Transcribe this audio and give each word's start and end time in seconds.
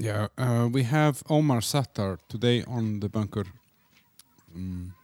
Yeah, 0.00 0.28
uh, 0.38 0.68
we 0.72 0.84
have 0.84 1.24
Omar 1.28 1.60
Sattar 1.60 2.18
today 2.28 2.62
on 2.68 3.00
the 3.00 3.08
bunker. 3.08 3.44
Um, 4.54 4.94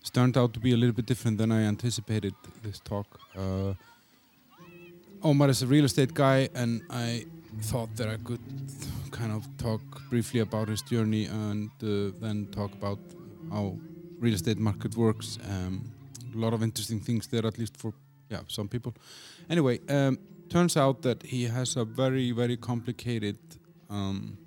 it's 0.00 0.10
turned 0.10 0.36
out 0.36 0.52
to 0.52 0.60
be 0.60 0.72
a 0.72 0.76
little 0.76 0.94
bit 0.94 1.06
different 1.06 1.38
than 1.38 1.50
I 1.50 1.62
anticipated 1.62 2.34
this 2.62 2.78
talk. 2.80 3.06
Uh, 3.34 3.72
Omar 5.22 5.48
is 5.48 5.62
a 5.62 5.66
real 5.66 5.86
estate 5.86 6.12
guy, 6.12 6.50
and 6.54 6.82
I 6.90 7.24
thought 7.62 7.96
that 7.96 8.08
I 8.08 8.18
could 8.18 8.40
kind 9.10 9.32
of 9.32 9.46
talk 9.56 9.80
briefly 10.10 10.40
about 10.40 10.68
his 10.68 10.82
journey 10.82 11.24
and 11.24 11.70
uh, 11.82 12.12
then 12.20 12.46
talk 12.52 12.72
about 12.74 12.98
how 13.50 13.78
real 14.20 14.34
estate 14.34 14.58
market 14.58 14.96
works. 14.96 15.38
Um, 15.48 15.90
a 16.34 16.38
lot 16.38 16.52
of 16.52 16.62
interesting 16.62 17.00
things 17.00 17.26
there, 17.26 17.46
at 17.46 17.58
least 17.58 17.76
for 17.78 17.94
yeah 18.28 18.40
some 18.48 18.68
people. 18.68 18.92
Anyway, 19.48 19.80
um, 19.88 20.18
turns 20.50 20.76
out 20.76 21.00
that 21.02 21.22
he 21.22 21.44
has 21.44 21.76
a 21.76 21.84
very 21.86 22.32
very 22.32 22.58
complicated, 22.58 23.38
um, 23.90 24.38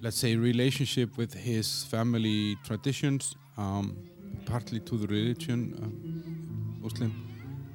let's 0.00 0.16
say, 0.18 0.36
relationship 0.36 1.16
with 1.16 1.34
his 1.34 1.84
family 1.84 2.56
traditions, 2.64 3.34
um, 3.56 3.96
partly 4.44 4.80
to 4.80 4.96
the 4.96 5.06
religion, 5.06 5.74
um, 5.82 6.78
Muslim, 6.80 7.12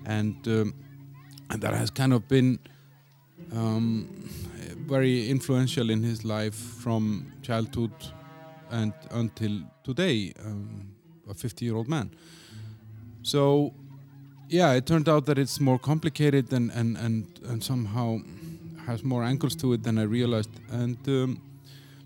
and 0.05 0.35
um, 0.47 0.73
and 1.49 1.61
that 1.61 1.73
has 1.73 1.89
kind 1.89 2.13
of 2.13 2.27
been 2.27 2.59
um, 3.53 4.07
very 4.87 5.29
influential 5.29 5.89
in 5.89 6.01
his 6.03 6.23
life 6.23 6.55
from 6.55 7.31
childhood 7.41 7.91
and 8.69 8.93
until 9.11 9.59
today, 9.83 10.33
um, 10.45 10.87
a 11.29 11.33
50 11.33 11.65
year 11.65 11.75
old 11.75 11.89
man. 11.89 12.11
So, 13.21 13.73
yeah, 14.49 14.73
it 14.73 14.85
turned 14.85 15.07
out 15.09 15.25
that 15.25 15.37
it's 15.37 15.59
more 15.59 15.77
complicated 15.77 16.51
and, 16.53 16.71
and, 16.71 16.97
and, 16.97 17.39
and 17.45 17.63
somehow 17.63 18.19
has 18.85 19.03
more 19.03 19.23
angles 19.23 19.55
to 19.55 19.73
it 19.73 19.83
than 19.83 19.97
I 19.97 20.03
realized. 20.03 20.49
And 20.71 20.97
um, 21.07 21.41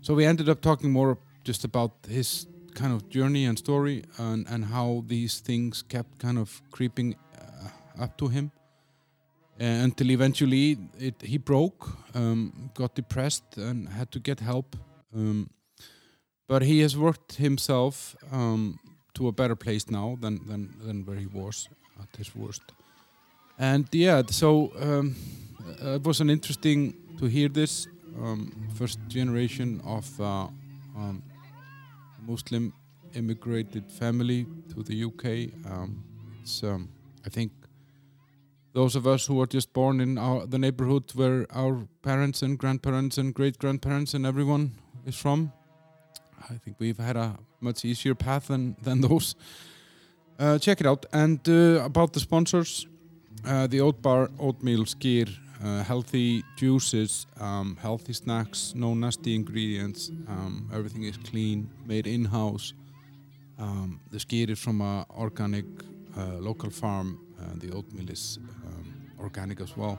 so 0.02 0.14
we 0.14 0.24
ended 0.24 0.48
up 0.48 0.60
talking 0.60 0.90
more 0.92 1.18
just 1.44 1.64
about 1.64 1.92
his 2.08 2.46
kind 2.74 2.92
of 2.92 3.08
journey 3.08 3.46
and 3.46 3.58
story 3.58 4.04
and, 4.18 4.46
and 4.48 4.64
how 4.64 5.02
these 5.06 5.40
things 5.40 5.82
kept 5.82 6.18
kind 6.18 6.38
of 6.38 6.62
creeping 6.70 7.16
uh, 7.34 8.02
up 8.04 8.16
to 8.18 8.28
him. 8.28 8.50
Uh, 9.58 9.64
until 9.64 10.10
eventually 10.10 10.76
it, 10.98 11.14
he 11.22 11.38
broke, 11.38 11.88
um, 12.14 12.70
got 12.74 12.94
depressed, 12.94 13.56
and 13.56 13.88
had 13.88 14.10
to 14.10 14.20
get 14.20 14.40
help. 14.40 14.76
Um, 15.14 15.48
but 16.46 16.62
he 16.62 16.80
has 16.80 16.96
worked 16.96 17.36
himself 17.36 18.14
um, 18.30 18.78
to 19.14 19.28
a 19.28 19.32
better 19.32 19.56
place 19.56 19.90
now 19.90 20.18
than, 20.20 20.46
than, 20.46 20.74
than 20.84 21.06
where 21.06 21.16
he 21.16 21.26
was 21.26 21.68
at 22.00 22.14
his 22.16 22.36
worst. 22.36 22.62
And 23.58 23.88
yeah, 23.92 24.22
so 24.28 24.72
um, 24.80 25.16
uh, 25.82 25.94
it 25.94 26.04
was 26.04 26.20
an 26.20 26.30
interesting 26.30 26.94
to 27.18 27.26
hear 27.26 27.48
this 27.48 27.86
um, 28.18 28.52
first 28.74 28.98
generation 29.08 29.80
of 29.84 30.20
uh, 30.20 30.48
um, 30.96 31.22
Muslim 32.26 32.72
immigrated 33.14 33.90
family 33.90 34.46
to 34.74 34.82
the 34.82 35.04
UK. 35.04 35.70
Um, 35.70 36.04
it's 36.42 36.62
um, 36.62 36.90
I 37.24 37.30
think 37.30 37.52
those 38.74 38.94
of 38.94 39.06
us 39.06 39.24
who 39.26 39.36
were 39.36 39.46
just 39.46 39.72
born 39.72 40.00
in 40.00 40.18
our, 40.18 40.46
the 40.46 40.58
neighborhood 40.58 41.10
where 41.14 41.46
our 41.50 41.88
parents 42.02 42.42
and 42.42 42.58
grandparents 42.58 43.16
and 43.16 43.32
great 43.32 43.58
grandparents 43.58 44.12
and 44.12 44.26
everyone 44.26 44.72
is 45.06 45.16
from. 45.16 45.50
I 46.50 46.58
think 46.58 46.76
we've 46.78 46.98
had 46.98 47.16
a 47.16 47.38
much 47.60 47.86
easier 47.86 48.14
path 48.14 48.48
than, 48.48 48.76
than 48.82 49.00
those. 49.08 49.34
Uh, 50.38 50.58
check 50.58 50.80
it 50.80 50.86
out. 50.86 51.06
And 51.10 51.40
uh, 51.48 51.84
about 51.84 52.12
the 52.12 52.20
sponsors, 52.20 52.86
uh, 53.46 53.66
the 53.66 53.80
Oat 53.80 54.02
Bar 54.02 54.30
Oatmeal 54.38 54.84
Skyr, 54.84 55.28
uh, 55.64 55.82
healthy 55.82 56.42
juices, 56.56 57.26
um, 57.40 57.76
healthy 57.80 58.12
snacks, 58.12 58.74
no 58.74 58.94
nasty 58.94 59.34
ingredients, 59.34 60.10
um, 60.28 60.70
everything 60.72 61.04
is 61.04 61.16
clean, 61.16 61.70
made 61.86 62.06
in 62.06 62.24
house. 62.24 62.74
Um, 63.58 64.00
the 64.10 64.18
Skyr 64.18 64.50
is 64.50 64.58
from 64.58 64.80
a 64.80 65.06
organic 65.16 65.64
uh, 66.16 66.38
local 66.38 66.70
farm. 66.70 67.20
The 67.56 67.72
oatmeal 67.72 68.10
is 68.10 68.38
um, 68.66 69.10
organic 69.20 69.60
as 69.60 69.76
well. 69.76 69.98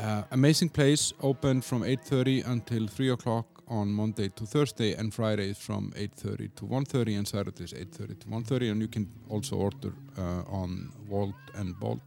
Uh, 0.00 0.22
amazing 0.30 0.68
place, 0.68 1.12
open 1.22 1.60
from 1.60 1.82
8.30 1.82 2.46
until 2.46 2.86
3 2.86 3.10
o'clock 3.10 3.46
on 3.68 3.88
Monday 3.88 4.28
to 4.28 4.46
Thursday 4.46 4.94
and 4.94 5.12
Fridays 5.12 5.58
from 5.58 5.92
8.30 5.96 6.54
to 6.56 6.64
1.30 6.64 7.18
and 7.18 7.28
Saturdays 7.28 7.72
8.30 7.72 8.20
to 8.20 8.26
1.30 8.26 8.72
and 8.72 8.80
you 8.80 8.88
can 8.88 9.08
also 9.28 9.56
order 9.56 9.92
uh, 10.16 10.42
on 10.46 10.92
Volt 11.08 11.34
and 11.54 11.78
Bolt, 11.78 12.00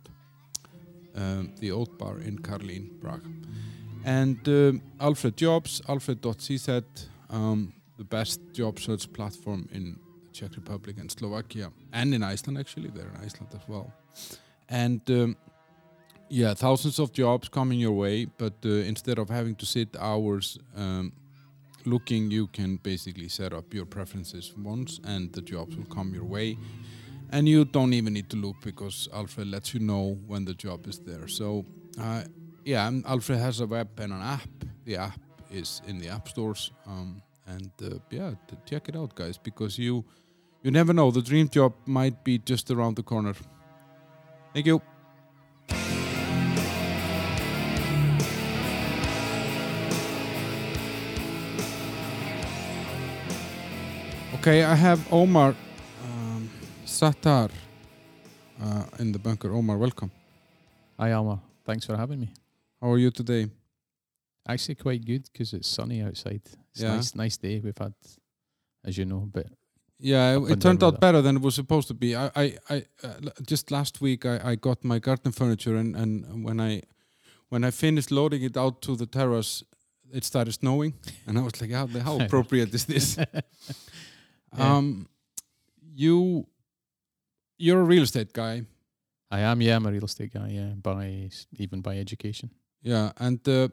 um, 1.16 1.54
the 1.60 1.72
Oat 1.72 1.98
Bar 1.98 2.20
in 2.20 2.40
Karlin, 2.40 3.00
Prague. 3.02 3.28
And 4.04 4.48
um 4.48 4.82
Alfred 5.00 5.38
Jobs, 5.38 5.82
alfred.cz, 5.88 6.84
um, 7.30 7.74
the 7.98 8.04
best 8.04 8.40
job 8.54 8.80
search 8.80 9.12
platform 9.14 9.70
in 9.72 10.00
the 10.24 10.32
Czech 10.34 10.56
Republic 10.56 10.98
and 11.00 11.12
Slovakia 11.12 11.72
and 11.94 12.14
in 12.14 12.24
Iceland 12.24 12.58
actually, 12.58 12.90
they're 12.90 13.10
in 13.10 13.26
Iceland 13.26 13.54
as 13.54 13.68
well. 13.68 13.94
And 14.70 15.02
um, 15.10 15.36
yeah, 16.30 16.54
thousands 16.54 16.98
of 17.00 17.12
jobs 17.12 17.50
coming 17.50 17.80
your 17.80 17.92
way, 17.92 18.26
but 18.26 18.54
uh, 18.66 18.70
instead 18.70 19.20
of 19.20 19.30
having 19.30 19.56
to 19.56 19.66
sit 19.66 19.90
hours 20.00 20.58
um, 20.76 21.12
looking, 21.86 22.32
you 22.32 22.48
can 22.48 22.78
basically 22.78 23.28
set 23.28 23.54
up 23.54 23.74
your 23.74 23.86
preferences 23.86 24.54
once, 24.58 25.00
and 25.04 25.34
the 25.34 25.42
jobs 25.42 25.76
will 25.76 25.86
come 25.86 26.14
your 26.14 26.24
way. 26.24 26.58
And 27.32 27.48
you 27.48 27.64
don't 27.64 27.94
even 27.94 28.14
need 28.14 28.30
to 28.32 28.38
look 28.38 28.58
because 28.62 29.08
Alfred 29.14 29.48
lets 29.48 29.74
you 29.74 29.80
know 29.80 30.20
when 30.28 30.44
the 30.44 30.54
job 30.54 30.86
is 30.88 31.00
there. 31.00 31.28
So, 31.30 31.66
uh, 32.00 32.24
yeah, 32.66 32.92
Alfred 33.06 33.40
has 33.40 33.62
a 33.62 33.66
web 33.66 33.88
and 33.98 34.12
an 34.12 34.22
app. 34.22 34.50
The 34.84 34.98
app 34.98 35.20
is 35.50 35.82
in 35.88 35.98
the 36.00 36.10
app 36.10 36.28
stores, 36.28 36.72
um, 36.86 37.22
and 37.48 37.72
uh, 37.82 38.00
yeah, 38.10 38.32
check 38.66 38.90
it 38.90 38.96
out, 38.96 39.16
guys, 39.16 39.38
because 39.38 39.78
you 39.78 40.04
you 40.64 40.72
never 40.72 40.94
know. 40.94 41.10
The 41.12 41.22
dream 41.22 41.48
job 41.50 41.74
might 41.86 42.24
be 42.24 42.38
just 42.38 42.70
around 42.70 42.96
the 42.96 43.04
corner. 43.04 43.34
Thank 44.54 44.66
you. 44.66 44.82
Okay, 54.36 54.64
I 54.64 54.76
have 54.76 55.00
Omar 55.14 55.56
Sattar 56.92 57.50
uh, 58.62 58.84
in 59.00 59.12
the 59.12 59.20
bunker. 59.20 59.54
Omar, 59.54 59.78
welcome. 59.78 60.12
Hi, 61.00 61.12
Almar. 61.14 61.40
Thanks 61.66 61.86
for 61.86 61.96
having 61.98 62.20
me. 62.20 62.34
How 62.82 62.92
are 62.92 62.98
you 62.98 63.12
today? 63.12 63.48
Actually, 64.48 64.76
quite 64.76 65.06
good 65.06 65.24
because 65.32 65.54
it's 65.54 65.70
sunny 65.70 66.02
outside. 66.02 66.42
It's 66.72 66.82
Yeah. 66.82 66.96
nice, 66.96 67.16
nice 67.16 67.38
day 67.38 67.60
we've 67.64 67.78
had, 67.78 67.94
as 68.84 68.98
you 68.98 69.06
know. 69.06 69.30
But 69.32 69.48
Yeah, 70.00 70.40
it 70.50 70.60
turned 70.60 70.84
out 70.84 71.00
better 71.00 71.22
than 71.22 71.36
it 71.38 71.42
was 71.42 71.56
supposed 71.56 71.88
to 71.88 71.94
be. 71.94 72.16
I, 72.16 72.30
I, 72.36 72.58
I 72.70 72.86
uh, 73.04 73.30
just 73.48 73.72
last 73.72 74.02
week 74.02 74.26
I, 74.26 74.52
I 74.52 74.56
got 74.56 74.84
my 74.84 75.00
garden 75.00 75.32
furniture 75.32 75.76
and, 75.78 75.96
and 75.96 76.44
when 76.44 76.60
I 76.60 76.82
when 77.50 77.64
I 77.64 77.72
finished 77.72 78.12
loading 78.12 78.44
it 78.44 78.58
out 78.58 78.82
to 78.82 78.96
the 78.96 79.06
terrace, 79.06 79.64
it 80.14 80.24
started 80.24 80.54
snowing, 80.54 80.94
and 81.28 81.38
I 81.38 81.42
was 81.42 81.62
like, 81.62 81.72
how, 81.72 81.88
how 81.88 82.20
appropriate 82.26 82.74
is 82.74 82.86
this? 82.86 83.18
Um, 84.58 85.08
you, 85.96 86.46
you're 87.64 87.82
a 87.82 87.90
real 87.94 88.04
estate 88.04 88.34
guy, 88.34 88.56
I 89.30 89.40
am, 89.52 89.62
yeah, 89.62 89.76
I'm 89.78 89.86
a 89.86 89.92
real 89.92 90.06
estate 90.06 90.34
guy, 90.34 90.50
yeah, 90.50 90.74
by 90.90 91.30
even 91.64 91.82
by 91.82 91.98
education. 91.98 92.50
yeah, 92.84 93.12
and 93.18 93.40
uh, 93.48 93.68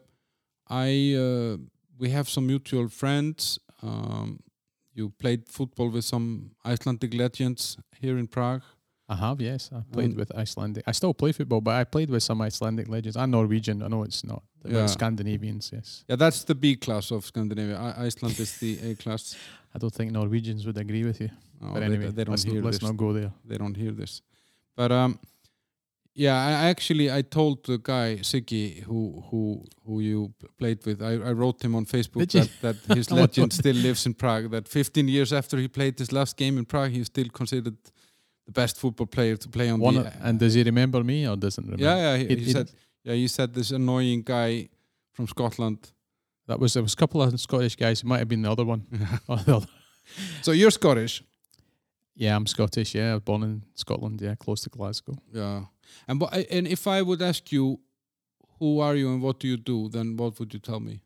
I 0.67 1.15
uh, 1.25 1.57
we 2.01 2.09
have 2.11 2.27
some 2.29 2.45
mutual 2.47 2.87
friends. 2.89 3.59
Um, 3.81 4.39
you 4.93 5.09
played 5.09 5.41
football 5.49 5.89
with 5.89 6.05
some 6.05 6.51
Icelandic 6.65 7.13
legends 7.13 7.77
here 8.01 8.17
in 8.17 8.27
Prague. 8.27 8.61
I 9.07 9.15
have, 9.15 9.41
yes. 9.41 9.69
I 9.73 9.81
played 9.91 10.11
Um, 10.11 10.17
with 10.17 10.31
Icelandic. 10.43 10.83
I 10.87 10.93
still 10.93 11.13
play 11.13 11.31
football, 11.31 11.61
but 11.61 11.73
I 11.81 11.83
played 11.83 12.09
with 12.09 12.21
some 12.23 12.41
Icelandic 12.47 12.87
legends. 12.87 13.15
I'm 13.17 13.31
Norwegian. 13.31 13.81
I 13.81 13.87
know 13.87 14.03
it's 14.03 14.23
not. 14.23 14.43
But 14.61 14.71
Yeah. 14.71 14.85
Scandinavians, 14.87 15.71
yes. 15.73 16.03
Yeah, 16.09 16.17
that's 16.17 16.43
the 16.43 16.55
B 16.55 16.75
class 16.75 17.11
of 17.11 17.25
Scandinavia. 17.25 17.77
I- 17.77 18.05
Iceland 18.07 18.39
is 18.39 18.57
the 18.59 18.79
A 18.91 18.95
class. 18.95 19.35
I 19.75 19.77
don't 19.77 19.93
think 19.93 20.11
Norwegians 20.11 20.65
would 20.65 20.77
agree 20.77 21.03
with 21.05 21.19
you. 21.21 21.29
But 21.61 21.83
anyway, 21.83 22.11
they, 22.11 22.23
don't 22.23 22.31
let's, 22.33 22.43
hear 22.43 22.61
let's 22.63 22.79
this. 22.79 22.87
not 22.89 22.97
go 22.97 23.13
there. 23.13 23.31
They 23.45 23.57
don't 23.57 23.75
hear 23.75 23.91
this. 23.91 24.21
But 24.75 24.91
um, 24.91 25.19
yeah, 26.15 26.35
I 26.35 26.69
actually 26.69 27.11
I 27.11 27.21
told 27.21 27.65
the 27.65 27.77
guy 27.77 28.17
Siggy 28.21 28.83
who 28.83 29.23
who 29.29 29.63
who 29.85 29.99
you 29.99 30.33
played 30.57 30.85
with. 30.85 31.01
I, 31.01 31.13
I 31.29 31.31
wrote 31.33 31.61
him 31.63 31.75
on 31.75 31.85
Facebook 31.85 32.31
that, 32.31 32.49
that 32.61 32.75
his 32.97 33.11
legend 33.11 33.53
still 33.53 33.75
lives 33.75 34.05
in 34.05 34.13
Prague. 34.13 34.49
That 34.51 34.67
15 34.67 35.07
years 35.07 35.31
after 35.33 35.57
he 35.57 35.67
played 35.67 35.99
his 35.99 36.11
last 36.11 36.37
game 36.37 36.57
in 36.57 36.65
Prague, 36.65 36.91
he's 36.91 37.07
still 37.07 37.29
considered 37.29 37.75
the 38.45 38.51
best 38.51 38.77
football 38.77 39.07
player 39.07 39.37
to 39.37 39.49
play 39.49 39.69
on 39.69 39.79
One, 39.79 39.95
the. 39.95 40.13
and 40.21 40.39
does 40.39 40.53
he 40.55 40.63
remember 40.63 41.03
me 41.03 41.27
or 41.27 41.35
doesn't 41.35 41.63
remember? 41.63 41.83
yeah, 41.83 41.97
yeah. 41.97 42.17
He, 42.17 42.23
It- 42.33 42.39
he 42.39 42.49
it- 42.49 42.53
said 42.53 42.71
yeah. 43.09 43.15
He 43.15 43.27
said 43.27 43.53
this 43.53 43.71
annoying 43.71 44.23
guy 44.25 44.69
from 45.11 45.27
Scotland. 45.27 45.91
That 46.47 46.59
was 46.59 46.73
there 46.73 46.83
was 46.83 46.93
a 46.93 46.97
couple 46.97 47.21
of 47.21 47.39
Scottish 47.39 47.75
guys. 47.75 47.99
It 48.01 48.05
might 48.05 48.19
have 48.19 48.27
been 48.27 48.41
the 48.43 48.51
other 48.51 48.65
one. 48.65 48.81
The 49.27 49.55
other. 49.55 49.67
so 50.41 50.51
you're 50.51 50.71
Scottish. 50.71 51.23
Yeah, 52.15 52.35
I'm 52.35 52.47
Scottish. 52.47 52.95
Yeah, 52.95 53.11
I 53.11 53.13
was 53.13 53.23
born 53.23 53.43
in 53.43 53.63
Scotland. 53.75 54.21
Yeah, 54.21 54.35
close 54.35 54.61
to 54.63 54.69
Glasgow. 54.69 55.15
Yeah. 55.33 55.65
And 56.07 56.19
wha- 56.21 56.29
and 56.51 56.67
if 56.67 56.87
I 56.87 57.01
would 57.01 57.21
ask 57.21 57.51
you, 57.51 57.79
who 58.59 58.79
are 58.81 58.95
you 58.97 59.13
and 59.13 59.21
what 59.21 59.39
do 59.39 59.47
you 59.47 59.57
do, 59.57 59.89
then 59.89 60.17
what 60.17 60.39
would 60.39 60.53
you 60.53 60.59
tell 60.59 60.79
me? 60.79 60.99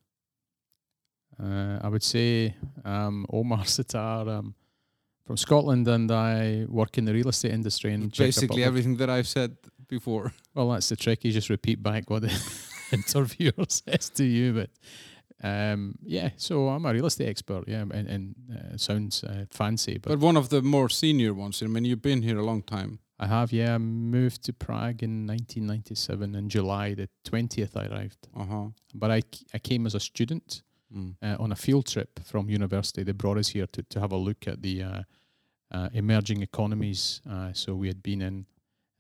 Uh, 1.40 1.80
I 1.82 1.88
would 1.90 2.04
say 2.04 2.56
um, 2.86 3.26
Omar 3.32 3.64
Sattar 3.66 4.28
um, 4.28 4.56
from 5.26 5.38
Scotland, 5.38 5.88
and 5.88 6.12
I 6.12 6.66
work 6.70 6.98
in 6.98 7.06
the 7.06 7.14
real 7.14 7.30
estate 7.30 7.54
industry 7.54 7.94
in 7.94 8.10
Czech 8.12 8.28
Basically 8.28 8.64
everything 8.64 8.98
that 8.98 9.10
I've 9.10 9.28
said 9.28 9.56
before. 9.94 10.34
Well, 10.56 10.70
that's 10.70 10.90
the 10.90 10.96
trick. 10.96 11.24
You 11.26 11.32
just 11.32 11.50
repeat 11.50 11.82
back 11.82 12.12
what 12.12 12.22
the 12.22 12.32
interviewer 12.92 13.66
says 13.68 14.12
to 14.12 14.24
you. 14.24 14.54
But 14.54 14.70
um, 15.42 15.96
yeah, 16.04 16.30
so 16.38 16.70
I'm 16.70 16.86
a 16.86 16.94
real 16.94 17.08
estate 17.08 17.28
expert. 17.28 17.64
Yeah, 17.68 17.82
and, 17.82 18.08
and 18.08 18.36
uh, 18.52 18.78
sounds 18.78 19.24
uh, 19.24 19.46
fancy, 19.50 19.98
but, 19.98 20.10
But 20.10 20.20
one 20.20 20.38
of 20.38 20.50
the 20.50 20.62
more 20.62 20.90
senior 20.90 21.34
ones. 21.34 21.64
I 21.64 21.66
mean, 21.68 21.86
you've 21.86 22.04
been 22.04 22.22
here 22.22 22.38
a 22.38 22.46
long 22.46 22.62
time. 22.62 23.00
I 23.20 23.26
have. 23.28 23.52
Yeah, 23.52 23.74
I 23.76 23.78
moved 23.80 24.44
to 24.46 24.54
Prague 24.54 25.02
in 25.04 25.26
1997. 25.28 26.36
In 26.36 26.50
July 26.50 26.94
the 26.94 27.10
20th, 27.26 27.76
I 27.76 27.88
arrived. 27.88 28.28
Uh 28.36 28.46
huh. 28.46 28.66
But 28.94 29.10
I, 29.12 29.22
I 29.56 29.60
came 29.60 29.88
as 29.88 29.96
a 29.96 30.00
student 30.00 30.62
Mm. 30.96 31.16
uh, 31.24 31.38
on 31.44 31.52
a 31.52 31.56
field 31.56 31.88
trip 31.88 32.20
from 32.24 32.50
university. 32.52 33.02
They 33.04 33.14
brought 33.14 33.40
us 33.40 33.48
here 33.50 33.66
to, 33.72 33.82
to 33.82 34.00
have 34.00 34.12
a 34.12 34.16
look 34.16 34.48
at 34.48 34.62
the 34.62 34.84
uh, 34.84 35.02
uh, 35.72 35.90
emerging 35.94 36.44
economies. 36.44 37.20
Uh, 37.28 37.52
so 37.54 37.74
we 37.74 37.88
had 37.88 38.04
been 38.04 38.22
in 38.22 38.46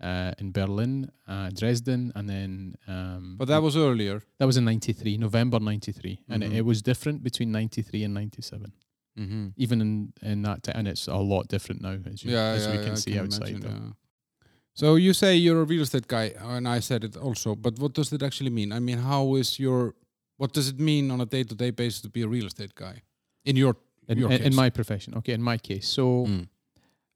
uh, 0.01 0.31
in 0.39 0.51
Berlin, 0.51 1.09
uh, 1.27 1.49
Dresden, 1.49 2.11
and 2.15 2.27
then. 2.29 2.75
Um, 2.87 3.35
But 3.37 3.47
that 3.47 3.61
was 3.61 3.75
earlier. 3.75 4.21
that 4.39 4.45
was 4.45 4.57
in 4.57 4.65
'93, 4.65 5.17
November 5.17 5.59
'93, 5.59 6.19
and 6.29 6.43
it, 6.43 6.51
Mhm. 6.51 6.55
it 6.57 6.65
was 6.65 6.81
different 6.81 7.23
between 7.23 7.51
'93 7.51 8.03
and 8.03 8.13
'97. 8.13 8.73
Mm-hmm. 9.17 9.47
Even 9.57 9.81
in 9.81 10.13
in 10.21 10.41
that 10.43 10.63
time, 10.63 10.75
and 10.79 10.87
it's 10.87 11.07
a 11.07 11.15
lot 11.17 11.47
different 11.47 11.81
now, 11.81 11.97
as, 12.11 12.23
you, 12.23 12.31
Yeah, 12.31 12.55
as 12.55 12.65
yeah, 12.65 12.71
we 12.77 12.83
can 12.83 12.91
I 12.93 12.95
see 12.95 13.11
can 13.13 13.23
outside. 13.25 13.49
imagine, 13.49 13.93
So 14.75 14.95
you 14.95 15.13
say 15.13 15.37
you're 15.37 15.61
a 15.61 15.65
real 15.65 15.81
estate 15.83 16.07
guy, 16.07 16.33
and 16.39 16.67
I 16.67 16.81
said 16.81 17.03
it 17.03 17.15
also. 17.15 17.55
But 17.55 17.77
what 17.79 17.93
does 17.93 18.11
it 18.11 18.23
actually 18.23 18.49
mean? 18.49 18.71
I 18.73 18.79
mean, 18.79 18.97
how 18.97 19.35
is 19.37 19.59
your 19.59 19.93
what 20.37 20.51
does 20.53 20.67
it 20.67 20.79
mean 20.79 21.11
on 21.11 21.21
a 21.21 21.25
day-to-day 21.25 21.71
basis 21.71 22.01
to 22.01 22.09
be 22.09 22.21
a 22.23 22.27
real 22.27 22.45
estate 22.47 22.73
guy 22.75 23.03
in 23.45 23.55
your 23.55 23.75
In, 24.07 24.17
your 24.17 24.31
in, 24.31 24.41
in 24.47 24.55
my 24.55 24.69
profession, 24.71 25.13
okay, 25.15 25.33
in 25.33 25.41
my 25.43 25.57
case, 25.57 25.87
so 25.87 26.25
Mm. 26.27 26.47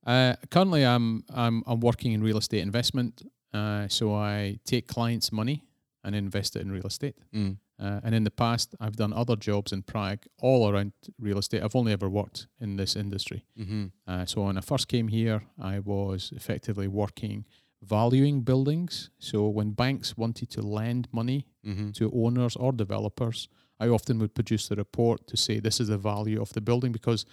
Uh, 0.07 0.33
currently, 0.49 0.83
I'm 0.83 1.23
I'm 1.33 1.63
I'm 1.67 1.79
working 1.81 2.13
in 2.13 2.23
real 2.23 2.37
estate 2.37 2.61
investment. 2.61 3.21
Uh, 3.53 3.87
so 3.87 4.13
I 4.13 4.59
take 4.65 4.87
clients' 4.87 5.31
money 5.31 5.63
and 6.03 6.15
invest 6.15 6.55
it 6.55 6.61
in 6.61 6.71
real 6.71 6.87
estate. 6.87 7.15
Mm. 7.33 7.57
Uh, 7.79 7.99
and 8.03 8.15
in 8.15 8.23
the 8.23 8.31
past, 8.31 8.75
I've 8.79 8.95
done 8.95 9.13
other 9.13 9.35
jobs 9.35 9.71
in 9.71 9.83
Prague 9.83 10.25
all 10.41 10.69
around 10.69 10.93
real 11.19 11.37
estate. 11.37 11.61
I've 11.63 11.75
only 11.75 11.91
ever 11.93 12.09
worked 12.09 12.47
in 12.59 12.77
this 12.77 12.95
industry. 12.95 13.43
Mm-hmm. 13.59 13.85
Uh, 14.07 14.25
so 14.25 14.43
when 14.43 14.57
I 14.57 14.61
first 14.61 14.87
came 14.87 15.09
here, 15.09 15.41
I 15.61 15.79
was 15.79 16.31
effectively 16.35 16.87
working 16.87 17.45
valuing 17.83 18.41
buildings. 18.41 19.11
So 19.19 19.47
when 19.47 19.71
banks 19.71 20.17
wanted 20.17 20.49
to 20.51 20.61
lend 20.61 21.07
money 21.11 21.45
Mm-hmm. 21.67 21.91
to 21.91 22.11
owners 22.13 22.55
or 22.55 22.71
developers, 22.71 23.49
I 23.77 23.89
often 23.89 24.19
would 24.19 24.33
produce 24.33 24.69
the 24.69 24.75
report 24.75 25.27
to 25.27 25.35
say 25.35 25.59
this 25.59 25.79
is 25.81 25.89
the 25.89 25.97
value 25.97 26.41
of 26.41 26.53
the 26.53 26.61
building 26.61 26.93
because 26.93 27.25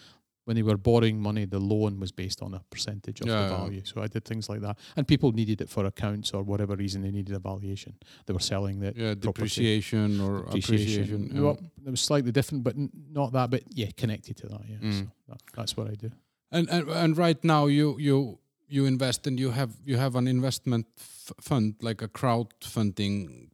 when 0.44 0.56
they 0.56 0.62
were 0.62 0.76
borrowing 0.76 1.18
money, 1.20 1.46
the 1.46 1.58
loan 1.58 1.98
was 1.98 2.12
based 2.12 2.42
on 2.42 2.52
a 2.54 2.60
percentage 2.70 3.20
of 3.22 3.26
Yeah, 3.28 3.36
the 3.46 3.52
yeah. 3.54 3.58
value. 3.60 3.82
So 3.84 4.02
I 4.02 4.08
did 4.08 4.24
things 4.24 4.48
like 4.48 4.60
that, 4.60 4.78
and 4.96 5.06
people 5.08 5.32
needed 5.32 5.60
it 5.60 5.68
for 5.70 5.84
accounts 5.86 6.32
or 6.34 6.42
whatever 6.42 6.76
reason 6.76 7.02
they 7.02 7.10
needed 7.10 7.34
a 7.34 7.38
valuation. 7.38 7.94
They 8.26 8.32
were 8.34 8.40
selling 8.40 8.80
the 8.80 8.86
Yeah, 8.96 9.14
property. 9.14 9.20
depreciation 9.20 10.20
or 10.20 10.44
appreciation. 10.44 11.30
yeah. 11.34 11.40
Well, 11.40 11.58
it 11.86 11.90
was 11.90 12.00
slightly 12.00 12.32
different, 12.32 12.62
but 12.64 12.74
n- 12.76 12.90
not 13.10 13.32
that. 13.32 13.50
But 13.50 13.62
yeah, 13.74 13.90
connected 13.96 14.36
to 14.38 14.46
that. 14.48 14.60
Yeah, 14.68 14.76
Mm. 14.82 14.98
so 15.00 15.06
that, 15.28 15.40
that's 15.54 15.76
what 15.76 15.88
I 15.90 15.94
do. 15.94 16.10
And, 16.52 16.68
and 16.70 16.88
and 16.88 17.16
right 17.18 17.42
now 17.44 17.66
you 17.66 17.96
you 17.98 18.38
you 18.68 18.86
invest 18.86 19.26
and 19.26 19.40
you 19.40 19.50
have 19.50 19.70
you 19.84 19.96
have 19.96 20.14
an 20.14 20.26
investment 20.28 20.86
f- 20.98 21.32
fund 21.40 21.74
like 21.80 22.02
a 22.02 22.08
crowdfunding 22.08 23.48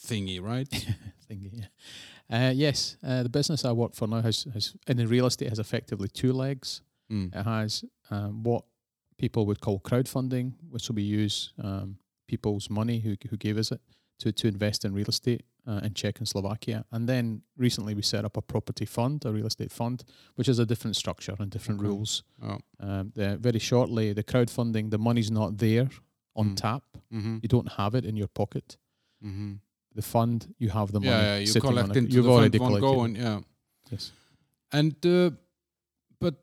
thingy, 0.00 0.40
right? 0.40 0.68
Thingy, 1.30 1.50
yeah. 1.52 1.66
Uh, 2.30 2.52
yes, 2.54 2.96
uh, 3.02 3.22
the 3.22 3.28
business 3.28 3.64
I 3.64 3.72
work 3.72 3.94
for 3.94 4.06
now 4.06 4.20
has, 4.20 4.46
has 4.52 4.74
in 4.86 4.96
the 4.98 5.06
real 5.06 5.26
estate 5.26 5.48
has 5.48 5.58
effectively 5.58 6.08
two 6.08 6.32
legs. 6.32 6.82
Mm. 7.10 7.34
It 7.34 7.42
has 7.44 7.84
um, 8.10 8.42
what 8.42 8.64
people 9.16 9.46
would 9.46 9.60
call 9.60 9.80
crowdfunding, 9.80 10.52
which 10.70 10.88
will 10.88 10.94
be 10.96 11.02
use 11.02 11.52
um, 11.62 11.96
people's 12.26 12.68
money 12.68 13.00
who 13.00 13.16
who 13.30 13.36
gave 13.36 13.56
us 13.58 13.72
it 13.72 13.80
to 14.18 14.32
to 14.32 14.46
invest 14.48 14.84
in 14.84 14.92
real 14.92 15.08
estate 15.08 15.42
uh, 15.66 15.80
in 15.82 15.94
Czech 15.94 16.18
and 16.18 16.28
Slovakia. 16.28 16.84
And 16.90 17.08
then 17.08 17.42
recently 17.56 17.94
we 17.94 18.02
set 18.02 18.24
up 18.24 18.36
a 18.36 18.42
property 18.42 18.84
fund, 18.86 19.24
a 19.24 19.32
real 19.32 19.46
estate 19.46 19.72
fund, 19.72 20.04
which 20.36 20.48
is 20.48 20.58
a 20.58 20.66
different 20.66 20.96
structure 20.96 21.34
and 21.38 21.50
different 21.50 21.80
Okay. 21.80 21.88
rules. 21.88 22.24
Oh. 22.42 22.58
Um, 22.80 23.12
the, 23.14 23.38
very 23.40 23.58
shortly, 23.60 24.12
the 24.12 24.22
crowdfunding, 24.24 24.90
the 24.90 24.98
money's 24.98 25.30
not 25.30 25.56
there 25.58 25.88
on 26.34 26.50
Mm. 26.50 26.56
tap. 26.56 26.82
Mm-hmm. 27.10 27.38
You 27.42 27.48
don't 27.48 27.72
have 27.72 27.94
it 27.98 28.04
in 28.04 28.16
your 28.16 28.28
pocket. 28.28 28.76
Mm-hmm. 29.24 29.54
The 29.98 30.02
fund, 30.02 30.54
you 30.58 30.68
have 30.70 30.88
the 30.92 31.00
money. 31.00 31.10
Yeah, 31.10 31.38
yeah, 31.38 31.54
you 31.54 31.60
collect 31.60 31.96
into 31.96 32.12
You've 32.14 32.24
the 32.24 32.30
fund 32.30 32.38
already 32.38 32.58
one 32.58 32.80
collected. 32.80 33.22
go 33.22 33.22
yeah. 33.24 33.40
Yes. 33.90 34.12
And 34.78 34.94
uh, 35.06 35.30
but 36.20 36.34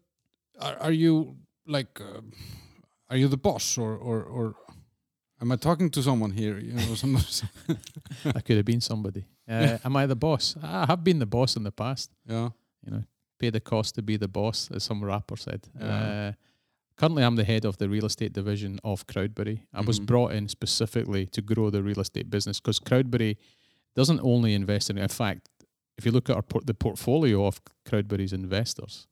are, 0.60 0.78
are 0.86 0.92
you 0.92 1.38
like 1.76 2.02
uh, 2.02 2.22
are 3.10 3.18
you 3.22 3.28
the 3.30 3.38
boss 3.48 3.78
or 3.78 3.92
or 4.08 4.18
or 4.38 4.56
am 5.42 5.52
I 5.52 5.56
talking 5.56 5.90
to 5.92 6.02
someone 6.02 6.32
here? 6.32 6.58
You 6.60 6.74
know, 6.74 6.96
some, 6.96 7.16
I 8.38 8.42
could 8.46 8.58
have 8.58 8.66
been 8.66 8.82
somebody. 8.82 9.24
Uh, 9.48 9.78
am 9.86 9.96
I 9.96 10.08
the 10.08 10.16
boss? 10.16 10.56
I 10.64 10.86
have 10.88 11.04
been 11.04 11.20
the 11.20 11.28
boss 11.28 11.56
in 11.56 11.64
the 11.64 11.72
past. 11.72 12.10
yeah. 12.26 12.50
You 12.84 12.92
know, 12.92 13.04
pay 13.40 13.52
the 13.52 13.60
cost 13.60 13.94
to 13.96 14.02
be 14.02 14.18
the 14.18 14.28
boss, 14.28 14.72
as 14.74 14.84
some 14.84 15.06
rapper 15.06 15.38
said. 15.38 15.62
Yeah. 15.80 16.34
Currently, 16.98 17.24
I'm 17.24 17.36
the 17.36 17.44
head 17.44 17.66
of 17.66 17.78
the 17.78 17.90
real 17.90 18.06
estate 18.06 18.32
division 18.34 18.80
of 18.84 19.06
Crowdberry. 19.08 19.62
I 19.74 19.82
was 19.82 20.00
Mhm. 20.00 20.06
brought 20.06 20.32
in 20.32 20.48
specifically 20.48 21.26
to 21.28 21.42
grow 21.42 21.70
the 21.70 21.84
real 21.84 22.00
estate 22.00 22.30
business 22.30 22.60
because 22.62 22.80
Crowdberry 22.80 23.38
doesn't 23.96 24.22
only 24.22 24.54
invest 24.54 24.90
in. 24.90 24.98
In 24.98 25.08
fact, 25.10 25.50
if 25.98 26.06
you 26.06 26.12
look 26.12 26.30
at 26.30 26.36
our 26.38 26.42
por- 26.42 26.62
the 26.62 26.74
portfolio 26.74 27.46
of 27.46 27.62
Crowdberry's 27.86 28.32
investors, 28.34 29.08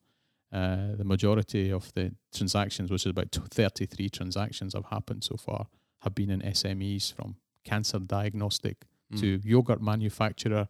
uh, 0.52 0.94
the 0.96 1.04
majority 1.04 1.70
of 1.70 1.92
the 1.94 2.14
transactions, 2.32 2.90
which 2.90 3.02
is 3.04 3.10
about 3.10 3.32
t- 3.32 3.40
33 3.50 4.08
transactions, 4.08 4.72
have 4.74 4.86
happened 4.86 5.24
so 5.24 5.36
far, 5.36 5.66
have 6.02 6.14
been 6.14 6.30
in 6.30 6.40
SMEs 6.42 7.10
from 7.10 7.36
cancer 7.64 7.98
diagnostic 7.98 8.86
Mm. 9.12 9.20
to 9.20 9.40
yogurt 9.44 9.82
manufacturer 9.82 10.68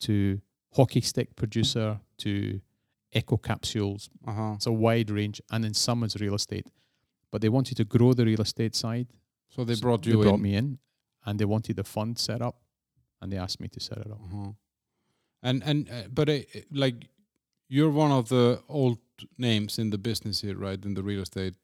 to 0.00 0.40
hockey 0.72 1.00
stick 1.00 1.36
producer 1.36 2.00
to 2.18 2.60
eco 3.14 3.36
capsules. 3.36 4.10
uh-huh. 4.26 4.52
It's 4.56 4.66
a 4.66 4.72
wide 4.72 5.10
range, 5.10 5.40
and 5.50 5.64
then 5.64 5.74
some 5.74 6.02
is 6.06 6.16
real 6.16 6.34
estate. 6.34 6.66
But 7.30 7.40
they 7.40 7.48
wanted 7.48 7.76
to 7.76 7.84
grow 7.84 8.12
the 8.14 8.24
real 8.24 8.40
estate 8.40 8.74
side. 8.76 9.06
So 9.48 9.64
they 9.64 9.74
so 9.74 9.82
brought 9.82 10.02
they 10.04 10.12
brought 10.12 10.34
in. 10.34 10.42
me 10.42 10.54
in, 10.56 10.78
and 11.24 11.38
they 11.38 11.44
wanted 11.46 11.76
the 11.76 11.84
fund 11.84 12.18
set 12.18 12.40
up, 12.42 12.56
and 13.20 13.32
they 13.32 13.38
asked 13.38 13.60
me 13.60 13.68
to 13.68 13.80
set 13.80 13.98
it 13.98 14.10
up. 14.10 14.20
Uh-huh. 14.20 14.52
And 15.42 15.62
and 15.64 15.88
uh, 15.90 16.08
but 16.12 16.28
uh, 16.28 16.38
like 16.72 17.08
you're 17.68 17.90
one 17.90 18.10
of 18.18 18.28
the 18.28 18.60
old 18.68 18.98
names 19.38 19.78
in 19.78 19.90
the 19.90 19.98
business 19.98 20.40
here, 20.42 20.56
right? 20.56 20.84
In 20.84 20.94
the 20.94 21.02
real 21.02 21.22
estate 21.22 21.54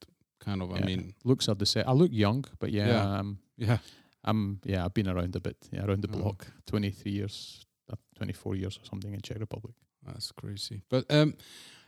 kind 0.44 0.62
of. 0.62 0.70
I 0.72 0.80
mean, 0.80 1.14
Looks 1.24 1.48
are 1.48 1.56
the 1.56 1.66
same. 1.66 1.84
I 1.86 1.92
look 1.92 2.10
young, 2.12 2.44
but 2.58 2.70
yeah, 2.70 2.86
Yeah. 2.88 3.18
Um, 3.18 3.38
yeah. 3.56 3.78
I'm 4.24 4.60
yeah, 4.64 4.84
I've 4.84 4.92
been 4.94 5.08
around 5.08 5.36
a 5.36 5.40
bit, 5.40 5.56
yeah, 5.72 5.84
around 5.86 6.02
the 6.02 6.08
Oh. 6.14 6.18
block. 6.22 6.46
Twenty 6.66 6.90
three 6.90 7.12
years, 7.12 7.66
uh, 7.90 7.96
twenty 8.14 8.32
four 8.34 8.54
years 8.56 8.76
or 8.78 8.84
something 8.84 9.14
in 9.14 9.20
Czech 9.22 9.38
Republic. 9.40 9.74
That's 10.06 10.32
crazy. 10.32 10.82
But 10.88 11.04
um, 11.10 11.34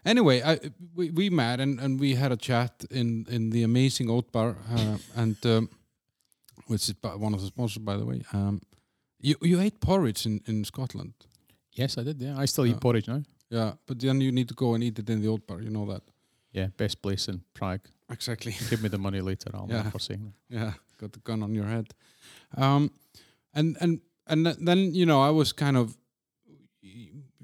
anyway, 0.04 0.42
I 0.42 0.59
we, 0.95 1.11
we 1.11 1.31
met 1.31 1.61
and, 1.61 1.81
and 1.81 1.99
we 2.00 2.14
had 2.14 2.33
a 2.33 2.37
chat 2.37 2.85
in, 2.90 3.26
in 3.31 3.50
the 3.50 3.62
amazing 3.64 4.11
Oat 4.11 4.31
Bar, 4.33 4.57
uh, 4.71 4.99
and 5.16 5.37
um, 5.47 5.69
which 6.66 6.88
is 6.88 6.95
one 7.02 7.35
of 7.35 7.40
the 7.40 7.47
sponsors, 7.47 7.78
by 7.83 7.97
the 7.97 8.04
way. 8.04 8.23
Um, 8.33 8.61
you 9.21 9.35
you 9.42 9.61
ate 9.61 9.81
porridge 9.81 10.26
in, 10.26 10.40
in 10.47 10.64
Scotland, 10.64 11.12
Yes, 11.75 11.97
I 11.99 12.02
did. 12.04 12.21
Yeah, 12.21 12.42
I 12.42 12.47
still 12.47 12.66
eat 12.66 12.81
porridge 12.81 13.09
now. 13.09 13.23
yeah. 13.50 13.73
But 13.87 13.99
then 13.99 14.21
you 14.21 14.31
need 14.33 14.49
to 14.49 14.54
go 14.54 14.75
and 14.75 14.85
eat 14.85 14.99
it 14.99 15.09
in 15.09 15.21
the 15.23 15.28
Oat 15.28 15.47
Bar. 15.47 15.62
You 15.62 15.71
know 15.71 15.87
that 15.92 16.02
Yeah, 16.52 16.69
best 16.76 17.00
place 17.02 17.28
in 17.33 17.40
Prague. 17.54 17.81
exactly. 18.11 18.54
Give 18.71 18.83
me 18.83 18.88
the 18.90 18.99
money 18.99 19.21
later. 19.23 19.50
I'll 19.54 19.69
Yeah. 19.71 19.90
for 19.90 19.99
saying 20.00 20.25
that. 20.25 20.57
yeah, 20.59 20.73
got 21.00 21.12
the 21.12 21.21
gun 21.21 21.42
on 21.42 21.54
your 21.54 21.66
head. 21.66 21.87
Um, 22.57 22.90
and 23.54 23.76
and 23.81 24.00
and 24.26 24.47
then 24.47 24.95
you 24.95 25.07
know 25.07 25.23
I 25.28 25.31
was 25.31 25.52
kind 25.52 25.76
of, 25.76 25.97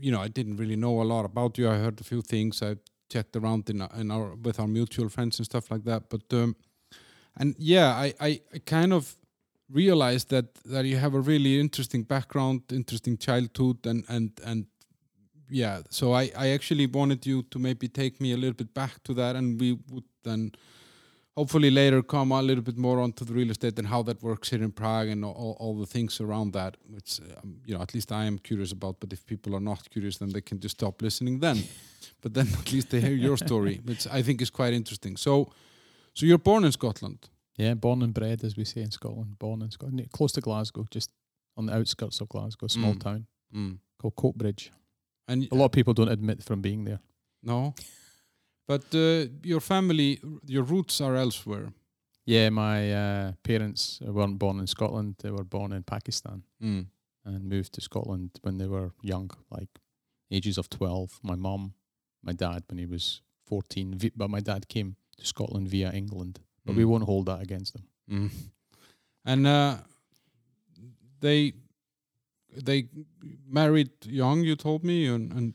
you 0.00 0.12
know, 0.12 0.20
I 0.20 0.28
didn't 0.28 0.56
really 0.56 0.76
know 0.76 1.00
a 1.00 1.04
lot 1.04 1.24
about 1.24 1.58
you. 1.58 1.68
I 1.68 1.76
heard 1.76 2.00
a 2.00 2.04
few 2.04 2.22
things. 2.22 2.62
I 2.62 2.76
checked 3.08 3.36
around 3.36 3.70
in 3.70 3.82
in 3.98 4.10
our 4.10 4.34
with 4.34 4.60
our 4.60 4.68
mutual 4.68 5.08
friends 5.08 5.38
and 5.38 5.46
stuff 5.46 5.70
like 5.70 5.84
that. 5.84 6.08
But 6.08 6.32
um, 6.32 6.56
and 7.36 7.54
yeah, 7.58 7.88
I, 7.88 8.14
I 8.20 8.40
I 8.54 8.58
kind 8.58 8.92
of 8.92 9.16
realized 9.70 10.30
that 10.30 10.54
that 10.64 10.84
you 10.84 10.96
have 10.96 11.14
a 11.14 11.20
really 11.20 11.60
interesting 11.60 12.02
background, 12.04 12.62
interesting 12.72 13.18
childhood, 13.18 13.86
and 13.86 14.04
and 14.08 14.30
and 14.44 14.66
yeah. 15.50 15.82
So 15.90 16.12
I 16.12 16.30
I 16.36 16.48
actually 16.48 16.86
wanted 16.86 17.26
you 17.26 17.42
to 17.50 17.58
maybe 17.58 17.88
take 17.88 18.20
me 18.20 18.32
a 18.32 18.36
little 18.36 18.56
bit 18.56 18.74
back 18.74 19.02
to 19.04 19.14
that, 19.14 19.36
and 19.36 19.60
we 19.60 19.78
would 19.90 20.04
then 20.22 20.52
hopefully 21.38 21.70
later 21.70 22.02
come 22.02 22.32
a 22.32 22.42
little 22.42 22.64
bit 22.64 22.76
more 22.76 22.98
onto 23.00 23.24
the 23.24 23.32
real 23.32 23.50
estate 23.50 23.78
and 23.78 23.88
how 23.88 24.02
that 24.02 24.22
works 24.22 24.50
here 24.50 24.62
in 24.64 24.72
Prague 24.72 25.08
and 25.14 25.24
all, 25.24 25.56
all 25.60 25.74
the 25.78 25.86
things 25.86 26.20
around 26.20 26.52
that, 26.52 26.76
which 26.94 27.20
um, 27.42 27.60
you 27.66 27.74
know 27.74 27.82
at 27.82 27.94
least 27.94 28.10
I 28.12 28.24
am 28.26 28.38
curious 28.38 28.72
about. 28.72 28.94
But 29.00 29.12
if 29.12 29.24
people 29.26 29.54
are 29.54 29.64
not 29.72 29.88
curious, 29.90 30.18
then 30.18 30.30
they 30.32 30.40
can 30.40 30.58
just 30.60 30.76
stop 30.80 31.02
listening. 31.02 31.40
Then, 31.40 31.56
but 32.22 32.34
then 32.34 32.48
at 32.60 32.72
least 32.72 32.90
they 32.90 33.00
hear 33.00 33.16
your 33.28 33.36
story, 33.36 33.80
which 33.90 34.06
I 34.18 34.22
think 34.22 34.40
is 34.42 34.50
quite 34.50 34.72
interesting. 34.74 35.16
So, 35.16 35.52
so 36.14 36.26
you're 36.26 36.42
born 36.42 36.64
in 36.64 36.72
Scotland. 36.72 37.18
Yeah, 37.56 37.74
born 37.74 38.02
and 38.02 38.14
bred, 38.14 38.44
as 38.44 38.56
we 38.56 38.64
say 38.64 38.80
in 38.82 38.90
Scotland. 38.90 39.38
Born 39.38 39.62
in 39.62 39.70
Scotland, 39.70 40.08
close 40.12 40.32
to 40.32 40.40
Glasgow, 40.40 40.84
just 40.90 41.10
on 41.56 41.66
the 41.66 41.74
outskirts 41.74 42.20
of 42.20 42.28
Glasgow, 42.28 42.68
small 42.68 42.94
Mm. 42.94 43.00
town 43.00 43.26
Mm. 43.54 43.78
called 44.00 44.14
Coatbridge. 44.16 44.70
And 45.26 45.48
A 45.52 45.54
lot 45.54 45.64
of 45.66 45.72
people 45.72 45.94
don't 45.94 46.12
admit 46.12 46.42
from 46.44 46.60
being 46.62 46.84
there. 46.84 47.00
no, 47.42 47.74
but 48.68 48.84
uh, 48.94 49.26
your 49.42 49.60
family, 49.60 50.18
your 50.46 50.62
roots 50.66 51.00
are 51.00 51.16
elsewhere. 51.16 51.72
Yeah, 52.26 52.50
my 52.50 52.92
uh, 52.92 53.32
parents 53.42 54.00
weren't 54.02 54.38
born 54.38 54.60
in 54.60 54.66
Scotland. 54.66 55.14
They 55.18 55.30
were 55.30 55.44
born 55.44 55.72
in 55.72 55.82
Pakistan 55.82 56.42
Mm. 56.62 56.86
and 57.24 57.44
moved 57.44 57.72
to 57.72 57.80
Scotland 57.80 58.30
when 58.42 58.58
they 58.58 58.68
were 58.68 58.90
young, 59.02 59.30
like 59.58 59.80
ages 60.30 60.58
of 60.58 60.68
12. 60.68 61.20
My 61.22 61.36
mum, 61.36 61.72
my 62.22 62.34
dad 62.34 62.62
when 62.68 62.78
he 62.78 62.86
was 62.86 63.22
14. 63.46 63.98
But 64.16 64.30
my 64.30 64.40
dad 64.40 64.68
came 64.68 64.96
to 65.16 65.26
Scotland 65.26 65.68
via 65.70 65.90
England. 65.92 66.38
But 66.64 66.76
we 66.76 66.82
Mm. 66.84 66.88
won't 66.90 67.04
hold 67.04 67.26
that 67.26 67.40
against 67.42 67.72
them. 67.72 67.84
Mm. 68.10 68.30
And 69.24 69.46
uh, 69.46 69.76
they 71.20 71.52
they 72.64 72.88
married 73.46 73.90
young. 74.06 74.44
You 74.44 74.56
told 74.56 74.84
me, 74.84 75.06
and, 75.14 75.32
and 75.32 75.54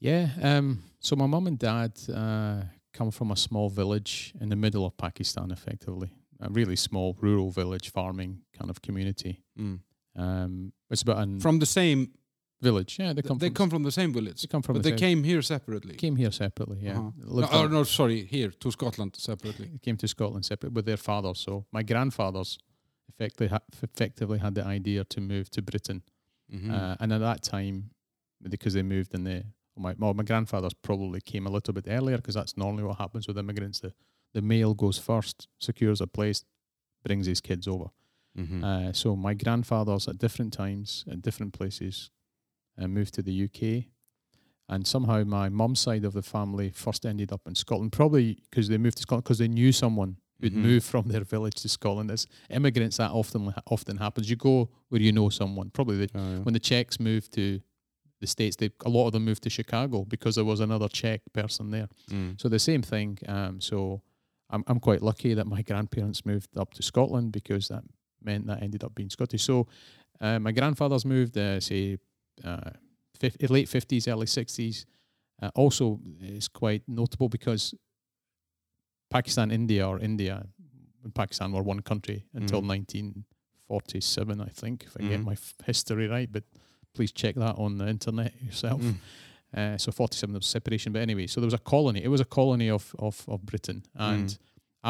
Yeah. 0.00 0.28
Um, 0.42 0.82
so 1.00 1.16
my 1.16 1.26
mum 1.26 1.46
and 1.46 1.58
dad 1.58 1.92
uh, 2.12 2.62
come 2.92 3.10
from 3.10 3.30
a 3.30 3.36
small 3.36 3.68
village 3.70 4.32
in 4.40 4.48
the 4.48 4.56
middle 4.56 4.84
of 4.84 4.96
Pakistan, 4.96 5.50
effectively. 5.50 6.10
A 6.40 6.48
really 6.50 6.76
small 6.76 7.16
rural 7.20 7.50
village 7.50 7.90
farming 7.90 8.42
kind 8.58 8.70
of 8.70 8.80
community. 8.82 9.42
mm. 9.58 9.80
Um, 10.18 10.72
it's 10.90 11.02
about 11.02 11.18
a 11.28 11.40
from 11.40 11.58
the 11.58 11.66
same. 11.66 12.08
village. 12.62 12.96
Yeah, 12.98 13.12
they 13.12 13.20
come 13.22 13.36
they 13.38 13.48
from 13.48 13.54
come 13.54 13.70
from 13.70 13.82
the 13.82 13.90
same 13.92 14.12
village, 14.14 14.40
they 14.40 14.48
come 14.48 14.62
from 14.62 14.74
but 14.76 14.82
the 14.82 14.90
they 14.90 14.96
came 14.96 15.22
here 15.24 15.42
separately. 15.42 15.94
came 15.94 16.16
here 16.16 16.32
separately. 16.32 16.78
Yeah, 16.80 16.98
Uh-huh. 16.98 17.40
No, 17.40 17.48
oh, 17.52 17.66
no, 17.68 17.84
sorry, 17.84 18.24
here 18.24 18.50
to 18.50 18.70
Scotland 18.70 19.14
separately. 19.18 19.66
They 19.72 19.78
came 19.78 19.96
to 19.98 20.08
Scotland 20.08 20.44
separate 20.46 20.72
with 20.72 20.86
their 20.86 20.96
fathers. 20.96 21.38
So 21.40 21.66
my 21.70 21.82
grandfathers 21.82 22.58
effectively 23.10 23.48
ha- 23.48 23.66
effectively 23.82 24.38
had 24.38 24.54
the 24.54 24.64
idea 24.64 25.04
to 25.04 25.20
move 25.20 25.50
to 25.50 25.60
Britain, 25.62 26.02
Mhm. 26.50 26.70
uh, 26.70 26.96
and 27.00 27.12
at 27.12 27.20
that 27.20 27.42
time, 27.42 27.90
because 28.48 28.72
they 28.72 28.82
moved 28.82 29.12
in 29.14 29.24
the 29.24 29.44
my 29.76 29.94
well, 29.98 30.14
my 30.14 30.22
grandfathers 30.24 30.74
probably 30.74 31.20
came 31.20 31.46
a 31.46 31.50
little 31.50 31.74
bit 31.74 31.86
earlier 31.88 32.16
because 32.16 32.34
that's 32.34 32.56
normally 32.56 32.84
what 32.84 32.98
happens 32.98 33.26
with 33.28 33.38
immigrants. 33.38 33.80
The 33.80 33.92
the 34.34 34.42
male 34.42 34.74
goes 34.74 34.98
first, 34.98 35.48
secures 35.58 36.00
a 36.00 36.06
place, 36.06 36.44
brings 37.04 37.26
his 37.26 37.40
kids 37.40 37.66
over. 37.68 37.86
Mhm. 38.38 38.62
Uh, 38.62 38.92
so 38.92 39.16
my 39.16 39.32
grandfathers 39.34 40.08
at 40.08 40.18
different 40.18 40.52
times 40.52 41.04
at 41.10 41.22
different 41.22 41.52
places 41.54 42.10
uh, 42.78 42.86
moved 42.86 43.14
to 43.14 43.22
the 43.22 43.32
UK, 43.32 43.86
and 44.68 44.86
somehow 44.86 45.24
my 45.24 45.48
mum's 45.48 45.80
side 45.80 46.04
of 46.04 46.12
the 46.12 46.22
family 46.22 46.70
first 46.70 47.06
ended 47.06 47.32
up 47.32 47.42
in 47.46 47.54
Scotland, 47.54 47.92
probably 47.92 48.34
because 48.50 48.68
they 48.68 48.76
moved 48.78 48.96
to 48.98 49.02
Scotland 49.02 49.24
because 49.24 49.38
they 49.38 49.48
knew 49.48 49.72
someone 49.72 50.16
who'd 50.40 50.52
Mhm. 50.52 50.56
moved 50.62 50.84
from 50.84 51.08
their 51.08 51.24
village 51.24 51.54
to 51.62 51.68
Scotland. 51.68 52.10
As 52.10 52.26
immigrants, 52.50 52.98
that 52.98 53.10
often 53.10 53.54
often 53.70 53.96
happens. 53.96 54.28
You 54.28 54.36
go 54.36 54.68
where 54.90 55.00
you 55.00 55.12
know 55.12 55.30
someone. 55.30 55.70
Probably 55.70 55.96
the, 56.06 56.10
Yeah, 56.14 56.30
yeah. 56.32 56.38
when 56.40 56.52
the 56.52 56.60
Czechs 56.60 57.00
moved 57.00 57.32
to 57.34 57.60
the 58.20 58.26
states, 58.26 58.56
they 58.56 58.70
a 58.84 58.88
lot 58.88 59.06
of 59.06 59.12
them 59.12 59.24
moved 59.24 59.42
to 59.42 59.50
Chicago 59.50 60.04
because 60.04 60.34
there 60.36 60.44
was 60.44 60.60
another 60.60 60.88
Czech 60.88 61.20
person 61.32 61.70
there. 61.70 61.88
Mm. 62.10 62.40
So 62.40 62.48
the 62.48 62.58
same 62.58 62.82
thing. 62.82 63.18
Um, 63.28 63.60
so 63.60 64.00
I'm 64.50 64.62
I'm 64.66 64.80
quite 64.80 65.02
lucky 65.02 65.34
that 65.34 65.46
my 65.46 65.62
grandparents 65.62 66.24
moved 66.24 66.56
up 66.56 66.72
to 66.74 66.82
Scotland 66.82 67.32
because 67.32 67.68
that 67.68 67.84
meant 68.22 68.46
that 68.46 68.58
I 68.58 68.64
ended 68.64 68.82
up 68.84 68.94
being 68.94 69.10
Scottish. 69.10 69.42
So 69.44 69.66
uh, 70.20 70.38
my 70.38 70.52
grandfathers 70.52 71.04
moved, 71.04 71.36
uh, 71.36 71.60
say, 71.60 71.98
uh, 72.44 72.70
fif- 73.20 73.50
late 73.50 73.68
fifties, 73.68 74.08
early 74.08 74.26
sixties. 74.26 74.86
Uh, 75.42 75.50
also, 75.54 76.00
it's 76.20 76.48
quite 76.48 76.82
notable 76.88 77.28
because 77.28 77.74
Pakistan, 79.10 79.50
India, 79.50 79.86
or 79.86 79.98
India 80.00 80.46
and 81.04 81.14
Pakistan 81.14 81.52
were 81.52 81.62
one 81.62 81.80
country 81.82 82.24
until 82.34 82.62
Mhm. 82.62 82.66
1947, 83.68 84.40
I 84.40 84.48
think, 84.48 84.84
if 84.84 84.96
I 84.98 85.02
get 85.08 85.20
Mhm. 85.20 85.24
my 85.24 85.32
f- 85.32 85.54
history 85.66 86.08
right. 86.08 86.30
But 86.32 86.44
please 86.96 87.12
check 87.12 87.34
that 87.36 87.56
on 87.58 87.78
the 87.78 87.86
internet 87.96 88.32
yourself. 88.42 88.80
Mm. 88.82 88.94
Uh, 89.56 89.78
so 89.78 89.92
47 89.92 90.32
there 90.32 90.38
was 90.38 90.46
separation. 90.46 90.92
But 90.92 91.02
anyway, 91.02 91.26
so 91.26 91.40
there 91.40 91.46
was 91.46 91.54
a 91.54 91.58
colony. 91.74 92.00
It 92.02 92.08
was 92.08 92.20
a 92.20 92.24
colony 92.38 92.68
of, 92.70 92.94
of, 92.98 93.24
of 93.28 93.38
Britain. 93.44 93.84
And 93.94 94.28
Mm. 94.28 94.38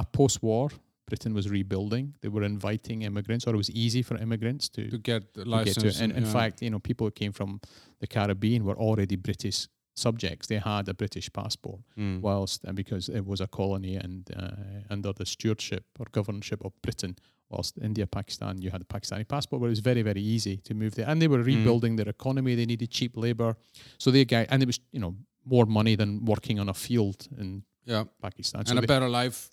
at 0.01 0.13
post 0.13 0.43
war, 0.43 0.71
Britain 1.07 1.35
was 1.35 1.49
rebuilding. 1.49 2.15
They 2.21 2.29
were 2.29 2.43
inviting 2.43 3.03
immigrants, 3.03 3.47
or 3.47 3.55
it 3.55 3.57
was 3.57 3.71
easy 3.71 4.03
for 4.03 4.17
immigrants 4.17 4.69
to, 4.71 4.91
to 4.91 4.99
get 4.99 5.35
to 5.35 5.45
license. 5.45 5.77
get 5.77 5.83
to 5.83 5.89
it. 5.89 6.01
And 6.01 6.13
in 6.21 6.25
yeah. 6.25 6.33
fact, 6.33 6.63
you 6.63 6.71
know, 6.71 6.81
people 6.81 7.07
who 7.07 7.13
came 7.13 7.33
from 7.33 7.61
the 8.01 8.07
Caribbean 8.07 8.65
were 8.65 8.77
already 8.87 9.17
British 9.17 9.69
subjects. 9.97 10.47
They 10.47 10.59
had 10.59 10.89
a 10.89 10.95
British 10.95 11.29
passport, 11.33 11.81
Mm. 11.97 12.21
whilst 12.21 12.65
and 12.65 12.77
because 12.77 13.09
it 13.13 13.25
was 13.27 13.41
a 13.41 13.47
colony 13.47 13.97
and 13.97 14.31
uh, 14.37 14.93
under 14.95 15.13
the 15.13 15.25
stewardship 15.25 15.85
or 15.99 16.07
governorship 16.13 16.65
of 16.65 16.73
Britain. 16.83 17.17
Whilst 17.49 17.79
India, 17.79 18.07
Pakistan, 18.07 18.61
you 18.61 18.71
had 18.71 18.81
a 18.83 18.85
Pakistani 18.85 19.25
passport, 19.25 19.61
but 19.61 19.67
it 19.67 19.71
was 19.71 19.79
very, 19.81 20.03
very 20.03 20.21
easy 20.21 20.57
to 20.65 20.75
move 20.75 20.91
there. 20.97 21.09
And 21.11 21.21
they 21.21 21.29
were 21.29 21.43
Mm. 21.43 21.47
rebuilding 21.47 21.97
their 21.97 22.09
economy. 22.09 22.55
They 22.57 22.67
needed 22.67 22.91
cheap 22.91 23.17
labor, 23.17 23.57
so 23.99 24.11
they 24.11 24.25
got 24.25 24.47
and 24.51 24.63
it 24.63 24.67
was 24.67 24.81
you 24.93 25.01
know 25.01 25.15
more 25.45 25.67
money 25.67 25.97
than 25.97 26.25
working 26.25 26.59
on 26.61 26.69
a 26.69 26.75
field 26.75 27.29
in 27.39 27.63
yeah, 27.85 28.05
Pakistan. 28.21 28.67
So 28.67 28.71
and 28.71 28.79
a 28.79 28.81
they- 28.81 28.87
better 28.95 29.09
life. 29.09 29.49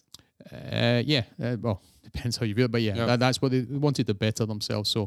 uh, 0.51 1.01
yeah, 1.05 1.23
uh, 1.39 1.55
well, 1.61 1.81
depends 2.03 2.37
how 2.37 2.45
you 2.45 2.55
view 2.55 2.65
it, 2.65 2.71
but 2.71 2.81
yeah, 2.81 2.95
Yeah. 2.97 3.05
That, 3.05 3.19
that's 3.19 3.39
what 3.41 3.51
they 3.51 3.61
they 3.61 3.77
wanted 3.77 4.05
to 4.07 4.13
better 4.13 4.45
themselves. 4.47 4.89
So 4.89 5.01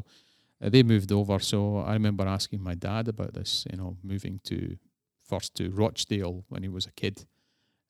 uh, 0.63 0.69
they 0.69 0.83
moved 0.83 1.11
over. 1.11 1.39
So 1.39 1.57
I 1.89 1.93
remember 1.93 2.25
asking 2.25 2.63
my 2.63 2.75
dad 2.75 3.07
about 3.07 3.33
this, 3.33 3.65
you 3.71 3.77
know, 3.77 3.97
moving 4.01 4.39
to 4.43 4.55
first 5.27 5.55
to 5.55 5.69
Rochdale 5.71 6.45
when 6.49 6.63
he 6.63 6.69
was 6.69 6.85
a 6.85 6.91
kid, 6.91 7.25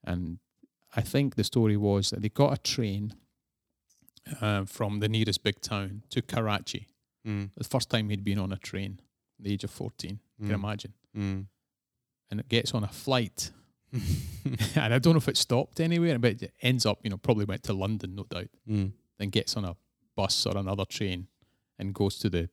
and 0.03 0.39
I 0.95 1.01
think 1.01 1.35
the 1.35 1.43
story 1.43 1.77
was 1.77 2.09
that 2.09 2.21
they 2.21 2.29
got 2.29 2.53
a 2.53 2.61
train 2.61 3.13
uh, 4.41 4.65
from 4.65 4.99
the 4.99 5.09
nearest 5.09 5.43
big 5.43 5.61
town 5.61 6.03
to 6.09 6.21
Karachi. 6.21 6.87
Mm. 7.25 7.49
The 7.55 7.63
first 7.63 7.89
time 7.89 8.09
he'd 8.09 8.23
been 8.23 8.39
on 8.39 8.51
a 8.51 8.57
train, 8.57 8.99
the 9.39 9.53
age 9.53 9.63
of 9.63 9.71
fourteen. 9.71 10.19
You 10.37 10.47
can 10.47 10.55
Mm. 10.59 10.63
imagine, 10.63 10.93
Mm. 11.15 11.45
and 12.31 12.39
it 12.39 12.49
gets 12.49 12.73
on 12.73 12.83
a 12.83 12.87
flight. 12.87 13.51
and 14.75 14.93
I 14.93 14.99
don't 14.99 15.13
know 15.13 15.17
if 15.17 15.27
it 15.29 15.37
stopped 15.37 15.79
anywhere, 15.79 16.19
but 16.19 16.41
it 16.41 16.53
ends 16.61 16.85
up, 16.85 16.99
you 17.03 17.09
know, 17.09 17.17
probably 17.17 17.45
went 17.45 17.63
to 17.63 17.73
London, 17.73 18.15
no 18.15 18.23
doubt 18.23 18.49
Mm. 18.69 18.91
then 19.17 19.29
gets 19.29 19.55
on 19.57 19.65
a 19.65 19.75
bus 20.15 20.45
or 20.45 20.57
another 20.57 20.85
train 20.85 21.27
and 21.79 21.93
goes 21.93 22.17
to 22.19 22.29
the, 22.29 22.49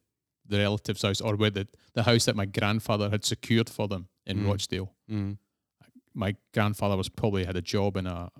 the 0.47 0.59
relative's 0.59 1.03
house 1.03 1.21
or 1.21 1.35
where 1.37 1.51
the, 1.51 1.67
the 1.95 2.05
house 2.05 2.25
that 2.27 2.37
my 2.37 2.45
grandfather 2.47 3.11
had 3.11 3.25
secured 3.25 3.69
for 3.69 3.89
them 3.89 4.09
in 4.27 4.39
Mm. 4.39 4.47
Rochdale. 4.47 4.93
Mm. 5.11 5.39
My 6.15 6.37
grandfather 6.53 6.97
was 6.97 7.09
probably 7.09 7.45
had 7.45 7.57
a 7.57 7.63
job 7.63 7.97
in 7.97 8.07
a, 8.07 8.31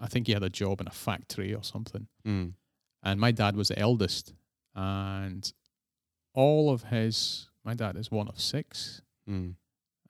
I 0.00 0.06
think 0.06 0.26
he 0.26 0.32
had 0.32 0.42
a 0.42 0.50
job 0.50 0.80
in 0.80 0.86
a 0.86 0.90
factory 0.92 1.54
or 1.54 1.62
something. 1.62 2.06
Mm. 2.26 2.54
And 3.02 3.20
my 3.20 3.32
dad 3.32 3.56
was 3.56 3.68
the 3.68 3.78
eldest. 3.78 4.32
And 4.74 5.52
all 6.34 6.70
of 6.70 6.84
his, 6.84 7.48
my 7.64 7.74
dad 7.74 7.96
is 7.96 8.10
one 8.10 8.28
of 8.28 8.40
six. 8.40 9.02
Mm. 9.28 9.54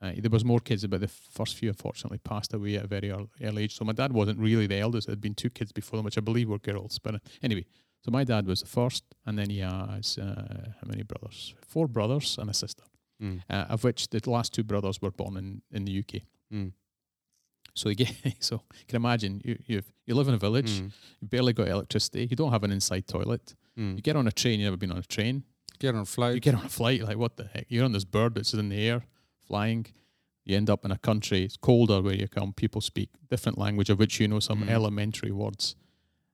Uh, 0.03 0.13
there 0.19 0.31
was 0.31 0.45
more 0.45 0.61
kids, 0.61 0.87
but 0.87 1.01
the 1.01 1.09
first 1.09 1.57
few 1.57 1.69
unfortunately 1.71 2.19
passed 2.19 2.53
away 2.53 2.77
at 2.77 2.85
a 2.85 2.87
very 2.87 3.11
early, 3.11 3.29
early 3.43 3.63
age. 3.65 3.75
So 3.75 3.85
my 3.85 3.93
dad 3.93 4.13
wasn't 4.13 4.39
really 4.39 4.67
the 4.67 4.79
eldest. 4.79 5.07
There 5.07 5.13
had 5.13 5.21
been 5.21 5.35
two 5.35 5.51
kids 5.51 5.73
before 5.73 5.97
them, 5.97 6.05
which 6.05 6.19
I 6.19 6.21
believe 6.21 6.49
were 6.49 6.59
girls. 6.59 6.99
But 6.99 7.15
uh, 7.15 7.19
anyway, 7.43 7.65
so 8.05 8.11
my 8.11 8.25
dad 8.25 8.47
was 8.47 8.61
the 8.61 8.67
first, 8.67 9.03
and 9.25 9.39
then 9.39 9.49
he 9.49 9.61
has 9.61 10.19
uh, 10.19 10.73
how 10.81 10.87
many 10.87 11.05
brothers? 11.05 11.55
Four 11.67 11.89
brothers 11.89 12.37
and 12.39 12.51
a 12.51 12.55
sister, 12.55 12.83
Mm. 13.23 13.43
uh, 13.49 13.67
of 13.69 13.85
which 13.85 14.09
the 14.09 14.21
last 14.29 14.53
two 14.53 14.65
brothers 14.65 15.01
were 15.01 15.13
born 15.13 15.37
in, 15.37 15.63
in 15.71 15.85
the 15.85 15.99
UK. 16.01 16.23
Mm. 16.53 16.73
So 17.75 17.89
you 17.89 17.95
get, 17.95 18.13
so 18.41 18.63
you 18.79 18.85
can 18.89 18.97
imagine 18.97 19.41
you 19.45 19.59
you 19.67 19.83
you 20.07 20.15
live 20.15 20.29
in 20.29 20.35
a 20.35 20.39
village, 20.39 20.81
Mm. 20.81 20.93
you 21.21 21.29
barely 21.29 21.53
got 21.53 21.69
electricity, 21.69 22.27
you 22.31 22.37
don't 22.37 22.51
have 22.53 22.65
an 22.65 22.73
inside 22.73 23.07
toilet. 23.07 23.55
Mm. 23.79 23.97
You 23.97 24.03
get 24.03 24.17
on 24.17 24.27
a 24.27 24.33
train, 24.33 24.61
you've 24.61 24.67
never 24.67 24.77
been 24.77 24.93
on 24.93 24.99
a 24.99 25.03
train. 25.03 25.45
Get 25.79 25.95
on 25.95 26.03
a 26.03 26.07
flight. 26.07 26.35
You 26.35 26.41
get 26.41 26.55
on 26.55 26.65
a 26.65 26.69
flight, 26.69 27.03
like 27.03 27.17
what 27.17 27.37
the 27.37 27.45
heck? 27.53 27.67
You're 27.69 27.85
on 27.85 27.93
this 27.93 28.05
bird 28.05 28.35
that's 28.35 28.55
in 28.55 28.69
the 28.69 28.89
air, 28.89 29.05
flying. 29.49 29.87
You 30.45 30.57
end 30.57 30.69
up 30.71 30.85
in 30.85 30.91
a 30.93 30.99
country. 30.99 31.43
It's 31.45 31.57
colder 31.57 32.01
where 32.03 32.15
you 32.15 32.29
come. 32.29 32.53
People 32.53 32.81
speak 32.81 33.09
different 33.31 33.59
language 33.59 33.91
of 33.91 33.99
which 33.99 34.21
you 34.21 34.29
know 34.29 34.41
some 34.41 34.63
Mm. 34.63 34.69
elementary 34.71 35.31
words, 35.33 35.77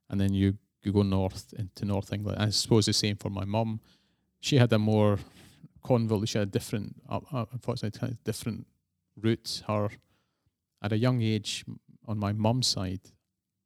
and 0.09 0.19
then 0.19 0.33
you 0.33 0.57
you 0.83 0.91
go 0.91 1.03
north 1.03 1.53
into 1.57 1.85
North 1.85 2.11
England. 2.13 2.37
I 2.41 2.49
suppose 2.51 2.85
the 2.87 2.93
same 2.93 3.15
for 3.15 3.29
my 3.29 3.45
mum. 3.45 3.79
She 4.39 4.57
had 4.57 4.73
a 4.73 4.79
more 4.79 5.19
convoluted. 5.83 6.29
She 6.29 6.37
had 6.37 6.47
a 6.47 6.51
different, 6.51 6.95
uh, 7.09 7.19
uh, 7.31 7.45
unfortunately, 7.51 7.99
kind 7.99 8.13
of 8.13 8.23
different 8.23 8.67
route. 9.15 9.63
Her 9.67 9.89
at 10.81 10.91
a 10.91 10.97
young 10.97 11.21
age 11.21 11.63
on 12.07 12.17
my 12.17 12.33
mum's 12.33 12.67
side, 12.67 13.01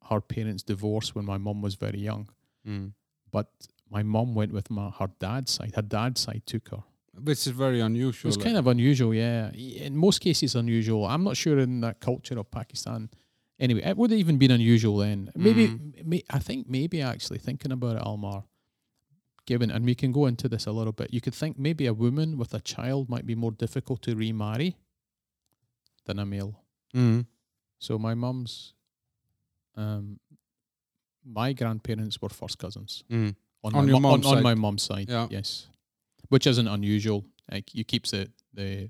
her 0.10 0.22
parents 0.22 0.64
divorced 0.64 1.16
when 1.16 1.26
my 1.26 1.38
mum 1.38 1.62
was 1.62 1.76
very 1.76 2.00
young. 2.00 2.30
Mm. 2.68 2.94
But 3.32 3.48
my 3.90 4.04
mum 4.04 4.36
went 4.36 4.52
with 4.54 4.70
my 4.70 4.90
her 5.00 5.10
dad's 5.20 5.52
side. 5.52 5.74
Her 5.76 5.82
dad's 5.82 6.22
side 6.22 6.44
took 6.46 6.70
her. 6.70 6.84
Which 7.18 7.48
is 7.48 7.54
very 7.54 7.80
It 7.80 7.84
unusual. 7.84 8.28
was 8.28 8.38
kind 8.38 8.58
of 8.58 8.68
unusual, 8.68 9.14
yeah. 9.14 9.50
In 9.54 9.96
most 9.96 10.20
cases, 10.20 10.54
unusual. 10.56 11.06
I'm 11.06 11.24
not 11.24 11.38
sure 11.38 11.58
in 11.60 11.80
that 11.82 12.02
culture 12.02 12.38
of 12.38 12.52
Pakistan. 12.52 13.10
Anyway, 13.58 13.82
it 13.84 13.96
would 13.96 14.12
have 14.12 14.20
even 14.20 14.38
been 14.38 14.52
unusual 14.52 14.98
then. 14.98 15.32
Maybe, 15.34 15.68
Mm. 15.70 16.06
may, 16.06 16.24
I 16.30 16.40
think 16.40 16.68
maybe 16.70 17.02
actually 17.02 17.40
thinking 17.40 17.72
about 17.72 17.96
it, 17.96 18.02
Almar, 18.02 18.44
given, 19.46 19.70
and 19.72 19.86
we 19.86 19.96
can 19.96 20.12
go 20.12 20.26
into 20.26 20.48
this 20.50 20.66
a 20.66 20.72
little 20.72 20.94
bit, 20.94 21.14
you 21.14 21.22
could 21.22 21.34
think 21.34 21.58
maybe 21.58 21.86
a 21.86 21.94
woman 21.94 22.38
with 22.38 22.54
a 22.54 22.60
child 22.60 23.10
might 23.10 23.26
be 23.26 23.36
more 23.36 23.52
difficult 23.52 24.02
to 24.04 24.16
remarry 24.16 24.76
than 26.06 26.20
a 26.20 26.26
male. 26.26 26.62
Mm. 26.96 27.26
So 27.80 27.98
my 28.00 28.14
mum's, 28.14 28.74
um, 29.76 30.20
my 31.24 31.54
grandparents 31.54 32.22
were 32.22 32.30
first 32.30 32.58
cousins. 32.58 33.04
Mm. 33.10 33.36
on, 33.64 33.76
On 33.76 33.86
my, 33.86 33.92
mu- 33.92 33.96
on, 33.96 34.02
mum's 34.02 34.26
on 34.26 34.36
side. 34.36 34.44
my 34.44 34.54
mum's 34.56 34.84
side. 34.84 35.10
Yeah. 35.10 35.28
Yes, 35.30 35.68
which 36.30 36.48
isn't 36.48 36.68
unusual. 36.68 37.26
Like 37.52 37.74
you 37.76 37.84
keeps 37.84 38.14
it 38.14 38.32
the 38.54 38.90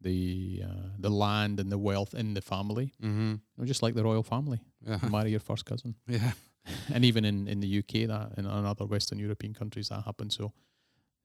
the 0.00 0.62
uh, 0.64 0.88
the 0.98 1.10
land 1.10 1.60
and 1.60 1.70
the 1.72 1.78
wealth 1.78 2.14
in 2.14 2.34
the 2.34 2.40
family. 2.42 2.92
Mm-hmm. 3.02 3.30
You 3.32 3.40
know, 3.58 3.64
just 3.64 3.82
like 3.82 3.94
the 3.94 4.04
royal 4.04 4.22
family, 4.22 4.60
Yeah. 4.86 4.98
you 5.02 5.08
marry 5.10 5.30
your 5.30 5.40
first 5.40 5.64
cousin. 5.64 5.94
yeah. 6.08 6.32
and 6.94 7.04
even 7.04 7.24
in, 7.24 7.46
in 7.48 7.60
the 7.60 7.78
UK, 7.78 8.08
that 8.08 8.32
in 8.38 8.46
other 8.46 8.86
Western 8.86 9.18
European 9.18 9.54
countries, 9.54 9.88
that 9.88 10.04
happened. 10.04 10.32
So, 10.32 10.52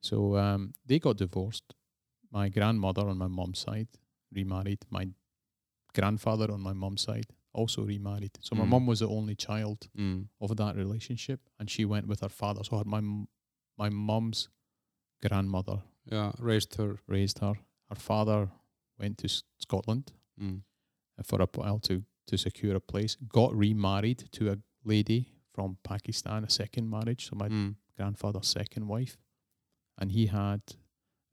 so 0.02 0.36
um, 0.38 0.74
they 0.86 1.00
got 1.00 1.18
divorced. 1.18 1.76
My 2.32 2.50
grandmother 2.50 3.08
on 3.08 3.18
my 3.18 3.28
mum's 3.28 3.60
side 3.60 3.88
remarried. 4.34 4.80
My 4.90 5.08
grandfather 5.94 6.52
on 6.52 6.62
my 6.62 6.74
mum's 6.74 7.02
side 7.02 7.28
also 7.54 7.84
remarried. 7.84 8.38
So 8.42 8.56
my 8.56 8.66
Mm. 8.66 8.70
mum 8.70 8.86
was 8.88 9.00
the 9.00 9.08
only 9.08 9.36
child 9.36 9.90
Mm. 9.98 10.28
of 10.40 10.56
that 10.58 10.76
relationship, 10.76 11.40
and 11.60 11.70
she 11.70 11.86
went 11.86 12.08
with 12.08 12.20
her 12.22 12.30
father. 12.30 12.64
So 12.64 12.78
her, 12.78 12.84
my 12.86 13.02
my 13.78 13.90
mum's 13.90 14.50
grandmother 15.22 15.82
Yeah. 16.06 16.32
Raised 16.40 16.76
her. 16.76 17.00
raised 17.08 17.40
her. 17.40 17.54
Her 17.90 17.96
father 17.96 18.50
went 19.00 19.18
to 19.20 19.30
Scotland 19.58 20.12
Mm. 20.40 20.64
for 21.24 21.42
a 21.42 21.48
while 21.56 21.80
to 21.80 22.04
to 22.28 22.38
secure 22.38 22.76
a 22.76 22.80
place. 22.80 23.16
Got 23.28 23.56
remarried 23.56 24.30
to 24.34 24.52
a 24.52 24.58
lady 24.84 25.28
from 25.54 25.78
Pakistan, 25.84 26.44
a 26.44 26.50
second 26.50 26.90
marriage. 26.90 27.28
So 27.30 27.36
my 27.36 27.50
Mm. 27.50 27.76
grandfather's 27.98 28.48
second 28.48 28.88
wife, 28.88 29.18
and 29.98 30.12
he 30.12 30.28
had 30.28 30.62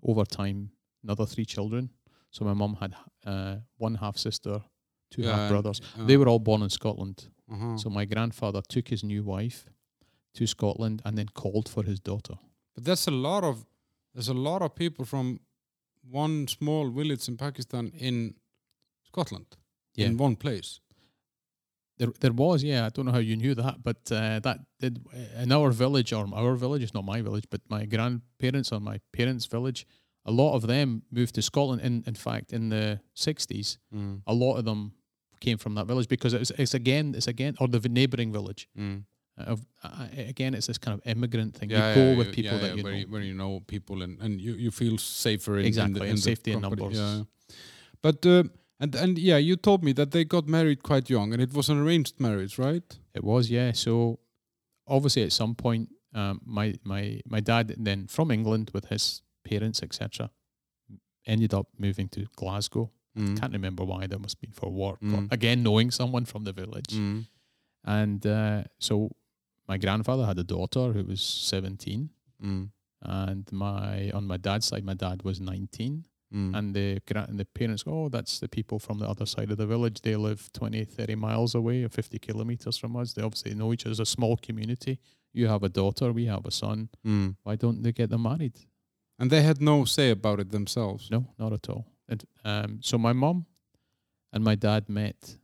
over 0.02 0.24
time 0.24 0.70
another 1.02 1.26
three 1.26 1.44
children. 1.46 1.90
So 2.30 2.44
my 2.44 2.54
mum 2.54 2.74
had 2.80 2.94
uh, 3.24 3.56
one 3.78 3.94
half 3.96 4.16
sister, 4.16 4.62
two 5.10 5.22
Yeah, 5.22 5.36
half 5.36 5.50
brothers. 5.50 5.80
uh, 5.98 6.06
They 6.06 6.16
were 6.16 6.28
all 6.28 6.38
born 6.40 6.62
in 6.62 6.70
Scotland. 6.70 7.28
Uh-huh. 7.48 7.76
So 7.78 7.90
my 7.90 8.04
grandfather 8.06 8.62
took 8.62 8.88
his 8.88 9.02
new 9.02 9.22
wife 9.24 9.66
to 10.34 10.46
Scotland 10.46 11.00
and 11.04 11.16
then 11.16 11.28
called 11.28 11.68
for 11.68 11.84
his 11.84 12.00
daughter. 12.00 12.34
But 12.74 12.84
that's 12.84 13.06
a 13.08 13.10
lot 13.10 13.44
of 13.44 13.66
there's 14.14 14.28
a 14.28 14.34
lot 14.34 14.62
of 14.62 14.74
people 14.74 15.04
from 15.04 15.40
one 16.10 16.46
small 16.48 16.90
village 16.90 17.28
in 17.28 17.36
Pakistan 17.36 17.88
in 17.88 18.34
Scotland 19.04 19.56
Yeah. 19.94 20.08
in 20.08 20.16
one 20.20 20.36
place. 20.36 20.80
There, 21.98 22.12
there 22.20 22.32
was, 22.32 22.62
yeah. 22.62 22.86
I 22.86 22.90
don't 22.90 23.06
know 23.06 23.12
how 23.12 23.18
you 23.18 23.36
knew 23.36 23.54
that, 23.54 23.82
but 23.82 23.96
uh, 24.12 24.38
that 24.40 24.58
did 24.80 25.00
in 25.42 25.50
our 25.52 25.70
village 25.70 26.12
or 26.12 26.26
our 26.34 26.54
village. 26.54 26.82
It's 26.82 26.92
not 26.94 27.04
my 27.04 27.22
village, 27.22 27.44
but 27.50 27.60
my 27.68 27.86
grandparents 27.86 28.70
or 28.72 28.80
my 28.80 29.00
parents' 29.12 29.46
village. 29.46 29.86
A 30.26 30.32
lot 30.32 30.54
of 30.56 30.66
them 30.66 31.02
moved 31.10 31.34
to 31.36 31.42
Scotland. 31.42 31.80
In 31.82 32.02
in 32.06 32.14
fact, 32.14 32.52
in 32.52 32.68
the 32.70 33.00
sixties, 33.14 33.78
Mm. 33.94 34.20
a 34.26 34.34
lot 34.34 34.58
of 34.58 34.64
them 34.64 34.92
came 35.40 35.56
from 35.58 35.74
that 35.74 35.86
village 35.86 36.08
because 36.08 36.34
it's 36.34 36.50
it's 36.58 36.74
again 36.74 37.14
it's 37.14 37.28
again 37.28 37.54
or 37.60 37.68
the 37.68 37.88
neighbouring 37.88 38.32
village. 38.32 38.68
Mm. 38.78 39.04
Uh, 39.38 39.52
of 39.52 39.60
uh, 39.84 40.06
again, 40.28 40.54
it's 40.54 40.66
this 40.66 40.78
kind 40.78 40.94
of 40.98 41.06
immigrant 41.06 41.54
thing. 41.56 41.70
Yeah, 41.70 41.88
you 41.90 41.94
go 41.94 42.10
yeah, 42.10 42.16
with 42.18 42.32
people 42.32 42.52
yeah, 42.52 42.58
that 42.62 42.76
you 42.76 42.82
where 42.84 42.92
know. 42.92 42.98
You, 42.98 43.06
where 43.12 43.22
you 43.22 43.34
know 43.34 43.60
people 43.66 44.02
and, 44.02 44.20
and 44.20 44.40
you, 44.40 44.54
you 44.54 44.70
feel 44.70 44.98
safer 44.98 45.54
in, 45.54 45.60
in 45.60 45.66
Exactly, 45.66 45.94
the, 45.94 46.00
and 46.00 46.10
in 46.10 46.16
the 46.16 46.22
safety 46.22 46.52
in 46.52 46.60
numbers. 46.60 46.96
Yeah. 46.98 47.22
But 48.02 48.24
uh, 48.26 48.44
and 48.80 48.94
and 48.94 49.18
yeah, 49.18 49.36
you 49.38 49.56
told 49.56 49.82
me 49.84 49.92
that 49.94 50.10
they 50.10 50.24
got 50.24 50.46
married 50.48 50.82
quite 50.82 51.08
young, 51.10 51.32
and 51.32 51.40
it 51.42 51.52
was 51.52 51.68
an 51.68 51.78
arranged 51.78 52.20
marriage, 52.20 52.58
right? 52.58 52.98
It 53.14 53.24
was, 53.24 53.50
yeah. 53.50 53.72
So 53.72 54.18
obviously, 54.86 55.22
at 55.22 55.32
some 55.32 55.54
point, 55.54 55.88
um, 56.14 56.40
my 56.44 56.74
my 56.84 57.20
my 57.26 57.40
dad 57.40 57.74
then 57.78 58.06
from 58.06 58.30
England 58.30 58.70
with 58.74 58.86
his 58.86 59.22
parents, 59.44 59.82
etc., 59.82 60.30
ended 61.26 61.54
up 61.54 61.66
moving 61.78 62.08
to 62.10 62.26
Glasgow. 62.36 62.90
Mm. 63.18 63.38
Can't 63.40 63.52
remember 63.52 63.84
why. 63.84 64.06
That 64.06 64.20
must 64.20 64.40
be 64.40 64.48
for 64.52 64.70
work. 64.70 64.98
Or, 65.02 65.20
Mm. 65.22 65.32
again, 65.32 65.62
knowing 65.62 65.90
someone 65.90 66.26
from 66.26 66.44
the 66.44 66.52
village, 66.52 66.92
Mm. 66.94 67.26
and 67.84 68.26
uh, 68.26 68.64
so 68.78 69.10
my 69.68 69.78
grandfather 69.78 70.26
had 70.26 70.38
a 70.38 70.44
daughter 70.44 70.92
who 70.92 71.04
was 71.04 71.20
seventeen, 71.22 72.10
Mm. 72.44 72.70
and 73.02 73.50
my 73.52 74.10
on 74.10 74.26
my 74.26 74.36
dad's 74.36 74.66
side, 74.66 74.84
my 74.84 74.94
dad 74.94 75.22
was 75.22 75.40
nineteen. 75.40 76.04
Mm. 76.36 76.54
And 76.54 76.74
the 76.74 77.00
and 77.14 77.38
the 77.38 77.46
parents 77.46 77.82
go, 77.82 78.04
oh, 78.04 78.08
that's 78.08 78.40
the 78.40 78.48
people 78.48 78.78
from 78.78 78.98
the 78.98 79.08
other 79.08 79.24
side 79.24 79.50
of 79.50 79.56
the 79.56 79.66
village. 79.66 80.02
They 80.02 80.16
live 80.16 80.50
20, 80.52 80.84
30 80.84 81.14
miles 81.14 81.54
away 81.54 81.82
or 81.84 81.88
50 81.88 82.18
kilometers 82.18 82.76
from 82.76 82.94
us. 82.96 83.14
They 83.14 83.22
obviously 83.22 83.54
know 83.54 83.72
each 83.72 83.86
other. 83.86 83.92
It's 83.92 84.00
a 84.00 84.06
small 84.06 84.36
community. 84.36 84.98
You 85.32 85.48
have 85.48 85.62
a 85.62 85.68
daughter, 85.68 86.12
we 86.12 86.26
have 86.26 86.44
a 86.44 86.50
son. 86.50 86.90
Mm. 87.06 87.36
Why 87.42 87.56
don't 87.56 87.82
they 87.82 87.92
get 87.92 88.10
them 88.10 88.22
married? 88.22 88.58
And 89.18 89.30
they 89.30 89.42
had 89.42 89.62
no 89.62 89.84
say 89.86 90.10
about 90.10 90.40
it 90.40 90.50
themselves. 90.50 91.10
No, 91.10 91.28
not 91.38 91.52
at 91.52 91.68
all. 91.70 91.86
And, 92.08 92.24
um, 92.44 92.80
so 92.82 92.98
my 92.98 93.14
mum 93.14 93.46
and 94.32 94.44
my 94.44 94.54
dad 94.54 94.88
met, 94.88 95.38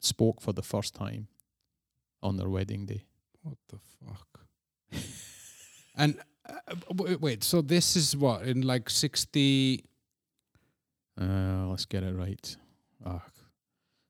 spoke 0.00 0.40
for 0.40 0.52
the 0.52 0.62
first 0.62 0.94
time 0.94 1.28
on 2.20 2.36
their 2.36 2.48
wedding 2.48 2.86
day. 2.86 3.04
What 3.42 3.58
the 3.68 3.78
fuck? 3.78 4.40
and 5.96 6.18
uh, 6.48 6.74
wait, 7.20 7.44
so 7.44 7.62
this 7.62 7.96
is 7.96 8.16
what 8.16 8.42
in 8.42 8.62
like 8.62 8.90
sixty? 8.90 9.84
Uh, 11.20 11.66
let's 11.68 11.84
get 11.84 12.02
it 12.02 12.14
right. 12.14 12.56
Ah. 13.04 13.22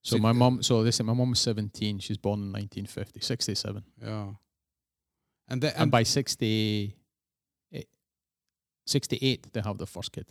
So 0.03 0.17
Six- 0.17 0.23
my 0.23 0.33
mom, 0.33 0.63
so 0.63 0.81
listen, 0.81 1.07
my 1.07 1.13
mom 1.15 1.31
was 1.31 1.41
17. 1.41 1.99
She's 2.01 2.19
born 2.19 2.41
in 2.41 2.53
1950, 2.53 3.21
67. 3.21 3.85
Yeah. 4.03 4.27
And 5.49 5.61
they, 5.63 5.69
and 5.69 5.83
and 5.83 5.91
by 5.91 6.03
60, 6.05 6.97
eh, 7.75 7.83
68 8.87 9.53
they 9.53 9.61
have 9.61 9.79
their 9.79 9.87
first 9.87 10.13
kid 10.13 10.27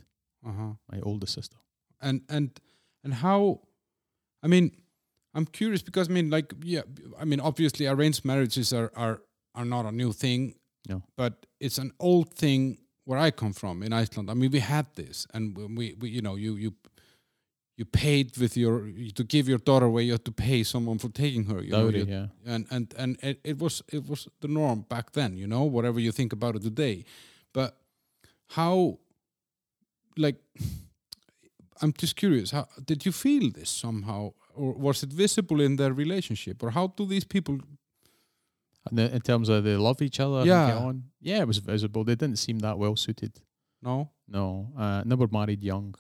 uh-huh. 0.46 0.74
my 0.92 1.00
older 1.04 1.28
sister 1.28 1.58
and 2.02 2.22
and 2.30 2.60
and 3.04 3.14
how 3.14 3.62
i 4.44 4.48
mean 4.48 4.72
i'm 5.36 5.46
curious 5.46 5.82
because 5.84 6.10
i 6.10 6.12
mean 6.12 6.30
like 6.30 6.54
yeah 6.64 6.82
i 7.20 7.26
mean 7.26 7.40
obviously 7.40 7.86
arranged 7.88 8.26
marriages 8.26 8.74
are 8.74 8.92
are 8.96 9.22
are 9.56 9.66
not 9.66 9.86
a 9.86 9.92
new 9.92 10.12
thing 10.12 10.56
No. 10.90 11.04
but 11.16 11.46
it's 11.60 11.78
an 11.78 11.92
old 12.00 12.34
thing 12.34 12.78
where 13.06 13.20
i 13.20 13.32
come 13.32 13.54
from 13.54 13.84
in 13.84 13.92
iceland 13.94 14.30
i 14.30 14.34
mean 14.34 14.52
we 14.52 14.60
had 14.60 14.86
this 14.96 15.28
and 15.34 15.56
we, 15.78 15.96
we 16.00 16.10
you 16.10 16.22
know 16.22 16.36
you 16.36 16.56
you 16.56 16.74
you 17.78 17.86
paid 17.86 18.38
with 18.38 18.56
your 18.58 18.92
to 19.16 19.24
give 19.24 19.48
your 19.50 19.58
daughter 19.58 19.86
away 19.88 20.04
you 20.04 20.12
had 20.12 20.26
to 20.26 20.32
pay 20.32 20.64
someone 20.64 20.98
for 21.00 21.10
taking 21.10 21.46
her 21.46 21.62
you 21.62 21.72
know, 21.72 21.90
you- 21.90 22.06
yeah. 22.06 22.28
and 22.46 22.66
and 22.70 22.94
and 22.98 23.18
it, 23.24 23.40
it 23.44 23.58
was 23.60 23.82
it 23.92 24.08
was 24.10 24.28
the 24.42 24.48
norm 24.48 24.86
back 24.90 25.12
then 25.14 25.38
you 25.38 25.48
know 25.48 25.64
whatever 25.64 26.00
you 26.00 26.12
think 26.12 26.34
about 26.34 26.56
it 26.56 26.62
today. 26.62 27.04
But 27.54 27.76
how 28.50 29.00
like 30.18 30.36
i'm 31.82 31.94
just 31.94 32.16
curious 32.16 32.52
how 32.52 32.68
did 32.86 33.06
you 33.06 33.12
feel 33.12 33.50
this 33.52 33.70
somehow 33.70 34.32
or 34.54 34.74
was 34.74 35.04
it 35.04 35.10
visible 35.14 35.62
in 35.62 35.78
their 35.78 35.94
relationship 35.94 36.62
or 36.64 36.72
how 36.72 36.88
do 36.98 37.06
these 37.06 37.24
people 37.26 37.58
in 38.92 39.22
terms 39.22 39.48
of 39.50 39.64
they 39.64 39.76
love 39.76 40.02
each 40.02 40.20
other 40.20 40.38
and 40.40 40.48
Yeah. 40.48 40.68
get 40.68 40.78
on 40.78 41.04
yeah 41.22 41.42
it 41.42 41.48
was 41.48 41.60
visible 41.60 42.04
they 42.04 42.16
didn't 42.16 42.38
seem 42.40 42.60
that 42.60 42.78
well 42.80 42.96
suited 42.96 43.34
no 43.82 44.10
no 44.28 44.72
uh, 44.78 45.04
they 45.06 45.16
were 45.16 45.28
married 45.32 45.64
young 45.64 45.94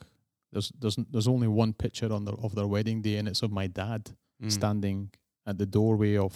there's 0.51 0.71
there's 0.79 0.97
there's 1.11 1.27
only 1.27 1.47
one 1.47 1.73
picture 1.73 2.11
on 2.11 2.25
their 2.25 2.35
of 2.45 2.55
their 2.55 2.67
wedding 2.67 3.01
day 3.01 3.17
and 3.17 3.27
it's 3.27 3.43
of 3.43 3.51
my 3.51 3.67
dad 3.67 4.03
Mm. 4.43 4.51
standing 4.51 5.11
at 5.45 5.57
the 5.59 5.67
doorway 5.67 6.17
of 6.17 6.33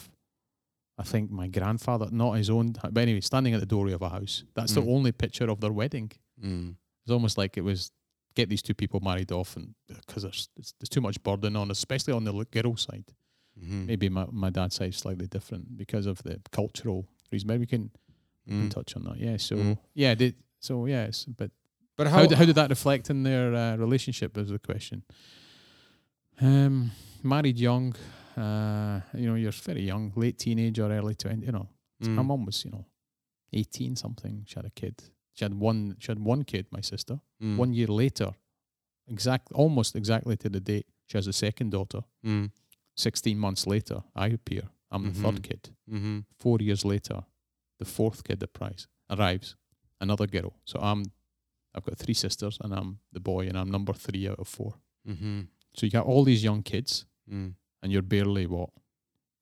I 0.98 1.04
think 1.04 1.32
my 1.32 1.48
grandfather, 1.48 2.08
not 2.12 2.34
his 2.34 2.50
own, 2.52 2.74
but 2.94 3.02
anyway, 3.02 3.20
standing 3.22 3.54
at 3.56 3.60
the 3.60 3.66
doorway 3.66 3.94
of 3.94 4.02
a 4.04 4.10
house. 4.10 4.44
That's 4.54 4.72
Mm. 4.74 4.76
the 4.86 4.92
only 4.96 5.12
picture 5.12 5.50
of 5.50 5.60
their 5.60 5.74
wedding. 5.74 6.12
Mm. 6.40 6.76
It's 7.04 7.12
almost 7.12 7.36
like 7.38 7.58
it 7.58 7.64
was 7.64 7.92
get 8.36 8.48
these 8.50 8.62
two 8.62 8.76
people 8.76 9.00
married 9.00 9.32
off, 9.32 9.58
and 9.58 9.74
because 9.88 10.22
there's, 10.22 10.50
there's 10.56 10.74
there's 10.80 10.90
too 10.90 11.02
much 11.02 11.18
burden 11.24 11.56
on, 11.56 11.72
especially 11.72 12.14
on 12.14 12.24
the 12.26 12.46
girl 12.52 12.76
side. 12.78 13.06
Mhm. 13.58 13.86
Maybe 13.88 14.10
my 14.10 14.26
my 14.32 14.50
dad's 14.50 14.76
side 14.76 14.90
is 14.90 14.98
slightly 14.98 15.28
different 15.28 15.78
because 15.78 16.06
of 16.10 16.22
the 16.24 16.40
cultural 16.52 17.06
reason. 17.32 17.48
Maybe 17.48 17.60
we 17.62 17.68
can, 17.68 17.92
Mm. 18.48 18.70
touch 18.70 18.96
on 18.96 19.04
that. 19.06 19.18
Yeah. 19.18 19.38
So 19.38 19.56
Mm. 19.56 19.78
yeah, 19.96 20.14
did, 20.16 20.36
so 20.60 20.86
yes, 20.88 21.26
but 21.26 21.52
but 21.98 22.08
how 22.08 22.28
how, 22.28 22.36
how, 22.36 22.46
did 22.46 22.56
that 22.56 22.70
reflect 22.70 23.10
in 23.10 23.24
their 23.24 23.56
uh, 23.56 23.76
relationship? 23.78 24.38
Is 24.38 24.50
the 24.50 24.60
question. 24.60 25.04
Um, 26.42 26.92
married 27.24 27.58
young, 27.60 27.96
uh, 28.36 29.00
you 29.14 29.26
know, 29.28 29.36
you're 29.36 29.52
very 29.52 29.84
young, 29.84 30.12
late 30.16 30.38
teenage 30.38 30.80
or 30.80 30.92
early 30.92 31.16
twenty. 31.16 31.46
You 31.46 31.52
know, 31.54 31.70
Mm. 32.04 32.16
my 32.16 32.22
mum 32.24 32.46
was, 32.46 32.66
you 32.66 32.72
know, 32.72 32.86
eighteen 33.54 33.96
something. 33.96 34.44
She 34.46 34.56
had 34.56 34.66
a 34.66 34.70
kid. 34.70 34.96
She 35.34 35.46
had 35.46 35.54
one. 35.54 35.96
She 36.00 36.08
had 36.12 36.20
one 36.20 36.44
kid. 36.44 36.66
My 36.72 36.82
sister. 36.82 37.20
Mm. 37.42 37.58
One 37.58 37.74
year 37.74 37.88
later, 37.88 38.36
exact 39.08 39.52
almost 39.54 39.96
exactly 39.96 40.36
to 40.38 40.50
the 40.50 40.60
date, 40.60 40.88
she 41.08 41.18
has 41.18 41.28
a 41.28 41.34
second 41.34 41.72
daughter. 41.72 42.02
Mm. 42.24 42.52
Sixteen 42.96 43.38
months 43.38 43.68
later, 43.68 44.04
I 44.16 44.28
appear. 44.28 44.64
I'm 44.92 45.04
the 45.04 45.10
Mhm. 45.12 45.22
third 45.22 45.44
kid. 45.44 45.70
Mhm. 45.90 46.26
Four 46.40 46.60
years 46.62 46.86
later, 46.86 47.26
the 47.80 47.86
fourth 47.86 48.24
kid 48.24 48.44
arrives. 48.44 48.88
Arrives, 49.10 49.56
another 50.00 50.28
girl. 50.28 50.54
So 50.66 50.80
I'm, 50.80 51.04
I've 51.74 51.84
got 51.84 51.98
three 51.98 52.14
sisters, 52.14 52.58
and 52.62 52.74
I'm 52.74 53.00
the 53.12 53.20
boy, 53.20 53.48
and 53.48 53.58
I'm 53.58 53.70
number 53.70 53.94
three 53.94 54.28
out 54.30 54.40
of 54.40 54.48
four. 54.48 54.76
Mhm. 55.08 55.48
So 55.76 55.86
you 55.86 55.92
got 55.92 56.06
all 56.06 56.24
these 56.24 56.44
young 56.44 56.64
kids, 56.64 57.06
Mm. 57.30 57.56
and 57.82 57.92
you're 57.92 58.02
barely 58.02 58.46
what, 58.48 58.70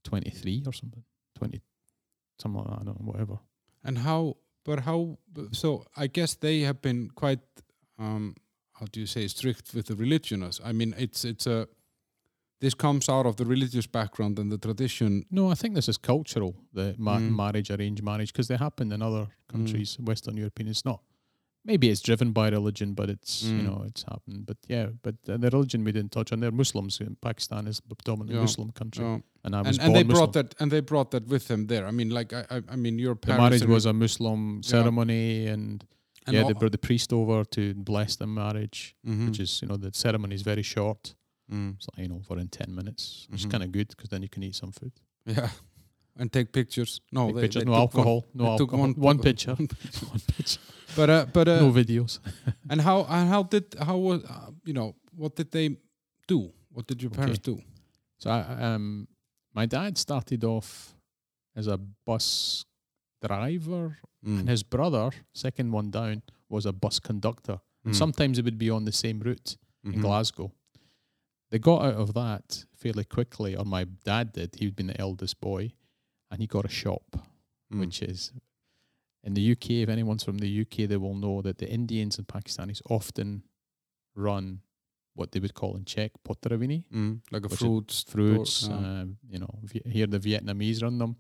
twenty 0.04 0.32
three 0.32 0.64
or 0.66 0.74
something, 0.74 1.04
twenty, 1.36 1.62
something 2.40 2.62
like 2.62 2.70
that. 2.72 2.82
I 2.82 2.84
don't 2.86 3.00
know, 3.00 3.06
whatever. 3.12 3.40
And 3.84 4.00
how, 4.00 4.38
but 4.64 4.80
how, 4.80 5.20
so 5.52 5.86
I 5.96 6.08
guess 6.08 6.36
they 6.36 6.62
have 6.62 6.82
been 6.82 7.10
quite, 7.12 7.42
um, 8.00 8.36
how 8.74 8.88
do 8.92 9.00
you 9.00 9.06
say, 9.06 9.28
strict 9.28 9.74
with 9.76 9.86
the 9.88 9.96
religion. 9.96 10.44
I 10.64 10.72
mean, 10.72 10.94
it's, 10.98 11.24
it's 11.24 11.46
a, 11.46 11.68
this 12.64 12.76
comes 12.86 13.06
out 13.16 13.26
of 13.30 13.36
the 13.36 13.46
religious 13.56 13.88
background 13.98 14.40
and 14.40 14.50
the 14.54 14.58
tradition. 14.68 15.10
No, 15.30 15.44
I 15.54 15.56
think 15.62 15.72
this 15.76 15.90
is 15.94 15.98
cultural. 16.12 16.52
The 16.80 16.88
ma- 16.98 17.20
Mm. 17.20 17.36
marriage, 17.44 17.70
arranged 17.76 18.04
marriage, 18.12 18.32
because 18.34 18.48
they 18.52 18.58
happen 18.68 18.92
in 18.96 19.02
other 19.10 19.26
countries, 19.54 19.90
Western 20.12 20.36
European. 20.44 20.68
It's 20.70 20.86
not 20.92 21.00
maybe 21.72 21.88
it's 21.94 22.02
driven 22.10 22.30
by 22.34 22.46
religion, 22.60 22.90
but 23.00 23.08
it's 23.16 23.34
you 23.44 23.60
Mm. 23.60 23.66
know 23.68 23.80
it's 23.90 24.04
happened. 24.12 24.42
But 24.50 24.58
yeah, 24.76 24.88
but 25.06 25.16
uh, 25.30 25.38
the 25.44 25.50
religion 25.58 25.80
we 25.88 25.92
didn't 25.98 26.12
touch 26.18 26.30
on. 26.34 26.40
They're 26.42 26.58
Muslims. 26.64 26.94
Pakistan 27.22 27.68
is 27.72 27.78
a 27.92 27.96
predominantly 27.96 28.36
Yeah. 28.36 28.42
Muslim 28.48 28.70
country, 28.82 29.06
Yeah. 29.06 29.20
and 29.46 29.52
I 29.56 29.62
was 29.62 29.78
and, 29.78 29.86
and 29.86 29.96
they 29.98 30.04
Muslim. 30.04 30.18
brought 30.18 30.34
that 30.38 30.50
and 30.62 30.68
they 30.74 30.82
brought 30.92 31.10
that 31.16 31.26
with 31.34 31.46
them 31.52 31.62
there. 31.72 31.86
I 31.92 31.92
mean, 32.00 32.10
like 32.20 32.30
I, 32.34 32.44
I, 32.76 32.78
mean, 32.84 32.96
your 33.00 33.16
marriage 33.28 33.66
was 33.76 33.86
a 33.86 33.94
Muslim 33.94 34.62
ceremony, 34.64 35.48
and, 35.54 35.86
and 36.26 36.32
yeah, 36.36 36.44
they 36.48 36.54
brought 36.62 36.72
the 36.80 36.86
priest 36.90 37.10
over 37.14 37.38
to 37.56 37.62
bless 37.92 38.12
the 38.18 38.28
marriage, 38.28 38.80
Mhm. 39.08 39.26
which 39.28 39.40
is 39.46 39.52
you 39.62 39.68
know 39.70 39.78
the 39.86 39.92
ceremony 39.94 40.36
is 40.36 40.44
very 40.54 40.64
short. 40.76 41.16
Mm. 41.52 41.76
It's 41.76 41.88
like, 41.92 42.04
you 42.04 42.08
know 42.10 42.22
for 42.28 42.38
in 42.40 42.48
ten 42.48 42.74
minutes, 42.74 43.28
which 43.30 43.42
is 43.42 43.48
Mhm. 43.48 43.52
kind 43.52 43.64
of 43.64 43.72
good 43.72 43.88
because 43.90 44.10
then 44.10 44.22
you 44.22 44.30
can 44.30 44.44
eat 44.44 44.56
some 44.56 44.72
food. 44.72 44.92
yeah, 45.26 45.50
and 46.18 46.32
take 46.32 46.52
pictures. 46.52 47.02
No, 47.12 47.28
Take 47.28 47.36
they, 47.36 47.42
pictures, 47.42 47.64
they 47.64 47.70
no 47.72 47.74
took 47.74 47.94
one- 47.96 48.08
alcohol, 48.08 48.26
no 48.34 48.46
alcohol, 48.48 48.80
one- 48.80 48.94
one 48.96 49.20
picture, 49.20 49.56
one 50.14 50.22
picture, 50.38 50.60
But 50.96 51.10
uh, 51.10 51.26
but 51.34 51.48
uh, 51.48 51.60
no 51.60 51.72
videos. 51.72 52.20
and 52.70 52.82
how 52.82 53.04
and 53.10 53.30
how 53.30 53.44
did 53.44 53.76
how 53.80 53.98
was 53.98 54.24
uh, 54.24 54.52
you 54.66 54.74
know 54.74 54.96
what 55.16 55.36
did 55.36 55.52
they 55.52 55.78
do? 56.28 56.52
What 56.72 56.88
did 56.88 57.02
your 57.02 57.12
parents 57.12 57.40
do? 57.40 57.60
So 58.20 58.30
I, 58.32 58.40
um, 58.74 59.08
my 59.54 59.66
dad 59.68 59.98
started 59.98 60.44
off 60.44 60.96
as 61.56 61.68
a 61.68 61.78
bus 62.06 62.66
driver, 63.22 63.98
Mm. 64.26 64.40
and 64.40 64.50
his 64.50 64.64
brother, 64.64 65.12
second 65.34 65.72
one 65.74 65.92
down, 65.92 66.22
was 66.50 66.66
a 66.66 66.72
bus 66.72 66.98
conductor. 67.00 67.60
And 67.84 67.94
Mm. 67.94 67.98
sometimes 67.98 68.40
it 68.40 68.46
would 68.46 68.58
be 68.58 68.70
on 68.70 68.86
the 68.86 68.92
same 68.94 69.20
route 69.20 69.58
in 69.84 69.94
Mhm. 69.96 70.02
Glasgow. 70.02 70.52
They 71.54 71.60
got 71.60 71.86
out 71.86 71.94
of 71.94 72.16
that 72.16 72.66
fairly 72.76 73.04
quickly, 73.04 73.56
or 73.56 73.64
my 73.64 73.84
dad 73.84 74.34
did. 74.34 74.56
He'd 74.56 74.76
been 74.76 74.88
the 74.88 75.00
eldest 75.00 75.40
boy, 75.40 75.74
and 76.32 76.42
he 76.42 76.48
got 76.48 76.66
a 76.66 76.68
shop, 76.70 77.16
Mm. 77.72 77.80
which 77.80 78.02
is 78.02 78.32
in 79.24 79.36
the 79.36 79.42
UK. 79.52 79.84
If 79.84 79.90
anyone's 79.90 80.24
from 80.24 80.40
the 80.40 80.50
UK, 80.50 80.88
they 80.88 80.98
will 80.98 81.14
know 81.14 81.44
that 81.44 81.60
the 81.60 81.70
Indians 81.70 82.18
and 82.18 82.28
Pakistanis 82.28 82.82
often 82.90 83.44
run 84.16 84.62
what 85.14 85.32
they 85.32 85.40
would 85.40 85.54
call 85.54 85.76
in 85.76 85.86
Czech 85.86 86.12
potraviny, 86.24 86.86
Mm. 86.92 87.22
like 87.32 87.46
a 87.46 87.50
which 87.50 87.54
is 87.54 87.60
fruit 87.60 88.04
fruits. 88.08 88.68
yeah. 88.68 89.02
Um, 89.02 89.18
you 89.30 89.38
know, 89.38 89.60
here 89.86 90.08
the 90.08 90.20
Vietnamese 90.20 90.82
run 90.82 90.98
them 90.98 91.18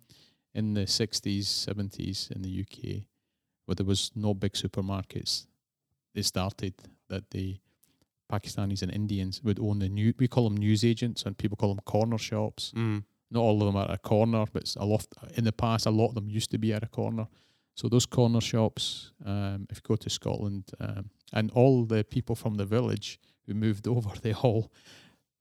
in 0.56 0.74
the 0.74 0.88
60s, 0.88 1.46
70s 1.48 2.32
in 2.32 2.41
the 2.41 2.50
UK, 2.50 3.06
where 3.65 3.76
there 3.76 3.86
was 3.86 4.12
no 4.15 4.34
big 4.34 4.54
supermarkets. 4.54 5.46
They 6.15 6.24
started 6.24 6.74
that 7.10 7.30
the 7.30 7.60
Pakistanis 8.32 8.82
and 8.82 8.92
Indians 8.92 9.42
would 9.44 9.60
own 9.60 9.80
the 9.80 9.90
new. 9.90 10.14
We 10.18 10.28
call 10.28 10.50
them 10.50 10.58
news 10.58 10.84
agents, 10.84 11.24
and 11.24 11.38
people 11.38 11.58
call 11.58 11.74
them 11.74 11.84
corner 11.86 12.18
shops. 12.18 12.74
Mm. 12.76 13.04
Not 13.32 13.42
all 13.42 13.62
of 13.62 13.68
them 13.68 13.76
are 13.76 13.86
at 13.86 13.96
a 13.96 13.98
corner, 13.98 14.46
but 14.52 14.74
a 14.78 14.86
lot. 14.86 15.06
In 15.36 15.44
the 15.44 15.52
past, 15.52 15.86
a 15.86 15.92
lot 15.92 16.10
of 16.10 16.16
them 16.16 16.30
used 16.30 16.52
to 16.52 16.58
be 16.58 16.74
at 16.74 16.84
a 16.84 16.88
corner. 16.88 17.28
So 17.76 17.90
those 17.90 18.06
corner 18.06 18.42
shops, 18.42 19.12
um, 19.26 19.66
if 19.70 19.78
you 19.78 19.82
go 19.88 19.96
to 19.96 20.10
Scotland, 20.10 20.66
um, 20.80 21.10
and 21.32 21.50
all 21.52 21.86
the 21.86 22.04
people 22.04 22.36
from 22.36 22.56
the 22.56 22.66
village 22.66 23.20
who 23.48 23.54
moved 23.54 23.88
over, 23.96 24.10
they 24.22 24.34
all 24.34 24.72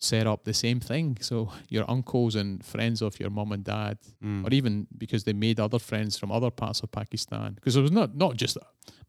set 0.03 0.27
up 0.27 0.45
the 0.45 0.53
same 0.55 0.81
thing. 0.81 1.17
So 1.21 1.51
your 1.69 1.85
uncles 1.89 2.35
and 2.35 2.65
friends 2.65 3.03
of 3.03 3.19
your 3.21 3.31
mum 3.31 3.53
and 3.53 3.65
dad, 3.65 3.99
Mm. 4.23 4.45
or 4.47 4.53
even 4.53 4.87
because 4.99 5.23
they 5.25 5.33
made 5.33 5.61
other 5.61 5.79
friends 5.79 6.19
from 6.19 6.31
other 6.33 6.51
parts 6.51 6.83
of 6.83 6.91
Pakistan, 6.91 7.55
because 7.55 7.77
it 7.79 7.83
was 7.83 7.93
not 7.93 8.17
not 8.17 8.37
just 8.37 8.57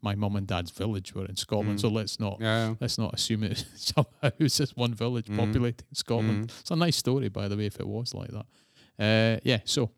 my 0.02 0.14
mum 0.14 0.36
and 0.36 0.46
dad's 0.46 0.70
village 0.70 1.14
were 1.14 1.26
in 1.26 1.36
Scotland. 1.36 1.78
Mm. 1.78 1.80
So 1.80 1.88
let's 1.88 2.18
not 2.20 2.36
yeah. 2.40 2.74
let's 2.80 2.96
not 2.98 3.12
assume 3.14 3.42
it 3.50 3.64
somehow 3.76 4.30
it's 4.38 4.56
just 4.58 4.76
one 4.76 4.94
village 4.94 5.26
Mhm. 5.28 5.36
populating 5.36 5.86
Scotland. 5.92 6.46
Mm. 6.48 6.60
It's 6.60 6.70
a 6.70 6.76
nice 6.76 6.96
story, 6.96 7.28
by 7.28 7.48
the 7.48 7.56
way, 7.56 7.66
if 7.66 7.80
it 7.80 7.88
was 7.88 8.14
like 8.14 8.30
that. 8.36 8.46
Uh, 9.06 9.40
yeah, 9.44 9.60
so 9.64 9.90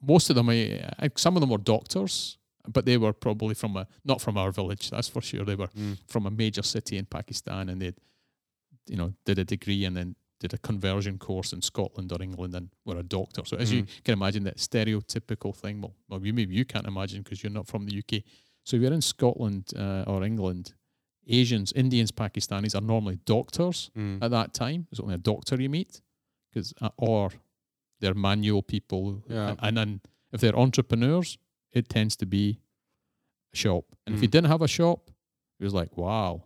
most 0.00 0.30
of 0.30 0.36
them, 0.36 0.48
I, 0.48 0.80
I, 0.98 1.10
some 1.16 1.36
of 1.36 1.40
them 1.42 1.50
were 1.50 1.58
doctors, 1.74 2.38
but 2.68 2.84
they 2.86 2.96
were 2.96 3.12
probably 3.12 3.54
from 3.54 3.76
a 3.76 3.86
not 4.04 4.20
from 4.20 4.36
our 4.38 4.50
village. 4.52 4.88
That's 4.90 5.08
for 5.08 5.20
sure. 5.22 5.44
They 5.44 5.56
were 5.56 5.68
Mm. 5.76 5.98
from 6.08 6.26
a 6.26 6.30
major 6.30 6.62
city 6.62 6.96
in 6.96 7.04
Pakistan, 7.06 7.68
and 7.68 7.80
they, 7.82 7.92
you 8.88 8.96
know, 8.96 9.12
did 9.24 9.38
a 9.38 9.44
degree 9.44 9.84
and 9.84 9.96
then 9.96 10.16
did 10.40 10.52
a 10.52 10.58
conversion 10.58 11.18
course 11.18 11.52
in 11.52 11.62
Scotland 11.62 12.12
or 12.12 12.22
England 12.22 12.54
and 12.54 12.68
were 12.84 12.98
a 12.98 13.02
doctor. 13.02 13.42
So 13.44 13.56
as 13.56 13.72
you 13.72 13.82
Mm. 13.84 14.04
can 14.04 14.12
imagine, 14.12 14.44
that 14.44 14.58
stereotypical 14.58 15.54
thing. 15.54 15.80
Well, 15.80 15.94
well, 16.08 16.24
you 16.24 16.32
maybe 16.34 16.54
you 16.54 16.64
can't 16.64 16.86
imagine 16.86 17.22
because 17.22 17.42
you're 17.42 17.52
not 17.52 17.66
from 17.66 17.86
the 17.86 17.98
UK. 17.98 18.22
So 18.64 18.76
if 18.76 18.82
you're 18.82 18.92
in 18.92 19.00
Scotland 19.02 19.72
uh, 19.76 20.04
or 20.06 20.22
England, 20.24 20.74
Asians, 21.26 21.72
Indians, 21.72 22.12
Pakistanis 22.12 22.74
are 22.74 22.80
normally 22.84 23.18
doctors 23.24 23.90
Mm. 23.96 24.22
at 24.22 24.30
that 24.30 24.52
time. 24.52 24.86
There's 24.90 25.00
only 25.00 25.14
a 25.14 25.18
doctor 25.18 25.60
you 25.60 25.70
meet, 25.70 26.02
because 26.50 26.74
uh, 26.80 26.90
or 26.98 27.30
they're 28.00 28.14
manual 28.14 28.62
people, 28.62 29.22
Yeah. 29.28 29.54
and, 29.58 29.76
then 29.76 30.00
if 30.32 30.40
they're 30.42 30.54
entrepreneurs, 30.58 31.38
it 31.72 31.88
tends 31.88 32.14
to 32.16 32.26
be 32.26 32.60
a 33.54 33.56
shop. 33.56 33.84
And 34.06 34.14
if 34.14 34.22
you 34.22 34.28
Mm. 34.28 34.32
didn't 34.32 34.50
have 34.50 34.62
a 34.62 34.68
shop, 34.68 35.10
it 35.58 35.64
was 35.64 35.72
like, 35.72 35.96
wow, 35.96 36.44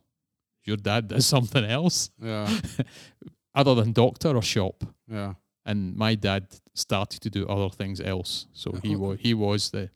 your 0.65 0.77
dad 0.77 1.09
does 1.09 1.27
something 1.35 1.65
else 1.65 2.11
Yeah. 2.23 2.49
other 3.55 3.75
than 3.75 3.93
doctor 3.93 4.37
or 4.37 4.43
shop. 4.43 4.85
Yeah. 5.09 5.35
And 5.67 5.95
my 5.97 6.15
dad 6.15 6.47
started 6.75 7.21
to 7.23 7.31
do 7.31 7.47
other 7.47 7.69
things 7.69 8.01
else. 8.01 8.47
So 8.53 8.73
he 8.83 8.97
was 8.97 9.19
he 9.21 9.35
was 9.35 9.71
the 9.71 9.91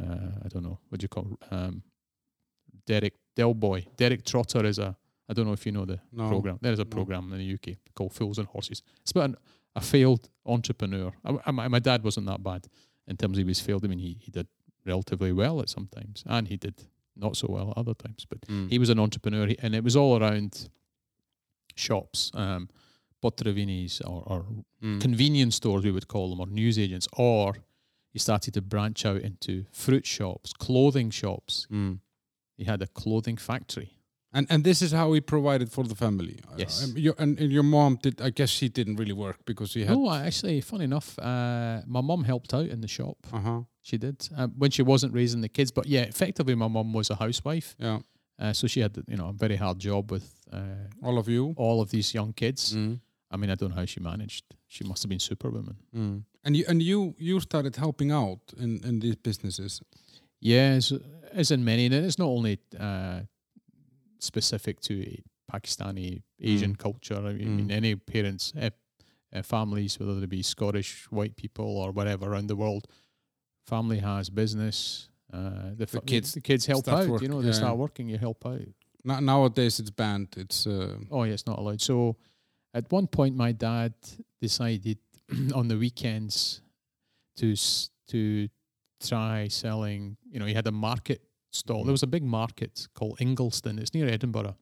uh, 0.00 0.30
I 0.44 0.48
don't 0.48 0.62
know 0.62 0.78
what 0.88 1.00
do 1.00 1.04
you 1.04 1.08
call 1.08 1.38
um, 1.50 1.82
Derek 2.86 3.14
Del 3.36 3.54
Boy. 3.54 3.86
Derek 3.96 4.24
Trotter 4.24 4.64
is 4.66 4.78
a 4.78 4.96
I 5.30 5.34
don't 5.34 5.44
know 5.46 5.52
if 5.52 5.66
you 5.66 5.72
know 5.72 5.84
the 5.84 6.00
No. 6.12 6.28
program. 6.28 6.58
There 6.62 6.72
is 6.72 6.78
a 6.78 6.84
No. 6.84 6.90
program 6.90 7.32
in 7.32 7.38
the 7.38 7.54
UK 7.54 7.76
called 7.94 8.12
Fools 8.14 8.38
and 8.38 8.46
Horses. 8.48 8.82
It's 9.02 9.10
about 9.10 9.24
an, 9.30 9.36
a 9.76 9.80
failed 9.80 10.28
entrepreneur. 10.46 11.12
I, 11.24 11.36
I- 11.46 11.50
my, 11.52 11.68
my 11.68 11.78
dad 11.80 12.02
wasn't 12.02 12.26
that 12.26 12.42
bad 12.42 12.66
in 13.06 13.16
terms 13.16 13.36
of 13.36 13.38
he 13.38 13.44
was 13.44 13.60
failed. 13.60 13.84
I 13.84 13.88
mean, 13.88 13.98
he, 13.98 14.16
he 14.20 14.30
did 14.30 14.46
relatively 14.86 15.32
well 15.32 15.60
at 15.60 15.68
some 15.68 15.86
times, 15.86 16.24
and 16.26 16.48
he 16.48 16.56
did 16.56 16.74
not 17.18 17.36
so 17.36 17.46
well 17.50 17.70
at 17.70 17.78
other 17.78 17.94
times. 17.94 18.24
But 18.28 18.40
Mm. 18.42 18.70
he 18.70 18.78
was 18.78 18.88
an 18.90 18.98
entrepreneur, 18.98 19.48
and 19.60 19.74
it 19.74 19.84
was 19.84 19.96
all 19.96 20.18
around 20.20 20.68
shops, 21.76 22.30
um, 22.34 22.68
potravinis 23.22 24.00
or, 24.06 24.22
or 24.26 24.46
Mm. 24.82 25.00
convenience 25.00 25.56
stores, 25.56 25.84
we 25.84 25.90
would 25.90 26.06
call 26.06 26.30
them, 26.30 26.38
or 26.40 26.46
news 26.46 26.78
agents, 26.78 27.08
or 27.14 27.56
he 28.12 28.18
started 28.20 28.54
to 28.54 28.62
branch 28.62 29.04
out 29.04 29.20
into 29.22 29.64
fruit 29.72 30.06
shops, 30.06 30.52
clothing 30.52 31.10
shops. 31.10 31.66
Mm. 31.70 31.98
He 32.56 32.64
had 32.64 32.80
a 32.82 32.86
clothing 32.86 33.36
factory. 33.36 33.97
And 34.32 34.46
and 34.50 34.62
this 34.64 34.82
is 34.82 34.92
how 34.92 35.12
he 35.14 35.20
provided 35.20 35.70
for 35.70 35.84
the 35.84 35.94
family. 35.94 36.38
Uh, 36.48 36.56
Yes. 36.58 36.84
um, 36.84 36.96
your, 36.98 37.14
and, 37.18 37.40
and 37.40 37.50
your 37.52 37.62
mom 37.64 37.96
did. 38.02 38.20
I 38.20 38.30
guess 38.30 38.50
she 38.50 38.68
didn't 38.68 38.96
really 38.98 39.14
work 39.14 39.36
because 39.44 39.70
she 39.72 39.84
had. 39.86 39.96
No, 39.96 40.10
actually, 40.10 40.60
funny 40.60 40.84
enough, 40.84 41.18
uh, 41.18 41.80
my 41.86 42.02
mom 42.02 42.24
helped 42.24 42.52
out 42.54 42.66
in 42.70 42.80
the 42.80 42.88
shop. 42.88 43.16
Uh 43.32 43.40
huh. 43.40 43.60
She 43.82 43.98
did 43.98 44.28
uh, 44.36 44.48
when 44.58 44.70
she 44.70 44.82
wasn't 44.82 45.14
raising 45.14 45.40
the 45.42 45.48
kids. 45.48 45.72
But 45.72 45.86
yeah, 45.86 46.02
effectively, 46.08 46.54
my 46.54 46.68
mom 46.68 46.92
was 46.92 47.10
a 47.10 47.14
housewife, 47.14 47.74
Yeah. 47.78 48.00
uh, 48.42 48.52
so 48.52 48.66
she 48.66 48.80
had 48.82 48.96
you 49.08 49.16
know 49.16 49.28
a 49.28 49.32
very 49.32 49.56
hard 49.56 49.78
job 49.78 50.10
with 50.12 50.24
uh, 50.52 50.88
All 51.06 51.16
of 51.18 51.26
you. 51.28 51.54
all 51.56 51.80
of 51.80 51.88
these 51.90 52.18
young 52.18 52.34
kids. 52.34 52.72
Mm. 52.74 53.00
I 53.30 53.36
mean, 53.36 53.50
I 53.50 53.54
don't 53.56 53.68
know 53.70 53.80
how 53.80 53.86
she 53.86 54.00
managed. 54.00 54.44
She 54.66 54.84
must 54.84 55.02
have 55.02 55.08
been 55.10 55.20
superwoman. 55.20 55.76
Mm. 55.94 56.22
And 56.44 56.54
you 56.56 56.64
and 56.68 56.82
you 56.82 57.14
you 57.18 57.40
started 57.40 57.76
helping 57.76 58.12
out 58.12 58.40
in 58.56 58.80
in 58.84 59.00
these 59.00 59.16
businesses. 59.22 59.82
Yeah, 60.40 60.76
as, 60.76 60.92
as 61.32 61.50
in 61.50 61.64
many, 61.64 61.86
and 61.86 61.94
it's 61.94 62.18
not 62.18 62.28
only 62.28 62.58
uh, 62.78 63.20
specific 64.18 64.80
to 64.80 64.94
Pakistani 65.50 66.22
Asian 66.40 66.74
Mm. 66.74 66.78
culture. 66.78 67.16
I 67.16 67.32
mean, 67.32 67.68
Mm. 67.68 67.72
any 67.72 67.96
parents, 67.96 68.52
uh, 68.56 68.70
uh, 69.32 69.42
families, 69.42 69.98
whether 69.98 70.18
they 70.20 70.26
be 70.26 70.42
Scottish, 70.42 71.06
white 71.10 71.36
people, 71.36 71.64
or 71.64 71.90
whatever 71.92 72.26
around 72.26 72.48
the 72.48 72.56
world, 72.56 72.86
family 73.66 73.98
has 73.98 74.30
business. 74.30 75.08
Uh, 75.32 75.74
the, 75.76 75.86
fa- 75.86 76.00
kids 76.00 76.32
the 76.32 76.40
kids 76.40 76.66
help 76.66 76.88
out. 76.88 77.06
work, 77.08 77.22
You 77.22 77.28
know, 77.28 77.40
they 77.42 77.48
yeah. 77.48 77.52
start 77.62 77.76
working. 77.76 78.08
You 78.08 78.18
help 78.18 78.44
out. 78.46 78.62
No, 79.04 79.20
nowadays 79.20 79.78
it's 79.80 79.90
banned. 79.90 80.28
It's 80.36 80.66
uh, 80.66 80.98
Oh, 81.10 81.24
yeah, 81.24 81.34
it's 81.34 81.46
not 81.46 81.58
allowed. 81.58 81.80
So 81.80 82.16
at 82.74 82.90
one 82.92 83.06
point, 83.06 83.36
my 83.36 83.52
dad 83.52 83.94
decided 84.40 84.98
on 85.54 85.68
the 85.68 85.76
weekends 85.76 86.62
to 87.36 87.54
to 88.08 88.48
try 89.00 89.48
selling. 89.48 90.16
You 90.30 90.40
know, 90.40 90.46
he 90.46 90.54
had 90.54 90.66
a 90.66 90.72
market 90.72 91.20
stall. 91.50 91.82
Mhm. 91.82 91.86
There 91.86 91.92
was 91.92 92.02
a 92.02 92.06
big 92.08 92.22
market 92.24 92.88
called 92.94 93.18
Ingliston. 93.18 93.78
It's 93.78 93.94
near 93.94 94.08
Edinburgh. 94.08 94.56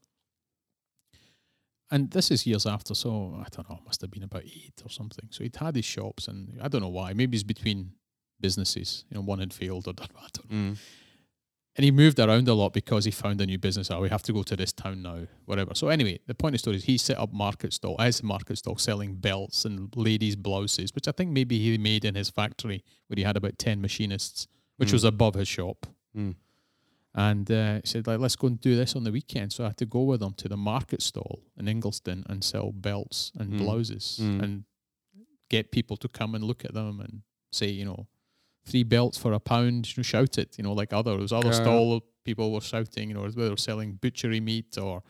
And 1.90 2.10
this 2.10 2.30
is 2.32 2.46
years 2.46 2.66
after, 2.66 2.94
so 2.94 3.34
I 3.38 3.46
don't 3.50 3.68
know, 3.70 3.76
it 3.76 3.84
must 3.86 4.00
have 4.00 4.10
been 4.10 4.24
about 4.24 4.44
eight 4.44 4.82
or 4.84 4.90
something. 4.90 5.28
So 5.30 5.44
he'd 5.44 5.54
had 5.56 5.76
his 5.76 5.84
shops, 5.84 6.26
and 6.26 6.58
I 6.60 6.66
don't 6.68 6.80
know 6.82 6.88
why. 6.88 7.12
Maybe 7.12 7.36
it's 7.36 7.44
between 7.44 7.92
businesses. 8.40 9.04
You 9.08 9.14
know, 9.16 9.20
one 9.22 9.38
had 9.38 9.52
failed 9.54 9.86
or 9.86 9.92
done. 9.92 10.08
I 10.16 10.26
don't 10.32 10.50
know. 10.50 10.56
mm. 10.72 10.78
And 11.76 11.84
he 11.84 11.90
moved 11.90 12.18
around 12.18 12.48
a 12.48 12.54
lot 12.54 12.72
because 12.72 13.04
he 13.04 13.10
found 13.10 13.38
a 13.42 13.46
new 13.46 13.58
business. 13.58 13.90
Oh, 13.90 14.00
we 14.00 14.08
have 14.08 14.22
to 14.22 14.32
go 14.32 14.42
to 14.44 14.56
this 14.56 14.72
town 14.72 15.02
now, 15.02 15.26
whatever. 15.44 15.74
So 15.74 15.88
anyway, 15.88 16.18
the 16.26 16.34
point 16.34 16.54
of 16.54 16.58
the 16.58 16.58
story 16.60 16.76
is 16.76 16.84
he 16.84 16.96
set 16.96 17.18
up 17.18 17.34
market 17.34 17.74
stall 17.74 17.96
as 18.00 18.20
a 18.20 18.24
market 18.24 18.56
stall 18.56 18.78
selling 18.78 19.16
belts 19.16 19.66
and 19.66 19.94
ladies' 19.94 20.36
blouses, 20.36 20.94
which 20.94 21.06
I 21.06 21.12
think 21.12 21.32
maybe 21.32 21.58
he 21.58 21.76
made 21.76 22.06
in 22.06 22.14
his 22.14 22.30
factory 22.30 22.82
where 23.08 23.16
he 23.16 23.24
had 23.24 23.36
about 23.36 23.58
ten 23.58 23.82
machinists, 23.82 24.48
which 24.78 24.88
Mm. 24.88 24.92
was 24.94 25.04
above 25.04 25.34
his 25.34 25.48
shop. 25.48 25.86
Mm. 26.16 26.36
And 27.18 27.50
uh, 27.50 27.80
said, 27.84 28.06
like, 28.06 28.18
let's 28.20 28.36
go 28.36 28.46
and 28.48 28.60
do 28.60 28.76
this 28.76 28.94
on 28.94 29.04
the 29.04 29.10
weekend. 29.10 29.50
So 29.54 29.64
I 29.64 29.68
had 29.68 29.78
to 29.78 29.86
go 29.86 30.02
with 30.02 30.20
them 30.20 30.34
to 30.34 30.48
the 30.48 30.56
market 30.56 31.00
stall 31.00 31.40
in 31.58 31.64
Ingliston 31.64 32.24
and 32.28 32.44
sell 32.44 32.72
belts 32.72 33.32
and 33.38 33.54
Mm. 33.54 33.58
blouses 33.58 34.18
Mm. 34.20 34.42
and 34.42 34.64
get 35.48 35.70
people 35.72 35.96
to 35.96 36.08
come 36.08 36.34
and 36.34 36.44
look 36.44 36.64
at 36.64 36.74
them 36.74 37.00
and 37.00 37.22
say, 37.50 37.70
you 37.70 37.86
know, 37.86 38.06
three 38.66 38.82
belts 38.82 39.16
for 39.16 39.32
a 39.32 39.40
pound, 39.40 39.88
you 39.88 39.94
know, 39.96 40.02
shout 40.02 40.36
it, 40.36 40.58
you 40.58 40.64
know, 40.64 40.74
like 40.74 40.92
other, 40.92 41.12
there 41.12 41.20
was 41.22 41.32
other 41.32 41.48
Yeah. 41.48 41.62
stall 41.62 42.02
people 42.24 42.52
were 42.52 42.60
shouting, 42.60 43.08
you 43.08 43.14
know, 43.14 43.22
whether 43.22 43.44
they 43.44 43.50
were 43.50 43.56
selling 43.56 43.94
butchery 43.94 44.40
meat 44.40 44.76
or 44.76 45.02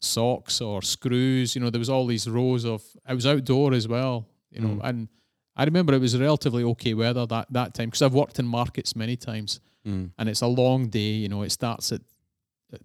socks 0.00 0.60
or 0.62 0.80
screws. 0.82 1.54
You 1.54 1.60
know, 1.60 1.68
there 1.70 1.78
was 1.80 1.90
all 1.90 2.06
these 2.06 2.26
rows 2.28 2.64
of. 2.64 2.82
I 3.04 3.12
was 3.14 3.26
outdoor 3.26 3.74
as 3.74 3.86
well, 3.86 4.26
you 4.50 4.60
know, 4.60 4.76
Mm. 4.76 4.88
and 4.88 5.08
I 5.56 5.64
remember 5.64 5.92
it 5.92 5.98
was 6.00 6.16
relatively 6.16 6.62
okay 6.64 6.94
weather 6.94 7.26
that 7.26 7.52
that 7.52 7.74
time 7.74 7.88
because 7.90 8.00
I've 8.02 8.14
worked 8.14 8.38
in 8.38 8.46
markets 8.46 8.96
many 8.96 9.16
times, 9.16 9.60
Mm. 9.86 10.10
and 10.18 10.28
it's 10.28 10.42
a 10.42 10.46
long 10.46 10.88
day. 10.88 11.12
You 11.22 11.28
know, 11.28 11.42
it 11.42 11.50
starts 11.52 11.92
at 11.92 12.02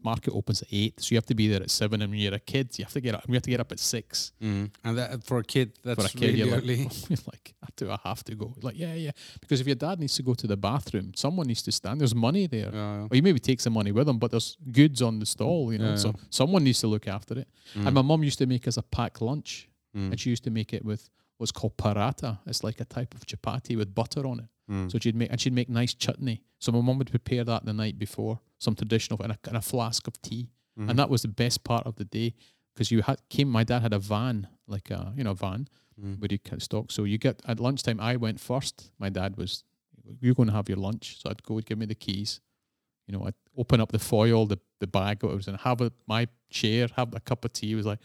market 0.01 0.33
opens 0.33 0.63
at 0.63 0.67
eight, 0.71 0.99
so 0.99 1.13
you 1.13 1.17
have 1.17 1.27
to 1.27 1.35
be 1.35 1.47
there 1.47 1.61
at 1.61 1.69
seven. 1.69 2.01
And 2.01 2.09
when 2.11 2.19
you're 2.19 2.33
a 2.33 2.39
kid, 2.39 2.75
you 2.79 2.83
have 2.85 2.93
to 2.93 3.01
get 3.01 3.13
up. 3.13 3.23
You 3.27 3.35
have 3.35 3.43
to 3.43 3.51
get 3.51 3.59
up 3.59 3.71
at 3.71 3.79
six 3.79 4.31
Mm. 4.41 4.71
And 4.83 4.97
that, 4.97 5.23
for 5.23 5.37
a 5.37 5.43
kid, 5.43 5.73
that's 5.83 6.01
for 6.01 6.07
a 6.07 6.09
kid. 6.19 6.21
really 6.33 6.37
You're 6.39 6.57
early. 6.57 6.83
like, 6.85 7.09
you're 7.09 7.19
like, 7.27 7.53
I 7.63 7.67
do. 7.75 7.91
I 7.91 7.99
have 8.03 8.23
to 8.23 8.35
go. 8.35 8.55
Like, 8.63 8.79
yeah, 8.79 8.95
yeah. 8.95 9.11
Because 9.41 9.61
if 9.61 9.67
your 9.67 9.75
dad 9.75 9.99
needs 9.99 10.15
to 10.15 10.23
go 10.23 10.33
to 10.33 10.47
the 10.47 10.57
bathroom, 10.57 11.11
someone 11.15 11.45
needs 11.47 11.61
to 11.63 11.71
stand. 11.71 12.01
There's 12.01 12.15
money 12.15 12.47
there. 12.47 12.71
Yeah, 12.73 13.01
Or 13.03 13.09
he 13.11 13.21
maybe 13.21 13.39
takes 13.39 13.63
some 13.63 13.73
money 13.73 13.91
with 13.91 14.09
him, 14.09 14.17
but 14.17 14.31
there's 14.31 14.57
goods 14.71 15.01
on 15.03 15.19
the 15.19 15.25
stall, 15.27 15.71
you 15.71 15.77
know. 15.77 15.89
Yeah, 15.91 15.95
so 15.97 16.07
yeah. 16.09 16.23
someone 16.31 16.63
needs 16.63 16.79
to 16.79 16.87
look 16.87 17.07
after 17.07 17.37
it. 17.37 17.47
Mm. 17.75 17.85
And 17.85 17.93
my 17.95 18.01
mum 18.01 18.23
used 18.23 18.39
to 18.39 18.47
make 18.47 18.67
us 18.67 18.77
a 18.77 18.83
packed 18.83 19.21
lunch, 19.21 19.69
Mm. 19.95 20.11
and 20.11 20.19
she 20.19 20.29
used 20.31 20.43
to 20.43 20.49
make 20.51 20.73
it 20.73 20.83
with 20.83 21.09
what's 21.37 21.51
called 21.53 21.77
paratha. 21.77 22.39
It's 22.47 22.63
like 22.63 22.81
a 22.81 22.85
type 22.85 23.13
of 23.13 23.21
chapati 23.27 23.77
with 23.77 23.93
butter 23.95 24.25
on 24.27 24.39
it. 24.39 24.45
Mm. 24.69 24.91
So 24.91 24.97
she'd 24.99 25.15
make 25.15 25.29
and 25.31 25.39
she'd 25.39 25.53
make 25.53 25.69
nice 25.69 25.93
chutney. 25.93 26.41
So 26.59 26.71
my 26.71 26.81
mum 26.81 26.97
would 26.97 27.11
prepare 27.11 27.43
that 27.43 27.65
the 27.65 27.73
night 27.73 27.99
before, 27.99 28.39
some 28.57 28.75
traditional 28.75 29.21
and 29.21 29.31
a, 29.33 29.37
and 29.47 29.57
a 29.57 29.61
flask 29.61 30.07
of 30.07 30.19
tea, 30.21 30.49
Mhm. 30.79 30.89
and 30.89 30.99
that 30.99 31.09
was 31.09 31.21
the 31.21 31.27
best 31.27 31.63
part 31.63 31.85
of 31.85 31.95
the 31.97 32.05
day 32.05 32.33
because 32.73 32.89
you 32.91 33.01
had 33.03 33.19
came. 33.29 33.49
My 33.49 33.63
dad 33.63 33.81
had 33.83 33.93
a 33.93 33.99
van, 33.99 34.47
like 34.67 34.89
a 34.91 35.13
you 35.15 35.23
know 35.23 35.33
van 35.35 35.67
Mm. 36.01 36.19
where 36.19 36.27
you 36.31 36.39
cut 36.39 36.61
stock. 36.61 36.91
So 36.91 37.03
you 37.05 37.17
get 37.17 37.41
at 37.45 37.59
lunchtime. 37.59 37.99
I 38.01 38.15
went 38.17 38.39
first. 38.39 38.91
My 38.99 39.09
dad 39.09 39.37
was, 39.37 39.63
"You're 40.19 40.33
going 40.33 40.47
to 40.49 40.53
have 40.53 40.67
your 40.67 40.77
lunch." 40.79 41.17
So 41.21 41.29
I'd 41.29 41.41
go, 41.43 41.59
give 41.59 41.77
me 41.77 41.85
the 41.85 41.95
keys. 41.95 42.41
You 43.07 43.13
know, 43.17 43.25
I'd 43.27 43.35
open 43.55 43.79
up 43.79 43.91
the 43.91 43.99
foil, 43.99 44.45
the 44.47 44.59
the 44.79 44.87
bag 44.87 45.23
what 45.23 45.31
it 45.31 45.35
was 45.37 45.47
in, 45.47 45.55
have 45.55 45.79
a, 45.79 45.91
my 46.05 46.27
chair, 46.49 46.87
have 46.97 47.13
a 47.15 47.19
cup 47.21 47.45
of 47.45 47.53
tea. 47.53 47.71
It 47.71 47.75
was 47.75 47.85
like 47.85 47.99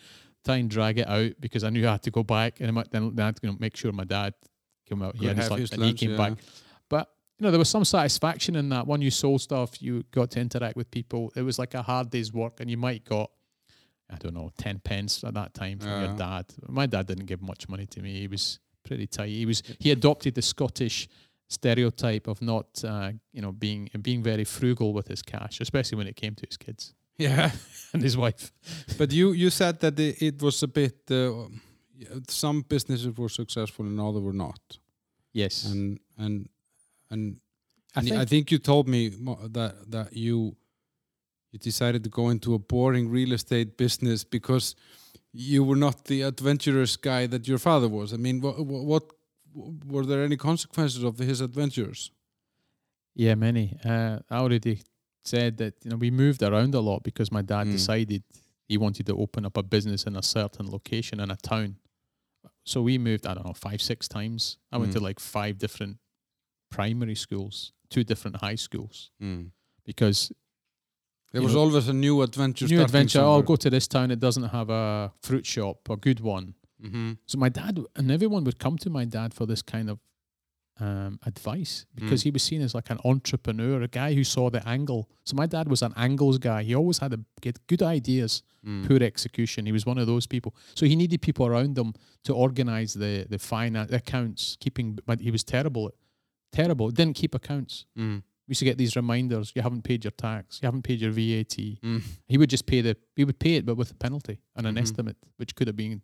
try 0.45 0.57
and 0.59 0.71
drag 0.71 0.99
it 0.99 1.09
out 1.09 1.33
because 1.41 1.65
I 1.65 1.71
knew 1.71 1.87
I 1.89 1.93
had 1.93 2.03
to 2.05 2.11
go 2.13 2.23
back, 2.23 2.61
and 2.61 2.69
I 2.69 2.71
might- 2.71 2.91
then 2.93 3.15
then 3.17 3.25
I 3.25 3.27
had 3.27 3.37
to 3.37 3.47
you 3.47 3.53
know, 3.53 3.59
make 3.59 3.77
sure 3.77 3.91
my 3.93 4.05
dad 4.05 4.35
came 4.91 5.03
out. 5.03 5.15
He 5.15 5.21
Could 5.21 5.29
had 5.29 5.37
his 5.39 5.49
have 5.49 5.59
lunch, 5.59 5.73
and 5.73 5.83
he 5.83 5.89
lunch, 5.89 6.01
came 6.01 6.11
yeah. 6.11 6.17
back. 6.17 6.33
But 6.89 7.09
you 7.39 7.45
know, 7.45 7.51
there 7.53 7.59
was 7.59 7.71
some 7.71 7.85
satisfaction 7.85 8.57
in 8.57 8.69
that. 8.69 8.87
When 8.87 9.01
you 9.01 9.11
sold 9.11 9.41
stuff, 9.41 9.81
you 9.81 10.03
got 10.11 10.31
to 10.33 10.41
interact 10.41 10.77
with 10.77 10.91
people. 10.91 11.33
It 11.37 11.43
was 11.43 11.59
like 11.59 11.75
a 11.75 11.83
hard 11.83 12.11
day's 12.11 12.33
work, 12.33 12.61
and 12.61 12.71
you 12.71 12.77
might 12.77 13.05
got. 13.05 13.31
I 14.13 14.17
don't 14.17 14.35
know, 14.35 14.51
ten 14.59 14.81
pence 14.81 15.23
at 15.23 15.35
that 15.35 15.55
time 15.55 15.79
from 15.79 15.89
Yeah. 15.89 16.05
your 16.09 16.17
dad. 16.17 16.47
My 16.69 16.87
dad 16.87 17.07
didn't 17.07 17.27
give 17.27 17.41
much 17.41 17.69
money 17.69 17.87
to 17.87 18.03
me. 18.03 18.19
He 18.19 18.27
was 18.27 18.59
pretty 18.85 19.07
tight. 19.07 19.29
He 19.31 19.47
was 19.47 19.63
he 19.79 19.93
adopted 19.93 20.35
the 20.35 20.43
Scottish 20.43 21.09
stereotype 21.49 22.27
of 22.29 22.43
not, 22.43 22.67
uh, 22.85 23.13
you 23.33 23.41
know, 23.43 23.53
being 23.53 23.89
being 24.03 24.23
very 24.23 24.45
frugal 24.45 24.93
with 24.93 25.07
his 25.09 25.23
cash, 25.23 25.61
especially 25.61 25.97
when 25.99 26.07
it 26.09 26.17
came 26.17 26.35
to 26.35 26.45
his 26.47 26.57
kids 26.57 26.95
Yeah. 27.19 27.51
and 27.93 28.03
his 28.03 28.17
wife. 28.17 28.53
But 28.99 29.13
you 29.13 29.33
you 29.33 29.51
said 29.51 29.79
that 29.81 29.99
it, 29.99 30.21
it 30.23 30.43
was 30.43 30.63
a 30.63 30.69
bit. 30.69 30.97
Uh, 31.11 31.47
some 32.29 32.63
businesses 32.69 33.17
were 33.17 33.29
successful 33.29 33.85
and 33.87 34.01
others 34.01 34.23
were 34.23 34.33
not. 34.47 34.79
Yes, 35.33 35.65
And 35.65 36.01
and 36.19 36.49
and 37.11 37.37
I 37.95 38.01
and 38.01 38.09
think 38.09 38.21
I 38.21 38.25
think 38.25 38.51
you 38.51 38.59
told 38.59 38.89
me 38.89 39.09
that 39.53 39.75
that 39.91 40.13
you 40.13 40.57
you 41.53 41.59
decided 41.59 42.03
to 42.05 42.11
go 42.11 42.31
into 42.31 42.55
a 42.55 42.59
boring 42.59 43.11
real 43.11 43.33
estate 43.33 43.77
business 43.77 44.25
because 44.25 44.75
you 45.33 45.65
were 45.65 45.77
not 45.79 46.05
the 46.05 46.23
adventurous 46.23 46.97
guy 46.97 47.27
that 47.27 47.47
your 47.49 47.59
father 47.59 47.89
was. 47.89 48.13
I 48.13 48.17
mean, 48.17 48.41
what, 48.41 48.59
what 48.65 49.03
were 49.87 50.07
there 50.07 50.25
any 50.25 50.37
consequences 50.37 51.03
of 51.05 51.19
his 51.19 51.41
adventures? 51.41 52.11
yeah, 53.15 53.35
many. 53.35 53.77
Uh, 53.85 54.19
I 54.31 54.37
already 54.39 54.81
said 55.25 55.57
that 55.59 55.75
you 55.85 55.91
know 55.91 55.97
we 55.97 56.11
moved 56.11 56.43
around 56.43 56.75
a 56.75 56.81
lot 56.81 57.03
because 57.03 57.31
my 57.33 57.43
dad 57.43 57.67
Mm. 57.67 57.73
decided 57.73 58.23
he 58.69 58.79
wanted 58.79 59.07
to 59.07 59.17
open 59.17 59.45
up 59.45 59.57
a 59.57 59.63
business 59.63 60.05
in 60.07 60.17
a 60.17 60.23
certain 60.23 60.71
location 60.71 61.21
in 61.21 61.31
a 61.31 61.37
town. 61.37 61.77
So 62.65 62.83
we 62.83 62.99
moved, 62.99 63.27
I 63.27 63.35
don't 63.35 63.47
know, 63.47 63.53
five, 63.55 63.81
six 63.83 64.07
times. 64.09 64.59
I 64.73 64.77
went 64.79 64.91
Mm. 64.93 64.97
to 64.99 65.01
like 65.01 65.19
five 65.21 65.59
different 65.59 65.99
primary 66.71 67.15
schools, 67.15 67.73
two 67.89 68.05
different 68.05 68.37
high 68.37 68.55
schools, 68.57 69.11
because 69.85 70.33
There 71.33 71.43
was 71.43 71.55
know, 71.55 71.61
always 71.61 71.89
a 71.89 71.93
new 71.93 72.23
adventure. 72.23 72.67
new 72.67 72.83
adventure. 72.83 73.21
Oh, 73.21 73.33
I'll 73.35 73.43
go 73.43 73.57
to 73.57 73.71
this 73.71 73.87
town. 73.89 74.11
It 74.11 74.21
doesn't 74.21 74.49
have 74.51 74.69
a 74.71 75.13
fruit 75.23 75.47
shop, 75.47 75.89
a 75.89 75.97
good 75.97 76.21
one. 76.21 76.55
Mm-hmm. 76.83 77.13
So 77.27 77.39
my 77.39 77.49
dad 77.49 77.79
and 77.97 78.11
everyone 78.11 78.45
would 78.45 78.59
come 78.59 78.77
to 78.79 78.91
my 78.91 79.05
dad 79.05 79.33
for 79.35 79.47
this 79.47 79.63
kind 79.63 79.89
of 79.91 79.99
um, 80.81 81.19
advice 81.27 81.87
because 81.95 82.21
Mm. 82.21 82.25
he 82.25 82.31
was 82.31 82.43
seen 82.43 82.63
as 82.63 82.75
like 82.75 82.91
an 82.91 82.99
entrepreneur, 83.05 83.83
a 83.83 83.89
guy 83.89 84.15
who 84.15 84.25
saw 84.25 84.51
the 84.51 84.67
angle. 84.69 85.09
So 85.25 85.37
my 85.37 85.47
dad 85.47 85.69
was 85.69 85.83
an 85.83 85.93
angles 85.97 86.39
guy. 86.39 86.63
He 86.63 86.75
always 86.75 86.99
had 86.99 87.13
a, 87.13 87.21
get 87.41 87.59
good 87.67 87.83
ideas, 87.83 88.43
Mm. 88.67 88.87
poor 88.87 89.03
execution. 89.03 89.67
He 89.67 89.73
was 89.73 89.87
one 89.87 89.99
of 89.99 90.07
those 90.07 90.27
people. 90.27 90.55
So 90.75 90.85
he 90.87 90.95
needed 90.97 91.21
people 91.23 91.47
around 91.47 91.79
him 91.79 91.95
to 92.25 92.35
organize 92.35 92.93
the 92.95 93.27
the 93.31 93.39
finance 93.39 93.93
accounts, 93.93 94.57
keeping. 94.61 94.99
But 95.07 95.21
he 95.21 95.31
was 95.31 95.45
terrible, 95.45 95.87
at, 95.89 95.95
terrible. 96.53 96.91
Didn't 96.91 97.15
keep 97.17 97.35
accounts. 97.35 97.87
Mm. 97.97 98.23
We 98.47 98.53
used 98.53 98.59
to 98.61 98.65
get 98.65 98.79
these 98.79 98.97
reminders. 98.97 99.53
You 99.55 99.63
haven't 99.63 99.83
paid 99.85 100.05
your 100.05 100.11
tax. 100.11 100.59
You 100.61 100.67
haven't 100.67 100.83
paid 100.83 101.01
your 101.01 101.13
VAT. 101.13 101.57
Mm. 101.83 102.03
He 102.27 102.37
would 102.39 102.51
just 102.51 102.67
pay 102.67 102.81
the 102.83 102.97
he 103.17 103.25
would 103.25 103.39
pay 103.39 103.55
it, 103.57 103.65
but 103.65 103.77
with 103.77 103.91
a 103.93 103.95
penalty 103.95 104.39
and 104.57 104.67
an 104.67 104.75
Mhm. 104.75 104.81
estimate, 104.83 105.17
which 105.37 105.55
could 105.55 105.69
have 105.69 105.77
been 105.77 106.03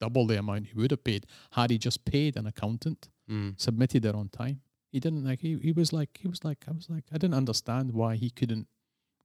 double 0.00 0.26
the 0.26 0.38
amount 0.38 0.66
he 0.66 0.74
would 0.74 0.90
have 0.90 1.04
paid 1.04 1.26
had 1.52 1.70
he 1.70 1.78
just 1.78 2.04
paid 2.04 2.36
an 2.36 2.46
accountant, 2.46 3.08
Mm. 3.30 3.60
submitted 3.60 4.04
it 4.06 4.14
on 4.14 4.28
time. 4.30 4.60
He 4.90 5.00
didn't 5.00 5.24
like 5.24 5.40
he, 5.40 5.58
he 5.58 5.72
was 5.72 5.92
like 5.92 6.18
he 6.22 6.28
was 6.28 6.42
like 6.44 6.64
I 6.68 6.72
was 6.72 6.88
like 6.88 7.04
I 7.12 7.18
didn't 7.18 7.34
understand 7.34 7.92
why 7.92 8.16
he 8.16 8.30
couldn't 8.30 8.66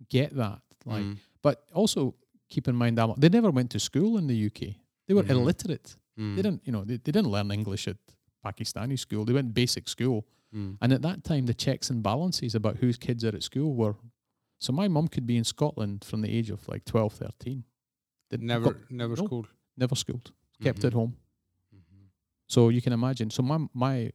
get 0.10 0.36
that. 0.36 0.62
Like 0.86 1.04
Mm. 1.06 1.18
but 1.42 1.56
also 1.74 2.16
keep 2.50 2.68
in 2.68 2.76
mind 2.76 2.98
that 2.98 3.10
they 3.22 3.30
never 3.30 3.50
went 3.52 3.70
to 3.72 3.80
school 3.80 4.18
in 4.18 4.28
the 4.28 4.36
UK. 4.48 4.76
They 5.08 5.14
were 5.14 5.24
Mhm. 5.24 5.30
illiterate. 5.32 5.96
Mm. 6.20 6.36
They 6.36 6.42
didn't 6.42 6.62
you 6.66 6.72
know, 6.74 6.84
they, 6.84 6.98
they 6.98 7.12
didn't 7.12 7.32
learn 7.32 7.50
English 7.52 7.88
at 7.88 7.98
Pakistani 8.46 8.98
school. 9.00 9.24
They 9.26 9.34
went 9.34 9.54
basic 9.54 9.88
school. 9.88 10.26
Mm. 10.54 10.78
And 10.82 10.94
at 10.94 11.02
that 11.02 11.24
time, 11.24 11.46
the 11.46 11.54
checks 11.54 11.90
and 11.90 12.04
balances 12.04 12.54
about 12.56 12.76
whose 12.78 12.98
kids 12.98 13.24
are 13.24 13.36
at 13.36 13.44
school 13.44 13.74
were. 13.74 13.96
So 14.60 14.72
my 14.74 14.88
mum 14.88 15.08
could 15.08 15.26
be 15.26 15.38
in 15.38 15.44
Scotland 15.46 16.04
from 16.04 16.22
the 16.22 16.30
age 16.38 16.50
of 16.52 16.68
like 16.68 16.84
12, 16.86 17.14
13. 17.14 17.64
Didn't- 18.30 18.48
Never, 18.48 18.74
got- 18.74 18.92
never 18.92 19.16
no. 19.16 19.26
school. 19.26 19.46
never 19.78 19.96
schooled, 19.96 20.32
kept 20.62 20.80
Mhm. 20.82 20.86
at 20.88 20.94
home. 20.94 21.16
Mhm. 21.76 22.08
So 22.48 22.70
you 22.70 22.82
can 22.82 22.94
imagine. 22.94 23.30
So 23.30 23.44
my 23.44 23.68
my 23.74 24.12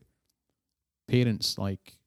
parents 1.06 1.58
like 1.58 1.98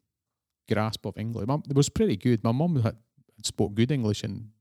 grasp 0.67 1.05
of 1.05 1.17
English 1.17 1.47
it 1.69 1.75
was 1.75 1.89
pretty 1.89 2.15
good. 2.17 2.43
My 2.43 2.51
mum 2.51 2.75
had 2.81 2.95
spoke 3.43 3.73
good 3.73 3.91
English, 3.91 4.23
and 4.23 4.51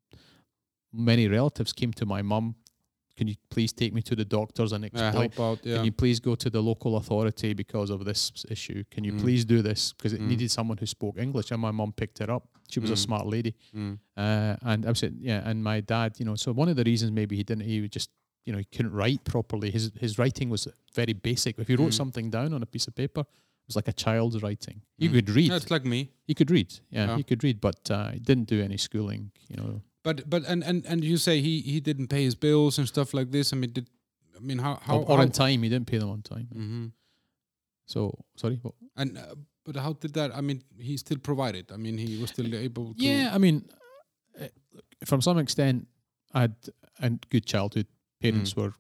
many 0.93 1.29
relatives 1.29 1.73
came 1.73 1.93
to 1.93 2.07
my 2.07 2.23
mum. 2.23 2.55
Can 3.17 3.29
you 3.29 3.35
please 3.51 3.71
take 3.75 3.93
me 3.93 4.01
to 4.03 4.17
the 4.17 4.25
doctors 4.25 4.73
and 4.73 4.83
explain? 4.85 5.13
help 5.13 5.39
out. 5.41 5.67
Yeah. 5.67 5.77
Can 5.77 5.85
you 5.85 5.93
please 5.93 6.21
go 6.21 6.35
to 6.35 6.49
the 6.49 6.63
local 6.63 6.97
authority 6.97 7.53
because 7.53 7.91
of 7.91 8.05
this 8.07 8.33
issue? 8.49 8.83
Can 8.91 9.05
you 9.05 9.13
Mm. 9.13 9.21
please 9.21 9.45
do 9.45 9.61
this 9.61 9.93
because 9.93 10.15
it 10.15 10.21
Mm. 10.23 10.29
needed 10.29 10.51
someone 10.51 10.79
who 10.79 10.87
spoke 10.87 11.19
English? 11.19 11.51
And 11.51 11.61
my 11.61 11.71
mum 11.71 11.93
picked 11.93 12.21
it 12.23 12.31
up. 12.31 12.49
She 12.71 12.81
was 12.81 12.91
a 12.91 12.95
Mm. 12.95 12.99
smart 13.07 13.27
lady, 13.27 13.55
Mm. 13.75 13.99
uh, 14.17 14.57
and 14.63 14.87
I 14.87 14.93
saying, 14.95 15.19
yeah. 15.21 15.47
And 15.49 15.63
my 15.63 15.81
dad, 15.83 16.19
you 16.19 16.25
know, 16.25 16.35
so 16.37 16.53
one 16.53 16.71
of 16.71 16.77
the 16.77 16.85
reasons 16.85 17.11
maybe 17.13 17.37
he 17.37 17.43
didn't, 17.45 17.65
he 17.65 17.81
would 17.83 17.93
just, 17.93 18.11
you 18.45 18.53
know, 18.53 18.59
he 18.59 18.65
couldn't 18.65 18.93
write 18.93 19.25
properly. 19.25 19.71
His 19.71 19.91
his 20.01 20.19
writing 20.19 20.51
was 20.51 20.67
very 20.95 21.13
basic. 21.13 21.59
If 21.59 21.69
he 21.69 21.77
wrote 21.77 21.91
Mm. 21.93 21.95
something 22.03 22.31
down 22.31 22.53
on 22.55 22.63
a 22.63 22.67
piece 22.67 22.87
of 22.89 22.95
paper, 22.95 23.21
it 23.21 23.67
was 23.67 23.77
like 23.77 23.89
a 23.89 23.93
child's 23.93 24.43
writing. 24.43 24.83
He 24.99 25.09
Mm. 25.09 25.13
could 25.13 25.31
read. 25.31 25.53
It's 25.53 25.71
like 25.71 25.85
me. 25.85 26.11
he 26.27 26.35
could 26.35 26.51
read. 26.51 26.69
Yeah, 26.91 27.07
Yeah. 27.07 27.17
he 27.17 27.23
could 27.25 27.43
read, 27.45 27.61
but 27.61 27.91
uh, 27.91 28.11
he 28.13 28.19
didn't 28.21 28.49
do 28.49 28.61
any 28.63 28.77
schooling. 28.79 29.31
You 29.49 29.57
know, 29.57 29.83
But 30.03 30.29
but 30.31 30.43
and 30.49 30.65
and 30.65 30.87
and 30.87 31.05
you 31.05 31.17
say 31.19 31.41
he 31.41 31.61
he 31.61 31.81
didn't 31.81 32.09
pay 32.09 32.25
his 32.25 32.35
bills 32.35 32.79
and 32.79 32.87
stuff 32.89 33.13
like 33.15 33.31
this. 33.31 33.53
I 33.53 33.57
mean, 33.57 33.73
did 33.73 33.89
I 34.37 34.41
mean 34.41 34.59
how 34.59 34.75
how, 34.83 34.99
or, 34.99 35.11
or 35.11 35.19
on 35.21 35.31
time. 35.31 35.63
He 35.63 35.69
didn't 35.69 35.87
pay 35.87 35.99
them 35.99 36.09
on 36.11 36.23
time. 36.23 36.47
hmm 36.53 36.87
So 37.87 38.13
sorry. 38.37 38.59
What? 38.63 38.75
And 38.97 39.19
uh, 39.19 39.35
but 39.65 39.77
how 39.77 39.93
did 39.93 40.13
that? 40.15 40.31
I 40.35 40.41
mean, 40.41 40.63
he 40.79 40.97
still 40.97 41.19
provided. 41.19 41.71
I 41.73 41.77
mean, 41.77 41.99
he 41.99 42.17
was 42.21 42.31
still 42.31 42.55
able 42.55 42.95
to. 42.95 43.03
Yeah, 43.05 43.35
I 43.35 43.39
mean, 43.39 43.69
uh, 44.41 44.47
from 45.05 45.21
some 45.21 45.39
extent, 45.39 45.87
I 46.33 46.41
had 46.43 46.55
a 47.03 47.11
good 47.31 47.45
childhood. 47.47 47.87
Parents 48.21 48.55
Mm. 48.55 48.57
were 48.63 48.75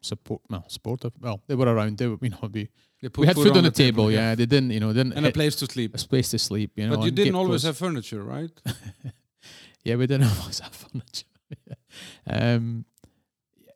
support, 0.00 0.40
well, 0.48 0.64
supportive. 0.68 1.12
Well, 1.20 1.40
they 1.46 1.54
were 1.54 1.66
around. 1.74 1.98
They 1.98 2.06
were, 2.06 2.18
you 2.22 2.30
know, 2.30 2.48
we, 2.52 2.68
They 3.02 3.08
put 3.08 3.20
we 3.22 3.26
had 3.26 3.36
food, 3.36 3.56
on 3.56 3.64
the, 3.64 3.70
table. 3.70 4.10
yeah. 4.10 4.34
they 4.34 4.46
didn't, 4.46 4.70
you 4.70 4.80
know, 4.80 4.92
didn't 4.92 5.12
and 5.14 5.26
a 5.26 5.32
place 5.32 5.56
to 5.56 5.66
sleep. 5.66 5.94
a 5.94 5.98
place 5.98 6.30
to 6.30 6.38
sleep. 6.38 6.70
You 6.76 6.88
know, 6.88 6.96
But 6.96 7.04
you 7.04 7.10
didn't 7.10 7.34
always 7.34 7.62
close. 7.62 7.64
have 7.64 7.76
furniture, 7.78 8.22
right? 8.22 8.50
Yeah, 9.84 9.94
we 9.96 10.06
didn't 10.08 10.26
always 10.40 10.58
have 10.58 10.74
furniture. 10.74 11.26
um, 12.26 12.84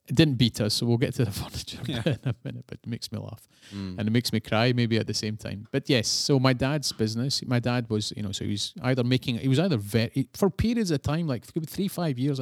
it 0.08 0.16
didn't 0.16 0.34
beat 0.38 0.60
us, 0.60 0.74
so 0.74 0.86
we'll 0.86 0.96
get 0.98 1.14
to 1.14 1.24
the 1.24 1.30
furniture 1.42 1.78
Yeah. 1.86 2.02
in 2.04 2.18
a 2.24 2.34
minute. 2.42 2.64
But 2.66 2.78
it 2.82 2.86
makes 2.88 3.12
me 3.12 3.18
laugh. 3.18 3.46
Mm. 3.72 3.96
and 3.98 4.08
it 4.08 4.10
makes 4.10 4.32
me 4.32 4.40
cry 4.40 4.72
maybe 4.72 4.98
at 4.98 5.06
the 5.06 5.14
same 5.14 5.36
time. 5.36 5.68
But 5.70 5.88
yes, 5.88 6.08
so 6.08 6.40
my 6.40 6.52
dad's 6.52 6.90
business, 6.92 7.42
my 7.46 7.60
dad 7.60 7.88
was, 7.88 8.12
you 8.16 8.22
know, 8.24 8.32
so 8.32 8.44
he 8.44 8.50
was 8.50 8.72
either 8.82 9.04
making, 9.04 9.38
he 9.38 9.46
was 9.48 9.60
either 9.60 9.76
very, 9.76 10.26
for 10.34 10.50
periods 10.50 10.90
of 10.90 11.02
time, 11.02 11.28
like 11.28 11.44
it 11.44 11.52
could 11.52 11.62
be 11.62 11.66
three, 11.70 11.86
five 11.88 12.18
years, 12.18 12.40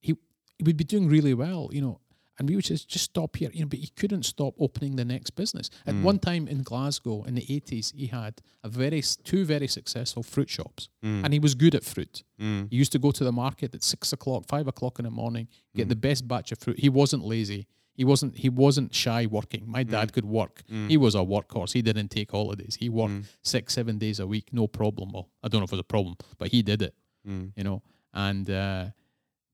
he, 0.00 0.14
he 0.56 0.64
would 0.64 0.76
be 0.78 0.84
doing 0.84 1.08
really 1.08 1.34
well, 1.34 1.68
you 1.72 1.82
know. 1.82 2.00
And 2.38 2.48
we 2.48 2.56
would 2.56 2.64
just, 2.64 2.88
just 2.88 3.04
stop 3.04 3.36
here, 3.36 3.50
you 3.52 3.60
know, 3.60 3.66
but 3.68 3.78
he 3.78 3.88
couldn't 3.88 4.22
stop 4.24 4.54
opening 4.58 4.96
the 4.96 5.04
next 5.04 5.30
business. 5.32 5.68
At 5.86 5.94
Mm. 5.94 6.02
one 6.02 6.18
time 6.18 6.48
in 6.48 6.62
Glasgow 6.62 7.22
in 7.24 7.34
the 7.34 7.42
80s, 7.48 7.92
he 7.94 8.06
had 8.06 8.40
a 8.64 8.68
very 8.68 9.02
two 9.22 9.44
very 9.44 9.68
successful 9.68 10.22
fruit 10.22 10.48
shops. 10.48 10.88
Mm. 11.04 11.24
And 11.24 11.32
he 11.34 11.38
was 11.38 11.54
good 11.54 11.74
at 11.74 11.84
fruit. 11.84 12.22
Mm. 12.40 12.68
He 12.70 12.76
used 12.76 12.92
to 12.92 12.98
go 12.98 13.10
to 13.12 13.22
the 13.24 13.32
market 13.32 13.74
at 13.74 13.82
six 13.84 14.12
o'clock, 14.12 14.46
five 14.48 14.66
o'clock 14.66 14.98
in 14.98 15.04
the 15.04 15.10
morning, 15.10 15.48
get 15.76 15.88
the 15.88 15.96
best 15.96 16.26
batch 16.26 16.52
of 16.52 16.58
fruit. 16.58 16.78
He 16.80 16.88
wasn't 16.88 17.24
lazy. 17.24 17.66
He 17.94 18.04
wasn't 18.04 18.38
he 18.38 18.48
wasn't 18.48 18.94
shy 18.94 19.26
working. 19.26 19.64
My 19.66 19.82
dad 19.82 20.14
could 20.14 20.24
work. 20.24 20.62
Mm. 20.72 20.88
He 20.88 20.96
was 20.96 21.14
a 21.14 21.18
workhorse. 21.18 21.72
He 21.74 21.82
didn't 21.82 22.08
take 22.08 22.30
holidays. 22.30 22.76
He 22.80 22.88
worked 22.88 23.26
six, 23.42 23.74
seven 23.74 23.98
days 23.98 24.18
a 24.18 24.26
week, 24.26 24.46
no 24.52 24.66
problem. 24.66 25.10
Well, 25.12 25.28
I 25.42 25.48
don't 25.48 25.60
know 25.60 25.64
if 25.64 25.72
it 25.72 25.76
was 25.76 25.80
a 25.80 25.84
problem, 25.96 26.16
but 26.38 26.48
he 26.48 26.62
did 26.62 26.80
it, 26.80 26.94
you 27.26 27.62
know. 27.62 27.82
And 28.14 28.48
uh, 28.48 28.86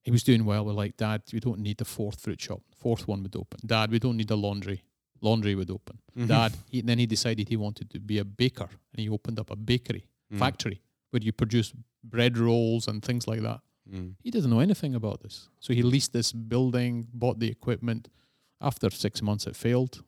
he 0.04 0.10
was 0.10 0.22
doing 0.22 0.44
well. 0.44 0.64
We're 0.64 0.72
like, 0.72 0.96
Dad, 0.96 1.22
we 1.32 1.40
don't 1.40 1.58
need 1.60 1.78
the 1.78 1.84
fourth 1.84 2.20
fruit 2.20 2.40
shop. 2.40 2.62
Fourth 2.76 3.06
one 3.08 3.22
would 3.22 3.36
open. 3.36 3.60
Dad, 3.66 3.90
we 3.90 3.98
don't 3.98 4.16
need 4.16 4.28
the 4.28 4.36
laundry. 4.36 4.82
Laundry 5.20 5.54
would 5.54 5.70
open. 5.70 5.98
Mhm. 6.16 6.28
Dad, 6.28 6.52
he, 6.70 6.80
then 6.80 6.98
he 6.98 7.06
decided 7.06 7.48
he 7.48 7.56
wanted 7.56 7.90
to 7.90 7.98
be 8.00 8.18
a 8.18 8.24
baker, 8.24 8.68
and 8.92 9.00
he 9.00 9.08
opened 9.08 9.38
up 9.38 9.50
a 9.50 9.56
bakery 9.56 10.04
Mm. 10.32 10.38
factory 10.38 10.80
where 11.10 11.22
you 11.22 11.32
produce 11.32 11.72
bread 12.04 12.36
rolls 12.38 12.86
and 12.86 13.02
things 13.02 13.26
like 13.26 13.40
that. 13.40 13.60
Mm. 13.90 14.14
He 14.22 14.30
didn't 14.30 14.50
know 14.50 14.60
anything 14.60 14.94
about 14.94 15.22
this. 15.22 15.48
So 15.58 15.72
he 15.72 15.82
leased 15.82 16.12
this 16.12 16.32
building, 16.32 17.08
bought 17.12 17.38
the 17.40 17.48
equipment. 17.48 18.08
After 18.60 18.90
six 18.90 19.22
months, 19.22 19.46
it 19.46 19.56
failed. 19.56 20.02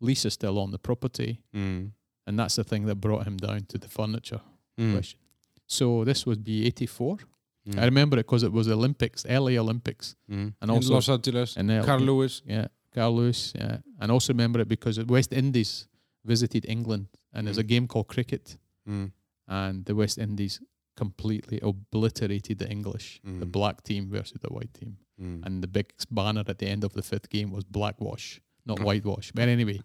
Lease 0.00 0.24
is 0.24 0.34
still 0.34 0.58
on 0.58 0.70
the 0.70 0.78
property. 0.78 1.40
Mm. 1.52 1.90
And 2.26 2.38
that's 2.38 2.54
the 2.56 2.64
thing 2.64 2.86
that 2.86 2.96
brought 2.96 3.26
him 3.26 3.36
down 3.36 3.64
to 3.66 3.78
the 3.78 3.88
furniture 3.88 4.40
Mm. 4.78 4.92
question. 4.92 5.18
So 5.66 6.04
this 6.04 6.24
would 6.26 6.44
be 6.44 6.66
84. 6.66 7.18
Mm. 7.68 7.78
I 7.78 7.84
remember 7.86 8.16
it 8.18 8.26
because 8.26 8.42
it 8.42 8.52
was 8.52 8.68
Olympics, 8.68 9.24
LA 9.26 9.56
Olympics. 9.58 10.16
Mm. 10.30 10.54
and 10.60 10.70
In 10.70 10.70
also- 10.70 10.94
Los 10.94 11.08
Angeles, 11.08 11.56
And 11.56 11.68
Carl 11.84 12.00
Lewis. 12.00 12.42
Yeah, 12.46 12.66
Carl 12.94 13.16
Lewis. 13.16 13.52
Yeah. 13.54 13.78
And 14.00 14.10
also 14.12 14.32
remember 14.32 14.60
it 14.60 14.68
because 14.68 14.98
West 15.04 15.32
Indies 15.32 15.88
visited 16.24 16.64
England 16.68 17.06
and 17.32 17.46
there's 17.46 17.58
a 17.58 17.64
Mm. 17.64 17.68
game 17.68 17.86
called 17.88 18.08
cricket. 18.08 18.58
Mm. 18.88 19.12
And 19.48 19.84
the 19.86 19.94
West 19.94 20.18
Indies 20.18 20.60
completely 20.96 21.58
obliterated 21.62 22.58
the 22.58 22.68
English, 22.70 23.20
the 23.24 23.46
Mm. 23.46 23.52
black 23.52 23.82
team 23.82 24.08
versus 24.10 24.38
the 24.40 24.48
white 24.52 24.72
team. 24.74 24.96
Mm. 25.20 25.46
and 25.46 25.62
the 25.62 25.68
big 25.68 25.92
banner 26.10 26.42
at 26.48 26.58
the 26.58 26.66
end 26.66 26.82
of 26.82 26.92
the 26.92 27.02
fifth 27.02 27.28
game 27.30 27.52
was 27.52 27.62
blackwash, 27.62 28.40
not 28.66 28.78
whitewash. 28.86 29.30
But 29.32 29.48
anyway, 29.48 29.80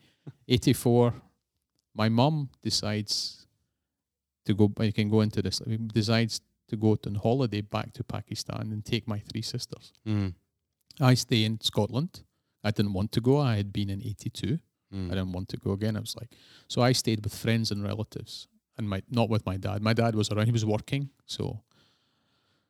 84, 0.48 1.14
my 1.94 2.10
mum 2.10 2.50
decides 2.64 3.46
to 4.46 4.56
go, 4.56 4.74
you 4.82 4.92
can 4.92 5.08
go 5.08 5.22
into 5.22 5.42
this, 5.44 5.62
decides 5.94 6.42
to 6.70 6.78
go 6.78 6.98
on 7.08 7.16
holiday 7.16 7.62
back 7.62 7.94
to 7.94 8.04
Pakistan 8.04 8.72
and 8.72 8.84
take 8.86 9.08
my 9.08 9.20
three 9.20 9.42
sisters. 9.42 9.94
Mm. 10.08 10.34
I 11.00 11.14
stay 11.16 11.44
in 11.46 11.60
Scotland. 11.62 12.24
I 12.64 12.72
didn't 12.72 12.94
want 12.94 13.12
to 13.14 13.22
go. 13.22 13.38
I 13.40 13.56
had 13.58 13.72
been 13.72 13.90
in 13.90 14.02
82. 14.02 14.60
Mm. 14.94 15.06
I 15.12 15.16
didn't 15.16 15.32
want 15.34 15.48
to 15.50 15.58
go 15.58 15.72
again. 15.72 15.96
I 15.96 16.00
was 16.00 16.16
like, 16.16 16.32
so 16.68 16.82
I 16.82 16.94
stayed 16.94 17.24
with 17.24 17.34
friends 17.36 17.72
and 17.72 17.84
relatives, 17.84 18.48
and 18.78 18.90
my 18.90 19.02
not 19.10 19.30
with 19.30 19.46
my 19.46 19.58
dad. 19.58 19.82
My 19.82 19.94
dad 19.94 20.16
was 20.16 20.30
around; 20.32 20.46
he 20.48 20.52
was 20.52 20.66
working. 20.66 21.10
So, 21.26 21.62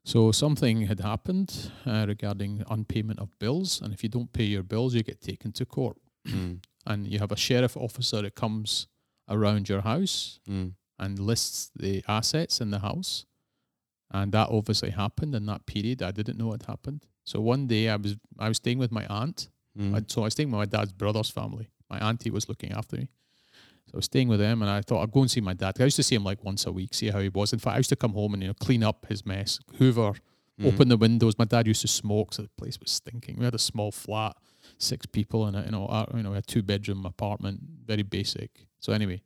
so 0.04 0.32
something 0.32 0.82
had 0.88 1.00
happened 1.00 1.72
uh, 1.86 2.06
regarding 2.08 2.60
unpayment 2.70 3.20
of 3.20 3.30
bills, 3.40 3.82
and 3.82 3.94
if 3.94 4.04
you 4.04 4.10
don't 4.10 4.32
pay 4.34 4.44
your 4.44 4.64
bills, 4.64 4.94
you 4.96 5.04
get 5.04 5.22
taken 5.22 5.52
to 5.54 5.66
court, 5.66 5.98
Mm. 6.28 6.60
and 6.86 7.08
you 7.08 7.20
have 7.20 7.32
a 7.32 7.38
sheriff 7.38 7.78
officer 7.78 8.22
that 8.22 8.36
comes 8.36 8.88
around 9.28 9.70
your 9.70 9.82
house 9.82 10.40
Mm. 10.50 10.74
and 10.98 11.20
lists 11.20 11.72
the 11.76 12.04
assets 12.08 12.60
in 12.62 12.72
the 12.72 12.80
house, 12.80 13.26
and 14.12 14.32
that 14.32 14.50
obviously 14.50 14.90
happened 14.92 15.36
in 15.36 15.46
that 15.48 15.66
period. 15.66 16.02
I 16.02 16.12
didn't 16.12 16.38
know 16.38 16.54
it 16.54 16.64
happened. 16.68 17.06
So 17.26 17.40
one 17.42 17.68
day 17.68 17.90
I 17.90 17.96
was 17.96 18.16
I 18.38 18.48
was 18.48 18.58
staying 18.58 18.80
with 18.80 18.92
my 18.92 19.06
aunt 19.08 19.50
Mm. 19.78 19.96
I, 19.96 20.04
so 20.08 20.22
I 20.22 20.26
was 20.26 20.34
staying 20.34 20.50
with 20.52 20.58
my 20.58 20.66
dad's 20.66 20.92
brother's 20.92 21.30
family. 21.30 21.70
My 21.90 22.00
auntie 22.00 22.32
was 22.32 22.50
looking 22.50 22.72
after 22.72 22.98
me. 22.98 23.08
So 23.86 23.92
I 23.94 23.98
was 23.98 24.06
staying 24.06 24.28
with 24.28 24.40
them 24.40 24.62
and 24.64 24.70
I 24.70 24.82
thought 24.82 25.02
I'd 25.04 25.12
go 25.12 25.22
and 25.22 25.32
see 25.32 25.42
my 25.42 25.54
dad. 25.54 25.76
I 25.80 25.84
used 25.84 25.96
to 25.98 26.04
see 26.04 26.16
him 26.16 26.24
like 26.24 26.44
once 26.44 26.66
a 26.66 26.72
week, 26.72 26.94
see 26.94 27.10
how 27.10 27.20
he 27.20 27.30
was. 27.30 27.54
In 27.54 27.60
fact, 27.60 27.76
I 27.76 27.78
used 27.78 27.90
to 27.90 27.96
come 27.96 28.14
home 28.14 28.34
and, 28.34 28.42
you 28.44 28.50
know, 28.50 28.56
clean 28.56 28.84
up 28.84 29.06
his 29.08 29.26
mess, 29.26 29.60
hoover, 29.78 30.14
Mm. 30.60 30.66
open 30.74 30.90
the 30.90 30.98
windows. 30.98 31.38
My 31.38 31.46
dad 31.46 31.68
used 31.68 31.82
to 31.82 31.88
smoke, 31.88 32.34
so 32.34 32.42
the 32.42 32.50
place 32.58 32.78
was 32.82 32.92
stinking. 32.92 33.38
We 33.38 33.46
had 33.46 33.56
a 33.56 33.60
small 33.60 33.92
flat, 33.94 34.36
six 34.78 35.06
people 35.06 35.48
in 35.48 35.56
it, 35.56 35.66
you 35.68 35.72
know, 35.72 35.86
uh, 35.86 36.06
you 36.14 36.24
know, 36.24 36.34
a 36.34 36.42
two 36.42 36.62
bedroom 36.64 37.06
apartment, 37.06 37.62
very 37.86 38.04
basic. 38.04 38.68
So 38.82 38.92
anyway, 38.92 39.22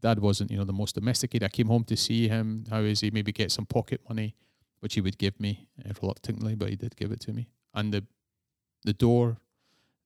dad 0.00 0.18
wasn't, 0.20 0.50
you 0.50 0.56
know, 0.58 0.64
the 0.64 0.72
most 0.72 0.94
domesticated. 0.94 1.44
I 1.46 1.48
came 1.48 1.68
home 1.68 1.84
to 1.84 1.96
see 1.96 2.28
him. 2.28 2.64
How 2.70 2.80
is 2.80 3.00
he? 3.00 3.10
Maybe 3.10 3.32
get 3.32 3.50
some 3.52 3.66
pocket 3.66 4.00
money, 4.08 4.34
which 4.80 4.94
he 4.94 5.00
would 5.00 5.18
give 5.18 5.38
me 5.40 5.68
uh, 5.84 5.92
reluctantly, 6.00 6.54
but 6.54 6.68
he 6.70 6.76
did 6.76 6.96
give 6.96 7.12
it 7.12 7.20
to 7.20 7.32
me. 7.32 7.48
And 7.74 7.92
the 7.92 8.04
the 8.84 8.92
door 8.92 9.38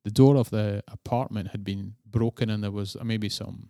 the 0.05 0.11
door 0.11 0.37
of 0.37 0.50
the 0.50 0.83
apartment 0.88 1.48
had 1.48 1.62
been 1.62 1.94
broken 2.07 2.50
and 2.50 2.62
there 2.64 2.72
was 2.72 2.96
uh, 2.96 3.05
maybe 3.05 3.28
some 3.28 3.68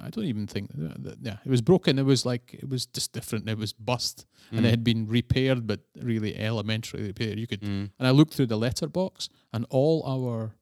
I 0.00 0.08
don't 0.10 0.24
even 0.24 0.46
think 0.46 0.70
uh, 0.72 0.94
that, 1.04 1.18
yeah 1.22 1.36
it 1.44 1.50
was 1.50 1.60
broken 1.60 1.98
it 1.98 2.04
was 2.06 2.24
like 2.26 2.54
it 2.54 2.68
was 2.68 2.86
just 2.86 3.12
different 3.12 3.48
it 3.48 3.58
was 3.58 3.72
bust 3.74 4.26
and 4.50 4.60
it 4.60 4.68
Mm. 4.68 4.70
had 4.70 4.82
been 4.84 5.06
repaired 5.06 5.66
but 5.66 5.80
really 6.00 6.34
elementary 6.36 7.02
repair 7.02 7.36
you 7.38 7.46
could 7.46 7.60
Mm. 7.60 7.90
and 7.98 8.08
I 8.08 8.10
looked 8.10 8.34
through 8.34 8.46
the 8.48 8.56
letterbox 8.58 9.28
and 9.52 9.66
all 9.70 10.02
our 10.06 10.54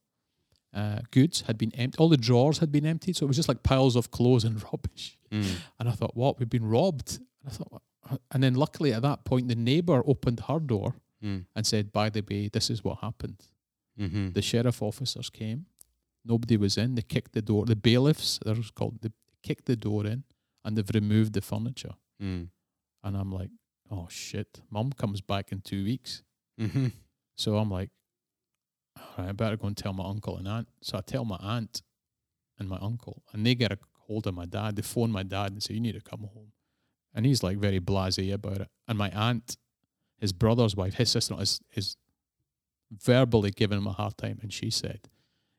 uh, 0.74 1.00
goods 1.10 1.42
had 1.42 1.56
been 1.56 1.72
emptied 1.74 1.98
all 2.00 2.08
the 2.08 2.16
drawers 2.16 2.58
had 2.58 2.70
been 2.70 2.84
emptied 2.86 3.16
so 3.16 3.24
it 3.24 3.28
was 3.28 3.36
just 3.36 3.48
like 3.48 3.62
piles 3.62 3.96
of 3.96 4.10
clothes 4.10 4.44
and 4.44 4.62
rubbish 4.72 5.18
Mm. 5.32 5.56
and 5.80 5.88
I 5.88 5.92
thought 5.92 6.16
what 6.16 6.38
we've 6.38 6.48
been 6.48 6.68
robbed 6.68 7.18
and 7.18 7.48
I 7.48 7.50
thought 7.50 7.72
what? 7.72 7.82
and 8.30 8.40
then 8.42 8.54
luckily 8.54 8.92
at 8.92 9.02
that 9.02 9.24
point 9.24 9.48
the 9.48 9.56
neighbor 9.56 10.02
opened 10.06 10.40
her 10.48 10.60
door 10.60 10.94
Mm. 11.24 11.46
and 11.56 11.66
said 11.66 11.90
by 11.92 12.10
the 12.10 12.22
way 12.30 12.48
this 12.48 12.68
is 12.70 12.84
what 12.84 12.98
happened 12.98 13.42
Mhm. 13.98 14.34
the 14.34 14.42
sheriff 14.42 14.82
officers 14.82 15.30
came. 15.30 15.66
Nobody 16.24 16.56
was 16.58 16.76
in. 16.76 16.94
They 16.96 17.02
kicked 17.02 17.32
the 17.32 17.40
door. 17.40 17.64
The 17.64 17.74
bailiffs, 17.76 18.38
they're 18.44 18.56
called, 18.74 18.98
they 19.00 19.10
kicked 19.42 19.64
the 19.66 19.76
door 19.76 20.04
in 20.06 20.24
and 20.64 20.76
they've 20.76 20.90
removed 20.94 21.32
the 21.32 21.40
furniture. 21.40 21.94
Mm. 22.22 22.50
And 23.04 23.16
I'm 23.16 23.30
like, 23.32 23.50
oh 23.90 24.06
shit. 24.10 24.60
Mum 24.70 24.92
comes 24.92 25.20
back 25.22 25.50
in 25.52 25.60
two 25.62 25.82
weeks. 25.84 26.22
Mhm. 26.60 26.92
So 27.36 27.56
I'm 27.56 27.70
like, 27.70 27.90
all 28.96 29.02
right, 29.18 29.28
I 29.28 29.32
better 29.32 29.56
go 29.56 29.66
and 29.66 29.76
tell 29.76 29.92
my 29.92 30.04
uncle 30.04 30.36
and 30.36 30.48
aunt. 30.48 30.68
So 30.82 30.98
I 30.98 31.00
tell 31.00 31.24
my 31.24 31.36
aunt 31.40 31.82
and 32.58 32.68
my 32.68 32.78
uncle, 32.80 33.22
and 33.32 33.44
they 33.44 33.54
get 33.54 33.72
a 33.72 33.78
hold 34.06 34.26
of 34.26 34.34
my 34.34 34.46
dad. 34.46 34.76
They 34.76 34.82
phone 34.82 35.10
my 35.10 35.22
dad 35.22 35.52
and 35.52 35.62
say, 35.62 35.74
you 35.74 35.80
need 35.80 35.94
to 35.94 36.00
come 36.00 36.20
home. 36.20 36.52
And 37.14 37.26
he's 37.26 37.42
like 37.42 37.58
very 37.58 37.80
blasé 37.80 38.32
about 38.32 38.58
it. 38.60 38.68
And 38.86 38.96
my 38.98 39.10
aunt, 39.10 39.56
his 40.18 40.32
brother's 40.32 40.76
wife, 40.76 40.94
his 40.94 41.10
sister, 41.10 41.34
is, 41.40 41.60
is 41.74 41.96
verbally 42.90 43.50
giving 43.50 43.78
him 43.78 43.86
a 43.86 43.92
hard 43.92 44.16
time. 44.16 44.38
And 44.42 44.52
she 44.52 44.70
said, 44.70 45.08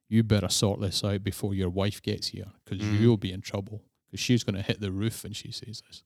you 0.10 0.23
better 0.23 0.50
sort 0.50 0.80
this 0.80 1.04
out 1.04 1.23
before 1.23 1.54
your 1.54 1.69
wife 1.69 2.02
gets 2.02 2.28
here 2.30 2.52
because 2.63 2.80
Mhm. 2.84 3.00
you'll 3.00 3.17
be 3.17 3.34
in 3.34 3.41
trouble 3.41 3.84
because 4.06 4.19
she's 4.21 4.43
going 4.43 4.56
to 4.56 4.62
hit 4.62 4.80
the 4.80 4.91
roof 4.91 5.23
when 5.23 5.34
she 5.34 5.52
says 5.52 5.82
this. 5.88 6.04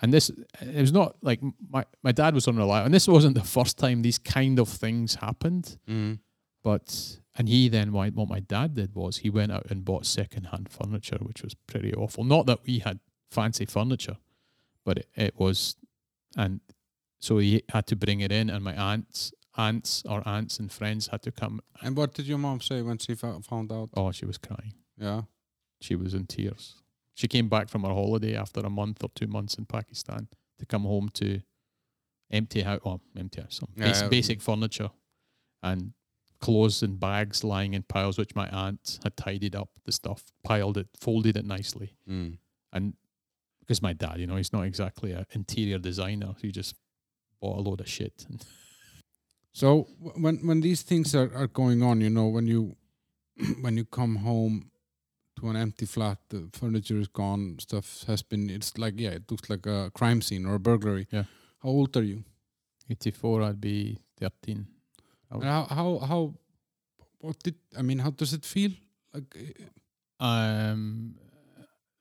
And 0.00 0.12
this, 0.12 0.30
it 0.60 0.80
was 0.80 0.92
not 0.92 1.16
like 1.22 1.40
my, 1.70 1.84
my 2.02 2.12
dad 2.12 2.34
was 2.34 2.46
unreliable. 2.46 2.86
And 2.86 2.94
this 2.94 3.08
wasn't 3.08 3.34
the 3.34 3.42
first 3.42 3.78
time 3.78 4.02
these 4.02 4.18
kind 4.18 4.58
of 4.58 4.68
things 4.68 5.16
happened. 5.16 5.78
Mm. 5.88 6.20
But, 6.62 7.18
and 7.36 7.48
he 7.48 7.68
then, 7.68 7.92
what 7.92 8.28
my 8.28 8.40
dad 8.40 8.74
did 8.74 8.94
was 8.94 9.18
he 9.18 9.30
went 9.30 9.52
out 9.52 9.70
and 9.70 9.84
bought 9.84 10.06
second-hand 10.06 10.68
furniture, 10.68 11.18
which 11.20 11.42
was 11.42 11.54
pretty 11.54 11.94
awful. 11.94 12.24
Not 12.24 12.46
that 12.46 12.60
we 12.66 12.80
had 12.80 13.00
fancy 13.30 13.64
furniture, 13.64 14.18
but 14.84 14.98
it, 14.98 15.08
it 15.14 15.34
was, 15.36 15.76
and 16.36 16.60
so 17.20 17.38
he 17.38 17.62
had 17.70 17.86
to 17.86 17.96
bring 17.96 18.20
it 18.20 18.32
in, 18.32 18.50
and 18.50 18.62
my 18.62 18.74
aunts, 18.74 19.32
aunts 19.56 20.02
or 20.08 20.22
aunts 20.26 20.58
and 20.58 20.70
friends 20.70 21.08
had 21.08 21.22
to 21.22 21.32
come. 21.32 21.60
And 21.80 21.96
what 21.96 22.14
did 22.14 22.26
your 22.26 22.38
mom 22.38 22.60
say 22.60 22.82
when 22.82 22.98
she 22.98 23.14
found 23.14 23.72
out? 23.72 23.90
Oh, 23.96 24.12
she 24.12 24.26
was 24.26 24.38
crying. 24.38 24.74
Yeah. 24.96 25.22
She 25.80 25.94
was 25.94 26.14
in 26.14 26.26
tears. 26.26 26.76
She 27.18 27.26
came 27.26 27.48
back 27.48 27.68
from 27.68 27.82
her 27.82 27.92
holiday 27.92 28.36
after 28.36 28.60
a 28.60 28.70
month 28.70 29.02
or 29.02 29.10
two 29.12 29.26
months 29.26 29.54
in 29.58 29.64
Pakistan 29.66 30.28
to 30.60 30.64
come 30.66 30.84
home 30.84 31.08
to 31.14 31.40
empty 32.30 32.62
out, 32.64 32.80
oh, 32.84 33.00
empty 33.16 33.40
out 33.42 33.52
some 33.52 33.70
Yeah, 33.76 33.86
bas- 33.88 34.02
yeah. 34.02 34.08
basic 34.08 34.40
furniture 34.40 34.90
and 35.60 35.94
clothes 36.38 36.80
and 36.84 37.00
bags 37.00 37.42
lying 37.42 37.74
in 37.74 37.82
piles, 37.82 38.18
which 38.18 38.36
my 38.36 38.48
aunt 38.50 39.00
had 39.02 39.16
tidied 39.16 39.56
up 39.56 39.68
the 39.84 39.90
stuff, 39.90 40.22
piled 40.44 40.76
it, 40.78 40.86
folded 40.96 41.36
it 41.36 41.44
nicely. 41.44 41.96
Mm. 42.08 42.38
And 42.72 42.94
because 43.58 43.82
my 43.82 43.94
dad, 43.94 44.20
you 44.20 44.28
know, 44.28 44.36
he's 44.36 44.52
not 44.52 44.62
exactly 44.62 45.10
an 45.10 45.26
interior 45.32 45.78
designer, 45.78 46.36
he 46.40 46.52
just 46.52 46.76
bought 47.40 47.58
a 47.58 47.62
load 47.62 47.80
of 47.80 47.88
shit. 47.88 48.26
So 49.52 49.88
when 49.98 50.36
when 50.46 50.60
these 50.60 50.82
things 50.82 51.16
are, 51.16 51.30
are 51.34 51.48
going 51.48 51.82
on, 51.82 52.00
you 52.00 52.10
know, 52.10 52.28
when 52.28 52.46
you 52.46 52.76
when 53.60 53.76
you 53.76 53.84
come 53.84 54.14
home 54.16 54.70
to 55.40 55.48
an 55.48 55.56
empty 55.56 55.86
flat, 55.86 56.18
the 56.28 56.48
furniture 56.52 56.98
is 57.00 57.08
gone, 57.08 57.58
stuff 57.58 58.04
has 58.06 58.22
been. 58.22 58.50
It's 58.50 58.76
like 58.78 58.94
yeah, 59.00 59.10
it 59.16 59.30
looks 59.30 59.48
like 59.50 59.66
a 59.66 59.90
crime 59.94 60.20
scene 60.22 60.46
or 60.46 60.54
a 60.54 60.58
burglary. 60.60 61.06
Yeah. 61.10 61.24
How 61.62 61.68
old 61.70 61.96
are 61.96 62.02
you? 62.04 62.24
84, 62.90 63.42
I'd 63.42 63.60
be 63.60 63.98
13. 64.20 64.66
And 65.30 65.44
how 65.44 65.64
how 65.64 65.98
how 65.98 66.34
what 67.20 67.36
did 67.42 67.54
I 67.78 67.82
mean? 67.82 67.98
How 67.98 68.10
does 68.10 68.32
it 68.32 68.44
feel? 68.46 68.70
Like 69.14 69.36
uh, 70.20 70.24
um, 70.24 71.14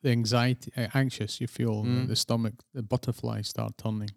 the 0.02 0.10
anxiety, 0.12 0.72
uh, 0.78 0.88
anxious, 0.94 1.42
you 1.42 1.48
feel 1.48 1.84
the- 1.84 1.90
Mm. 1.90 2.08
the 2.08 2.16
stomach, 2.16 2.54
the 2.74 2.84
butterflies 2.84 3.48
start 3.50 3.78
turning. 3.78 4.12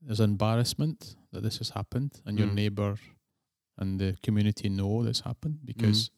There's 0.00 0.20
embarrassment 0.20 1.16
that 1.32 1.42
this 1.42 1.58
has 1.58 1.70
happened, 1.70 2.20
and 2.24 2.38
your 2.38 2.48
Mm. 2.48 2.54
neighbor 2.54 2.96
and 3.78 4.00
the 4.00 4.16
community 4.22 4.68
know 4.68 5.04
this 5.04 5.20
happened 5.20 5.58
because 5.64 6.10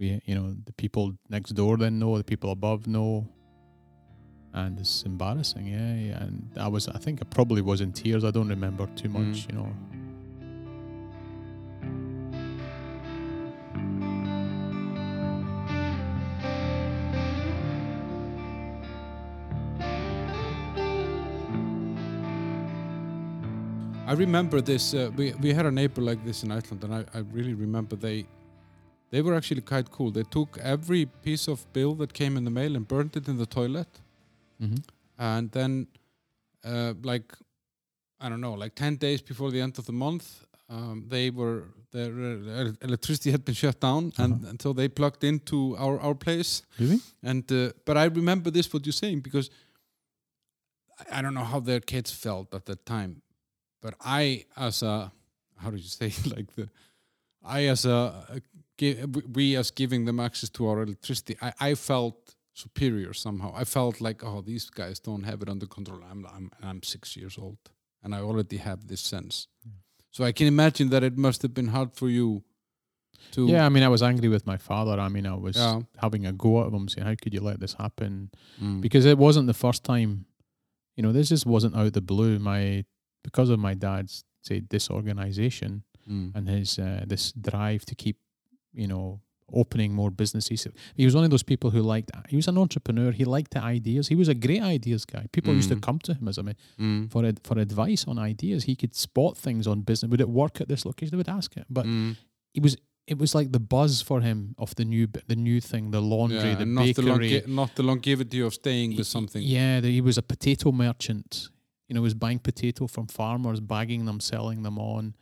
we, 0.00 0.20
you 0.24 0.34
know, 0.34 0.56
the 0.64 0.72
people 0.72 1.12
next 1.28 1.50
door 1.50 1.76
then 1.76 1.98
know, 1.98 2.16
the 2.18 2.24
people 2.24 2.50
above 2.50 2.86
know, 2.86 3.28
and 4.54 4.78
it's 4.80 5.02
embarrassing. 5.04 5.66
Yeah, 5.66 5.94
yeah. 5.94 6.22
and 6.24 6.50
I 6.56 6.68
was, 6.68 6.88
I 6.88 6.98
think 6.98 7.20
I 7.22 7.24
probably 7.26 7.62
was 7.62 7.80
in 7.82 7.92
tears. 7.92 8.24
I 8.24 8.30
don't 8.30 8.48
remember 8.48 8.86
too 8.96 9.10
much, 9.10 9.46
Mm. 9.46 9.50
you 9.52 9.58
know. 9.58 9.72
I 24.06 24.12
remember 24.14 24.60
this. 24.60 24.92
Uh, 24.92 25.10
we 25.16 25.32
we 25.40 25.52
had 25.52 25.66
a 25.66 25.70
neighbor 25.70 26.00
like 26.02 26.24
this 26.24 26.42
in 26.42 26.50
Iceland, 26.50 26.82
and 26.82 26.92
I, 26.94 27.04
I 27.14 27.18
really 27.32 27.54
remember 27.54 27.94
they 27.96 28.26
they 29.10 29.22
were 29.22 29.34
actually 29.36 29.62
quite 29.62 29.90
cool. 29.90 30.10
They 30.12 30.24
took 30.24 30.58
every 30.58 31.06
piece 31.06 31.48
of 31.48 31.66
bill 31.72 31.94
that 31.96 32.12
came 32.12 32.36
in 32.38 32.44
the 32.44 32.50
mail 32.50 32.76
and 32.76 32.86
burned 32.86 33.16
it 33.16 33.28
in 33.28 33.36
the 33.38 33.46
toilet, 33.46 33.88
Mm-hmm. 34.62 34.76
and 35.18 35.50
then 35.52 35.86
uh, 36.64 36.92
like 37.02 37.32
I 38.20 38.28
don't 38.28 38.40
know, 38.40 38.52
like 38.64 38.74
ten 38.74 38.96
days 38.96 39.22
before 39.22 39.50
the 39.50 39.60
end 39.62 39.78
of 39.78 39.84
the 39.86 39.92
month, 39.92 40.44
um, 40.68 41.04
they 41.08 41.30
were 41.30 41.62
their 41.92 42.12
uh, 42.12 42.72
electricity 42.82 43.30
had 43.30 43.44
been 43.44 43.54
shut 43.54 43.80
down, 43.80 44.12
and, 44.18 44.32
Uh-huh. 44.34 44.48
and 44.50 44.62
so 44.62 44.72
they 44.74 44.88
plugged 44.88 45.24
into 45.24 45.76
our 45.78 45.98
our 46.00 46.14
place. 46.14 46.62
Really? 46.78 47.00
And 47.22 47.50
uh, 47.52 47.70
but 47.86 47.96
I 47.96 48.04
remember 48.04 48.50
this 48.50 48.72
what 48.72 48.84
you're 48.86 48.92
saying 49.04 49.22
because 49.22 49.50
I, 50.98 51.18
I 51.18 51.22
don't 51.22 51.34
know 51.34 51.44
how 51.44 51.60
their 51.60 51.80
kids 51.80 52.10
felt 52.12 52.54
at 52.54 52.64
that 52.66 52.84
time, 52.86 53.22
but 53.80 53.94
I 54.00 54.44
as 54.56 54.82
a 54.82 55.10
how 55.56 55.70
do 55.70 55.76
you 55.76 55.82
say 55.88 56.12
like 56.36 56.54
the 56.56 56.68
I 57.42 57.68
as 57.70 57.84
a, 57.86 58.24
a 58.36 58.40
gi- 58.80 58.98
we 59.36 59.56
as 59.60 59.70
giving 59.70 60.06
them 60.06 60.18
access 60.20 60.50
to 60.50 60.62
our 60.68 60.82
electricity, 60.82 61.34
I, 61.46 61.50
I 61.70 61.74
felt 61.76 62.16
superior 62.54 63.12
somehow. 63.14 63.50
I 63.62 63.64
felt 63.64 64.00
like 64.00 64.18
oh 64.28 64.40
these 64.42 64.66
guys 64.80 65.00
don't 65.08 65.24
have 65.30 65.42
it 65.42 65.48
under 65.48 65.66
control. 65.76 66.00
I'm 66.10 66.20
I'm 66.36 66.46
I'm 66.68 66.80
six 66.82 67.16
years 67.20 67.36
old 67.38 67.58
and 68.02 68.14
I 68.14 68.20
already 68.28 68.58
have 68.58 68.80
this 68.86 69.00
sense. 69.14 69.34
So 70.10 70.24
I 70.28 70.32
can 70.32 70.46
imagine 70.46 70.90
that 70.90 71.02
it 71.04 71.16
must 71.16 71.42
have 71.42 71.54
been 71.54 71.68
hard 71.68 71.90
for 72.00 72.08
you 72.18 72.42
to 73.32 73.46
Yeah, 73.46 73.66
I 73.66 73.68
mean, 73.68 73.84
I 73.84 73.88
was 73.88 74.02
angry 74.02 74.28
with 74.28 74.44
my 74.46 74.56
father. 74.56 74.96
I 75.06 75.08
mean, 75.08 75.26
I 75.26 75.36
was 75.36 75.56
Yeah. 75.56 75.80
having 76.04 76.26
a 76.26 76.32
go 76.32 76.52
at 76.66 76.72
him, 76.72 76.88
saying, 76.88 77.06
"How 77.06 77.14
could 77.22 77.34
you 77.34 77.42
let 77.50 77.60
this 77.60 77.74
happen?" 77.74 78.30
Mm. 78.60 78.80
Because 78.80 79.04
it 79.12 79.18
wasn't 79.18 79.46
the 79.46 79.54
first 79.66 79.84
time. 79.84 80.10
You 80.96 81.02
know, 81.04 81.12
this 81.12 81.28
just 81.28 81.46
wasn't 81.46 81.74
out 81.76 81.86
of 81.86 81.92
the 81.92 82.00
blue. 82.12 82.38
My 82.38 82.84
because 83.22 83.50
of 83.52 83.58
my 83.58 83.74
dad's 83.74 84.24
say 84.42 84.60
disorganization 84.60 85.82
Mm. 86.08 86.32
and 86.34 86.48
his 86.48 86.78
uh, 86.78 87.04
this 87.06 87.32
drive 87.32 87.84
to 87.84 87.94
keep, 87.94 88.16
you 88.72 88.86
know, 88.86 89.20
opening 89.52 89.92
more 89.92 90.10
businesses. 90.12 90.66
He 90.94 91.04
was 91.04 91.14
one 91.14 91.24
of 91.24 91.30
those 91.30 91.42
people 91.42 91.70
who 91.70 91.82
liked. 91.82 92.10
He 92.28 92.36
was 92.36 92.46
an 92.46 92.56
entrepreneur. 92.56 93.10
He 93.10 93.24
liked 93.24 93.50
the 93.50 93.60
ideas. 93.62 94.06
He 94.08 94.14
was 94.14 94.28
a 94.28 94.34
great 94.34 94.62
ideas 94.62 95.04
guy. 95.04 95.26
People 95.32 95.52
used 95.54 95.68
to 95.70 95.76
Mm. 95.76 95.82
come 95.82 95.98
to 96.00 96.14
him 96.14 96.28
as 96.28 96.38
I 96.38 96.42
mean 96.42 96.54
Mm. 96.78 97.10
for 97.10 97.24
ad, 97.26 97.40
for 97.42 97.58
advice 97.58 98.04
on 98.06 98.16
ideas. 98.18 98.64
He 98.64 98.76
could 98.76 98.94
spot 98.94 99.36
things 99.36 99.66
on 99.66 99.80
business. 99.82 100.08
Would 100.10 100.20
it 100.20 100.28
work 100.28 100.60
at 100.60 100.68
this 100.68 100.84
location? 100.86 101.10
They 101.10 101.16
would 101.16 101.28
ask 101.28 101.56
it, 101.56 101.66
but 101.68 101.84
Mm. 101.86 102.16
it 102.54 102.62
was 102.62 102.76
it 103.06 103.18
was 103.18 103.34
like 103.34 103.50
the 103.50 103.58
buzz 103.58 104.00
for 104.02 104.20
him 104.20 104.54
of 104.56 104.72
the 104.76 104.84
new 104.84 105.08
the 105.26 105.34
new 105.34 105.60
thing, 105.60 105.90
the 105.90 106.00
laundry, 106.00 106.38
Yeah, 106.50 106.54
the 106.54 106.66
not 106.66 106.84
the, 106.84 106.92
bakery. 107.02 107.30
longe- 107.40 107.46
not 107.48 107.74
the 107.74 107.82
longevity 107.82 108.38
of 108.40 108.54
staying 108.54 108.94
with 108.96 109.08
something. 109.08 109.42
Yeah, 109.42 109.80
the, 109.80 109.90
he 109.90 110.00
was 110.00 110.16
a 110.16 110.22
potato 110.22 110.70
merchant. 110.70 111.48
You 111.88 111.94
know, 111.94 112.02
he 112.02 112.04
was 112.04 112.14
buying 112.14 112.38
potato 112.38 112.86
from 112.86 113.08
farmers, 113.08 113.58
bagging 113.58 114.04
them, 114.04 114.20
selling 114.20 114.62
them 114.62 114.78
on. 114.78 115.16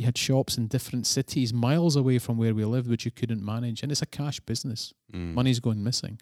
He 0.00 0.04
had 0.06 0.16
shops 0.16 0.56
in 0.56 0.66
different 0.66 1.06
cities, 1.06 1.52
miles 1.52 1.94
away 1.94 2.18
from 2.18 2.38
where 2.38 2.54
we 2.54 2.64
lived, 2.64 2.88
which 2.88 3.04
you 3.04 3.10
couldn't 3.10 3.44
manage. 3.44 3.82
And 3.82 3.92
it's 3.92 4.00
a 4.00 4.06
cash 4.06 4.40
business. 4.40 4.94
Mm. 5.12 5.34
Money's 5.34 5.60
going 5.60 5.82
missing. 5.84 6.18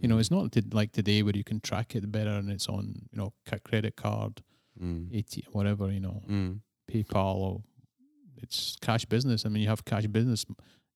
You 0.00 0.06
know, 0.08 0.16
Mm. 0.16 0.20
it's 0.20 0.30
not 0.30 0.72
like 0.72 0.92
today 0.92 1.24
where 1.24 1.36
you 1.36 1.42
can 1.42 1.58
track 1.58 1.96
it 1.96 2.12
better 2.12 2.30
and 2.30 2.48
it's 2.48 2.68
on, 2.68 2.84
you 3.10 3.18
know, 3.20 3.32
credit 3.64 3.96
card, 3.96 4.34
Mm. 4.80 5.12
AT, 5.18 5.42
whatever, 5.50 5.90
you 5.90 5.98
know, 5.98 6.22
Mm. 6.28 6.60
PayPal 6.88 7.34
or 7.48 7.64
it's 8.40 8.76
cash 8.80 9.04
business. 9.06 9.44
I 9.44 9.48
mean, 9.48 9.62
you 9.64 9.68
have 9.68 9.84
cash 9.84 10.06
business, 10.06 10.44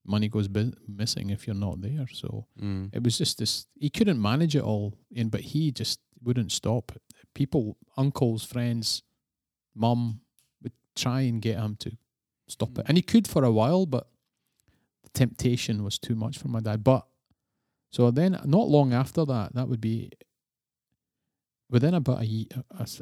money 0.05 0.29
goes 0.29 0.47
bus- 0.47 0.75
missing 0.87 1.31
if 1.31 1.49
you're 1.49 1.57
not 1.69 1.81
there. 1.81 2.07
So 2.21 2.47
Mm. 2.61 2.91
it 2.95 3.03
was 3.03 3.19
just 3.19 3.39
this. 3.39 3.67
He 3.81 3.91
couldn't 3.91 4.23
manage 4.23 4.55
it 4.55 4.63
all, 4.63 4.95
in 5.11 5.29
but 5.29 5.41
he 5.41 5.73
just 5.73 5.99
wouldn't 6.23 6.53
stop. 6.53 6.93
People, 7.35 7.77
uncles, 7.97 8.45
friends, 8.45 9.03
mum 9.75 10.21
would 10.63 10.73
try 10.95 11.23
and 11.23 11.43
get 11.43 11.59
him 11.59 11.75
to 11.77 11.91
stop 12.53 12.79
it, 12.79 12.87
and 12.89 12.97
he 12.99 13.03
could 13.03 13.27
for 13.29 13.45
a 13.45 13.51
while, 13.53 13.87
but 13.87 14.09
the 15.03 15.11
temptation 15.11 15.83
was 15.85 15.99
too 15.99 16.15
much 16.15 16.39
for 16.39 16.49
my 16.49 16.61
dad. 16.61 16.83
But 16.85 17.07
so 17.91 18.11
then, 18.11 18.33
not 18.45 18.69
long 18.69 18.93
after 18.93 19.25
that, 19.27 19.55
that 19.55 19.69
would 19.69 19.81
be 19.81 20.11
within 21.71 21.95
about 21.95 22.21
a 22.21 22.27
year. 22.27 22.47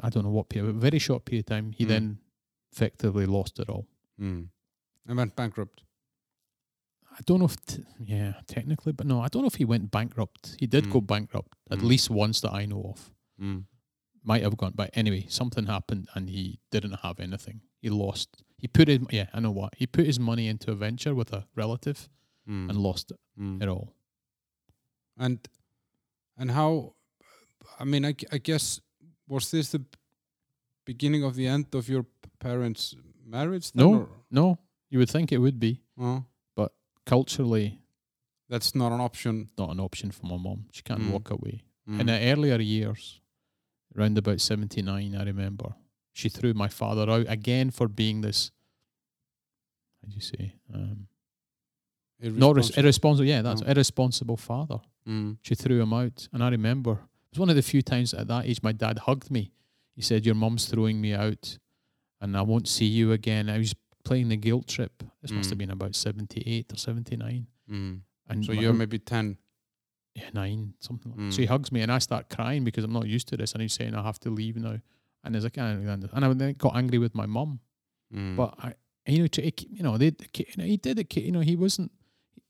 I 0.03 0.09
don't 0.09 0.23
know 0.23 0.29
what 0.31 0.49
period, 0.49 0.73
but 0.73 0.77
a 0.77 0.89
very 0.89 0.99
short 0.99 1.25
period 1.25 1.45
of 1.45 1.49
time. 1.55 1.71
He 1.73 1.85
Mm. 1.85 1.89
then 1.89 2.19
effectively 2.71 3.25
lost 3.25 3.59
it 3.59 3.69
all. 3.69 3.87
Mm. 4.19 4.49
And 5.07 5.17
went 5.17 5.35
bankrupt. 5.35 5.83
I 7.11 7.19
don't 7.25 7.39
know 7.39 7.45
if, 7.45 7.57
t- 7.65 7.83
yeah, 7.99 8.35
technically, 8.47 8.93
but 8.93 9.05
no, 9.05 9.19
I 9.19 9.27
don't 9.27 9.41
know 9.41 9.47
if 9.49 9.55
he 9.55 9.65
went 9.65 9.91
bankrupt. 9.91 10.55
He 10.59 10.67
did 10.67 10.89
go 10.89 11.01
Mm. 11.01 11.07
bankrupt 11.07 11.57
at 11.69 11.79
Mm. 11.79 11.83
least 11.83 12.09
once 12.09 12.39
that 12.41 12.53
I 12.53 12.65
know 12.65 12.83
of. 12.93 13.11
Mm. 13.39 13.65
Might 14.23 14.43
have 14.43 14.55
gone, 14.55 14.71
but 14.75 14.89
anyway, 14.93 15.25
something 15.27 15.65
happened 15.65 16.07
and 16.15 16.29
he 16.29 16.59
didn't 16.69 16.99
have 17.01 17.19
anything. 17.19 17.61
He 17.81 17.89
lost. 17.89 18.43
He 18.61 18.67
put 18.67 18.87
his, 18.87 18.99
yeah, 19.09 19.25
I 19.33 19.39
know 19.39 19.51
what. 19.51 19.73
He 19.75 19.87
put 19.87 20.05
his 20.05 20.19
money 20.19 20.47
into 20.47 20.71
a 20.71 20.75
venture 20.75 21.15
with 21.15 21.33
a 21.33 21.45
relative 21.55 22.07
Mm. 22.47 22.69
and 22.69 22.77
lost 22.77 23.11
it, 23.11 23.19
Mm. 23.39 23.61
it 23.61 23.67
all. 23.69 23.93
And 25.17 25.39
and 26.37 26.51
how? 26.51 26.93
I 27.79 27.83
mean, 27.85 28.05
I, 28.05 28.15
I 28.31 28.37
guess 28.39 28.81
was 29.27 29.51
this 29.51 29.69
the 29.71 29.81
beginning 30.85 31.23
of 31.23 31.35
the 31.35 31.47
end 31.47 31.75
of 31.75 31.87
your 31.89 32.05
parents' 32.39 32.95
marriage? 33.25 33.71
then, 33.71 33.85
No. 33.85 33.93
or- 33.99 34.09
No, 34.31 34.57
you 34.89 34.99
would 34.99 35.09
think 35.09 35.31
it 35.31 35.37
would 35.39 35.59
be. 35.59 35.81
Oh, 35.97 36.25
Culturally, 37.05 37.79
that's 38.49 38.75
not 38.75 38.91
an 38.91 39.01
option. 39.01 39.49
not 39.57 39.69
an 39.71 39.79
option 39.79 40.11
for 40.11 40.25
my 40.27 40.37
mom. 40.37 40.65
She 40.71 40.81
can't 40.83 41.01
Mm. 41.01 41.11
walk 41.11 41.31
away. 41.31 41.63
Mm. 41.87 41.99
In 41.99 42.05
the 42.07 42.19
earlier 42.31 42.59
years, 42.61 43.21
around 43.95 44.17
about 44.17 44.39
79, 44.39 45.15
I 45.15 45.23
remember, 45.23 45.75
she 46.13 46.29
threw 46.29 46.53
my 46.53 46.67
father 46.67 47.09
out 47.09 47.25
again 47.29 47.71
for 47.71 47.87
being 47.87 48.21
this, 48.21 48.51
how 50.01 50.09
do 50.09 50.15
you 50.15 50.21
say, 50.21 50.55
um, 50.73 51.07
not 52.19 52.55
res- 52.55 52.69
Irresponsible. 52.77 52.83
irresponsible. 52.83 53.25
Yeah, 53.27 53.41
that's 53.41 53.61
No. 53.61 53.67
irresponsible 53.67 54.37
father. 54.37 54.79
Mm. 55.07 55.37
She 55.41 55.55
threw 55.55 55.81
him 55.81 55.93
out, 55.93 56.27
and 56.31 56.43
I 56.43 56.49
remember 56.49 56.91
it 56.93 57.31
was 57.31 57.39
one 57.39 57.49
of 57.49 57.55
the 57.55 57.61
few 57.61 57.81
times 57.81 58.13
at 58.13 58.27
that 58.27 58.45
age 58.45 58.61
my 58.61 58.71
dad 58.71 58.99
hugged 58.99 59.31
me. 59.31 59.51
He 59.95 60.01
said, 60.01 60.25
"Your 60.25 60.35
mum's 60.35 60.65
throwing 60.67 61.01
me 61.01 61.13
out, 61.13 61.57
and 62.19 62.37
I 62.37 62.41
won't 62.43 62.67
see 62.67 62.85
you 62.85 63.11
again." 63.11 63.49
I 63.49 63.57
was 63.57 63.73
playing 64.03 64.29
the 64.29 64.37
guilt 64.37 64.67
trip. 64.67 65.03
This 65.21 65.31
must 65.31 65.49
have 65.49 65.57
Mm. 65.57 65.59
been 65.59 65.71
about 65.71 65.95
seventy-eight 65.95 66.71
or 66.73 66.77
seventy-nine, 66.77 67.47
Mm. 67.69 68.01
and 68.27 68.45
So 68.45 68.51
you're 68.53 68.73
maybe 68.73 68.99
ten. 68.99 69.37
yeah, 70.15 70.29
nine 70.33 70.73
something. 70.79 71.11
Like 71.11 71.19
that. 71.21 71.31
So 71.33 71.37
Mm. 71.37 71.41
he 71.41 71.45
hugs 71.47 71.71
me, 71.71 71.81
and 71.81 71.91
I 71.91 71.97
start 71.99 72.29
crying 72.29 72.63
because 72.63 72.83
I'm 72.83 72.93
not 72.93 73.07
used 73.07 73.27
to 73.29 73.37
this, 73.37 73.53
and 73.53 73.61
he's 73.61 73.73
saying 73.73 73.95
I 73.95 74.03
have 74.03 74.19
to 74.19 74.29
leave 74.29 74.57
now. 74.57 74.79
And 75.23 75.35
he's 75.35 75.43
like, 75.43 75.57
I 75.57 75.73
don't 75.73 76.09
and 76.13 76.25
I 76.25 76.33
then 76.33 76.53
got 76.57 76.75
angry 76.75 76.97
with 76.97 77.13
my 77.13 77.25
mum. 77.25 77.59
Mm. 78.13 78.35
But 78.35 78.55
I, 78.57 78.73
you 79.05 79.19
know, 79.19 79.27
to, 79.27 79.41
you 79.69 79.83
know, 79.83 79.97
they, 79.97 80.11
you 80.35 80.45
know, 80.57 80.63
he 80.65 80.77
did 80.77 80.97
it. 80.99 81.15
You 81.17 81.31
know, 81.31 81.41
he 81.41 81.55
wasn't. 81.55 81.91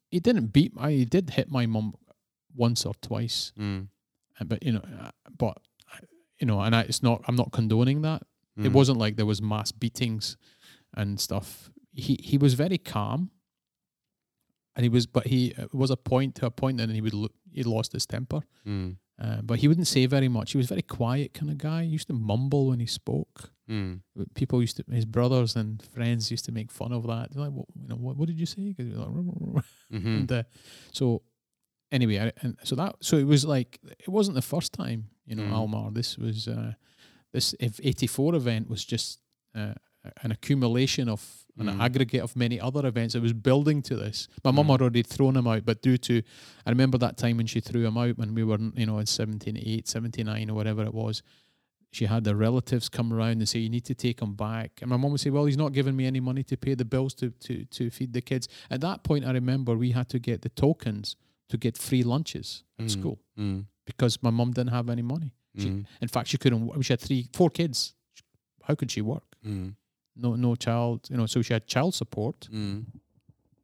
He 0.10 0.20
didn't 0.20 0.48
beat. 0.48 0.74
my 0.76 0.92
He 0.92 1.06
did 1.06 1.32
hit 1.32 1.50
my 1.52 1.66
mum 1.66 1.94
once 2.56 2.86
or 2.86 2.94
twice, 3.02 3.54
Mm. 3.58 3.88
but 4.46 4.62
you 4.64 4.72
know, 4.74 4.84
uh, 5.02 5.12
but 5.38 5.58
you 6.40 6.48
know, 6.48 6.60
and 6.62 6.76
I, 6.76 6.82
it's 6.82 7.04
not. 7.04 7.22
I'm 7.28 7.36
not 7.36 7.52
condoning 7.52 8.02
that. 8.04 8.24
It 8.58 8.70
Mm. 8.72 8.74
wasn't 8.74 8.98
like 9.00 9.16
there 9.16 9.26
was 9.26 9.42
mass 9.42 9.72
beatings 9.72 10.36
and 10.94 11.20
stuff. 11.20 11.72
He 11.94 12.20
he 12.22 12.38
was 12.38 12.54
very 12.56 12.78
calm, 12.78 13.32
and 14.76 14.84
he 14.84 14.90
was, 14.90 15.06
but 15.06 15.28
he 15.28 15.54
uh, 15.58 15.68
was 15.74 15.92
a 15.92 15.98
point 15.98 16.36
to 16.36 16.46
a 16.46 16.52
point, 16.52 16.80
and 16.82 16.92
he 16.92 17.02
would 17.02 17.14
look, 17.14 17.34
he 17.52 17.64
lost 17.64 17.94
his 17.94 18.06
temper. 18.06 18.42
Mm. 18.66 18.98
Uh, 19.24 19.40
but 19.44 19.60
he 19.60 19.68
wouldn't 19.68 19.86
say 19.88 20.08
very 20.08 20.28
much. 20.28 20.52
He 20.54 20.58
was 20.58 20.66
a 20.72 20.74
very 20.74 20.82
quiet 20.82 21.34
kind 21.36 21.52
of 21.52 21.58
guy. 21.60 21.84
He 21.84 21.90
used 21.90 22.08
to 22.08 22.14
mumble 22.14 22.68
when 22.70 22.80
he 22.80 22.88
spoke. 22.88 23.52
Mm. 23.70 24.02
People 24.34 24.60
used 24.62 24.78
to, 24.78 24.84
his 24.92 25.06
brothers 25.06 25.56
and 25.56 25.82
friends 25.94 26.32
used 26.32 26.46
to 26.46 26.52
make 26.52 26.72
fun 26.72 26.92
of 26.92 27.06
that. 27.06 27.32
They're 27.32 27.44
like, 27.44 27.52
what, 27.54 27.68
you 27.80 27.88
know, 27.88 27.96
what, 27.98 28.18
what 28.18 28.28
did 28.28 28.40
you 28.40 28.48
say? 28.48 28.74
'Cause 28.74 28.86
he 28.88 28.92
was 28.94 29.00
like, 29.00 29.64
Mhm. 29.94 30.06
and 30.20 30.32
uh, 30.32 30.44
so 30.92 31.22
anyway, 31.92 32.18
I, 32.20 32.32
and 32.42 32.58
so 32.64 32.76
that 32.76 32.96
so 33.02 33.18
it 33.18 33.28
was 33.28 33.46
like 33.46 33.80
it 34.00 34.10
wasn't 34.10 34.36
the 34.36 34.42
first 34.42 34.74
time, 34.74 35.10
you 35.28 35.36
know, 35.36 35.44
Mm. 35.44 35.54
Almar. 35.54 35.92
This 35.94 36.18
was 36.18 36.48
uh, 36.48 36.74
this 37.34 37.54
if 37.60 37.80
eighty 37.84 38.08
four 38.08 38.34
event 38.36 38.70
was 38.70 38.84
just 38.84 39.20
uh, 39.56 39.76
an 40.24 40.32
accumulation 40.32 41.08
of 41.10 41.41
an 41.58 41.68
Mm. 41.68 41.80
aggregate 41.82 42.22
of 42.22 42.36
many 42.36 42.60
other 42.60 42.86
events. 42.88 43.14
It 43.16 43.22
was 43.22 43.34
building 43.34 43.82
to 43.84 43.96
this. 43.96 44.28
My 44.44 44.52
mum 44.52 44.68
Mm. 44.68 44.72
had 44.72 44.82
already 44.82 45.04
thrown 45.04 45.36
him 45.38 45.48
out, 45.48 45.66
but 45.66 45.82
due 45.82 45.98
to 45.98 46.22
I 46.66 46.70
remember 46.70 46.98
that 47.00 47.18
time 47.18 47.38
when 47.38 47.48
she 47.48 47.60
threw 47.60 47.86
him 47.86 47.98
out 47.98 48.18
when 48.18 48.34
we 48.34 48.44
were 48.44 48.58
you 48.76 48.86
know 48.86 49.00
in 49.00 49.06
78, 49.06 49.88
79 49.88 50.50
or 50.50 50.54
whatever 50.56 50.84
it 50.84 50.94
was. 50.94 51.22
she 51.94 52.06
had 52.06 52.24
the 52.24 52.34
relatives 52.38 52.88
come 52.88 53.12
around 53.12 53.32
and 53.40 53.50
say 53.50 53.60
you 53.60 53.68
need 53.68 53.84
to 53.84 53.94
take 53.94 54.22
him 54.22 54.34
back, 54.34 54.80
and 54.82 54.90
my 54.90 54.96
mom 54.96 55.12
would 55.12 55.20
say, 55.20 55.30
"Well, 55.30 55.44
he's 55.46 55.58
not 55.58 55.74
giving 55.74 55.94
me 55.94 56.06
any 56.06 56.22
money 56.22 56.42
to 56.44 56.56
pay 56.56 56.74
the 56.74 56.86
bills 56.86 57.14
to 57.16 57.32
to 57.32 57.66
to 57.66 57.90
feed 57.90 58.14
the 58.14 58.22
kids." 58.22 58.48
At 58.70 58.80
that 58.80 59.04
point, 59.04 59.26
I 59.26 59.32
remember 59.32 59.76
we 59.78 59.92
had 59.92 60.08
to 60.12 60.18
get 60.20 60.42
the 60.42 60.48
tokens 60.48 61.18
to 61.50 61.58
get 61.58 61.78
free 61.78 62.02
lunches 62.02 62.64
at 62.80 62.86
Mm. 62.86 62.90
school 62.92 63.20
Mm. 63.38 63.66
because 63.86 64.24
my 64.24 64.30
mum 64.30 64.54
didn't 64.54 64.70
have 64.72 64.88
any 64.90 65.02
money. 65.02 65.34
She, 65.58 65.68
Mm. 65.68 65.86
In 66.02 66.08
fact, 66.08 66.30
she 66.30 66.38
couldn't. 66.38 66.82
She 66.82 66.94
had 66.94 67.02
three, 67.02 67.28
four 67.34 67.50
kids. 67.50 67.94
How 68.64 68.76
could 68.76 68.90
she 68.90 69.02
work? 69.02 69.36
Mm. 69.46 69.76
No, 70.16 70.36
no 70.36 70.56
child. 70.56 71.08
You 71.10 71.18
know, 71.18 71.26
so 71.26 71.42
she 71.42 71.54
had 71.54 71.66
child 71.68 71.94
support, 71.94 72.48
Mm. 72.52 72.86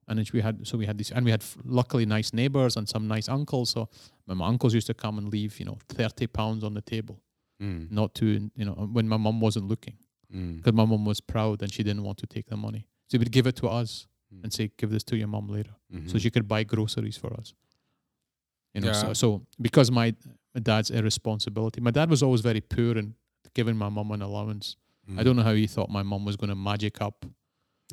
and 0.08 0.18
then 0.20 0.26
we 0.34 0.42
had. 0.42 0.66
So 0.68 0.78
we 0.78 0.86
had 0.86 0.98
this, 0.98 1.12
and 1.12 1.26
we 1.26 1.32
had 1.32 1.42
f- 1.42 1.58
luckily 1.66 2.06
nice 2.06 2.34
neighbors 2.34 2.78
and 2.78 2.88
some 2.88 3.08
nice 3.08 3.28
uncles. 3.30 3.70
So 3.72 3.90
my 4.26 4.48
uncles 4.48 4.74
used 4.74 4.88
to 4.88 4.94
come 4.94 5.18
and 5.18 5.30
leave, 5.30 5.60
you 5.60 5.66
know, 5.66 5.78
thirty 5.90 6.28
pounds 6.28 6.64
on 6.64 6.74
the 6.74 6.82
table, 6.82 7.22
Mm. 7.62 7.92
not 7.92 8.14
to, 8.16 8.26
you 8.56 8.66
know, 8.66 8.74
when 8.94 9.08
my 9.08 9.18
mom 9.18 9.40
wasn't 9.42 9.68
looking, 9.68 9.98
Mm. 10.34 10.58
because 10.58 10.74
my 10.74 10.86
mom 10.86 11.06
was 11.06 11.20
proud 11.22 11.62
and 11.62 11.72
she 11.74 11.84
didn't 11.84 12.04
want 12.04 12.18
to 12.20 12.28
take 12.28 12.48
the 12.48 12.58
money. 12.58 12.88
So 13.08 13.18
he 13.18 13.20
would 13.20 13.32
give 13.32 13.48
it 13.48 13.56
to 13.58 13.68
us 13.68 14.08
Mm. 14.34 14.44
and 14.44 14.54
say, 14.54 14.72
"Give 14.78 14.90
this 14.90 15.04
to 15.06 15.16
your 15.18 15.28
mom 15.28 15.48
later," 15.48 15.76
so 16.06 16.16
Mhm. 16.16 16.22
she 16.22 16.30
could 16.30 16.48
buy 16.48 16.64
groceries 16.64 17.18
for 17.18 17.34
us. 17.40 17.54
You 18.74 18.82
know, 18.82 18.88
Yeah. 18.88 18.94
so, 19.02 19.14
so 19.14 19.46
because 19.62 19.90
my, 19.92 20.16
my 20.54 20.62
dad's 20.62 20.92
irresponsibility, 20.92 21.82
my 21.82 21.92
dad 21.92 22.10
was 22.10 22.22
always 22.24 22.42
very 22.42 22.62
poor 22.62 22.98
and 22.98 23.16
giving 23.54 23.76
my 23.78 23.90
mom 23.90 24.12
an 24.12 24.22
allowance. 24.22 24.76
I 25.08 25.12
Mm. 25.12 25.24
don't 25.24 25.36
know 25.38 25.44
how 25.44 25.54
he 25.54 25.68
thought 25.68 25.90
my 25.90 26.04
mum 26.04 26.26
was 26.26 26.36
going 26.36 26.50
to 26.50 26.56
magic 26.56 27.02
up 27.02 27.26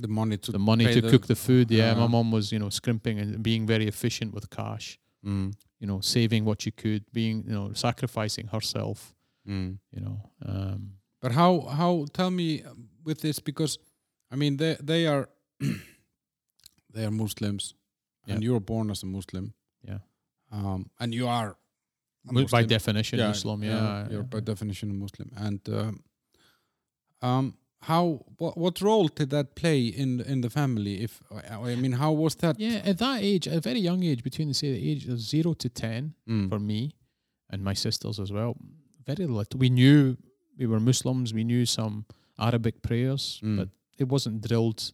the 0.00 0.08
money 0.08 0.36
to 0.36 0.50
the 0.52 0.58
money 0.58 0.84
to 0.92 1.00
the- 1.00 1.10
cook 1.10 1.26
the 1.26 1.36
food. 1.36 1.70
Yeah, 1.70 1.94
my 1.94 2.00
Yeah. 2.00 2.06
mum 2.08 2.32
was, 2.32 2.50
you 2.50 2.58
know, 2.58 2.70
scrimping 2.70 3.18
and 3.20 3.42
being 3.42 3.66
very 3.66 3.86
efficient 3.86 4.34
with 4.34 4.50
cash. 4.50 4.98
Mm. 5.24 5.54
You 5.80 5.86
know, 5.86 6.00
saving 6.00 6.44
what 6.44 6.62
she 6.62 6.70
could, 6.72 7.04
being, 7.12 7.44
you 7.46 7.52
know, 7.52 7.72
sacrificing 7.74 8.48
herself. 8.48 9.14
Mm. 9.46 9.78
You 9.92 10.00
know, 10.00 10.30
um, 10.44 10.94
But 11.20 11.32
how 11.32 11.60
how 11.80 12.06
tell 12.12 12.30
me 12.30 12.62
with 13.04 13.20
this 13.20 13.38
because 13.40 13.78
I 14.30 14.36
mean 14.36 14.56
they 14.56 14.76
they 14.82 15.06
are 15.06 15.28
they 16.92 17.04
are 17.04 17.10
Muslims 17.10 17.74
and 18.26 18.42
Yeah. 18.42 18.46
you 18.46 18.52
were 18.52 18.60
born 18.60 18.90
as 18.90 19.02
a 19.02 19.06
Muslim. 19.06 19.54
Yeah. 19.86 19.98
Um, 20.50 20.90
and 20.98 21.14
you 21.14 21.28
are 21.28 21.56
by 22.50 22.64
definition, 22.64 23.18
Muslim. 23.20 23.62
Yeah, 23.62 24.08
you're 24.10 24.20
yeah. 24.20 24.26
by 24.34 24.40
definition 24.40 24.90
a 24.90 24.94
Muslim. 24.94 25.30
And 25.36 25.60
um, 25.68 26.02
um, 27.24 27.54
how 27.80 28.04
what 28.38 28.56
what 28.56 28.80
role 28.80 29.08
did 29.18 29.30
that 29.30 29.54
play 29.54 29.80
in 30.02 30.20
in 30.32 30.40
the 30.40 30.50
family? 30.50 30.94
If 31.06 31.12
I 31.50 31.72
I 31.72 31.76
mean, 31.76 31.92
how 31.92 32.12
was 32.24 32.34
that? 32.36 32.58
Yeah, 32.58 32.90
at 32.90 32.98
that 32.98 33.18
age, 33.22 33.48
at 33.48 33.56
a 33.56 33.60
very 33.60 33.80
young 33.80 34.02
age, 34.04 34.22
between 34.22 34.54
say 34.54 34.72
the 34.72 34.90
age 34.90 35.04
of 35.12 35.18
zero 35.20 35.54
to 35.54 35.68
ten, 35.68 36.14
Mm. 36.28 36.48
for 36.48 36.58
me 36.60 36.80
and 37.50 37.62
my 37.62 37.74
sisters 37.74 38.18
as 38.18 38.30
well, 38.30 38.54
very 39.06 39.26
little. 39.26 39.58
We 39.60 39.68
knew 39.70 40.16
we 40.58 40.66
were 40.66 40.80
Muslims. 40.80 41.32
We 41.32 41.44
knew 41.44 41.66
some 41.66 42.04
Arabic 42.38 42.74
prayers, 42.82 43.40
Mm. 43.42 43.56
but 43.56 43.68
it 43.98 44.08
wasn't 44.08 44.40
drilled 44.48 44.92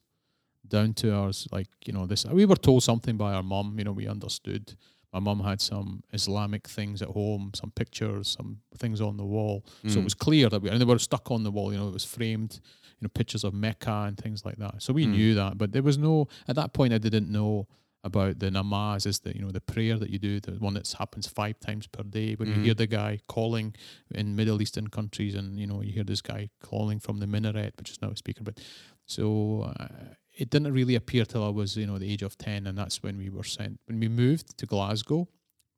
down 0.68 0.92
to 0.94 1.08
us 1.28 1.46
like 1.52 1.68
you 1.86 1.92
know 1.92 2.06
this. 2.06 2.24
We 2.26 2.46
were 2.46 2.60
told 2.60 2.82
something 2.82 3.16
by 3.16 3.32
our 3.34 3.42
mum. 3.44 3.78
You 3.78 3.84
know, 3.84 3.92
we 3.96 4.08
understood. 4.10 4.74
My 5.12 5.18
mum 5.20 5.40
had 5.40 5.60
some 5.60 6.02
Islamic 6.12 6.68
things 6.68 7.02
at 7.02 7.08
home, 7.08 7.50
some 7.54 7.72
pictures, 7.72 8.28
some 8.38 8.60
things 8.76 9.00
on 9.00 9.16
the 9.16 9.24
wall. 9.24 9.64
So 9.86 9.98
it 9.98 10.02
Mm. 10.02 10.04
was 10.04 10.14
clear 10.14 10.48
that 10.48 10.62
we 10.62 10.70
and 10.70 10.80
they 10.80 10.84
were 10.84 10.98
stuck 10.98 11.30
on 11.30 11.42
the 11.42 11.50
wall. 11.50 11.72
You 11.72 11.78
know, 11.80 11.88
it 11.88 11.92
was 11.94 12.04
framed. 12.04 12.60
You 13.00 13.06
know, 13.06 13.10
pictures 13.14 13.44
of 13.44 13.54
Mecca 13.54 14.04
and 14.06 14.16
things 14.18 14.44
like 14.44 14.56
that. 14.58 14.82
So 14.82 14.92
we 14.92 15.06
Mm. 15.06 15.10
knew 15.12 15.34
that, 15.34 15.56
but 15.56 15.72
there 15.72 15.82
was 15.82 15.96
no 15.98 16.28
at 16.46 16.54
that 16.56 16.72
point. 16.74 16.92
I 16.92 16.98
didn't 16.98 17.30
know 17.30 17.66
about 18.04 18.38
the 18.38 18.50
namaz 18.50 19.06
is 19.06 19.20
the 19.20 19.34
you 19.34 19.42
know 19.42 19.50
the 19.50 19.60
prayer 19.60 19.98
that 19.98 20.10
you 20.10 20.18
do, 20.18 20.38
the 20.40 20.52
one 20.52 20.74
that 20.74 20.86
happens 20.98 21.26
five 21.26 21.58
times 21.60 21.86
per 21.86 22.02
day. 22.02 22.34
When 22.34 22.48
you 22.48 22.56
Mm. 22.56 22.64
hear 22.64 22.74
the 22.74 22.86
guy 22.86 23.20
calling 23.26 23.74
in 24.14 24.36
Middle 24.36 24.60
Eastern 24.62 24.88
countries, 24.88 25.34
and 25.34 25.58
you 25.58 25.66
know 25.66 25.80
you 25.82 25.92
hear 25.92 26.04
this 26.04 26.22
guy 26.22 26.50
calling 26.60 26.98
from 27.00 27.18
the 27.20 27.26
minaret, 27.26 27.72
which 27.78 27.90
is 27.90 28.00
now 28.02 28.10
a 28.10 28.16
speaker. 28.16 28.42
But 28.44 28.60
so 29.06 29.62
uh, 29.80 30.14
it 30.40 30.48
didn't 30.48 30.72
really 30.72 30.94
appear 30.94 31.26
till 31.26 31.44
I 31.44 31.50
was 31.50 31.76
you 31.76 31.86
know 31.86 31.98
the 31.98 32.10
age 32.10 32.22
of 32.22 32.36
ten, 32.38 32.66
and 32.66 32.76
that's 32.76 33.02
when 33.02 33.18
we 33.18 33.28
were 33.28 33.44
sent. 33.44 33.78
When 33.86 34.00
we 34.00 34.08
moved 34.08 34.56
to 34.58 34.66
Glasgow, 34.66 35.28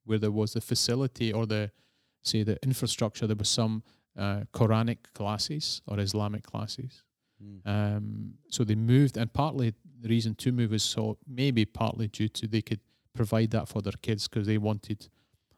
where 0.05 0.19
there 0.19 0.31
was 0.31 0.53
the 0.53 0.61
facility 0.61 1.33
or 1.33 1.47
the 1.47 1.73
say 2.23 2.45
the 2.45 2.59
infrastructure, 2.63 3.27
there 3.27 3.37
was 3.37 3.49
some 3.49 3.83
uh, 4.17 4.43
Quranic 4.53 4.99
classes 5.15 5.83
or 5.89 5.99
Islamic 5.99 6.45
classes. 6.45 7.03
Mm. 7.43 7.67
Um, 7.67 8.35
so 8.49 8.63
they 8.63 8.77
moved, 8.77 9.17
and 9.17 9.33
partly 9.33 9.75
the 10.01 10.09
reason 10.09 10.37
to 10.37 10.53
move 10.53 10.73
is 10.73 10.85
so 10.85 11.19
maybe 11.27 11.65
partly 11.65 12.07
due 12.07 12.29
to 12.29 12.47
they 12.47 12.63
could 12.63 12.81
provide 13.15 13.51
that 13.51 13.69
for 13.69 13.83
their 13.83 13.99
kids 14.01 14.29
because 14.29 14.47
they 14.47 14.59
wanted 14.59 15.09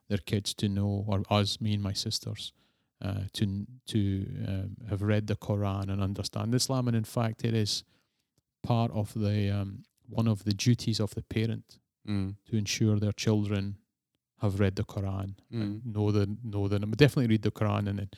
their 0.09 0.19
kids 0.19 0.55
to 0.55 0.69
know, 0.69 1.05
or 1.07 1.23
us, 1.29 1.61
me 1.61 1.75
and 1.75 1.83
my 1.83 1.93
sisters, 1.93 2.55
uh, 3.05 3.25
to 3.35 3.67
to 3.87 4.27
um, 4.49 4.77
have 4.89 5.03
read 5.03 5.27
the 5.27 5.37
Quran 5.37 5.91
and 5.91 6.03
understand 6.03 6.55
Islam. 6.55 6.89
And 6.89 6.97
in 6.97 7.05
fact, 7.05 7.45
it 7.45 7.55
is 7.55 7.85
part 8.71 8.91
of 8.93 9.13
the 9.15 9.37
um, 9.59 9.71
one 10.21 10.31
of 10.31 10.39
the 10.45 10.55
duties 10.67 11.01
of 11.01 11.11
the 11.15 11.23
parent 11.23 11.79
Mm. 12.07 12.35
to 12.51 12.57
ensure 12.57 12.99
their 13.01 13.15
children 13.27 13.77
have 14.43 14.55
read 14.63 14.75
the 14.77 14.85
Quran 14.85 15.29
Mm. 15.51 15.63
and 15.63 15.73
know 15.95 16.13
the 16.13 16.27
know 16.53 16.69
the 16.69 16.79
definitely 17.05 17.29
read 17.35 17.43
the 17.43 17.51
Quran 17.61 17.89
and 17.89 17.99
then 17.99 18.11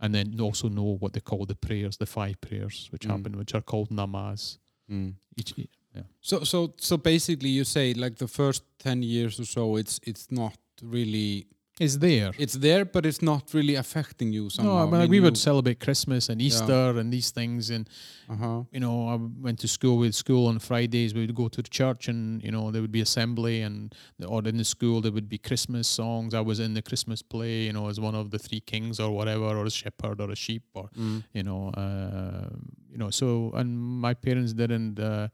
and 0.00 0.14
then 0.14 0.40
also 0.40 0.68
know 0.68 0.96
what 1.02 1.12
they 1.12 1.20
call 1.30 1.44
the 1.46 1.54
prayers, 1.66 1.96
the 1.96 2.06
five 2.06 2.34
prayers 2.46 2.88
which 2.92 3.04
Mm. 3.06 3.10
happen, 3.10 3.32
which 3.40 3.54
are 3.56 3.64
called 3.64 3.88
namaz. 3.90 4.58
Mm. 4.90 5.14
Each, 5.36 5.52
yeah. 5.96 6.04
So 6.20 6.44
so 6.44 6.58
so 6.88 6.96
basically, 6.96 7.50
you 7.58 7.64
say 7.64 7.86
like 7.94 8.16
the 8.16 8.28
first 8.28 8.62
ten 8.78 9.02
years 9.02 9.38
or 9.40 9.46
so, 9.46 9.76
it's 9.80 10.00
it's 10.10 10.26
not 10.30 10.56
really 10.82 11.46
It's 11.80 11.96
there. 11.98 12.30
it's 12.38 12.54
there, 12.54 12.84
but 12.84 13.06
it's 13.06 13.22
not 13.22 13.54
really 13.54 13.76
affecting 13.76 14.32
you 14.32 14.50
somehow. 14.50 14.84
no, 14.90 14.96
I 14.96 15.00
mean, 15.00 15.10
we 15.10 15.20
would 15.20 15.36
celebrate 15.36 15.78
Christmas 15.80 16.28
and 16.28 16.40
Easter 16.42 16.98
and 16.98 17.12
these 17.12 17.30
things, 17.30 17.70
and 17.70 17.88
Uh-huh. 18.28 18.64
you 18.72 18.80
know, 18.80 19.08
I 19.08 19.16
went 19.46 19.58
to 19.60 19.68
school 19.68 19.96
with 19.98 20.14
school 20.14 20.46
on 20.48 20.58
Fridays. 20.58 21.14
We 21.14 21.20
would 21.24 21.34
go 21.34 21.48
to 21.48 21.62
the 21.62 21.68
church, 21.80 22.08
and 22.08 22.42
you 22.42 22.50
know, 22.50 22.70
there 22.72 22.82
would 22.82 22.92
be 22.92 23.00
assembly, 23.00 23.62
and 23.62 23.94
or 24.26 24.40
in 24.48 24.56
the 24.56 24.64
school 24.64 25.00
there 25.00 25.12
would 25.12 25.28
be 25.28 25.38
Christmas 25.38 25.86
songs. 25.88 26.34
I 26.34 26.40
was 26.50 26.58
in 26.60 26.74
the 26.74 26.82
Christmas 26.82 27.22
play, 27.22 27.62
you 27.68 27.72
know, 27.72 27.88
as 27.88 27.98
one 28.00 28.14
of 28.22 28.30
the 28.32 28.38
three 28.38 28.60
kings 28.60 28.98
or 29.00 29.10
whatever, 29.18 29.44
or 29.58 29.64
a 29.64 29.70
shepherd 29.70 30.20
or 30.20 30.30
a 30.30 30.36
sheep, 30.36 30.64
or 30.74 30.90
Mm. 30.98 31.22
you 31.32 31.42
know, 31.48 31.68
uh, 31.70 32.48
you 32.92 32.98
know. 32.98 33.10
So, 33.10 33.52
and 33.54 33.68
my 34.06 34.14
parents 34.14 34.52
didn't 34.52 34.98
uh, 34.98 35.28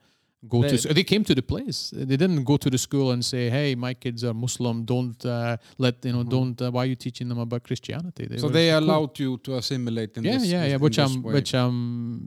go 0.49 0.62
They- 0.62 0.76
to. 0.76 0.95
They 0.95 1.05
came 1.05 1.24
to 1.24 1.34
the 1.34 1.42
place. 1.42 1.90
They 1.97 2.16
didn't 2.16 2.45
go 2.45 2.57
to 2.57 2.68
the 2.70 2.78
school 2.78 3.11
and 3.12 3.24
say, 3.24 3.51
"Hey, 3.51 3.74
my 3.74 3.95
kids 3.95 4.22
are 4.24 4.34
Muslim. 4.34 4.84
Don't 4.84 5.24
uh, 5.24 5.57
let 5.78 6.05
you 6.05 6.12
know. 6.12 6.24
Mhm. 6.24 6.30
Don't. 6.30 6.62
Uh, 6.62 6.70
why 6.74 6.82
are 6.84 6.88
you 6.92 6.97
teaching 6.97 7.28
them 7.28 7.38
about 7.38 7.62
Christianity?" 7.62 8.24
So 8.38 8.49
they 8.49 8.68
cool. 8.70 8.78
allowed 8.80 9.18
you 9.18 9.38
to 9.38 9.57
assimilate 9.57 10.16
in 10.18 10.24
Yeah, 10.24 10.38
this, 10.38 10.47
yeah, 10.49 10.64
yeah. 10.70 10.76
Which 10.76 10.99
I'm, 10.99 11.22
way. 11.22 11.34
which 11.34 11.55
I'm 11.55 11.78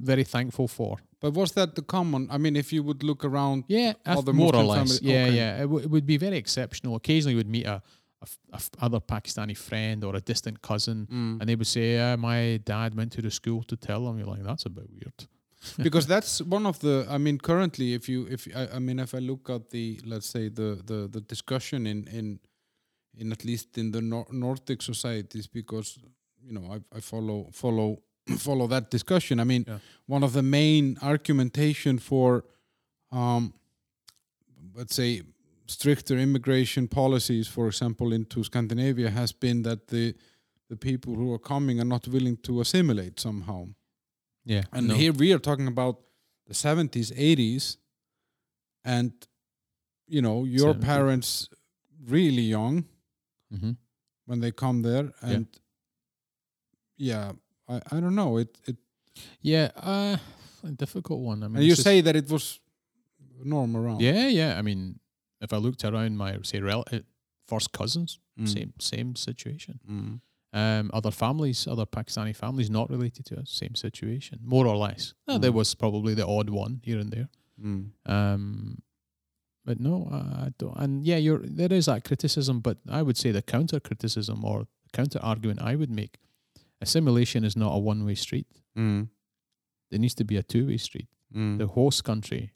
very 0.03 0.23
thankful 0.23 0.67
for. 0.67 0.97
But 1.19 1.33
was 1.33 1.51
that 1.53 1.73
the 1.75 1.81
common? 1.81 2.27
I 2.31 2.37
mean, 2.37 2.55
if 2.55 2.71
you 2.73 2.83
would 2.83 3.01
look 3.03 3.23
around, 3.25 3.63
Yeah, 3.67 3.93
Other 4.05 4.21
th- 4.31 4.35
more 4.35 4.55
or 4.55 4.63
less. 4.63 4.77
family- 4.99 5.13
Yeah, 5.13 5.25
okay. 5.27 5.35
yeah. 5.35 5.57
It, 5.63 5.67
w- 5.69 5.83
it 5.85 5.89
would 5.89 6.05
be 6.05 6.17
very 6.17 6.37
exceptional. 6.37 6.95
Occasionally, 6.95 7.35
we'd 7.35 7.49
meet 7.49 7.65
a, 7.65 7.81
a 8.21 8.27
f- 8.31 8.39
a 8.53 8.55
f- 8.55 8.69
other 8.85 8.99
Pakistani 8.99 9.55
friend 9.55 10.03
or 10.03 10.15
a 10.15 10.21
distant 10.21 10.57
cousin, 10.61 11.07
Mm. 11.11 11.39
and 11.39 11.45
they 11.49 11.55
would 11.55 11.67
say, 11.77 11.87
uh, 11.99 12.17
"My 12.17 12.59
dad 12.73 12.89
went 12.95 13.11
to 13.13 13.21
the 13.21 13.31
school 13.31 13.63
to 13.63 13.75
tell 13.75 14.01
them." 14.05 14.17
You're 14.19 14.27
like, 14.35 14.43
"That's 14.43 14.65
a 14.65 14.69
bit 14.69 14.87
weird." 14.91 15.19
because 15.83 16.07
that's 16.07 16.41
one 16.41 16.65
of 16.65 16.79
the. 16.79 17.05
I 17.09 17.17
mean, 17.17 17.37
currently, 17.39 17.93
if 17.93 18.07
you, 18.09 18.27
if 18.29 18.47
I, 18.55 18.67
I 18.75 18.79
mean, 18.79 18.99
if 18.99 19.13
I 19.13 19.19
look 19.19 19.49
at 19.49 19.69
the, 19.69 19.99
let's 20.05 20.27
say 20.27 20.49
the 20.49 20.81
the 20.85 21.07
the 21.11 21.21
discussion 21.21 21.87
in 21.87 22.07
in 22.07 22.39
in 23.17 23.31
at 23.31 23.43
least 23.43 23.77
in 23.77 23.91
the 23.91 24.01
Nor- 24.01 24.27
Nordic 24.31 24.81
societies, 24.81 25.47
because 25.47 25.97
you 26.43 26.51
know 26.51 26.65
I, 26.73 26.97
I 26.97 26.99
follow 27.01 27.49
follow 27.51 27.97
follow 28.37 28.67
that 28.67 28.91
discussion. 28.91 29.39
I 29.39 29.43
mean, 29.45 29.63
Yeah. 29.67 29.79
one 30.05 30.25
of 30.25 30.31
the 30.33 30.43
main 30.43 30.97
argumentation 31.01 31.99
for, 31.99 32.43
um, 33.11 33.53
let's 34.75 34.95
say, 34.95 35.21
stricter 35.65 36.17
immigration 36.17 36.87
policies, 36.87 37.47
for 37.47 37.67
example, 37.67 38.13
into 38.13 38.43
Scandinavia, 38.43 39.09
has 39.09 39.33
been 39.33 39.63
that 39.63 39.87
the 39.87 40.13
the 40.69 40.75
people 40.77 41.15
who 41.15 41.33
are 41.33 41.39
coming 41.39 41.79
are 41.79 41.87
not 41.87 42.07
willing 42.07 42.37
to 42.43 42.59
assimilate 42.61 43.19
somehow. 43.19 43.67
Yeah, 44.49 44.63
And 44.71 44.87
no. 44.87 44.95
here 44.95 45.11
we 45.13 45.33
are 45.33 45.39
talking 45.39 45.67
about 45.67 45.99
the 46.47 46.53
70s, 46.53 47.11
80s, 47.11 47.77
and 48.85 49.11
you 50.07 50.21
know, 50.21 50.45
your 50.45 50.73
70s. 50.73 50.85
parents 50.85 51.49
really 52.09 52.43
young 52.43 52.85
Mhm. 53.51 53.75
when 54.25 54.39
they 54.39 54.51
come 54.51 54.81
there, 54.83 55.11
and 55.21 55.47
yeah, 56.97 57.31
I, 57.67 57.81
I 57.91 57.99
don't 57.99 58.15
know. 58.15 58.37
It 58.37 58.57
it 58.67 58.77
yeah, 59.41 59.71
uh, 59.75 60.17
a 60.63 60.71
difficult 60.71 61.19
one. 61.19 61.43
I 61.43 61.47
mean, 61.47 61.57
and 61.57 61.65
you 61.65 61.75
say 61.75 62.01
that 62.01 62.15
it 62.15 62.29
was 62.29 62.59
norm 63.43 63.75
around. 63.75 64.01
yeah, 64.01 64.27
yeah. 64.27 64.59
I 64.59 64.61
mean, 64.61 64.99
if 65.41 65.51
I 65.53 65.57
looked 65.57 65.83
around 65.83 66.17
my 66.17 66.37
say 66.43 66.59
rel- 66.61 66.85
uh, 66.91 66.99
first 67.47 67.71
cousins, 67.71 68.19
Mm. 68.39 68.47
same 68.47 68.73
same 68.79 69.15
situation. 69.15 69.79
Mm. 69.89 70.21
Um, 70.53 70.89
other 70.93 71.11
families, 71.11 71.67
other 71.67 71.85
Pakistani 71.85 72.33
families 72.35 72.69
not 72.69 72.89
related 72.89 73.25
to 73.25 73.39
us, 73.39 73.49
same 73.51 73.75
situation, 73.75 74.39
more 74.43 74.65
or 74.65 74.77
less. 74.77 75.13
Uh, 75.27 75.37
there 75.37 75.51
Mm. 75.51 75.55
was 75.55 75.75
probably 75.75 76.13
the 76.13 76.25
odd 76.25 76.49
one 76.49 76.79
here 76.83 76.99
and 76.99 77.11
there. 77.11 77.27
Mm. 77.61 77.91
Um, 78.05 78.81
but 79.65 79.79
no, 79.79 80.07
I 80.11 80.45
I 80.45 80.49
don't. 80.57 80.77
And 80.77 81.05
yeah, 81.05 81.17
you're 81.17 81.39
there 81.43 81.73
is 81.73 81.85
that 81.85 82.03
criticism, 82.05 82.61
but 82.61 82.77
I 82.89 83.01
would 83.01 83.17
say 83.17 83.31
the 83.31 83.41
counter 83.41 83.79
criticism 83.81 84.45
or 84.45 84.67
counter 84.93 85.19
argument 85.21 85.61
I 85.61 85.75
would 85.75 85.91
make 85.91 86.17
assimilation 86.81 87.43
is 87.43 87.55
not 87.57 87.75
a 87.75 87.79
one 87.79 88.05
way 88.05 88.15
street. 88.15 88.47
Mm. 88.77 89.09
There 89.91 89.99
needs 89.99 90.15
to 90.15 90.23
be 90.23 90.37
a 90.37 90.43
two 90.43 90.67
way 90.67 90.77
street. 90.77 91.09
Mm. 91.35 91.57
The 91.57 91.67
host 91.67 92.03
country 92.03 92.53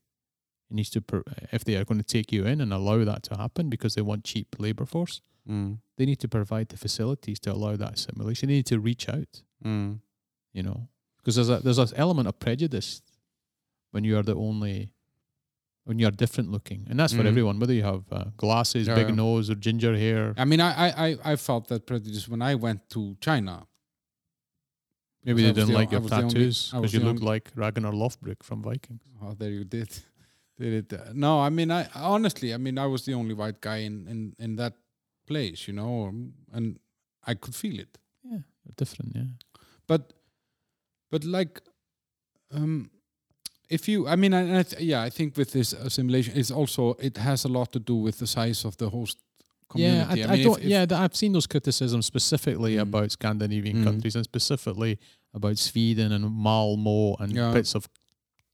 needs 0.70 0.90
to, 0.92 1.02
per, 1.02 1.24
if 1.52 1.66
they 1.66 1.76
are 1.76 1.84
going 1.84 1.98
to 2.02 2.08
take 2.18 2.32
you 2.32 2.46
in 2.46 2.62
and 2.62 2.72
allow 2.72 3.04
that 3.04 3.24
to 3.24 3.36
happen 3.38 3.70
because 3.70 3.96
they 3.96 4.02
want 4.02 4.24
cheap 4.24 4.56
labor 4.58 4.86
force, 4.86 5.22
Mm. 5.50 5.80
they 5.98 6.06
need 6.06 6.20
to 6.20 6.28
provide 6.28 6.70
the 6.70 6.78
facilities 6.78 7.40
to 7.40 7.52
allow 7.52 7.76
that 7.76 7.94
assimilation. 7.96 8.48
They 8.48 8.56
need 8.56 8.68
to 8.68 8.80
reach 8.80 9.10
out, 9.10 9.42
Mm. 9.66 10.00
you 10.54 10.64
know, 10.64 10.88
because 11.18 11.36
there's 11.36 11.50
a 11.50 11.60
there's 11.64 11.80
an 11.80 11.90
element 11.96 12.28
of 12.28 12.38
prejudice 12.40 13.02
when 13.92 14.04
you 14.04 14.18
are 14.18 14.24
the 14.24 14.36
only 14.36 14.94
when 15.84 15.98
you 16.00 16.08
are 16.08 16.12
different 16.12 16.52
looking, 16.52 16.86
and 16.90 17.00
that's 17.00 17.12
for 17.14 17.24
Mhm. 17.24 17.32
everyone, 17.32 17.60
whether 17.60 17.74
you 17.74 17.82
have 17.84 18.04
uh, 18.12 18.26
glasses, 18.38 18.86
Yeah, 18.88 18.94
big 18.96 19.16
nose, 19.16 19.50
or 19.50 19.56
ginger 19.56 19.98
hair. 19.98 20.34
I 20.38 20.46
mean, 20.46 20.62
I, 20.62 20.72
I, 20.86 21.08
I, 21.08 21.18
I 21.32 21.36
felt 21.36 21.68
that 21.70 21.88
prejudice 21.88 22.28
when 22.30 22.42
I 22.44 22.54
went 22.54 22.88
to 22.92 23.18
China. 23.20 23.66
Maybe 25.24 25.42
they 25.44 25.54
didn't 25.54 25.70
the- 25.70 25.74
like 25.74 25.92
your 25.92 26.02
was 26.02 26.10
the 26.12 26.18
only- 26.18 26.34
tattoos 26.34 26.72
because 26.72 26.94
you 26.94 27.00
looked 27.00 27.22
like 27.24 27.52
Ragnar 27.56 27.92
Lothbrok 27.94 28.44
from 28.44 28.62
Vikings. 28.64 29.02
Oh, 29.22 29.34
there 29.34 29.52
you 29.52 29.64
did. 29.64 29.90
Did 30.58 30.92
it? 30.92 31.00
uh, 31.00 31.12
No, 31.14 31.40
I 31.40 31.50
mean, 31.50 31.72
I 31.72 31.88
honestly, 31.96 32.54
I 32.54 32.58
mean, 32.58 32.78
I 32.78 32.86
was 32.86 33.04
the 33.06 33.14
only 33.16 33.34
white 33.34 33.60
guy 33.62 33.78
in 33.78 34.08
in 34.08 34.36
in 34.38 34.56
that 34.58 34.74
place, 35.32 35.72
you 35.72 35.74
know, 35.76 36.08
um, 36.08 36.34
and 36.54 36.80
I 37.32 37.36
could 37.36 37.56
feel 37.56 37.80
it. 37.80 37.98
Yeah, 38.24 38.42
different. 38.78 39.16
Yeah. 39.16 39.28
But, 39.88 40.14
but 41.12 41.24
like, 41.24 41.62
um, 42.52 42.90
if 43.70 43.88
you, 43.88 44.08
I 44.08 44.16
mean, 44.18 44.34
I, 44.34 44.60
I 44.60 44.64
th- 44.64 44.82
yeah, 44.82 45.08
I 45.08 45.10
think 45.10 45.38
with 45.38 45.52
this 45.52 45.74
assimilation, 45.74 46.34
it's 46.40 46.52
also 46.52 46.96
it 47.00 47.18
has 47.18 47.46
a 47.46 47.48
lot 47.48 47.72
to 47.72 47.80
do 47.80 47.96
with 48.06 48.18
the 48.18 48.28
size 48.28 48.68
of 48.68 48.76
the 48.78 48.90
host 48.90 49.18
community. 49.70 50.20
Yeah, 50.20 50.26
I, 50.28 50.28
I, 50.28 50.32
mean, 50.32 50.40
if- 50.40 50.46
don't. 50.46 50.60
if- 50.64 50.70
yeah, 50.70 50.86
th- 50.86 51.00
I've 51.02 51.16
seen 51.16 51.34
those 51.34 51.48
criticisms 51.48 52.06
specifically 52.06 52.76
Mm. 52.76 52.82
about 52.82 53.12
Scandinavian 53.12 53.78
Mm. 53.78 53.84
countries 53.84 54.16
and 54.16 54.26
specifically 54.26 54.98
about 55.34 55.58
Sweden 55.58 56.12
and 56.12 56.26
Malmo 56.30 57.16
and 57.20 57.32
Yeah. 57.36 57.54
bits 57.54 57.76
of, 57.76 57.88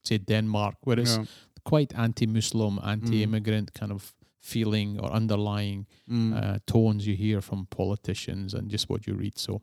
say, 0.04 0.18
Denmark, 0.20 0.76
where 0.84 1.00
it's 1.02 1.18
yeah. 1.18 1.26
quite 1.64 1.94
anti-Muslim, 2.00 2.80
anti-immigrant 2.84 3.72
kind 3.80 3.92
of 3.92 4.14
feeling 4.54 4.90
or 5.02 5.08
underlying 5.22 5.80
Mm. 6.10 6.32
uh, 6.40 6.58
tones 6.74 7.02
you 7.08 7.16
hear 7.26 7.42
from 7.42 7.60
politicians 7.80 8.54
and 8.54 8.64
just 8.72 8.86
what 8.90 9.02
you 9.08 9.14
read. 9.24 9.38
So 9.48 9.62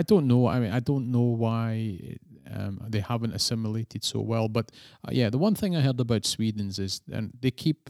I 0.00 0.02
don't 0.10 0.26
know. 0.32 0.42
I 0.54 0.56
mean, 0.62 0.72
I 0.78 0.80
don't 0.90 1.06
know 1.16 1.28
why 1.44 2.16
um, 2.56 2.74
they 2.92 3.00
haven't 3.12 3.34
assimilated 3.34 4.02
so 4.04 4.18
well. 4.32 4.48
But 4.48 4.66
uh, 5.04 5.12
yeah, 5.20 5.30
the 5.34 5.38
one 5.38 5.54
thing 5.60 5.76
I 5.76 5.80
heard 5.86 6.00
about 6.00 6.24
Sweden's 6.26 6.78
is 6.78 7.00
and 7.16 7.30
they 7.42 7.50
keep 7.64 7.80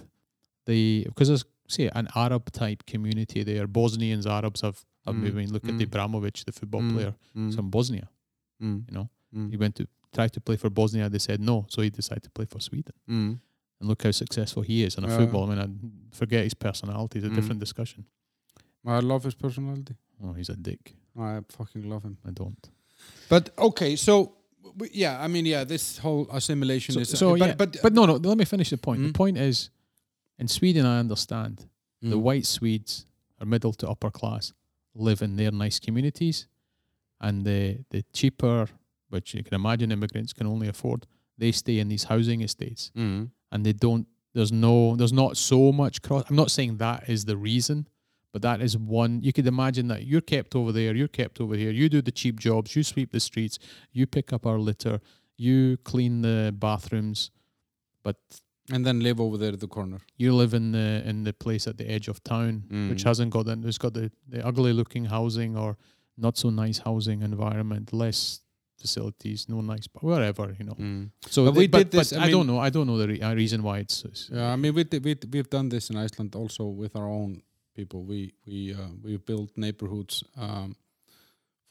the 0.66 1.04
because 1.09 1.28
there's 1.28 1.44
say 1.68 1.90
an 2.00 2.07
Arab 2.14 2.44
type 2.52 2.80
community 2.92 3.42
there. 3.44 3.66
Bosnians, 3.66 4.26
Arabs 4.26 4.61
have. 4.61 4.78
have 5.07 5.16
Mm. 5.16 5.26
I 5.26 5.30
mean, 5.40 5.52
look 5.54 5.64
mm. 5.66 5.72
at 5.74 5.88
Ibrahimovic, 5.88 6.44
the 6.44 6.52
football 6.52 6.82
Mm, 6.82 6.92
player 6.94 7.12
mm, 7.36 7.52
from 7.54 7.70
Bosnia. 7.70 8.07
mm, 8.62 8.78
You 8.88 8.94
know, 8.96 9.07
he 9.52 9.57
went 9.57 9.74
to 9.80 9.84
try 10.16 10.28
to 10.28 10.40
play 10.40 10.57
for 10.57 10.70
Bosnia. 10.70 11.09
They 11.09 11.20
said 11.28 11.40
no, 11.40 11.57
so 11.68 11.82
he 11.82 11.90
decided 11.90 12.22
to 12.24 12.30
play 12.30 12.46
for 12.52 12.61
Sweden. 12.68 12.94
And 13.80 13.88
look 13.88 14.02
how 14.02 14.10
successful 14.10 14.62
he 14.62 14.82
is 14.84 14.96
in 14.96 15.04
a 15.04 15.08
Yeah. 15.08 15.16
football. 15.18 15.50
I 15.50 15.54
mean, 15.54 15.58
I 16.12 16.16
forget 16.16 16.44
his 16.44 16.54
personality; 16.54 17.18
it's 17.18 17.26
a 17.26 17.30
Mm. 17.30 17.34
different 17.34 17.60
discussion. 17.60 18.04
I 18.84 19.00
love 19.00 19.24
his 19.24 19.34
personality. 19.34 19.94
Oh, 20.22 20.32
he's 20.32 20.48
a 20.48 20.56
dick. 20.56 20.94
I 21.18 21.40
fucking 21.48 21.88
love 21.88 22.02
him. 22.04 22.16
I 22.24 22.30
don't. 22.30 22.70
But 23.28 23.50
okay, 23.58 23.96
so 23.96 24.32
yeah, 24.92 25.20
I 25.24 25.28
mean, 25.28 25.46
yeah, 25.46 25.64
this 25.64 25.98
whole 25.98 26.26
assimilation 26.30 26.94
So, 26.94 27.00
is. 27.00 27.18
so 27.18 27.36
but, 27.38 27.48
yeah, 27.48 27.54
but 27.54 27.76
but 27.82 27.92
no, 27.92 28.06
no. 28.06 28.14
Let 28.14 28.38
me 28.38 28.44
finish 28.44 28.70
the 28.70 28.78
point. 28.78 29.00
Mm. 29.00 29.06
The 29.08 29.12
point 29.12 29.38
is, 29.38 29.70
in 30.38 30.48
Sweden, 30.48 30.86
I 30.86 30.98
understand 31.00 31.66
the 32.00 32.16
Mm. 32.16 32.22
white 32.22 32.46
Swedes 32.46 33.06
are 33.40 33.46
middle 33.46 33.72
to 33.74 33.88
upper 33.90 34.10
class, 34.10 34.52
live 34.94 35.20
in 35.22 35.36
their 35.36 35.50
nice 35.52 35.78
communities, 35.80 36.46
and 37.20 37.44
the 37.44 37.84
the 37.90 38.02
cheaper, 38.12 38.68
which 39.10 39.34
you 39.34 39.42
can 39.42 39.54
imagine 39.54 39.92
immigrants 39.92 40.32
can 40.32 40.46
only 40.46 40.68
afford, 40.68 41.06
they 41.38 41.52
stay 41.52 41.78
in 41.78 41.88
these 41.88 42.04
housing 42.04 42.40
estates, 42.42 42.90
Mm. 42.94 43.30
And 43.53 43.64
they 43.64 43.72
don't. 43.72 44.07
There's 44.34 44.53
no. 44.53 44.97
There's 44.97 45.12
not 45.12 45.36
so 45.36 45.72
much 45.72 46.03
cross. 46.03 46.24
I'm 46.28 46.36
not 46.36 46.51
saying 46.51 46.76
that 46.78 47.09
is 47.09 47.24
the 47.24 47.36
reason. 47.36 47.88
But 48.32 48.42
that 48.42 48.61
is 48.61 48.76
one 48.76 49.22
you 49.22 49.32
could 49.32 49.47
imagine 49.47 49.88
that 49.88 50.05
you're 50.05 50.20
kept 50.20 50.55
over 50.55 50.70
there, 50.70 50.94
you're 50.94 51.09
kept 51.09 51.40
over 51.40 51.55
here, 51.57 51.70
you 51.70 51.88
do 51.88 52.03
the 52.03 52.11
cheap 52.12 52.38
jobs, 52.38 52.76
you 52.76 52.82
sweep 52.82 53.11
the 53.11 53.20
streets, 53.20 53.59
you 53.92 54.07
pick 54.07 54.30
up 54.30 54.44
our 54.44 54.59
litter, 54.59 55.01
you 55.38 55.78
clean 55.84 56.20
the 56.20 56.55
bathrooms, 56.59 57.30
but 58.03 58.16
and 58.70 58.84
then 58.84 59.01
live 59.01 59.22
over 59.22 59.38
there 59.38 59.53
at 59.55 59.61
the 59.61 59.68
corner. 59.68 60.01
you 60.18 60.34
live 60.34 60.53
in 60.53 60.72
the 60.72 61.03
in 61.09 61.24
the 61.24 61.32
place 61.32 61.66
at 61.66 61.78
the 61.78 61.88
edge 61.90 62.09
of 62.09 62.22
town 62.24 62.64
which 62.90 63.05
Mm. 63.05 63.05
hasn't 63.05 63.30
got 63.30 63.47
the, 63.47 63.59
it's 63.64 63.78
got 63.78 63.94
the, 63.94 64.11
the 64.28 64.44
ugly 64.47 64.74
looking 64.74 65.07
housing 65.07 65.57
or 65.57 65.78
not 66.18 66.36
so 66.36 66.51
nice 66.51 66.78
housing 66.78 67.22
environment 67.22 67.92
less 67.94 68.42
facilities 68.87 69.49
no 69.49 69.61
nice 69.72 69.87
but 69.95 70.03
whatever 70.03 70.47
you 70.59 70.64
know 70.68 70.76
Mm. 70.78 71.11
so 71.34 71.45
But 71.45 71.53
they- 71.55 71.61
we 71.62 71.66
but, 71.68 71.78
did 71.78 71.91
this, 71.99 72.12
I 72.12 72.26
I, 72.26 72.30
don't 72.34 72.47
know 72.51 72.59
I 72.66 72.70
don't 72.74 72.87
know 72.91 72.99
the 73.05 73.09
re- 73.12 73.22
uh, 73.26 73.34
reason 73.43 73.61
why 73.62 73.76
it's, 73.84 74.05
it's 74.09 74.22
Yeah, 74.32 74.53
I 74.55 74.57
mean, 74.57 74.74
we 74.74 74.84
did, 74.84 75.05
we 75.05 75.12
we've 75.32 75.51
done 75.59 75.68
this 75.70 75.91
in 75.91 75.97
Iceland 76.07 76.34
also 76.37 76.64
with 76.82 76.93
our 77.01 77.09
own 77.20 77.43
people. 77.78 78.01
We 78.12 78.20
we 78.47 78.59
uh, 78.80 78.91
we 79.05 79.16
built 79.30 79.51
neighborhoods 79.57 80.24
um, 80.45 80.68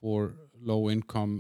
for 0.02 0.34
low 0.72 0.90
income 0.90 1.34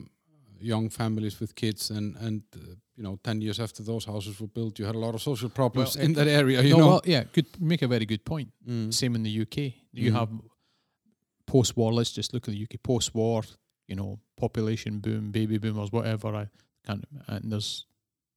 young 0.73 0.89
families 0.91 1.39
with 1.41 1.51
kids, 1.55 1.91
and 1.91 2.15
and 2.25 2.41
uh, 2.55 2.59
you 2.97 3.03
know, 3.03 3.15
ten 3.21 3.41
years 3.41 3.59
after 3.59 3.83
those 3.83 4.05
houses 4.11 4.39
were 4.39 4.51
built, 4.53 4.79
you 4.79 4.85
had 4.87 4.95
a 4.95 4.99
lot 5.05 5.13
of 5.15 5.21
social 5.21 5.49
problems 5.49 5.95
Well, 5.95 6.05
in 6.05 6.13
that 6.13 6.27
area. 6.27 6.61
You 6.61 6.69
no, 6.69 6.77
know, 6.79 6.87
well 6.87 7.01
yeah 7.05 7.23
good 7.33 7.45
make 7.59 7.85
a 7.85 7.87
very 7.87 8.05
good 8.05 8.23
point 8.23 8.49
Mm. 8.67 8.91
same 8.93 9.15
in 9.17 9.23
the 9.23 9.41
UK 9.41 9.57
you 9.93 10.11
Mhm. 10.11 10.15
have 10.19 10.29
post 11.45 11.75
war 11.77 11.93
let's 11.93 12.15
just 12.17 12.33
look 12.33 12.47
at 12.47 12.53
the 12.55 12.61
UK 12.63 12.77
post 12.83 13.13
war 13.15 13.43
you 13.87 13.95
know 13.95 14.19
population 14.37 14.99
boom 14.99 15.31
baby 15.31 15.57
boomers 15.57 15.91
whatever 15.91 16.29
I 16.35 16.47
can't 16.85 17.05
and 17.27 17.51
there's 17.51 17.85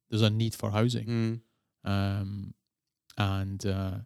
there's 0.09 0.21
a 0.23 0.29
need 0.29 0.55
for 0.55 0.71
housing 0.71 1.05
Mm. 1.07 1.39
um, 1.91 2.53
and 3.17 3.65
uh, 3.65 3.97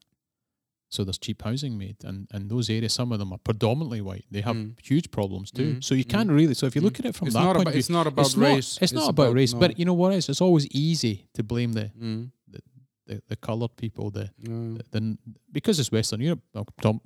so 0.89 1.04
there's 1.04 1.18
cheap 1.18 1.41
housing 1.41 1.76
made, 1.78 1.98
and 2.04 2.28
and 2.32 2.50
those 2.52 2.70
areas, 2.70 2.94
some 2.94 3.12
of 3.12 3.18
them 3.20 3.32
are 3.34 3.39
predominantly 3.39 4.00
white. 4.02 4.26
They 4.30 4.41
have 4.41 4.56
Mm. 4.56 4.76
huge 4.84 5.10
problems 5.10 5.50
too. 5.52 5.76
Mm, 5.76 5.84
So 5.84 5.96
you 5.96 6.04
mm, 6.06 6.10
can't 6.10 6.30
really. 6.30 6.54
So 6.54 6.68
if 6.68 6.76
you 6.76 6.82
look 6.82 7.00
at 7.00 7.06
it 7.08 7.16
from 7.16 7.28
it's 7.30 7.36
that 7.36 7.41
not 7.44 7.56
point 7.56 7.64
about 7.68 7.72
view, 7.74 7.80
it's 7.80 7.89
not 7.89 8.06
about 8.08 8.26
it's 8.28 8.38
not, 8.38 8.48
race. 8.54 8.78
it's 8.82 8.91
not 8.94 9.10
about, 9.10 9.34
race. 9.34 9.54
no. 9.54 9.60
But 9.60 9.80
you 9.80 9.86
know 9.86 9.96
what 9.96 10.14
is? 10.14 10.30
It's 10.30 10.41
always 10.41 10.68
easy 10.68 11.26
to 11.34 11.41
blame 11.44 11.74
the 11.74 11.86
Mm. 12.00 12.30
The, 13.06 13.22
the 13.28 13.36
coloured 13.36 13.76
people, 13.76 14.10
the, 14.12 14.30
Yeah. 14.38 14.78
the 14.78 14.99
the 14.99 15.18
because 15.51 15.80
it's 15.80 15.91
Western 15.91 16.22
Europe 16.22 16.41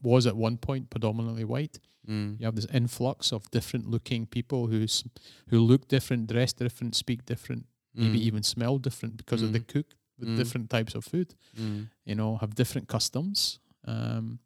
was 0.02 0.28
at 0.28 0.36
one 0.36 0.58
point 0.58 0.90
predominantly 0.90 1.44
white. 1.44 1.80
Mm. 2.08 2.40
You 2.40 2.46
have 2.46 2.56
this 2.56 2.68
influx 2.74 3.32
of 3.34 3.50
different 3.52 3.90
looking 3.90 4.26
people 4.28 4.68
who's 4.68 5.04
who 5.50 5.60
look 5.60 5.88
different, 5.88 6.28
dress 6.28 6.54
different, 6.54 6.96
speak 6.96 7.26
different, 7.26 7.66
maybe 7.94 8.20
Mm. 8.20 8.28
even 8.28 8.44
smell 8.44 8.78
different 8.80 9.18
because 9.18 9.42
of 9.46 9.52
the 9.54 9.60
Mm. 9.60 9.68
cook 9.74 9.96
with 10.20 10.30
Mm. 10.30 10.38
different 10.38 10.70
types 10.70 10.96
of 10.96 11.04
food. 11.06 11.36
Mm. 11.56 11.90
you 12.06 12.16
know, 12.16 12.38
have 12.38 12.54
different 12.56 12.88
customs, 12.88 13.60
um, 13.88 14.40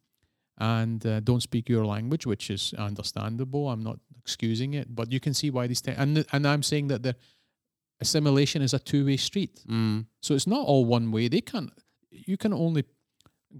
and 0.58 1.04
uh, 1.06 1.20
don't 1.20 1.42
speak 1.42 1.68
your 1.68 1.86
language, 1.86 2.26
which 2.26 2.50
is 2.50 2.74
understandable. 2.78 3.68
I'm 3.70 3.82
not 3.82 3.98
excusing 4.20 4.74
it, 4.74 4.94
but 4.94 5.10
you 5.12 5.20
can 5.20 5.34
see 5.34 5.50
why 5.50 5.66
these 5.66 5.80
things. 5.80 5.98
And 5.98 6.14
th- 6.16 6.26
and 6.32 6.46
I'm 6.46 6.62
saying 6.62 6.88
that 6.88 7.02
the 7.02 7.14
assimilation 8.02 8.60
is 8.62 8.74
a 8.74 8.78
two 8.90 9.02
way 9.08 9.16
street, 9.16 9.54
Mm. 9.68 10.04
so 10.24 10.34
it's 10.36 10.46
not 10.54 10.62
all 10.70 10.84
one 10.96 11.06
way. 11.14 11.28
They 11.28 11.40
can't. 11.52 11.70
You 12.30 12.36
can 12.36 12.52
only 12.52 12.82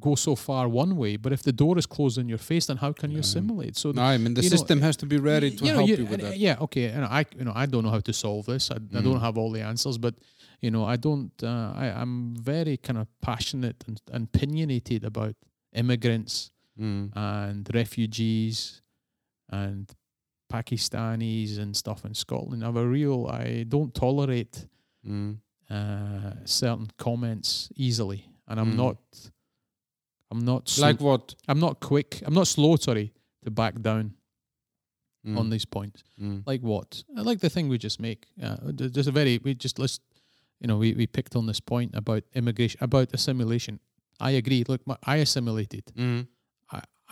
go 0.00 0.14
so 0.16 0.34
far 0.36 0.64
one 0.84 0.92
way, 1.02 1.12
but 1.24 1.32
if 1.32 1.42
the 1.42 1.52
door 1.62 1.74
is 1.78 1.86
closed 1.86 2.16
in 2.22 2.26
your 2.28 2.38
face, 2.50 2.64
then 2.66 2.78
how 2.84 2.92
can 3.00 3.10
you 3.10 3.16
Yeah. 3.18 3.26
assimilate? 3.26 3.74
So 3.76 3.92
No, 3.92 4.02
I 4.02 4.16
mean 4.18 4.34
the 4.34 4.42
you 4.42 4.50
know, 4.50 4.56
system 4.56 4.80
has 4.80 4.96
to 5.02 5.06
be 5.06 5.18
ready 5.32 5.50
to 5.58 5.64
you 5.64 5.70
know, 5.72 5.78
help 5.78 5.88
you- 5.90 5.96
you 6.00 6.06
with 6.12 6.20
that. 6.20 6.38
Yeah, 6.46 6.56
okay. 6.66 6.86
And 6.94 7.04
I, 7.04 7.20
you 7.38 7.44
know, 7.46 7.52
I 7.62 7.66
don't 7.66 7.82
know 7.84 7.90
how 7.96 8.00
to 8.10 8.12
solve 8.12 8.44
this. 8.52 8.70
I, 8.70 8.76
I 8.98 9.00
don't 9.06 9.18
Mm. 9.18 9.26
have 9.26 9.36
all 9.40 9.50
the 9.56 9.62
answers, 9.72 9.98
but 9.98 10.14
you 10.64 10.70
know, 10.74 10.84
I 10.94 10.96
don't. 11.06 11.32
Uh, 11.42 11.72
I, 11.84 11.86
I'm 12.00 12.14
very 12.54 12.76
kind 12.86 12.98
of 13.02 13.06
passionate 13.20 13.78
and, 13.86 14.00
and 14.14 14.22
opinionated 14.34 15.04
about 15.04 15.34
immigrants 15.80 16.50
Mm. 16.80 17.10
and 17.14 17.68
refugees 17.74 18.80
and 19.50 19.84
Pakistanis 20.52 21.58
and 21.58 21.76
stuff 21.76 22.04
in 22.04 22.14
Scotland. 22.14 22.62
I 22.62 22.66
have 22.66 22.76
a 22.76 22.86
real. 22.86 23.26
I 23.26 23.64
don't 23.68 23.94
tolerate 23.94 24.66
Mm. 25.06 25.38
uh, 25.70 26.32
certain 26.44 26.88
comments 26.98 27.70
easily, 27.76 28.20
and 28.46 28.60
I'm 28.60 28.72
Mm. 28.72 28.76
not. 28.76 28.98
I'm 30.30 30.44
not 30.44 30.68
sl- 30.68 30.82
Like 30.82 31.00
what? 31.00 31.34
I'm 31.48 31.58
not 31.58 31.80
quick. 31.80 32.22
I'm 32.26 32.34
not 32.34 32.46
slow. 32.46 32.76
Sorry, 32.76 33.12
to 33.44 33.50
back 33.50 33.80
down 33.82 34.14
Mm. 35.26 35.38
on 35.38 35.50
these 35.50 35.64
points. 35.66 36.02
Mm. 36.20 36.42
Like 36.46 36.62
what? 36.62 37.04
I 37.16 37.22
like 37.22 37.40
the 37.40 37.50
thing 37.50 37.68
we 37.68 37.78
just 37.78 38.00
make. 38.00 38.26
Uh, 38.42 38.56
there's 38.94 39.06
a 39.08 39.12
very 39.12 39.38
we 39.44 39.54
just 39.54 39.78
let's 39.78 39.98
you 40.60 40.66
know 40.68 40.78
we, 40.78 40.94
we 40.94 41.06
picked 41.06 41.34
on 41.36 41.46
this 41.46 41.60
point 41.60 41.90
about 41.94 42.22
immigration 42.34 42.78
about 42.82 43.12
assimilation. 43.14 43.78
I 44.20 44.32
agree. 44.32 44.62
Look, 44.68 44.86
my, 44.86 44.96
I 45.04 45.16
assimilated. 45.16 45.84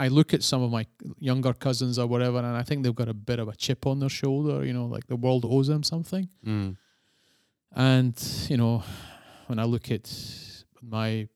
Mm. 0.01 0.05
I, 0.05 0.09
look 0.09 0.35
at 0.35 0.43
some 0.43 0.63
of 0.63 0.71
my 0.71 0.87
younger 1.19 1.53
cousins 1.53 1.99
or 1.99 2.07
whatever, 2.07 2.39
and 2.39 2.47
I 2.57 2.63
think 2.63 2.83
they've 2.83 2.95
got 2.95 3.09
a 3.09 3.15
bit 3.15 3.39
of 3.39 3.49
a 3.49 3.55
chip 3.57 3.87
on 3.87 3.99
their 4.01 4.09
shoulder. 4.09 4.65
You 4.65 4.73
know, 4.73 4.87
like 4.87 5.07
the 5.07 5.17
world 5.17 5.45
owes 5.45 5.69
them 5.69 5.83
something. 5.83 6.29
Mm. 6.47 6.77
And 7.75 8.47
you 8.49 8.57
know, 8.57 8.83
when 9.47 9.59
I 9.59 9.65
look 9.65 9.91
at 9.91 10.11
my 10.83 11.29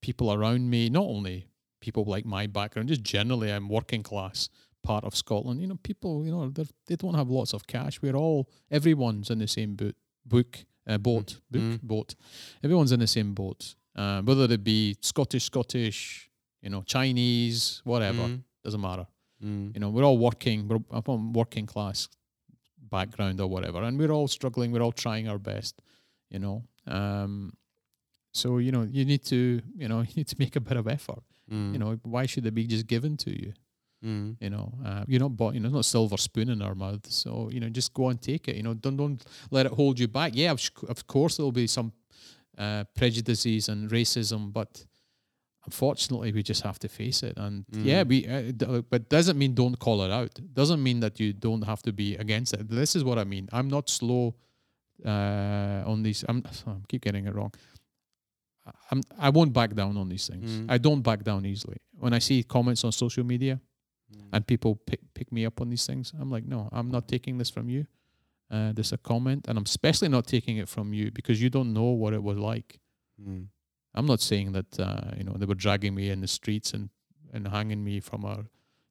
people 0.00 0.32
around 0.32 0.68
me, 0.68 0.88
not 0.90 1.04
only 1.04 1.46
people 1.80 2.04
like 2.04 2.24
my 2.24 2.46
background, 2.46 2.88
just 2.88 3.02
generally, 3.02 3.50
I'm 3.50 3.68
working 3.68 4.02
class 4.02 4.48
part 4.82 5.04
of 5.04 5.14
Scotland. 5.14 5.60
You 5.60 5.68
know, 5.68 5.78
people, 5.82 6.24
you 6.24 6.32
know, 6.32 6.48
they're- 6.50 6.96
don't 6.96 7.14
have 7.14 7.30
lots 7.30 7.54
of 7.54 7.66
cash. 7.66 8.02
We're 8.02 8.16
all, 8.16 8.48
everyone's 8.70 9.30
in 9.30 9.38
the 9.38 9.46
same 9.48 9.74
boat, 9.76 9.94
book, 10.26 10.64
uh, 10.86 10.98
boat, 10.98 11.38
book, 11.50 11.62
Mm. 11.62 11.82
boat. 11.82 12.14
Everyone's 12.64 12.90
in 12.92 13.00
the 13.00 13.06
same 13.06 13.32
boat. 13.34 13.74
Uh, 13.94 14.22
whether 14.22 14.44
it 14.52 14.64
be 14.64 14.96
Scottish, 15.00 15.44
Scottish, 15.44 16.28
you 16.62 16.70
know, 16.70 16.82
Chinese, 16.82 17.80
whatever, 17.84 18.22
Mm. 18.28 18.42
doesn't 18.64 18.80
matter. 18.80 19.06
Mm. 19.44 19.74
You 19.74 19.80
know, 19.80 19.90
we're 19.90 20.04
all 20.04 20.18
working. 20.18 20.68
We're 20.68 21.02
from 21.02 21.32
working 21.32 21.66
class 21.66 22.08
background 22.90 23.40
or 23.40 23.48
whatever, 23.48 23.82
and 23.82 23.98
we're 23.98 24.10
all 24.12 24.28
struggling. 24.28 24.72
We're 24.72 24.82
all 24.82 24.92
trying 24.92 25.28
our 25.28 25.38
best. 25.38 25.80
You 26.30 26.38
know, 26.38 26.62
um, 26.86 27.52
so 28.32 28.58
you 28.58 28.72
know, 28.72 28.82
you 28.82 29.04
need 29.04 29.24
to, 29.26 29.60
you 29.76 29.88
know, 29.88 30.00
you 30.08 30.14
need 30.16 30.28
to 30.28 30.36
make 30.38 30.56
a 30.56 30.60
bit 30.60 30.76
of 30.76 30.86
effort. 30.88 31.22
Mm. 31.50 31.72
You 31.72 31.78
know, 31.78 31.98
why 32.02 32.26
should 32.26 32.46
it 32.46 32.54
be 32.54 32.66
just 32.66 32.86
given 32.86 33.16
to 33.18 33.30
you? 33.30 33.52
Mm. 34.04 34.36
You 34.40 34.50
know, 34.50 34.72
uh, 34.84 35.04
you're 35.06 35.20
not 35.20 35.36
bought. 35.36 35.54
You 35.54 35.60
know, 35.60 35.68
it's 35.68 35.74
not 35.74 35.84
silver 35.84 36.16
spoon 36.16 36.48
in 36.50 36.60
our 36.62 36.74
mouth. 36.74 37.06
So 37.10 37.50
you 37.52 37.60
know, 37.60 37.68
just 37.68 37.92
go 37.94 38.08
and 38.08 38.20
take 38.20 38.48
it. 38.48 38.56
You 38.56 38.62
know, 38.62 38.74
don't 38.74 38.96
don't 38.96 39.24
let 39.50 39.66
it 39.66 39.72
hold 39.72 39.98
you 39.98 40.08
back. 40.08 40.32
Yeah, 40.34 40.52
of 40.88 41.06
course 41.06 41.36
there'll 41.36 41.52
be 41.52 41.66
some 41.66 41.92
uh, 42.58 42.84
prejudices 42.94 43.68
and 43.68 43.90
racism, 43.90 44.52
but 44.52 44.84
unfortunately 45.64 46.32
we 46.32 46.42
just 46.42 46.62
have 46.62 46.78
to 46.80 46.88
face 46.88 47.22
it. 47.22 47.34
And 47.36 47.64
yeah, 47.70 48.04
Mm. 48.04 48.08
we. 48.08 48.26
Uh, 48.26 48.82
but 48.90 49.08
doesn't 49.08 49.38
mean 49.38 49.54
don't 49.54 49.78
call 49.78 50.02
it 50.02 50.10
out. 50.10 50.38
Doesn't 50.54 50.82
mean 50.82 51.00
that 51.00 51.20
you 51.20 51.32
don't 51.32 51.62
have 51.64 51.82
to 51.82 51.92
be 51.92 52.16
against 52.16 52.52
it. 52.54 52.68
This 52.68 52.96
is 52.96 53.02
what 53.04 53.18
I 53.18 53.24
mean. 53.24 53.48
I'm 53.52 53.68
not 53.68 53.88
slow 53.88 54.34
uh, 55.04 55.82
on 55.86 56.02
these. 56.02 56.24
I'm. 56.28 56.42
I 56.66 56.72
keep 56.88 57.02
getting 57.02 57.26
it 57.26 57.34
wrong. 57.34 57.52
I- 58.66 58.72
I'm. 58.90 59.00
I 59.18 59.30
won't 59.30 59.52
back 59.52 59.74
down 59.74 59.96
on 59.96 60.08
these 60.08 60.26
things. 60.28 60.50
Mm. 60.50 60.66
I 60.70 60.78
don't 60.78 61.02
back 61.02 61.24
down 61.24 61.46
easily. 61.46 61.78
When 61.98 62.12
I 62.12 62.18
see 62.20 62.42
comments 62.42 62.84
on 62.84 62.92
social 62.92 63.24
media 63.24 63.60
Mm. 64.12 64.28
and 64.34 64.46
people 64.46 64.76
pick 64.76 65.00
pick 65.14 65.32
me 65.32 65.46
up 65.46 65.60
on 65.60 65.70
these 65.70 65.86
things, 65.86 66.12
I'm 66.20 66.30
like, 66.30 66.44
no, 66.44 66.68
I'm 66.70 66.90
not 66.90 67.08
taking 67.08 67.38
this 67.38 67.48
from 67.50 67.70
you. 67.70 67.86
Uh, 68.50 68.70
there's 68.74 68.92
a 68.92 68.98
comment, 68.98 69.46
and 69.48 69.56
I'm 69.56 69.64
especially 69.64 70.08
not 70.10 70.26
taking 70.26 70.58
it 70.58 70.68
from 70.68 70.92
you 70.92 71.10
because 71.10 71.40
you 71.40 71.48
don't 71.48 71.72
know 71.72 71.90
what 72.02 72.12
it 72.12 72.22
was 72.22 72.36
like. 72.36 72.78
Mm. 73.18 73.46
I'm 73.94 74.06
not 74.06 74.20
saying 74.20 74.52
that 74.52 74.80
uh, 74.80 75.12
you 75.16 75.24
know 75.24 75.34
they 75.38 75.46
were 75.46 75.54
dragging 75.54 75.94
me 75.94 76.10
in 76.10 76.20
the 76.20 76.28
streets 76.28 76.72
and 76.72 76.90
and 77.32 77.48
hanging 77.48 77.82
me 77.82 78.00
from 78.00 78.24
a 78.24 78.44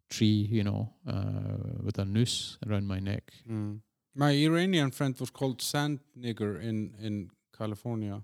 tree, 0.10 0.47
you 0.52 0.64
know, 0.64 0.93
uh, 1.08 1.82
with 1.84 1.97
a 1.99 2.06
noose 2.06 2.58
around 2.68 2.88
my 2.88 2.99
neck. 2.99 3.32
Mm. 3.49 3.80
My 4.16 4.32
Iranian 4.32 4.91
friend 4.91 5.16
was 5.20 5.30
called 5.30 5.62
Sand 5.62 5.99
Nigger 6.20 6.62
in 6.62 6.93
in 6.99 7.30
California, 7.58 8.24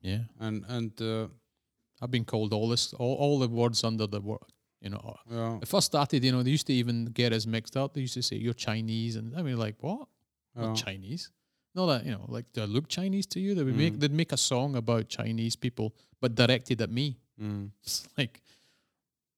Yeah, 0.00 0.24
and 0.40 0.64
and 0.68 1.00
uh, 1.00 1.28
I've 2.00 2.10
been 2.10 2.24
called 2.24 2.52
all 2.52 2.68
this, 2.68 2.92
all, 2.94 3.16
all 3.16 3.38
the 3.38 3.48
words 3.48 3.84
under 3.84 4.06
the 4.06 4.20
word. 4.20 4.38
You 4.80 4.90
know, 4.90 5.16
yeah, 5.30 5.58
it 5.62 5.68
first 5.68 5.86
started. 5.86 6.24
You 6.24 6.32
know, 6.32 6.42
they 6.42 6.50
used 6.50 6.66
to 6.66 6.72
even 6.72 7.06
get 7.06 7.32
us 7.32 7.46
mixed 7.46 7.76
up. 7.76 7.94
They 7.94 8.00
used 8.00 8.14
to 8.14 8.22
say 8.22 8.36
you're 8.36 8.54
Chinese, 8.54 9.16
and 9.16 9.36
I 9.36 9.42
mean, 9.42 9.58
like 9.58 9.76
what? 9.80 10.08
yeah. 10.56 10.66
Not 10.66 10.76
Chinese. 10.76 11.30
No, 11.74 11.86
that 11.86 12.04
you 12.04 12.12
know, 12.12 12.24
like 12.28 12.46
do 12.52 12.62
I 12.62 12.66
look 12.66 12.88
Chinese 12.88 13.26
to 13.28 13.40
you? 13.40 13.54
They 13.54 13.64
would 13.64 13.76
make 13.76 13.94
Mm. 13.94 14.00
they'd 14.00 14.12
make 14.12 14.32
a 14.32 14.36
song 14.36 14.76
about 14.76 15.08
Chinese 15.08 15.56
people, 15.56 15.94
but 16.20 16.34
directed 16.34 16.80
at 16.82 16.90
me. 16.90 17.16
Mm. 17.40 17.70
It's 17.82 18.06
like, 18.18 18.42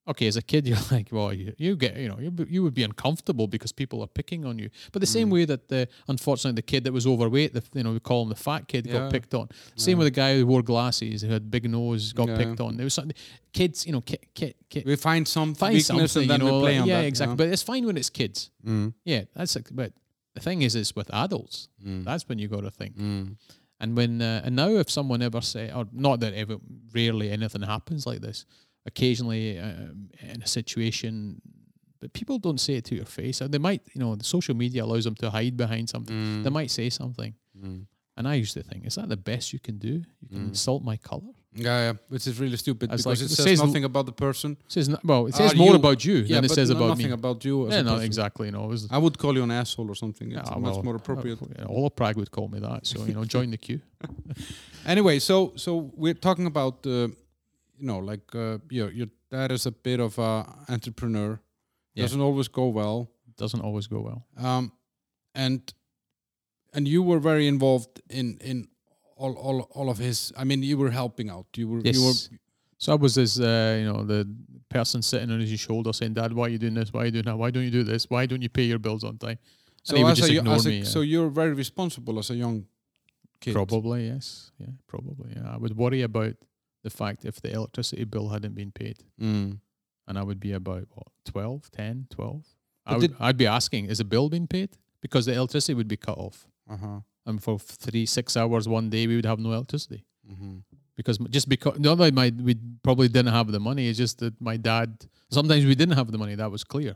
okay, 0.07 0.27
as 0.27 0.37
a 0.37 0.43
kid, 0.43 0.67
you're 0.69 0.77
like, 0.91 1.09
well, 1.13 1.33
you, 1.33 1.55
you 1.59 1.77
get, 1.77 1.97
you 1.97 2.09
know, 2.09 2.19
you 2.19 2.31
you 2.49 2.63
would 2.65 2.75
be 2.75 2.83
uncomfortable 2.83 3.47
because 3.47 3.73
people 3.73 4.03
are 4.03 4.09
picking 4.09 4.45
on 4.45 4.59
you. 4.59 4.69
But 4.93 5.01
the 5.01 5.07
same 5.07 5.29
Mm. 5.29 5.33
way 5.33 5.45
that 5.47 5.69
the 5.69 5.89
unfortunately 6.09 6.57
the 6.57 6.63
kid 6.73 6.83
that 6.85 6.93
was 6.93 7.07
overweight, 7.07 7.55
the 7.55 7.63
you 7.73 7.85
know 7.85 7.93
we 7.93 8.01
call 8.01 8.23
him 8.25 8.29
the 8.31 8.35
fat 8.49 8.67
kid, 8.67 8.87
Yeah. 8.87 8.93
got 8.95 9.13
picked 9.13 9.33
on. 9.35 9.49
Same 9.77 9.93
Yeah. 9.93 9.99
with 10.05 10.07
the 10.13 10.21
guy 10.23 10.37
who 10.37 10.45
wore 10.47 10.63
glasses, 10.63 11.23
who 11.23 11.29
had 11.29 11.51
big 11.51 11.71
nose, 11.71 12.13
got 12.13 12.29
Yeah. 12.29 12.37
picked 12.37 12.61
on. 12.61 12.77
There 12.77 12.85
was 12.85 12.95
something, 12.95 13.17
kids, 13.53 13.87
you 13.87 13.93
know, 13.93 14.01
ki, 14.03 14.17
ki, 14.35 14.55
ki, 14.71 14.83
We 14.85 14.97
find 14.97 15.27
some 15.29 15.55
find 15.55 15.81
something, 15.81 16.31
and 16.31 16.43
you 16.43 16.49
know, 16.49 16.57
we 16.59 16.61
play 16.67 16.73
like- 16.75 16.83
on 16.83 16.89
yeah, 16.89 17.01
that. 17.03 17.07
exactly. 17.07 17.37
But 17.37 17.49
it's 17.49 17.63
fine 17.63 17.87
when 17.87 17.97
it's 17.97 18.11
kids. 18.11 18.51
Mm. 18.67 18.93
Yeah, 19.05 19.23
that's 19.37 19.55
like, 19.55 19.69
but 19.73 19.93
the 20.35 20.41
thing 20.41 20.63
is, 20.63 20.75
it's 20.75 20.95
with 20.97 21.13
adults, 21.15 21.69
Mm. 21.85 22.05
that's 22.05 22.29
when 22.29 22.39
you 22.39 22.49
got 22.49 22.63
to 22.63 22.71
think. 22.71 22.97
Mm. 22.97 23.37
And 23.81 23.97
when 23.97 24.23
uh, 24.23 24.43
and 24.45 24.55
now 24.57 24.69
if 24.71 24.89
someone 24.91 25.23
ever 25.23 25.41
say 25.41 25.71
or 25.73 25.87
not 25.93 26.21
that 26.21 26.33
ever 26.35 26.57
rarely 26.95 27.31
anything 27.31 27.63
happens 27.63 28.07
like 28.07 28.21
this, 28.21 28.47
occasionally 28.87 29.59
uh, 29.59 29.93
in 30.35 30.43
a 30.43 30.47
situation, 30.47 31.41
but 32.01 32.13
people 32.13 32.39
don't 32.39 32.61
say 32.61 32.75
it 32.75 32.85
to 32.87 32.95
your 32.95 33.07
face. 33.07 33.39
They 33.39 33.59
might, 33.59 33.83
you 33.95 34.01
know, 34.01 34.15
the 34.15 34.25
social 34.25 34.55
media 34.55 34.85
allows 34.85 35.05
them 35.05 35.15
to 35.17 35.31
hide 35.31 35.57
behind 35.57 35.89
something. 35.89 36.15
Mm. 36.17 36.45
They 36.45 36.51
might 36.51 36.71
say 36.71 36.91
something, 36.91 37.35
Mm. 37.59 37.87
and 38.17 38.29
I 38.29 38.35
used 38.35 38.55
to 38.55 38.63
think, 38.63 38.87
is 38.87 38.95
that 38.97 39.09
the 39.09 39.17
best 39.17 39.53
you 39.53 39.59
can 39.61 39.79
do? 39.79 40.03
You 40.21 40.29
can 40.29 40.39
Mm. 40.45 40.49
insult 40.49 40.83
my 40.85 40.97
color. 40.97 41.33
Yeah, 41.57 41.79
yeah, 41.87 41.93
which 42.09 42.27
is 42.27 42.41
really 42.41 42.57
stupid 42.57 42.91
because 42.91 43.07
like- 43.07 43.19
it 43.21 43.25
it 43.27 43.29
says, 43.31 43.45
says 43.45 43.63
nothing 43.63 43.85
about 43.85 44.07
the 44.07 44.13
person. 44.13 44.57
Says 44.69 44.89
no, 44.89 44.99
well, 45.05 45.27
it 45.27 45.35
Are 45.35 45.49
says 45.49 45.55
more 45.57 45.71
you- 45.71 45.77
about 45.77 46.05
you 46.05 46.15
Yeah, 46.17 46.37
than 46.37 46.45
it 46.47 46.51
says 46.51 46.69
no- 46.71 46.77
about 46.77 46.89
nothing 46.89 47.07
me. 47.07 47.13
about 47.13 47.45
you. 47.45 47.71
Yeah, 47.71 47.83
no, 47.83 47.97
exactly. 47.99 48.49
It 48.49 48.55
was, 48.57 48.89
I 48.91 48.99
would 48.99 49.17
call 49.19 49.35
you 49.37 49.43
an 49.45 49.51
asshole 49.51 49.89
or 49.89 49.95
something. 49.95 50.33
It's 50.33 50.51
yeah, 50.51 50.59
much 50.59 50.83
more 50.85 50.97
appropriate. 50.97 51.39
uh, 51.43 51.65
all 51.67 51.87
of 51.87 51.95
Prague 51.95 52.17
would 52.17 52.31
call 52.31 52.49
me 52.49 52.59
that. 52.61 52.87
So 52.87 53.05
you 53.07 53.15
know, 53.15 53.25
join 53.25 53.51
the 53.51 53.59
queue. 53.59 53.81
Anyway, 54.87 55.19
so 55.19 55.53
so 55.57 55.91
we're 55.97 56.13
talking 56.29 56.47
about 56.47 56.87
uh, 56.87 57.09
you 57.79 57.87
know 57.91 57.99
like 57.99 58.35
uh, 58.35 58.59
your 58.71 58.91
your 58.93 59.09
dad 59.31 59.51
is 59.53 59.67
a 59.67 59.71
bit 59.73 60.01
of 60.01 60.19
a 60.19 60.45
entrepreneur. 60.69 61.41
Yeah. 61.95 62.05
Doesn't 62.05 62.21
always 62.21 62.49
go 62.49 62.67
well. 62.69 63.09
Doesn't 63.39 63.61
always 63.63 63.87
go 63.87 64.01
well. 64.01 64.27
Um, 64.37 64.73
and 65.35 65.61
and 66.75 66.87
you 66.89 67.03
were 67.03 67.19
very 67.21 67.47
involved 67.47 68.03
in 68.11 68.37
in 68.41 68.69
all 69.17 69.35
all 69.35 69.61
all 69.73 69.89
of 69.91 69.99
his. 69.99 70.33
I 70.37 70.45
mean, 70.45 70.63
you 70.63 70.77
were 70.79 70.91
helping 70.91 71.31
out. 71.31 71.47
You 71.57 71.69
were 71.69 71.79
you 71.81 72.03
were 72.03 72.09
Yes. 72.09 72.29
So 72.79 72.93
I 72.93 72.97
was 72.97 73.15
this, 73.15 73.39
uh, 73.41 73.77
you 73.81 73.87
know, 73.91 74.05
the 74.05 74.29
person 74.69 75.01
sitting 75.01 75.31
on 75.31 75.41
his 75.41 75.59
shoulder 75.61 75.93
saying, 75.93 76.15
"Dad, 76.15 76.33
why 76.33 76.47
are 76.47 76.49
you 76.51 76.59
doing 76.59 76.75
this? 76.75 76.93
Why 76.93 77.03
are 77.03 77.05
you 77.07 77.13
doing 77.13 77.25
that? 77.25 77.37
Why 77.39 77.51
don't 77.51 77.63
you 77.65 77.71
do 77.71 77.85
this? 77.85 78.11
Why 78.11 78.27
don't 78.27 78.43
you 78.43 78.49
pay 78.49 78.65
your 78.65 78.79
bills 78.81 79.05
on 79.05 79.17
time?" 79.19 79.39
so 79.83 79.97
he 79.97 80.03
as 80.03 80.19
just 80.19 80.31
a, 80.31 80.39
a- 80.39 80.65
me, 80.69 80.79
yeah. 80.79 80.85
So 80.85 81.01
you're 81.01 81.29
very 81.31 81.53
responsible 81.55 82.19
as 82.19 82.31
a 82.31 82.35
young 82.35 82.67
kid. 83.41 83.55
Probably 83.55 84.07
yes, 84.09 84.51
yeah, 84.59 84.73
probably. 84.87 85.33
Yeah, 85.37 85.55
I 85.55 85.57
would 85.57 85.77
worry 85.77 86.03
about 86.03 86.35
the 86.83 86.91
fact 86.91 87.25
if 87.25 87.41
the 87.41 87.53
electricity 87.53 88.05
bill 88.05 88.29
hadn't 88.31 88.55
been 88.55 88.73
paid, 88.73 88.99
Mm. 89.21 89.61
and 90.09 90.19
I 90.19 90.23
would 90.23 90.41
be 90.41 90.53
about 90.53 90.89
what 90.95 91.09
12, 91.25 91.71
10, 91.71 92.07
12. 92.11 92.45
I 92.87 92.97
would, 92.99 93.15
I'd 93.21 93.39
be 93.39 93.47
asking, 93.47 93.87
"Is 93.87 93.99
the 93.99 94.05
bill 94.05 94.29
being 94.29 94.47
paid?" 94.49 94.71
Because 95.01 95.25
the 95.27 95.33
electricity 95.35 95.75
would 95.75 95.89
be 95.89 95.97
cut 95.97 96.19
off, 96.19 96.47
Uh 96.69 96.77
huh. 96.77 97.01
And 97.27 97.43
for 97.43 97.59
three, 97.59 98.07
six 98.07 98.37
hours 98.37 98.69
one 98.69 98.91
day, 98.91 99.07
we 99.07 99.17
would 99.17 99.27
have 99.27 99.39
no 99.39 99.53
electricity. 99.53 100.05
Mm-hmm. 100.31 100.57
because 100.97 101.19
just 101.29 101.49
because 101.49 101.79
not 101.79 101.97
that 101.99 102.15
my 102.15 102.33
we 102.49 102.55
probably 102.83 103.09
didn't 103.09 103.33
have 103.33 103.51
the 103.53 103.61
money. 103.61 103.89
It's 103.89 103.99
just 103.99 104.19
that 104.21 104.41
my 104.41 104.57
dad. 104.57 104.89
Sometimes 105.31 105.65
we 105.67 105.75
didn't 105.75 105.97
have 105.97 106.11
the 106.11 106.19
money. 106.19 106.35
That 106.35 106.51
was 106.51 106.65
clear. 106.65 106.95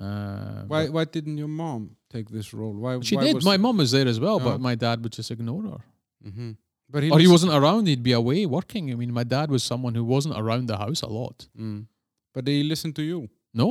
Uh, 0.00 0.62
Why 0.66 0.88
why 0.88 1.04
didn't 1.04 1.38
your 1.38 1.46
mom 1.62 1.96
take 2.10 2.28
this 2.28 2.52
role? 2.52 2.74
Why 2.74 2.98
she 3.00 3.14
why 3.16 3.24
did. 3.24 3.34
Was 3.36 3.44
My 3.44 3.56
mom 3.56 3.76
was 3.76 3.90
there 3.92 4.08
as 4.08 4.18
well, 4.18 4.36
Oh. 4.42 4.44
but 4.48 4.60
my 4.60 4.74
dad 4.74 5.02
would 5.02 5.12
just 5.12 5.30
ignore 5.30 5.62
her. 5.62 5.80
hmm 6.28 6.50
But 6.90 7.02
he 7.04 7.10
or 7.10 7.20
he 7.20 7.28
wasn't 7.28 7.52
around. 7.54 7.86
He'd 7.86 8.02
be 8.02 8.12
away 8.12 8.46
working. 8.46 8.90
I 8.90 8.94
mean, 8.96 9.12
my 9.12 9.22
dad 9.36 9.50
was 9.50 9.62
someone 9.62 9.94
who 9.94 10.04
wasn't 10.04 10.34
around 10.36 10.66
the 10.66 10.76
house 10.84 11.02
a 11.02 11.10
lot. 11.20 11.46
Mm. 11.56 11.86
But 12.34 12.48
he 12.48 12.64
listened 12.64 12.96
to 12.96 13.02
you. 13.02 13.28
No, 13.62 13.68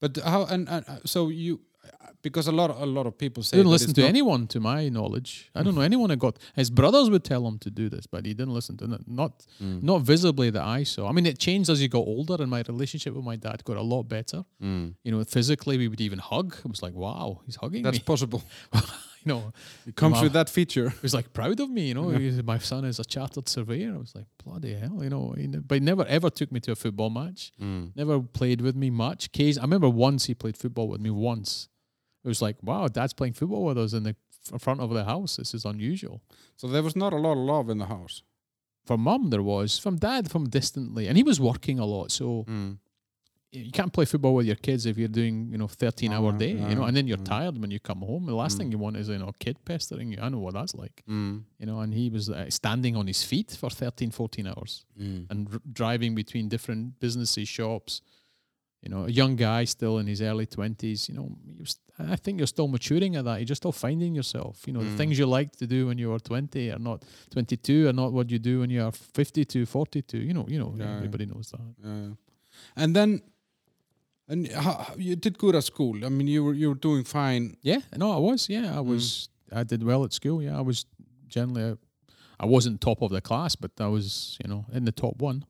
But 0.00 0.16
how 0.24 0.44
and, 0.46 0.68
and 0.68 0.84
uh, 0.88 0.98
so 1.04 1.28
you 1.28 1.60
because 2.24 2.46
a 2.48 2.52
lot 2.60 2.68
of, 2.72 2.76
a 2.82 2.86
lot 2.98 3.06
of 3.06 3.14
people 3.24 3.42
say 3.44 3.56
he 3.56 3.60
didn't 3.62 3.70
listen 3.76 3.94
to 3.94 4.02
anyone, 4.14 4.46
to 4.54 4.58
my 4.58 4.88
knowledge. 4.88 5.30
I 5.54 5.62
don't 5.62 5.74
know 5.76 5.82
anyone 5.90 6.08
that 6.10 6.18
got. 6.26 6.34
His 6.56 6.70
brothers 6.80 7.08
would 7.10 7.22
tell 7.32 7.46
him 7.46 7.56
to 7.60 7.70
do 7.80 7.88
this, 7.94 8.04
but 8.14 8.20
he 8.26 8.32
didn't 8.34 8.54
listen 8.58 8.76
to 8.78 8.84
it. 8.96 9.02
Not 9.06 9.32
Mm. 9.62 9.82
not 9.90 9.98
visibly 10.12 10.48
that 10.56 10.64
I 10.78 10.80
saw. 10.84 11.02
I 11.10 11.12
mean, 11.12 11.26
it 11.26 11.38
changed 11.38 11.68
as 11.70 11.78
he 11.84 11.88
got 11.96 12.04
older, 12.14 12.36
and 12.42 12.50
my 12.56 12.62
relationship 12.72 13.12
with 13.14 13.24
my 13.32 13.36
dad 13.46 13.58
got 13.64 13.76
a 13.76 13.86
lot 13.94 14.02
better. 14.16 14.40
Mm. 14.62 14.94
You 15.04 15.10
know, 15.12 15.22
physically, 15.24 15.76
we 15.78 15.86
would 15.90 16.00
even 16.08 16.18
hug. 16.18 16.48
It 16.64 16.70
was 16.74 16.82
like, 16.86 16.94
wow, 16.94 17.40
he's 17.46 17.56
hugging 17.62 17.82
That's 17.84 17.98
me. 18.00 18.04
possible. 18.12 18.42
you 19.24 19.28
know, 19.32 19.42
It 19.86 19.94
comes 19.96 20.16
Wow. 20.16 20.22
with 20.24 20.32
that 20.34 20.48
feature. 20.50 20.88
he 20.90 21.02
was 21.02 21.14
like 21.14 21.28
proud 21.32 21.58
of 21.60 21.68
me. 21.70 21.82
You 21.88 21.94
know, 21.94 22.08
He- 22.10 22.42
my 22.54 22.58
son 22.58 22.84
is 22.84 22.98
a 22.98 23.04
chartered 23.04 23.48
surveyor. 23.48 23.94
I 23.94 23.98
was 23.98 24.14
like, 24.14 24.26
bloody 24.44 24.74
hell, 24.82 24.98
you 25.04 25.10
know. 25.14 25.34
He, 25.36 25.46
ne- 25.46 25.58
but 25.68 25.74
he 25.76 25.80
never 25.80 26.04
ever 26.16 26.30
took 26.38 26.50
me 26.52 26.60
to 26.60 26.72
a 26.72 26.76
football 26.84 27.10
match. 27.10 27.52
Mm. 27.60 27.92
Never 27.96 28.20
played 28.20 28.60
with 28.60 28.76
me 28.76 28.90
much. 28.90 29.32
Case 29.32 29.56
I 29.58 29.62
remember 29.62 29.88
once 29.88 30.26
he 30.26 30.34
played 30.34 30.56
football 30.56 30.88
with 30.88 31.00
me 31.06 31.10
once. 31.10 31.68
It 32.24 32.28
was 32.28 32.40
like, 32.42 32.56
wow, 32.62 32.88
dad's 32.88 33.12
playing 33.12 33.34
football 33.34 33.64
with 33.66 33.78
us 33.78 33.92
in 33.92 34.02
the 34.04 34.16
f- 34.52 34.60
front 34.60 34.80
of 34.80 34.90
the 34.90 35.04
house. 35.04 35.36
This 35.36 35.52
is 35.54 35.64
unusual. 35.64 36.22
So 36.56 36.66
there 36.68 36.82
was 36.82 36.96
not 36.96 37.12
a 37.12 37.16
lot 37.16 37.32
of 37.32 37.38
love 37.38 37.68
in 37.70 37.78
the 37.78 37.86
house. 37.86 38.22
From 38.86 39.00
mum, 39.00 39.30
there 39.30 39.42
was. 39.42 39.78
From 39.78 39.96
dad, 39.96 40.30
from 40.30 40.48
distantly, 40.48 41.06
and 41.08 41.16
he 41.16 41.22
was 41.22 41.38
working 41.40 41.78
a 41.78 41.84
lot. 41.86 42.10
So 42.10 42.44
Mm. 42.48 42.78
you 43.52 43.70
can't 43.70 43.92
play 43.92 44.04
football 44.04 44.34
with 44.34 44.46
your 44.46 44.56
kids 44.56 44.84
if 44.84 44.98
you're 44.98 45.06
doing, 45.22 45.50
you 45.52 45.58
know, 45.58 45.68
13 45.68 46.12
hour 46.12 46.32
Uh, 46.34 46.38
day, 46.38 46.52
you 46.52 46.74
know, 46.74 46.82
uh, 46.84 46.88
and 46.88 46.96
then 46.96 47.06
you're 47.06 47.20
uh. 47.20 47.24
tired 47.36 47.56
when 47.60 47.70
you 47.70 47.78
come 47.78 48.00
home. 48.00 48.26
The 48.26 48.34
last 48.34 48.54
Mm. 48.54 48.58
thing 48.58 48.72
you 48.72 48.78
want 48.78 48.96
is, 48.96 49.08
you 49.08 49.18
know, 49.18 49.28
a 49.28 49.32
kid 49.44 49.56
pestering 49.64 50.10
you. 50.12 50.18
I 50.20 50.28
know 50.28 50.40
what 50.40 50.54
that's 50.54 50.74
like, 50.74 51.02
Mm. 51.08 51.44
you 51.60 51.66
know, 51.66 51.78
and 51.80 51.94
he 51.94 52.10
was 52.10 52.28
uh, 52.28 52.50
standing 52.50 52.96
on 52.96 53.06
his 53.06 53.22
feet 53.22 53.50
for 53.60 53.70
13, 53.70 54.10
14 54.10 54.46
hours 54.46 54.84
Mm. 55.00 55.26
and 55.30 55.48
r- 55.52 55.60
driving 55.72 56.14
between 56.14 56.48
different 56.48 56.98
businesses, 57.00 57.48
shops. 57.48 58.00
You 58.82 58.90
know, 58.90 59.04
a 59.04 59.10
young 59.10 59.36
guy 59.36 59.64
still 59.64 59.98
in 59.98 60.06
his 60.08 60.20
early 60.20 60.46
20s, 60.46 61.08
you 61.08 61.14
know, 61.14 61.28
you 61.46 61.64
st- 61.64 61.80
I 61.98 62.16
think 62.16 62.38
you're 62.38 62.48
still 62.48 62.66
maturing 62.68 63.14
at 63.16 63.24
that. 63.24 63.36
You're 63.38 63.46
just 63.46 63.62
still 63.62 63.72
finding 63.72 64.14
yourself. 64.16 64.62
You 64.66 64.72
know, 64.72 64.80
Mm. 64.80 64.90
the 64.90 64.96
things 64.96 65.18
you 65.18 65.26
liked 65.26 65.58
to 65.60 65.66
do 65.66 65.86
when 65.86 65.98
you 65.98 66.10
were 66.10 66.18
20 66.18 66.70
are 66.72 66.78
not 66.78 67.04
22 67.30 67.88
are 67.88 67.92
not 67.92 68.12
what 68.12 68.30
you 68.30 68.38
do 68.40 68.60
when 68.60 68.70
you 68.70 68.82
are 68.82 68.90
52, 68.92 69.64
42. 69.66 70.18
You 70.18 70.34
know, 70.34 70.44
you 70.48 70.58
know, 70.58 70.74
Yeah, 70.76 70.96
everybody 70.96 71.26
knows 71.26 71.50
that. 71.52 71.60
Yeah. 71.84 72.14
And 72.76 72.96
then 72.96 73.22
And 74.26 74.48
how, 74.52 74.86
you 74.96 75.16
did 75.16 75.36
good 75.38 75.54
at 75.54 75.64
school. 75.64 76.02
I 76.04 76.08
mean, 76.08 76.26
you 76.26 76.42
were 76.44 76.54
you 76.54 76.68
were 76.70 76.80
doing 76.80 77.04
fine. 77.04 77.56
Yeah, 77.62 77.80
no, 77.96 78.10
I 78.10 78.18
was. 78.18 78.48
Yeah, 78.48 78.78
I 78.78 78.80
was. 78.80 79.28
I 79.52 79.64
did 79.64 79.82
well 79.82 80.02
at 80.04 80.12
school. 80.14 80.42
Yeah, 80.42 80.58
I 80.58 80.62
was 80.62 80.86
generally. 81.28 81.76
I 82.40 82.46
wasn't 82.46 82.80
top 82.80 83.02
of 83.02 83.10
the 83.10 83.20
class, 83.20 83.54
but 83.56 83.70
I 83.78 83.86
was, 83.86 84.36
you 84.42 84.48
know, 84.48 84.64
in 84.72 84.84
the 84.84 84.92
top 84.92 85.20
one. 85.22 85.44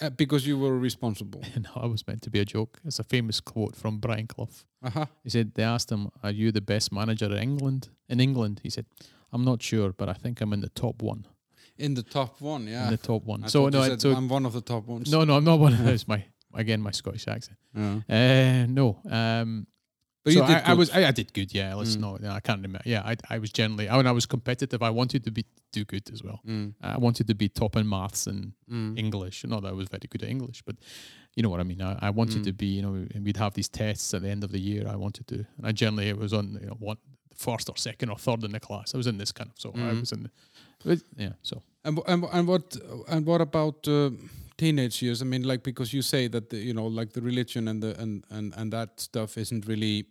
Uh, 0.00 0.10
because 0.10 0.46
you 0.46 0.58
were 0.58 0.78
responsible. 0.78 1.42
And 1.54 1.66
I 1.74 1.86
was 1.86 2.06
meant 2.06 2.22
to 2.22 2.30
be 2.30 2.40
a 2.40 2.44
joke. 2.44 2.78
It's 2.84 2.98
a 3.00 3.04
famous 3.04 3.40
quote 3.40 3.76
from 3.76 3.98
Brian 3.98 4.26
Clough. 4.26 4.64
Uh-huh. 4.82 5.06
He 5.24 5.30
said 5.30 5.54
they 5.54 5.64
asked 5.64 5.90
him, 5.90 6.08
"Are 6.22 6.30
you 6.30 6.52
the 6.52 6.60
best 6.60 6.92
manager 6.92 7.26
in 7.26 7.38
England?" 7.42 7.88
In 8.08 8.20
England, 8.20 8.60
he 8.62 8.70
said, 8.70 8.86
"I'm 9.32 9.44
not 9.44 9.62
sure, 9.62 9.92
but 9.92 10.08
I 10.08 10.14
think 10.14 10.40
I'm 10.40 10.52
in 10.52 10.60
the 10.60 10.70
top 10.80 11.02
one." 11.02 11.26
In 11.76 11.94
the 11.94 12.02
top 12.02 12.40
one, 12.40 12.66
yeah. 12.66 12.84
In 12.84 12.90
the 12.90 12.96
top 13.06 13.24
one. 13.24 13.44
I 13.44 13.48
so 13.48 13.68
no, 13.68 13.82
said, 13.82 14.00
so 14.00 14.10
I'm 14.12 14.28
one 14.28 14.46
of 14.46 14.52
the 14.52 14.60
top 14.60 14.86
ones. 14.88 15.10
no, 15.10 15.24
no, 15.24 15.36
I'm 15.36 15.44
not 15.44 15.60
one 15.60 15.72
of 15.74 15.84
those. 15.90 16.06
My 16.08 16.24
again, 16.54 16.80
my 16.80 16.92
Scottish 16.92 17.28
accent. 17.28 17.58
Yeah. 17.74 18.00
Uh, 18.08 18.66
no. 18.68 18.98
Um, 19.10 19.66
But 20.24 20.32
so 20.34 20.40
you 20.40 20.46
did 20.46 20.56
I, 20.64 20.70
I 20.70 20.74
was 20.74 20.90
I, 20.90 21.06
I 21.06 21.10
did 21.12 21.32
good. 21.32 21.54
Yeah, 21.54 21.74
let's 21.74 21.96
Mm. 21.96 22.00
no, 22.00 22.16
no, 22.16 22.30
I 22.30 22.40
can't 22.40 22.58
remember. 22.62 22.80
Yeah, 22.84 23.02
I 23.04 23.16
I 23.30 23.38
was 23.38 23.50
generally 23.50 23.88
I, 23.88 23.96
when 23.96 24.06
I 24.06 24.12
was 24.12 24.26
competitive, 24.26 24.82
I 24.82 24.90
wanted 24.90 25.24
to 25.24 25.30
be 25.30 25.44
do 25.72 25.84
good 25.84 26.10
as 26.12 26.22
well. 26.22 26.40
Mm. 26.46 26.74
I 26.82 26.98
wanted 26.98 27.26
to 27.28 27.34
be 27.34 27.48
top 27.48 27.76
in 27.76 27.88
maths 27.88 28.26
and 28.26 28.52
Mm. 28.70 28.98
English. 28.98 29.44
Not 29.44 29.62
that 29.62 29.68
I 29.68 29.72
was 29.72 29.88
very 29.88 30.08
good 30.10 30.22
at 30.22 30.28
English, 30.28 30.62
but 30.66 30.76
you 31.36 31.42
know 31.42 31.50
what 31.50 31.60
I 31.60 31.64
mean. 31.64 31.80
I, 31.80 32.08
I 32.08 32.10
wanted 32.10 32.40
Mm. 32.42 32.44
to 32.44 32.52
be, 32.52 32.66
you 32.66 32.82
know, 32.82 32.94
and 33.14 33.24
we'd 33.24 33.36
have 33.38 33.54
these 33.54 33.68
tests 33.68 34.12
at 34.14 34.22
the 34.22 34.28
end 34.30 34.44
of 34.44 34.50
the 34.50 34.58
year. 34.60 34.86
I 34.88 34.96
wanted 34.96 35.26
to, 35.28 35.34
and 35.56 35.66
I 35.66 35.72
generally 35.72 36.08
it 36.08 36.18
was 36.18 36.32
on 36.32 36.58
you 36.60 36.66
know 36.66 36.76
one 36.80 36.98
first 37.34 37.68
or 37.70 37.76
second 37.76 38.10
or 38.10 38.18
third 38.18 38.42
in 38.44 38.52
the 38.52 38.60
class. 38.60 38.94
I 38.94 38.96
was 38.96 39.06
in 39.06 39.18
this 39.18 39.32
kind 39.32 39.50
of, 39.50 39.56
so 39.60 39.70
I 39.70 39.78
Mm. 39.94 40.00
was 40.00 40.12
in, 40.12 40.22
the, 40.84 41.02
yeah. 41.16 41.32
So 41.42 41.62
And, 41.84 41.98
and 42.06 42.24
and 42.32 42.48
what 42.48 42.76
and 43.08 43.24
what 43.26 43.40
about 43.40 43.86
uh, 43.88 44.10
teenage 44.58 45.00
years? 45.02 45.22
I 45.22 45.24
mean, 45.24 45.42
like 45.44 45.62
because 45.62 45.94
you 45.96 46.02
say 46.02 46.28
that 46.28 46.50
the, 46.50 46.58
you 46.58 46.74
know, 46.74 46.86
like 47.00 47.12
the 47.12 47.22
religion 47.22 47.68
and 47.68 47.82
the 47.82 47.98
and 48.02 48.24
and 48.30 48.54
and 48.56 48.72
that 48.72 49.00
stuff 49.00 49.38
isn't 49.38 49.66
really. 49.66 50.04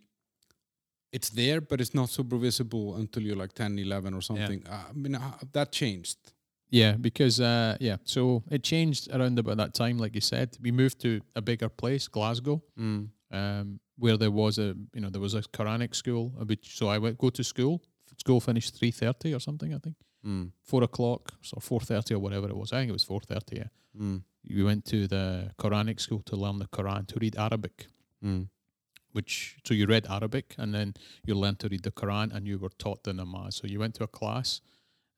It's 1.10 1.30
there, 1.30 1.60
but 1.62 1.80
it's 1.80 1.94
not 1.94 2.10
super 2.10 2.36
visible 2.36 2.96
until 2.96 3.22
you're 3.22 3.34
like 3.42 3.54
10, 3.54 3.78
11 3.78 4.12
or 4.12 4.20
something. 4.20 4.62
Uh, 4.68 4.84
I 4.90 4.92
mean, 4.92 5.16
that 5.52 5.72
changed. 5.72 6.18
yeah, 6.70 6.92
because 7.00 7.40
uh, 7.40 7.78
yeah, 7.80 7.96
so 8.04 8.42
it 8.50 8.62
changed 8.62 9.08
around 9.10 9.38
about 9.38 9.56
that 9.56 9.72
time, 9.72 9.96
like 9.96 10.14
you 10.14 10.20
said. 10.20 10.58
We 10.60 10.70
moved 10.70 11.00
to 11.00 11.20
a 11.34 11.40
bigger 11.40 11.70
place, 11.70 12.08
Glasgow. 12.08 12.62
Mm. 12.78 13.08
um, 13.30 13.80
where 14.00 14.16
there 14.18 14.30
was 14.30 14.58
a 14.58 14.74
you 14.94 15.00
know 15.00 15.10
there 15.10 15.20
was 15.22 15.34
a 15.34 15.40
Quranic 15.42 15.94
school, 15.94 16.32
uh, 16.40 16.44
which 16.44 16.76
so 16.78 16.88
I 16.88 16.98
went 16.98 17.16
go 17.18 17.30
to 17.30 17.42
school. 17.42 17.80
School 18.18 18.40
finished 18.40 18.76
three 18.78 18.90
thirty 18.92 19.32
or 19.34 19.40
something, 19.40 19.72
I 19.74 19.78
think 19.78 19.96
Mm. 20.26 20.50
four 20.62 20.82
o'clock 20.84 21.32
or 21.54 21.60
four 21.62 21.80
thirty 21.80 22.12
or 22.14 22.18
whatever 22.18 22.48
it 22.50 22.56
was. 22.56 22.72
I 22.72 22.76
think 22.80 22.90
it 22.90 22.92
was 23.00 23.04
four 23.04 23.20
thirty. 23.20 23.56
Yeah, 23.56 23.68
Mm. 23.98 24.22
We 24.48 24.62
went 24.62 24.84
to 24.86 25.06
the 25.06 25.52
Quranic 25.58 26.00
school 26.00 26.22
to 26.22 26.36
learn 26.36 26.58
the 26.58 26.66
Quran 26.68 27.06
to 27.08 27.18
read 27.20 27.36
Arabic. 27.36 27.86
Mm. 28.24 28.48
Which 29.12 29.56
so 29.64 29.74
you 29.74 29.86
read 29.86 30.06
Arabic 30.06 30.54
and 30.58 30.74
then 30.74 30.94
you 31.26 31.34
learned 31.34 31.58
to 31.60 31.68
read 31.68 31.82
the 31.82 31.90
Quran 31.90 32.32
and 32.34 32.46
you 32.46 32.58
were 32.58 32.72
taught 32.78 33.02
the 33.04 33.12
namaz. 33.12 33.54
So 33.54 33.66
you 33.66 33.78
went 33.80 33.94
to 33.96 34.04
a 34.04 34.08
class 34.08 34.60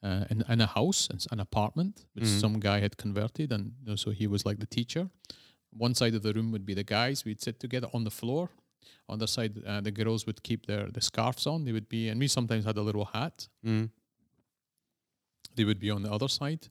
uh, 0.02 0.24
in 0.30 0.42
in 0.48 0.60
a 0.60 0.66
house, 0.66 1.08
in 1.12 1.18
an 1.32 1.40
apartment, 1.40 2.06
which 2.14 2.24
Mhm. 2.24 2.40
some 2.40 2.60
guy 2.60 2.80
had 2.80 2.96
converted, 2.96 3.52
and 3.52 3.64
you 3.80 3.86
know, 3.88 3.96
so 3.96 4.10
he 4.12 4.26
was 4.26 4.46
like 4.46 4.58
the 4.58 4.66
teacher. 4.66 5.10
One 5.86 5.94
side 5.94 6.14
of 6.14 6.22
the 6.22 6.32
room 6.32 6.50
would 6.52 6.64
be 6.64 6.74
the 6.74 6.84
guys. 6.84 7.24
We'd 7.24 7.42
sit 7.42 7.60
together 7.60 7.88
on 7.92 8.04
the 8.04 8.10
floor. 8.10 8.48
On 9.08 9.18
the 9.18 9.26
side, 9.26 9.52
uh, 9.66 9.80
the 9.82 9.90
girls 9.90 10.24
would 10.26 10.40
keep 10.42 10.66
their 10.66 10.88
the 10.90 11.00
scarves 11.00 11.46
on. 11.46 11.64
They 11.64 11.72
would 11.72 11.88
be, 11.88 12.08
and 12.10 12.18
we 12.20 12.28
sometimes 12.28 12.64
had 12.64 12.76
a 12.78 12.82
little 12.82 13.04
hat. 13.04 13.48
Mm. 13.64 13.90
They 15.56 15.64
would 15.64 15.80
be 15.80 15.90
on 15.90 16.02
the 16.02 16.10
other 16.12 16.28
side, 16.28 16.68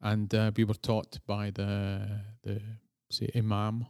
and 0.00 0.34
uh, 0.34 0.50
we 0.56 0.64
were 0.64 0.74
taught 0.74 1.18
by 1.26 1.50
the 1.50 2.20
the 2.42 2.60
say 3.10 3.28
imam 3.34 3.86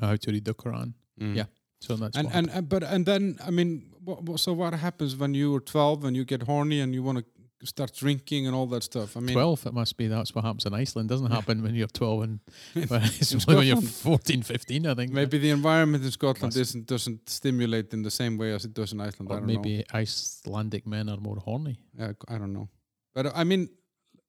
how 0.00 0.16
to 0.16 0.30
read 0.30 0.44
the 0.44 0.54
Quran. 0.54 0.94
Mm. 1.20 1.36
Yeah. 1.36 1.44
So 1.80 1.96
that's 1.96 2.16
and 2.16 2.28
and, 2.32 2.50
and 2.50 2.68
but 2.68 2.82
and 2.82 3.06
then 3.06 3.38
I 3.46 3.50
mean, 3.50 3.92
what, 4.04 4.22
what, 4.22 4.40
so 4.40 4.52
what 4.52 4.74
happens 4.74 5.16
when 5.16 5.34
you 5.34 5.52
were 5.52 5.60
twelve 5.60 6.04
and 6.04 6.16
you 6.16 6.24
get 6.24 6.42
horny 6.42 6.80
and 6.80 6.94
you 6.94 7.02
want 7.02 7.18
to 7.18 7.66
start 7.66 7.94
drinking 7.94 8.46
and 8.46 8.54
all 8.54 8.66
that 8.66 8.82
stuff? 8.82 9.16
I 9.16 9.20
mean, 9.20 9.34
12 9.34 9.66
it 9.66 9.74
must 9.74 9.96
be 9.96 10.08
that's 10.08 10.34
what 10.34 10.44
happens 10.44 10.66
in 10.66 10.74
Iceland 10.74 11.08
doesn't 11.08 11.30
happen 11.30 11.62
when 11.62 11.74
you're 11.74 11.86
12 11.88 12.22
and 12.22 12.40
it's 12.74 13.32
In 13.32 13.40
when 13.40 13.66
you're 13.66 13.76
Scotland? 13.76 14.42
14 14.42 14.42
15 14.42 14.86
I 14.86 14.94
think 14.94 15.12
maybe 15.12 15.38
the 15.38 15.50
environment 15.50 16.04
in 16.04 16.10
Scotland 16.10 16.54
Must- 16.54 16.56
isn't 16.56 16.86
doesn't 16.86 17.28
stimulate 17.28 17.92
in 17.94 18.02
the 18.02 18.10
same 18.10 18.36
way 18.36 18.52
as 18.54 18.64
it 18.64 18.74
does 18.74 18.92
in 18.92 19.00
Iceland. 19.00 19.32
I 19.32 19.36
or 19.36 19.40
maybe 19.40 19.84
Icelandic 19.94 20.86
men 20.86 21.08
are 21.08 21.18
more 21.18 21.36
horny 21.36 21.78
know. 21.94 22.06
Yeah, 22.06 22.12
I 22.34 22.38
don't 22.38 22.52
know, 22.52 22.68
but 23.14 23.34
I 23.34 23.44
mean, 23.44 23.68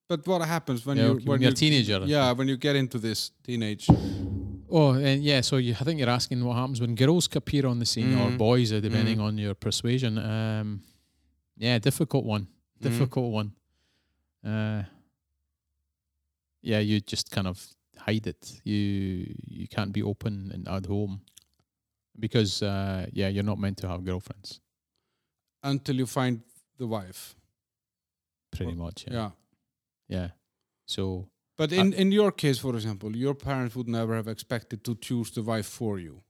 but 0.07 0.25
what 0.27 0.41
happens 0.47 0.85
when 0.85 0.97
Yeah, 0.97 1.07
you 1.13 1.19
when 1.25 1.41
you're 1.41 1.51
a 1.51 1.55
teenager. 1.55 1.99
Yeah, 2.05 2.31
when 2.33 2.47
you 2.47 2.57
get 2.57 2.75
into 2.75 2.97
this 2.99 3.31
teenage. 3.43 3.87
oh 4.69 4.91
and 4.93 5.23
yeah 5.23 5.41
so 5.41 5.57
you, 5.57 5.73
I 5.79 5.83
think 5.83 5.99
you're 5.99 6.09
asking 6.09 6.43
what 6.43 6.55
happens 6.57 6.81
when 6.81 6.95
girls 6.95 7.29
appear 7.35 7.65
on 7.67 7.79
the 7.79 7.85
scene 7.85 8.13
or 8.15 8.29
Mhm. 8.31 8.37
boys 8.37 8.71
uh, 8.73 8.79
depending 8.81 9.17
Mhm. 9.19 9.23
on 9.27 9.37
your 9.37 9.55
persuasion 9.55 10.17
um 10.17 10.81
yeah 11.57 11.79
difficult 11.79 12.25
one 12.25 12.41
Mhm. 12.41 12.81
difficult 12.81 13.31
one 13.33 13.51
uh 14.43 14.83
yeah 16.61 16.79
you 16.79 16.99
just 16.99 17.31
kind 17.31 17.47
of 17.47 17.57
hide 18.07 18.27
it 18.27 18.61
you 18.63 19.33
you 19.57 19.67
can't 19.67 19.91
be 19.93 20.03
open 20.03 20.51
and 20.53 20.67
at 20.67 20.85
home 20.85 21.21
because 22.19 22.61
uh 22.65 23.05
yeah 23.13 23.29
you're 23.33 23.45
not 23.51 23.57
meant 23.59 23.77
to 23.77 23.87
have 23.87 24.03
girlfriends 24.03 24.59
until 25.63 25.95
you 25.95 26.05
find 26.05 26.41
the 26.77 26.85
wife. 26.87 27.35
pretty 28.51 28.75
Well, 28.75 28.85
much 28.85 29.05
Yeah. 29.07 29.13
yeah 29.13 29.31
so 30.85 31.27
But 31.57 31.71
in, 31.71 31.93
in 31.93 32.11
your 32.11 32.31
case, 32.31 32.59
for 32.59 32.75
example, 32.75 33.15
your 33.15 33.33
parents 33.35 33.75
would 33.75 33.87
never 33.87 34.15
have 34.15 34.27
expected 34.27 34.83
to 34.83 34.95
choose 34.95 35.31
the 35.31 35.41
wife 35.41 35.65
for 35.67 35.99
you. 35.99 36.21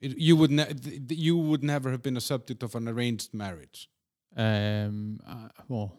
It, 0.00 0.16
you 0.18 0.36
would 0.36 0.50
ne- 0.50 0.64
th- 0.74 1.08
th- 1.08 1.20
you 1.20 1.36
would 1.36 1.62
never 1.64 1.90
have 1.90 2.02
been 2.02 2.16
a 2.16 2.20
subject 2.20 2.62
of 2.62 2.74
an 2.74 2.86
arranged 2.88 3.34
marriage. 3.34 3.88
Um, 4.36 5.18
uh, 5.26 5.48
well, 5.68 5.90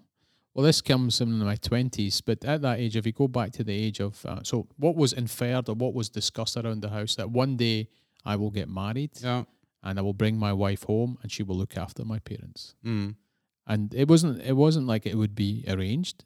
well, 0.54 0.66
this 0.66 0.82
comes 0.82 1.20
in 1.22 1.40
my 1.40 1.56
twenties, 1.56 2.22
but 2.22 2.46
at 2.46 2.62
that 2.62 2.80
age, 2.80 2.96
if 2.96 3.06
you 3.06 3.12
go 3.12 3.28
back 3.28 3.52
to 3.54 3.64
the 3.64 3.74
age 3.74 4.00
of 4.00 4.26
uh, 4.26 4.40
so, 4.44 4.68
what 4.78 4.96
was 4.96 5.12
inferred 5.14 5.68
or 5.70 5.76
what 5.76 5.94
was 5.94 6.10
discussed 6.10 6.56
around 6.58 6.82
the 6.82 6.90
house 6.90 7.16
that 7.16 7.30
one 7.32 7.58
day 7.58 7.90
I 8.26 8.36
will 8.36 8.52
get 8.52 8.70
married 8.70 9.12
Yeah. 9.22 9.44
and 9.84 10.00
I 10.00 10.02
will 10.02 10.14
bring 10.14 10.38
my 10.38 10.54
wife 10.54 10.84
home 10.84 11.18
and 11.22 11.32
she 11.32 11.44
will 11.44 11.58
look 11.58 11.76
after 11.78 12.06
my 12.06 12.20
parents. 12.20 12.76
Mm. 12.86 13.16
And 13.70 13.94
it 13.94 14.08
wasn't 14.10 14.42
it 14.42 14.56
wasn't 14.66 14.88
like 14.88 15.06
it 15.06 15.16
would 15.16 15.36
be 15.36 15.64
arranged. 15.68 16.18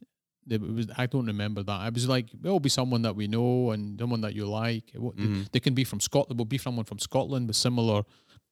It 0.50 0.62
was 0.62 0.88
I 0.98 1.06
don't 1.08 1.28
remember 1.28 1.62
that. 1.64 1.80
I 1.88 1.90
was 1.90 2.08
like, 2.08 2.28
it'll 2.44 2.60
be 2.60 2.70
someone 2.70 3.02
that 3.04 3.16
we 3.16 3.28
know 3.28 3.72
and 3.72 4.00
someone 4.00 4.22
that 4.22 4.34
you 4.34 4.46
like. 4.48 4.86
It, 4.96 5.00
wo- 5.02 5.14
Mhm. 5.18 5.52
they 5.52 5.60
can 5.60 5.74
be 5.74 5.84
from 5.84 6.00
Scotland. 6.00 6.38
Will 6.40 6.46
be 6.46 6.58
someone 6.58 6.86
from 6.86 7.00
Scotland 7.00 7.48
with 7.48 7.56
similar 7.58 8.04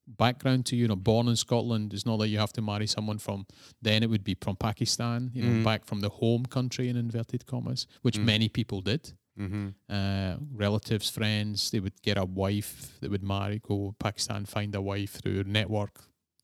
background 0.07 0.65
to 0.67 0.75
you. 0.75 0.83
You 0.83 0.87
know, 0.89 0.95
born 0.95 1.27
in 1.27 1.35
Scotland. 1.35 1.93
It's 1.93 2.05
not 2.05 2.19
like 2.19 2.29
you 2.29 2.39
have 2.39 2.53
to 2.53 2.61
marry 2.61 2.87
someone 2.87 3.17
from. 3.17 3.45
Then 3.81 4.03
it 4.03 4.09
would 4.09 4.23
be 4.23 4.35
from 4.41 4.55
Pakistan. 4.57 5.31
You 5.33 5.43
know, 5.43 5.55
Mhm. 5.59 5.63
back 5.63 5.85
from 5.85 5.99
the 6.01 6.09
home 6.09 6.45
country 6.45 6.89
in 6.89 6.97
inverted 6.97 7.45
commas, 7.45 7.87
which 8.01 8.17
Mm. 8.17 8.25
many 8.25 8.49
people 8.49 8.81
did. 8.81 9.13
Mm-hmm. 9.39 9.67
Uh, 9.89 10.35
relatives, 10.53 11.09
friends. 11.09 11.71
They 11.71 11.79
would 11.79 12.01
get 12.01 12.17
a 12.17 12.25
wife. 12.25 12.97
They 12.99 13.07
would 13.07 13.23
marry, 13.23 13.59
go 13.59 13.95
Pakistan, 13.99 14.45
find 14.45 14.75
a 14.75 14.81
wife 14.81 15.13
through 15.21 15.43
network. 15.45 15.95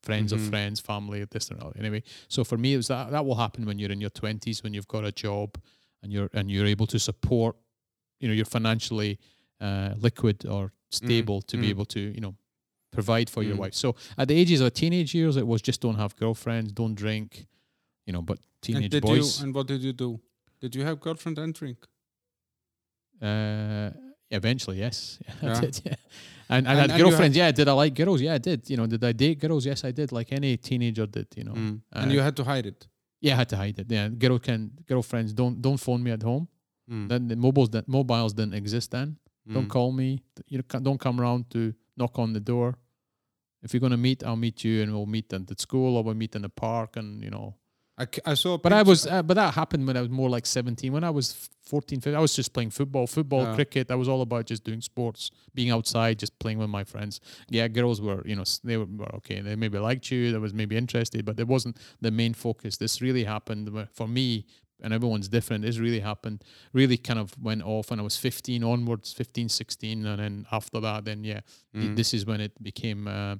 Friends 0.02 0.32
Mhm. 0.32 0.36
of 0.36 0.48
friends, 0.48 0.80
family, 0.80 1.24
this 1.24 1.50
and 1.50 1.60
that. 1.60 1.76
Anyway, 1.76 2.02
so 2.28 2.44
for 2.44 2.56
me, 2.56 2.74
it 2.74 2.76
was 2.76 2.88
that 2.88 3.10
that 3.10 3.24
will 3.26 3.34
happen 3.34 3.66
when 3.66 3.78
you're 3.78 3.90
in 3.92 4.00
your 4.00 4.10
twenties, 4.10 4.62
when 4.62 4.72
you've 4.74 4.88
got 4.88 5.04
a 5.04 5.12
job, 5.12 5.60
and 6.02 6.12
you're 6.12 6.30
and 6.32 6.50
you're 6.50 6.66
able 6.66 6.86
to 6.86 6.98
support. 6.98 7.56
You 8.20 8.28
know, 8.28 8.34
you're 8.34 8.44
financially 8.58 9.18
uh, 9.60 9.94
liquid 9.98 10.46
or 10.46 10.72
stable 10.90 11.42
to 11.42 11.56
be 11.58 11.66
mm. 11.66 11.70
able 11.70 11.84
to 11.86 12.00
you 12.00 12.20
know 12.20 12.36
provide 12.92 13.28
for 13.28 13.42
your 13.42 13.56
Mm. 13.56 13.60
wife. 13.60 13.74
So 13.74 13.96
at 14.16 14.28
the 14.28 14.34
ages 14.34 14.60
of 14.60 14.72
teenage 14.72 15.14
years, 15.14 15.36
it 15.36 15.46
was 15.46 15.60
just 15.60 15.80
don't 15.80 15.96
have 15.96 16.14
girlfriends, 16.16 16.72
don't 16.72 16.94
drink, 16.94 17.46
you 18.06 18.12
know. 18.12 18.22
But 18.22 18.38
And 18.38 18.46
teenage 18.62 18.90
did 18.90 19.02
boys, 19.02 19.38
you 19.38 19.44
and 19.44 19.54
what 19.54 19.66
did 19.66 19.82
you 19.82 19.92
do? 19.92 20.20
Did 20.60 20.74
you 20.76 20.84
have 20.84 21.00
girlfriend 21.00 21.38
and 21.38 21.52
drink? 21.52 21.78
uh, 23.20 23.90
eventually, 24.30 24.78
yes, 24.78 25.18
Yeah. 25.42 25.56
I 25.56 25.60
did. 25.60 25.80
Yeah, 25.84 25.94
and, 26.50 26.66
and, 26.66 26.68
I 26.68 26.74
had 26.80 26.90
and 26.90 26.98
you 26.98 27.04
had- 27.04 27.10
girlfriends. 27.10 27.36
yeah, 27.36 27.50
did 27.52 27.68
I 27.68 27.72
like 27.72 27.94
girls? 27.94 28.20
Yeah, 28.20 28.34
I 28.34 28.38
did. 28.38 28.68
You 28.70 28.76
know, 28.78 28.86
did 28.86 29.02
I 29.04 29.12
date 29.12 29.38
girls? 29.40 29.64
Yes, 29.66 29.84
I 29.84 29.90
did. 29.92 30.12
Like 30.12 30.32
any 30.32 30.56
teenager 30.56 31.06
did. 31.06 31.28
You 31.36 31.44
know, 31.44 31.52
Mm. 31.54 31.80
uh, 31.94 32.00
and 32.00 32.12
you 32.12 32.20
had 32.20 32.34
to 32.36 32.44
hide 32.44 32.66
it. 32.66 32.88
yeah, 33.20 33.34
I 33.34 33.36
had 33.36 33.48
to 33.50 33.56
hide 33.56 33.78
it. 33.78 33.86
Yeah, 33.90 34.08
girl 34.08 34.38
can 34.38 34.70
girlfriends 34.86 35.32
don't 35.32 35.60
don't 35.60 35.78
phone 35.86 36.02
me 36.02 36.10
at 36.12 36.22
home. 36.22 36.48
Mm. 36.90 37.08
Then 37.08 37.28
the 37.28 37.36
mobiles 37.36 37.70
that 37.70 37.86
mobiles 37.88 38.32
didn't 38.32 38.54
exist 38.54 38.90
then. 38.90 39.16
Don't 39.54 39.66
Mm. 39.66 39.70
call 39.76 39.92
me. 39.92 40.08
You 40.52 40.58
know, 40.58 40.80
don't 40.80 41.00
come 41.00 41.20
around 41.20 41.50
to 41.54 41.72
knock 41.96 42.18
on 42.18 42.32
the 42.32 42.40
door. 42.40 42.74
If 43.62 43.72
you're 43.72 43.80
gonna 43.80 43.96
meet, 44.08 44.22
I'll 44.22 44.36
meet 44.46 44.62
you, 44.64 44.82
and 44.82 44.92
we'll 44.94 45.06
meet 45.16 45.32
at 45.32 45.46
the 45.46 45.54
school 45.58 45.96
or 45.96 46.04
we'll 46.04 46.14
meet 46.24 46.34
in 46.36 46.42
the 46.42 46.48
park, 46.48 46.96
and 46.96 47.22
you 47.24 47.30
know. 47.30 47.54
I, 47.98 48.06
I 48.24 48.34
saw. 48.34 48.56
But 48.58 48.72
I 48.72 48.82
was, 48.82 49.06
uh, 49.06 49.22
but 49.22 49.34
that 49.34 49.54
happened 49.54 49.86
when 49.86 49.96
I 49.96 50.00
was 50.00 50.10
more 50.10 50.30
like 50.30 50.46
17. 50.46 50.92
When 50.92 51.02
I 51.04 51.10
was 51.10 51.48
14, 51.64 52.00
15, 52.00 52.14
I 52.16 52.20
was 52.20 52.34
just 52.36 52.52
playing 52.52 52.70
football, 52.70 53.06
football, 53.06 53.42
Yeah. 53.42 53.54
cricket. 53.54 53.90
I 53.90 53.96
was 53.96 54.08
all 54.08 54.22
about 54.22 54.46
just 54.46 54.62
doing 54.64 54.80
sports, 54.80 55.30
being 55.54 55.70
outside, 55.70 56.18
just 56.18 56.38
playing 56.38 56.58
with 56.58 56.70
my 56.70 56.84
friends. 56.84 57.20
Yeah, 57.50 57.66
girls 57.68 58.00
were, 58.00 58.22
you 58.26 58.36
know, 58.36 58.44
they 58.62 58.76
were, 58.76 58.86
were 58.86 59.14
okay. 59.16 59.40
They 59.40 59.56
maybe 59.56 59.78
liked 59.78 60.10
you, 60.10 60.30
they 60.32 60.38
was 60.38 60.54
maybe 60.54 60.76
interested, 60.76 61.24
but 61.24 61.38
it 61.40 61.48
wasn't 61.48 61.76
the 62.00 62.10
main 62.10 62.34
focus. 62.34 62.76
This 62.76 63.02
really 63.02 63.24
happened 63.24 63.88
for 63.92 64.06
me 64.06 64.46
and 64.80 64.94
everyone's 64.94 65.28
different. 65.28 65.64
This 65.64 65.78
really 65.78 65.98
happened, 65.98 66.44
really 66.72 66.96
kind 66.98 67.18
of 67.18 67.34
went 67.42 67.62
off 67.64 67.90
when 67.90 67.98
I 67.98 68.02
was 68.04 68.16
15 68.16 68.62
onwards, 68.62 69.12
15, 69.12 69.48
16. 69.48 70.06
And 70.06 70.20
then 70.20 70.46
after 70.52 70.78
that, 70.80 71.04
then 71.04 71.24
yeah, 71.24 71.40
Mm. 71.74 71.96
this 71.96 72.14
is 72.14 72.24
when 72.24 72.40
it 72.40 72.52
became, 72.62 73.08
uh, 73.08 73.36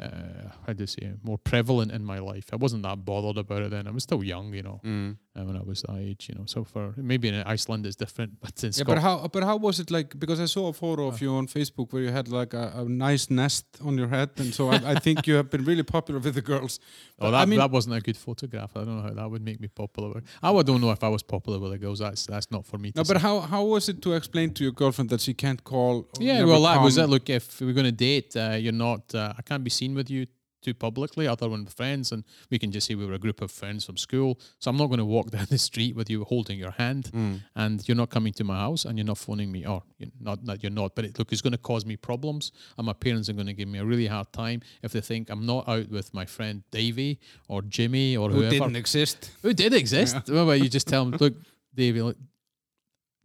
uh, 0.00 0.50
how 0.66 0.72
do 0.72 0.82
you 0.82 0.86
say, 0.86 1.12
more 1.22 1.38
prevalent 1.38 1.92
in 1.92 2.04
my 2.04 2.18
life. 2.18 2.46
I 2.52 2.56
wasn't 2.56 2.82
that 2.84 3.04
bothered 3.04 3.38
about 3.38 3.62
it 3.62 3.70
then. 3.70 3.86
I 3.86 3.90
was 3.90 4.02
still 4.02 4.22
young, 4.24 4.54
you 4.54 4.62
know, 4.62 4.80
Mm. 4.84 5.16
uh, 5.36 5.44
when 5.44 5.56
I 5.56 5.62
was 5.62 5.82
that 5.82 5.96
age, 5.98 6.28
you 6.28 6.34
know. 6.36 6.44
So 6.46 6.64
for 6.64 6.94
maybe 6.96 7.28
in 7.28 7.34
Iceland 7.54 7.86
it's 7.86 7.96
different, 7.96 8.30
but 8.44 8.54
in 8.62 8.68
Yeah, 8.68 8.72
Scotland. 8.72 8.96
but 8.96 9.02
how 9.02 9.28
but 9.34 9.42
how 9.44 9.56
was 9.56 9.80
it 9.80 9.90
like? 9.90 10.18
Because 10.18 10.40
I 10.40 10.46
saw 10.46 10.68
a 10.68 10.72
photo 10.72 11.06
of 11.08 11.14
Uh. 11.14 11.24
you 11.24 11.30
on 11.34 11.46
Facebook 11.46 11.92
where 11.92 12.02
you 12.02 12.12
had 12.12 12.28
like 12.28 12.54
a, 12.54 12.72
a 12.76 12.84
nice 12.88 13.30
nest 13.30 13.64
on 13.84 13.98
your 13.98 14.08
head, 14.08 14.30
and 14.36 14.54
so 14.54 14.70
I, 14.70 14.76
I 14.92 14.94
think 15.04 15.26
you 15.26 15.34
have 15.36 15.48
been 15.50 15.64
really 15.64 15.82
popular 15.96 16.20
with 16.20 16.34
the 16.34 16.42
girls. 16.52 16.78
Oh, 17.22 17.30
that, 17.30 17.42
I 17.42 17.44
mean, 17.44 17.58
that 17.58 17.70
wasn't 17.70 17.94
a 17.96 18.00
good 18.00 18.16
photograph. 18.16 18.70
I 18.74 18.78
don't 18.84 18.96
know 18.96 19.02
how 19.02 19.10
that 19.20 19.30
would 19.30 19.42
make 19.44 19.60
me 19.60 19.68
popular. 19.68 20.22
I 20.42 20.50
don't 20.62 20.80
know 20.80 20.90
if 20.90 21.04
I 21.04 21.08
was 21.10 21.22
popular 21.22 21.58
with 21.58 21.72
the 21.72 21.78
girls. 21.84 21.98
That's 21.98 22.24
that's 22.24 22.50
not 22.50 22.64
for 22.64 22.78
me. 22.78 22.92
no, 22.96 23.02
to 23.02 23.12
but 23.12 23.20
how 23.20 23.40
how 23.40 23.62
was 23.74 23.90
it 23.90 24.00
to 24.04 24.14
explain 24.14 24.54
to 24.54 24.62
your 24.64 24.72
girlfriend 24.72 25.10
that 25.10 25.20
she 25.20 25.34
can't 25.34 25.62
call? 25.62 26.08
yeah, 26.18 26.42
well, 26.44 26.62
that 26.62 26.80
was 26.80 26.94
come? 26.96 27.04
it. 27.04 27.08
Look, 27.14 27.28
if 27.28 27.60
we're 27.60 27.74
going 27.80 27.90
to 27.94 27.98
date, 28.10 28.34
uh, 28.36 28.56
you're 28.64 28.72
not. 28.88 29.02
Uh, 29.14 29.34
I 29.38 29.42
can't 29.42 29.62
be 29.62 29.68
seen 29.80 29.89
with 29.94 30.10
you 30.10 30.26
too 30.62 30.74
publicly, 30.74 31.26
other 31.26 31.48
than 31.48 31.64
with 31.64 31.72
friends, 31.72 32.12
and 32.12 32.22
we 32.50 32.58
can 32.58 32.70
just 32.70 32.86
say 32.86 32.94
we 32.94 33.06
were 33.06 33.14
a 33.14 33.18
group 33.18 33.40
of 33.40 33.50
friends 33.50 33.82
from 33.86 33.96
school. 33.96 34.38
So 34.58 34.70
I'm 34.70 34.76
not 34.76 34.88
going 34.88 34.98
to 34.98 35.06
walk 35.06 35.30
down 35.36 35.46
the 35.48 35.56
street 35.56 35.96
with 35.96 36.10
you 36.10 36.22
holding 36.24 36.58
your 36.58 36.72
hand, 36.72 37.10
Mm. 37.14 37.40
and 37.56 37.88
you're 37.88 37.96
not 37.96 38.10
coming 38.10 38.34
to 38.34 38.44
my 38.44 38.56
house, 38.58 38.84
and 38.84 38.98
you're 38.98 39.06
not 39.06 39.16
phoning 39.16 39.50
me, 39.50 39.64
or 39.64 39.82
you're 39.98 40.10
not 40.20 40.44
that 40.44 40.62
you're 40.62 40.70
not. 40.70 40.94
But 40.94 41.06
it, 41.06 41.18
look, 41.18 41.32
it's 41.32 41.40
going 41.40 41.52
to 41.52 41.58
cause 41.58 41.86
me 41.86 41.96
problems, 41.96 42.52
and 42.76 42.84
my 42.86 42.92
parents 42.92 43.30
are 43.30 43.32
going 43.32 43.46
to 43.46 43.54
give 43.54 43.68
me 43.68 43.78
a 43.78 43.86
really 43.86 44.06
hard 44.06 44.30
time 44.34 44.60
if 44.82 44.92
they 44.92 45.00
think 45.00 45.30
I'm 45.30 45.46
not 45.46 45.66
out 45.66 45.88
with 45.88 46.12
my 46.12 46.26
friend 46.26 46.62
Davey 46.70 47.18
or 47.48 47.62
Jimmy 47.62 48.18
or 48.18 48.28
Who 48.28 48.40
whoever. 48.40 48.50
didn't 48.50 48.76
exist? 48.76 49.30
Who 49.42 49.54
did 49.54 49.72
exist? 49.72 50.16
Well, 50.28 50.44
well, 50.44 50.56
you 50.56 50.68
just 50.68 50.88
tell 50.88 51.06
them, 51.06 51.16
look, 51.18 51.34
Davey, 51.74 52.02
look, 52.02 52.18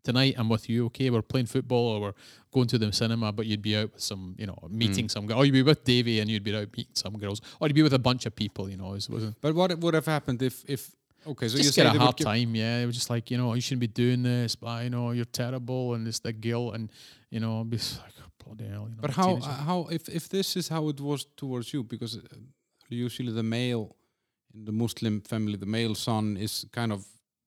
tonight 0.06 0.36
I'm 0.38 0.48
with 0.48 0.70
you, 0.70 0.86
okay? 0.86 1.10
We're 1.10 1.22
playing 1.22 1.48
football 1.48 1.88
or 1.88 2.00
we're 2.00 2.14
going 2.54 2.68
to 2.68 2.78
the 2.78 2.94
cinema, 2.94 3.34
but 3.34 3.46
you'd 3.46 3.62
be 3.62 3.76
out 3.76 3.92
with 3.94 4.02
some, 4.02 4.36
you 4.38 4.46
know, 4.46 4.58
meeting 4.70 5.10
some 5.10 5.26
girl. 5.26 5.40
Or 5.40 5.46
you'd 5.46 5.52
be 5.52 5.64
with 5.64 5.84
Davey 5.84 6.22
and 6.22 6.30
you'd 6.30 6.44
be 6.44 6.56
out 6.56 6.70
meeting 6.78 6.94
some 6.94 7.18
girls. 7.18 7.42
Or 7.60 7.68
you'd 7.68 7.76
be 7.76 7.84
with 7.84 7.94
a 7.94 8.00
bunch 8.00 8.26
of 8.26 8.36
people, 8.36 8.70
you 8.70 8.78
know. 8.78 8.94
It 8.94 9.08
wasn't 9.10 9.42
But 9.42 9.54
what 9.56 9.78
would 9.78 9.94
have 9.94 10.06
happened 10.06 10.42
if 10.42 10.64
if 10.70 10.96
okay? 11.28 11.48
So 11.50 11.58
you 11.58 11.64
just 11.64 11.76
say 11.76 11.84
get 11.84 11.96
a 11.96 12.00
hard 12.00 12.18
time, 12.18 12.56
yeah. 12.56 12.80
It 12.80 12.86
was 12.86 12.96
just 12.96 13.10
like, 13.10 13.30
you 13.32 13.38
know, 13.38 13.54
you 13.56 13.62
shouldn't 13.62 13.82
be 13.82 13.88
doing 13.88 14.24
this, 14.24 14.56
but 14.56 14.84
you 14.84 14.90
know, 14.90 15.12
you're 15.12 15.26
terrible 15.44 15.96
and 15.96 16.08
it's 16.08 16.20
the 16.20 16.32
guilt 16.32 16.76
and 16.76 16.90
you 17.30 17.40
know, 17.40 17.64
be 17.64 17.78
like 17.78 18.16
oh, 18.22 18.32
bloody 18.44 18.70
hell, 18.70 18.88
you 18.90 18.96
know. 18.96 19.02
But 19.02 19.12
how 19.12 19.36
uh, 19.38 19.64
how 19.70 19.88
if 19.92 20.08
if 20.08 20.30
this 20.30 20.56
is 20.56 20.70
how 20.70 20.88
it 20.90 21.02
was 21.02 21.26
towards 21.36 21.74
you 21.74 21.84
because 21.84 22.18
uh, 22.18 22.22
usually 22.90 23.34
the 23.34 23.44
male 23.44 23.96
in 24.54 24.66
the 24.66 24.72
Muslim 24.72 25.22
family 25.22 25.58
the 25.58 25.72
male 25.78 25.96
son 25.96 26.38
is 26.38 26.66
kind 26.72 26.94
of 26.94 27.06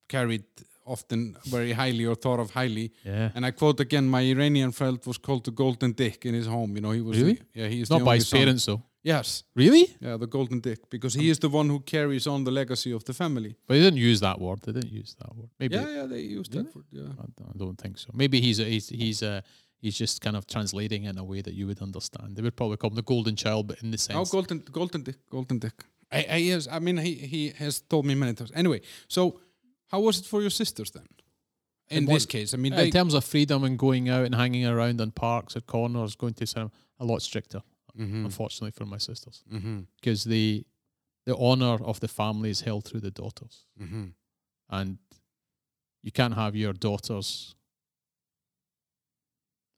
carried 0.08 0.44
often 0.94 1.36
very 1.56 1.72
highly 1.72 2.04
or 2.10 2.16
thought 2.24 2.40
of 2.40 2.50
highly 2.50 2.86
yeah. 3.04 3.30
and 3.34 3.44
I 3.46 3.50
quote 3.52 3.78
again 3.80 4.04
my 4.08 4.22
Iranian 4.34 4.72
friend 4.72 4.98
was 5.06 5.18
called 5.18 5.44
the 5.44 5.50
golden 5.62 5.92
dick 5.92 6.24
in 6.28 6.34
his 6.34 6.46
home 6.46 6.70
you 6.76 6.82
know 6.84 6.92
he 6.98 7.02
was 7.08 7.16
Really? 7.18 7.34
the, 7.34 7.60
yeah 7.60 7.68
he 7.68 7.80
is 7.82 7.90
Not 7.90 7.98
the 8.00 8.04
by 8.10 8.16
his 8.16 8.28
son. 8.28 8.38
parents 8.40 8.64
though. 8.66 8.82
yes 9.02 9.44
Really? 9.62 9.84
yeah 10.00 10.16
the 10.24 10.26
golden 10.26 10.60
dick 10.60 10.80
because 10.90 11.14
he 11.14 11.26
um, 11.28 11.32
is 11.32 11.38
the 11.38 11.48
one 11.60 11.68
who 11.68 11.80
carries 11.80 12.26
on 12.26 12.44
the 12.44 12.50
legacy 12.60 12.92
of 12.98 13.02
the 13.04 13.14
family 13.22 13.52
But 13.66 13.74
they 13.74 13.80
didn't 13.86 14.02
use 14.10 14.20
that 14.20 14.38
word. 14.40 14.58
They 14.64 14.72
didn't 14.78 14.92
use 15.02 15.12
that 15.20 15.32
word. 15.36 15.50
Maybe 15.60 15.74
yeah 15.76 15.88
yeah 15.98 16.06
they 16.06 16.20
used 16.40 16.52
that 16.52 16.68
word 16.74 16.86
yeah 16.90 17.12
I 17.52 17.58
don't, 17.58 17.78
think 17.82 17.98
so. 18.04 18.08
Maybe 18.22 18.36
he's 18.46 18.58
a, 18.60 18.64
he's 18.74 18.88
he's 19.02 19.20
a, 19.22 19.42
he's 19.82 19.96
just 20.04 20.20
kind 20.24 20.36
of 20.38 20.42
translating 20.54 21.02
in 21.10 21.18
a 21.18 21.24
way 21.24 21.40
that 21.46 21.54
you 21.58 21.66
would 21.68 21.82
understand. 21.88 22.28
They 22.36 22.42
would 22.46 22.56
probably 22.60 22.76
call 22.76 22.90
him 22.90 22.96
the 22.96 23.08
golden 23.14 23.36
child, 23.44 23.62
but 23.68 23.76
in 23.82 23.90
the 23.90 24.00
oh, 24.02 24.06
sense. 24.06 24.18
Oh, 24.20 24.24
golden, 24.36 24.58
golden 24.80 25.02
dick, 25.02 25.18
golden 25.36 25.58
dick. 25.58 25.76
I, 26.10 26.26
I, 26.30 26.36
yes, 26.36 26.66
I 26.70 26.78
mean, 26.78 26.96
he, 26.96 27.14
he 27.14 27.42
has 27.58 27.80
told 27.80 28.06
me 28.06 28.14
many 28.14 28.32
times. 28.32 28.50
Anyway, 28.54 28.80
so 29.08 29.40
how 29.88 30.00
was 30.00 30.18
it 30.20 30.26
for 30.26 30.40
your 30.40 30.50
sisters 30.50 30.90
then? 30.90 31.06
In 31.90 31.98
In 31.98 32.04
this 32.06 32.26
case, 32.26 32.52
I 32.54 32.58
mean, 32.58 32.72
Uh, 32.74 32.76
they, 32.76 32.86
in 32.86 32.92
terms 32.92 33.14
of 33.14 33.24
freedom 33.24 33.64
and 33.64 33.78
going 33.78 34.08
out 34.10 34.24
and 34.26 34.34
hanging 34.34 34.66
around 34.66 35.00
in 35.00 35.10
parks 35.12 35.56
or 35.56 35.60
corners, 35.62 36.14
going 36.16 36.34
to 36.34 36.46
cinema, 36.46 36.70
a 36.98 37.04
lot 37.04 37.22
stricter, 37.22 37.62
Mhm, 37.96 38.24
unfortunately 38.26 38.70
for 38.72 38.84
my 38.86 38.98
sisters, 38.98 39.42
mhm, 39.50 39.86
because 39.96 40.24
the 40.24 40.64
the 41.24 41.36
honor 41.36 41.76
of 41.84 42.00
the 42.00 42.08
family 42.08 42.48
is 42.50 42.62
held 42.62 42.84
through 42.84 43.00
the 43.00 43.10
daughters, 43.10 43.66
mhm. 43.78 44.14
and 44.68 44.98
you 46.02 46.10
can't 46.12 46.34
have 46.34 46.56
your 46.56 46.72
daughters. 46.72 47.54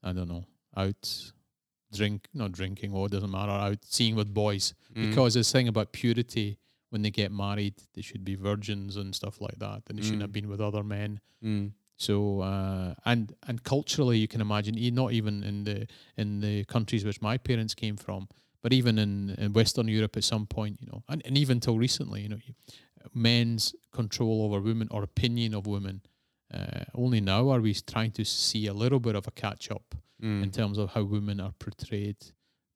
I 0.03 0.13
don't 0.13 0.27
know, 0.29 0.45
out 0.75 1.31
drink, 1.93 2.27
not 2.33 2.51
drinking, 2.53 2.93
or 2.93 3.07
doesn't 3.09 3.29
matter, 3.31 3.51
out 3.51 3.83
seeing 3.85 4.15
with 4.15 4.33
boys. 4.33 4.73
Mm. 4.93 5.09
because 5.09 5.33
this 5.35 5.51
thing 5.51 5.67
about 5.67 5.91
purity 5.93 6.57
when 6.91 7.01
they 7.01 7.11
get 7.11 7.31
married 7.31 7.73
they 7.95 8.01
should 8.01 8.23
be 8.23 8.35
virgins 8.35 8.95
and 8.95 9.15
stuff 9.15 9.35
like 9.41 9.57
that 9.65 9.81
and 9.87 9.97
they 9.97 10.03
shouldn't 10.03 10.21
have 10.21 10.29
Mm. 10.31 10.39
been 10.39 10.49
with 10.49 10.61
other 10.61 10.83
men 10.83 11.19
Mm, 11.43 11.71
so 11.97 12.41
uh, 12.41 12.93
and 13.05 13.33
and 13.47 13.63
culturally 13.63 14.17
you 14.23 14.27
can 14.33 14.41
imagine 14.41 14.75
not 14.93 15.11
even 15.19 15.43
in 15.43 15.63
the 15.63 15.87
in 16.21 16.39
the 16.41 16.55
countries 16.65 17.03
which 17.03 17.19
my 17.29 17.35
parents 17.49 17.73
came 17.83 17.97
from 17.97 18.27
but 18.63 18.71
even 18.73 18.99
in, 18.99 19.31
in 19.43 19.53
western 19.53 19.87
europe 19.87 20.15
at 20.17 20.23
some 20.33 20.45
point 20.45 20.75
you 20.81 20.87
know 20.91 21.01
and, 21.09 21.19
and 21.25 21.35
even 21.43 21.59
till 21.59 21.77
recently 21.87 22.21
you 22.21 22.29
know 22.29 22.37
men's 23.13 23.75
control 23.91 24.43
over 24.45 24.59
women 24.61 24.87
or 24.91 25.03
opinion 25.03 25.53
of 25.53 25.65
women 25.67 26.01
uh, 26.53 26.83
only 26.93 27.21
now 27.21 27.49
are 27.49 27.61
we 27.61 27.73
trying 27.73 28.11
to 28.11 28.25
see 28.25 28.67
a 28.67 28.73
little 28.73 28.99
bit 28.99 29.15
of 29.15 29.25
a 29.27 29.31
catch 29.31 29.71
up 29.71 29.95
mm, 30.21 30.43
in 30.43 30.51
terms 30.51 30.77
of 30.77 30.91
how 30.91 31.01
women 31.03 31.39
are 31.39 31.53
portrayed. 31.59 32.17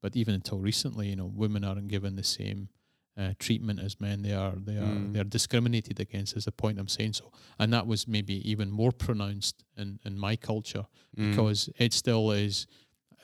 But 0.01 0.15
even 0.15 0.33
until 0.35 0.59
recently, 0.59 1.09
you 1.09 1.15
know, 1.17 1.25
women 1.25 1.63
aren't 1.65 1.89
given 1.89 2.15
the 2.15 2.23
same 2.23 2.69
uh, 3.17 3.33
treatment 3.39 3.79
as 3.79 3.99
men. 3.99 4.21
They 4.21 4.33
are 4.33 4.53
they 4.55 4.77
are 4.77 4.95
Mm. 4.95 5.13
they 5.13 5.19
are 5.19 5.29
discriminated 5.29 5.99
against. 5.99 6.35
Is 6.37 6.45
the 6.45 6.51
point 6.51 6.79
I'm 6.79 6.87
saying 6.87 7.13
so? 7.13 7.31
And 7.59 7.71
that 7.73 7.87
was 7.87 8.07
maybe 8.07 8.49
even 8.51 8.69
more 8.71 8.91
pronounced 8.91 9.63
in 9.77 9.99
in 10.05 10.17
my 10.19 10.35
culture 10.35 10.85
mm, 11.17 11.29
because 11.29 11.69
it 11.77 11.93
still 11.93 12.31
is. 12.31 12.67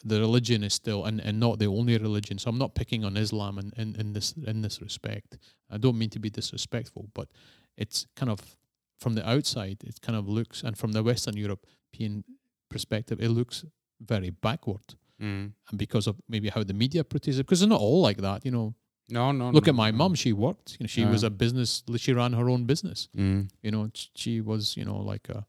The 0.03 0.19
religion 0.19 0.63
is 0.63 0.73
still, 0.73 1.05
and, 1.05 1.21
and 1.21 1.39
not 1.39 1.59
the 1.59 1.67
only 1.67 1.95
religion. 1.95 2.39
So 2.39 2.49
I'm 2.49 2.57
not 2.57 2.73
picking 2.73 3.05
on 3.05 3.17
Islam 3.17 3.59
in, 3.59 3.71
in, 3.77 3.95
in 3.99 4.13
this 4.13 4.33
in 4.47 4.61
this 4.61 4.81
respect. 4.81 5.37
I 5.69 5.77
don't 5.77 5.97
mean 5.97 6.09
to 6.09 6.19
be 6.19 6.29
disrespectful, 6.31 7.09
but 7.13 7.27
it's 7.77 8.07
kind 8.15 8.31
of 8.31 8.39
from 8.99 9.13
the 9.13 9.29
outside, 9.29 9.77
it 9.83 10.01
kind 10.01 10.17
of 10.17 10.27
looks, 10.27 10.63
and 10.63 10.75
from 10.77 10.91
the 10.93 11.03
Western 11.03 11.37
European 11.37 12.23
perspective, 12.69 13.19
it 13.21 13.29
looks 13.29 13.63
very 13.99 14.31
backward 14.31 14.95
mm. 15.21 15.51
and 15.69 15.77
because 15.77 16.07
of 16.07 16.15
maybe 16.27 16.49
how 16.49 16.63
the 16.63 16.73
media 16.73 17.03
portrays 17.03 17.37
it, 17.37 17.45
because 17.45 17.59
they're 17.59 17.69
not 17.69 17.79
all 17.81 18.01
like 18.01 18.17
that. 18.17 18.43
You 18.45 18.51
know, 18.51 18.73
No, 19.11 19.31
no. 19.31 19.49
look 19.51 19.65
no, 19.67 19.71
at 19.71 19.75
my 19.75 19.91
no. 19.91 19.97
mum; 19.97 20.15
she 20.15 20.31
worked. 20.33 20.77
You 20.79 20.83
know, 20.85 20.87
she 20.87 21.05
was 21.05 21.23
a 21.23 21.29
business. 21.29 21.83
She 21.97 22.13
ran 22.13 22.33
her 22.33 22.49
own 22.49 22.65
business. 22.65 23.09
Mm, 23.15 23.49
You 23.61 23.71
know, 23.71 23.89
she 24.15 24.41
was 24.41 24.75
you 24.77 24.85
know 24.85 24.97
like 24.97 25.27
a, 25.29 25.45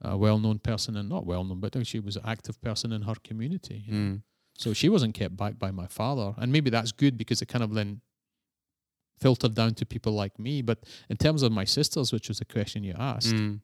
a 0.00 0.16
well-known 0.16 0.58
person 0.58 0.96
and 0.96 1.08
not 1.08 1.24
well-known, 1.26 1.60
but 1.60 1.86
she 1.86 2.00
was 2.00 2.16
an 2.16 2.22
active 2.26 2.60
person 2.60 2.92
in 2.92 3.02
her 3.02 3.14
community. 3.28 3.84
You 3.86 3.92
know? 3.94 4.14
mm, 4.16 4.22
So 4.58 4.72
she 4.74 4.88
wasn't 4.88 5.14
kept 5.14 5.36
back 5.36 5.58
by 5.58 5.70
my 5.70 5.86
father, 5.86 6.34
and 6.38 6.50
maybe 6.52 6.70
that's 6.70 6.92
good 6.92 7.16
because 7.16 7.42
it 7.42 7.46
kind 7.46 7.64
of 7.64 7.74
then 7.74 8.00
filtered 9.18 9.54
down 9.54 9.74
to 9.74 9.86
people 9.86 10.12
like 10.12 10.38
me. 10.38 10.62
But 10.62 10.78
in 11.08 11.16
terms 11.16 11.42
of 11.42 11.52
my 11.52 11.64
sisters, 11.64 12.12
which 12.12 12.28
was 12.28 12.38
the 12.38 12.44
question 12.44 12.84
you 12.84 12.94
asked, 12.98 13.34
mm, 13.34 13.60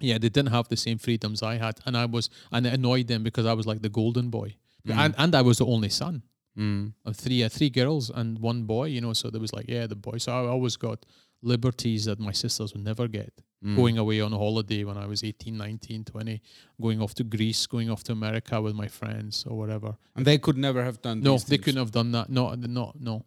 yeah, 0.00 0.18
they 0.18 0.28
didn't 0.28 0.52
have 0.52 0.68
the 0.68 0.76
same 0.76 0.98
freedoms 0.98 1.42
I 1.42 1.56
had, 1.56 1.78
and 1.86 1.96
I 1.96 2.04
was, 2.06 2.30
and 2.52 2.66
it 2.66 2.72
annoyed 2.72 3.06
them 3.08 3.22
because 3.22 3.46
I 3.46 3.52
was 3.52 3.66
like 3.66 3.82
the 3.82 3.88
golden 3.88 4.30
boy, 4.30 4.56
Mm. 4.86 4.96
and 4.96 5.14
and 5.18 5.34
I 5.34 5.42
was 5.42 5.58
the 5.58 5.66
only 5.66 5.88
son 5.88 6.22
mm, 6.58 6.92
of 7.04 7.16
three, 7.16 7.42
uh, 7.44 7.48
three 7.48 7.70
girls 7.70 8.10
and 8.10 8.38
one 8.40 8.64
boy, 8.64 8.86
you 8.86 9.00
know. 9.00 9.12
So 9.14 9.30
there 9.30 9.40
was 9.40 9.52
like, 9.52 9.68
yeah, 9.68 9.86
the 9.86 9.96
boy. 9.96 10.18
So 10.18 10.32
I 10.32 10.46
always 10.48 10.76
got 10.76 11.06
liberties 11.42 12.04
that 12.06 12.18
my 12.18 12.32
sisters 12.32 12.72
would 12.74 12.84
never 12.84 13.06
get. 13.08 13.32
mm. 13.64 13.76
Going 13.76 13.96
away 13.98 14.20
on 14.20 14.32
a 14.32 14.38
holiday 14.38 14.84
when 14.84 14.96
I 14.96 15.06
was 15.06 15.22
18, 15.24 15.56
19, 15.56 16.04
20, 16.04 16.42
going 16.80 17.00
off 17.02 17.14
to 17.14 17.24
Greece, 17.24 17.66
going 17.66 17.90
off 17.90 18.02
to 18.04 18.12
America 18.12 18.60
with 18.60 18.74
my 18.74 18.88
friends 18.88 19.44
or 19.48 19.56
whatever. 19.56 19.96
And 20.16 20.24
they 20.26 20.38
could 20.38 20.56
never 20.58 20.82
have 20.84 21.00
done. 21.00 21.20
No, 21.22 21.38
they 21.38 21.44
things. 21.56 21.64
couldn't 21.64 21.78
have 21.78 21.92
done 21.92 22.12
that. 22.12 22.28
No, 22.28 22.54
no, 22.54 22.92
no. 22.98 23.24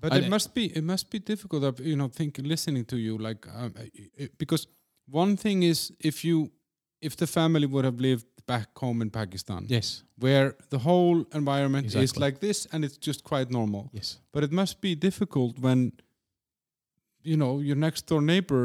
But 0.00 0.12
And 0.12 0.22
it 0.22 0.26
it- 0.26 0.30
must 0.30 0.54
be 0.54 0.64
it 0.78 0.84
must 0.84 1.10
be 1.10 1.18
difficult, 1.18 1.64
of, 1.64 1.80
you 1.80 1.96
know, 1.96 2.08
think 2.08 2.38
listening 2.38 2.84
to 2.86 2.96
you 2.96 3.18
like 3.18 3.46
um, 3.54 3.72
i- 3.76 3.90
i- 4.22 4.30
because 4.38 4.66
one 5.10 5.36
thing 5.36 5.62
is 5.64 5.92
if 5.98 6.24
you 6.24 6.50
if 7.00 7.16
the 7.16 7.26
family 7.26 7.66
would 7.66 7.84
have 7.84 7.98
lived 8.00 8.26
back 8.48 8.68
home 8.82 9.02
in 9.04 9.10
Pakistan, 9.10 9.66
Yes, 9.68 10.04
where 10.18 10.54
the 10.70 10.78
whole 10.78 11.24
environment 11.34 11.86
is 11.94 12.16
like 12.24 12.38
this 12.40 12.66
and 12.72 12.84
it's 12.84 12.98
just 13.06 13.22
quite 13.22 13.50
normal. 13.50 13.84
yes. 13.92 14.20
But 14.32 14.42
it 14.42 14.52
must 14.52 14.80
be 14.80 14.94
difficult 14.96 15.58
when 15.60 15.92
you 17.22 17.36
know 17.36 17.60
your 17.60 17.76
next 17.76 18.06
door 18.08 18.22
neighbor, 18.22 18.64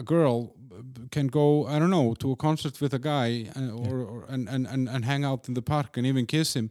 a 0.00 0.02
girl, 0.02 0.36
can 1.10 1.26
go 1.28 1.66
I 1.66 1.78
don't 1.78 1.90
know 1.90 2.14
to 2.14 2.32
a 2.32 2.36
concert 2.36 2.80
with 2.80 2.94
a 2.94 2.98
guy 2.98 3.50
and, 3.56 3.70
or, 3.86 3.96
or 4.12 4.24
and, 4.28 4.48
and 4.48 4.66
and 4.66 4.88
and 4.88 5.04
hang 5.04 5.24
out 5.24 5.48
in 5.48 5.54
the 5.54 5.62
park 5.62 5.96
and 5.98 6.06
even 6.06 6.26
kiss 6.26 6.54
him, 6.56 6.70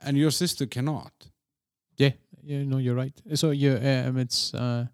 and 0.00 0.16
your 0.16 0.30
sister 0.32 0.66
cannot. 0.66 1.12
Yeah, 1.98 2.12
yeah. 2.42 2.64
No, 2.64 2.78
you're 2.78 2.96
right. 3.04 3.22
So 3.34 3.50
yeah, 3.52 4.06
um, 4.08 4.16
it's 4.18 4.52
uh, 4.54 4.86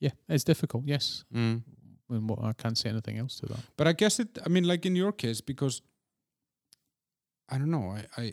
yeah, 0.00 0.12
it's 0.28 0.44
difficult. 0.44 0.84
Yes, 0.86 1.24
and 2.10 2.28
what 2.28 2.42
I 2.42 2.52
can't 2.52 2.76
say 2.78 2.88
anything 2.90 3.18
else 3.18 3.36
to 3.40 3.46
that. 3.46 3.60
But 3.76 3.86
I 3.88 3.92
guess 3.92 4.18
it. 4.20 4.38
I 4.44 4.48
mean, 4.48 4.64
like 4.64 4.86
in 4.86 4.96
your 4.96 5.12
case, 5.12 5.40
because 5.40 5.82
I 7.48 7.58
don't 7.58 7.70
know. 7.70 7.96
I, 7.96 8.04
I 8.22 8.32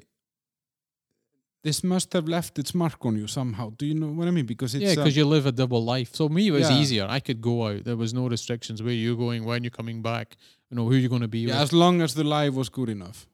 this 1.63 1.83
must 1.83 2.13
have 2.13 2.27
left 2.27 2.59
its 2.59 2.75
mark 2.75 3.03
on 3.05 3.17
you 3.17 3.25
somehow. 3.27 3.71
Do 3.75 3.85
you 3.87 3.95
know 3.95 4.07
what 4.11 4.27
I 4.27 4.31
mean? 4.31 4.45
Because 4.45 4.75
it's 4.75 4.83
yeah, 4.83 4.91
uh, 4.91 4.95
because 4.97 5.17
you 5.17 5.25
live 5.25 5.47
a 5.47 5.51
double 5.51 5.83
life. 5.83 6.13
So 6.13 6.29
me, 6.29 6.47
it 6.47 6.51
was 6.51 6.69
Yeah. 6.69 6.77
easier. 6.79 7.05
I 7.09 7.19
could 7.19 7.41
go 7.41 7.67
out. 7.67 7.83
There 7.85 7.95
was 7.97 8.13
no 8.13 8.27
restrictions. 8.27 8.83
Where 8.83 8.93
you're 8.93 9.15
going? 9.17 9.45
When 9.45 9.63
you're 9.63 9.71
coming 9.71 10.01
back? 10.03 10.37
You 10.69 10.77
know 10.77 10.85
who 10.87 10.95
you're 10.95 11.09
going 11.09 11.21
to 11.23 11.27
be 11.27 11.39
yeah, 11.39 11.53
with. 11.53 11.61
as 11.63 11.73
long 11.73 12.01
as 12.01 12.13
the 12.13 12.23
live 12.23 12.55
was 12.55 12.69
good 12.69 12.89
enough. 12.89 13.27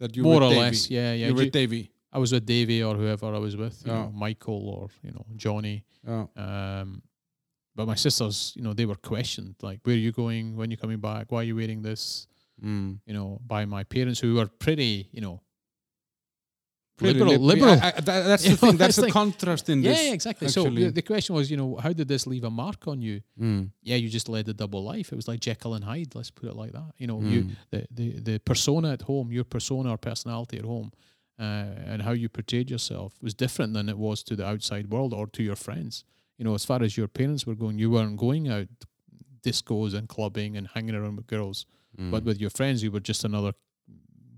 That 0.00 0.14
you 0.16 0.22
More 0.24 0.40
were 0.40 0.46
or 0.46 0.50
Davey. 0.50 0.60
less, 0.60 0.90
yeah, 0.90 1.12
yeah. 1.14 1.26
you 1.28 1.34
were 1.34 1.46
Davey. 1.46 1.90
I 2.12 2.18
was 2.18 2.32
with 2.32 2.46
Davey 2.46 2.82
or 2.82 2.94
whoever 2.94 3.34
I 3.34 3.38
was 3.38 3.56
with, 3.56 3.82
you 3.84 3.92
Yeah. 3.92 3.98
know, 4.04 4.12
Michael 4.12 4.68
or 4.68 4.88
you 5.02 5.10
know 5.12 5.24
Johnny. 5.36 5.84
Yeah. 6.06 6.26
Um, 6.36 7.02
but 7.78 7.86
my 7.86 7.94
sisters, 8.06 8.36
you 8.56 8.62
know, 8.64 8.74
they 8.74 8.86
were 8.92 9.00
questioned 9.12 9.54
like, 9.68 9.78
"Where 9.84 9.94
are 9.96 10.04
you 10.06 10.12
going? 10.22 10.44
When 10.56 10.66
are 10.68 10.74
you 10.74 10.80
coming 10.84 11.00
back? 11.10 11.24
Why 11.32 11.38
are 11.40 11.48
you 11.50 11.56
wearing 11.62 11.80
this?" 11.82 12.26
Mm. 12.60 12.98
You 13.08 13.14
know, 13.16 13.28
by 13.54 13.64
my 13.76 13.84
parents 13.84 14.18
who 14.22 14.30
were 14.38 14.48
pretty, 14.64 14.94
you 15.16 15.22
know, 15.26 15.36
Pretty 16.96 17.20
liberal. 17.20 17.38
lib- 17.40 17.58
liberal. 17.60 17.74
I- 17.80 17.92
I- 17.96 18.00
that- 18.08 18.26
that's 18.30 18.44
You 18.48 18.50
the 18.50 18.56
thing. 18.56 18.70
know, 18.72 18.76
That's 18.78 18.96
the 18.96 19.10
contrast 19.12 19.68
in 19.68 19.82
yeah, 19.82 19.92
this. 19.92 20.02
yeah, 20.06 20.12
exactly. 20.18 20.48
So 20.48 20.62
actually. 20.66 20.84
the, 20.86 20.90
the 20.90 21.02
question 21.02 21.32
was, 21.36 21.48
you 21.52 21.56
know, 21.56 21.76
how 21.76 21.92
did 21.92 22.08
this 22.08 22.26
leave 22.26 22.42
a 22.42 22.50
mark 22.50 22.88
on 22.88 23.00
you? 23.00 23.20
Mm. 23.40 23.70
Yeah, 23.82 23.94
you 24.02 24.08
just 24.08 24.28
led 24.28 24.48
a 24.48 24.52
double 24.62 24.82
life. 24.82 25.12
It 25.12 25.16
was 25.16 25.28
like 25.28 25.38
Jekyll 25.38 25.74
and 25.74 25.84
Hyde. 25.84 26.16
Let's 26.16 26.32
put 26.32 26.48
it 26.48 26.56
like 26.56 26.72
that. 26.72 26.90
You 26.98 27.06
know, 27.06 27.20
you 27.22 27.40
Mm. 27.44 27.50
the, 27.70 27.80
the 27.98 28.06
the 28.28 28.38
persona 28.40 28.88
at 28.96 29.02
home, 29.02 29.30
your 29.38 29.44
persona 29.44 29.88
or 29.94 29.98
personality 30.10 30.56
at 30.58 30.64
home, 30.64 30.90
uh, 31.38 31.44
and 31.90 32.02
how 32.02 32.10
you 32.22 32.28
portrayed 32.28 32.68
yourself 32.74 33.10
was 33.22 33.32
different 33.44 33.74
than 33.74 33.88
it 33.88 33.96
was 34.06 34.24
to 34.24 34.34
the 34.34 34.44
outside 34.52 34.90
world 34.90 35.12
or 35.14 35.28
to 35.28 35.42
your 35.44 35.56
friends. 35.56 36.02
You 36.38 36.44
know, 36.44 36.54
as 36.54 36.64
far 36.64 36.82
as 36.82 36.96
your 36.96 37.08
parents 37.08 37.46
were 37.46 37.54
going, 37.56 37.78
you 37.78 37.90
weren't 37.90 38.16
going 38.16 38.48
out 38.48 38.68
discos 39.42 39.94
and 39.94 40.08
clubbing 40.08 40.56
and 40.56 40.68
hanging 40.74 40.94
around 40.94 41.16
with 41.16 41.26
girls, 41.26 41.66
Mm. 41.98 42.10
but 42.12 42.22
with 42.24 42.40
your 42.40 42.50
friends, 42.50 42.82
you 42.82 42.90
were 42.92 43.00
just 43.00 43.24
another 43.24 43.52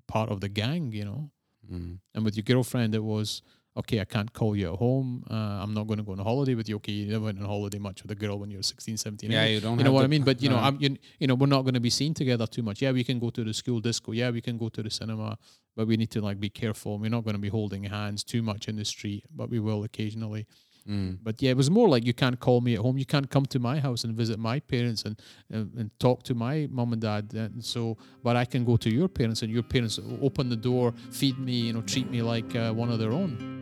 part 0.07 0.30
of 0.30 0.40
the 0.40 0.48
gang. 0.48 0.92
You 0.92 1.05
know, 1.05 1.30
Mm. 1.70 1.98
and 2.14 2.24
with 2.24 2.36
your 2.36 2.42
girlfriend, 2.44 2.94
it 2.94 3.05
was 3.05 3.42
okay. 3.76 4.01
I 4.01 4.05
can't 4.05 4.32
call 4.32 4.57
you 4.57 4.72
at 4.72 4.78
home. 4.78 5.24
Uh, 5.30 5.34
I'm 5.62 5.74
not 5.74 5.86
going 5.86 5.98
to 5.98 6.03
go 6.05 6.12
on 6.12 6.20
a 6.20 6.24
holiday 6.24 6.55
with 6.55 6.68
you. 6.68 6.76
Okay, 6.76 6.92
you 6.92 7.07
never 7.12 7.26
went 7.26 7.38
on 7.38 7.44
holiday 7.44 7.78
much 7.78 8.03
with 8.03 8.11
a 8.11 8.14
girl 8.14 8.38
when 8.38 8.51
you 8.51 8.57
were 8.57 8.62
16, 8.62 8.96
17. 8.96 9.30
yeah, 9.30 9.44
you 9.46 9.61
don't. 9.61 9.78
You 9.78 9.84
know 9.84 9.92
what 9.92 10.05
I 10.05 10.09
mean? 10.09 10.22
But 10.24 10.42
you 10.42 10.48
know. 10.48 10.57
I'm 10.57 10.76
you, 10.80 10.96
you 11.18 11.26
know, 11.26 11.34
we're 11.34 11.46
not 11.46 11.62
going 11.62 11.74
to 11.74 11.80
be 11.80 11.90
seen 11.90 12.14
together 12.14 12.46
too 12.46 12.62
much. 12.62 12.80
Yeah, 12.82 12.92
we 12.92 13.05
can 13.05 13.18
go 13.18 13.30
to 13.30 13.44
the 13.44 13.53
school 13.55 13.80
disco. 13.80 14.12
Yeah, 14.12 14.30
we 14.30 14.40
can 14.40 14.57
go 14.57 14.68
to 14.70 14.82
the 14.82 14.90
cinema, 14.90 15.38
but 15.76 15.86
we 15.86 15.96
need 15.96 16.11
to 16.12 16.20
like 16.20 16.40
be 16.40 16.51
careful. 16.51 16.98
We're 16.98 17.11
not 17.11 17.24
going 17.24 17.36
to 17.36 17.40
be 17.40 17.48
holding 17.51 17.84
hands 17.84 18.24
too 18.24 18.42
much 18.42 18.68
in 18.68 18.76
the 18.76 18.84
street, 18.84 19.24
but 19.30 19.51
we 19.51 19.61
will 19.61 19.84
occasionally. 19.84 20.46
Mm. 20.91 21.18
But 21.22 21.41
yeah, 21.41 21.53
it 21.53 21.57
was 21.57 21.70
more 21.70 21.88
like 21.88 22.05
you 22.05 22.12
can't 22.12 22.41
call 22.41 22.61
me 22.61 22.74
at 22.74 22.80
home. 22.80 22.99
You 22.99 23.07
can't 23.07 23.30
come 23.30 23.47
to 23.47 23.61
my 23.61 23.78
house 23.78 24.03
and 24.03 24.16
visit 24.16 24.41
my 24.41 24.59
parents 24.59 25.05
and 25.05 25.16
and, 25.49 25.72
and 25.78 25.91
talk 26.01 26.24
to 26.24 26.34
my 26.34 26.66
mom 26.68 26.93
and 26.93 27.01
dad. 27.01 27.32
And 27.32 27.64
so, 27.64 27.97
but 28.24 28.34
I 28.34 28.45
can 28.45 28.64
go 28.64 28.76
to 28.76 28.91
your 28.91 29.09
parents, 29.09 29.43
and 29.43 29.53
your 29.53 29.62
parents 29.62 30.01
open 30.20 30.49
the 30.49 30.57
door, 30.57 30.93
feed 31.12 31.38
me, 31.38 31.53
you 31.53 31.72
know, 31.72 31.82
treat 31.82 32.11
me 32.11 32.22
like 32.22 32.57
uh, 32.57 32.72
one 32.72 32.91
of 32.91 32.99
their 32.99 33.12
own. 33.12 33.57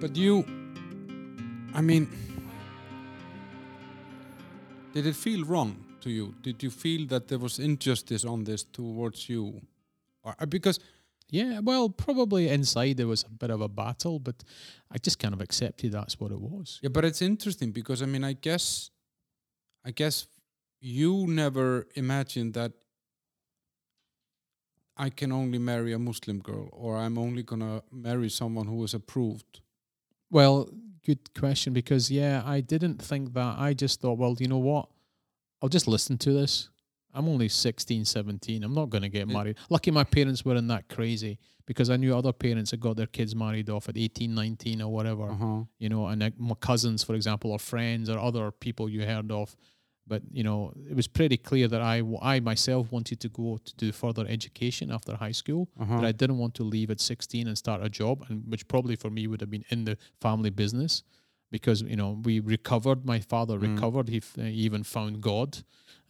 But 0.00 0.16
you, 0.16 0.46
I 1.74 1.82
mean, 1.82 2.08
did 4.94 5.04
it 5.06 5.14
feel 5.14 5.44
wrong 5.44 5.89
to 6.02 6.10
you? 6.10 6.34
Did 6.42 6.62
you 6.62 6.70
feel 6.70 7.06
that 7.08 7.28
there 7.28 7.38
was 7.38 7.58
injustice 7.58 8.24
on 8.24 8.44
this 8.44 8.64
towards 8.64 9.28
you? 9.28 9.60
Or, 10.22 10.34
uh, 10.38 10.46
because 10.46 10.78
Yeah, 11.32 11.60
well, 11.62 11.88
probably 11.88 12.48
inside 12.48 12.96
there 12.96 13.06
was 13.06 13.22
a 13.24 13.30
bit 13.30 13.50
of 13.50 13.60
a 13.60 13.68
battle, 13.68 14.18
but 14.18 14.42
I 14.90 14.98
just 14.98 15.18
kind 15.18 15.32
of 15.34 15.40
accepted 15.40 15.92
that's 15.92 16.18
what 16.20 16.32
it 16.32 16.40
was. 16.40 16.78
yeah, 16.82 16.90
but 16.92 17.04
it's 17.04 17.22
interesting 17.22 17.70
because 17.72 18.02
I 18.02 18.06
mean, 18.06 18.24
I 18.24 18.32
guess, 18.34 18.90
I 19.84 19.92
guess 19.92 20.26
you 20.80 21.26
never 21.28 21.86
imagined 21.94 22.54
that 22.54 22.72
I 24.96 25.08
can 25.10 25.32
only 25.32 25.58
marry 25.58 25.92
a 25.92 25.98
Muslim 25.98 26.40
girl, 26.40 26.68
or 26.72 26.96
I'm 26.98 27.16
only 27.18 27.42
gonna 27.42 27.82
marry 27.90 28.28
someone 28.28 28.66
who 28.66 28.84
is 28.84 28.94
approved. 28.94 29.60
Well, 30.30 30.68
good 31.06 31.32
question 31.34 31.72
because 31.72 32.10
yeah, 32.10 32.42
I 32.44 32.60
didn't 32.60 33.00
think 33.02 33.32
that. 33.34 33.58
I 33.58 33.72
just 33.74 34.00
thought, 34.00 34.18
well, 34.18 34.36
you 34.38 34.48
know 34.48 34.58
what? 34.58 34.88
I'll 35.62 35.68
just 35.68 35.86
listen 35.88 36.18
to 36.18 36.32
this. 36.32 36.68
I'm 37.12 37.28
only 37.28 37.48
16, 37.48 38.04
17. 38.04 38.62
I'm 38.62 38.72
not 38.72 38.88
going 38.88 39.02
to 39.02 39.08
get 39.08 39.26
married. 39.26 39.56
Lucky 39.68 39.90
my 39.90 40.04
parents 40.04 40.44
weren't 40.44 40.68
that 40.68 40.88
crazy 40.88 41.38
because 41.66 41.90
I 41.90 41.96
knew 41.96 42.16
other 42.16 42.32
parents 42.32 42.70
had 42.70 42.78
got 42.80 42.96
their 42.96 43.08
kids 43.08 43.34
married 43.34 43.68
off 43.68 43.88
at 43.88 43.96
18, 43.96 44.32
19 44.32 44.80
or 44.82 44.92
whatever. 44.92 45.24
Uh 45.30 45.34
huh. 45.34 45.60
you 45.78 45.88
know, 45.88 46.06
and 46.06 46.20
like 46.22 46.38
my 46.38 46.54
cousins, 46.54 47.02
for 47.02 47.14
example, 47.14 47.50
or 47.50 47.58
friends 47.58 48.08
or 48.08 48.18
other 48.18 48.50
people 48.52 48.88
you 48.88 49.04
heard 49.04 49.30
of. 49.32 49.56
But 50.06 50.22
you 50.32 50.42
know, 50.44 50.72
it 50.88 50.94
was 50.96 51.08
pretty 51.08 51.36
clear 51.36 51.66
that 51.68 51.80
I, 51.82 52.02
I 52.22 52.38
myself 52.40 52.90
wanted 52.92 53.18
to 53.20 53.28
go 53.28 53.58
to 53.64 53.74
do 53.76 53.90
further 53.92 54.24
education 54.28 54.90
after 54.92 55.14
high 55.16 55.32
school. 55.32 55.68
Uh 55.80 55.84
That 56.00 56.04
I 56.04 56.12
didn't 56.12 56.38
want 56.38 56.54
to 56.54 56.64
leave 56.64 56.90
at 56.92 57.00
16 57.00 57.46
and 57.48 57.58
start 57.58 57.82
a 57.82 57.88
job, 57.88 58.24
and 58.28 58.44
which 58.48 58.66
probably 58.68 58.94
for 58.96 59.10
me 59.10 59.26
would 59.26 59.40
have 59.40 59.50
been 59.50 59.64
in 59.70 59.84
the 59.84 59.96
family 60.20 60.50
business, 60.50 61.02
because 61.50 61.82
you 61.82 61.96
know 61.96 62.20
we 62.24 62.40
recovered. 62.40 63.04
My 63.04 63.20
father 63.20 63.58
Mm. 63.58 63.74
recovered. 63.74 64.08
He, 64.08 64.18
f- 64.18 64.36
he 64.36 64.50
even 64.68 64.82
found 64.84 65.20
God, 65.20 65.58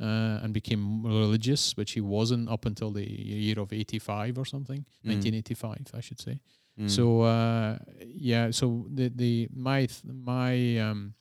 uh, 0.01 0.41
and 0.43 0.53
became 0.53 1.03
religious, 1.05 1.77
which 1.77 1.93
he 1.93 2.01
wasn't 2.01 2.49
up 2.49 2.67
until 2.67 2.91
the 2.93 3.05
year 3.09 3.59
of 3.61 3.73
85 3.73 4.39
or 4.39 4.45
something, 4.45 4.85
Mm. 5.05 5.09
1985, 5.09 5.91
I 5.95 6.01
should 6.01 6.21
say. 6.21 6.41
Mm. 6.79 6.89
So 6.91 7.23
uh, 7.23 7.79
yeah, 8.07 8.51
so 8.53 8.87
the 8.95 9.09
the 9.15 9.49
my 9.55 9.87
th- 9.87 10.05
my 10.05 10.79
um 10.79 11.15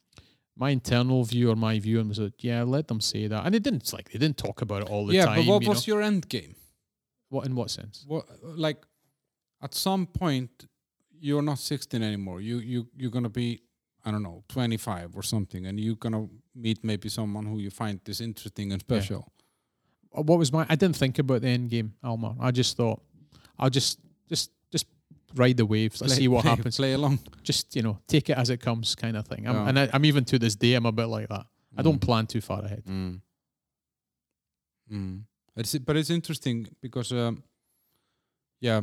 my 0.56 0.70
internal 0.70 1.24
view 1.24 1.50
or 1.50 1.56
my 1.56 1.78
view 1.80 2.02
was 2.04 2.18
that 2.18 2.34
yeah, 2.44 2.62
let 2.62 2.86
them 2.88 3.00
say 3.00 3.26
that, 3.28 3.44
and 3.44 3.54
they 3.54 3.58
didn't 3.60 3.92
like 3.92 4.10
they 4.10 4.18
didn't 4.18 4.36
talk 4.38 4.62
about 4.62 4.82
it 4.82 4.88
all 4.90 5.06
the 5.06 5.14
yeah, 5.14 5.26
time. 5.26 5.36
but 5.38 5.46
what 5.46 5.62
you 5.62 5.68
was 5.68 5.86
know? 5.88 5.94
your 5.94 6.02
end 6.02 6.28
game? 6.28 6.54
what 7.30 7.46
in 7.46 7.54
what 7.54 7.70
sense? 7.70 8.04
What 8.08 8.24
like 8.42 8.78
at 9.62 9.74
some 9.74 10.06
point 10.06 10.50
you're 11.22 11.42
not 11.42 11.58
16 11.58 12.02
anymore. 12.02 12.40
You 12.40 12.58
you 12.58 12.88
you're 12.96 13.10
gonna 13.10 13.28
be 13.28 13.62
I 14.04 14.10
don't 14.10 14.22
know 14.22 14.42
25 14.48 15.16
or 15.16 15.22
something, 15.22 15.66
and 15.66 15.78
you're 15.78 15.96
gonna 15.96 16.26
meet 16.54 16.82
maybe 16.82 17.08
someone 17.08 17.44
who 17.46 17.58
you 17.58 17.70
find 17.70 18.00
this 18.04 18.20
interesting 18.20 18.72
and 18.72 18.80
special. 18.80 19.30
Uh, 20.16 20.22
What 20.22 20.38
was 20.38 20.52
my? 20.52 20.64
I 20.68 20.74
didn't 20.76 20.96
think 20.96 21.18
about 21.18 21.42
the 21.42 21.48
end 21.48 21.70
game, 21.70 21.94
Almar. 22.02 22.34
I 22.40 22.50
just 22.50 22.76
thought 22.76 23.00
I'll 23.58 23.70
just 23.70 23.98
just 24.28 24.50
just 24.72 24.86
ride 25.34 25.56
the 25.56 25.66
waves. 25.66 26.00
Let's 26.00 26.14
Play- 26.14 26.22
see 26.22 26.28
what 26.28 26.42
play- 26.42 26.50
happens. 26.56 26.76
Play 26.76 26.92
along. 26.94 27.18
Just 27.42 27.76
you 27.76 27.82
know, 27.82 27.98
take 28.08 28.30
it 28.30 28.38
as 28.38 28.50
it 28.50 28.60
comes, 28.60 28.94
kind 28.94 29.16
of 29.16 29.26
thing. 29.28 29.46
I'm, 29.46 29.54
Yeah. 29.54 29.68
And 29.68 29.78
I, 29.78 29.88
I'm 29.92 30.04
even 30.04 30.24
to 30.24 30.38
this 30.38 30.56
day, 30.56 30.74
I'm 30.74 30.86
a 30.86 30.92
bit 30.92 31.06
like 31.06 31.28
that. 31.28 31.46
I 31.76 31.82
don't 31.82 32.00
Mm. 32.00 32.06
plan 32.06 32.26
too 32.26 32.40
far 32.40 32.64
ahead. 32.64 32.84
Mm. 32.86 33.20
Mm. 34.92 35.22
It's, 35.56 35.78
but 35.78 35.96
it's 35.96 36.10
interesting 36.10 36.66
because, 36.80 37.12
um, 37.12 37.42
yeah, 38.60 38.80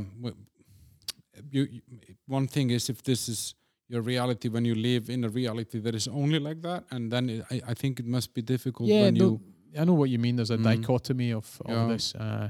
you, 1.51 1.67
you, 1.69 1.81
one 2.27 2.47
thing 2.47 2.69
is 2.69 2.89
if 2.89 3.01
this 3.03 3.27
is 3.29 3.55
your 3.89 4.01
reality 4.01 4.49
when 4.49 4.65
you 4.65 4.75
live 4.75 5.09
in 5.09 5.23
a 5.23 5.29
reality 5.29 5.79
that 5.79 5.95
is 5.95 6.07
only 6.07 6.39
like 6.39 6.61
that, 6.61 6.83
and 6.91 7.11
then 7.11 7.29
it, 7.29 7.45
I, 7.49 7.61
I 7.71 7.73
think 7.73 7.99
it 7.99 8.05
must 8.05 8.33
be 8.33 8.41
difficult 8.41 8.89
yeah, 8.89 9.01
when 9.03 9.13
no, 9.13 9.25
you. 9.25 9.41
I 9.79 9.83
know 9.85 9.93
what 9.93 10.09
you 10.09 10.19
mean. 10.19 10.35
There's 10.35 10.51
a 10.51 10.57
Mm. 10.57 10.63
dichotomy 10.63 11.31
of, 11.33 11.61
all 11.65 11.73
Yeah. 11.75 11.87
this. 11.93 12.15
Uh, 12.15 12.49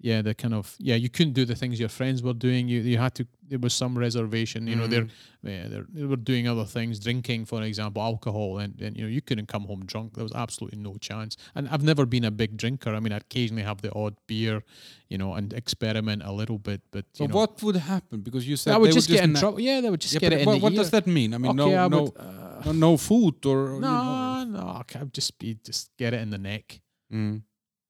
yeah, 0.00 0.22
the 0.22 0.34
kind 0.34 0.54
of 0.54 0.76
yeah, 0.78 0.94
you 0.94 1.08
couldn't 1.08 1.32
do 1.32 1.44
the 1.44 1.54
things 1.56 1.80
your 1.80 1.88
friends 1.88 2.22
were 2.22 2.32
doing. 2.34 2.68
You 2.68 2.80
you 2.80 2.98
had 2.98 3.14
to. 3.16 3.26
There 3.50 3.58
was 3.58 3.72
some 3.72 3.96
reservation. 3.98 4.66
You 4.66 4.76
know, 4.76 4.86
they're 4.86 5.04
Mm. 5.04 5.10
yeah, 5.42 5.68
they're, 5.68 5.86
they 5.94 6.04
were 6.04 6.16
doing 6.32 6.46
other 6.46 6.64
things, 6.66 7.00
drinking, 7.00 7.46
for 7.46 7.62
example, 7.62 8.02
alcohol, 8.02 8.58
and, 8.58 8.78
and 8.80 8.96
you 8.96 9.02
know 9.04 9.08
you 9.08 9.22
couldn't 9.22 9.46
come 9.48 9.64
home 9.64 9.84
drunk. 9.86 10.14
There 10.14 10.22
was 10.24 10.32
absolutely 10.34 10.78
no 10.80 10.94
chance. 11.00 11.36
And 11.54 11.68
I've 11.68 11.82
never 11.82 12.04
been 12.06 12.24
a 12.24 12.30
big 12.30 12.56
drinker. 12.56 12.94
I 12.94 13.00
mean, 13.00 13.12
I 13.12 13.16
occasionally 13.16 13.62
have 13.64 13.80
the 13.80 13.92
odd 13.94 14.14
beer, 14.26 14.62
you 15.08 15.16
know, 15.18 15.32
and 15.34 15.52
experiment 15.52 16.22
a 16.24 16.32
little 16.32 16.58
bit. 16.58 16.82
But 16.90 17.06
you 17.14 17.24
So 17.24 17.26
know, 17.26 17.36
what 17.36 17.62
would 17.62 17.76
happen? 17.76 18.20
Because 18.20 18.46
you 18.46 18.56
said 18.56 18.74
I 18.74 18.78
would 18.78 18.92
just 18.92 19.08
get 19.08 19.24
in 19.24 19.34
trouble. 19.34 19.60
Yeah, 19.60 19.80
they 19.80 19.90
would 19.90 20.00
just 20.02 20.14
Yeah, 20.14 20.20
get 20.20 20.32
it 20.34 20.40
in 20.40 20.46
what, 20.46 20.60
what 20.62 20.74
does 20.74 20.90
that 20.90 21.06
mean? 21.06 21.32
I 21.34 21.38
mean, 21.38 21.58
okay, 21.58 21.76
I 21.76 21.88
no, 21.88 21.96
no, 21.96 22.02
would, 22.02 22.12
uh, 22.18 22.62
no, 22.66 22.72
no 22.72 22.96
food 22.98 23.44
or 23.46 23.74
you 23.74 23.80
know- 23.80 24.44
no, 24.44 24.60
no, 24.60 24.66
I 24.80 24.82
can't 24.86 25.12
just 25.12 25.38
be 25.38 25.58
just 25.64 25.90
get 25.96 26.12
it 26.14 26.20
in 26.20 26.30
the 26.30 26.38
neck. 26.38 26.80
Mm. 27.12 27.42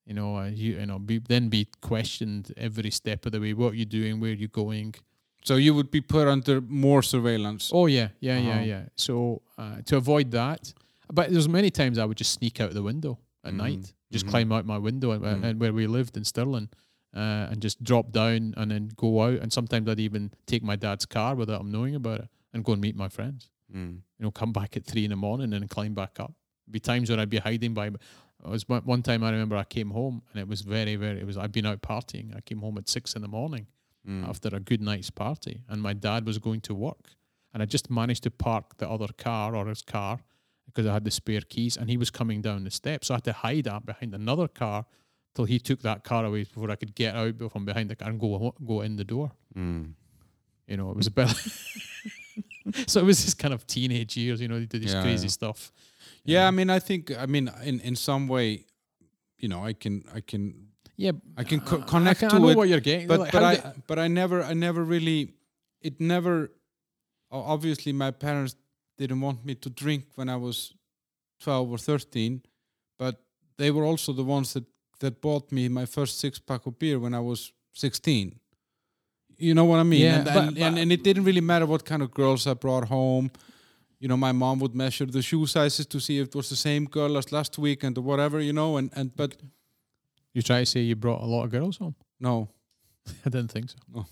You 0.09 0.15
know, 0.15 0.37
uh, 0.39 0.47
you 0.63 0.71
you 0.81 0.87
know, 0.87 0.99
be, 0.99 1.19
then 1.19 1.49
be 1.51 1.67
questioned 1.83 2.45
every 2.57 2.91
step 2.91 3.27
of 3.27 3.33
the 3.33 3.41
way. 3.41 3.53
What 3.53 3.75
you 3.75 3.85
doing? 3.85 4.21
Where 4.21 4.33
you 4.33 4.49
going? 4.49 4.95
So 5.45 5.57
you 5.57 5.75
would 5.75 5.91
be 5.91 6.01
put 6.01 6.27
under 6.27 6.61
more 6.63 7.03
surveillance. 7.03 7.71
Oh 7.75 7.87
yeah, 7.87 8.09
yeah, 8.21 8.39
yeah, 8.39 8.51
Uh-huh. 8.55 8.61
yeah. 8.73 8.83
So 8.97 9.43
uh, 9.59 9.77
to 9.85 9.97
avoid 9.97 10.31
that, 10.31 10.73
but 11.13 11.31
there's 11.31 11.49
many 11.49 11.71
times 11.71 11.99
I 11.99 12.05
would 12.07 12.17
just 12.19 12.33
sneak 12.33 12.61
out 12.63 12.73
the 12.73 12.83
window 12.83 13.19
at 13.45 13.53
Mhm, 13.53 13.57
night, 13.65 13.93
just 14.11 14.25
mhm. 14.27 14.31
climb 14.31 14.51
out 14.53 14.65
my 14.67 14.79
window 14.79 15.11
and, 15.13 15.23
Mm. 15.23 15.45
and 15.45 15.61
where 15.61 15.73
we 15.75 15.87
lived 15.87 16.17
in 16.17 16.25
Stirling, 16.25 16.69
uh, 17.15 17.49
and 17.51 17.61
just 17.63 17.83
drop 17.85 18.11
down 18.13 18.55
and 18.57 18.71
then 18.71 18.91
go 18.97 19.23
out. 19.23 19.41
And 19.43 19.53
sometimes 19.53 19.89
I'd 19.89 20.01
even 20.01 20.31
take 20.47 20.63
my 20.63 20.77
dad's 20.77 21.07
car 21.07 21.35
without 21.37 21.61
him 21.61 21.71
knowing 21.71 21.95
about 21.95 22.21
it 22.21 22.29
and 22.53 22.65
go 22.65 22.73
and 22.73 22.81
meet 22.81 22.97
my 22.97 23.09
friends. 23.09 23.51
Mm. 23.71 24.01
You 24.19 24.25
know, 24.25 24.31
come 24.31 24.53
back 24.53 24.77
at 24.77 24.85
three 24.87 25.05
in 25.05 25.11
the 25.11 25.17
morning 25.17 25.53
and 25.53 25.69
climb 25.71 25.95
back 25.95 26.19
up. 26.19 26.33
Be 26.71 26.81
times 26.81 27.09
when 27.11 27.21
I'd 27.21 27.31
be 27.31 27.39
hiding 27.39 27.75
by. 27.75 27.91
It 28.45 28.49
was 28.49 28.69
one 28.69 29.03
time 29.03 29.25
I 29.25 29.31
remember 29.31 29.57
I 29.57 29.65
came 29.65 29.91
home 29.91 30.23
and 30.31 30.41
it 30.41 30.49
was 30.49 30.61
very 30.63 30.97
very. 30.97 31.21
It 31.21 31.27
was 31.27 31.37
I'd 31.37 31.53
been 31.53 31.67
out 31.67 31.83
partying. 31.83 32.37
I 32.37 32.41
came 32.41 32.61
home 32.61 32.79
at 32.79 32.89
six 32.89 33.15
in 33.15 33.23
the 33.23 33.29
morning 33.29 33.67
Mm. 34.09 34.27
after 34.27 34.49
a 34.55 34.61
good 34.61 34.81
night's 34.81 35.11
party, 35.11 35.61
and 35.69 35.83
my 35.83 35.93
dad 35.93 36.25
was 36.25 36.39
going 36.39 36.61
to 36.63 36.75
work, 36.75 37.11
and 37.53 37.63
I 37.63 37.67
just 37.67 37.91
managed 37.91 38.23
to 38.23 38.31
park 38.31 38.77
the 38.79 38.89
other 38.89 39.09
car 39.19 39.55
or 39.55 39.67
his 39.67 39.83
car 39.83 40.21
because 40.67 40.87
I 40.87 40.93
had 40.95 41.05
the 41.05 41.11
spare 41.11 41.43
keys, 41.43 41.77
and 41.77 41.91
he 41.91 41.97
was 41.99 42.09
coming 42.11 42.41
down 42.41 42.65
the 42.65 42.71
steps, 42.71 43.09
so 43.09 43.15
I 43.15 43.17
had 43.17 43.25
to 43.25 43.33
hide 43.33 43.65
that 43.65 43.85
behind 43.85 44.15
another 44.15 44.49
car 44.49 44.87
till 45.35 45.45
he 45.47 45.59
took 45.59 45.83
that 45.83 46.05
car 46.05 46.25
away 46.25 46.45
before 46.45 46.71
I 46.71 46.77
could 46.77 46.95
get 46.95 47.17
out 47.17 47.35
from 47.53 47.65
behind 47.67 47.91
the 47.91 47.97
car 47.97 48.09
and 48.09 48.19
go 48.21 48.55
go 48.65 48.81
in 48.83 48.97
the 48.97 49.05
door. 49.05 49.33
Mm. 49.55 49.93
You 50.69 50.77
know, 50.79 50.91
it 50.91 50.97
was 50.97 51.09
a 51.09 51.11
bit. 51.11 51.29
so 52.87 53.01
it 53.01 53.05
was 53.05 53.25
this 53.25 53.35
kind 53.35 53.53
of 53.53 53.67
teenage 53.67 54.17
years. 54.17 54.41
You 54.41 54.49
know, 54.49 54.59
he 54.59 54.67
did 54.67 54.83
this 54.83 54.93
Yeah, 54.93 55.03
crazy 55.03 55.27
yeah. 55.27 55.31
stuff. 55.33 55.73
Yeah, 56.29 56.45
I 56.45 56.49
mm-hmm. 56.49 56.57
mean, 56.57 56.71
I 56.71 56.79
think, 56.81 57.11
I 57.25 57.27
mean, 57.27 57.51
in 57.65 57.81
in 57.81 57.97
some 57.97 58.29
way, 58.29 58.67
you 59.43 59.49
know, 59.49 59.65
I 59.71 59.73
can, 59.83 60.03
I 60.15 60.21
can, 60.21 60.43
Yeah, 60.97 61.13
I 61.41 61.45
can 61.45 61.61
co- 61.61 61.83
connect 61.83 62.23
I, 62.23 62.29
to 62.29 62.35
I 62.37 62.39
know 62.39 62.49
it, 62.51 62.57
what 62.57 62.69
you're 62.69 62.81
getting. 62.91 63.09
but 63.09 63.21
like, 63.21 63.33
but 63.33 63.43
I 63.43 63.73
but 63.87 63.99
I 63.99 64.09
never 64.09 64.39
I 64.51 64.55
never 64.55 64.83
really 64.85 65.35
it 65.81 66.01
never 66.01 66.51
obviously 67.31 67.93
my 67.93 68.11
parents 68.11 68.57
didn't 68.99 69.21
want 69.21 69.45
me 69.45 69.55
to 69.55 69.71
drink 69.71 70.05
when 70.17 70.29
I 70.29 70.37
was 70.37 70.75
12 71.41 71.71
or 71.71 71.79
13 71.79 72.43
but 72.99 73.15
they 73.59 73.71
were 73.71 73.85
also 73.85 74.13
the 74.13 74.25
ones 74.25 74.53
that 74.55 74.65
that 75.01 75.21
bought 75.21 75.53
me 75.53 75.69
my 75.69 75.87
first 75.87 76.19
six 76.19 76.39
pack 76.41 76.67
of 76.67 76.79
beer 76.79 76.99
when 76.99 77.15
I 77.15 77.21
was 77.21 77.53
16 77.75 78.41
you 79.39 79.55
know 79.55 79.65
what 79.71 79.79
I 79.79 79.85
mean 79.85 80.01
Yeah, 80.01 80.17
and, 80.17 80.25
but- 80.25 80.37
and, 80.49 80.59
and, 80.59 80.79
and 80.79 80.93
it 80.93 81.05
didn't 81.05 81.25
really 81.25 81.41
matter 81.53 81.67
what 81.67 81.85
kind 81.85 82.03
of 82.03 82.11
girls 82.11 82.47
I 82.47 82.55
brought 82.55 82.89
home 82.89 83.31
you 84.01 84.09
know 84.09 84.17
my 84.17 84.33
mom 84.33 84.59
would 84.61 84.75
measure 84.75 85.07
the 85.07 85.23
shoe 85.23 85.47
sizes 85.47 85.87
to 85.87 85.99
see 86.01 86.19
if 86.19 86.29
it 86.29 86.35
was 86.35 86.49
the 86.49 86.57
same 86.57 86.85
girl 86.87 87.17
as 87.19 87.33
last 87.33 87.59
weekend 87.59 87.99
or 87.99 88.03
whatever 88.03 88.41
you 88.41 88.53
know 88.53 88.77
and 88.77 88.91
and 88.95 89.15
but 89.17 89.37
you 90.35 90.43
try 90.43 90.61
to 90.61 90.67
say 90.67 90.81
you 90.81 90.95
brought 90.97 91.23
a 91.23 91.27
lot 91.27 91.45
of 91.45 91.51
girls 91.51 91.79
home. 91.79 91.95
no 92.21 92.49
I 93.27 93.31
didn't 93.31 93.51
think 93.51 93.71
so. 93.71 93.77
No. 93.95 94.07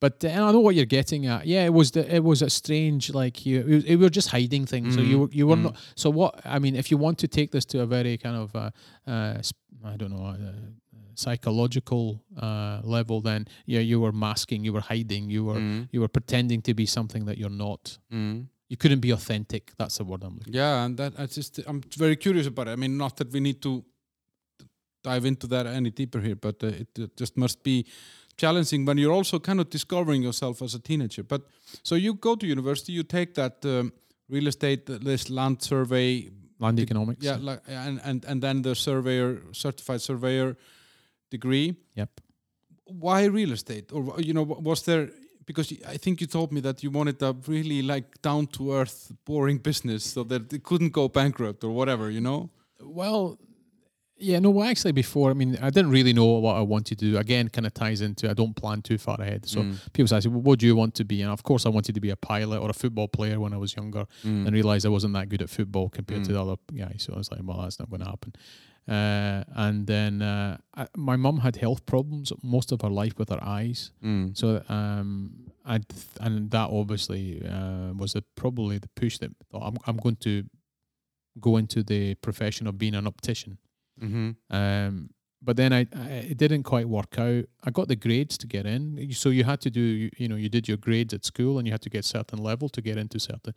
But 0.00 0.24
uh, 0.24 0.28
I 0.28 0.52
know 0.52 0.60
what 0.60 0.74
you're 0.76 0.86
getting 0.86 1.26
at. 1.26 1.46
Yeah, 1.46 1.64
it 1.66 1.74
was 1.74 1.90
the, 1.90 2.14
it 2.14 2.24
was 2.24 2.40
a 2.42 2.48
strange 2.48 3.12
like 3.12 3.44
you 3.44 3.60
it, 3.60 3.66
was- 3.74 3.84
it 3.84 3.96
were 3.96 4.08
just 4.08 4.28
hiding 4.28 4.64
things. 4.66 4.94
So 4.94 5.00
you 5.02 5.18
were 5.20 5.28
you 5.32 5.46
were 5.48 5.56
mhm. 5.56 5.62
not. 5.64 5.76
So 5.96 6.08
what 6.10 6.40
I 6.44 6.58
mean, 6.58 6.74
if 6.76 6.90
you 6.90 6.96
want 6.96 7.18
to 7.18 7.28
take 7.28 7.50
this 7.50 7.64
to 7.66 7.80
a 7.80 7.86
very 7.86 8.16
kind 8.16 8.36
of 8.36 8.54
uh, 8.56 8.70
uh, 9.10 9.42
sp- 9.44 9.58
I 9.84 9.96
don't 9.96 10.12
know. 10.16 10.24
Uh, 10.24 10.52
psychological 11.14 12.22
uh, 12.40 12.80
level 12.82 13.20
then 13.20 13.46
yeah 13.66 13.80
you 13.80 14.00
were 14.00 14.12
masking 14.12 14.64
you 14.64 14.72
were 14.72 14.80
hiding 14.80 15.28
you 15.30 15.44
were 15.44 15.60
Mm, 15.60 15.88
you 15.92 16.00
were 16.00 16.08
pretending 16.08 16.62
to 16.62 16.72
be 16.72 16.86
something 16.86 17.26
that 17.26 17.36
you're 17.36 17.50
not 17.68 17.98
mm. 18.12 18.46
You 18.70 18.76
couldn't 18.76 19.00
be 19.00 19.12
authentic 19.12 19.62
that's 19.78 19.96
the 19.98 20.04
word 20.04 20.22
i'm 20.22 20.34
looking 20.38 20.54
Yeah, 20.54 20.84
and 20.84 20.96
that 20.96 21.12
I 21.18 21.26
just 21.36 21.58
I'm 21.66 21.80
very 21.98 22.16
curious 22.16 22.46
about 22.46 22.68
it. 22.68 22.72
I 22.72 22.76
mean, 22.76 22.96
not 22.96 23.16
that 23.16 23.32
we 23.32 23.40
need 23.40 23.60
to 23.62 23.84
dive 25.02 25.24
into 25.28 25.46
that 25.48 25.66
any 25.66 25.90
deeper 25.90 26.20
here, 26.20 26.36
but 26.36 26.62
uh, 26.62 26.66
it, 26.82 26.88
it 26.98 27.16
just 27.20 27.36
must 27.36 27.62
be 27.62 27.84
challenging 28.36 28.86
when 28.86 28.98
you're 28.98 29.16
also 29.16 29.38
kind 29.38 29.60
of 29.60 29.66
discovering 29.70 30.22
yourself 30.22 30.62
as 30.62 30.74
a 30.74 30.78
teenager. 30.78 31.22
But 31.24 31.42
so 31.82 31.94
you 31.94 32.14
go 32.14 32.36
to 32.36 32.46
university, 32.46 32.92
you 32.92 33.02
take 33.02 33.34
that 33.34 33.64
um, 33.64 33.92
real 34.28 34.46
estate, 34.46 34.88
uh, 34.90 34.98
this 35.04 35.28
land 35.30 35.62
survey, 35.62 36.30
land 36.58 36.78
economics 36.78 37.24
yeah, 37.24 37.38
like, 37.40 37.60
and 37.66 38.00
and 38.04 38.24
and 38.24 38.42
then 38.42 38.62
the 38.62 38.74
surveyor, 38.74 39.42
certified 39.52 40.00
surveyor 40.00 40.56
degree. 41.30 41.74
yep 41.96 42.20
Why 42.84 43.24
real 43.28 43.52
estate, 43.52 43.92
or 43.92 44.20
you 44.20 44.32
know, 44.32 44.46
wa- 44.46 44.60
was 44.60 44.82
there? 44.82 45.10
Because 45.50 45.68
I 45.94 45.96
think 46.04 46.20
you 46.20 46.28
told 46.38 46.48
me 46.52 46.60
that 46.60 46.76
you 46.84 46.90
wanted 46.98 47.20
a 47.22 47.32
really 47.54 47.80
like 47.82 48.08
down 48.22 48.46
to 48.56 48.62
earth, 48.78 48.98
boring 49.24 49.58
business, 49.58 50.02
so 50.14 50.22
that 50.30 50.52
it 50.52 50.62
couldn't 50.62 50.92
go 51.00 51.08
bankrupt 51.08 51.64
or 51.64 51.70
whatever, 51.78 52.06
you 52.16 52.20
know. 52.20 52.50
Well, 53.00 53.38
yeah, 54.22 54.38
no, 54.38 54.50
well, 54.50 54.68
actually, 54.68 54.92
before, 54.92 55.30
I 55.30 55.34
mean, 55.34 55.56
I 55.62 55.70
didn't 55.70 55.90
really 55.90 56.12
know 56.12 56.26
what 56.46 56.54
I 56.56 56.60
wanted 56.74 56.98
to 56.98 57.04
do. 57.10 57.16
Again, 57.18 57.48
kind 57.48 57.66
of 57.66 57.72
ties 57.72 58.00
into 58.02 58.30
I 58.30 58.34
don't 58.34 58.54
plan 58.54 58.82
too 58.82 58.98
far 58.98 59.16
ahead. 59.20 59.42
So 59.46 59.62
Mm. 59.62 59.74
people 59.94 60.08
say, 60.08 60.28
well, 60.28 60.42
what 60.48 60.58
do 60.60 60.66
you 60.66 60.76
want 60.76 60.94
to 61.00 61.04
be? 61.04 61.22
And 61.22 61.32
of 61.32 61.42
course, 61.42 61.64
I 61.66 61.70
wanted 61.70 61.94
to 61.94 62.00
be 62.00 62.10
a 62.10 62.16
pilot 62.32 62.58
or 62.62 62.68
a 62.70 62.74
football 62.82 63.08
player 63.08 63.40
when 63.40 63.52
I 63.52 63.56
was 63.56 63.74
younger 63.80 64.04
Mm. 64.22 64.44
and 64.46 64.50
realized 64.52 64.84
I 64.86 64.90
wasn't 64.90 65.14
that 65.14 65.28
good 65.30 65.42
at 65.42 65.50
football 65.50 65.88
compared 65.88 66.22
to 66.24 66.30
Mm. 66.30 66.34
the 66.34 66.40
other 66.44 66.56
guys. 66.82 67.02
So 67.04 67.14
I 67.14 67.18
was 67.18 67.30
like, 67.32 67.40
well, 67.42 67.62
that's 67.62 67.78
not 67.80 67.88
going 67.90 68.02
to 68.04 68.10
happen. 68.14 68.32
Uh, 68.88 69.44
and 69.54 69.86
then 69.86 70.20
uh, 70.22 70.58
I, 70.74 70.86
my 70.96 71.16
mum 71.16 71.38
had 71.38 71.56
health 71.56 71.86
problems 71.86 72.32
most 72.42 72.72
of 72.72 72.80
her 72.80 72.90
life 72.90 73.18
with 73.18 73.28
her 73.28 73.42
eyes. 73.42 73.92
Mm. 74.04 74.36
So 74.36 74.62
um, 74.68 75.50
I 75.64 75.80
and 76.20 76.50
that 76.50 76.70
obviously 76.70 77.46
uh, 77.46 77.92
was 77.96 78.14
the, 78.14 78.24
probably 78.36 78.78
the 78.78 78.88
push 78.96 79.18
that 79.18 79.30
thought 79.50 79.62
I'm, 79.62 79.76
I'm 79.86 79.96
going 79.96 80.16
to 80.16 80.44
go 81.40 81.56
into 81.56 81.82
the 81.82 82.14
profession 82.16 82.66
of 82.66 82.78
being 82.78 82.94
an 82.94 83.06
optician. 83.06 83.58
Mm-hmm. 84.02 84.30
Um, 84.50 85.10
but 85.42 85.56
then 85.56 85.72
I, 85.72 85.86
I 85.94 86.08
it 86.30 86.36
didn't 86.36 86.64
quite 86.64 86.88
work 86.88 87.18
out. 87.18 87.44
I 87.64 87.70
got 87.70 87.88
the 87.88 87.96
grades 87.96 88.36
to 88.38 88.46
get 88.46 88.66
in, 88.66 89.12
so 89.12 89.30
you 89.30 89.44
had 89.44 89.60
to 89.62 89.70
do 89.70 89.80
you, 89.80 90.10
you 90.16 90.28
know 90.28 90.36
you 90.36 90.48
did 90.48 90.68
your 90.68 90.76
grades 90.76 91.14
at 91.14 91.24
school 91.24 91.58
and 91.58 91.66
you 91.66 91.72
had 91.72 91.82
to 91.82 91.90
get 91.90 92.04
certain 92.04 92.38
level 92.38 92.68
to 92.68 92.82
get 92.82 92.96
into 92.96 93.18
certain 93.18 93.54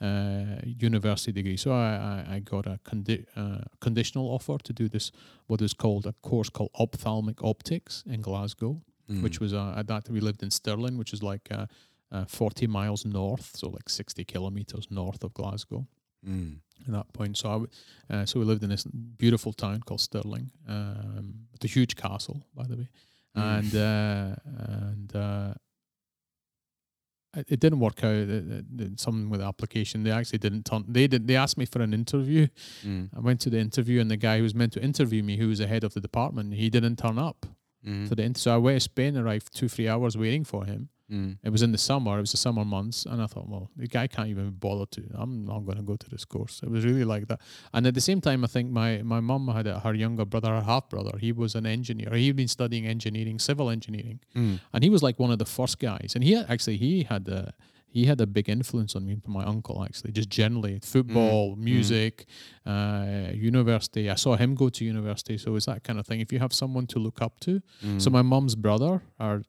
uh, 0.00 0.60
university 0.64 1.32
degree. 1.32 1.56
So 1.56 1.72
I, 1.72 2.24
I, 2.28 2.34
I 2.34 2.38
got 2.40 2.66
a 2.66 2.78
condi- 2.84 3.26
uh, 3.36 3.64
conditional 3.80 4.26
offer 4.28 4.58
to 4.62 4.72
do 4.72 4.88
this 4.88 5.12
what 5.46 5.60
is 5.60 5.74
called 5.74 6.06
a 6.06 6.12
course 6.22 6.50
called 6.50 6.70
ophthalmic 6.78 7.42
optics 7.42 8.04
in 8.06 8.20
Glasgow 8.20 8.80
Mm. 9.10 9.22
which 9.22 9.38
was 9.38 9.52
uh, 9.52 9.74
at 9.76 9.86
that 9.88 10.08
we 10.08 10.18
lived 10.20 10.42
in 10.42 10.50
Stirling, 10.50 10.96
which 10.96 11.12
is 11.12 11.22
like 11.22 11.46
uh, 11.50 11.66
uh, 12.10 12.24
40 12.24 12.66
miles 12.66 13.04
north, 13.04 13.54
so 13.54 13.68
like 13.68 13.90
60 13.90 14.24
kilometers 14.24 14.86
north 14.90 15.22
of 15.22 15.34
Glasgow 15.34 15.86
Mm. 16.28 16.56
at 16.86 16.92
that 16.92 17.12
point. 17.12 17.36
So 17.36 17.68
I 18.10 18.14
uh, 18.14 18.26
so 18.26 18.38
we 18.40 18.46
lived 18.46 18.62
in 18.62 18.70
this 18.70 18.84
beautiful 18.84 19.52
town 19.52 19.80
called 19.86 20.00
Stirling, 20.00 20.50
um, 20.68 21.34
with 21.52 21.64
a 21.64 21.68
huge 21.68 21.94
castle, 21.96 22.46
by 22.54 22.64
the 22.66 22.76
way, 22.76 22.88
Mm. 23.36 23.58
and 23.58 23.74
uh, 23.74 24.36
and. 24.82 25.16
Uh, 25.16 25.54
it 27.36 27.46
it 27.50 27.60
didn't 27.60 27.80
work 27.80 28.04
out. 28.04 28.14
It, 28.14 28.30
it, 28.30 28.64
it- 28.78 29.00
something 29.00 29.28
with 29.28 29.40
the 29.40 29.46
application, 29.46 30.04
they 30.04 30.12
actually 30.12 30.38
didn't 30.38 30.64
turn. 30.64 30.84
They 30.88 31.06
did. 31.08 31.26
They 31.26 31.36
asked 31.36 31.58
me 31.58 31.64
for 31.66 31.82
an 31.82 31.92
interview. 31.92 32.46
Mm. 32.84 33.08
I 33.16 33.20
went 33.20 33.40
to 33.40 33.50
the 33.50 33.58
interview, 33.58 34.00
and 34.00 34.10
the 34.10 34.16
guy 34.16 34.36
who 34.38 34.44
was 34.44 34.54
meant 34.54 34.72
to 34.74 34.82
interview 34.82 35.22
me, 35.22 35.36
who 35.36 35.48
was 35.48 35.58
the 35.58 35.66
head 35.66 35.82
of 35.84 35.94
the 35.94 36.00
department, 36.00 36.54
he 36.54 36.70
didn't 36.70 36.96
turn 36.96 37.18
up 37.18 37.46
Mm. 37.86 38.08
to 38.08 38.14
the 38.14 38.22
inter- 38.22 38.38
so 38.38 38.54
I 38.54 38.56
went 38.56 38.76
to 38.76 38.80
Spain, 38.80 39.16
arrived 39.16 39.52
two, 39.54 39.68
three 39.68 39.88
hours 39.88 40.16
waiting 40.16 40.44
for 40.44 40.64
him. 40.64 40.88
Mm. 41.12 41.36
It 41.42 41.50
was 41.50 41.62
in 41.62 41.72
the 41.72 41.78
summer, 41.78 42.16
it 42.16 42.20
was 42.22 42.30
the 42.32 42.38
summer 42.38 42.64
months, 42.64 43.04
and 43.04 43.20
I 43.20 43.26
thought, 43.26 43.46
well, 43.48 43.70
the 43.76 43.86
guy 43.86 44.06
can't 44.06 44.28
even 44.28 44.52
bother 44.52 44.86
to. 44.92 45.02
I'm 45.14 45.44
not 45.44 45.60
going 45.66 45.76
to 45.76 45.82
go 45.82 45.96
to 45.96 46.08
this 46.10 46.24
course. 46.24 46.60
It 46.62 46.70
was 46.70 46.84
really 46.84 47.04
like 47.04 47.26
that. 47.28 47.40
And 47.74 47.86
at 47.86 47.92
the 47.94 48.00
same 48.00 48.20
time, 48.22 48.42
I 48.42 48.46
think 48.46 48.70
my 48.70 49.02
my 49.02 49.20
mum 49.20 49.48
had 49.48 49.66
a, 49.66 49.80
her 49.80 49.92
younger 49.94 50.24
brother, 50.24 50.48
her 50.48 50.62
half 50.62 50.88
brother. 50.88 51.18
He 51.18 51.30
was 51.32 51.54
an 51.54 51.66
engineer. 51.66 52.10
He'd 52.14 52.36
been 52.36 52.48
studying 52.48 52.86
engineering, 52.86 53.38
civil 53.38 53.68
engineering, 53.70 54.20
Mm. 54.34 54.60
and 54.72 54.82
he 54.84 54.90
was 54.90 55.02
like 55.02 55.18
one 55.18 55.30
of 55.30 55.38
the 55.38 55.44
first 55.58 55.78
guys. 55.78 56.12
And 56.14 56.24
he 56.24 56.32
had, 56.32 56.46
actually 56.50 56.78
he 56.78 57.02
had 57.02 57.28
a 57.28 57.52
he 57.86 58.06
had 58.06 58.20
a 58.20 58.26
big 58.26 58.48
influence 58.48 58.96
on 58.96 59.06
me 59.06 59.14
from 59.22 59.34
my 59.34 59.44
uncle 59.44 59.84
actually 59.84 60.10
just 60.10 60.28
generally 60.28 60.80
football 60.82 61.54
music 61.54 62.26
uh, 62.66 63.28
university 63.32 64.10
i 64.10 64.16
saw 64.16 64.34
him 64.36 64.54
go 64.54 64.68
to 64.68 64.84
university 64.84 65.38
so 65.38 65.54
it's 65.54 65.66
that 65.66 65.84
kind 65.84 65.98
of 66.00 66.04
thing 66.06 66.18
if 66.20 66.32
you 66.32 66.40
have 66.40 66.52
someone 66.52 66.86
to 66.88 66.98
look 66.98 67.22
up 67.22 67.38
to 67.40 67.60
Mm. 67.84 68.00
so 68.02 68.10
my 68.10 68.22
mum's 68.22 68.56
brother, 68.56 69.02
or 69.20 69.42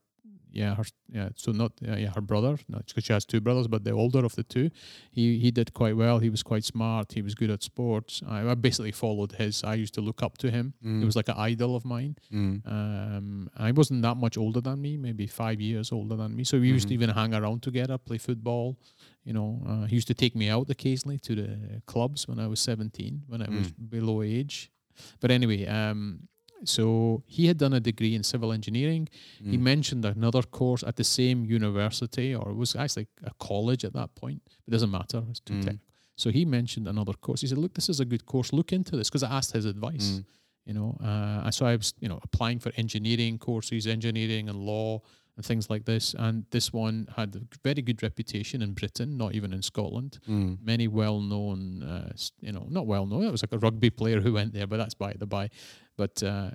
yeah, 0.56 0.76
her 0.76 0.84
yeah, 1.14 1.30
so 1.36 1.52
not 1.52 1.72
yeah, 1.82 1.98
yeah 1.98 2.12
her 2.16 2.22
brother, 2.22 2.58
because 2.88 3.04
she 3.04 3.14
has 3.14 3.26
two 3.26 3.42
brothers, 3.42 3.68
but 3.68 3.84
the 3.84 3.92
older 3.92 4.24
of 4.26 4.34
the 4.36 4.44
two, 4.44 4.70
he 5.12 5.38
he 5.40 5.52
did 5.52 5.74
quite 5.74 5.96
well. 5.98 6.20
He 6.20 6.30
was 6.30 6.44
quite 6.44 6.64
smart. 6.64 7.14
He 7.14 7.22
was 7.22 7.36
good 7.36 7.50
at 7.52 7.62
sports. 7.64 8.22
I, 8.28 8.50
I 8.52 8.56
basically 8.56 8.92
followed 8.92 9.34
his. 9.34 9.64
I 9.64 9.76
used 9.76 9.94
to 9.96 10.02
look 10.02 10.24
up 10.24 10.38
to 10.40 10.50
him. 10.50 10.74
Mm. 10.84 11.00
He 11.00 11.06
was 11.06 11.16
like 11.16 11.30
an 11.30 11.36
idol 11.38 11.76
of 11.76 11.84
mine. 11.86 12.16
Mm. 12.32 12.62
Um, 12.66 13.50
I 13.58 13.72
wasn't 13.72 14.02
that 14.02 14.18
much 14.18 14.38
older 14.38 14.62
than 14.62 14.82
me, 14.82 14.98
maybe 14.98 15.28
five 15.28 15.60
years 15.62 15.92
older 15.92 16.16
than 16.16 16.36
me. 16.36 16.44
So 16.44 16.60
we 16.60 16.70
used 16.70 16.88
to 16.88 16.94
Mhm. 16.94 16.98
even 17.04 17.10
hang 17.10 17.34
around 17.34 17.62
together, 17.62 17.98
play 17.98 18.18
football. 18.18 18.78
You 19.24 19.34
know, 19.34 19.62
uh, 19.68 19.86
he 19.90 19.96
used 19.96 20.08
to 20.08 20.14
take 20.14 20.36
me 20.36 20.50
out 20.50 20.70
occasionally 20.70 21.20
to 21.20 21.36
the 21.36 21.82
clubs 21.86 22.28
when 22.28 22.40
I 22.40 22.48
was 22.48 22.60
seventeen, 22.60 23.24
when 23.28 23.42
I 23.42 23.50
was 23.50 23.72
below 23.72 24.22
age. 24.22 24.72
But 25.20 25.30
anyway, 25.32 25.66
um, 25.66 26.28
so 26.68 27.24
he 27.28 27.48
had 27.48 27.58
done 27.58 27.74
a 27.74 27.80
degree 27.80 28.14
in 28.16 28.24
civil 28.24 28.52
engineering. 28.52 29.08
He 29.52 29.58
Mm. 29.58 29.62
mentioned 29.62 30.06
another 30.06 30.42
course 30.44 30.84
at 30.84 30.96
the 30.96 31.04
same 31.04 31.46
university, 31.46 32.34
or 32.36 32.52
it 32.52 32.56
was 32.56 32.76
actually 32.76 33.08
a 33.24 33.32
college 33.40 33.84
at 33.86 33.94
that 33.94 34.16
point. 34.16 34.42
It 34.68 34.72
doesn't 34.72 34.92
matter; 34.92 35.24
it's 35.30 35.40
too 35.40 35.54
Mm. 35.56 35.62
technical. 35.64 35.86
So 36.18 36.30
he 36.32 36.46
mentioned 36.46 36.88
another 36.88 37.14
course. 37.14 37.42
He 37.42 37.48
said, 37.48 37.58
"Look, 37.58 37.74
this 37.74 37.90
is 37.90 38.00
a 38.00 38.06
good 38.06 38.26
course. 38.26 38.54
Look 38.54 38.72
into 38.74 38.96
this." 38.98 39.10
Because 39.10 39.24
I 39.24 39.32
asked 39.38 39.52
his 39.54 39.66
advice. 39.66 40.08
Mm. 40.12 40.26
You 40.68 40.74
know, 40.74 40.98
uh, 41.00 41.44
and 41.46 41.54
so 41.54 41.66
I 41.68 41.76
was, 41.76 41.94
you 42.00 42.10
know, 42.10 42.20
applying 42.24 42.60
for 42.60 42.72
engineering 42.76 43.38
courses, 43.38 43.86
engineering 43.86 44.50
and 44.50 44.58
law 44.66 45.02
and 45.36 45.46
things 45.46 45.70
like 45.70 45.86
this. 45.86 46.16
And 46.18 46.46
this 46.52 46.72
one 46.72 47.08
had 47.16 47.36
a 47.36 47.42
very 47.64 47.82
good 47.82 48.02
reputation 48.02 48.62
in 48.62 48.74
Britain, 48.74 49.18
not 49.18 49.34
even 49.34 49.54
in 49.54 49.62
Scotland. 49.62 50.20
Mm. 50.28 50.58
Many 50.64 50.88
well-known, 50.88 51.84
uh, 51.84 52.14
you 52.42 52.52
know, 52.52 52.66
not 52.70 52.88
well-known. 52.88 53.24
It 53.24 53.32
was 53.32 53.44
like 53.44 53.54
a 53.54 53.60
rugby 53.60 53.90
player 53.90 54.22
who 54.22 54.34
went 54.34 54.54
there, 54.54 54.68
but 54.68 54.78
that's 54.78 54.94
by 54.94 55.14
the 55.18 55.26
by. 55.26 55.50
But 55.98 56.24
uh, 56.24 56.52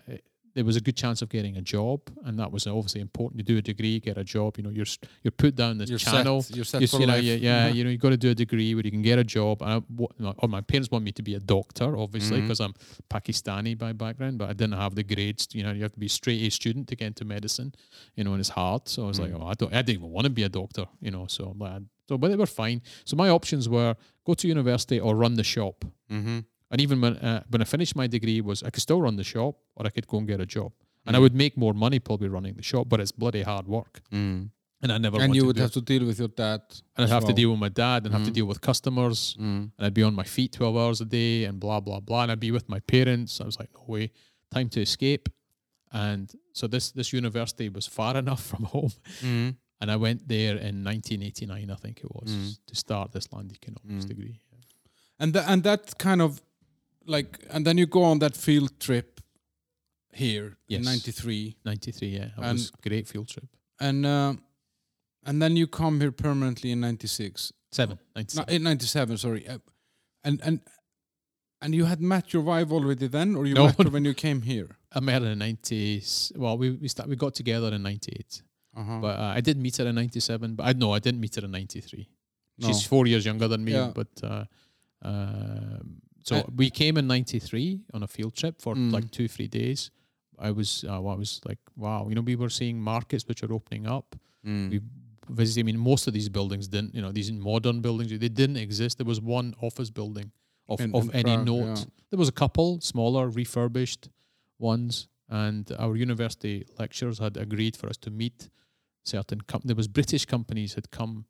there 0.54 0.64
was 0.64 0.76
a 0.76 0.80
good 0.80 0.96
chance 0.96 1.22
of 1.22 1.28
getting 1.28 1.56
a 1.56 1.60
job, 1.62 2.00
and 2.24 2.38
that 2.38 2.50
was 2.50 2.66
obviously 2.66 3.00
important. 3.00 3.38
You 3.38 3.44
do 3.44 3.58
a 3.58 3.62
degree, 3.62 4.00
get 4.00 4.18
a 4.18 4.24
job. 4.24 4.56
You 4.56 4.64
know, 4.64 4.70
you're 4.70 4.86
you're 5.22 5.30
put 5.32 5.54
down 5.56 5.78
this 5.78 5.90
You're 5.90 5.98
channel. 5.98 6.42
set. 6.42 6.56
You're 6.56 6.64
set 6.64 6.80
You, 6.80 6.88
for 6.88 7.00
you 7.00 7.06
know, 7.06 7.14
life. 7.14 7.24
yeah, 7.24 7.34
yeah, 7.34 7.70
Mhm. 7.70 7.74
you 7.76 7.84
know, 7.84 7.90
you 7.90 7.98
got 7.98 8.10
to 8.10 8.16
do 8.16 8.30
a 8.30 8.34
degree 8.34 8.74
where 8.74 8.84
you 8.84 8.90
can 8.90 9.02
get 9.02 9.18
a 9.18 9.24
job. 9.24 9.62
And 9.62 9.70
I, 9.72 9.76
what, 10.00 10.18
my- 10.18 10.34
or 10.38 10.48
my 10.48 10.60
parents 10.60 10.90
want 10.90 11.04
me 11.04 11.12
to 11.12 11.22
be 11.22 11.34
a 11.34 11.40
doctor, 11.40 11.96
obviously, 11.96 12.40
because 12.40 12.60
I'm 12.60 12.74
Pakistani 13.08 13.76
by 13.76 13.92
background, 13.92 14.38
but 14.38 14.48
I 14.50 14.52
didn't 14.52 14.74
have 14.84 14.94
the 14.94 15.02
grades. 15.04 15.48
You 15.52 15.62
know, 15.62 15.72
you 15.72 15.82
have 15.82 15.92
to 15.92 15.98
be 15.98 16.06
a 16.06 16.08
straight 16.20 16.42
A 16.42 16.50
student 16.50 16.88
to 16.88 16.96
get 16.96 17.06
into 17.06 17.24
medicine. 17.24 17.72
You 18.16 18.24
know, 18.24 18.32
and 18.32 18.40
it's 18.40 18.50
hard. 18.50 18.88
So 18.88 19.04
I 19.04 19.08
was 19.08 19.20
like, 19.20 19.32
Mm. 19.32 19.40
oh, 19.42 19.46
I 19.46 19.54
don't, 19.54 19.72
I 19.72 19.82
didn't 19.82 19.98
even 20.00 20.10
want 20.10 20.24
to 20.24 20.30
be 20.30 20.42
a 20.42 20.48
doctor. 20.48 20.86
You 21.00 21.10
know, 21.10 21.26
so 21.26 21.50
I'm 21.52 21.58
like, 21.58 21.82
so 22.08 22.18
but 22.18 22.28
they 22.28 22.36
were 22.36 22.46
fine. 22.46 22.82
So 23.04 23.16
my 23.16 23.28
options 23.28 23.68
were 23.68 23.94
go 24.26 24.34
to 24.34 24.48
university 24.48 24.98
or 24.98 25.14
run 25.14 25.34
the 25.34 25.44
shop. 25.44 25.84
And 26.70 26.80
even 26.80 27.00
when 27.00 27.16
uh, 27.16 27.42
when 27.50 27.60
I 27.62 27.64
finished 27.64 27.94
my 27.96 28.06
degree, 28.06 28.40
was 28.40 28.62
I 28.62 28.70
could 28.70 28.82
still 28.82 29.00
run 29.02 29.16
the 29.16 29.24
shop 29.24 29.54
or 29.76 29.86
I 29.86 29.90
could 29.90 30.06
go 30.06 30.18
and 30.18 30.26
get 30.28 30.40
a 30.40 30.46
job. 30.46 30.72
And 31.06 31.16
I 31.16 31.18
Mm. 31.18 31.22
would 31.22 31.34
make 31.34 31.56
more 31.56 31.74
money 31.74 31.98
probably 31.98 32.28
running 32.28 32.54
the 32.56 32.62
shop, 32.62 32.88
but 32.88 33.00
it's 33.00 33.12
bloody 33.12 33.42
hard 33.42 33.66
work. 33.66 34.00
Mm. 34.12 34.50
And 34.82 34.92
I 34.92 34.98
never 34.98 35.16
And 35.16 35.28
wanted 35.30 35.36
you 35.36 35.46
would 35.46 35.56
do 35.56 35.62
have 35.62 35.70
it. 35.70 35.74
to 35.74 35.80
deal 35.92 36.04
with 36.06 36.18
your 36.18 36.28
dad. 36.28 36.60
and 36.96 37.00
I'd 37.04 37.04
as 37.04 37.10
have 37.10 37.24
to 37.26 37.32
deal 37.32 37.50
with 37.50 37.60
my 37.60 37.68
dad 37.70 38.04
and 38.04 38.10
have 38.14 38.24
to 38.24 38.30
Mm. 38.30 38.34
deal 38.38 38.46
with 38.46 38.60
customers 38.60 39.34
Mm. 39.38 39.62
and 39.76 39.82
I'd 39.86 39.94
be 39.94 40.02
on 40.10 40.14
my 40.14 40.24
feet 40.36 40.52
12 40.52 40.76
hours 40.76 41.00
a 41.00 41.04
day 41.20 41.44
and 41.46 41.58
blah 41.64 41.80
blah 41.80 42.00
blah 42.00 42.22
and 42.22 42.30
I'd 42.32 42.40
be 42.48 42.52
with 42.58 42.68
my 42.68 42.80
parents 42.80 43.40
I 43.40 43.44
was 43.50 43.58
like 43.62 43.70
no 43.78 43.84
way 43.94 44.04
time 44.56 44.68
to 44.70 44.80
escape 44.88 45.28
and 45.92 46.32
so 46.52 46.66
this 46.68 46.92
this 46.92 47.12
university 47.12 47.68
was 47.68 47.86
far 47.86 48.16
enough 48.24 48.42
from 48.50 48.64
home 48.74 48.92
Mm. 49.22 49.56
and 49.80 49.90
I 49.90 49.96
went 49.96 50.20
there 50.28 50.56
in 50.68 50.74
1989 50.84 51.70
I 51.70 51.78
think 51.84 51.96
it 52.04 52.10
was 52.14 52.30
Mm. 52.30 52.58
to 52.66 52.74
start 52.74 53.12
this 53.12 53.26
land 53.32 53.52
economics 53.52 54.04
Mm. 54.04 54.08
degree 54.08 54.36
And 55.22 55.32
tha- 55.34 55.46
and 55.50 55.62
that 55.64 55.98
kind 55.98 56.20
of 56.22 56.40
like 57.10 57.38
and 57.54 57.64
then 57.66 57.78
you 57.78 57.86
go 57.86 58.02
on 58.02 58.18
that 58.18 58.36
field 58.36 58.70
trip 58.78 59.20
here 60.12 60.56
in 60.68 60.82
'93, 60.82 61.56
93 61.64 62.08
yeah 62.08 62.22
it 62.24 62.32
And- 62.36 62.52
was 62.58 62.72
a 62.78 62.88
great 62.88 63.08
field 63.08 63.28
trip 63.28 63.48
and 63.80 64.04
uh, 64.06 64.34
and 65.26 65.40
then 65.42 65.56
you 65.56 65.66
come 65.66 66.00
here 66.00 66.12
permanently 66.12 66.70
in 66.70 66.80
'96. 66.80 67.52
7 67.72 67.98
No, 68.16 68.20
97 68.20 68.54
in 68.54 68.62
'97, 68.62 69.16
sorry. 69.18 69.46
Uh, 69.48 69.58
and 70.24 70.40
and 70.42 70.60
and 71.62 71.74
you 71.74 71.84
had 71.86 72.00
met 72.00 72.32
your 72.32 72.42
wife 72.42 72.72
already 72.72 73.06
then, 73.08 73.36
or 73.36 73.46
you 73.46 73.54
No. 73.54 73.66
met 73.66 73.78
her 73.82 73.90
when 73.90 74.04
you 74.04 74.14
came 74.14 74.42
here? 74.42 74.68
I 74.96 75.00
met 75.00 75.22
her 75.22 75.30
in 75.32 75.38
90s 75.38 76.36
well 76.36 76.58
we 76.58 76.70
we, 76.82 76.88
start, 76.88 77.08
we 77.08 77.16
got 77.16 77.34
together 77.34 77.72
in 77.74 77.82
98 77.82 78.42
Uh-huh. 78.76 79.00
but 79.00 79.18
uh, 79.18 79.36
I 79.38 79.40
did 79.40 79.56
meet 79.56 79.76
her 79.78 79.86
in 79.86 79.94
97 79.94 80.54
but 80.56 80.64
I 80.66 80.72
no 80.78 80.92
I 80.96 81.00
didn't 81.00 81.20
meet 81.20 81.34
her 81.36 81.44
in 81.44 81.50
93 81.52 82.08
No. 82.58 82.66
She's 82.68 82.86
four 82.86 83.06
years 83.06 83.24
younger 83.24 83.48
than 83.48 83.62
me, 83.64 83.72
Yeah. 83.72 83.92
but 83.94 84.08
uh, 84.22 84.44
um, 85.02 86.02
so 86.24 86.36
Uh, 86.36 86.42
we 86.54 86.70
came 86.70 86.96
in 86.98 87.06
'93 87.06 87.80
on 87.94 88.02
a 88.02 88.06
field 88.06 88.34
trip 88.34 88.60
for 88.60 88.74
Mm. 88.74 88.92
like 88.92 89.10
two, 89.10 89.28
three 89.28 89.48
days. 89.48 89.90
I 90.38 90.50
was, 90.52 90.84
uh, 90.84 90.94
I 90.94 91.16
was 91.16 91.40
like, 91.44 91.58
wow, 91.76 92.08
you 92.08 92.14
know, 92.14 92.22
we 92.22 92.36
were 92.36 92.48
seeing 92.50 92.80
markets 92.80 93.24
which 93.28 93.42
are 93.42 93.52
opening 93.52 93.86
up. 93.86 94.16
Mm. 94.46 94.70
We 94.70 94.80
visited. 95.28 95.60
I 95.60 95.64
mean, 95.64 95.78
most 95.78 96.06
of 96.08 96.12
these 96.14 96.28
buildings 96.30 96.66
didn't, 96.68 96.94
you 96.94 97.02
know, 97.02 97.12
these 97.12 97.30
modern 97.32 97.80
buildings 97.82 98.10
they 98.10 98.28
didn't 98.28 98.56
exist. 98.56 98.96
There 98.98 99.06
was 99.06 99.20
one 99.20 99.54
office 99.60 99.90
building 99.90 100.32
of, 100.66 100.80
In- 100.80 100.94
of 100.94 101.04
in 101.04 101.10
any 101.14 101.34
Prague, 101.34 101.46
note. 101.46 101.78
yeah. 101.78 101.84
There 102.10 102.18
was 102.18 102.28
a 102.28 102.32
couple 102.32 102.80
smaller 102.80 103.28
refurbished 103.28 104.08
ones, 104.58 105.08
and 105.28 105.70
our 105.78 105.94
university 105.96 106.64
lecturers 106.78 107.18
had 107.18 107.36
agreed 107.36 107.76
for 107.76 107.88
us 107.88 107.96
to 107.98 108.10
meet 108.10 108.50
certain. 109.04 109.40
Com- 109.42 109.62
there 109.64 109.76
was 109.76 109.88
British 109.88 110.24
companies 110.26 110.74
had 110.74 110.90
come 110.90 111.24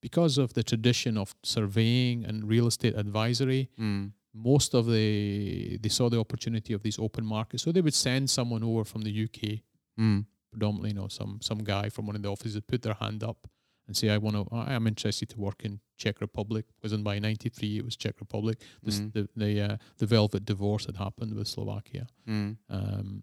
because 0.00 0.38
of 0.38 0.52
the 0.54 0.62
tradition 0.62 1.16
of 1.16 1.34
surveying 1.42 2.24
and 2.24 2.48
real 2.48 2.66
estate 2.66 2.94
advisory. 2.96 3.70
Mm. 3.78 4.12
Most 4.36 4.74
of 4.74 4.86
the 4.86 5.78
they 5.82 5.88
saw 5.88 6.08
the 6.10 6.18
opportunity 6.20 6.74
of 6.74 6.82
these 6.82 6.98
open 6.98 7.24
markets, 7.24 7.62
so 7.62 7.72
they 7.72 7.80
would 7.82 7.94
send 7.94 8.28
someone 8.30 8.62
over 8.62 8.84
from 8.84 9.02
the 9.02 9.10
UK, 9.24 9.62
Mm. 9.98 10.26
predominantly, 10.50 10.90
you 10.90 10.94
know, 11.00 11.08
some 11.08 11.38
some 11.40 11.58
guy 11.64 11.88
from 11.90 12.06
one 12.06 12.16
of 12.16 12.22
the 12.22 12.28
offices, 12.30 12.54
would 12.54 12.66
put 12.66 12.82
their 12.82 12.94
hand 12.94 13.22
up 13.22 13.48
and 13.86 13.96
say, 13.96 14.08
"I 14.10 14.18
want 14.18 14.36
to. 14.36 14.54
I 14.54 14.74
am 14.74 14.86
interested 14.86 15.28
to 15.30 15.38
work 15.40 15.64
in 15.64 15.80
Czech 15.96 16.20
Republic." 16.20 16.66
Because 16.76 16.92
in 16.96 17.02
by 17.02 17.18
'93 17.18 17.78
it 17.78 17.84
was 17.84 17.96
Czech 17.96 18.20
Republic. 18.20 18.60
This, 18.82 19.00
Mm. 19.00 19.12
The 19.12 19.28
the 19.36 19.60
uh, 19.72 19.76
the 19.98 20.06
velvet 20.06 20.44
divorce 20.44 20.86
had 20.86 20.96
happened 20.96 21.32
with 21.34 21.48
Slovakia. 21.48 22.06
Mm. 22.26 22.56
Um, 22.68 23.22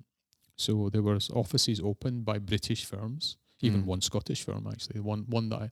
so 0.56 0.90
there 0.90 1.04
was 1.04 1.30
offices 1.30 1.80
opened 1.80 2.26
by 2.26 2.40
British 2.40 2.86
firms, 2.86 3.38
even 3.62 3.82
Mm. 3.84 3.88
one 3.90 4.02
Scottish 4.02 4.44
firm 4.44 4.66
actually, 4.68 5.00
one 5.02 5.26
one 5.30 5.50
that 5.50 5.62
I 5.62 5.70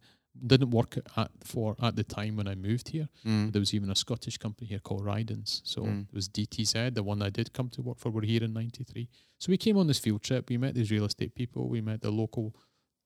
didn't 0.47 0.71
work 0.71 0.97
at 1.17 1.31
for 1.43 1.75
at 1.81 1.95
the 1.95 2.03
time 2.03 2.35
when 2.37 2.47
I 2.47 2.55
moved 2.55 2.89
here. 2.89 3.09
Mm. 3.25 3.51
There 3.51 3.59
was 3.59 3.73
even 3.73 3.89
a 3.89 3.95
Scottish 3.95 4.37
company 4.37 4.67
here 4.67 4.79
called 4.79 5.03
Rydens. 5.03 5.61
So 5.63 5.81
Mm. 5.83 6.03
it 6.07 6.13
was 6.13 6.29
DTZ, 6.29 6.93
the 6.93 7.03
one 7.03 7.21
I 7.21 7.29
did 7.29 7.51
come 7.53 7.69
to 7.69 7.81
work 7.81 7.99
for. 7.99 8.09
We're 8.11 8.21
here 8.25 8.43
in 8.43 8.53
'93. 8.53 9.09
So 9.39 9.49
we 9.51 9.57
came 9.57 9.77
on 9.77 9.87
this 9.87 9.99
field 9.99 10.21
trip. 10.23 10.49
We 10.49 10.57
met 10.57 10.73
these 10.75 10.89
real 10.91 11.05
estate 11.05 11.35
people. 11.35 11.67
We 11.69 11.81
met 11.81 12.01
the 12.01 12.11
local 12.11 12.55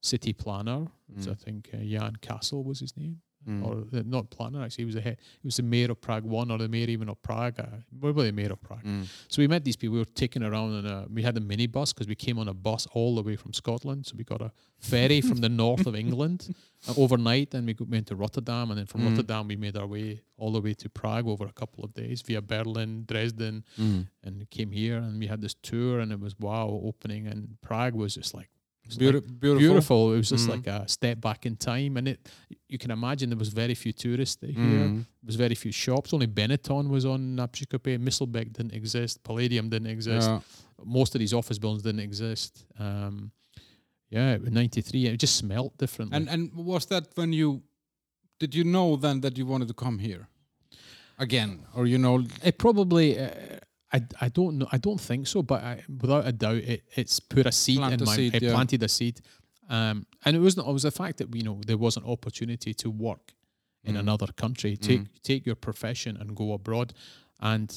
city 0.02 0.34
planner. 0.34 0.88
which 1.08 1.28
I 1.28 1.32
Mm. 1.32 1.40
think 1.40 1.70
uh, 1.74 1.78
Jan 1.78 2.16
Koukal 2.22 2.64
was 2.64 2.80
his 2.80 2.96
name 2.98 3.22
Mm. 3.48 3.64
or 3.66 3.74
uh, 3.98 4.02
not 4.06 4.30
planner 4.32 4.64
actually. 4.64 4.82
He 4.82 4.86
was 4.86 4.96
the 4.96 5.02
head. 5.02 5.18
He 5.42 5.48
was 5.48 5.58
the 5.58 5.64
mayor 5.64 5.92
of 5.92 6.02
Prague 6.02 6.24
one 6.24 6.50
or 6.52 6.58
the 6.58 6.68
mayor 6.68 6.88
even 6.90 7.10
of 7.10 7.22
Prague. 7.22 7.60
Uh, 7.60 7.66
probably 8.02 8.26
the 8.28 8.32
mayor 8.34 8.52
of 8.54 8.62
Prague. 8.62 8.84
Mm. 8.84 9.06
So 9.28 9.42
we 9.42 9.48
met 9.48 9.64
these 9.64 9.76
people. 9.76 9.94
We 9.94 10.00
were 10.00 10.06
taken 10.06 10.42
around 10.44 10.74
and 10.74 10.88
uh, 10.88 11.06
we 11.14 11.22
had 11.22 11.38
a 11.38 11.42
minibus 11.42 11.94
because 11.94 12.08
we 12.08 12.16
came 12.16 12.40
on 12.40 12.48
a 12.48 12.54
bus 12.54 12.88
all 12.94 13.14
the 13.16 13.22
way 13.22 13.36
from 13.36 13.54
Scotland. 13.54 14.06
So 14.08 14.16
we 14.18 14.24
got 14.24 14.42
a 14.42 14.52
ferry 14.80 15.22
from 15.22 15.38
the 15.38 15.50
north 15.64 15.86
of 15.86 15.96
England 15.96 16.56
uh, 16.88 16.94
overnight, 16.98 17.54
and 17.54 17.68
we 17.68 17.76
went 17.88 18.08
to 18.08 18.16
Rotterdam, 18.16 18.72
and 18.72 18.80
then 18.80 18.86
from 18.88 19.02
Mm. 19.02 19.10
Rotterdam 19.12 19.48
we 19.48 19.56
made 19.56 19.78
our 19.78 19.86
way 19.88 20.22
all 20.38 20.52
the 20.52 20.62
way 20.62 20.74
to 20.74 20.90
Prague 20.90 21.28
over 21.28 21.46
a 21.46 21.52
couple 21.54 21.84
of 21.84 21.94
days 21.94 22.22
via 22.24 22.42
Berlin, 22.42 23.06
Dresden, 23.08 23.64
Mm. 23.78 24.08
and 24.24 24.50
came 24.50 24.72
here. 24.72 24.98
And 24.98 25.20
we 25.20 25.28
had 25.28 25.42
this 25.42 25.54
tour, 25.62 26.00
and 26.00 26.12
it 26.12 26.20
was 26.20 26.34
wow 26.40 26.68
opening, 26.84 27.28
and 27.28 27.58
Prague 27.62 27.94
was 27.94 28.16
just 28.16 28.34
like. 28.34 28.50
Was 28.86 29.02
like 29.02 29.40
beautiful. 29.40 29.58
beautiful. 29.60 30.14
It 30.14 30.18
was 30.18 30.30
just 30.30 30.48
Mm. 30.48 30.52
like 30.56 30.68
a 30.68 30.88
step 30.88 31.20
back 31.22 31.46
in 31.46 31.56
time, 31.56 31.98
and 31.98 32.08
it. 32.08 32.20
You 32.68 32.78
can 32.78 32.92
imagine 32.92 33.30
there 33.30 33.38
was 33.38 33.50
very 33.50 33.76
few 33.76 33.94
tourists 33.94 34.42
here. 34.42 34.54
Mm. 34.54 35.06
There 35.22 35.28
was 35.32 35.36
very 35.36 35.56
few 35.56 35.72
shops. 35.72 36.14
Only 36.14 36.28
Benetton 36.28 36.90
was 36.90 37.06
on 37.06 37.36
Napshikope. 37.36 37.98
Myslbek 38.00 38.54
didn't 38.54 38.74
exist. 38.74 39.24
Palladium 39.24 39.70
didn't 39.70 39.88
exist. 39.90 40.28
Yeah. 40.30 40.40
Most 40.84 41.16
of 41.16 41.20
these 41.20 41.34
office 41.34 41.58
buildings 41.60 41.84
didn't 41.84 42.02
exist. 42.02 42.66
Um, 42.80 43.32
yeah, 44.10 44.36
in 44.36 44.54
'93, 44.54 45.08
it 45.08 45.18
just 45.20 45.36
smelt 45.36 45.78
different. 45.78 46.14
And 46.14 46.30
and 46.30 46.54
was 46.54 46.86
that 46.88 47.08
when 47.16 47.34
you 47.34 47.62
did 48.40 48.54
you 48.54 48.64
know 48.64 48.98
then 48.98 49.22
that 49.22 49.38
you 49.38 49.46
wanted 49.48 49.68
to 49.68 49.74
come 49.74 50.00
here 50.00 50.28
again, 51.18 51.60
or 51.76 51.86
you 51.88 51.98
know? 51.98 52.24
it 52.44 52.58
probably. 52.58 53.18
Uh, 53.20 53.30
I, 53.96 54.26
I 54.26 54.30
don't 54.30 54.58
know. 54.60 54.68
I 54.72 54.78
don't 54.78 55.00
think 55.00 55.28
so, 55.28 55.42
but 55.44 55.64
I, 55.64 55.84
without 56.02 56.28
a 56.28 56.32
doubt, 56.32 56.58
it, 56.74 56.84
it's 56.96 57.20
put 57.20 57.46
a 57.46 57.52
seed 57.52 57.78
Plant 57.78 57.94
in 57.96 58.02
a 58.02 58.06
my. 58.06 58.16
seed, 58.16 58.36
it 58.36 58.44
yeah. 58.44 58.52
planted 58.52 58.84
a 58.84 58.90
seed, 58.90 59.22
um, 59.70 60.06
and 60.26 60.36
it 60.36 60.40
wasn't. 60.40 60.68
It 60.68 60.72
was 60.74 60.84
the 60.84 60.92
fact 60.92 61.18
that 61.20 61.34
you 61.36 61.44
know 61.44 61.62
there 61.66 61.78
was 61.78 61.98
an 61.98 62.04
opportunity 62.06 62.74
to 62.74 62.90
work 62.90 63.34
in 63.84 63.96
Mm. 63.96 64.00
another 64.00 64.28
country. 64.44 64.76
Take 64.78 65.22
take 65.22 65.46
your 65.46 65.56
profession 65.56 66.18
and 66.18 66.36
go 66.36 66.54
abroad, 66.54 66.94
and 67.40 67.70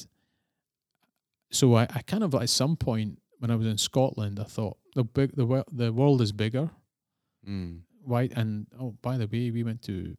so 1.51 1.75
I, 1.75 1.83
I 1.83 2.01
kind 2.01 2.23
of 2.23 2.35
at 2.35 2.49
some 2.49 2.75
point 2.75 3.19
when 3.39 3.51
I 3.51 3.55
was 3.55 3.67
in 3.67 3.77
Scotland, 3.77 4.39
I 4.39 4.43
thought 4.55 4.77
the 4.95 5.03
big 5.03 5.35
the 5.35 5.63
the 5.71 5.91
world 5.93 6.21
is 6.21 6.31
bigger. 6.31 6.69
Mm. 7.47 7.81
Why? 8.03 8.29
And 8.35 8.67
oh, 8.79 8.95
by 9.01 9.17
the 9.17 9.27
way, 9.27 9.51
we 9.51 9.63
went 9.63 9.81
to 9.83 10.15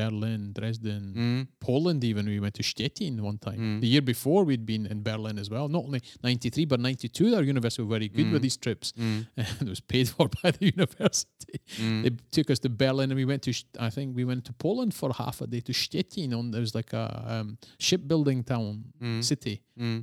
Berlin, 0.00 0.52
Dresden, 0.58 1.02
Mm. 1.16 1.42
Poland. 1.68 2.00
Even 2.10 2.26
we 2.34 2.38
went 2.44 2.54
to 2.60 2.62
Stettin 2.72 3.14
one 3.30 3.38
time. 3.38 3.60
Mm. 3.60 3.80
The 3.82 3.90
year 3.94 4.02
before, 4.14 4.40
we'd 4.48 4.66
been 4.74 4.84
in 4.92 4.98
Berlin 5.02 5.38
as 5.38 5.48
well. 5.54 5.66
Not 5.76 5.84
only 5.88 6.00
'93, 6.22 6.66
but 6.72 6.78
'92. 6.80 7.34
Our 7.36 7.42
university 7.54 7.82
were 7.82 7.94
very 7.98 8.08
good 8.16 8.28
with 8.32 8.40
Mm. 8.40 8.46
these 8.46 8.58
trips. 8.64 8.92
Mm. 8.92 9.26
it 9.62 9.68
was 9.74 9.80
paid 9.92 10.06
for 10.08 10.26
by 10.42 10.50
the 10.56 10.64
university. 10.76 11.58
Mm. 11.82 12.02
They 12.04 12.10
took 12.36 12.48
us 12.50 12.58
to 12.60 12.68
Berlin, 12.68 13.10
and 13.10 13.16
we 13.22 13.24
went 13.32 13.42
to. 13.48 13.52
I 13.88 13.90
think 13.96 14.16
we 14.20 14.24
went 14.24 14.44
to 14.48 14.52
Poland 14.66 14.92
for 15.00 15.08
half 15.22 15.40
a 15.40 15.46
day 15.46 15.60
to 15.68 15.72
Stettin. 15.72 16.34
On 16.34 16.50
there 16.52 16.60
was 16.66 16.74
like 16.80 16.92
a 16.92 17.06
um, 17.34 17.48
shipbuilding 17.86 18.44
town 18.44 18.66
Mm. 19.02 19.22
city 19.32 19.56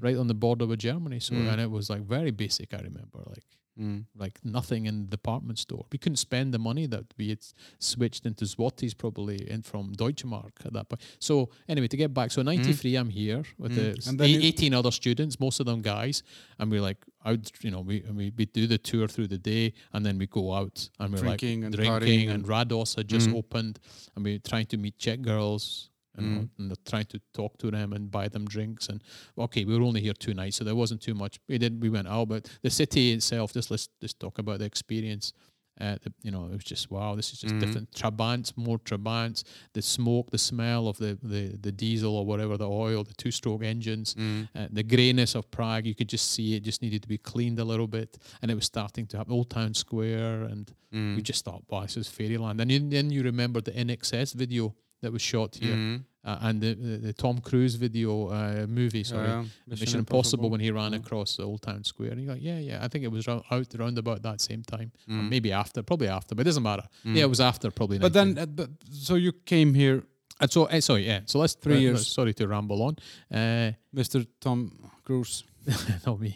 right 0.05 0.17
on 0.17 0.27
the 0.27 0.39
border 0.45 0.65
with 0.67 0.79
Germany. 0.89 1.19
So 1.19 1.35
and 1.35 1.59
it 1.61 1.71
was 1.77 1.89
like 1.93 2.03
very 2.17 2.31
basic. 2.31 2.73
I 2.73 2.81
remember 2.89 3.19
like 3.35 3.45
Mm. 3.79 4.05
like 4.15 4.39
nothing 4.43 4.85
in 4.85 4.95
the 5.05 5.09
department 5.17 5.57
store. 5.57 5.85
We 5.91 5.97
couldn't 5.97 6.17
spend 6.17 6.53
the 6.53 6.59
money 6.59 6.85
that 6.87 7.05
we 7.17 7.29
had 7.29 7.39
switched 7.79 8.25
into 8.27 8.45
zlotys 8.45 8.95
probably 8.95 9.49
in 9.49 9.63
from 9.63 9.93
Deutsche 9.93 10.25
Mark 10.25 10.53
at 10.63 10.73
that 10.73 10.89
point. 10.89 11.01
So 11.19 11.49
anyway, 11.67 11.87
to 11.87 11.97
get 11.97 12.13
back, 12.13 12.29
so 12.31 12.43
'93, 12.43 12.95
I'm 12.95 13.09
here 13.09 13.43
with 13.57 13.71
Mm. 13.71 13.75
the 13.75 14.09
And 14.09 14.19
then 14.19 14.29
18 14.29 14.73
other 14.75 14.91
students, 14.91 15.39
most 15.39 15.59
of 15.59 15.65
them 15.65 15.81
guys, 15.81 16.21
and 16.59 16.69
we're 16.71 16.81
like 16.81 16.97
out. 17.25 17.51
You 17.63 17.71
know, 17.71 17.81
we 17.81 18.03
and 18.03 18.15
we 18.15 18.31
we 18.37 18.45
do 18.45 18.67
the 18.67 18.77
tour 18.77 19.07
through 19.07 19.27
the 19.27 19.39
day, 19.39 19.73
and 19.93 20.05
then 20.05 20.17
we 20.19 20.27
go 20.27 20.53
out 20.53 20.89
and 20.99 21.11
we're 21.13 21.19
Drinking 21.21 21.61
like 21.61 21.65
and 21.65 21.75
drinking, 21.75 22.29
partying 22.29 22.29
and, 22.33 22.45
Radost 22.45 22.95
had 22.97 23.07
just 23.07 23.27
Mm. 23.29 23.35
opened, 23.37 23.79
and 24.15 24.23
we're 24.23 24.39
trying 24.39 24.67
to 24.67 24.77
meet 24.77 24.99
Czech 24.99 25.21
girls. 25.21 25.89
Know, 26.15 26.23
Mm. 26.41 26.49
and 26.59 26.69
they're 26.69 26.85
trying 26.85 27.05
to 27.07 27.19
talk 27.33 27.57
to 27.57 27.71
them 27.71 27.91
and 27.91 28.11
buy 28.11 28.27
them 28.27 28.45
drinks 28.45 28.87
and 28.87 29.01
okay, 29.37 29.65
we 29.65 29.75
were 29.75 29.83
only 29.83 29.99
here 30.01 30.13
two 30.13 30.33
nights, 30.35 30.57
so 30.57 30.63
there 30.63 30.75
wasn't 30.75 31.01
too 31.01 31.15
much. 31.15 31.39
We 31.49 31.57
did 31.57 31.81
we 31.81 31.89
went 31.89 32.07
out, 32.07 32.29
but 32.29 32.47
the 32.61 32.69
city 32.69 33.11
itself. 33.13 33.51
Just 33.53 33.71
let's 33.71 33.89
just 33.99 34.19
talk 34.19 34.37
about 34.37 34.59
the 34.59 34.65
experience. 34.65 35.33
Uh, 35.81 35.95
the, 36.03 36.13
you 36.21 36.29
know, 36.29 36.45
it 36.45 36.51
was 36.53 36.63
just 36.63 36.91
wow. 36.91 37.15
This 37.15 37.33
is 37.33 37.39
just 37.39 37.55
Mhm. 37.55 37.59
different. 37.59 37.91
Trabants, 37.93 38.55
more 38.55 38.77
Trabants. 38.77 39.41
The 39.73 39.81
smoke, 39.81 40.29
the 40.29 40.37
smell 40.37 40.87
of 40.87 40.97
the 40.97 41.17
the, 41.23 41.57
the 41.59 41.71
diesel 41.71 42.15
or 42.15 42.23
whatever, 42.27 42.57
the 42.57 42.69
oil, 42.69 43.03
the 43.03 43.15
two-stroke 43.15 43.63
engines, 43.63 44.13
Mm. 44.13 44.49
uh, 44.53 44.67
the 44.71 44.83
greyness 44.83 45.33
of 45.33 45.49
Prague. 45.49 45.87
You 45.87 45.95
could 45.95 46.09
just 46.09 46.29
see 46.31 46.53
it. 46.53 46.61
Just 46.63 46.83
needed 46.83 47.01
to 47.01 47.07
be 47.07 47.17
cleaned 47.17 47.57
a 47.59 47.65
little 47.65 47.87
bit, 47.87 48.19
and 48.43 48.51
it 48.51 48.55
was 48.55 48.65
starting 48.65 49.07
to 49.07 49.17
happen. 49.17 49.33
Old 49.33 49.49
Town 49.49 49.73
Square, 49.73 50.43
and 50.43 50.71
Mm. 50.93 51.15
we 51.15 51.23
just 51.23 51.43
thought, 51.43 51.63
wow, 51.69 51.81
this 51.81 51.97
is 51.97 52.07
fairyland. 52.07 52.61
And 52.61 52.71
you- 52.71 52.87
then 52.87 53.09
you 53.09 53.23
remember 53.23 53.59
the 53.59 53.71
INXS 53.75 54.33
video 54.33 54.75
that 55.03 55.11
was 55.11 55.21
shot 55.21 55.55
here, 55.55 55.75
Mm. 55.75 56.03
uh, 56.25 56.37
and 56.47 56.61
the, 56.61 56.73
the 56.85 56.97
the 57.07 57.13
Tom 57.13 57.35
Cruise 57.47 57.75
video 57.75 58.11
uh, 58.29 58.65
movie. 58.67 59.03
Sorry. 59.03 59.27
Yeah, 59.27 59.43
Mission, 59.67 59.99
Impossible, 59.99 60.49
when 60.49 60.61
he 60.61 60.71
ran 60.71 60.91
Yeah. 60.93 60.99
across 61.03 61.29
the 61.37 61.43
Old 61.43 61.61
Town 61.61 61.83
Square. 61.83 62.11
And 62.13 62.21
you're 62.21 62.33
like, 62.33 62.43
yeah, 62.49 62.59
yeah, 62.69 62.85
I 62.85 62.87
think 62.89 63.03
it 63.03 63.11
was 63.11 63.27
out 63.27 63.45
around 63.79 63.97
about 63.97 64.21
that 64.23 64.39
same 64.41 64.63
time. 64.63 64.89
Or 65.09 65.13
Mm. 65.21 65.29
maybe 65.29 65.51
after, 65.63 65.83
probably 65.83 66.07
after, 66.17 66.35
but 66.35 66.41
it 66.41 66.49
doesn't 66.51 66.63
matter. 66.71 66.87
Mm. 67.05 67.15
Yeah, 67.15 67.23
it 67.27 67.29
was 67.35 67.41
after 67.41 67.71
probably. 67.71 67.99
But 67.99 68.13
19. 68.13 68.35
then, 68.35 68.43
uh, 68.43 68.45
but, 68.59 68.69
so 69.07 69.15
you 69.15 69.31
came 69.45 69.73
here, 69.83 70.03
Uh, 70.41 70.47
so 70.47 70.61
uh, 70.65 70.81
sorry, 70.81 71.05
yeah. 71.05 71.21
So 71.25 71.39
let's 71.39 71.55
Three 71.55 71.77
uh, 71.77 71.85
years. 71.85 72.07
Sorry 72.07 72.33
to 72.33 72.47
ramble 72.47 72.81
on. 72.87 72.93
Uh, 73.39 73.71
Mr. 73.93 74.25
Tom 74.39 74.57
Cruise. 75.05 75.43
not 76.07 76.19
me. 76.19 76.31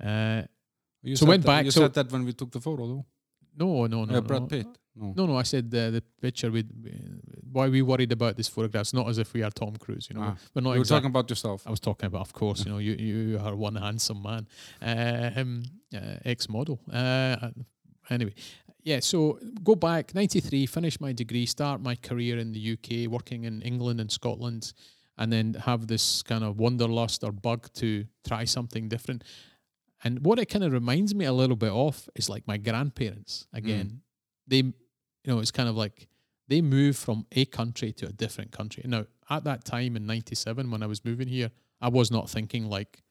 Uh, 0.00 0.42
So 1.14 1.26
went 1.26 1.42
that, 1.42 1.46
back, 1.52 1.64
You 1.64 1.70
so- 1.70 1.80
said 1.82 1.94
that 1.94 2.10
when 2.12 2.24
we 2.24 2.32
took 2.32 2.50
the 2.50 2.60
photo, 2.60 2.82
though. 2.90 3.04
no, 3.62 3.86
no, 3.86 4.04
no, 4.04 4.12
no. 4.14 4.20
Brad 4.20 4.48
Pitt. 4.48 4.66
No. 4.66 4.72
No, 4.98 5.26
no. 5.26 5.36
I 5.36 5.42
said 5.42 5.66
uh, 5.66 5.90
the 5.90 6.02
picture 6.22 6.50
with 6.50 6.66
why 7.52 7.68
we 7.68 7.82
worried 7.82 8.12
about 8.12 8.36
these 8.36 8.48
photographs, 8.48 8.92
not 8.94 9.08
as 9.08 9.18
if 9.18 9.32
we 9.34 9.42
are 9.42 9.50
Tom 9.50 9.76
Cruise. 9.76 10.08
You 10.10 10.16
know, 10.16 10.22
Ah, 10.22 10.36
we're 10.54 10.62
not 10.62 10.70
you 10.70 10.76
were 10.78 10.82
exact- 10.82 11.02
talking 11.02 11.10
about 11.10 11.28
yourself. 11.30 11.66
I 11.66 11.70
was 11.70 11.80
talking 11.80 12.06
about, 12.06 12.22
of 12.22 12.32
course, 12.32 12.64
you 12.64 12.70
know, 12.72 12.78
you 12.78 12.92
you 12.94 13.38
are 13.38 13.54
one 13.54 13.76
handsome 13.76 14.22
man, 14.22 14.46
uh, 14.82 15.30
um, 15.40 15.62
uh, 15.94 16.16
ex 16.24 16.48
model. 16.48 16.80
Uh, 16.90 17.50
anyway, 18.10 18.34
yeah. 18.84 19.00
So 19.00 19.38
go 19.62 19.74
back 19.74 20.14
'93, 20.14 20.66
finish 20.66 20.98
my 21.00 21.12
degree, 21.12 21.46
start 21.46 21.80
my 21.82 21.96
career 21.96 22.38
in 22.38 22.52
the 22.52 22.72
UK, 22.72 23.10
working 23.10 23.44
in 23.44 23.62
England 23.62 24.00
and 24.00 24.10
Scotland, 24.10 24.72
and 25.18 25.30
then 25.32 25.54
have 25.54 25.86
this 25.86 26.22
kind 26.22 26.42
of 26.42 26.58
wanderlust 26.58 27.22
or 27.24 27.32
bug 27.32 27.68
to 27.74 28.06
try 28.26 28.44
something 28.46 28.88
different. 28.88 29.24
And 30.04 30.24
what 30.24 30.38
it 30.38 30.46
kind 30.46 30.64
of 30.64 30.72
reminds 30.72 31.14
me 31.14 31.24
a 31.26 31.32
little 31.32 31.56
bit 31.56 31.72
of 31.72 32.08
is 32.14 32.28
like 32.28 32.46
my 32.46 32.58
grandparents. 32.58 33.46
Again, 33.52 34.02
they, 34.46 34.62
you 35.26 35.32
know, 35.34 35.40
it's 35.40 35.50
kind 35.50 35.68
of 35.68 35.76
like 35.76 36.06
they 36.48 36.62
move 36.62 36.96
from 36.96 37.26
a 37.32 37.44
country 37.44 37.92
to 37.92 38.06
a 38.06 38.12
different 38.12 38.52
country. 38.52 38.84
Now, 38.86 39.06
at 39.28 39.44
that 39.44 39.64
time 39.64 39.96
in 39.96 40.06
'97, 40.06 40.70
when 40.70 40.82
I 40.82 40.86
was 40.86 41.04
moving 41.04 41.26
here, 41.28 41.50
I 41.80 41.88
was 41.88 42.10
not 42.10 42.30
thinking 42.30 42.66
like, 42.70 43.02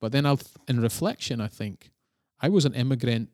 but 0.00 0.12
then 0.12 0.26
I'll, 0.26 0.40
in 0.68 0.80
reflection, 0.80 1.40
I 1.40 1.48
think 1.48 1.90
I 2.40 2.48
was 2.50 2.64
an 2.66 2.74
immigrant 2.74 3.30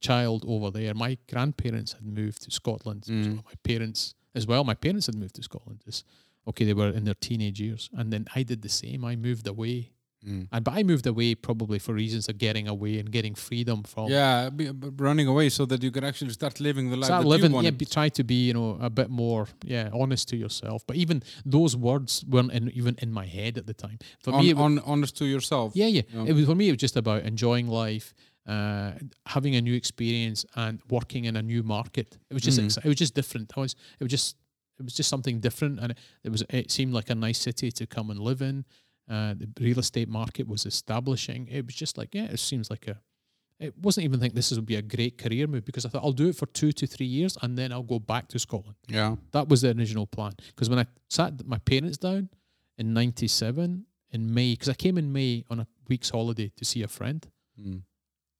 child 0.00 0.44
over 0.46 0.70
there. 0.70 0.94
My 0.94 1.18
grandparents 1.28 1.92
had 1.94 2.04
moved 2.06 2.42
to 2.42 2.50
Scotland. 2.50 3.04
So 3.06 3.12
Mm. 3.12 3.36
my 3.44 3.54
parents 3.64 4.14
as 4.34 4.46
well. 4.46 4.62
My 4.64 4.74
parents 4.74 5.06
had 5.06 5.14
moved 5.16 5.34
to 5.36 5.42
Scotland. 5.42 5.82
It's, 5.86 6.04
okay, 6.46 6.64
they 6.64 6.74
were 6.74 6.90
in 6.90 7.04
their 7.04 7.14
teenage 7.14 7.60
years, 7.60 7.90
and 7.94 8.12
then 8.12 8.26
I 8.34 8.42
did 8.42 8.62
the 8.62 8.68
same. 8.68 9.04
I 9.04 9.16
moved 9.16 9.46
away, 9.46 9.92
Mm. 10.26 10.48
and 10.50 10.64
but 10.64 10.74
I 10.74 10.82
moved 10.82 11.06
away 11.06 11.36
probably 11.36 11.78
for 11.78 11.94
reasons 11.94 12.28
of 12.28 12.38
getting 12.38 12.66
away 12.66 12.98
and 12.98 13.10
getting 13.10 13.36
freedom 13.36 13.84
from. 13.84 14.08
Yeah, 14.08 14.50
be, 14.50 14.72
b- 14.72 14.90
running 14.96 15.28
away 15.28 15.48
so 15.48 15.64
that 15.66 15.80
you 15.82 15.92
could 15.92 16.02
actually 16.02 16.32
start 16.32 16.58
living 16.58 16.90
the 16.90 16.96
life 16.96 17.06
Start 17.06 17.22
that 17.22 17.28
living, 17.28 17.52
you 17.54 17.60
yeah. 17.62 17.70
Be, 17.70 17.84
try 17.84 18.08
to 18.08 18.24
be, 18.24 18.46
you 18.48 18.54
know, 18.54 18.78
a 18.80 18.90
bit 18.90 19.10
more, 19.10 19.46
yeah, 19.64 19.90
honest 19.92 20.28
to 20.30 20.36
yourself. 20.36 20.84
But 20.88 20.96
even 20.96 21.22
those 21.44 21.76
words 21.76 22.24
weren't 22.28 22.52
in, 22.52 22.70
even 22.70 22.96
in 23.00 23.12
my 23.12 23.26
head 23.26 23.58
at 23.58 23.66
the 23.66 23.74
time. 23.74 23.98
For 24.20 24.32
on, 24.32 24.44
me, 24.44 24.52
on, 24.54 24.80
honest 24.80 25.16
to 25.18 25.24
yourself. 25.24 25.72
Yeah, 25.76 25.86
yeah. 25.86 26.02
Yeah. 26.12 26.24
It 26.24 26.32
was 26.32 26.46
for 26.46 26.56
me. 26.56 26.68
It 26.68 26.72
was 26.72 26.80
just 26.80 26.96
about 26.96 27.22
enjoying 27.22 27.68
life, 27.68 28.12
uh, 28.46 28.92
having 29.26 29.54
a 29.54 29.60
new 29.60 29.74
experience, 29.74 30.44
and 30.56 30.80
working 30.90 31.26
in 31.26 31.36
a 31.36 31.42
new 31.42 31.62
market. 31.62 32.18
It 32.28 32.34
was 32.34 32.42
just 32.42 32.58
exci- 32.58 32.84
it 32.84 32.88
was 32.88 32.96
just 32.96 33.14
different. 33.14 33.52
I 33.56 33.60
was 33.60 33.76
it 34.00 34.02
was 34.02 34.10
just 34.10 34.36
it 34.80 34.84
was 34.84 34.94
just 34.94 35.08
something 35.08 35.38
different, 35.38 35.78
and 35.78 35.92
it, 35.92 35.98
it 36.24 36.30
was 36.30 36.42
it 36.50 36.72
seemed 36.72 36.92
like 36.92 37.08
a 37.08 37.14
nice 37.14 37.38
city 37.38 37.70
to 37.70 37.86
come 37.86 38.10
and 38.10 38.18
live 38.18 38.42
in. 38.42 38.64
Uh, 39.08 39.34
the 39.34 39.48
real 39.60 39.78
estate 39.78 40.08
market 40.08 40.46
was 40.46 40.66
establishing. 40.66 41.48
It 41.48 41.64
was 41.66 41.74
just 41.74 41.96
like 41.98 42.14
yeah, 42.14 42.24
it 42.24 42.38
seems 42.40 42.70
like 42.70 42.86
a. 42.88 43.00
It 43.60 43.74
wasn't 43.76 44.04
even 44.04 44.20
think 44.20 44.34
this 44.34 44.52
would 44.52 44.66
be 44.66 44.76
a 44.76 44.82
great 44.82 45.18
career 45.18 45.46
move 45.48 45.64
because 45.64 45.84
I 45.84 45.88
thought 45.88 46.04
I'll 46.04 46.12
do 46.12 46.28
it 46.28 46.36
for 46.36 46.46
two 46.46 46.70
to 46.72 46.86
three 46.86 47.06
years 47.06 47.36
and 47.42 47.58
then 47.58 47.72
I'll 47.72 47.82
go 47.82 47.98
back 47.98 48.28
to 48.28 48.38
Scotland. 48.38 48.76
Yeah. 48.86 49.16
That 49.32 49.48
was 49.48 49.62
the 49.62 49.70
original 49.76 50.06
plan. 50.06 50.34
Because 50.48 50.70
when 50.70 50.78
I 50.78 50.86
sat 51.10 51.44
my 51.44 51.58
parents 51.58 51.98
down 51.98 52.28
in 52.76 52.92
'97 52.94 53.84
in 54.10 54.32
May, 54.34 54.52
because 54.52 54.68
I 54.68 54.74
came 54.74 54.96
in 54.98 55.12
May 55.12 55.44
on 55.50 55.60
a 55.60 55.66
week's 55.88 56.10
holiday 56.10 56.52
to 56.56 56.64
see 56.64 56.82
a 56.82 56.88
friend, 56.88 57.26
Mm. 57.60 57.82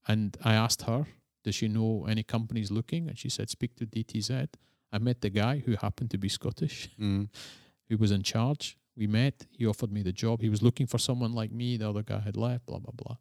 and 0.06 0.36
I 0.44 0.54
asked 0.54 0.82
her, 0.82 1.06
"Does 1.44 1.56
she 1.56 1.66
know 1.68 2.06
any 2.08 2.22
companies 2.22 2.70
looking?" 2.70 3.08
And 3.08 3.18
she 3.18 3.28
said, 3.28 3.50
"Speak 3.50 3.74
to 3.76 3.86
DTZ." 3.86 4.48
I 4.92 4.98
met 4.98 5.20
the 5.20 5.30
guy 5.30 5.58
who 5.58 5.72
happened 5.76 6.10
to 6.12 6.18
be 6.18 6.28
Scottish, 6.28 6.88
Mm. 6.98 7.28
who 7.88 7.96
was 7.96 8.10
in 8.12 8.22
charge. 8.22 8.76
We 8.98 9.06
met. 9.06 9.46
He 9.58 9.64
offered 9.66 9.92
me 9.92 10.02
the 10.02 10.12
job. 10.12 10.40
He 10.42 10.48
was 10.48 10.60
looking 10.62 10.86
for 10.88 10.98
someone 10.98 11.32
like 11.32 11.52
me. 11.52 11.76
The 11.78 11.88
other 11.88 12.02
guy 12.02 12.20
had 12.28 12.36
left. 12.36 12.66
Blah 12.66 12.80
blah 12.80 12.92
blah. 13.02 13.16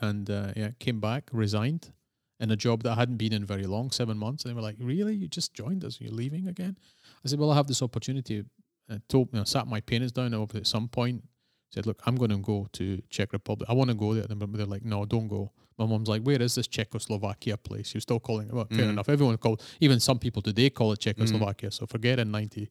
And 0.00 0.30
uh, 0.30 0.52
yeah, 0.56 0.70
came 0.78 1.00
back, 1.00 1.30
resigned, 1.32 1.92
in 2.40 2.50
a 2.50 2.56
job 2.56 2.82
that 2.82 2.92
I 2.92 2.94
hadn't 2.96 3.18
been 3.18 3.32
in 3.32 3.44
very 3.44 3.64
long, 3.64 3.90
seven 3.90 4.16
months. 4.18 4.44
And 4.44 4.50
they 4.50 4.54
were 4.54 4.62
like, 4.62 4.76
"Really? 4.80 5.14
You 5.14 5.28
just 5.28 5.52
joined 5.54 5.84
us? 5.84 6.00
You're 6.00 6.12
leaving 6.22 6.48
again?" 6.48 6.76
I 7.24 7.28
said, 7.28 7.38
"Well, 7.38 7.50
I 7.50 7.56
have 7.56 7.66
this 7.66 7.82
opportunity." 7.82 8.44
I 8.90 8.98
told, 9.08 9.28
you 9.32 9.38
know, 9.38 9.44
sat 9.44 9.66
my 9.66 9.80
parents 9.80 10.12
down 10.12 10.34
over 10.34 10.58
at 10.58 10.66
some 10.66 10.88
point. 10.88 11.22
Said, 11.70 11.86
"Look, 11.86 12.00
I'm 12.06 12.16
going 12.16 12.30
to 12.30 12.38
go 12.38 12.68
to 12.72 13.00
Czech 13.10 13.32
Republic. 13.32 13.68
I 13.70 13.74
want 13.74 13.90
to 13.90 13.94
go 13.96 14.14
there." 14.14 14.26
And 14.28 14.40
they're 14.54 14.66
like, 14.66 14.84
"No, 14.84 15.04
don't 15.04 15.28
go." 15.28 15.52
My 15.78 15.86
mum's 15.86 16.08
like, 16.08 16.22
"Where 16.22 16.40
is 16.42 16.54
this 16.54 16.66
Czechoslovakia 16.68 17.56
place?" 17.56 17.88
She 17.88 17.96
was 17.96 18.02
still 18.02 18.20
calling 18.20 18.48
it. 18.48 18.54
Well, 18.54 18.66
fair 18.70 18.86
Mm. 18.86 18.90
enough. 18.90 19.08
Everyone 19.08 19.36
called. 19.38 19.62
Even 19.80 19.98
some 20.00 20.18
people 20.18 20.42
today 20.42 20.68
call 20.70 20.92
it 20.92 21.00
Czechoslovakia. 21.00 21.70
So 21.70 21.86
forget 21.86 22.18
in 22.18 22.30
ninety 22.30 22.68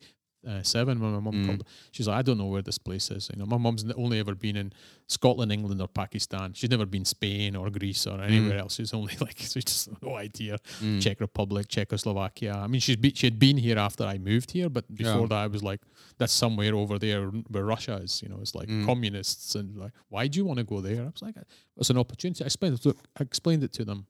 seven 0.64 1.00
when 1.00 1.12
my 1.12 1.20
mum 1.20 1.34
Mm. 1.34 1.46
called. 1.46 1.64
She's 1.92 2.08
like, 2.08 2.18
I 2.20 2.22
don't 2.24 2.38
know 2.38 2.48
where 2.48 2.64
this 2.64 2.78
place 2.80 3.12
is. 3.12 3.30
You 3.32 3.40
know, 3.40 3.46
my 3.46 3.58
mum's 3.58 3.86
only 3.96 4.20
ever 4.20 4.34
been 4.36 4.56
in 4.56 4.74
Scotland, 5.08 5.52
England, 5.52 5.82
or 5.82 5.88
Pakistan. 5.88 6.54
She's 6.54 6.70
never 6.70 6.86
been 6.86 7.06
Spain 7.06 7.56
or 7.56 7.70
Greece 7.70 8.08
or 8.08 8.20
anywhere 8.22 8.58
else. 8.58 8.76
She's 8.76 8.94
only 8.94 9.16
like, 9.22 9.38
she's 9.38 9.64
just 9.66 9.90
no 10.02 10.16
idea. 10.16 10.58
Mm. 10.82 11.00
Czech 11.02 11.20
Republic, 11.20 11.68
Czechoslovakia. 11.68 12.54
I 12.56 12.68
mean, 12.68 12.82
she's 12.82 12.96
be, 12.98 13.12
she 13.14 13.28
had 13.28 13.38
been 13.38 13.58
here 13.58 13.78
after 13.78 14.04
I 14.04 14.18
moved 14.18 14.52
here, 14.52 14.70
but 14.70 14.86
before 14.94 15.22
Yeah. 15.22 15.28
that, 15.28 15.44
I 15.44 15.48
was 15.48 15.62
like, 15.64 15.82
that's 16.18 16.34
somewhere 16.34 16.74
over 16.76 16.98
there 17.00 17.28
where 17.50 17.66
Russia 17.66 17.98
is. 18.04 18.22
You 18.24 18.30
know, 18.30 18.40
it's 18.42 18.56
like 18.56 18.70
Mm. 18.70 18.86
communists 18.86 19.56
and 19.56 19.78
like, 19.78 19.94
why 20.10 20.28
do 20.28 20.40
you 20.40 20.46
want 20.46 20.58
to 20.60 20.64
go 20.66 20.82
there? 20.82 21.02
I 21.02 21.06
was 21.06 21.22
like, 21.22 21.36
it's 21.78 21.90
an 21.90 21.98
opportunity. 21.98 22.44
I 22.44 22.48
explained 22.48 22.76
it. 22.76 22.82
To, 22.84 22.96
I 23.20 23.24
explained 23.24 23.64
it 23.64 23.74
to 23.74 23.86
them. 23.86 24.06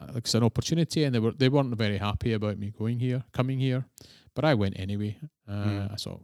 Uh, 0.00 0.06
like 0.14 0.24
it's 0.24 0.34
an 0.34 0.42
opportunity, 0.42 1.04
and 1.04 1.14
they 1.14 1.18
were 1.20 1.32
they 1.32 1.48
weren't 1.50 1.76
very 1.76 1.98
happy 1.98 2.32
about 2.32 2.58
me 2.58 2.70
going 2.78 2.98
here, 2.98 3.22
coming 3.32 3.60
here, 3.60 3.84
but 4.34 4.44
I 4.44 4.54
went 4.54 4.78
anyway. 4.78 5.18
Uh, 5.48 5.52
Mm. 5.52 5.92
I 5.92 5.96
thought 5.96 6.22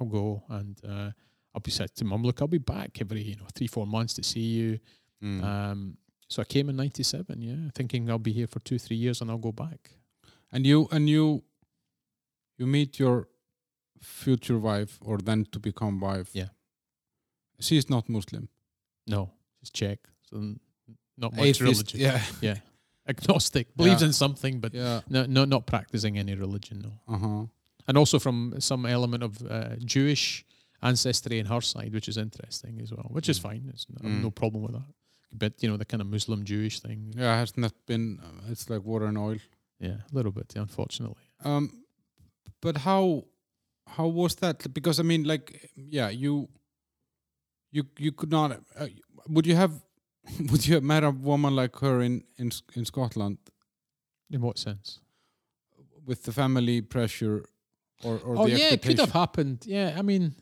I'll 0.00 0.06
go, 0.06 0.42
and 0.48 0.78
uh, 0.84 1.10
I'll 1.54 1.60
be 1.62 1.70
said 1.70 1.94
to 1.96 2.04
mum, 2.04 2.22
look, 2.22 2.40
I'll 2.40 2.48
be 2.48 2.58
back 2.58 3.00
every 3.00 3.22
you 3.22 3.36
know 3.36 3.46
three 3.54 3.66
four 3.68 3.86
months 3.86 4.14
to 4.14 4.22
see 4.22 4.40
you. 4.58 4.78
Mm. 5.22 5.42
Um, 5.42 5.96
so 6.28 6.42
I 6.42 6.44
came 6.44 6.68
in 6.70 6.76
'97, 6.76 7.40
yeah, 7.42 7.70
thinking 7.74 8.08
I'll 8.10 8.18
be 8.18 8.32
here 8.32 8.46
for 8.46 8.60
two 8.60 8.78
three 8.78 8.96
years 8.96 9.20
and 9.20 9.30
I'll 9.30 9.38
go 9.42 9.52
back. 9.52 9.90
and 10.52 10.66
you 10.66 10.88
and 10.90 11.08
you 11.08 11.42
you 12.58 12.66
meet 12.66 12.98
your 12.98 13.28
future 14.00 14.58
wife 14.58 14.98
or 15.00 15.18
then 15.18 15.44
to 15.52 15.58
become 15.58 16.00
wife. 16.00 16.30
Yeah. 16.34 16.48
she 17.60 17.76
is 17.76 17.88
not 17.90 18.08
Muslim. 18.08 18.48
No, 19.06 19.30
she's 19.60 19.70
Czech. 19.70 19.98
So 20.22 20.36
not 21.16 21.32
much 21.32 21.40
Atheist, 21.40 21.60
religion. 21.60 22.00
Yeah. 22.00 22.22
Yeah, 22.40 22.58
agnostic, 23.08 23.74
believes 23.76 24.00
Yeah. 24.02 24.08
in 24.08 24.12
something, 24.12 24.60
but 24.60 24.74
Yeah. 24.74 25.00
no, 25.08 25.26
no, 25.26 25.44
not 25.44 25.66
practicing 25.66 26.18
any 26.18 26.34
religion. 26.34 26.78
No. 26.80 26.92
Uh-huh. 27.14 27.46
and 27.88 27.96
also 27.96 28.18
from 28.18 28.54
some 28.60 28.84
element 28.84 29.22
of 29.22 29.32
uh, 29.42 29.76
Jewish 29.94 30.44
ancestry 30.82 31.38
in 31.38 31.46
her 31.46 31.60
side, 31.62 31.92
which 31.94 32.08
is 32.08 32.16
interesting 32.18 32.80
as 32.82 32.90
well, 32.92 33.08
which 33.16 33.28
is 33.30 33.38
Mm. 33.38 33.42
fine. 33.42 33.62
It's 33.72 33.86
have 34.02 34.12
Mm. 34.12 34.22
no 34.22 34.30
problem 34.30 34.62
with 34.62 34.72
that. 34.78 34.88
But 35.32 35.52
you 35.62 35.68
know, 35.70 35.78
the 35.78 35.86
kind 35.86 36.00
of 36.02 36.06
Muslim 36.06 36.44
Jewish 36.44 36.80
thing, 36.80 37.14
Yeah, 37.16 37.38
has 37.40 37.56
not 37.56 37.72
that 37.72 37.86
been 37.86 38.20
it's 38.50 38.68
like 38.70 38.82
water 38.84 39.06
and 39.06 39.16
oil. 39.18 39.38
yeah, 39.80 39.98
a 40.10 40.14
little 40.16 40.32
bit, 40.32 40.54
unfortunately. 40.56 41.24
Um 41.44 41.84
but 42.60 42.76
how 42.88 43.24
how 43.96 44.06
was 44.08 44.34
that 44.36 44.74
because 44.74 45.00
I 45.02 45.04
mean 45.04 45.24
like 45.24 45.70
yeah, 45.76 46.10
you 46.10 46.48
you 47.70 47.82
you 47.98 48.12
could 48.12 48.30
not 48.30 48.50
uh, 48.78 48.88
would 49.28 49.46
you 49.46 49.56
have 49.56 49.72
would 50.50 50.66
you 50.66 50.74
have 50.74 50.84
met 50.84 51.04
a 51.04 51.10
woman 51.10 51.54
like 51.56 51.76
her 51.80 52.00
in 52.02 52.24
in 52.38 52.50
in 52.74 52.84
Scotland 52.84 53.38
In 54.30 54.40
what 54.40 54.58
sense? 54.58 55.00
with 56.06 56.22
the 56.22 56.32
family 56.32 56.80
pressure 56.82 57.44
or 58.04 58.18
or 58.24 58.36
oh 58.38 58.44
the 58.48 58.58
yeah, 58.58 58.72
it 58.72 58.82
could 58.82 58.98
have 58.98 59.12
happened. 59.12 59.64
Yeah, 59.66 59.94
I 59.98 60.02
mean, 60.02 60.34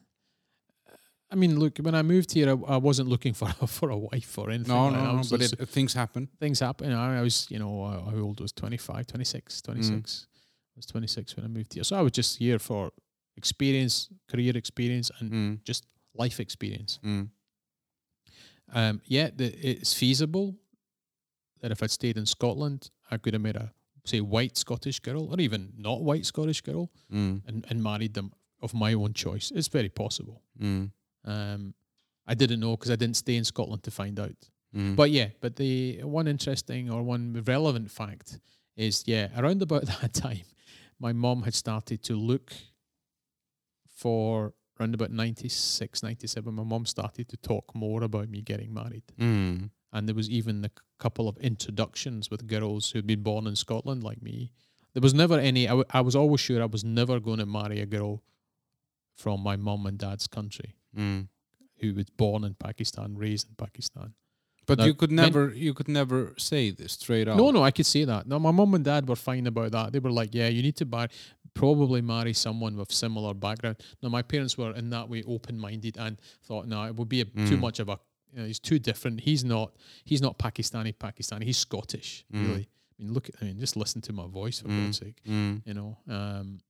I 1.32 1.34
mean, 1.34 1.58
look, 1.58 1.78
when 1.78 1.94
I 1.94 2.02
moved 2.02 2.32
here, 2.32 2.48
I, 2.50 2.74
I 2.74 2.76
wasn't 2.76 3.08
looking 3.08 3.34
for 3.34 3.48
a, 3.60 3.66
for 3.78 3.90
a 3.90 3.96
wife 3.96 4.38
or 4.38 4.50
anything. 4.50 4.74
No, 4.74 4.84
like 4.84 4.92
no, 4.92 5.04
that. 5.04 5.12
No, 5.14 5.22
but 5.30 5.40
just- 5.40 5.54
it, 5.60 5.68
things 5.68 5.94
happen. 5.94 6.28
things 6.38 6.60
happen. 6.60 6.92
I, 6.92 7.18
I 7.18 7.22
was, 7.22 7.46
you 7.50 7.58
know, 7.58 7.84
how 8.10 8.18
old 8.22 8.40
was 8.40 8.52
25, 8.52 9.06
26, 9.06 9.62
26. 9.62 10.26
I 10.30 10.78
was 10.78 10.86
26 10.86 11.36
when 11.36 11.44
I 11.46 11.48
moved 11.48 11.74
here. 11.74 11.84
So 11.84 11.96
I 11.96 12.02
was 12.02 12.12
just 12.12 12.38
here 12.38 12.58
for 12.58 12.90
experience, 13.36 14.08
career 14.30 14.56
experience, 14.56 15.10
and 15.20 15.32
Mm. 15.32 15.64
just 15.64 15.84
life 16.14 16.38
experience. 16.40 17.00
Mm. 17.04 17.28
Um, 18.72 19.00
yeah, 19.04 19.30
the, 19.34 19.46
it's 19.46 19.92
feasible 19.94 20.56
that 21.60 21.70
if 21.70 21.82
I'd 21.82 21.90
stayed 21.90 22.16
in 22.16 22.26
Scotland, 22.26 22.90
I 23.10 23.16
could 23.16 23.32
have 23.34 23.42
made 23.42 23.56
a 23.56 23.72
say 24.04 24.20
white 24.20 24.56
Scottish 24.56 25.00
girl 25.00 25.32
or 25.32 25.40
even 25.40 25.72
not 25.76 26.00
white 26.02 26.24
Scottish 26.26 26.60
girl 26.60 26.90
Mm. 27.12 27.42
and, 27.46 27.66
and 27.68 27.82
married 27.82 28.14
them 28.14 28.32
of 28.62 28.72
my 28.74 28.94
own 28.94 29.12
choice. 29.14 29.50
It's 29.54 29.68
very 29.68 29.88
possible. 29.88 30.42
Mm. 30.60 30.90
Um, 31.24 31.74
I 32.26 32.34
didn't 32.34 32.60
know 32.60 32.76
because 32.76 32.90
I 32.90 32.96
didn't 32.96 33.16
stay 33.16 33.36
in 33.36 33.44
Scotland 33.44 33.82
to 33.84 33.90
find 33.90 34.18
out. 34.20 34.36
Mm. 34.74 34.94
But 34.96 35.10
yeah, 35.10 35.28
but 35.40 35.56
the 35.56 36.00
one 36.04 36.28
interesting 36.28 36.90
or 36.90 37.02
one 37.02 37.42
relevant 37.46 37.90
fact 37.90 38.38
is 38.76 39.02
yeah, 39.06 39.28
around 39.36 39.62
about 39.62 39.86
that 40.00 40.12
time, 40.14 40.42
my 41.00 41.12
mom 41.12 41.42
had 41.42 41.54
started 41.54 42.02
to 42.04 42.14
look 42.16 42.52
for 43.96 44.54
around 44.78 44.94
about 44.94 45.10
96, 45.10 46.02
97. 46.02 46.54
My 46.54 46.62
mom 46.62 46.86
started 46.86 47.28
to 47.28 47.36
talk 47.38 47.74
more 47.74 48.02
about 48.02 48.28
me 48.28 48.42
getting 48.42 48.72
married. 48.74 49.02
Mm. 49.18 49.70
And 49.92 50.08
there 50.08 50.14
was 50.14 50.28
even 50.28 50.64
a 50.64 50.70
couple 50.98 51.28
of 51.28 51.36
introductions 51.38 52.30
with 52.30 52.46
girls 52.46 52.90
who'd 52.90 53.06
been 53.06 53.22
born 53.22 53.46
in 53.46 53.56
Scotland 53.56 54.02
like 54.04 54.20
me. 54.22 54.52
There 54.92 55.00
was 55.02 55.14
never 55.14 55.38
any, 55.38 55.66
I, 55.66 55.70
w- 55.70 55.84
I 55.90 56.00
was 56.00 56.16
always 56.16 56.40
sure 56.40 56.62
I 56.62 56.66
was 56.66 56.84
never 56.84 57.20
going 57.20 57.38
to 57.38 57.46
marry 57.46 57.80
a 57.80 57.86
girl 57.86 58.22
from 59.14 59.40
my 59.42 59.56
mum 59.56 59.86
and 59.86 59.98
dad's 59.98 60.26
country 60.26 60.74
Mm. 60.96 61.28
who 61.80 61.92
was 61.94 62.06
born 62.10 62.42
in 62.44 62.54
Pakistan, 62.54 63.16
raised 63.16 63.48
in 63.48 63.54
Pakistan. 63.56 64.14
But 64.66 64.78
No, 64.78 64.84
you 64.86 64.94
could 64.94 65.10
men- 65.12 65.26
never 65.26 65.52
you 65.54 65.74
could 65.74 65.88
never 65.88 66.34
say 66.38 66.70
this 66.70 66.92
straight 66.94 67.28
out. 67.28 67.36
No, 67.36 67.50
no, 67.50 67.62
I 67.62 67.70
could 67.70 67.86
say 67.86 68.04
that. 68.04 68.26
No, 68.26 68.38
my 68.38 68.50
mum 68.50 68.74
and 68.74 68.84
dad 68.84 69.06
were 69.08 69.14
fine 69.14 69.46
about 69.46 69.72
that. 69.72 69.92
They 69.92 69.98
were 70.00 70.10
like, 70.10 70.34
yeah, 70.34 70.48
you 70.48 70.62
need 70.62 70.76
to 70.76 70.86
buy, 70.86 71.08
probably 71.56 72.00
marry 72.02 72.32
someone 72.34 72.76
with 72.76 72.92
similar 72.92 73.32
background. 73.34 73.76
Now, 74.02 74.10
my 74.10 74.22
parents 74.22 74.56
were 74.58 74.72
in 74.80 74.90
that 74.90 75.08
way 75.08 75.22
open 75.26 75.58
minded 75.58 75.96
and 75.98 76.18
thought, 76.44 76.66
no, 76.68 76.84
it 76.84 76.94
would 76.96 77.08
be 77.08 77.22
a, 77.22 77.24
too 77.24 77.56
Mm. 77.56 77.60
much 77.60 77.78
of 77.80 77.88
a. 77.88 77.98
You 78.32 78.38
know, 78.40 78.46
he's 78.46 78.58
too 78.70 78.78
different. 78.78 79.20
He's 79.20 79.42
not. 79.44 79.68
He's 80.04 80.20
not 80.20 80.38
Pakistani. 80.38 80.92
Pakistani. 80.94 81.44
He's 81.44 81.56
Scottish. 81.58 82.24
Mm. 82.32 82.48
Really. 82.48 82.68
I 82.68 83.02
mean, 83.02 83.12
look 83.14 83.28
at. 83.30 83.34
I 83.40 83.44
mean, 83.46 83.58
just 83.58 83.76
listen 83.76 84.00
to 84.02 84.12
my 84.12 84.26
voice 84.26 84.60
for 84.60 84.68
Mm. 84.68 84.84
God's 84.84 84.98
sake. 84.98 85.18
Mm. 85.26 85.62
You 85.68 85.74
know. 85.74 85.96
Um, 86.08 86.60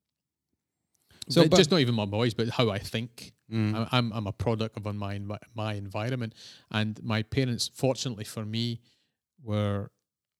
So, 1.28 1.42
so, 1.42 1.48
but- 1.48 1.56
just 1.56 1.70
not 1.72 1.80
even 1.80 1.94
my 1.96 2.06
voice, 2.06 2.34
but 2.34 2.48
how 2.50 2.70
I 2.70 2.78
think. 2.78 3.32
Mm. 3.52 3.74
I'm, 3.74 3.86
I'm 3.96 4.12
I'm 4.12 4.26
a 4.28 4.32
product 4.32 4.76
of 4.76 4.84
my 4.94 5.18
my 5.54 5.74
environment, 5.74 6.34
and 6.70 7.02
my 7.02 7.22
parents, 7.22 7.70
fortunately 7.74 8.24
for 8.24 8.44
me, 8.44 8.80
were 9.42 9.90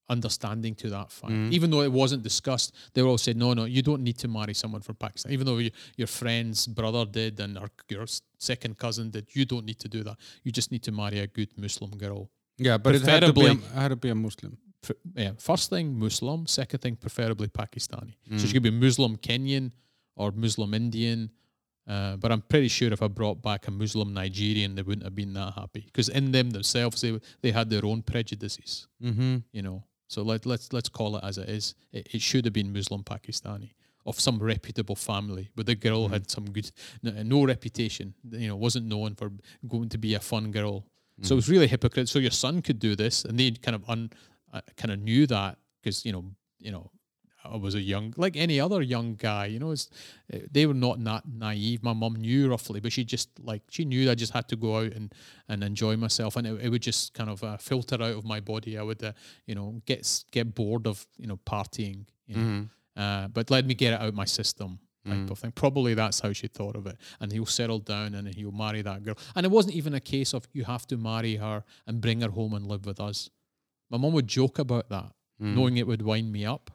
understanding 0.08 0.74
to 0.76 0.88
that 0.90 1.10
fact. 1.10 1.32
Mm. 1.32 1.52
Even 1.52 1.70
though 1.70 1.82
it 1.82 1.92
wasn't 1.92 2.22
discussed, 2.22 2.74
they 2.94 3.02
all 3.02 3.18
said, 3.18 3.36
"No, 3.36 3.54
no, 3.54 3.64
you 3.64 3.82
don't 3.82 4.02
need 4.02 4.18
to 4.18 4.28
marry 4.28 4.54
someone 4.54 4.82
from 4.82 4.96
Pakistan." 4.96 5.32
Even 5.32 5.46
though 5.46 5.58
you, 5.58 5.70
your 5.96 6.06
friend's 6.08 6.66
brother 6.66 7.04
did 7.04 7.40
and 7.40 7.58
our, 7.58 7.68
your 7.88 8.06
second 8.38 8.78
cousin 8.78 9.10
did, 9.10 9.26
you 9.34 9.44
don't 9.44 9.64
need 9.66 9.78
to 9.80 9.88
do 9.88 10.02
that. 10.04 10.16
You 10.44 10.52
just 10.52 10.70
need 10.72 10.82
to 10.84 10.92
marry 10.92 11.18
a 11.20 11.26
good 11.26 11.50
Muslim 11.56 11.90
girl. 11.96 12.30
yeah, 12.58 12.78
but 12.78 12.94
it 12.94 13.02
had 13.02 13.22
to, 13.22 13.32
be 13.32 13.46
a, 13.46 13.54
had 13.80 13.88
to 13.88 13.96
be 13.96 14.08
a 14.10 14.14
Muslim. 14.14 14.56
Pre- 14.80 14.96
yeah, 15.14 15.32
first 15.38 15.70
thing 15.70 15.98
Muslim, 15.98 16.46
second 16.46 16.80
thing 16.80 16.96
preferably 16.96 17.48
Pakistani. 17.48 18.14
So 18.28 18.34
Mm. 18.34 18.46
she 18.46 18.52
could 18.52 18.62
be 18.62 18.70
Muslim 18.70 19.16
Kenyan 19.16 19.72
or 20.14 20.30
Muslim 20.32 20.72
Indian. 20.74 21.30
Uh, 21.88 22.16
but 22.16 22.32
I'm 22.32 22.42
pretty 22.42 22.66
sure 22.68 22.92
if 22.92 23.00
I 23.00 23.06
brought 23.08 23.40
back 23.42 23.68
a 23.68 23.70
Muslim 23.70 24.12
Nigerian, 24.12 24.74
they 24.74 24.82
wouldn't 24.82 25.04
have 25.04 25.14
been 25.14 25.32
that 25.34 25.52
happy 25.54 25.82
because 25.86 26.08
in 26.08 26.32
them 26.32 26.50
themselves, 26.50 27.00
they 27.00 27.12
they 27.42 27.52
had 27.52 27.70
their 27.70 27.84
own 27.90 28.02
prejudices, 28.02 28.88
Mm-hmm. 29.02 29.36
you 29.52 29.62
know. 29.62 29.84
So 30.08 30.22
let 30.22 30.46
let's 30.46 30.72
let's 30.72 30.88
call 30.88 31.16
it 31.16 31.24
as 31.24 31.38
it 31.38 31.48
is. 31.48 31.74
It, 31.92 32.08
it 32.14 32.22
should 32.22 32.44
have 32.44 32.52
been 32.54 32.72
Muslim 32.72 33.02
Pakistani 33.02 33.70
of 34.04 34.20
some 34.20 34.38
reputable 34.38 34.94
family, 34.94 35.50
but 35.56 35.66
the 35.66 35.74
girl 35.74 36.06
Mhm. 36.08 36.12
had 36.12 36.30
some 36.30 36.46
good 36.52 36.70
no, 37.02 37.10
no 37.22 37.44
reputation. 37.44 38.14
You 38.30 38.48
know, 38.48 38.56
wasn't 38.56 38.86
known 38.86 39.14
for 39.16 39.32
going 39.66 39.88
to 39.90 39.98
be 39.98 40.14
a 40.14 40.20
fun 40.20 40.52
girl. 40.52 40.84
So 41.22 41.32
it 41.34 41.36
was 41.36 41.48
really 41.48 41.66
hypocrite. 41.66 42.08
So 42.10 42.18
your 42.18 42.30
son 42.30 42.60
could 42.62 42.78
do 42.78 42.94
this, 42.94 43.24
and 43.24 43.38
they 43.40 43.50
kind 43.52 43.74
of 43.74 43.82
un, 43.88 44.10
uh, 44.52 44.60
kind 44.76 44.92
of 44.92 44.98
knew 45.00 45.26
that 45.28 45.58
because 45.82 46.04
you 46.04 46.12
know, 46.12 46.24
you 46.58 46.70
know, 46.70 46.90
I 47.52 47.56
was 47.56 47.74
a 47.74 47.81
young, 47.81 48.14
like 48.16 48.36
any 48.36 48.59
other 48.60 48.82
young 48.82 49.14
guy. 49.14 49.47
You 49.47 49.59
know, 49.59 49.70
it's, 49.73 49.89
uh, 50.32 50.39
they 50.51 50.66
were 50.66 50.74
not 50.74 51.02
that 51.05 51.24
naive. 51.27 51.82
My 51.82 51.93
mum 51.93 52.14
knew 52.16 52.48
roughly, 52.51 52.81
but 52.81 52.93
she 52.93 53.05
just 53.05 53.28
like 53.40 53.62
she 53.70 53.85
knew 53.85 54.10
I 54.10 54.14
just 54.14 54.32
had 54.32 54.48
to 54.48 54.56
go 54.56 54.78
out 54.78 54.93
and 54.93 55.14
and 55.48 55.62
enjoy 55.64 55.97
myself, 55.97 56.36
and 56.36 56.47
it, 56.47 56.60
it 56.62 56.68
would 56.70 56.82
just 56.82 57.14
kind 57.14 57.31
of 57.31 57.43
uh, 57.44 57.56
filter 57.56 57.97
out 57.97 58.16
of 58.16 58.24
my 58.24 58.40
body. 58.40 58.77
I 58.78 58.82
would, 58.82 59.02
uh, 59.02 59.12
you 59.47 59.55
know, 59.55 59.81
get 59.86 60.24
get 60.31 60.55
bored 60.55 60.86
of 60.86 61.06
you 61.18 61.27
know 61.27 61.39
partying. 61.47 62.06
You 62.27 62.36
know? 62.36 62.43
Mm-hmm. 62.43 63.01
Uh, 63.01 63.28
but 63.28 63.51
let 63.51 63.66
me 63.66 63.74
get 63.74 63.93
it 63.93 64.01
out 64.01 64.14
my 64.14 64.24
system 64.24 64.78
type 65.06 65.14
Mm. 65.18 65.31
of 65.31 65.39
thing. 65.39 65.52
Probably 65.52 65.94
that's 65.94 66.18
how 66.18 66.32
she 66.32 66.48
thought 66.48 66.74
of 66.74 66.86
it. 66.86 66.97
And 67.20 67.31
he'll 67.31 67.47
settle 67.47 67.78
down 67.78 68.14
and 68.14 68.27
he'll 68.35 68.51
marry 68.51 68.82
that 68.82 69.05
girl. 69.05 69.14
And 69.36 69.47
it 69.47 69.52
wasn't 69.52 69.77
even 69.77 69.94
a 69.94 70.01
case 70.01 70.35
of 70.35 70.48
you 70.52 70.64
have 70.64 70.85
to 70.89 70.97
marry 70.97 71.36
her 71.36 71.62
and 71.86 72.01
bring 72.01 72.23
her 72.23 72.31
home 72.31 72.55
and 72.55 72.66
live 72.66 72.86
with 72.86 72.98
us. 72.98 73.31
My 73.89 73.98
mum 73.98 74.12
would 74.14 74.27
joke 74.27 74.59
about 74.59 74.89
that, 74.89 75.12
Mm. 75.40 75.55
knowing 75.55 75.77
it 75.77 75.86
would 75.86 76.02
wind 76.02 76.32
me 76.32 76.44
up. 76.44 76.70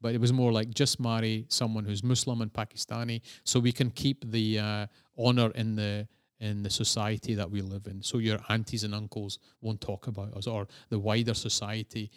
But 0.00 0.14
it 0.14 0.20
was 0.20 0.32
more 0.32 0.52
like 0.52 0.74
just 0.74 1.00
marry 1.00 1.46
someone 1.48 1.84
who's 1.84 2.02
Muslim 2.04 2.42
and 2.42 2.52
Pakistani, 2.52 3.20
so 3.44 3.58
we 3.60 3.72
can 3.72 3.90
keep 3.90 4.30
the 4.30 4.58
uh, 4.58 4.86
honor 5.18 5.50
in 5.54 5.76
the 5.76 6.06
in 6.38 6.62
the 6.62 6.70
society 6.70 7.34
that 7.34 7.50
we 7.50 7.62
live 7.62 7.86
in. 7.86 8.02
So 8.02 8.18
your 8.18 8.38
aunties 8.50 8.84
and 8.84 8.94
uncles 8.94 9.38
won't 9.62 9.80
talk 9.80 10.06
about 10.06 10.34
us, 10.34 10.46
or 10.46 10.68
the 10.90 10.98
wider 10.98 11.32
society, 11.34 12.10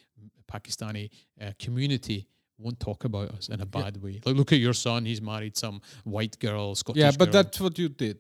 Pakistani 0.51 1.09
uh, 1.41 1.51
community 1.57 2.27
won't 2.57 2.79
talk 2.79 3.05
about 3.05 3.29
us 3.29 3.47
in 3.47 3.55
a 3.61 3.63
Yeah. 3.63 3.83
bad 3.83 3.97
way. 4.03 4.19
Like 4.25 4.35
look 4.35 4.51
at 4.51 4.59
your 4.59 4.73
son; 4.73 5.05
he's 5.05 5.21
married 5.21 5.55
some 5.57 5.79
white 6.03 6.37
girl, 6.39 6.75
Scottish 6.75 6.99
Yeah, 7.01 7.11
but 7.17 7.31
girl. 7.31 7.43
that's 7.43 7.59
what 7.61 7.77
you 7.79 7.87
did. 7.89 8.17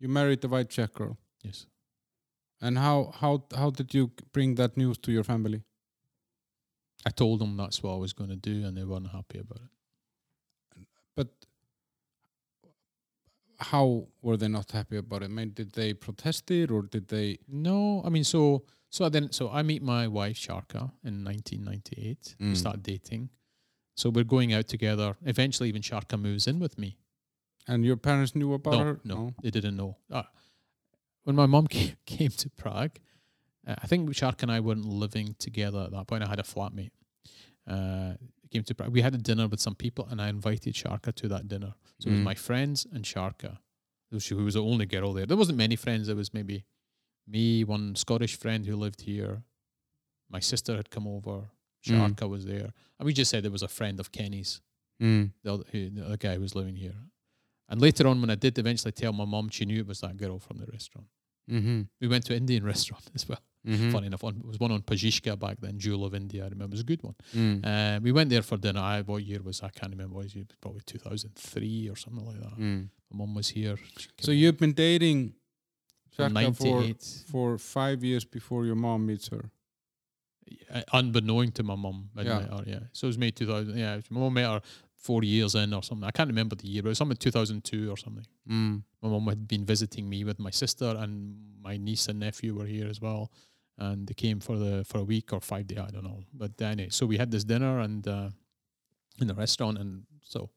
You 0.00 0.08
married 0.08 0.40
the 0.40 0.48
white 0.48 0.70
Czech 0.70 0.94
girl. 0.94 1.18
yes. 1.44 1.66
And 2.60 2.78
how 2.78 3.12
how 3.20 3.44
how 3.54 3.70
did 3.70 3.92
you 3.92 4.10
bring 4.32 4.54
that 4.56 4.76
news 4.76 4.96
to 4.98 5.12
your 5.12 5.24
family? 5.24 5.62
I 7.04 7.10
told 7.10 7.40
them 7.40 7.56
that's 7.56 7.82
what 7.82 7.92
I 7.94 7.96
was 7.96 8.12
going 8.12 8.30
to 8.30 8.36
do, 8.36 8.64
and 8.66 8.76
they 8.76 8.84
weren't 8.84 9.08
happy 9.10 9.38
about 9.38 9.60
it. 9.62 10.86
But 11.16 11.28
how 13.58 14.08
were 14.22 14.36
they 14.36 14.48
not 14.48 14.70
happy 14.72 14.96
about 14.96 15.22
it? 15.22 15.26
I 15.26 15.28
mean, 15.28 15.50
did 15.50 15.72
they 15.72 15.94
protest 15.94 16.50
it 16.50 16.70
or 16.70 16.82
did 16.82 17.08
they? 17.08 17.38
No, 17.48 18.02
I 18.04 18.08
mean, 18.08 18.24
so 18.24 18.64
so 18.90 19.04
I 19.04 19.08
then 19.08 19.30
so 19.32 19.50
I 19.50 19.62
meet 19.62 19.82
my 19.82 20.08
wife 20.08 20.36
Sharka 20.36 20.92
in 21.04 21.24
1998. 21.24 22.36
We 22.40 22.46
Mm. 22.46 22.56
start 22.56 22.82
dating, 22.82 23.30
so 23.94 24.10
we're 24.10 24.24
going 24.24 24.52
out 24.52 24.68
together. 24.68 25.16
Eventually, 25.24 25.68
even 25.68 25.82
Sharka 25.82 26.16
moves 26.16 26.46
in 26.46 26.58
with 26.58 26.78
me. 26.78 26.98
And 27.68 27.84
your 27.84 27.96
parents 27.96 28.34
knew 28.34 28.52
about 28.54 28.72
no, 28.72 28.78
her? 28.84 29.00
no, 29.04 29.34
they 29.40 29.50
didn't 29.50 29.76
know. 29.76 29.96
Ah, 30.10 30.28
when 31.24 31.36
my 31.36 31.46
mom 31.46 31.68
came, 31.68 31.96
came 32.06 32.30
to 32.30 32.50
Prague, 32.50 32.98
uh, 33.66 33.74
I 33.82 33.86
think 33.86 34.14
Shark 34.14 34.42
and 34.42 34.50
I 34.52 34.60
weren't 34.60 34.84
living 34.84 35.34
together 35.38 35.80
at 35.80 35.90
that 35.92 36.06
point. 36.06 36.22
I 36.24 36.28
had 36.28 36.40
a 36.40 36.42
flatmate. 36.44 36.90
Uh, 37.66 38.14
came 38.50 38.62
to 38.64 38.90
We 38.90 39.00
had 39.00 39.14
a 39.14 39.18
dinner 39.18 39.48
with 39.48 39.60
some 39.60 39.74
people, 39.74 40.06
and 40.10 40.20
I 40.20 40.28
invited 40.28 40.74
Sharka 40.74 41.12
to 41.12 41.28
that 41.28 41.48
dinner. 41.48 41.74
So 42.00 42.08
it 42.08 42.12
was 42.12 42.20
Mm. 42.20 42.24
my 42.24 42.34
friends 42.34 42.86
and 42.92 43.04
Sharka, 43.06 43.60
who 44.10 44.20
she- 44.20 44.34
was 44.34 44.54
the 44.54 44.62
only 44.62 44.84
girl 44.86 45.12
there. 45.14 45.24
There 45.26 45.36
wasn't 45.38 45.56
many 45.58 45.76
friends. 45.76 46.06
There 46.08 46.16
was 46.16 46.34
maybe 46.34 46.64
me, 47.26 47.64
one 47.64 47.94
Scottish 47.94 48.36
friend 48.36 48.66
who 48.66 48.76
lived 48.76 49.02
here. 49.02 49.44
My 50.28 50.40
sister 50.40 50.76
had 50.76 50.90
come 50.90 51.06
over. 51.06 51.36
Mm. 51.40 51.46
Sharka 52.16 52.28
was 52.28 52.44
there, 52.44 52.72
and 52.98 53.06
we 53.06 53.12
just 53.12 53.30
said 53.30 53.44
it 53.46 53.52
was 53.52 53.62
a 53.62 53.68
friend 53.68 53.98
of 54.00 54.12
Kenny's 54.12 54.60
Mm. 55.00 55.32
the 55.42 55.52
other, 55.54 55.64
who, 55.72 55.90
the 55.90 56.04
other 56.04 56.16
guy 56.16 56.34
who 56.34 56.40
was 56.42 56.54
living 56.54 56.76
here. 56.76 56.96
And 57.68 57.80
later 57.80 58.06
on, 58.06 58.20
when 58.20 58.28
I 58.30 58.34
did 58.36 58.58
eventually 58.58 58.92
tell 58.92 59.12
my 59.12 59.24
mom, 59.24 59.48
she 59.48 59.64
knew 59.64 59.80
it 59.80 59.86
was 59.86 60.00
that 60.00 60.16
girl 60.16 60.38
from 60.38 60.58
the 60.58 60.66
restaurant. 60.66 61.08
Mm-hmm. 61.50 61.82
We 62.00 62.06
went 62.08 62.24
to 62.26 62.34
an 62.34 62.40
Indian 62.42 62.64
restaurant 62.72 63.10
as 63.14 63.26
well. 63.28 63.40
Mm-hmm. 63.66 63.90
Funny 63.92 64.06
enough, 64.08 64.22
one, 64.24 64.36
it 64.38 64.46
was 64.46 64.58
one 64.58 64.72
on 64.72 64.82
Pařížská 64.82 65.38
back 65.38 65.56
then, 65.60 65.78
Jewel 65.78 66.04
of 66.04 66.14
India. 66.14 66.44
I 66.44 66.48
remember 66.48 66.72
it 66.74 66.78
was 66.78 66.80
a 66.80 66.84
good 66.84 67.02
one. 67.02 67.14
Mm. 67.34 67.64
Uh, 67.64 68.00
we 68.02 68.10
went 68.10 68.28
there 68.30 68.42
for 68.42 68.56
dinner. 68.58 68.80
I, 68.80 69.02
what 69.02 69.22
year 69.22 69.40
was 69.42 69.62
I 69.62 69.68
can't 69.68 69.92
remember. 69.92 70.16
What 70.16 70.34
year? 70.34 70.44
Probably 70.60 70.80
2003 70.84 71.88
or 71.88 71.96
something 71.96 72.26
like 72.26 72.40
that. 72.40 72.58
Mm. 72.58 72.88
My 73.12 73.18
mom 73.18 73.34
was 73.34 73.48
here. 73.50 73.76
So 74.18 74.32
you've 74.32 74.58
been 74.58 74.72
dating 74.72 75.34
from 76.10 76.34
Sharka 76.34 76.56
for 76.56 76.94
for 77.30 77.58
five 77.58 78.02
years 78.02 78.24
before 78.24 78.66
your 78.66 78.74
mom 78.76 79.06
meets 79.06 79.28
her. 79.28 79.50
uh, 80.74 80.82
unbeknown 80.92 81.52
to 81.52 81.62
my 81.62 81.76
mum. 81.76 82.10
I 82.16 82.22
Yeah. 82.22 82.38
met 82.40 82.50
her, 82.50 82.64
yeah. 82.66 82.80
So 82.92 83.06
it 83.06 83.10
was 83.10 83.18
May 83.18 83.30
2000. 83.30 83.78
Yeah, 83.78 84.00
my 84.10 84.20
mum 84.20 84.34
met 84.34 84.46
her 84.50 84.60
four 84.96 85.22
years 85.24 85.54
in 85.54 85.72
or 85.72 85.82
something. 85.82 86.04
I 86.04 86.10
can't 86.10 86.28
remember 86.28 86.56
the 86.56 86.66
year, 86.68 86.82
but 86.82 86.88
it 86.88 86.90
was 86.90 86.98
something 86.98 87.16
2002 87.16 87.90
or 87.90 87.96
something. 87.96 88.26
Mm. 88.48 88.82
my 89.02 89.08
mum 89.08 89.26
had 89.28 89.46
been 89.48 89.64
visiting 89.64 90.08
me 90.08 90.24
with 90.24 90.38
my 90.38 90.50
sister 90.50 90.94
and 90.98 91.36
my 91.62 91.76
niece 91.76 92.08
and 92.08 92.18
nephew 92.20 92.54
were 92.54 92.66
here 92.66 92.88
as 92.88 93.00
well 93.00 93.30
and 93.78 94.06
they 94.06 94.14
came 94.14 94.38
for 94.40 94.56
the 94.58 94.84
for 94.84 94.98
a 94.98 95.04
week 95.04 95.32
or 95.32 95.40
five 95.40 95.66
day, 95.66 95.76
i 95.78 95.90
don't 95.90 96.04
know 96.04 96.22
but 96.32 96.52
anyway 96.60 96.90
so 96.90 97.06
we 97.06 97.16
had 97.18 97.30
this 97.30 97.44
dinner 97.44 97.80
and 97.80 98.06
uh, 98.06 98.28
in 99.20 99.26
the 99.26 99.34
restaurant 99.34 99.78
and 99.78 100.04
so 100.22 100.50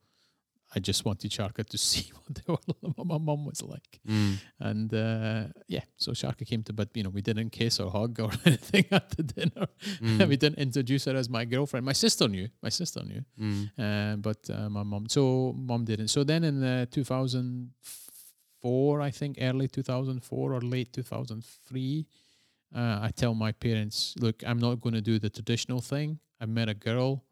i 0.75 0.79
just 0.79 1.05
wanted 1.05 1.31
sharka 1.31 1.63
to 1.63 1.77
see 1.89 2.11
what, 2.13 2.35
they 2.35 2.43
were, 2.53 2.91
what 2.95 3.07
my 3.07 3.17
mom 3.17 3.45
was 3.45 3.61
like 3.61 3.99
Mm. 4.07 4.33
and 4.59 4.93
uh, 4.93 5.43
yeah 5.67 5.83
so 5.97 6.11
sharka 6.13 6.43
came 6.45 6.61
to 6.63 6.73
but 6.73 6.89
you 6.97 7.03
know 7.03 7.09
we 7.09 7.21
didn't 7.21 7.51
kiss 7.51 7.79
or 7.79 7.89
hug 7.91 8.19
or 8.19 8.31
anything 8.45 8.85
at 8.91 9.09
the 9.17 9.23
dinner 9.23 9.67
Mm. 10.01 10.27
we 10.31 10.37
didn't 10.37 10.59
introduce 10.59 11.05
her 11.05 11.15
as 11.15 11.29
my 11.29 11.45
girlfriend 11.45 11.85
my 11.85 11.93
sister 11.93 12.27
knew 12.27 12.47
my 12.61 12.69
sister 12.69 13.01
knew 13.03 13.23
Mm. 13.39 13.69
uh, 13.85 14.15
but 14.17 14.41
uh, 14.49 14.69
my 14.69 14.83
mom, 14.83 15.07
so 15.07 15.53
mom 15.57 15.85
didn't. 15.85 16.09
So 16.09 16.23
then 16.23 16.43
in 16.43 16.63
uh, 16.63 16.85
2004, 18.61 19.01
I 19.01 19.11
think 19.11 19.37
early 19.41 19.67
2004 19.67 20.53
or 20.53 20.61
late 20.61 20.91
2003, 20.93 22.07
uh, 22.73 22.99
I 23.01 23.11
tell 23.15 23.33
my 23.33 23.51
parents, 23.51 24.15
look, 24.19 24.43
I'm 24.45 24.59
not 24.59 24.81
going 24.81 24.93
to 24.95 25.01
do 25.01 25.19
the 25.19 25.29
traditional 25.29 25.81
thing. 25.81 26.19
I 26.39 26.45
met 26.45 26.69
a 26.69 26.73
girl. 26.73 27.23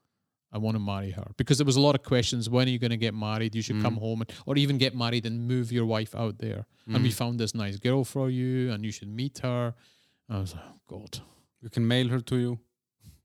I 0.51 0.59
want 0.59 0.75
to 0.75 0.79
marry 0.79 1.09
her 1.11 1.31
because 1.35 1.57
there 1.57 1.65
was 1.65 1.77
a 1.77 1.81
lot 1.81 1.95
of 1.95 2.03
questions. 2.03 2.47
When 2.47 2.67
are 2.67 2.69
you 2.69 2.77
going 2.77 2.91
to 2.91 2.97
get 2.97 3.15
married? 3.15 3.55
You 3.55 3.63
should 3.63 3.81
come 3.81 3.95
Mm. 3.95 3.99
home, 3.99 4.21
and, 4.21 4.31
or 4.45 4.55
even 4.55 4.77
get 4.77 4.95
married 4.95 5.25
and 5.25 5.47
move 5.47 5.71
your 5.71 5.85
wife 5.87 6.13
out 6.13 6.37
there. 6.37 6.67
And 6.85 7.01
we 7.03 7.09
Mm. 7.09 7.13
found 7.13 7.39
this 7.39 7.55
nice 7.55 7.77
girl 7.77 8.03
for 8.03 8.29
you, 8.29 8.71
and 8.71 8.85
you 8.85 8.91
should 8.91 9.07
meet 9.09 9.39
her. 9.39 9.73
I 10.29 10.39
was 10.39 10.53
like, 10.53 10.63
oh 10.67 10.79
God, 10.87 11.19
We 11.63 11.69
can 11.69 11.87
mail 11.87 12.07
her 12.09 12.19
to 12.21 12.35
you. 12.37 12.59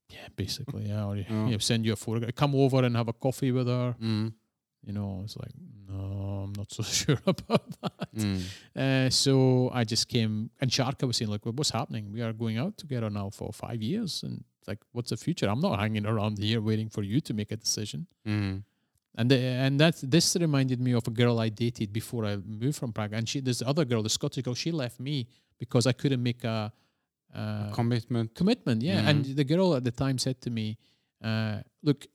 yeah, 0.09 0.29
basically, 0.37 0.87
yeah. 0.89 1.05
Or 1.05 1.17
you 1.17 1.25
Oh. 1.29 1.49
know, 1.51 1.59
send 1.59 1.85
you 1.85 1.93
a 1.93 1.97
photograph. 1.97 2.35
Come 2.35 2.55
over 2.55 2.83
and 2.83 2.97
have 2.97 3.09
a 3.09 3.13
coffee 3.13 3.53
with 3.53 3.67
her. 3.67 3.95
Mm. 4.01 4.33
You 4.87 4.93
know, 4.93 5.21
it's 5.25 5.37
like, 5.37 5.53
no, 5.89 6.45
I'm 6.45 6.53
not 6.57 6.73
so 6.73 6.83
sure 7.01 7.19
about 7.27 7.67
that. 7.83 8.15
Mm. 8.15 8.43
Uh, 8.77 9.11
so 9.11 9.71
I 9.73 9.85
just 9.85 10.09
came, 10.09 10.51
and 10.61 10.71
Sharka 10.71 11.07
was 11.07 11.17
saying, 11.17 11.31
like, 11.31 11.45
well, 11.45 11.53
what's 11.55 11.71
happening? 11.71 12.13
We 12.13 12.23
are 12.23 12.33
going 12.33 12.59
out 12.59 12.79
together 12.79 13.11
now 13.11 13.31
for 13.31 13.53
five 13.53 13.83
years, 13.83 14.23
and 14.23 14.45
like, 14.67 14.79
what's 14.93 15.11
the 15.11 15.17
future? 15.17 15.49
I'm 15.49 15.61
not 15.61 15.79
hanging 15.81 16.07
around 16.07 16.39
here 16.39 16.61
waiting 16.61 16.89
for 16.89 17.03
you 17.03 17.21
to 17.23 17.35
make 17.35 17.51
a 17.53 17.57
decision. 17.57 18.07
Mm. 18.27 18.63
And 19.17 19.31
the, 19.31 19.37
and 19.39 19.81
that 19.81 19.97
this 20.03 20.37
reminded 20.37 20.81
me 20.81 20.93
of 20.93 21.07
a 21.09 21.11
girl 21.11 21.41
I 21.41 21.49
dated 21.49 21.93
before 21.93 22.25
I 22.25 22.37
moved 22.37 22.79
from 22.79 22.93
Prague, 22.93 23.13
and 23.15 23.29
she 23.29 23.41
this 23.41 23.63
other 23.63 23.85
girl, 23.85 24.03
the 24.03 24.09
Scottish 24.11 24.45
girl, 24.45 24.55
she 24.55 24.71
left 24.71 25.01
me 25.01 25.27
because 25.59 25.87
I 25.89 25.93
couldn't 25.93 26.23
make 26.23 26.45
a, 26.45 26.73
uh, 27.35 27.71
Commitment. 27.73 28.35
commitment. 28.35 28.81
Yeah, 28.83 29.09
and 29.09 29.25
the 29.25 29.45
girl 29.45 29.75
at 29.75 29.83
the 29.85 29.91
time 29.91 30.19
said 30.19 30.41
to 30.43 30.51
me, 30.51 30.79
uh, 31.23 31.59
"Look, 31.83 32.07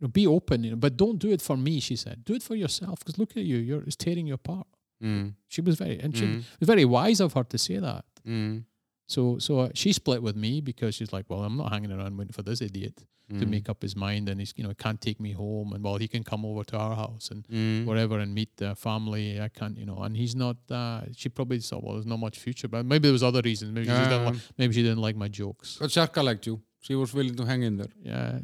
know, 0.00 0.08
be 0.08 0.26
open, 0.26 0.64
you 0.64 0.70
know, 0.70 0.76
but 0.76 0.96
don't 0.96 1.18
do 1.18 1.30
it 1.30 1.42
for 1.42 1.56
me." 1.56 1.80
She 1.80 1.96
said, 1.96 2.24
"Do 2.24 2.34
it 2.34 2.42
for 2.42 2.54
yourself 2.54 2.98
because 3.00 3.18
look 3.18 3.36
at 3.36 3.44
you, 3.44 3.56
you're 3.58 3.82
it's 3.82 3.96
tearing 3.96 4.26
you 4.26 4.34
apart." 4.34 4.66
Mm. 5.02 5.34
She 5.48 5.60
was 5.60 5.76
very 5.76 5.98
and 6.00 6.16
she 6.16 6.24
Mm. 6.24 6.44
was 6.60 6.66
very 6.66 6.84
wise 6.84 7.20
of 7.20 7.32
her 7.34 7.44
to 7.44 7.58
say 7.58 7.78
that. 7.78 8.04
Mm. 8.26 8.64
So 9.06 9.38
so 9.38 9.58
uh, 9.60 9.68
she 9.74 9.92
split 9.92 10.22
with 10.22 10.36
me 10.36 10.60
because 10.60 10.94
she's 10.94 11.12
like, 11.12 11.26
"Well, 11.28 11.42
I'm 11.44 11.56
not 11.56 11.72
hanging 11.72 11.92
around 11.92 12.16
waiting 12.16 12.32
for 12.32 12.42
this 12.42 12.60
idiot 12.62 13.04
to 13.40 13.46
Mm. 13.46 13.48
make 13.48 13.68
up 13.70 13.80
his 13.82 13.96
mind, 13.96 14.28
and 14.28 14.38
he's 14.40 14.52
you 14.56 14.64
know 14.64 14.72
can't 14.74 15.00
take 15.00 15.18
me 15.20 15.32
home, 15.32 15.72
and 15.74 15.82
well, 15.84 15.96
he 15.96 16.08
can 16.08 16.22
come 16.24 16.44
over 16.46 16.62
to 16.64 16.76
our 16.76 16.94
house 16.96 17.30
and." 17.30 17.46
Mm. 17.48 17.84
Wherever 17.86 18.18
and 18.18 18.34
meet 18.34 18.56
the 18.56 18.74
family, 18.74 19.40
I 19.40 19.48
can't, 19.48 19.76
you 19.78 19.86
know, 19.86 19.98
and 20.04 20.16
he's 20.16 20.34
not. 20.34 20.56
Uh, 20.70 21.02
she 21.14 21.28
probably 21.28 21.58
thought, 21.60 21.82
well, 21.84 21.94
there's 21.94 22.06
not 22.14 22.18
much 22.18 22.38
future, 22.38 22.68
but 22.68 22.84
maybe 22.86 23.02
there 23.08 23.12
was 23.12 23.22
other 23.22 23.42
reasons. 23.42 23.72
Maybe 23.72 23.86
she 23.86 23.92
didn't, 23.92 24.10
Yeah. 24.24 24.30
li- 24.30 24.40
maybe 24.58 24.72
she 24.74 24.82
didn't 24.82 25.02
like 25.06 25.16
my 25.16 25.28
jokes. 25.28 25.76
But 25.80 25.90
Sharka 25.90 26.22
liked 26.22 26.46
you. 26.46 26.60
She 26.80 26.94
was 26.94 27.12
willing 27.14 27.34
to 27.36 27.44
hang 27.46 27.62
in 27.62 27.76
there. 27.78 27.92
yeah, 28.02 28.38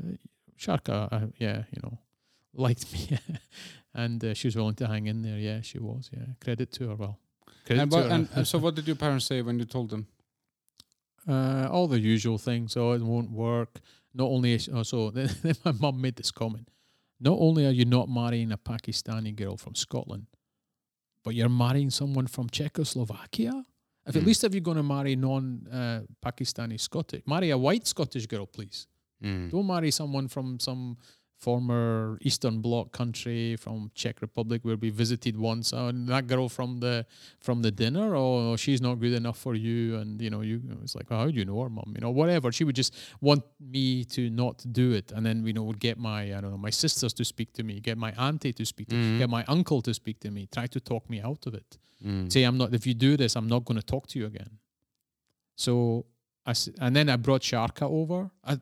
Sharka, 0.61 1.09
uh, 1.11 1.27
yeah, 1.39 1.65
you 1.73 1.81
know, 1.83 1.99
liked 2.53 2.93
me, 2.93 3.19
and 3.95 4.23
uh, 4.25 4.35
she 4.35 4.47
was 4.49 4.57
willing 4.57 4.75
to 4.77 4.87
hang 4.87 5.07
in 5.07 5.23
there. 5.23 5.39
Yeah, 5.39 5.63
she 5.63 5.79
was. 5.79 6.11
Yeah, 6.13 6.35
credit 6.45 6.71
to 6.73 6.89
her. 6.89 6.97
Well, 6.97 7.17
credit 7.65 7.83
And, 7.83 7.91
to 7.93 7.97
her. 7.99 8.09
and, 8.15 8.29
and 8.37 8.47
so, 8.47 8.59
what 8.59 8.75
did 8.75 8.87
your 8.87 8.97
parents 8.97 9.25
say 9.27 9.41
when 9.43 9.59
you 9.59 9.65
told 9.65 9.89
them? 9.91 10.07
uh, 11.29 11.69
all 11.71 11.87
the 11.89 11.99
usual 12.01 12.39
things. 12.39 12.77
Oh, 12.77 12.93
it 12.93 13.03
won't 13.03 13.31
work. 13.31 13.81
Not 14.15 14.25
only 14.27 14.53
is, 14.55 14.69
oh, 14.73 14.83
so 14.83 15.11
then, 15.11 15.29
then 15.43 15.55
my 15.65 15.73
mum 15.73 16.01
made 16.01 16.17
this 16.17 16.31
comment. 16.33 16.69
Not 17.21 17.37
only 17.39 17.67
are 17.67 17.71
you 17.75 17.85
not 17.85 18.09
marrying 18.09 18.53
a 18.53 18.59
Pakistani 18.59 19.33
girl 19.35 19.57
from 19.57 19.75
Scotland, 19.75 20.27
but 21.25 21.35
you're 21.35 21.49
marrying 21.51 21.91
someone 21.91 22.27
from 22.27 22.49
Czechoslovakia. 22.51 23.53
If 24.07 24.17
at 24.17 24.23
Hmm. 24.23 24.27
least 24.27 24.45
if 24.45 24.53
you're 24.55 24.63
going 24.65 24.79
to 24.79 24.83
marry 24.83 25.15
non-Pakistani 25.17 26.79
Scottish, 26.81 27.23
marry 27.27 27.51
a 27.51 27.59
white 27.59 27.87
Scottish 27.87 28.27
girl, 28.27 28.47
please. 28.47 28.87
Mm. 29.23 29.51
Don't 29.51 29.67
marry 29.67 29.91
someone 29.91 30.29
from 30.29 30.59
some 30.61 30.97
former 31.39 32.19
Eastern 32.21 32.61
Bloc 32.61 32.93
country 32.93 33.57
from 33.57 33.91
Czech 33.95 34.21
Republic 34.21 34.63
where 34.63 34.77
we 34.77 34.91
visited 34.91 35.39
once. 35.39 35.73
Oh, 35.73 35.87
and 35.89 36.07
that 36.09 36.27
girl 36.27 36.49
from 36.51 36.81
the 36.81 37.07
from 37.41 37.63
the 37.63 37.71
dinner, 37.71 38.15
oh, 38.15 38.57
she's 38.57 38.83
not 38.83 38.97
good 39.01 39.15
enough 39.15 39.39
for 39.39 39.55
you. 39.55 39.97
And 39.97 40.21
you 40.21 40.29
know, 40.29 40.43
you 40.43 40.61
it's 40.83 40.95
like, 40.95 41.07
oh, 41.11 41.17
how 41.17 41.27
do 41.27 41.33
you 41.33 41.47
know 41.47 41.63
her, 41.63 41.71
mum? 41.71 41.93
You 41.95 42.03
know, 42.03 42.11
whatever. 42.11 42.53
She 42.53 42.65
would 42.65 42.77
just 42.77 42.95
want 43.23 43.43
me 43.59 44.05
to 44.05 44.29
not 44.29 44.63
do 44.73 44.93
it, 44.93 45.13
and 45.13 45.25
then 45.25 45.47
you 45.47 45.55
know, 45.55 45.63
would 45.63 45.81
get 45.81 45.99
my 45.99 46.23
I 46.37 46.41
don't 46.43 46.51
know 46.51 46.59
my 46.59 46.71
sisters 46.71 47.15
to 47.15 47.25
speak 47.25 47.53
to 47.55 47.63
me, 47.63 47.81
get 47.81 47.97
my 47.97 48.13
auntie 48.19 48.53
to 48.53 48.65
speak 48.67 48.89
to 48.89 48.95
me, 48.97 49.05
Mhm. 49.17 49.19
get 49.19 49.31
my 49.31 49.45
uncle 49.49 49.81
to 49.83 49.95
speak 49.95 50.21
to 50.21 50.31
me, 50.31 50.47
try 50.53 50.67
to 50.67 50.81
talk 50.81 51.09
me 51.09 51.21
out 51.23 51.47
of 51.47 51.55
it 51.55 51.79
Mm. 52.05 52.31
say 52.33 52.45
I'm 52.45 52.57
not 52.57 52.75
if 52.75 52.87
you 52.87 52.95
do 52.95 53.17
this 53.17 53.37
I'm 53.37 53.47
not 53.49 53.65
going 53.67 53.79
to 53.81 53.87
talk 53.87 54.07
to 54.09 54.19
you 54.19 54.25
again 54.27 54.59
so 55.57 56.07
I 56.47 56.55
and 56.81 56.97
then 56.97 57.09
I 57.11 57.17
brought 57.17 57.43
Sharka 57.43 57.85
over 57.87 58.31
I, 58.45 58.59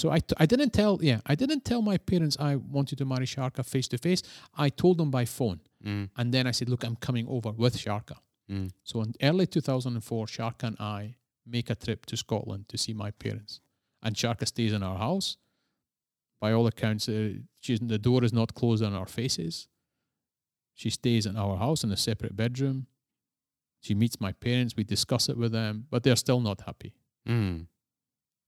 so 0.00 0.04
I, 0.16 0.20
t- 0.20 0.36
I 0.42 0.46
didn't 0.52 0.72
tell 0.80 0.94
yeah 1.10 1.20
I 1.32 1.34
didn't 1.42 1.62
tell 1.70 1.82
my 1.92 1.98
parents 2.10 2.36
I 2.50 2.52
wanted 2.76 2.96
to 2.98 3.04
marry 3.12 3.26
Sharka 3.26 3.62
face 3.64 3.88
to 3.92 3.98
face 3.98 4.22
I 4.64 4.68
told 4.82 4.96
them 4.98 5.10
by 5.10 5.24
phone 5.38 5.60
Mm. 5.84 6.08
and 6.18 6.26
then 6.34 6.44
I 6.50 6.52
said 6.56 6.68
look 6.72 6.82
I'm 6.84 6.96
coming 7.08 7.26
over 7.36 7.50
with 7.62 7.74
Sharka 7.84 8.16
Mm. 8.50 8.70
so 8.90 8.94
in 9.02 9.12
early 9.28 9.46
2004 9.46 10.26
Sharka 10.26 10.66
and 10.66 10.76
I 10.80 11.00
make 11.46 11.68
a 11.70 11.74
trip 11.84 12.00
to 12.06 12.16
Scotland 12.16 12.62
to 12.68 12.76
see 12.78 12.94
my 12.94 13.10
parents 13.24 13.60
and 14.02 14.16
Sharka 14.16 14.46
stays 14.46 14.72
in 14.72 14.82
our 14.82 14.98
house 14.98 15.36
by 16.40 16.52
all 16.52 16.66
accounts 16.66 17.08
uh, 17.08 17.32
she's, 17.60 17.80
the 17.80 17.98
door 17.98 18.24
is 18.24 18.32
not 18.32 18.54
closed 18.54 18.82
on 18.84 18.94
our 18.94 19.06
faces 19.20 19.68
she 20.74 20.90
stays 20.90 21.26
in 21.26 21.36
our 21.36 21.56
house 21.56 21.82
in 21.84 21.90
a 21.90 21.96
separate 21.96 22.36
bedroom. 22.36 22.86
She 23.80 23.94
meets 23.94 24.20
my 24.20 24.30
parents. 24.46 24.74
We 24.76 24.84
discuss 24.84 25.28
it 25.28 25.36
with 25.36 25.50
them, 25.50 25.86
but 25.90 26.02
they're 26.04 26.14
still 26.26 26.40
not 26.40 26.60
happy. 26.68 26.92
Mm. 27.28 27.66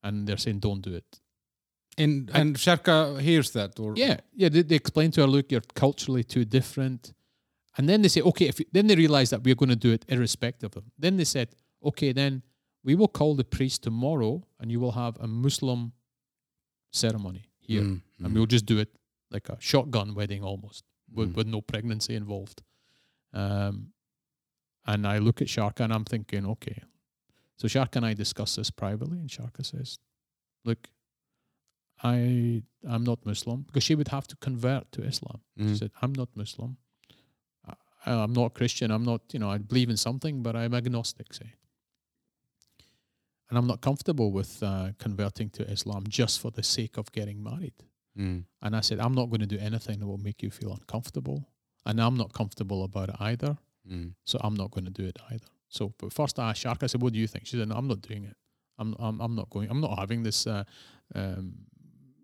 And 0.04 0.26
they're 0.28 0.36
saying, 0.36 0.60
don't 0.60 0.80
do 0.80 0.94
it. 0.94 1.20
And, 1.98 2.30
I- 2.32 2.40
and 2.40 2.58
Sharka 2.58 3.20
hears 3.20 3.50
that? 3.52 3.78
or 3.80 3.94
Yeah. 3.96 4.18
Yeah. 4.34 4.48
They, 4.48 4.62
they 4.62 4.76
explain 4.76 5.10
to 5.12 5.20
her, 5.22 5.26
look, 5.26 5.50
you're 5.52 5.62
culturally 5.74 6.24
too 6.24 6.44
different. 6.44 7.12
And 7.76 7.88
then 7.88 8.02
they 8.02 8.08
say, 8.08 8.20
okay, 8.22 8.46
if 8.48 8.58
you, 8.60 8.66
then 8.72 8.86
they 8.86 8.96
realize 8.96 9.30
that 9.30 9.42
we're 9.44 9.54
going 9.54 9.68
to 9.70 9.76
do 9.76 9.92
it 9.92 10.04
irrespective 10.08 10.76
of 10.76 10.82
them. 10.84 10.92
Then 10.98 11.16
they 11.16 11.24
said, 11.24 11.48
okay, 11.84 12.12
then 12.12 12.42
we 12.84 12.94
will 12.94 13.08
call 13.08 13.34
the 13.36 13.44
priest 13.44 13.82
tomorrow 13.82 14.46
and 14.58 14.70
you 14.70 14.80
will 14.80 14.92
have 14.92 15.16
a 15.20 15.26
Muslim 15.26 15.92
ceremony 16.92 17.48
here. 17.58 17.82
Mm. 17.82 18.00
and 18.24 18.34
we'll 18.34 18.46
just 18.46 18.66
do 18.66 18.78
it 18.78 18.88
like 19.30 19.48
a 19.48 19.56
shotgun 19.60 20.14
wedding 20.14 20.42
almost 20.42 20.84
with, 21.14 21.30
Mm. 21.32 21.36
with 21.36 21.46
no 21.46 21.60
pregnancy 21.60 22.14
involved. 22.14 22.62
Um, 23.32 23.92
and 24.86 25.06
I 25.06 25.18
look 25.18 25.40
at 25.40 25.48
Sharka 25.48 25.84
and 25.84 25.92
I'm 25.92 26.04
thinking, 26.04 26.46
okay. 26.46 26.82
So 27.56 27.68
Sharka 27.68 27.98
and 27.98 28.06
I 28.06 28.14
discuss 28.14 28.56
this 28.56 28.70
privately, 28.70 29.18
and 29.18 29.30
Sharka 29.30 29.62
says, 29.62 29.98
"Look, 30.64 30.88
I 32.02 32.62
I'm 32.88 33.04
not 33.04 33.24
Muslim 33.26 33.62
because 33.62 33.82
she 33.84 33.94
would 33.94 34.08
have 34.08 34.26
to 34.28 34.36
convert 34.36 34.90
to 34.92 35.02
Islam." 35.02 35.40
She 35.58 35.64
Mm. 35.64 35.78
said, 35.78 35.90
"I'm 36.02 36.12
not 36.12 36.28
Muslim. 36.34 36.76
I, 38.06 38.12
I'm 38.24 38.32
not 38.32 38.54
Christian. 38.54 38.90
I'm 38.90 39.04
not, 39.04 39.20
you 39.32 39.38
know, 39.38 39.50
I 39.50 39.58
believe 39.58 39.90
in 39.90 39.96
something, 39.96 40.42
but 40.42 40.56
I'm 40.56 40.74
agnostic." 40.74 41.34
Say, 41.34 41.52
and 43.48 43.58
I'm 43.58 43.66
not 43.66 43.80
comfortable 43.80 44.30
with 44.32 44.62
uh, 44.62 44.92
converting 44.98 45.50
to 45.50 45.62
Islam 45.70 46.04
just 46.08 46.40
for 46.40 46.50
the 46.50 46.62
sake 46.62 46.96
of 46.96 47.10
getting 47.12 47.42
married. 47.42 47.74
Mm. 48.16 48.44
And 48.62 48.76
I 48.76 48.80
said, 48.80 49.00
I'm 49.00 49.14
not 49.14 49.26
going 49.30 49.40
to 49.40 49.46
do 49.46 49.58
anything 49.58 49.98
that 50.00 50.06
will 50.06 50.18
make 50.18 50.42
you 50.42 50.50
feel 50.50 50.72
uncomfortable. 50.72 51.48
And 51.84 52.00
I'm 52.00 52.16
not 52.16 52.32
comfortable 52.32 52.84
about 52.84 53.08
it 53.08 53.16
either. 53.18 53.58
Mm. 53.90 54.12
So 54.24 54.38
I'm 54.42 54.54
not 54.54 54.70
going 54.70 54.84
to 54.84 54.90
do 54.90 55.04
it 55.04 55.18
either. 55.32 55.46
So, 55.68 55.92
but 55.98 56.12
first 56.12 56.38
I 56.38 56.50
asked 56.50 56.60
Shark, 56.60 56.78
I 56.82 56.86
said, 56.86 57.02
what 57.02 57.12
do 57.12 57.18
you 57.18 57.26
think? 57.26 57.46
She 57.46 57.56
said, 57.58 57.68
no, 57.68 57.74
I'm 57.76 57.88
not 57.88 58.02
doing 58.02 58.24
it. 58.24 58.36
I'm, 58.78 58.94
I'm, 58.98 59.20
I'm 59.20 59.34
not 59.34 59.50
going, 59.50 59.68
I'm 59.70 59.80
not 59.80 59.98
having 59.98 60.22
this, 60.22 60.46
uh, 60.46 60.64
um, 61.14 61.54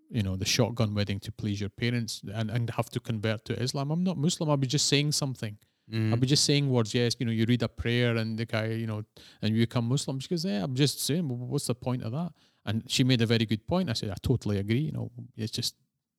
you 0.09 0.23
know, 0.23 0.35
the 0.35 0.45
shotgun 0.45 0.93
wedding 0.93 1.19
to 1.21 1.31
please 1.31 1.59
your 1.59 1.69
parents 1.69 2.21
and, 2.33 2.49
and 2.49 2.69
have 2.71 2.89
to 2.91 2.99
convert 2.99 3.45
to 3.45 3.61
Islam. 3.61 3.91
I'm 3.91 4.03
not 4.03 4.17
Muslim. 4.17 4.49
I'll 4.49 4.57
be 4.57 4.67
just 4.67 4.87
saying 4.87 5.11
something. 5.11 5.57
Mm. 5.91 6.11
I'll 6.11 6.17
be 6.17 6.27
just 6.27 6.43
saying 6.45 6.69
words. 6.69 6.93
Yes, 6.93 7.15
you 7.19 7.25
know, 7.25 7.31
you 7.31 7.45
read 7.47 7.63
a 7.63 7.67
prayer 7.67 8.15
and 8.17 8.37
the 8.37 8.45
guy, 8.45 8.67
you 8.67 8.87
know, 8.87 9.03
and 9.41 9.55
you 9.55 9.63
become 9.63 9.85
Muslim. 9.85 10.19
She 10.19 10.27
goes, 10.27 10.45
yeah, 10.45 10.63
I'm 10.63 10.75
just 10.75 11.05
saying, 11.05 11.27
well, 11.27 11.37
what's 11.37 11.67
the 11.67 11.75
point 11.75 12.03
of 12.03 12.11
that? 12.11 12.31
And 12.65 12.83
she 12.87 13.03
made 13.03 13.21
a 13.21 13.25
very 13.25 13.45
good 13.45 13.65
point. 13.67 13.89
I 13.89 13.93
said, 13.93 14.09
I 14.09 14.15
totally 14.21 14.57
agree. 14.57 14.79
You 14.79 14.91
know, 14.91 15.11
it's 15.37 15.51
just 15.51 15.75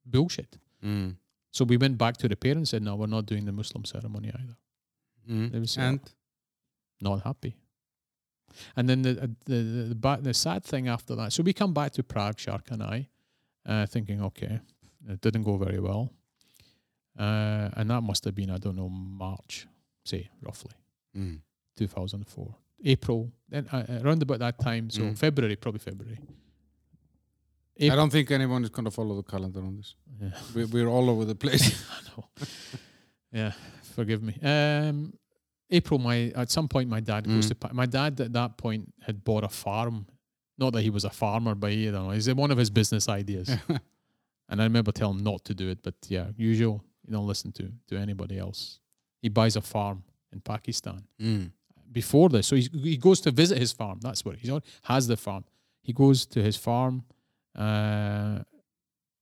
bullshit. 0.07 0.57
Mm. 0.85 1.17
So 1.51 1.65
we 1.65 1.77
went 1.77 1.99
back 1.99 2.17
to 2.19 2.29
the 2.29 2.37
parents 2.37 2.73
and 2.73 2.83
said, 2.83 2.83
no, 2.83 2.97
we're 2.97 3.07
not 3.07 3.27
doing 3.27 3.45
the 3.45 3.53
Muslim 3.53 3.85
ceremony 3.85 4.29
either. 4.29 4.57
Mm. 5.31 5.53
They 5.53 5.59
would 5.59 5.69
say, 5.69 5.83
And 5.83 6.01
not 7.01 7.23
happy. 7.23 7.57
And 8.77 8.89
then 8.89 9.03
the 9.03 9.11
uh, 9.11 9.27
the 9.45 9.55
the, 9.55 9.95
the, 9.95 10.19
the 10.23 10.35
sad 10.35 10.65
thing 10.65 10.89
after 10.89 11.15
that, 11.17 11.33
so 11.33 11.43
we 11.43 11.53
come 11.53 11.75
back 11.75 11.93
to 11.93 12.03
Prague, 12.03 12.39
Shark 12.39 12.71
and 12.71 12.83
I, 12.83 13.09
uh, 13.67 13.87
thinking, 13.87 14.23
okay, 14.23 14.61
it 15.09 15.21
didn't 15.21 15.43
go 15.45 15.57
very 15.57 15.81
well. 15.81 16.11
Uh, 17.19 17.69
and 17.77 17.91
that 17.91 18.01
must 18.03 18.25
have 18.25 18.35
been, 18.35 18.51
I 18.51 18.59
don't 18.59 18.77
know, 18.77 18.89
March, 18.89 19.67
say, 20.05 20.29
roughly, 20.43 20.73
Mm. 21.17 21.41
2004. 21.77 22.55
April, 22.85 23.33
then 23.49 23.67
uh, 23.73 23.85
around 24.05 24.23
about 24.23 24.39
that 24.39 24.59
time, 24.61 24.89
so 24.91 25.03
Mm. 25.03 25.19
February, 25.19 25.57
probably 25.57 25.81
February. 25.81 26.19
I 27.81 27.95
don't 27.95 28.11
think 28.11 28.31
anyone 28.31 28.65
is 28.65 28.71
going 28.71 28.85
to 28.87 28.91
follow 28.91 29.17
the 29.17 29.23
calendar 29.23 29.61
on 29.61 29.77
this. 29.77 29.95
yeah. 30.21 30.31
We, 30.55 30.65
we're 30.65 30.89
all 30.89 31.09
over 31.11 31.25
the 31.25 31.35
place. 31.37 31.85
I 31.91 32.01
know. 32.09 32.25
yeah, 33.33 33.53
forgive 33.95 34.23
me. 34.23 34.35
Um, 34.43 35.13
April, 35.71 35.99
my 36.01 36.33
at 36.35 36.51
some 36.51 36.67
point, 36.69 36.89
my 36.89 37.01
dad 37.01 37.27
goes 37.27 37.47
Mm. 37.51 37.61
to. 37.69 37.75
My 37.75 37.87
dad 37.87 38.21
at 38.21 38.33
that 38.33 38.57
point 38.57 38.93
had 39.03 39.23
bought 39.25 39.45
a 39.45 39.49
farm. 39.49 40.07
Not 40.59 40.73
that 40.73 40.83
he 40.83 40.91
was 40.91 41.05
a 41.05 41.11
farmer, 41.11 41.55
but 41.55 41.71
he, 41.73 41.89
I 41.89 41.93
don't 41.93 42.05
know. 42.09 42.11
It's 42.11 42.29
one 42.29 42.51
of 42.51 42.59
his 42.59 42.71
business 42.71 43.09
ideas. 43.09 43.49
and 44.49 44.61
I 44.61 44.65
remember 44.65 44.93
telling 44.93 45.19
him 45.19 45.25
not 45.25 45.45
to 45.45 45.55
do 45.55 45.69
it, 45.69 45.83
but 45.83 45.95
yeah, 46.09 46.27
usual. 46.37 46.83
You 47.07 47.13
don't 47.13 47.27
listen 47.27 47.53
to 47.53 47.71
to 47.89 47.97
anybody 47.97 48.39
else. 48.39 48.81
He 49.23 49.29
buys 49.29 49.57
a 49.57 49.61
farm 49.63 50.03
in 50.33 50.41
Pakistan. 50.41 51.05
mm. 51.21 51.51
before 51.93 52.29
this. 52.29 52.47
So 52.49 52.55
he's, 52.57 52.69
he 52.73 52.97
goes 52.99 53.21
to 53.23 53.31
visit 53.31 53.57
his 53.59 53.73
farm. 53.73 53.99
That's 54.03 54.23
what 54.25 54.37
he 54.37 54.61
has 54.83 55.07
the 55.07 55.17
farm. 55.17 55.45
He 55.83 55.93
goes 55.93 56.27
to 56.27 56.43
his 56.43 56.57
farm, 56.57 57.05
uh, 57.57 58.41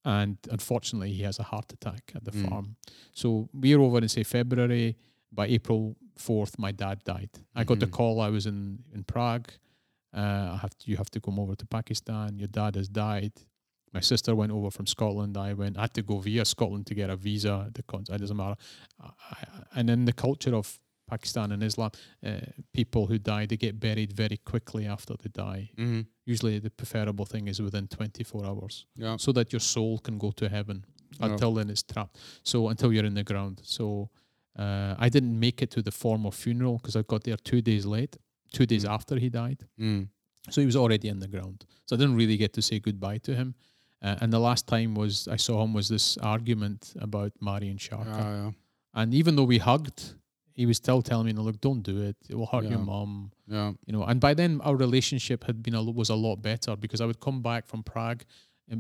and 0.05 0.37
unfortunately, 0.51 1.13
he 1.13 1.23
has 1.23 1.39
a 1.39 1.43
heart 1.43 1.73
attack 1.73 2.13
at 2.15 2.25
the 2.25 2.31
Mm. 2.33 2.49
farm. 2.49 2.77
So 3.13 3.49
we're 3.53 3.81
over 3.81 3.99
in 3.99 4.09
say 4.09 4.25
February. 4.25 4.97
By 5.33 5.47
April 5.49 5.97
fourth, 6.17 6.59
my 6.59 6.73
dad 6.73 7.03
died. 7.05 7.31
I 7.55 7.65
got 7.65 7.79
the 7.81 7.87
Mhm. 7.87 7.93
call. 7.99 8.21
I 8.21 8.31
was 8.31 8.47
in 8.47 8.85
in 8.95 9.05
Prague. 9.05 9.49
Uh, 10.17 10.53
I 10.55 10.59
have 10.63 10.77
to, 10.79 10.91
you 10.91 10.97
have 10.97 11.11
to 11.11 11.21
come 11.21 11.39
over 11.39 11.55
to 11.55 11.67
Pakistan. 11.67 12.39
Your 12.39 12.49
dad 12.49 12.77
has 12.77 12.89
died. 12.89 13.33
My 13.93 14.01
sister 14.01 14.35
went 14.35 14.53
over 14.53 14.71
from 14.71 14.87
Scotland. 14.87 15.37
I 15.37 15.53
went. 15.55 15.77
I 15.79 15.83
had 15.83 15.95
to 15.95 16.03
go 16.03 16.19
via 16.19 16.45
Scotland 16.45 16.87
to 16.87 16.95
get 16.95 17.11
a 17.11 17.17
visa. 17.17 17.71
The 17.73 17.83
con- 17.83 18.05
it 18.11 18.19
doesn't 18.21 18.37
matter. 18.37 18.57
I, 19.01 19.11
and 19.77 19.91
in 19.91 20.05
the 20.07 20.13
culture 20.13 20.55
of 20.55 20.79
Pakistan 21.09 21.53
and 21.53 21.63
Islam, 21.63 21.91
uh, 22.27 22.41
people 22.73 23.07
who 23.07 23.19
die 23.19 23.47
they 23.47 23.57
get 23.57 23.79
buried 23.79 24.13
very 24.13 24.39
quickly 24.39 24.87
after 24.87 25.15
they 25.23 25.31
die. 25.31 25.71
Mm-hmm. 25.79 26.01
Usually, 26.25 26.59
the 26.59 26.71
preferable 26.71 27.25
thing 27.27 27.47
is 27.49 27.61
within 27.63 27.87
24 27.87 28.45
hours, 28.45 28.87
Yeah. 28.97 29.17
so 29.19 29.33
that 29.33 29.53
your 29.53 29.61
soul 29.61 29.99
can 29.99 30.19
go 30.19 30.31
to 30.33 30.49
heaven. 30.49 30.85
Yeah. 31.21 31.27
Until 31.27 31.55
then, 31.55 31.71
it's 31.71 31.83
trapped. 31.85 32.19
So 32.43 32.69
until 32.69 32.93
you're 32.93 33.05
in 33.07 33.15
the 33.15 33.23
ground. 33.25 33.61
So 33.63 34.11
uh, 34.59 34.95
I 34.99 35.09
didn't 35.09 35.39
make 35.39 35.63
it 35.63 35.71
to 35.73 35.83
the 35.83 35.93
formal 35.93 36.33
funeral 36.33 36.79
because 36.79 36.97
I 36.97 37.03
got 37.03 37.23
there 37.25 37.37
two 37.37 37.63
days 37.63 37.87
late, 37.87 38.17
two 38.53 38.67
days 38.67 38.85
Mm. 38.85 38.91
after 38.91 39.19
he 39.19 39.29
died. 39.29 39.61
Mm. 39.81 40.09
So 40.51 40.61
he 40.61 40.67
was 40.67 40.77
already 40.77 41.09
in 41.09 41.19
the 41.19 41.29
ground. 41.29 41.65
So 41.87 41.97
I 41.97 41.99
didn't 41.99 42.17
really 42.17 42.37
get 42.37 42.53
to 42.55 42.63
say 42.63 42.79
goodbye 42.79 43.19
to 43.19 43.35
him. 43.35 43.55
Uh, 44.03 44.17
and 44.21 44.33
the 44.33 44.39
last 44.39 44.67
time 44.67 44.95
was 44.95 45.27
I 45.29 45.37
saw 45.37 45.63
him 45.65 45.73
was 45.73 45.89
this 45.89 46.17
argument 46.19 46.95
about 47.01 47.33
Mari 47.41 47.69
and 47.69 47.81
Sharka. 47.81 48.11
Yeah, 48.11 48.45
yeah. 48.45 48.51
And 48.95 49.13
even 49.15 49.35
though 49.37 49.45
we 49.45 49.59
hugged, 49.59 50.15
he 50.53 50.65
was 50.67 50.77
still 50.77 51.03
telling 51.03 51.27
me, 51.27 51.33
"No, 51.33 51.43
look, 51.43 51.61
don't 51.61 51.83
do 51.83 52.01
it. 52.03 52.17
It 52.31 52.35
will 52.37 52.47
hurt 52.47 52.65
your 52.65 52.79
mom." 52.79 53.33
Yeah. 53.49 53.73
You 53.87 53.93
know. 53.95 54.05
And 54.05 54.21
by 54.21 54.35
then, 54.35 54.61
our 54.63 54.77
relationship 54.77 55.45
had 55.45 55.63
been 55.63 55.75
a 55.75 55.83
was 55.83 56.11
a 56.11 56.15
lot 56.15 56.37
better 56.43 56.77
because 56.77 57.01
I 57.01 57.07
would 57.07 57.21
come 57.21 57.43
back 57.43 57.67
from 57.67 57.83
Prague. 57.83 58.25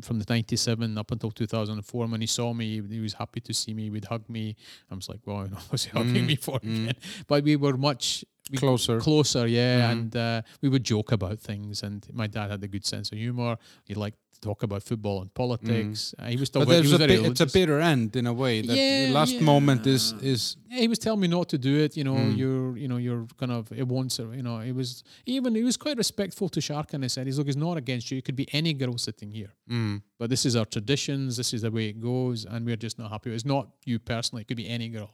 From 0.02 0.18
the 0.18 0.24
'97 0.28 0.98
up 0.98 1.12
until 1.12 1.30
2004, 1.30 2.02
and 2.02 2.10
when 2.12 2.20
he 2.20 2.26
saw 2.26 2.52
me, 2.52 2.82
he 2.90 2.98
was 2.98 3.12
happy 3.14 3.40
to 3.40 3.54
see 3.54 3.72
me. 3.72 3.84
He 3.84 3.90
would 3.90 4.06
hug 4.06 4.28
me. 4.28 4.56
I 4.90 4.94
was 4.96 5.08
like, 5.08 5.20
"Well, 5.24 5.44
you 5.44 5.50
know, 5.52 5.58
what's 5.68 5.84
he 5.84 5.90
hugging 5.90 6.24
Mm, 6.24 6.26
me 6.26 6.36
for 6.36 6.58
mm. 6.58 6.82
again?" 6.82 6.96
But 7.28 7.44
we 7.44 7.54
were 7.54 7.76
much 7.76 8.24
we- 8.50 8.58
Closer. 8.58 9.00
closer, 9.00 9.46
yeah. 9.46 9.88
Mhm. 9.88 9.92
And 9.92 10.16
uh, 10.16 10.42
we 10.62 10.68
would 10.68 10.84
joke 10.84 11.12
about 11.12 11.40
things. 11.40 11.82
And 11.82 12.06
my 12.12 12.26
dad 12.28 12.50
had 12.50 12.62
a 12.62 12.68
good 12.68 12.84
sense 12.84 13.10
of 13.12 13.18
humor. 13.18 13.56
He 13.84 13.94
liked 13.94 14.18
to 14.34 14.40
talk 14.40 14.62
about 14.62 14.82
football 14.82 15.22
and 15.22 15.32
politics. 15.34 16.14
Uh, 16.18 16.26
he 16.26 16.36
was 16.36 16.48
still 16.48 16.60
but 16.60 16.68
very, 16.68 16.82
he 16.86 16.92
was 16.92 17.00
a 17.00 17.06
very 17.06 17.16
bit, 17.16 17.30
it's 17.32 17.40
a 17.40 17.46
bitter 17.46 17.80
end 17.80 18.14
in 18.16 18.26
a 18.26 18.32
way. 18.32 18.60
That 18.60 18.76
Yeah, 18.76 19.06
the 19.06 19.12
last 19.14 19.40
moment 19.40 19.86
is 19.86 20.12
is 20.22 20.56
Yeah, 20.70 20.80
he 20.80 20.88
was 20.88 20.98
telling 20.98 21.20
me 21.20 21.28
not 21.28 21.48
to 21.48 21.58
do 21.58 21.74
it. 21.84 21.96
You 21.96 22.04
know, 22.04 22.14
Mm. 22.16 22.36
you're, 22.36 22.76
you 22.82 22.86
know, 22.90 22.98
you're 22.98 23.26
kind 23.40 23.50
of 23.52 23.72
it 23.72 23.86
won't. 23.88 24.16
You 24.18 24.42
know, 24.42 24.58
it 24.60 24.74
was 24.74 25.02
even 25.24 25.54
he 25.54 25.64
was 25.64 25.76
quite 25.78 25.96
respectful 25.96 26.48
to 26.50 26.60
Shark, 26.60 26.92
and 26.94 27.02
he 27.02 27.08
said, 27.08 27.26
"He's 27.26 27.38
look, 27.38 27.48
it's 27.48 27.56
not 27.68 27.76
against 27.78 28.10
you. 28.10 28.18
It 28.18 28.24
could 28.26 28.36
be 28.36 28.46
any 28.52 28.72
girl 28.74 28.96
sitting 28.98 29.30
here, 29.32 29.52
mm, 29.70 30.02
but 30.18 30.28
this 30.30 30.44
is 30.44 30.54
our 30.54 30.66
traditions. 30.66 31.36
This 31.40 31.52
is 31.54 31.62
the 31.62 31.70
way 31.70 31.88
it 31.88 31.98
goes, 32.00 32.44
and 32.44 32.64
we're 32.66 32.76
just 32.86 32.98
not 32.98 33.10
happy. 33.10 33.30
It's 33.34 33.44
not 33.56 33.64
you 33.90 33.98
personally. 33.98 34.42
It 34.42 34.48
could 34.48 34.58
be 34.64 34.68
any 34.68 34.88
girl. 34.90 35.10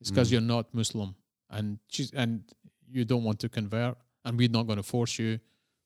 It's 0.00 0.10
because 0.10 0.28
Mm. 0.28 0.32
you're 0.32 0.48
not 0.56 0.64
Muslim, 0.74 1.14
and 1.52 1.78
she's 1.88 2.10
and 2.12 2.42
you 2.90 3.04
don't 3.04 3.24
want 3.24 3.38
to 3.40 3.48
convert, 3.48 3.96
and 4.24 4.38
we're 4.38 4.48
not 4.58 4.66
going 4.66 4.78
to 4.78 4.82
force 4.82 5.18
you. 5.18 5.38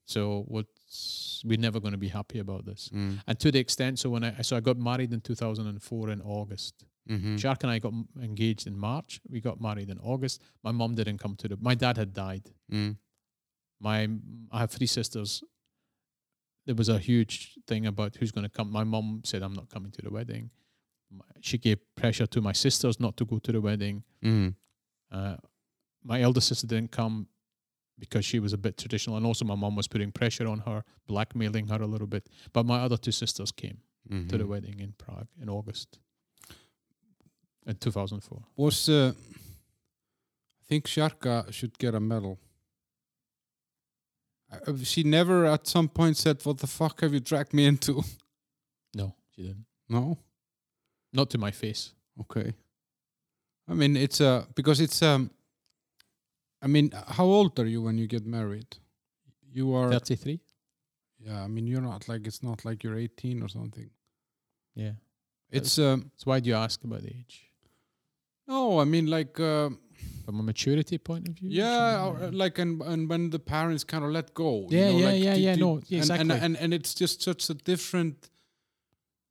So 0.07 0.45
what's 0.49 1.43
we're 1.45 1.59
never 1.59 1.81
going 1.81 1.93
to 1.93 1.99
be 1.99 2.09
happy 2.09 2.39
about 2.39 2.65
this. 2.65 2.89
mm, 2.95 3.19
And 3.27 3.39
to 3.41 3.51
the 3.51 3.59
extent, 3.59 3.99
so 3.99 4.11
when 4.11 4.23
I 4.25 4.43
so 4.43 4.57
I 4.57 4.61
got 4.61 4.77
married 4.79 5.13
in 5.13 5.21
2004 5.21 6.11
in 6.11 6.21
August. 6.23 6.85
mhm. 7.09 7.39
Shark 7.39 7.63
and 7.65 7.73
I 7.73 7.79
got 7.81 7.93
engaged 8.21 8.67
in 8.67 8.77
March. 8.79 9.21
We 9.29 9.41
got 9.41 9.61
married 9.61 9.91
in 9.91 9.99
August. 9.99 10.41
My 10.63 10.73
mom 10.73 10.95
didn't 10.95 11.19
come 11.19 11.35
to 11.37 11.49
the. 11.49 11.57
My 11.61 11.75
dad 11.75 11.97
had 11.97 12.13
died. 12.15 12.51
Mm, 12.73 12.97
My 13.81 14.09
I 14.53 14.59
have 14.63 14.71
three 14.71 14.87
sisters. 14.89 15.43
There 16.67 16.75
was 16.75 16.89
a 16.89 16.99
huge 16.99 17.59
thing 17.69 17.87
about 17.87 18.17
who's 18.17 18.33
going 18.33 18.43
to 18.51 18.51
come. 18.57 18.71
My 18.73 18.85
mom 18.85 19.21
said, 19.25 19.43
"I'm 19.43 19.53
not 19.55 19.69
coming 19.69 19.93
to 19.93 20.03
the 20.03 20.11
wedding." 20.11 20.51
She 21.41 21.59
gave 21.59 21.79
pressure 21.95 22.27
to 22.27 22.41
my 22.41 22.53
sisters 22.53 22.99
not 22.99 23.17
to 23.19 23.25
go 23.25 23.39
to 23.39 23.53
the 23.53 23.61
wedding. 23.61 24.03
mm, 24.23 24.55
Uh, 25.11 25.37
my 26.07 26.21
eldest 26.23 26.49
sister 26.49 26.67
didn't 26.67 26.93
come 26.93 27.27
because 27.99 28.25
she 28.25 28.39
was 28.39 28.53
a 28.53 28.59
bit 28.59 28.77
traditional, 28.77 29.17
and 29.17 29.27
also 29.27 29.45
my 29.45 29.55
mum 29.55 29.75
was 29.75 29.89
putting 29.89 30.13
pressure 30.13 30.47
on 30.47 30.61
her, 30.61 30.85
blackmailing 31.07 31.69
her 31.69 31.83
a 31.83 31.87
little 31.87 32.07
bit. 32.07 32.29
But 32.53 32.67
my 32.67 32.79
other 32.81 32.97
two 32.97 33.13
sisters 33.13 33.51
came 33.53 33.79
to 34.09 34.39
the 34.39 34.45
mhm. 34.45 34.49
wedding 34.49 34.81
in 34.81 34.93
Prague 34.99 35.27
in 35.41 35.49
August, 35.49 35.99
in 37.67 37.75
2004. 37.77 38.43
Was 38.57 38.89
uh, 38.89 39.13
I 40.61 40.65
think 40.69 40.87
Sharka 40.87 41.47
should 41.51 41.79
get 41.79 41.95
a 41.95 42.01
medal. 42.01 42.39
Uh, 44.53 44.77
She 44.85 45.03
never 45.03 45.45
at 45.47 45.67
some 45.67 45.89
point 45.89 46.17
said, 46.17 46.45
"What 46.45 46.59
the 46.59 46.67
fuck 46.67 47.01
have 47.01 47.13
you 47.13 47.21
dragged 47.21 47.53
me 47.53 47.67
into?" 47.67 48.03
No, 48.95 49.15
she 49.35 49.43
didn't. 49.43 49.67
No. 49.89 50.19
Not 51.13 51.31
to 51.31 51.39
my 51.39 51.51
face. 51.51 51.93
Okay. 52.21 52.55
I 53.69 53.75
mean, 53.75 53.97
it's 53.97 54.21
uh 54.21 54.45
because 54.55 54.81
it's 54.81 55.03
um. 55.03 55.31
I 56.63 56.67
mean, 56.67 56.91
how 57.09 57.25
old 57.25 57.59
are 57.59 57.67
you 57.67 57.83
when 57.83 57.99
you 57.99 58.07
get 58.07 58.27
married? 58.27 58.77
You 59.53 59.75
are. 59.75 59.91
33? 59.93 60.41
Yeah, 61.19 61.43
I 61.45 61.47
mean, 61.49 61.67
you're 61.67 61.81
not 61.83 62.09
like 62.09 62.27
it's 62.27 62.43
not 62.43 62.65
like 62.65 62.83
you're 62.85 62.99
18 62.99 63.43
or 63.43 63.49
something. 63.49 63.91
Yeah. 64.75 64.93
It's 65.51 65.79
um. 65.79 66.11
So 66.17 66.25
why 66.31 66.41
do 66.41 66.49
you 66.51 66.57
ask 66.57 66.83
about 66.85 67.03
the 67.03 67.09
age? 67.09 67.43
No, 68.49 68.81
I 68.81 68.85
mean 68.85 69.07
like 69.07 69.39
uh, 69.41 69.71
From 70.25 70.41
a 70.41 70.43
maturity 70.43 70.99
point 70.99 71.29
of 71.29 71.35
view? 71.35 71.51
yeah, 71.51 72.05
or, 72.07 72.31
like 72.33 72.59
uh, 72.59 72.63
and 72.63 72.83
and 72.83 73.09
when 73.09 73.31
the 73.31 73.39
parents 73.39 73.85
kind 73.85 74.05
of 74.05 74.11
let 74.11 74.35
go. 74.35 74.67
you 74.69 74.79
Yeah, 74.79 74.91
know, 74.93 74.99
yeah, 74.99 75.07
like 75.11 75.23
yeah, 75.25 75.35
the- 75.35 75.41
yeah, 75.41 75.55
the- 75.55 75.61
no, 75.61 75.73
and- 75.77 75.93
exactly. 75.93 76.21
And, 76.21 76.33
and 76.33 76.57
and 76.57 76.75
it's 76.75 76.95
just 76.95 77.23
such 77.23 77.51
a 77.51 77.55
different. 77.55 78.31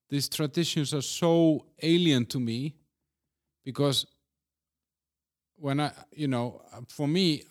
These 0.09 0.29
traditions 0.29 0.93
are 0.93 1.01
so 1.01 1.65
alien 1.81 2.25
to 2.27 2.39
me, 2.39 2.75
because 3.63 4.05
when 5.57 5.79
I, 5.79 5.91
you 6.11 6.27
know, 6.27 6.61
for 6.87 7.07
me, 7.07 7.43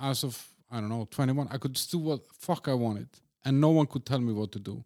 as 0.00 0.24
of 0.24 0.46
I 0.70 0.80
don't 0.80 0.88
know, 0.88 1.06
twenty 1.10 1.32
one, 1.32 1.48
I 1.50 1.58
could 1.58 1.74
just 1.74 1.90
do 1.90 1.98
what 1.98 2.20
fuck 2.32 2.68
I 2.68 2.74
wanted, 2.74 3.08
and 3.44 3.60
no 3.60 3.70
one 3.70 3.86
could 3.86 4.04
tell 4.04 4.20
me 4.20 4.32
what 4.32 4.52
to 4.52 4.58
do. 4.58 4.84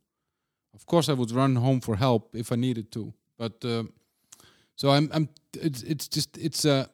Of 0.74 0.86
course, 0.86 1.08
I 1.08 1.14
would 1.14 1.30
run 1.30 1.56
home 1.56 1.80
for 1.80 1.96
help 1.96 2.34
if 2.34 2.52
I 2.52 2.56
needed 2.56 2.92
to, 2.92 3.12
but 3.38 3.64
um, 3.64 3.92
so 4.76 4.90
I'm, 4.90 5.10
I'm. 5.12 5.28
It's, 5.54 5.82
it's 5.82 6.06
just, 6.08 6.36
it's 6.38 6.64
a, 6.64 6.88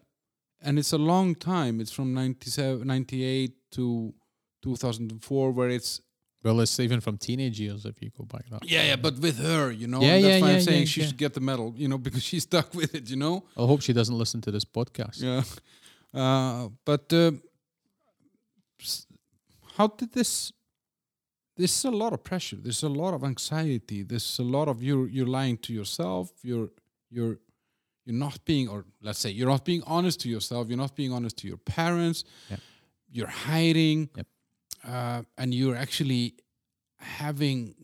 and 0.63 0.79
it's 0.79 0.93
a 0.93 0.99
long 0.99 1.35
time. 1.35 1.81
It's 1.81 1.93
from 1.93 2.15
97, 2.15 2.87
98 2.87 3.53
to 3.73 4.15
two 4.63 4.77
thousand 4.77 5.13
and 5.13 5.23
four, 5.23 5.51
where 5.51 5.69
it's 5.69 6.01
Well, 6.45 6.61
it's 6.61 6.79
even 6.79 7.01
from 7.01 7.17
teenage 7.17 7.59
years 7.59 7.85
if 7.87 8.01
you 8.03 8.11
go 8.17 8.25
back 8.25 8.45
that. 8.51 8.63
yeah, 8.69 8.85
yeah, 8.89 8.97
but 8.97 9.19
with 9.19 9.39
her, 9.39 9.71
you 9.73 9.87
know, 9.87 10.01
Yeah, 10.03 10.15
and 10.17 10.25
that's 10.25 10.35
yeah, 10.35 10.41
why 10.47 10.53
I'm 10.53 10.61
saying 10.61 10.81
yeah, 10.81 10.85
she 10.87 11.01
yeah. 11.01 11.07
should 11.07 11.17
get 11.17 11.33
the 11.35 11.41
medal, 11.41 11.73
you 11.77 11.89
know, 11.89 11.99
because 12.07 12.23
she's 12.23 12.43
stuck 12.43 12.75
with 12.75 12.95
it, 12.95 13.09
you 13.11 13.17
know. 13.17 13.45
I 13.57 13.63
hope 13.67 13.81
she 13.83 13.93
doesn't 13.95 14.19
listen 14.19 14.41
to 14.43 14.51
this 14.51 14.65
podcast. 14.65 15.21
Yeah, 15.23 15.43
uh, 16.21 16.69
but 16.85 17.11
uh, 17.13 17.33
how 19.77 19.89
did 19.89 20.13
this? 20.13 20.53
This 21.57 21.79
is 21.79 21.85
a 21.85 21.91
lot 21.91 22.13
of 22.13 22.25
pressure. 22.25 22.57
There's 22.57 22.83
a 22.83 22.89
lot 22.89 23.15
of 23.15 23.23
anxiety. 23.25 24.03
There's 24.03 24.39
a 24.39 24.43
lot 24.43 24.69
of 24.69 24.83
you. 24.83 25.05
You're 25.07 25.27
lying 25.27 25.57
to 25.59 25.73
yourself. 25.73 26.31
You're 26.43 26.69
you're 27.11 27.39
you're 28.05 28.17
not 28.17 28.45
being, 28.45 28.69
or 28.69 28.85
let's 29.01 29.19
say, 29.19 29.31
you're 29.31 29.49
not 29.49 29.65
being 29.65 29.83
honest 29.87 30.21
to 30.21 30.29
yourself. 30.29 30.69
You're 30.69 30.77
not 30.79 30.95
being 30.95 31.13
honest 31.13 31.39
to 31.39 31.49
your 31.49 31.57
parents. 31.57 32.25
Yep. 32.51 32.61
You're 33.11 33.29
hiding, 33.29 34.11
Yep. 34.17 34.27
Uh, 34.87 35.23
and 35.39 35.55
you're 35.55 35.77
actually 35.77 36.35
having 36.99 37.75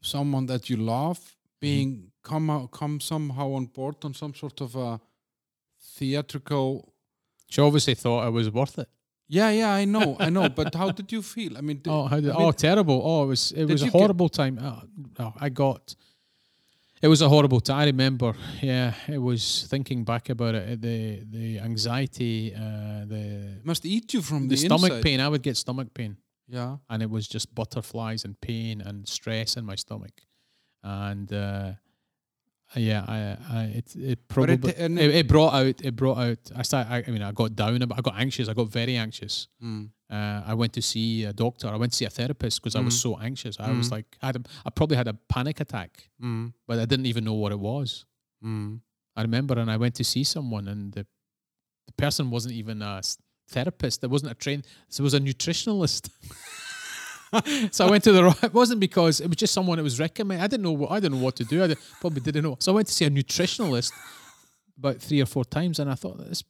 someone 0.00 0.46
that 0.46 0.68
you 0.70 0.76
love 0.76 1.18
being 1.60 2.10
come 2.22 2.50
out, 2.50 2.70
come 2.70 3.00
somehow 3.00 3.52
on 3.52 3.66
board 3.66 3.96
on 4.04 4.14
some 4.14 4.34
sort 4.34 4.60
of 4.60 4.74
a 4.76 5.00
theatrical 5.80 6.92
She 7.48 7.60
obviously 7.60 7.94
thought 7.94 8.26
it 8.26 8.30
was 8.30 8.50
worth 8.50 8.78
it. 8.78 8.88
yeah, 9.28 9.50
yeah, 9.50 9.72
I 9.72 9.84
know, 9.84 10.16
I 10.18 10.28
know. 10.30 10.48
But 10.58 10.74
how 10.74 10.90
did 10.90 11.12
you 11.12 11.22
feel? 11.22 11.56
I 11.56 11.60
mean, 11.60 11.78
did, 11.82 11.90
Oh, 11.90 12.04
how 12.06 12.20
did, 12.20 12.30
I 12.30 12.38
mean, 12.38 12.46
oh, 12.48 12.52
terrible! 12.52 13.00
Oh, 13.04 13.22
it 13.24 13.26
was 13.26 13.52
it 13.52 13.64
was 13.64 13.82
a 13.82 13.86
you 13.86 13.90
get- 13.90 14.00
horrible 14.00 14.28
time. 14.28 14.58
Oh, 14.60 14.82
oh, 15.18 15.32
I 15.40 15.48
got. 15.48 15.94
It 17.02 17.08
was 17.08 17.20
a 17.20 17.28
horrible 17.28 17.60
time. 17.60 17.78
I 17.78 17.84
remember. 17.86 18.32
Yeah, 18.60 18.94
it 19.08 19.18
was 19.18 19.66
thinking 19.68 20.04
back 20.04 20.28
about 20.28 20.54
it. 20.54 20.80
The 20.80 21.24
the 21.28 21.58
anxiety, 21.58 22.54
uh, 22.54 23.04
the 23.06 23.56
it 23.58 23.66
must 23.66 23.84
eat 23.84 24.14
you 24.14 24.22
from 24.22 24.42
the, 24.46 24.54
the, 24.54 24.56
stomach 24.56 24.92
inside. 24.92 25.02
pain. 25.02 25.20
I 25.20 25.28
would 25.28 25.42
get 25.42 25.56
stomach 25.56 25.92
pain, 25.94 26.16
Yeah, 26.48 26.76
and 26.88 27.02
it 27.02 27.10
was 27.10 27.26
just 27.26 27.52
butterflies 27.54 28.24
and 28.24 28.40
pain 28.40 28.80
and 28.80 29.08
stress 29.08 29.56
in 29.56 29.64
my 29.64 29.74
stomach, 29.74 30.22
and 30.84 31.32
uh, 31.32 31.72
yeah, 32.76 33.04
I, 33.06 33.58
I 33.58 33.62
it 33.64 33.96
it 33.96 34.28
probably 34.28 34.54
it- 34.54 34.78
it, 34.98 35.14
it, 35.14 35.28
brought 35.28 35.54
out 35.54 35.80
it 35.84 35.94
brought 35.96 36.18
out. 36.18 36.38
I 36.56 36.62
started. 36.62 36.90
I, 36.92 37.04
I 37.06 37.10
mean, 37.10 37.22
I 37.22 37.32
got 37.32 37.54
down. 37.54 37.82
I 37.82 38.00
got 38.00 38.14
anxious. 38.18 38.48
I 38.48 38.54
got 38.54 38.68
very 38.68 38.96
anxious. 38.96 39.48
mm. 39.62 39.90
Uh, 40.10 40.42
I 40.46 40.52
went 40.54 40.74
to 40.74 40.82
see 40.82 41.24
a 41.24 41.32
doctor. 41.32 41.68
I 41.68 41.76
went 41.76 41.92
to 41.92 41.96
see 41.96 42.04
a 42.04 42.10
therapist 42.10 42.60
because 42.62 42.76
I 42.76 42.80
was 42.80 42.94
Mhm. 42.94 43.00
so 43.02 43.18
anxious. 43.18 43.56
I 43.58 43.70
was 43.72 43.88
Mhm. 43.88 43.92
like, 43.92 44.18
I, 44.20 44.26
had 44.26 44.36
a, 44.36 44.42
I 44.66 44.70
probably 44.70 44.98
had 44.98 45.08
a 45.08 45.14
panic 45.14 45.58
attack, 45.60 46.10
Mm. 46.22 46.52
but 46.66 46.78
I 46.78 46.84
didn't 46.84 47.06
even 47.06 47.24
know 47.24 47.32
what 47.32 47.50
it 47.50 47.58
was. 47.58 48.04
Mm. 48.44 48.80
I 49.16 49.22
remember, 49.22 49.58
and 49.58 49.70
I 49.70 49.78
went 49.78 49.94
to 49.96 50.04
see 50.04 50.22
someone, 50.24 50.68
and 50.68 50.92
the 50.92 51.06
the 51.86 51.92
person 51.94 52.30
wasn't 52.30 52.54
even 52.54 52.80
a 52.82 53.00
therapist. 53.48 54.00
There 54.02 54.10
wasn't 54.10 54.32
a 54.32 54.34
train. 54.34 54.62
So 54.88 55.02
it 55.02 55.04
was 55.04 55.14
a 55.14 55.20
nutritionalist. 55.20 56.10
so 57.70 57.86
I 57.86 57.90
went 57.90 58.04
to 58.04 58.12
the. 58.12 58.24
ro- 58.24 58.34
It 58.42 58.52
wasn't 58.54 58.80
because 58.80 59.20
it 59.20 59.28
was 59.28 59.36
just 59.36 59.54
someone 59.54 59.78
that 59.78 59.82
was 59.82 59.98
recommended. 59.98 60.42
I 60.44 60.46
didn't 60.46 60.62
know 60.64 60.72
what 60.72 60.90
I 60.90 61.00
didn't 61.00 61.18
know 61.18 61.24
what 61.24 61.36
to 61.36 61.44
do. 61.44 61.62
I 61.62 61.66
did, 61.68 61.78
probably 62.00 62.20
didn't 62.20 62.42
know. 62.44 62.56
So 62.60 62.72
I 62.72 62.74
went 62.76 62.88
to 62.88 62.94
see 62.94 63.04
a 63.04 63.10
nutritionalist 63.10 63.92
about 64.78 64.98
three 65.00 65.20
or 65.20 65.26
four 65.26 65.44
times, 65.44 65.78
and 65.78 65.90
I 65.90 65.94
thought 65.94 66.18
this. 66.18 66.44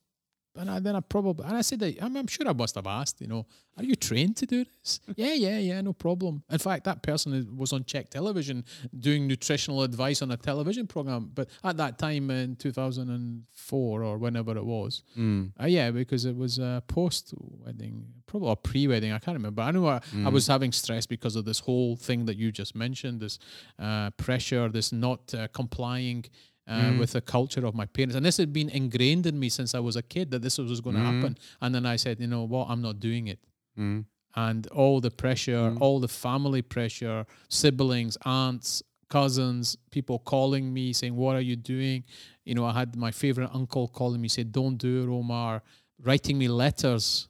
And 0.54 0.70
I, 0.70 0.80
then 0.80 0.94
I 0.96 1.00
probably 1.00 1.46
and 1.46 1.56
I 1.56 1.62
said, 1.62 1.80
that, 1.80 1.96
I'm, 2.02 2.14
I'm 2.14 2.26
sure 2.26 2.46
I 2.46 2.52
must 2.52 2.74
have 2.74 2.86
asked. 2.86 3.20
You 3.22 3.26
know, 3.26 3.46
are 3.78 3.84
you 3.84 3.94
trained 3.94 4.36
to 4.36 4.46
do 4.46 4.64
this? 4.64 5.00
yeah, 5.16 5.32
yeah, 5.32 5.58
yeah, 5.58 5.80
no 5.80 5.94
problem. 5.94 6.42
In 6.50 6.58
fact, 6.58 6.84
that 6.84 7.02
person 7.02 7.56
was 7.56 7.72
on 7.72 7.84
Czech 7.84 8.10
television 8.10 8.64
doing 8.98 9.26
nutritional 9.26 9.82
advice 9.82 10.20
on 10.20 10.30
a 10.30 10.36
television 10.36 10.86
program. 10.86 11.30
But 11.34 11.48
at 11.64 11.78
that 11.78 11.98
time 11.98 12.30
in 12.30 12.56
2004 12.56 14.02
or 14.02 14.18
whenever 14.18 14.56
it 14.56 14.64
was, 14.64 15.02
Mm. 15.18 15.52
uh, 15.60 15.66
yeah, 15.66 15.90
because 15.90 16.24
it 16.24 16.36
was 16.36 16.58
a 16.58 16.82
post 16.86 17.32
wedding, 17.38 18.04
probably 18.26 18.52
a 18.52 18.56
pre 18.56 18.86
wedding. 18.88 19.12
I 19.12 19.18
can't 19.18 19.36
remember. 19.36 19.62
I 19.62 19.70
know 19.70 19.86
I, 19.88 20.00
I 20.24 20.28
was 20.28 20.46
having 20.46 20.72
stress 20.72 21.06
because 21.06 21.36
of 21.36 21.44
this 21.44 21.60
whole 21.60 21.96
thing 21.96 22.26
that 22.26 22.36
you 22.36 22.52
just 22.52 22.74
mentioned 22.74 23.20
this 23.20 23.38
uh, 23.78 24.10
pressure, 24.10 24.68
this 24.68 24.92
not 24.92 25.34
uh, 25.34 25.48
complying. 25.48 26.24
Uh, 26.68 26.94
With 27.01 27.12
the 27.12 27.20
culture 27.20 27.66
of 27.66 27.74
my 27.74 27.86
parents, 27.86 28.14
and 28.14 28.24
this 28.24 28.36
had 28.36 28.52
been 28.52 28.68
ingrained 28.68 29.26
in 29.26 29.36
me 29.39 29.48
since 29.48 29.74
I 29.74 29.80
was 29.80 29.97
a 29.97 30.02
kid 30.02 30.30
that 30.30 30.43
this 30.43 30.59
was 30.59 30.80
going 30.80 30.94
to 30.97 31.02
happen. 31.02 31.36
And 31.60 31.74
then 31.74 31.84
I 31.84 31.97
said, 31.97 32.20
you 32.20 32.28
know 32.28 32.44
what, 32.44 32.68
I'm 32.70 32.80
not 32.80 33.01
doing 33.01 33.26
it. 33.26 33.40
Mm. 33.76 34.05
And 34.36 34.66
all 34.68 35.01
the 35.01 35.10
pressure, 35.10 35.74
all 35.80 35.98
the 36.01 36.09
family 36.09 36.62
pressure, 36.62 37.26
siblings, 37.48 38.16
aunts, 38.24 38.82
cousins, 39.10 39.76
people 39.90 40.18
calling 40.20 40.72
me 40.72 40.93
saying, 40.93 41.14
"What 41.16 41.34
are 41.36 41.40
you 41.51 41.56
doing?" 41.56 42.05
You 42.44 42.55
know, 42.55 42.64
I 42.64 42.72
had 42.72 42.97
my 42.97 43.10
favorite 43.10 43.51
uncle 43.52 43.89
calling 43.89 44.20
me, 44.22 44.28
say, 44.28 44.44
"Don't 44.44 44.76
do 44.78 45.02
it, 45.02 45.09
Omar," 45.09 45.62
writing 46.01 46.39
me 46.39 46.48
letters. 46.48 47.28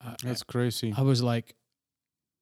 I- 0.00 0.14
That's 0.22 0.42
crazy. 0.42 0.92
I 0.96 1.02
was 1.02 1.22
like, 1.22 1.56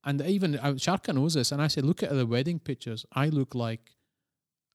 and 0.05 0.21
even 0.23 0.57
uh, 0.59 0.75
Sharka 0.77 1.13
knows 1.15 1.35
this, 1.35 1.53
and 1.53 1.63
I 1.63 1.69
said, 1.69 1.85
look 1.85 2.03
at 2.03 2.11
the 2.11 2.27
wedding 2.27 2.59
pictures. 2.59 3.07
I 3.13 3.29
look 3.31 3.55
like 3.55 3.94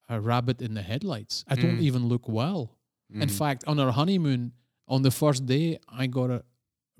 a 0.10 0.20
rabbit 0.20 0.62
in 0.62 0.74
the 0.74 0.82
headlights. 0.82 1.46
I 1.48 1.56
don't 1.56 1.78
Mm. 1.78 1.82
even 1.90 2.08
look 2.08 2.28
well. 2.28 2.76
In 3.14 3.30
Mm. 3.30 3.32
fact, 3.32 3.64
on 3.68 3.80
our 3.80 3.92
honeymoon, 3.92 4.54
on 4.88 5.02
the 5.04 5.12
first 5.12 5.46
day, 5.46 5.80
I 5.88 6.08
got 6.08 6.30
a 6.32 6.44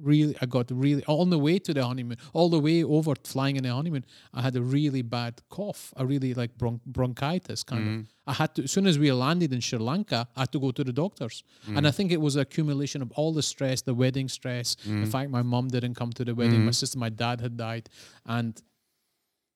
really, 0.02 0.34
I 0.42 0.46
got 0.46 0.72
really 0.72 1.04
on 1.08 1.30
the 1.30 1.38
way 1.38 1.60
to 1.60 1.74
the 1.74 1.84
honeymoon, 1.86 2.18
all 2.34 2.50
the 2.50 2.60
way 2.60 2.84
over 2.84 3.14
flying 3.26 3.58
in 3.58 3.64
the 3.64 3.74
honeymoon, 3.74 4.06
I 4.34 4.42
had 4.42 4.56
a 4.56 4.62
really 4.62 5.02
bad 5.02 5.34
cough, 5.50 5.94
a 5.98 6.06
really 6.06 6.34
like 6.34 6.58
bron- 6.58 6.80
bronchitis 6.86 7.64
kind 7.64 7.84
Mm. 7.86 8.00
of. 8.02 8.08
I 8.28 8.34
had 8.34 8.56
to, 8.56 8.64
as 8.64 8.72
soon 8.72 8.88
as 8.88 8.98
we 8.98 9.12
landed 9.12 9.52
in 9.52 9.60
Sri 9.60 9.78
Lanka, 9.80 10.28
I 10.38 10.42
had 10.42 10.52
to 10.54 10.60
go 10.60 10.72
to 10.72 10.84
the 10.86 10.94
doctors. 10.94 11.44
And 11.76 11.86
I 11.86 11.92
think 11.92 12.12
it 12.14 12.22
was 12.22 12.36
accumulation 12.38 13.02
of 13.02 13.12
all 13.18 13.34
the 13.34 13.42
stress, 13.42 13.82
the 13.82 13.94
wedding 13.94 14.30
stress, 14.30 14.76
the 15.02 15.06
fact 15.06 15.32
my 15.32 15.42
mom 15.42 15.68
didn't 15.68 15.96
come 15.96 16.12
to 16.14 16.24
the 16.24 16.34
wedding, 16.34 16.64
my 16.64 16.72
sister, 16.72 16.98
my 16.98 17.10
dad 17.10 17.42
had 17.42 17.58
died. 17.58 17.90
And 18.26 18.62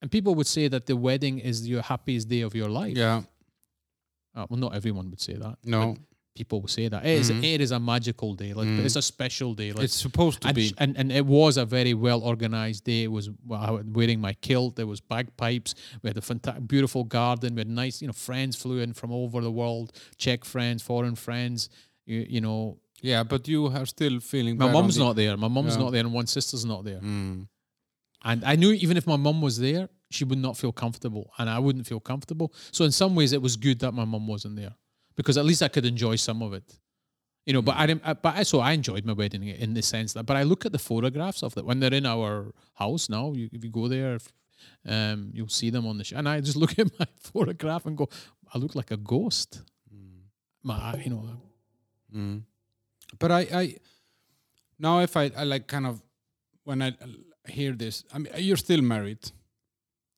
and 0.02 0.12
people 0.12 0.36
would 0.36 0.48
say 0.48 0.68
that 0.68 0.86
the 0.86 0.98
wedding 0.98 1.40
is 1.40 1.66
your 1.66 1.82
happiest 1.82 2.28
day 2.28 2.42
of 2.42 2.54
your 2.54 2.68
life. 2.68 2.98
Yeah. 2.98 3.22
Uh, 4.36 4.46
well, 4.50 4.60
not 4.60 4.76
everyone 4.76 5.10
would 5.10 5.22
say 5.22 5.34
that. 5.34 5.58
No. 5.64 5.96
people 6.36 6.60
would 6.62 6.72
say 6.72 6.88
that. 6.88 7.06
It 7.06 7.20
is, 7.20 7.30
it 7.30 7.62
is 7.62 7.72
a 7.72 7.80
magical 7.80 8.34
day. 8.34 8.54
Like 8.54 8.68
it's 8.86 8.96
a 8.96 9.02
special 9.04 9.54
day. 9.54 9.72
Like 9.72 9.84
It's 9.86 9.94
supposed 10.08 10.42
to 10.42 10.48
and, 10.48 10.56
be. 10.56 10.74
and 10.80 10.98
and 10.98 11.12
it 11.12 11.26
was 11.26 11.58
a 11.58 11.66
very 11.66 11.94
well 11.94 12.22
organized 12.32 12.84
day. 12.86 13.04
It 13.04 13.12
was 13.12 13.30
well, 13.46 13.62
I 13.62 13.70
was 13.76 13.84
wearing 13.86 14.20
my 14.20 14.34
kilt. 14.48 14.76
There 14.76 14.88
was 14.88 15.00
bagpipes. 15.00 15.76
We 16.02 16.08
had 16.10 16.18
a 16.18 16.22
fantastic, 16.22 16.68
beautiful 16.68 17.04
garden. 17.04 17.54
We 17.56 17.60
had 17.60 17.70
nice, 17.70 18.02
you 18.02 18.08
know, 18.08 18.14
friends 18.30 18.56
flew 18.56 18.80
in 18.80 18.94
from 18.94 19.12
all 19.12 19.26
over 19.26 19.42
the 19.42 19.52
world. 19.52 19.92
Czech 20.18 20.44
friends, 20.46 20.82
foreign 20.82 21.16
friends. 21.16 21.70
You, 22.08 22.26
you 22.36 22.42
know, 22.42 22.80
Yeah, 23.04 23.24
but 23.24 23.48
you 23.48 23.68
are 23.68 23.86
still 23.86 24.20
feeling. 24.20 24.58
my 24.58 24.66
bad 24.66 24.76
on 24.76 24.82
mom's 24.82 24.96
the- 24.96 25.04
not 25.06 25.16
there. 25.16 25.38
My 25.38 25.50
mom's 25.50 25.76
Yeah. 25.76 25.84
not 25.84 25.92
there, 25.92 26.04
and 26.06 26.14
one 26.14 26.26
sister's 26.28 26.66
not 26.66 26.84
there. 26.84 27.00
Mm. 27.02 27.48
And 28.26 28.44
I 28.46 28.56
knew 28.56 28.72
even 28.72 28.98
if 28.98 29.06
my 29.06 29.18
mum 29.18 29.42
was 29.42 29.58
there, 29.60 29.88
she 30.14 30.24
would 30.26 30.40
not 30.40 30.56
feel 30.58 30.72
comfortable, 30.72 31.32
and 31.38 31.50
I 31.50 31.60
wouldn't 31.60 31.88
feel 31.88 32.00
comfortable. 32.00 32.54
So 32.72 32.86
in 32.86 32.92
some 32.92 33.16
ways, 33.16 33.32
it 33.34 33.42
was 33.42 33.56
good 33.58 33.80
that 33.80 33.92
my 33.94 34.06
mum 34.06 34.28
wasn't 34.28 34.56
there 34.56 34.76
because 35.16 35.38
at 35.38 35.46
least 35.46 35.62
I 35.64 35.68
could 35.70 35.86
enjoy 35.86 36.16
some 36.18 36.42
of 36.42 36.54
it. 36.54 36.80
You 37.46 37.54
know, 37.54 37.62
but 37.62 37.76
I 37.76 37.86
didn't. 37.88 38.04
I- 38.06 38.14
But 38.14 38.36
I 38.40 38.44
so 38.44 38.60
I 38.60 38.72
enjoyed 38.74 39.04
my 39.06 39.14
wedding 39.14 39.44
in 39.48 39.74
the 39.74 39.82
sense 39.82 40.14
that. 40.14 40.24
But 40.26 40.38
I 40.38 40.44
look 40.44 40.66
at 40.66 40.72
the 40.72 40.80
photographs 40.80 41.44
of 41.44 41.58
it 41.58 41.66
when 41.66 41.80
they're 41.80 41.94
in 42.02 42.06
our 42.06 42.54
house 42.76 43.10
now. 43.10 43.34
You, 43.34 43.50
if 43.52 43.64
you 43.66 43.70
go 43.72 43.88
there, 43.90 44.16
if, 44.16 44.32
um, 44.88 45.30
you'll 45.36 45.50
see 45.62 45.70
them 45.70 45.86
on 45.86 45.98
the. 45.98 46.04
Sh- 46.06 46.14
and 46.16 46.28
I 46.30 46.40
just 46.40 46.56
look 46.64 46.80
at 46.80 46.88
my 47.00 47.08
photograph 47.20 47.86
and 47.86 47.98
go, 47.98 48.08
I 48.54 48.58
look 48.58 48.76
like 48.76 48.92
a 48.92 48.98
ghost. 48.98 49.62
My, 50.64 50.96
you 51.04 51.10
know, 51.10 51.24
Mm. 52.16 52.44
But 53.20 53.32
I, 53.32 53.40
I 53.62 53.76
now 54.80 55.00
if 55.02 55.18
I, 55.18 55.32
I 55.36 55.44
like 55.44 55.68
kind 55.68 55.86
of 55.88 56.02
when 56.64 56.82
I 56.82 56.94
hear 57.48 57.74
this, 57.74 58.04
I 58.14 58.20
mean 58.20 58.32
you're 58.38 58.56
still 58.68 58.82
married, 58.82 59.20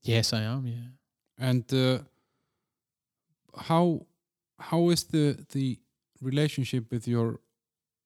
yes, 0.08 0.34
I 0.34 0.42
am. 0.42 0.66
Yeah. 0.68 0.90
and 1.38 1.74
uh, 1.74 2.00
how 3.58 4.06
how 4.60 4.90
is 4.90 5.04
the 5.06 5.38
the 5.52 5.80
relationship 6.22 6.92
with 6.92 7.08
your 7.08 7.40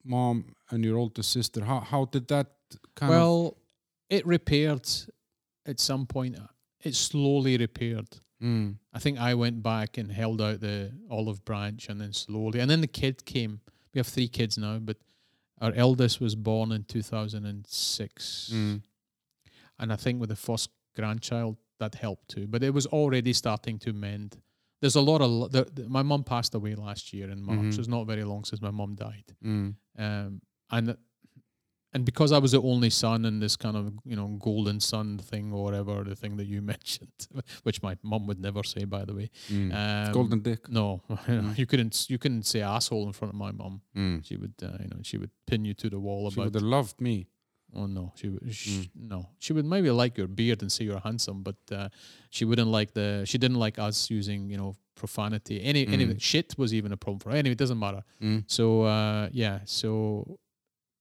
mom 0.03 0.55
and 0.69 0.84
your 0.84 0.97
older 0.97 1.23
sister? 1.23 1.63
How 1.63 1.80
how 1.80 2.05
did 2.05 2.27
that 2.27 2.47
kind 2.95 3.11
of? 3.13 3.17
Well, 3.19 3.57
it 4.09 4.26
repaired 4.26 4.88
at 5.65 5.80
some 5.80 6.05
point. 6.05 6.38
It 6.81 6.95
slowly 6.95 7.57
repaired. 7.57 8.19
Mm. 8.41 8.76
I 8.93 8.99
think 8.99 9.19
I 9.19 9.34
went 9.35 9.61
back 9.61 9.97
and 9.97 10.11
held 10.11 10.41
out 10.41 10.61
the 10.61 10.91
olive 11.09 11.43
branch 11.43 11.89
and 11.89 11.99
then 11.99 12.13
slowly. 12.13 12.59
And 12.59 12.69
then 12.69 12.81
the 12.81 12.88
kid 12.88 13.26
came. 13.26 13.59
We 13.93 13.99
have 13.99 14.07
three 14.07 14.30
kids 14.30 14.57
now, 14.57 14.77
but 14.80 14.97
our 15.59 15.73
eldest 15.76 16.21
was 16.21 16.35
born 16.35 16.71
in 16.71 16.85
2006. 16.85 18.51
Mm. 18.53 18.81
And 19.77 19.93
I 19.93 19.95
think 19.97 20.21
with 20.21 20.30
the 20.30 20.35
first 20.35 20.69
grandchild, 20.95 21.57
that 21.80 21.95
helped 21.95 22.30
too. 22.30 22.47
But 22.47 22.64
it 22.64 22.73
was 22.73 22.85
already 22.88 23.34
starting 23.34 23.80
to 23.80 23.93
mend. 23.93 24.38
There's 24.81 24.95
a 24.95 25.01
lot 25.01 25.22
of. 25.22 25.51
The, 25.51 25.64
the, 25.73 25.89
my 25.89 26.03
mom 26.03 26.23
passed 26.23 26.56
away 26.56 26.76
last 26.76 27.11
year 27.14 27.30
in 27.30 27.41
March. 27.41 27.60
Mhm. 27.60 27.80
It's 27.80 27.88
not 27.88 28.07
very 28.07 28.23
long 28.23 28.43
since 28.45 28.61
my 28.61 28.72
mom 28.72 28.95
died. 28.95 29.26
Mm. 29.43 29.76
Um, 29.97 30.41
and 30.72 30.95
and 31.91 32.06
because 32.06 32.31
I 32.31 32.38
was 32.38 32.51
the 32.51 32.61
only 32.61 32.91
son 32.91 33.26
in 33.26 33.39
this 33.39 33.56
kind 33.56 33.76
of 33.76 33.91
you 34.06 34.15
know 34.15 34.27
golden 34.39 34.80
son 34.80 35.18
thing 35.18 35.51
or 35.51 35.64
whatever 35.64 36.03
the 36.03 36.15
thing 36.15 36.38
that 36.38 36.45
you 36.45 36.61
mentioned, 36.76 37.27
which 37.64 37.81
my 37.81 37.97
mum 38.03 38.27
would 38.27 38.39
never 38.39 38.64
say 38.64 38.85
by 38.85 39.03
the 39.06 39.14
way. 39.15 39.30
Mm. 39.49 39.73
Um, 40.07 40.14
Golden 40.14 40.39
dick. 40.41 40.69
No, 40.69 41.01
you 41.57 41.65
couldn't. 41.65 42.10
You 42.10 42.18
couldn't 42.18 42.43
say 42.45 42.61
asshole 42.61 43.07
in 43.07 43.14
front 43.14 43.34
of 43.34 43.38
my 43.39 43.51
mum. 43.51 43.81
Mm. 43.97 44.26
She 44.26 44.38
would, 44.38 44.53
uh, 44.64 44.77
you 44.81 44.88
know, 44.89 44.99
she 45.01 45.18
would 45.18 45.31
pin 45.47 45.65
you 45.65 45.73
to 45.73 45.89
the 45.89 45.99
wall 45.99 46.30
She 46.30 46.35
about. 46.35 46.45
would 46.45 46.56
have 46.56 46.64
loved 46.64 47.01
me. 47.01 47.27
Oh 47.76 47.86
no, 47.88 48.14
she 48.16 48.30
would. 48.30 48.54
Sh- 48.54 48.68
Mm. 48.70 48.90
No, 48.96 49.30
she 49.40 49.54
would 49.54 49.66
maybe 49.66 49.90
like 49.91 50.18
your 50.18 50.28
beard 50.28 50.62
and 50.62 50.72
say 50.72 50.86
you're 50.86 51.00
handsome, 51.00 51.44
but 51.44 51.56
uh, 51.72 51.90
she 52.30 52.46
wouldn't 52.46 52.70
like 52.70 52.94
the. 52.94 53.24
She 53.26 53.38
didn't 53.38 53.58
like 53.60 53.78
us 53.80 54.10
using, 54.10 54.50
you 54.50 54.58
know, 54.58 54.76
profanity. 54.96 55.62
Any, 55.64 55.88
any 55.88 56.06
Mm. 56.06 56.20
shit 56.22 56.56
was 56.58 56.74
even 56.74 56.91
a 56.91 56.98
problem 56.98 57.20
for 57.20 57.30
her. 57.32 57.36
Anyway, 57.38 57.54
it 57.54 57.58
doesn't 57.60 57.80
matter. 57.80 58.04
Mm. 58.22 58.44
So 58.48 58.84
uh, 58.84 59.30
yeah, 59.32 59.60
so 59.66 60.40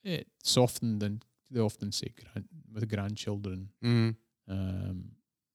it 0.05 0.27
softened, 0.43 1.03
and 1.03 1.24
they 1.51 1.61
often 1.61 1.90
say 1.93 2.09
grand, 2.20 2.47
with 2.73 2.89
grandchildren, 2.89 3.70
Mm. 3.82 4.15
um, 4.49 5.05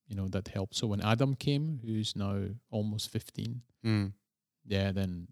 you 0.08 0.16
know, 0.16 0.28
that 0.28 0.48
helped. 0.48 0.74
So 0.76 0.86
when 0.86 1.00
Adam 1.00 1.34
came, 1.34 1.80
who's 1.84 2.14
now 2.16 2.36
almost 2.70 3.10
fifteen, 3.10 3.62
Mm. 3.84 4.12
yeah, 4.66 4.92
then, 4.92 5.28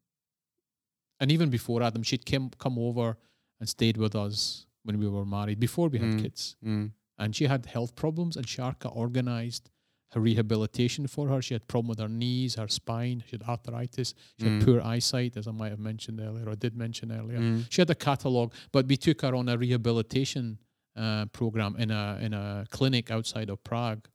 and 1.21 1.31
even 1.31 1.51
before 1.51 1.83
Adam, 1.83 2.03
she'd 2.03 2.25
come 2.27 2.51
come 2.59 2.79
over 2.79 3.17
and 3.61 3.69
stayed 3.69 3.97
with 3.97 4.15
us 4.17 4.67
when 4.85 4.99
we 4.99 5.09
were 5.09 5.25
married 5.25 5.59
before 5.61 5.89
we 5.89 5.99
had 5.99 6.13
Mm. 6.13 6.23
kids, 6.23 6.57
Mm. 6.65 6.93
and 7.19 7.37
she 7.37 7.47
had 7.47 7.67
health 7.67 7.95
problems, 7.95 8.37
and 8.37 8.47
Sharka 8.49 8.89
organized 8.89 9.71
her 10.13 10.21
rehabilitation 10.21 11.07
for 11.07 11.29
her. 11.29 11.41
She 11.41 11.55
had 11.55 11.67
problem 11.69 11.89
with 11.89 11.99
her 11.99 12.09
knees, 12.09 12.57
her 12.57 12.69
spine, 12.69 13.23
she 13.27 13.33
had 13.37 13.43
arthritis, 13.45 14.13
she 14.39 14.47
Mm. 14.47 14.57
had 14.59 14.65
poor 14.67 14.81
eyesight, 14.83 15.37
as 15.37 15.47
I 15.47 15.53
might 15.53 15.71
have 15.71 15.79
mentioned 15.79 16.21
earlier, 16.21 16.47
or 16.49 16.55
did 16.57 16.77
mention 16.77 17.11
earlier. 17.13 17.39
Mm. 17.39 17.67
She 17.71 17.81
had 17.81 17.89
a 17.91 17.95
catalogue, 17.95 18.53
but 18.73 18.87
we 18.89 18.97
took 18.97 19.23
her 19.23 19.35
on 19.35 19.49
a 19.49 19.57
rehabilitation 19.57 20.59
uh, 20.95 21.25
program 21.27 21.75
in 21.77 21.91
a 21.91 22.19
in 22.21 22.35
a 22.35 22.67
clinic 22.69 23.11
outside 23.11 23.49
of 23.49 23.65
Prague 23.65 24.09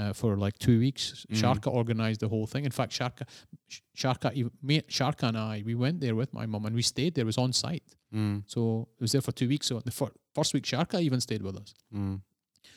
uh, 0.00 0.12
for 0.20 0.30
like 0.44 0.56
two 0.66 0.78
weeks. 0.78 1.02
Mm. 1.30 1.36
Sharka 1.40 1.68
organized 1.70 2.20
the 2.20 2.28
whole 2.28 2.46
thing. 2.52 2.64
In 2.64 2.70
fact, 2.78 2.92
Sharka, 2.92 3.24
Sharka, 4.02 4.28
me, 4.62 4.82
Sharka 4.88 5.26
and 5.28 5.36
I, 5.36 5.62
we 5.64 5.74
went 5.74 6.00
there 6.00 6.14
with 6.14 6.32
my 6.32 6.46
mum 6.46 6.64
and 6.66 6.74
we 6.74 6.82
stayed 6.82 7.14
there. 7.14 7.22
It 7.22 7.26
was 7.34 7.38
on 7.38 7.52
site, 7.52 7.82
Mm. 8.14 8.42
so 8.46 8.88
it 8.98 9.02
was 9.02 9.12
there 9.12 9.20
for 9.28 9.32
two 9.32 9.48
weeks. 9.48 9.66
So 9.66 9.80
the 9.80 9.90
fir- 9.90 10.14
first 10.34 10.54
week, 10.54 10.64
Sharka 10.66 10.98
even 11.00 11.20
stayed 11.20 11.42
with 11.42 11.56
us, 11.62 11.74
Mm. 11.94 12.20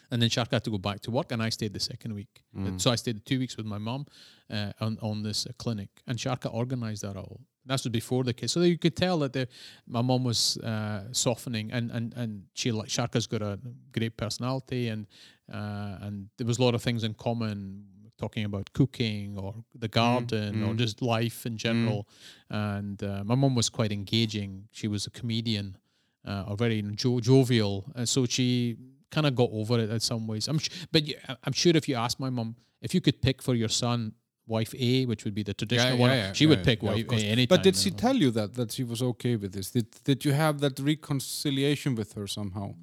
And 0.10 0.22
then 0.22 0.30
Sharka 0.30 0.56
had 0.56 0.64
to 0.64 0.72
go 0.72 0.78
back 0.78 1.00
to 1.02 1.12
work, 1.12 1.32
and 1.32 1.42
I 1.42 1.50
stayed 1.50 1.74
the 1.74 1.80
second 1.80 2.14
week. 2.14 2.44
Mm. 2.56 2.80
So 2.80 2.92
I 2.92 2.96
stayed 2.96 3.26
two 3.26 3.40
weeks 3.40 3.58
with 3.58 3.66
my 3.66 3.78
mum 3.78 4.06
uh, 4.50 4.72
on 4.80 4.98
on 5.02 5.24
this 5.24 5.46
uh, 5.46 5.52
clinic, 5.58 5.90
and 6.08 6.20
Sharka 6.20 6.50
organized 6.50 7.04
that 7.04 7.16
all. 7.18 7.42
That 7.66 7.74
was 7.74 7.88
before 7.92 8.24
the 8.24 8.34
kids, 8.34 8.54
so 8.54 8.62
you 8.62 8.78
could 8.78 8.96
tell 8.96 9.20
that 9.20 9.34
the, 9.34 9.48
my 9.88 10.02
mum 10.02 10.24
was 10.24 10.58
uh, 10.58 11.04
softening, 11.12 11.72
and 11.72 11.92
and 11.92 12.14
and 12.16 12.44
she 12.54 12.72
like 12.72 12.90
Sharka's 12.90 13.28
got 13.28 13.42
a 13.42 13.60
great 13.92 14.18
personality, 14.18 14.88
and 14.90 15.08
uh, 15.54 15.98
and 16.06 16.30
there 16.38 16.48
was 16.48 16.58
a 16.60 16.64
lot 16.64 16.76
of 16.76 16.82
things 16.82 17.04
in 17.04 17.14
common, 17.14 17.84
talking 18.18 18.46
about 18.46 18.74
cooking 18.74 19.38
or 19.38 19.54
the 19.78 19.88
garden 19.88 20.64
or 20.64 20.74
mm. 20.74 20.78
just 20.78 21.02
life 21.02 21.46
in 21.46 21.58
general. 21.58 22.08
And 22.50 23.02
uh, 23.04 23.24
my 23.24 23.36
mum 23.36 23.56
was 23.56 23.70
quite 23.70 23.92
engaging. 23.92 24.68
She 24.72 24.88
was 24.88 25.08
a 25.08 25.12
comedian. 25.12 25.78
uh, 26.26 26.46
or 26.48 26.56
very 26.56 26.82
jo- 26.96 27.20
jovial. 27.20 27.86
and 27.96 28.08
so 28.08 28.26
she 28.26 28.78
kind 29.12 29.28
of 29.28 29.36
got 29.36 29.50
over 29.52 29.80
it 29.80 29.90
in 29.90 30.00
some 30.00 30.26
ways. 30.28 30.48
I'm, 30.48 30.60
sh- 30.60 30.70
but 30.92 31.04
I'm 31.44 31.54
sure 31.54 31.74
if 31.76 31.88
you 31.90 31.96
ask 31.96 32.20
my 32.20 32.30
mum, 32.30 32.56
if 32.82 32.94
you 32.96 33.02
could 33.02 33.22
pick 33.22 33.42
for 33.42 33.54
your 33.56 33.70
son 33.70 34.14
wife 34.48 34.74
A, 34.78 35.06
which 35.06 35.24
would 35.26 35.34
be 35.36 35.44
the 35.44 35.54
traditional 35.54 35.94
yeah, 35.96 36.00
one, 36.02 36.10
yeah, 36.12 36.34
she 36.34 36.44
yeah, 36.46 36.50
would 36.52 36.64
pick 36.64 36.82
yeah, 36.82 36.90
wife. 36.92 37.06
A 37.12 37.46
But 37.46 37.64
did 37.64 37.76
she 37.76 37.90
know. 37.92 37.98
tell 37.98 38.16
you 38.16 38.32
that 38.32 38.54
that 38.56 38.72
she 38.72 38.84
was 38.84 39.02
okay 39.02 39.36
with 39.36 39.52
this? 39.54 39.72
Did 39.72 39.88
did 40.04 40.26
you 40.26 40.34
have 40.34 40.60
that 40.62 40.80
reconciliation 40.80 41.96
with 41.96 42.14
her 42.14 42.28
somehow? 42.28 42.74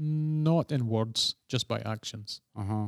Not 0.00 0.70
in 0.70 0.86
words, 0.86 1.34
just 1.48 1.66
by 1.68 1.80
actions. 1.80 2.40
Uh 2.56 2.64
huh. 2.64 2.86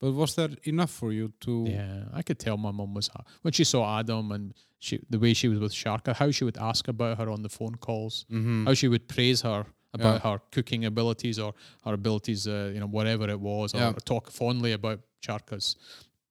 But 0.00 0.12
was 0.12 0.34
that 0.36 0.50
enough 0.66 0.90
for 0.90 1.10
you 1.12 1.32
to? 1.40 1.64
Yeah, 1.68 2.04
I 2.12 2.22
could 2.22 2.38
tell 2.38 2.56
my 2.56 2.70
mum 2.70 2.94
was 2.94 3.10
when 3.42 3.52
she 3.52 3.64
saw 3.64 3.98
Adam 3.98 4.30
and 4.30 4.54
she 4.78 5.00
the 5.10 5.18
way 5.18 5.32
she 5.34 5.48
was 5.48 5.58
with 5.58 5.72
Sharka, 5.72 6.14
how 6.14 6.30
she 6.30 6.44
would 6.44 6.58
ask 6.58 6.86
about 6.88 7.18
her 7.18 7.28
on 7.30 7.42
the 7.42 7.48
phone 7.48 7.74
calls, 7.76 8.26
Mm-hmm. 8.30 8.66
how 8.66 8.74
she 8.74 8.88
would 8.88 9.08
praise 9.08 9.40
her 9.42 9.66
about 10.00 10.16
Yeah. 10.22 10.30
her 10.32 10.38
cooking 10.54 10.84
abilities 10.92 11.38
or 11.44 11.50
her 11.84 11.94
abilities, 11.94 12.46
uh, 12.46 12.70
you 12.74 12.80
know, 12.80 12.90
whatever 12.98 13.26
it 13.36 13.40
was, 13.40 13.74
or 13.74 13.78
Yeah. 13.78 13.92
talk 14.12 14.30
fondly 14.30 14.72
about 14.72 14.98
Sharka's 15.26 15.76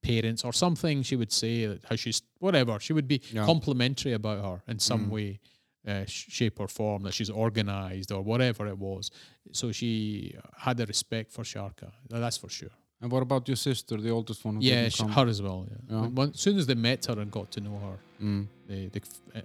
parents 0.01 0.43
or 0.45 0.53
something. 0.53 1.03
She 1.03 1.15
would 1.21 1.31
say 1.31 1.65
that 1.69 1.79
how 1.89 1.95
she's 2.03 2.21
whatever. 2.39 2.79
She 2.79 2.93
would 2.93 3.07
be 3.07 3.19
Yeah. 3.33 3.45
complimentary 3.45 4.13
about 4.13 4.39
her 4.47 4.57
in 4.71 4.79
some 4.79 5.03
Mm. 5.07 5.09
way. 5.17 5.39
Uh, 5.87 6.03
shape 6.07 6.59
or 6.59 6.67
form 6.67 7.03
that 7.03 7.13
she's 7.13 7.29
organized 7.29 8.11
or 8.11 8.23
whatever 8.23 8.65
it 8.73 8.75
was 8.79 9.11
so 9.51 9.71
she 9.71 10.33
had 10.57 10.79
a 10.79 10.85
respect 10.87 11.31
for 11.31 11.43
Sharka 11.43 11.91
that's 12.09 12.37
for 12.43 12.49
sure 12.49 12.71
And 13.01 13.11
what 13.11 13.21
about 13.21 13.47
your 13.47 13.57
sister, 13.57 13.97
the 13.97 14.09
oldest 14.09 14.45
one? 14.45 14.61
Yeah, 14.61 14.87
didn't 14.87 15.09
her 15.09 15.27
as 15.27 15.41
well. 15.41 15.67
Yeah. 15.69 15.77
Yeah. 16.01 16.07
When- 16.07 16.29
As 16.29 16.39
soon 16.39 16.57
as 16.57 16.65
they 16.65 16.75
met 16.75 17.05
her 17.05 17.19
and 17.19 17.29
got 17.31 17.51
to 17.51 17.61
know 17.61 17.77
her, 17.79 17.97
Mm, 18.21 18.47
they 18.67 18.87
they, 18.93 19.01
uh, 19.35 19.39
uh, 19.39 19.41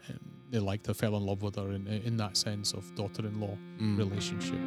they 0.50 0.60
liked 0.60 0.86
her, 0.86 0.94
fell 0.94 1.16
in 1.16 1.26
love 1.26 1.42
with 1.42 1.56
her 1.56 1.72
in 1.72 1.88
in 1.88 2.16
that 2.18 2.36
sense 2.36 2.72
of 2.72 2.94
daughter-in-law 2.94 3.56
mm. 3.80 3.98
relationship. 3.98 4.60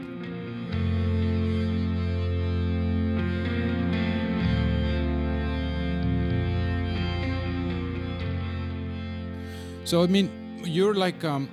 So 9.86 10.02
I 10.04 10.08
mean, 10.08 10.30
you're 10.66 10.94
like, 10.96 11.24
um, 11.24 11.50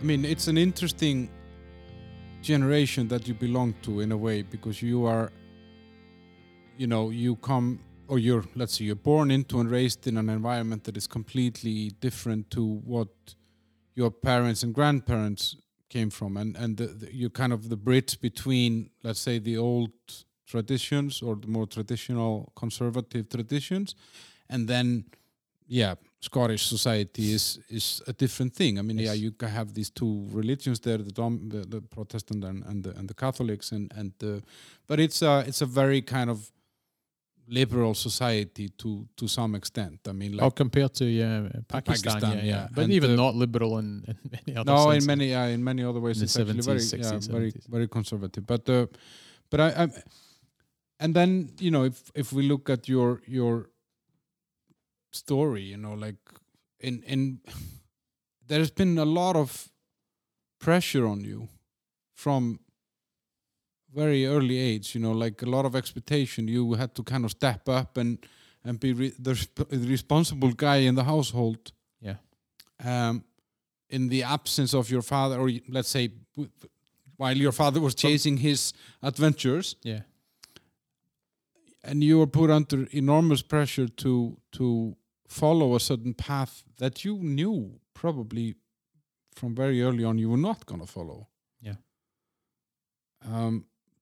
I 0.00 0.04
mean, 0.04 0.24
it's 0.24 0.48
an 0.48 0.58
interesting 0.58 1.30
generation 2.42 3.08
that 3.08 3.28
you 3.28 3.34
belong 3.34 3.74
to 3.82 4.00
in 4.00 4.12
a 4.12 4.16
way 4.16 4.42
because 4.42 4.82
you 4.82 5.04
are, 5.06 5.30
you 6.80 6.86
know, 6.86 7.10
you 7.10 7.36
come 7.36 7.78
or 8.08 8.18
you're, 8.18 8.44
let's 8.54 8.78
say, 8.78 8.84
you're 8.84 9.04
born 9.12 9.30
into 9.30 9.60
and 9.60 9.70
raised 9.70 10.06
in 10.06 10.16
an 10.16 10.30
environment 10.30 10.84
that 10.84 10.96
is 10.96 11.06
completely 11.06 11.90
different 12.00 12.50
to 12.50 12.64
what 12.64 13.08
your 13.94 14.10
parents 14.10 14.62
and 14.62 14.74
grandparents 14.74 15.56
came 15.90 16.10
from, 16.10 16.36
and 16.36 16.56
and 16.56 16.76
the, 16.78 16.86
the, 16.86 17.14
you're 17.14 17.36
kind 17.42 17.52
of 17.52 17.68
the 17.68 17.76
bridge 17.76 18.20
between, 18.20 18.90
let's 19.02 19.20
say, 19.20 19.38
the 19.38 19.58
old 19.58 19.92
traditions 20.46 21.22
or 21.22 21.36
the 21.36 21.48
more 21.48 21.66
traditional 21.66 22.50
conservative 22.56 23.28
traditions, 23.28 23.94
and 24.48 24.66
then 24.66 25.04
yeah, 25.66 25.94
Scottish 26.20 26.66
society 26.66 27.32
is 27.32 27.58
is 27.68 28.02
a 28.06 28.12
different 28.12 28.54
thing. 28.54 28.78
I 28.78 28.82
mean, 28.82 28.98
yeah, 28.98 29.12
you 29.12 29.32
have 29.40 29.74
these 29.74 29.90
two 29.90 30.26
religions 30.32 30.80
there, 30.80 30.98
the 30.98 31.12
dom- 31.12 31.48
the, 31.48 31.60
the 31.74 31.80
Protestant 31.80 32.44
and, 32.44 32.64
and 32.64 32.84
the 32.84 32.90
and 32.98 33.06
the 33.08 33.14
Catholics, 33.14 33.72
and 33.72 33.92
and 33.96 34.12
the, 34.18 34.42
but 34.86 34.98
it's 34.98 35.22
a 35.22 35.44
it's 35.46 35.62
a 35.62 35.66
very 35.66 36.02
kind 36.02 36.30
of 36.30 36.50
liberal 37.50 37.94
society 37.94 38.68
to 38.78 39.06
to 39.16 39.26
some 39.28 39.54
extent. 39.56 39.98
I 40.08 40.12
mean, 40.12 40.36
like 40.36 40.54
compared 40.54 40.94
to 40.94 41.04
yeah, 41.04 41.48
Pakistan, 41.68 42.12
Pakistan, 42.12 42.38
yeah, 42.38 42.44
yeah, 42.44 42.44
yeah. 42.44 42.68
but 42.74 42.84
And, 42.84 42.92
even 42.92 43.10
uh, 43.10 43.16
not 43.16 43.34
liberal 43.34 43.78
in, 43.78 44.04
in 44.06 44.16
many 44.30 44.56
other 44.56 44.72
no, 44.72 44.90
in 44.90 45.04
many 45.04 45.34
uh, 45.34 45.48
in 45.48 45.62
many 45.62 45.82
other 45.84 46.00
ways, 46.00 46.16
In 46.16 46.20
the 46.20 46.24
it's 46.24 46.38
actually 46.38 46.62
very 46.62 46.78
70s, 46.78 46.98
yeah, 46.98 47.18
60s, 47.18 47.30
very 47.30 47.52
70s. 47.52 47.68
very 47.68 47.88
conservative. 47.88 48.46
But 48.46 48.68
uh, 48.68 48.86
but 49.50 49.60
I, 49.60 49.68
I 49.82 49.88
and 51.00 51.14
then 51.14 51.50
you 51.58 51.70
know 51.70 51.84
if 51.84 52.10
if 52.14 52.32
we 52.32 52.42
look 52.48 52.70
at 52.70 52.88
your 52.88 53.20
your 53.26 53.70
story, 55.12 55.62
you 55.62 55.76
know, 55.76 55.94
like 55.94 56.18
in 56.78 57.02
in 57.02 57.40
there's 58.48 58.70
been 58.70 58.98
a 58.98 59.04
lot 59.04 59.36
of 59.36 59.68
pressure 60.60 61.06
on 61.06 61.24
you 61.24 61.48
from 62.14 62.60
very 63.94 64.24
early 64.26 64.58
age 64.58 64.94
you 64.94 65.00
know 65.00 65.12
like 65.12 65.42
a 65.42 65.46
lot 65.46 65.64
of 65.64 65.74
expectation 65.74 66.46
you 66.48 66.74
had 66.74 66.94
to 66.94 67.02
kind 67.02 67.24
of 67.24 67.30
step 67.30 67.68
up 67.68 67.96
and 67.96 68.18
and 68.64 68.78
be 68.78 68.92
re- 68.92 69.14
the, 69.18 69.32
resp- 69.32 69.68
the 69.68 69.88
responsible 69.88 70.52
guy 70.52 70.76
in 70.88 70.94
the 70.94 71.04
household 71.04 71.72
Yeah. 72.00 72.16
um 72.84 73.24
in 73.88 74.08
the 74.08 74.22
absence 74.22 74.74
of 74.74 74.90
your 74.90 75.02
father 75.02 75.36
or 75.40 75.50
let's 75.68 75.88
say 75.88 76.10
while 77.16 77.36
your 77.36 77.52
father 77.52 77.80
was 77.80 77.94
chasing 77.94 78.36
his 78.38 78.72
adventures 79.02 79.76
yeah, 79.82 80.00
and 81.82 82.04
you 82.04 82.18
were 82.18 82.26
put 82.26 82.50
under 82.50 82.86
enormous 82.92 83.42
pressure 83.42 83.88
to 83.88 84.36
to 84.52 84.96
follow 85.28 85.74
a 85.74 85.80
certain 85.80 86.14
path 86.14 86.62
that 86.78 87.04
you 87.04 87.16
knew 87.16 87.80
probably 87.94 88.54
from 89.34 89.54
very 89.54 89.82
early 89.82 90.04
on 90.04 90.18
you 90.18 90.28
were 90.30 90.36
not 90.50 90.66
going 90.66 90.80
to 90.80 90.86
follow. 90.86 91.28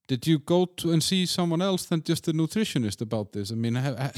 Did 0.09 0.25
you 0.25 0.39
go 0.39 0.65
to 0.65 0.91
and 0.91 1.03
see 1.03 1.27
someone 1.27 1.61
else 1.61 1.85
than 1.85 2.01
just 2.01 2.27
a 2.27 2.33
nutritionist 2.33 2.99
about 2.99 3.31
this? 3.31 3.51
I 3.51 3.55
mean, 3.55 3.77
I, 3.77 4.05
I, 4.05 4.11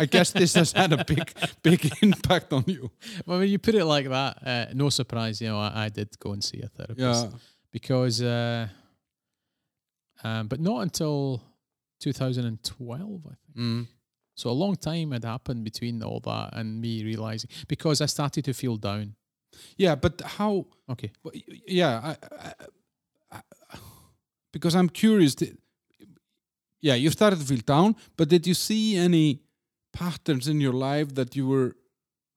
I, 0.00 0.04
guess 0.04 0.32
this 0.32 0.52
has 0.52 0.72
had 0.72 0.92
a 0.92 1.02
big, 1.02 1.32
big 1.62 1.90
impact 2.02 2.52
on 2.52 2.64
you. 2.66 2.90
well, 3.24 3.38
when 3.38 3.48
you 3.48 3.58
put 3.58 3.74
it 3.74 3.86
like 3.86 4.06
that, 4.10 4.46
uh, 4.46 4.66
no 4.74 4.90
surprise, 4.90 5.40
you 5.40 5.48
know, 5.48 5.58
I, 5.58 5.86
I 5.86 5.88
did 5.88 6.10
go 6.18 6.32
and 6.32 6.44
see 6.44 6.60
a 6.60 6.68
therapist 6.68 6.98
Yeah. 7.24 7.38
because, 7.72 8.20
uh, 8.20 8.68
um, 10.22 10.48
but 10.48 10.60
not 10.60 10.80
until 10.80 11.42
2012, 12.00 13.20
I 13.24 13.28
think. 13.28 13.56
Mm. 13.56 13.86
So 14.34 14.50
a 14.50 14.52
long 14.52 14.76
time 14.76 15.12
had 15.12 15.24
happened 15.24 15.64
between 15.64 16.02
all 16.02 16.20
that 16.20 16.50
and 16.52 16.82
me 16.82 17.02
realizing 17.02 17.48
because 17.66 18.02
I 18.02 18.06
started 18.06 18.44
to 18.44 18.52
feel 18.52 18.76
down. 18.76 19.14
Yeah, 19.78 19.94
but 19.94 20.20
how? 20.20 20.66
Okay. 20.90 21.12
Yeah, 21.66 22.14
I, 22.30 22.52
because 24.52 24.74
I'm 24.74 24.88
curious. 24.88 25.34
yeah, 26.80 26.94
you 26.94 27.10
started 27.10 27.38
to 27.40 27.44
feel 27.44 27.62
down, 27.64 27.96
but 28.16 28.28
did 28.28 28.46
you 28.46 28.54
see 28.54 28.96
any 28.96 29.42
patterns 29.92 30.48
in 30.48 30.60
your 30.60 30.72
life 30.72 31.14
that 31.14 31.36
you 31.36 31.46
were? 31.48 31.76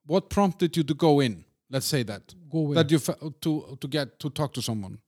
What 0.05 0.29
prompted 0.29 0.75
you 0.75 0.83
to 0.83 0.93
go 0.93 1.21
in? 1.21 1.45
Let's 1.69 1.85
say 1.85 2.03
that 2.03 2.35
Go 2.51 2.73
that 2.73 2.91
you 2.91 2.99
to 2.99 3.77
to 3.79 3.87
get 3.87 4.19
to 4.19 4.29
talk 4.29 4.53
to 4.53 4.61
someone 4.61 4.99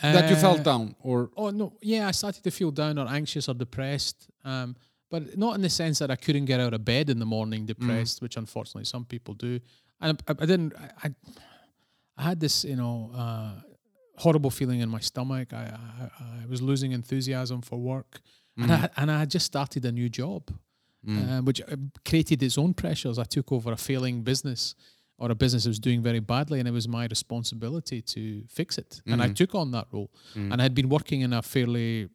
that 0.00 0.30
you 0.30 0.36
felt 0.36 0.60
Uh, 0.60 0.62
down 0.62 0.94
or 1.00 1.30
Oh 1.36 1.50
no, 1.50 1.72
yeah, 1.82 2.08
I 2.08 2.12
started 2.12 2.42
to 2.44 2.50
feel 2.50 2.70
down 2.70 2.98
or 2.98 3.08
anxious 3.08 3.48
or 3.48 3.54
depressed. 3.54 4.28
Um, 4.44 4.76
but 5.10 5.36
not 5.36 5.54
in 5.54 5.62
the 5.62 5.70
sense 5.70 5.98
that 5.98 6.10
I 6.10 6.16
couldn't 6.16 6.44
get 6.44 6.60
out 6.60 6.74
of 6.74 6.84
bed 6.84 7.10
in 7.10 7.18
the 7.18 7.26
morning 7.26 7.66
depressed, 7.66 8.20
which 8.22 8.36
unfortunately 8.36 8.84
some 8.84 9.04
people 9.04 9.34
do. 9.34 9.58
And 10.00 10.22
I, 10.28 10.32
I 10.32 10.46
didn't. 10.46 10.74
I, 10.76 11.08
I, 11.08 11.14
I 12.16 12.22
had 12.22 12.40
this, 12.40 12.64
you 12.64 12.76
know, 12.76 13.10
uh, 13.14 13.52
horrible 14.18 14.50
feeling 14.50 14.80
in 14.80 14.88
my 14.88 15.00
stomach. 15.00 15.52
I, 15.52 15.64
I, 16.02 16.42
I 16.42 16.46
was 16.48 16.60
losing 16.60 16.92
enthusiasm 16.92 17.62
for 17.62 17.78
work, 17.78 18.20
and 18.56 18.70
I 18.72 18.88
and 18.96 19.10
I 19.10 19.18
had 19.22 19.30
just 19.30 19.46
started 19.46 19.84
a 19.84 19.92
new 19.92 20.08
job, 20.08 20.42
uh, 21.08 21.40
which 21.48 21.60
uh, 21.60 21.76
created 22.08 22.42
its 22.42 22.56
own 22.58 22.74
pressures. 22.74 23.18
I 23.18 23.24
took 23.24 23.52
over 23.52 23.72
a 23.72 23.76
failing 23.76 24.22
business. 24.22 24.74
Or 25.20 25.32
a 25.32 25.34
business 25.34 25.64
that 25.64 25.70
was 25.70 25.80
doing 25.80 26.00
very 26.00 26.20
badly, 26.20 26.60
and 26.60 26.68
it 26.68 26.70
was 26.80 26.86
my 26.86 27.04
responsibility 27.10 28.00
to 28.02 28.20
fix 28.48 28.78
it. 28.78 29.02
And 29.12 29.20
I 29.20 29.26
took 29.34 29.52
on 29.56 29.72
that 29.72 29.86
role. 29.90 30.10
And 30.52 30.60
I 30.60 30.62
had 30.62 30.74
been 30.74 30.88
working 30.88 31.22
in 31.22 31.32
a 31.32 31.42
fairly 31.42 32.08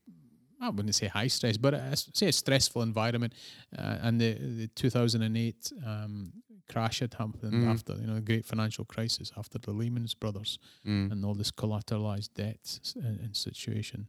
I 0.61 0.69
wouldn't 0.69 0.95
say 0.95 1.07
high 1.07 1.27
stress, 1.27 1.57
but 1.57 1.73
I 1.73 1.95
say 1.95 2.27
a 2.27 2.31
stressful 2.31 2.81
environment. 2.81 3.33
Uh, 3.77 3.97
and 4.05 4.21
the, 4.21 4.33
the 4.59 4.67
2008 4.67 5.73
um, 5.85 6.31
crash 6.69 6.99
had 6.99 7.13
happened 7.13 7.53
mm. 7.53 7.67
after, 7.67 7.93
you 7.95 8.07
know, 8.07 8.15
the 8.15 8.21
great 8.21 8.45
financial 8.45 8.85
crisis 8.85 9.31
after 9.37 9.57
the 9.57 9.71
Lehman 9.71 10.07
Brothers 10.19 10.59
mm. 10.85 11.11
and 11.11 11.25
all 11.25 11.33
this 11.33 11.51
collateralized 11.51 12.33
debt 12.35 12.79
and, 12.95 13.19
and 13.19 13.35
situation. 13.35 14.07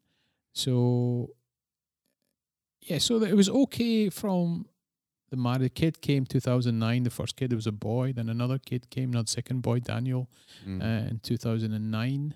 So, 0.55 1.31
yeah, 2.81 2.98
so 2.98 3.22
it 3.22 3.35
was 3.35 3.48
okay 3.48 4.09
from 4.09 4.66
the 5.31 5.36
married 5.36 5.74
kid 5.74 6.01
came 6.01 6.26
2009. 6.26 7.02
The 7.02 7.10
first 7.10 7.36
kid 7.36 7.52
it 7.52 7.56
was 7.56 7.66
a 7.66 7.72
boy. 7.72 8.12
Then 8.12 8.28
another 8.28 8.59
kid 8.59 8.89
came, 8.90 9.10
another 9.10 9.26
second 9.26 9.62
boy, 9.62 9.81
Daniel, 9.81 10.28
mm. 10.66 10.81
uh, 10.81 11.10
in 11.10 11.20
2009. 11.22 12.35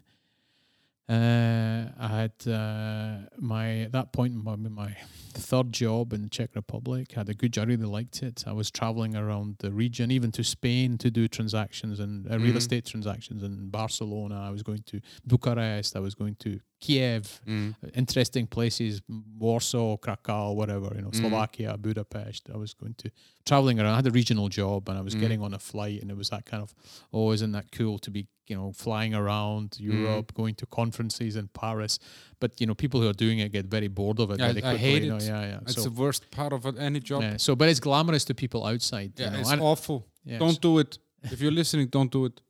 Uh, 1.09 1.87
I 1.99 2.09
had 2.09 2.33
uh, 2.47 3.27
my 3.39 3.81
at 3.81 3.93
that 3.93 4.13
point 4.13 4.35
my 4.45 4.57
my 4.57 4.95
third 5.33 5.73
job 5.73 6.13
in 6.13 6.23
the 6.23 6.29
Czech 6.29 6.51
Republic. 6.55 7.13
I 7.17 7.21
Had 7.21 7.29
a 7.31 7.35
good. 7.35 7.53
Job, 7.55 7.63
I 7.63 7.69
really 7.69 7.87
liked 7.87 8.23
it. 8.23 8.45
I 8.47 8.53
was 8.53 8.71
traveling 8.71 9.17
around 9.17 9.57
the 9.61 9.71
region, 9.73 10.11
even 10.11 10.31
to 10.33 10.45
Spain, 10.45 10.99
to 10.99 11.11
do 11.11 11.27
transactions 11.27 11.99
and 12.01 12.31
uh, 12.31 12.39
real 12.39 12.53
Mhm. 12.55 12.59
estate 12.59 12.85
transactions 12.85 13.43
in 13.43 13.71
Barcelona. 13.71 14.39
I 14.41 14.51
was 14.51 14.63
going 14.63 14.83
to 14.87 15.01
Bucharest. 15.27 15.97
I 15.97 16.01
was 16.01 16.15
going 16.15 16.35
to 16.41 16.61
Kiev, 16.81 17.41
Mm. 17.47 17.75
interesting 17.95 18.47
places, 18.47 19.03
Warsaw, 19.39 19.97
Krakow, 19.97 20.53
whatever, 20.53 20.93
you 20.95 21.03
know, 21.03 21.11
Mm. 21.11 21.17
Slovakia, 21.17 21.77
Budapest. 21.77 22.49
I 22.55 22.57
was 22.57 22.73
going 22.75 22.95
to 22.99 23.11
traveling 23.45 23.81
around. 23.81 23.93
I 23.95 23.97
had 23.97 24.07
a 24.07 24.11
regional 24.13 24.49
job 24.49 24.89
and 24.89 24.97
I 24.99 25.01
was 25.03 25.15
Mm. 25.15 25.21
getting 25.21 25.43
on 25.43 25.55
a 25.55 25.59
flight 25.59 26.01
and 26.03 26.11
it 26.11 26.17
was 26.17 26.31
that 26.31 26.45
kind 26.47 26.63
of, 26.63 26.75
oh, 27.13 27.33
isn't 27.33 27.53
that 27.53 27.73
cool 27.73 27.99
to 27.99 28.11
be, 28.11 28.27
you 28.47 28.55
know, 28.57 28.73
flying 28.73 29.13
around 29.15 29.71
Mm. 29.73 29.81
Europe, 29.93 30.35
going 30.35 30.55
to 30.57 30.67
conferences 30.67 31.35
in 31.35 31.49
Paris. 31.49 31.99
But, 32.39 32.61
you 32.61 32.67
know, 32.67 32.75
people 32.75 33.01
who 33.01 33.09
are 33.09 33.13
doing 33.27 33.39
it 33.41 33.51
get 33.51 33.67
very 33.67 33.89
bored 33.89 34.21
of 34.21 34.31
it 34.31 34.39
Yeah, 34.39 34.53
very 34.53 34.63
I 34.65 34.77
hate 34.77 35.03
you 35.03 35.09
know, 35.11 35.17
it. 35.17 35.25
Yeah, 35.25 35.43
yeah. 35.43 35.61
It's 35.63 35.75
so, 35.75 35.83
the 35.83 35.91
worst 35.91 36.31
part 36.31 36.53
of 36.53 36.65
it, 36.67 36.77
any 36.79 37.01
job. 37.01 37.23
yeah, 37.23 37.37
so, 37.39 37.57
but 37.57 37.69
it's 37.69 37.81
glamorous 37.81 38.25
to 38.27 38.35
people 38.35 38.65
outside. 38.65 39.13
Yeah, 39.17 39.27
you 39.27 39.33
know, 39.33 39.41
it's 39.41 39.51
and- 39.51 39.61
awful. 39.63 40.07
yeah, 40.25 40.39
Don't 40.39 40.61
do 40.61 40.79
it. 40.79 40.99
If 41.25 41.41
you're 41.41 41.51
listening, 41.51 41.89
don't 41.89 42.13
do 42.13 42.27
it. 42.27 42.41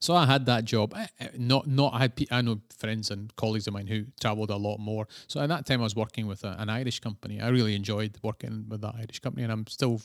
So 0.00 0.14
I 0.16 0.24
had 0.26 0.46
that 0.46 0.64
job. 0.64 0.94
I- 0.94 1.08
I- 1.20 1.30
Not, 1.36 1.66
not. 1.66 1.92
I 1.94 1.98
had. 2.00 2.12
I 2.30 2.40
know 2.42 2.60
friends 2.78 3.10
and 3.10 3.34
colleagues 3.36 3.66
of 3.66 3.74
mine 3.74 3.86
who 3.86 4.06
travelled 4.20 4.50
a 4.50 4.56
lot 4.56 4.78
more. 4.78 5.06
So 5.26 5.40
at 5.40 5.48
that 5.50 5.66
time, 5.66 5.80
I 5.80 5.84
was 5.84 5.94
working 5.94 6.26
with 6.26 6.42
a, 6.44 6.56
an 6.58 6.68
Irish 6.70 7.00
company. 7.00 7.40
I 7.40 7.48
really 7.48 7.74
enjoyed 7.74 8.16
working 8.22 8.64
with 8.68 8.80
that 8.80 8.94
Irish 8.96 9.20
company, 9.20 9.42
and 9.44 9.52
I'm 9.52 9.66
still 9.66 10.00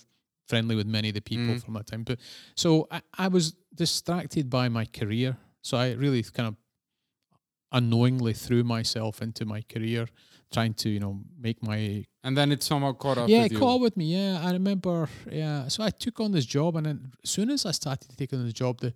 friendly 0.47 0.76
with 0.76 0.85
many 0.88 1.09
of 1.09 1.15
the 1.15 1.22
people 1.22 1.55
Mm. 1.55 1.63
from 1.63 1.73
that 1.76 1.88
time. 1.88 2.03
But 2.03 2.19
so 2.55 2.88
I, 2.91 3.01
I 3.17 3.27
was 3.30 3.55
distracted 3.73 4.49
by 4.49 4.69
my 4.69 4.85
career. 4.85 5.38
So 5.63 5.77
I 5.77 5.93
really 5.93 6.22
kind 6.23 6.47
of 6.49 6.55
unknowingly 7.72 8.34
threw 8.34 8.63
myself 8.63 9.22
into 9.22 9.45
my 9.45 9.61
career, 9.61 10.07
trying 10.51 10.73
to 10.73 10.89
you 10.89 10.99
know 10.99 11.22
make 11.39 11.61
my 11.63 12.05
And 12.23 12.35
then 12.38 12.51
it 12.51 12.63
somehow 12.63 12.93
caught 12.93 13.17
up 13.17 13.30
yeah, 13.30 13.45
it 13.45 13.55
caught 13.55 13.76
up 13.76 13.81
with 13.81 13.97
me. 13.97 14.05
Yeah, 14.05 14.41
I 14.43 14.51
remember. 14.51 15.09
Yeah, 15.31 15.67
so 15.69 15.84
I 15.84 15.89
took 15.89 16.19
on 16.19 16.31
this 16.31 16.45
job, 16.45 16.76
and 16.76 16.85
then 16.85 17.11
as 17.23 17.30
soon 17.30 17.49
as 17.49 17.65
I 17.65 17.72
started 17.72 18.09
taking 18.17 18.39
on 18.39 18.45
the 18.45 18.53
job, 18.53 18.80
the 18.81 18.93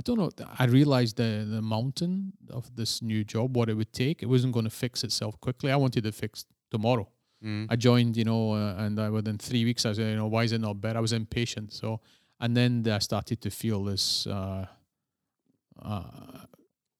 I 0.00 0.02
don't 0.02 0.18
know. 0.18 0.30
I 0.58 0.64
realized 0.78 1.14
the 1.22 1.30
the 1.56 1.60
mountain 1.76 2.32
of 2.58 2.64
this 2.74 3.02
new 3.02 3.22
job, 3.34 3.54
what 3.58 3.68
it 3.68 3.74
would 3.80 3.92
take. 3.92 4.16
It 4.22 4.28
wasn't 4.34 4.52
going 4.56 4.64
to 4.72 4.76
fix 4.84 5.04
itself 5.08 5.34
quickly. 5.46 5.70
I 5.70 5.76
wanted 5.76 6.02
to 6.04 6.12
fix 6.12 6.46
tomorrow. 6.70 7.06
Mm. 7.44 7.66
I 7.72 7.76
joined, 7.88 8.16
you 8.16 8.24
know, 8.30 8.42
uh, 8.60 8.82
and 8.84 8.98
I, 8.98 9.08
within 9.10 9.36
three 9.38 9.64
weeks, 9.68 9.82
I 9.84 9.92
said, 9.92 10.08
you 10.12 10.16
know, 10.16 10.26
why 10.34 10.42
is 10.44 10.52
it 10.52 10.60
not 10.60 10.80
better? 10.80 10.98
I 10.98 11.02
was 11.02 11.12
impatient. 11.12 11.72
So, 11.80 12.00
and 12.42 12.56
then 12.56 12.70
I 12.98 12.98
started 13.00 13.38
to 13.42 13.50
feel 13.50 13.84
this 13.84 14.26
uh, 14.26 14.66
uh, 15.82 16.02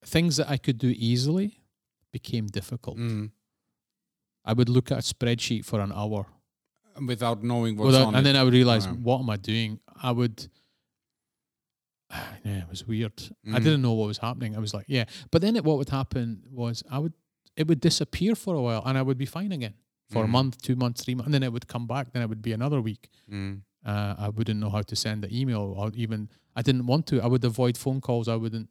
things 0.04 0.36
that 0.38 0.48
I 0.50 0.58
could 0.64 0.78
do 0.78 0.92
easily 1.10 1.48
became 2.12 2.46
difficult. 2.48 2.98
Mm. 2.98 3.30
I 4.44 4.52
would 4.52 4.68
look 4.68 4.90
at 4.92 4.98
a 4.98 5.14
spreadsheet 5.14 5.64
for 5.64 5.80
an 5.80 5.92
hour 5.92 6.26
Without 7.06 7.42
knowing 7.42 7.76
what's 7.76 7.86
Without- 7.92 8.08
on 8.08 8.14
and 8.14 8.22
it. 8.26 8.32
then 8.32 8.36
I 8.40 8.44
would 8.44 8.52
realize, 8.52 8.86
what 8.88 9.20
am 9.20 9.30
I 9.30 9.36
doing? 9.36 9.80
I 10.02 10.10
would. 10.12 10.36
Yeah, 12.44 12.58
it 12.64 12.68
was 12.68 12.86
weird. 12.86 13.12
I 13.46 13.58
Mm. 13.58 13.64
didn't 13.64 13.82
know 13.82 13.92
what 13.92 14.06
was 14.08 14.18
happening. 14.18 14.56
I 14.56 14.58
was 14.60 14.74
like, 14.74 14.86
yeah. 14.88 15.04
But 15.30 15.42
then 15.42 15.56
it, 15.56 15.64
what 15.64 15.78
would 15.78 15.90
happen 15.90 16.42
was 16.50 16.82
I 16.90 16.98
would 16.98 17.12
it 17.56 17.66
would 17.68 17.80
disappear 17.80 18.34
for 18.34 18.54
a 18.54 18.62
while, 18.62 18.82
and 18.86 18.96
I 18.96 19.02
would 19.02 19.18
be 19.18 19.26
fine 19.26 19.52
again 19.52 19.74
for 20.08 20.24
a 20.24 20.26
Mm. 20.26 20.30
month, 20.30 20.62
two 20.62 20.76
months, 20.76 21.04
three 21.04 21.14
months, 21.14 21.26
and 21.26 21.34
then 21.34 21.42
it 21.42 21.52
would 21.52 21.66
come 21.68 21.86
back. 21.86 22.12
Then 22.12 22.22
it 22.22 22.28
would 22.28 22.42
be 22.42 22.52
another 22.52 22.80
week. 22.80 23.08
Mm. 23.30 23.62
Uh, 23.84 24.14
I 24.18 24.28
wouldn't 24.28 24.58
know 24.60 24.70
how 24.70 24.82
to 24.82 24.96
send 24.96 25.22
the 25.24 25.30
email, 25.40 25.74
or 25.76 25.90
even 25.94 26.28
I 26.56 26.62
didn't 26.62 26.86
want 26.86 27.06
to. 27.08 27.20
I 27.20 27.26
would 27.26 27.44
avoid 27.44 27.76
phone 27.76 28.00
calls. 28.00 28.28
I 28.28 28.36
wouldn't. 28.36 28.68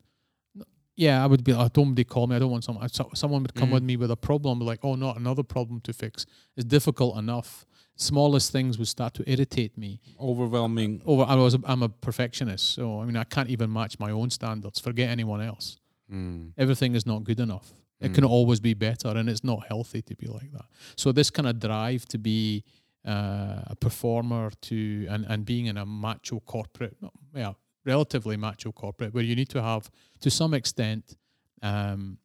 Yeah, 0.96 1.24
I 1.24 1.28
would 1.28 1.44
be. 1.46 1.54
like, 1.54 1.72
don't 1.74 1.96
they 1.96 2.04
call 2.04 2.28
me? 2.28 2.36
I 2.36 2.40
don't 2.40 2.52
want 2.52 2.64
someone. 2.66 2.90
so- 2.90 3.10
Someone 3.14 3.42
would 3.44 3.54
come 3.54 3.70
Mm. 3.70 3.74
with 3.74 3.84
me 3.84 3.96
with 3.96 4.12
a 4.12 4.18
problem, 4.18 4.60
like, 4.60 4.80
oh, 4.84 4.96
not 4.96 5.18
another 5.18 5.44
problem 5.44 5.80
to 5.82 5.94
fix. 5.94 6.26
It's 6.58 6.66
difficult 6.66 7.18
enough. 7.18 7.66
Smallest 8.02 8.52
things 8.54 8.78
would 8.80 8.88
start 8.88 9.14
to 9.16 9.24
irritate 9.30 9.78
me 9.78 10.00
Overwhelming. 10.20 11.02
over 11.06 11.24
I 11.24 11.36
was 11.36 11.56
I'm 11.66 11.84
a 11.84 11.90
perfectionist, 11.90 12.72
so 12.74 13.02
I 13.02 13.06
mean 13.06 13.18
I 13.18 13.26
can't 13.26 13.50
even 13.50 13.72
match 13.74 14.00
my 14.00 14.10
own 14.12 14.30
standards. 14.30 14.80
Forget 14.80 15.10
anyone 15.10 15.42
else. 15.42 15.78
Mm. 16.12 16.54
Everything 16.58 16.96
is 16.96 17.06
not 17.06 17.24
good 17.26 17.40
enough. 17.42 17.74
It 18.00 18.12
Mm. 18.12 18.16
can 18.16 18.24
always 18.24 18.62
be 18.62 18.74
better, 18.74 19.10
and 19.10 19.28
it's 19.30 19.44
not 19.44 19.68
healthy 19.68 20.02
to 20.04 20.16
be 20.16 20.28
like 20.28 20.52
that. 20.54 20.66
So 20.96 21.12
this 21.12 21.30
kind 21.30 21.48
of 21.48 21.60
drive 21.60 22.06
to 22.06 22.18
be 22.18 22.64
uh, 23.06 23.74
a 23.74 23.76
performer 23.76 24.52
to 24.62 25.06
and 25.10 25.26
and 25.26 25.46
being 25.46 25.66
in 25.66 25.76
a 25.78 25.86
macho 25.86 26.40
corporate, 26.40 26.96
no, 27.02 27.12
yeah, 27.36 27.54
relatively 27.86 28.38
macho 28.38 28.72
corporate, 28.72 29.14
where 29.14 29.24
you 29.26 29.36
need 29.36 29.50
to 29.50 29.62
have 29.62 29.90
to 30.22 30.30
some 30.32 30.54
extent 30.54 31.18
um, 31.62 32.18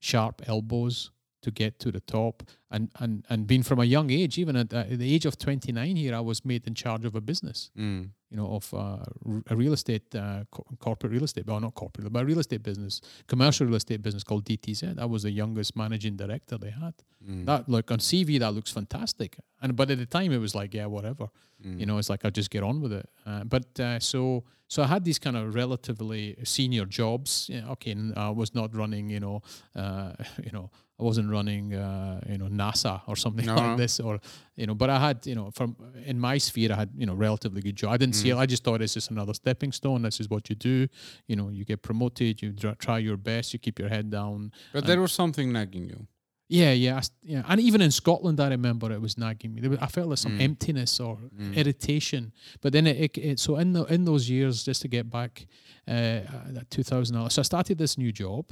sharp 0.00 0.42
elbows 0.48 1.10
to 1.44 1.50
get 1.50 1.78
to 1.78 1.90
the 1.92 2.00
top, 2.00 2.42
and 2.70 2.88
and 3.02 3.24
and 3.30 3.46
being 3.46 3.64
from 3.64 3.78
a 3.80 3.84
young 3.84 4.10
age, 4.10 4.34
even 4.42 4.56
at, 4.56 4.72
at 4.72 4.98
the 4.98 5.14
age 5.14 5.26
of 5.28 5.34
29 5.36 5.96
here, 5.96 6.14
I 6.20 6.20
was 6.20 6.44
made 6.44 6.66
in 6.66 6.74
charge 6.74 7.04
of 7.08 7.14
a 7.14 7.20
business 7.20 7.70
Mm. 7.78 8.10
you 8.30 8.36
know, 8.40 8.48
of 8.58 8.74
uh, 8.74 9.04
a 9.52 9.54
real 9.62 9.72
estate, 9.72 10.06
uh, 10.14 10.44
co- 10.50 10.66
corporate 10.78 11.12
real 11.12 11.24
estate, 11.24 11.46
well, 11.46 11.60
not 11.60 11.74
corporate, 11.74 12.12
but 12.12 12.22
a 12.22 12.26
real 12.26 12.40
estate 12.40 12.62
business, 12.62 13.00
commercial 13.26 13.66
real 13.66 13.76
estate 13.76 14.00
business 14.02 14.24
called 14.24 14.44
DTZ. 14.44 14.98
I 14.98 15.04
was 15.14 15.22
the 15.22 15.30
youngest 15.30 15.76
managing 15.76 16.16
director 16.16 16.58
they 16.58 16.70
had. 16.84 16.94
Mm. 17.28 17.44
That, 17.46 17.68
like 17.68 17.90
on 17.94 17.98
CV, 18.00 18.38
that 18.40 18.52
looks 18.54 18.72
fantastic. 18.72 19.30
And 19.62 19.76
but 19.76 19.90
at 19.90 19.98
the 19.98 20.06
time, 20.18 20.32
it 20.32 20.40
was 20.46 20.54
like, 20.60 20.74
yeah, 20.78 20.86
whatever. 20.96 21.26
Mm. 21.64 21.78
You 21.80 21.86
know, 21.86 21.98
it's 21.98 22.10
like 22.10 22.24
I'll 22.24 22.36
just 22.42 22.50
get 22.50 22.62
on 22.62 22.80
with 22.82 22.92
it. 22.92 23.08
Uh, 23.26 23.44
but 23.44 23.68
uh, 23.80 24.00
so 24.00 24.44
so 24.66 24.82
I 24.82 24.86
had 24.86 25.04
these 25.04 25.20
kind 25.20 25.36
of 25.36 25.54
relatively 25.54 26.36
senior 26.42 26.86
jobs. 26.86 27.48
Yeah, 27.52 27.70
okay, 27.74 27.92
and 27.92 28.12
I 28.18 28.30
was 28.30 28.50
not 28.54 28.74
running, 28.74 29.10
you 29.10 29.20
know, 29.20 29.42
uh, 29.76 30.12
you 30.46 30.50
know, 30.52 30.70
I 31.00 31.02
wasn't 31.02 31.28
running, 31.28 31.74
uh, 31.74 32.20
you 32.30 32.38
know, 32.38 32.46
NASA 32.46 33.00
or 33.08 33.16
something 33.16 33.46
No. 33.52 33.56
like 33.56 33.76
this, 33.78 33.98
or 34.00 34.20
you 34.54 34.66
know. 34.66 34.74
But 34.74 34.90
I 34.90 34.98
had, 35.00 35.26
you 35.26 35.34
know, 35.34 35.50
from 35.50 35.76
in 36.06 36.20
my 36.20 36.38
sphere, 36.38 36.70
I 36.72 36.76
had, 36.76 36.90
you 36.96 37.04
know, 37.06 37.14
relatively 37.14 37.60
good 37.62 37.74
job. 37.76 37.90
I 37.92 37.96
didn't 37.96 38.14
see 38.14 38.30
it. 38.30 38.36
I 38.36 38.46
just 38.46 38.62
thought 38.62 38.80
it's 38.80 38.94
just 38.94 39.10
another 39.10 39.34
stepping 39.34 39.72
stone. 39.72 40.02
This 40.02 40.20
is 40.20 40.28
what 40.30 40.48
you 40.48 40.54
do. 40.56 40.86
You 41.26 41.36
know, 41.36 41.48
you 41.48 41.64
get 41.64 41.82
promoted. 41.82 42.40
You 42.42 42.52
try 42.78 42.98
your 42.98 43.16
best. 43.16 43.52
You 43.52 43.58
keep 43.58 43.78
your 43.80 43.88
head 43.88 44.08
down. 44.10 44.52
But 44.72 44.86
there 44.86 45.00
was 45.00 45.12
something 45.12 45.52
nagging 45.52 45.88
you. 45.88 46.06
Yeah, 46.48 46.72
yeah, 46.72 46.98
I 46.98 47.02
yeah. 47.22 47.42
And 47.48 47.58
even 47.60 47.80
in 47.80 47.90
Scotland, 47.90 48.38
I 48.38 48.48
remember 48.50 48.92
it 48.92 49.00
was 49.00 49.16
nagging 49.18 49.54
me. 49.54 49.62
I 49.80 49.86
felt 49.88 50.08
like 50.10 50.18
some 50.18 50.36
Mm. 50.38 50.42
emptiness 50.42 51.00
or 51.00 51.16
Mm. 51.16 51.54
irritation. 51.56 52.32
But 52.60 52.72
then 52.72 52.86
it, 52.86 52.96
it, 53.00 53.18
it 53.18 53.40
so 53.40 53.56
in 53.56 53.72
the 53.72 53.82
in 53.94 54.04
those 54.04 54.28
years, 54.30 54.62
just 54.62 54.82
to 54.82 54.88
get 54.88 55.10
back, 55.10 55.46
uh, 55.88 56.20
that 56.52 56.66
2000. 56.70 57.30
So 57.30 57.40
I 57.40 57.42
started 57.44 57.78
this 57.78 57.96
new 57.98 58.12
job, 58.12 58.44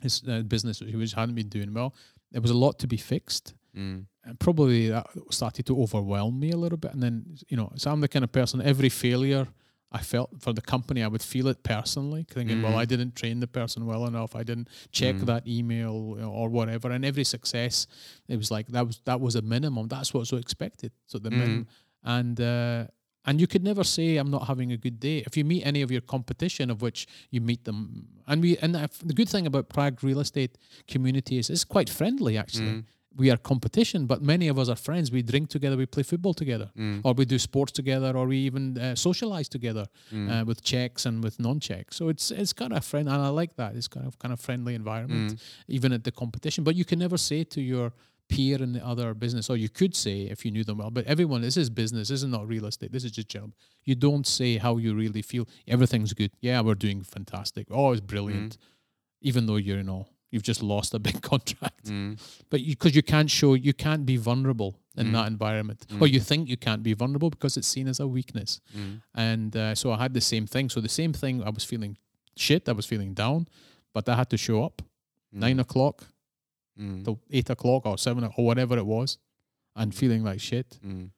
this 0.00 0.22
uh, 0.28 0.42
business 0.42 0.80
which 0.80 1.12
hadn't 1.12 1.34
been 1.34 1.48
doing 1.48 1.72
well. 1.74 1.94
There 2.32 2.40
was 2.40 2.50
a 2.50 2.56
lot 2.56 2.78
to 2.80 2.86
be 2.86 2.96
fixed. 2.96 3.54
Mm. 3.76 4.06
And 4.24 4.38
probably 4.38 4.88
that 4.88 5.06
started 5.30 5.64
to 5.66 5.80
overwhelm 5.82 6.38
me 6.38 6.50
a 6.50 6.56
little 6.56 6.78
bit. 6.78 6.92
And 6.92 7.02
then 7.02 7.36
you 7.48 7.56
know, 7.56 7.72
so 7.76 7.90
I'm 7.90 8.00
the 8.00 8.08
kind 8.08 8.24
of 8.24 8.32
person. 8.32 8.60
Every 8.60 8.88
failure 8.88 9.46
I 9.92 10.02
felt 10.02 10.30
for 10.40 10.52
the 10.52 10.60
company, 10.60 11.02
I 11.02 11.08
would 11.08 11.22
feel 11.22 11.48
it 11.48 11.62
personally, 11.64 12.24
thinking, 12.30 12.62
well, 12.62 12.72
Mm. 12.74 12.82
I 12.82 12.84
didn't 12.84 13.16
train 13.16 13.40
the 13.40 13.48
person 13.48 13.86
well 13.86 14.06
enough. 14.06 14.36
I 14.36 14.44
didn't 14.44 14.68
check 14.92 15.16
Mm. 15.16 15.26
that 15.26 15.46
email 15.48 16.16
or 16.24 16.48
whatever. 16.48 16.90
And 16.92 17.04
every 17.04 17.24
success, 17.24 17.86
it 18.28 18.36
was 18.36 18.50
like 18.50 18.66
that 18.68 18.86
was 18.86 19.00
that 19.04 19.20
was 19.20 19.34
a 19.36 19.42
minimum. 19.42 19.88
That's 19.88 20.12
what's 20.14 20.30
so 20.30 20.36
expected. 20.36 20.92
So 21.06 21.18
the 21.18 21.30
minimum, 21.30 21.66
and 22.04 22.40
uh, 22.40 22.86
and 23.26 23.40
you 23.40 23.46
could 23.46 23.62
never 23.62 23.84
say 23.84 24.16
I'm 24.16 24.30
not 24.30 24.46
having 24.46 24.72
a 24.72 24.76
good 24.76 24.98
day 25.00 25.18
if 25.26 25.36
you 25.36 25.44
meet 25.44 25.62
any 25.66 25.82
of 25.82 25.90
your 25.90 26.00
competition, 26.02 26.70
of 26.70 26.80
which 26.82 27.06
you 27.30 27.40
meet 27.40 27.64
them. 27.64 28.06
And 28.26 28.42
we 28.42 28.56
and 28.58 28.74
the 28.74 29.14
good 29.14 29.28
thing 29.28 29.46
about 29.46 29.68
Prague 29.68 30.02
real 30.02 30.20
estate 30.20 30.56
community 30.88 31.36
is 31.38 31.50
it's 31.50 31.64
quite 31.64 31.90
friendly 31.90 32.38
actually. 32.38 32.66
Mm. 32.72 32.84
We 33.16 33.28
are 33.32 33.36
competition, 33.36 34.06
but 34.06 34.22
many 34.22 34.46
of 34.48 34.56
us 34.56 34.68
are 34.68 34.76
friends. 34.76 35.10
We 35.10 35.22
drink 35.22 35.48
together, 35.50 35.76
we 35.76 35.84
play 35.86 36.04
football 36.04 36.32
together, 36.32 36.70
Mm. 36.76 37.00
or 37.04 37.12
we 37.14 37.24
do 37.24 37.38
sports 37.38 37.72
together, 37.72 38.16
or 38.16 38.26
we 38.28 38.36
even 38.46 38.78
uh, 38.78 38.94
socialize 38.94 39.48
together 39.48 39.86
Mm. 40.12 40.28
uh, 40.30 40.44
with 40.44 40.62
Czechs 40.62 41.06
and 41.06 41.22
with 41.24 41.38
non-Czechs. 41.40 41.96
So 41.96 42.08
it's 42.08 42.30
it's 42.30 42.52
kind 42.54 42.72
of 42.72 42.84
friend, 42.84 43.08
and 43.08 43.20
I 43.20 43.28
like 43.40 43.54
that. 43.56 43.74
It's 43.74 43.88
kind 43.88 44.06
of 44.06 44.14
kind 44.18 44.32
of 44.32 44.40
friendly 44.40 44.74
environment, 44.74 45.32
Mm. 45.32 45.38
even 45.76 45.92
at 45.92 46.02
the 46.04 46.12
competition. 46.12 46.64
But 46.64 46.74
you 46.76 46.84
can 46.84 46.98
never 46.98 47.18
say 47.18 47.44
to 47.44 47.60
your 47.60 47.92
peer 48.30 48.56
in 48.62 48.72
the 48.72 48.82
other 48.92 49.12
business, 49.14 49.50
or 49.50 49.56
you 49.56 49.68
could 49.68 49.94
say 49.94 50.16
if 50.34 50.44
you 50.44 50.50
knew 50.50 50.64
them 50.64 50.78
well. 50.78 50.90
But 50.90 51.04
everyone, 51.06 51.40
this 51.42 51.56
is 51.56 51.68
business. 51.82 52.08
This 52.08 52.22
is 52.22 52.28
not 52.36 52.48
real 52.48 52.66
estate. 52.66 52.92
This 52.92 53.04
is 53.04 53.12
just 53.12 53.28
general. 53.28 53.52
You 53.84 53.94
don't 54.06 54.26
say 54.26 54.56
how 54.64 54.76
you 54.78 54.94
really 54.94 55.22
feel. 55.22 55.44
Everything's 55.66 56.12
good. 56.14 56.30
Yeah, 56.40 56.60
we're 56.62 56.74
doing 56.86 57.02
fantastic. 57.02 57.66
Oh, 57.70 57.92
it's 57.92 58.00
brilliant. 58.00 58.56
Even 59.20 59.46
though 59.46 59.56
you're, 59.56 59.78
you 59.78 59.82
know, 59.82 60.06
you've 60.30 60.42
just 60.52 60.62
lost 60.62 60.94
a 60.94 60.98
big 60.98 61.20
contract. 61.32 61.86
Mm. 61.86 62.18
But 62.50 62.60
because 62.64 62.94
you, 62.94 63.02
can't 63.02 63.30
show, 63.30 63.54
you 63.54 63.74
can't 63.74 64.04
be 64.06 64.16
vulnerable 64.16 64.72
in 64.96 65.06
Mm. 65.08 65.12
that 65.12 65.26
environment, 65.28 65.86
or 66.00 66.06
Mm. 66.06 66.12
you 66.14 66.20
think 66.20 66.48
you 66.48 66.56
can't 66.56 66.82
be 66.82 66.94
vulnerable 66.94 67.30
because 67.30 67.56
it's 67.56 67.68
seen 67.76 67.88
as 67.88 68.00
a 68.00 68.06
weakness. 68.06 68.60
Mm. 68.76 69.02
And 69.14 69.56
uh, 69.56 69.74
so 69.74 69.92
I 69.92 69.98
had 70.04 70.14
the 70.14 70.20
same 70.20 70.46
thing. 70.46 70.68
So 70.68 70.80
the 70.80 70.88
same 71.00 71.12
thing, 71.12 71.42
I 71.42 71.50
was 71.50 71.64
feeling 71.64 71.96
shit, 72.36 72.68
I 72.68 72.72
was 72.72 72.86
feeling 72.86 73.12
down, 73.14 73.46
but 73.94 74.08
I 74.08 74.14
had 74.16 74.28
to 74.30 74.36
show 74.36 74.62
up 74.64 74.82
nine 75.32 75.58
o'clock 75.60 75.96
Mm. 76.80 77.04
till 77.04 77.20
eight 77.30 77.50
o'clock 77.50 77.86
or 77.86 77.98
seven 77.98 78.24
or 78.24 78.44
whatever 78.44 78.78
it 78.78 78.86
was, 78.86 79.18
and 79.76 79.94
feeling 79.94 80.24
like 80.24 80.40
shit. 80.40 80.78
Mm. 80.84 81.10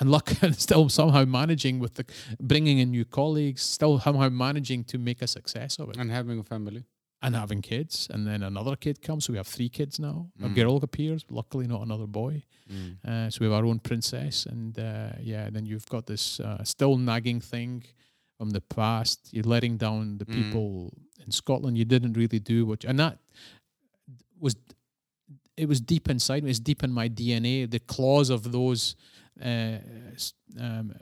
And 0.00 0.10
luck, 0.10 0.32
and 0.42 0.54
still 0.56 0.88
somehow 0.88 1.24
managing 1.24 1.80
with 1.80 1.94
the 1.94 2.04
bringing 2.40 2.78
in 2.78 2.90
new 2.90 3.04
colleagues, 3.04 3.62
still 3.62 3.98
somehow 4.00 4.28
managing 4.28 4.84
to 4.84 4.98
make 4.98 5.20
a 5.22 5.26
success 5.26 5.78
of 5.78 5.88
it, 5.90 5.96
And 5.98 6.10
having 6.10 6.38
a 6.38 6.42
family. 6.44 6.84
and 7.20 7.34
having 7.34 7.60
kids. 7.62 8.06
And 8.10 8.24
then 8.28 8.42
another 8.44 8.76
kid 8.76 9.02
comes, 9.02 9.24
so 9.24 9.32
we 9.32 9.38
have 9.38 9.48
three 9.48 9.68
kids 9.68 9.98
now. 9.98 10.30
A 10.40 10.48
Mm. 10.48 10.54
girl 10.54 10.76
appears, 10.76 11.24
luckily 11.28 11.66
not 11.66 11.82
another 11.82 12.06
boy. 12.06 12.44
Mm. 12.70 12.96
Uh, 13.04 13.28
so 13.30 13.38
we 13.40 13.46
have 13.46 13.54
our 13.58 13.66
own 13.66 13.80
princess, 13.80 14.46
and 14.46 14.78
uh, 14.78 15.10
yeah, 15.20 15.50
then 15.50 15.66
you've 15.66 15.86
got 15.88 16.06
this 16.06 16.38
uh, 16.40 16.62
still 16.64 16.96
nagging 16.96 17.40
thing 17.40 17.82
from 18.36 18.50
the 18.50 18.60
past. 18.60 19.18
You're 19.32 19.50
letting 19.56 19.78
down 19.78 20.18
the 20.18 20.26
Mm. 20.26 20.34
people 20.34 20.92
in 21.24 21.32
Scotland. 21.32 21.76
You 21.76 21.84
didn't 21.84 22.12
really 22.16 22.38
do 22.38 22.64
what, 22.66 22.84
you, 22.84 22.90
and 22.90 22.98
that 23.00 23.18
was 24.38 24.54
it 25.58 25.68
was 25.68 25.80
deep 25.80 26.08
inside 26.08 26.42
me. 26.44 26.50
It's 26.50 26.60
deep 26.60 26.82
in 26.84 26.92
my 26.92 27.08
DNA. 27.08 27.70
The 27.70 27.80
claws 27.80 28.30
of 28.30 28.52
those 28.52 28.96
uh, 29.42 29.78
um, 30.58 30.94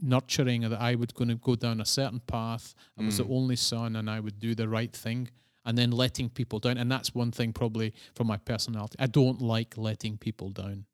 nurturing 0.00 0.62
that 0.62 0.80
I 0.80 0.94
would 0.94 1.12
going 1.14 1.28
to 1.28 1.34
go 1.36 1.54
down 1.56 1.80
a 1.80 1.84
certain 1.84 2.20
path. 2.20 2.74
I 2.98 3.02
was 3.04 3.16
the 3.18 3.24
Mm. 3.24 3.36
only 3.38 3.56
son, 3.56 3.96
and 3.96 4.08
I 4.08 4.20
would 4.20 4.38
do 4.38 4.54
the 4.54 4.68
right 4.68 4.92
thing. 4.92 5.28
And 5.64 5.76
then 5.76 5.90
letting 5.90 6.30
people 6.30 6.58
down, 6.58 6.78
and 6.78 6.90
that's 6.90 7.14
one 7.14 7.30
thing 7.32 7.52
probably 7.52 7.92
from 8.14 8.26
my 8.28 8.38
personality. 8.38 8.96
I 8.98 9.06
don't 9.06 9.40
like 9.42 9.76
letting 9.76 10.16
people 10.16 10.48
down, 10.50 10.86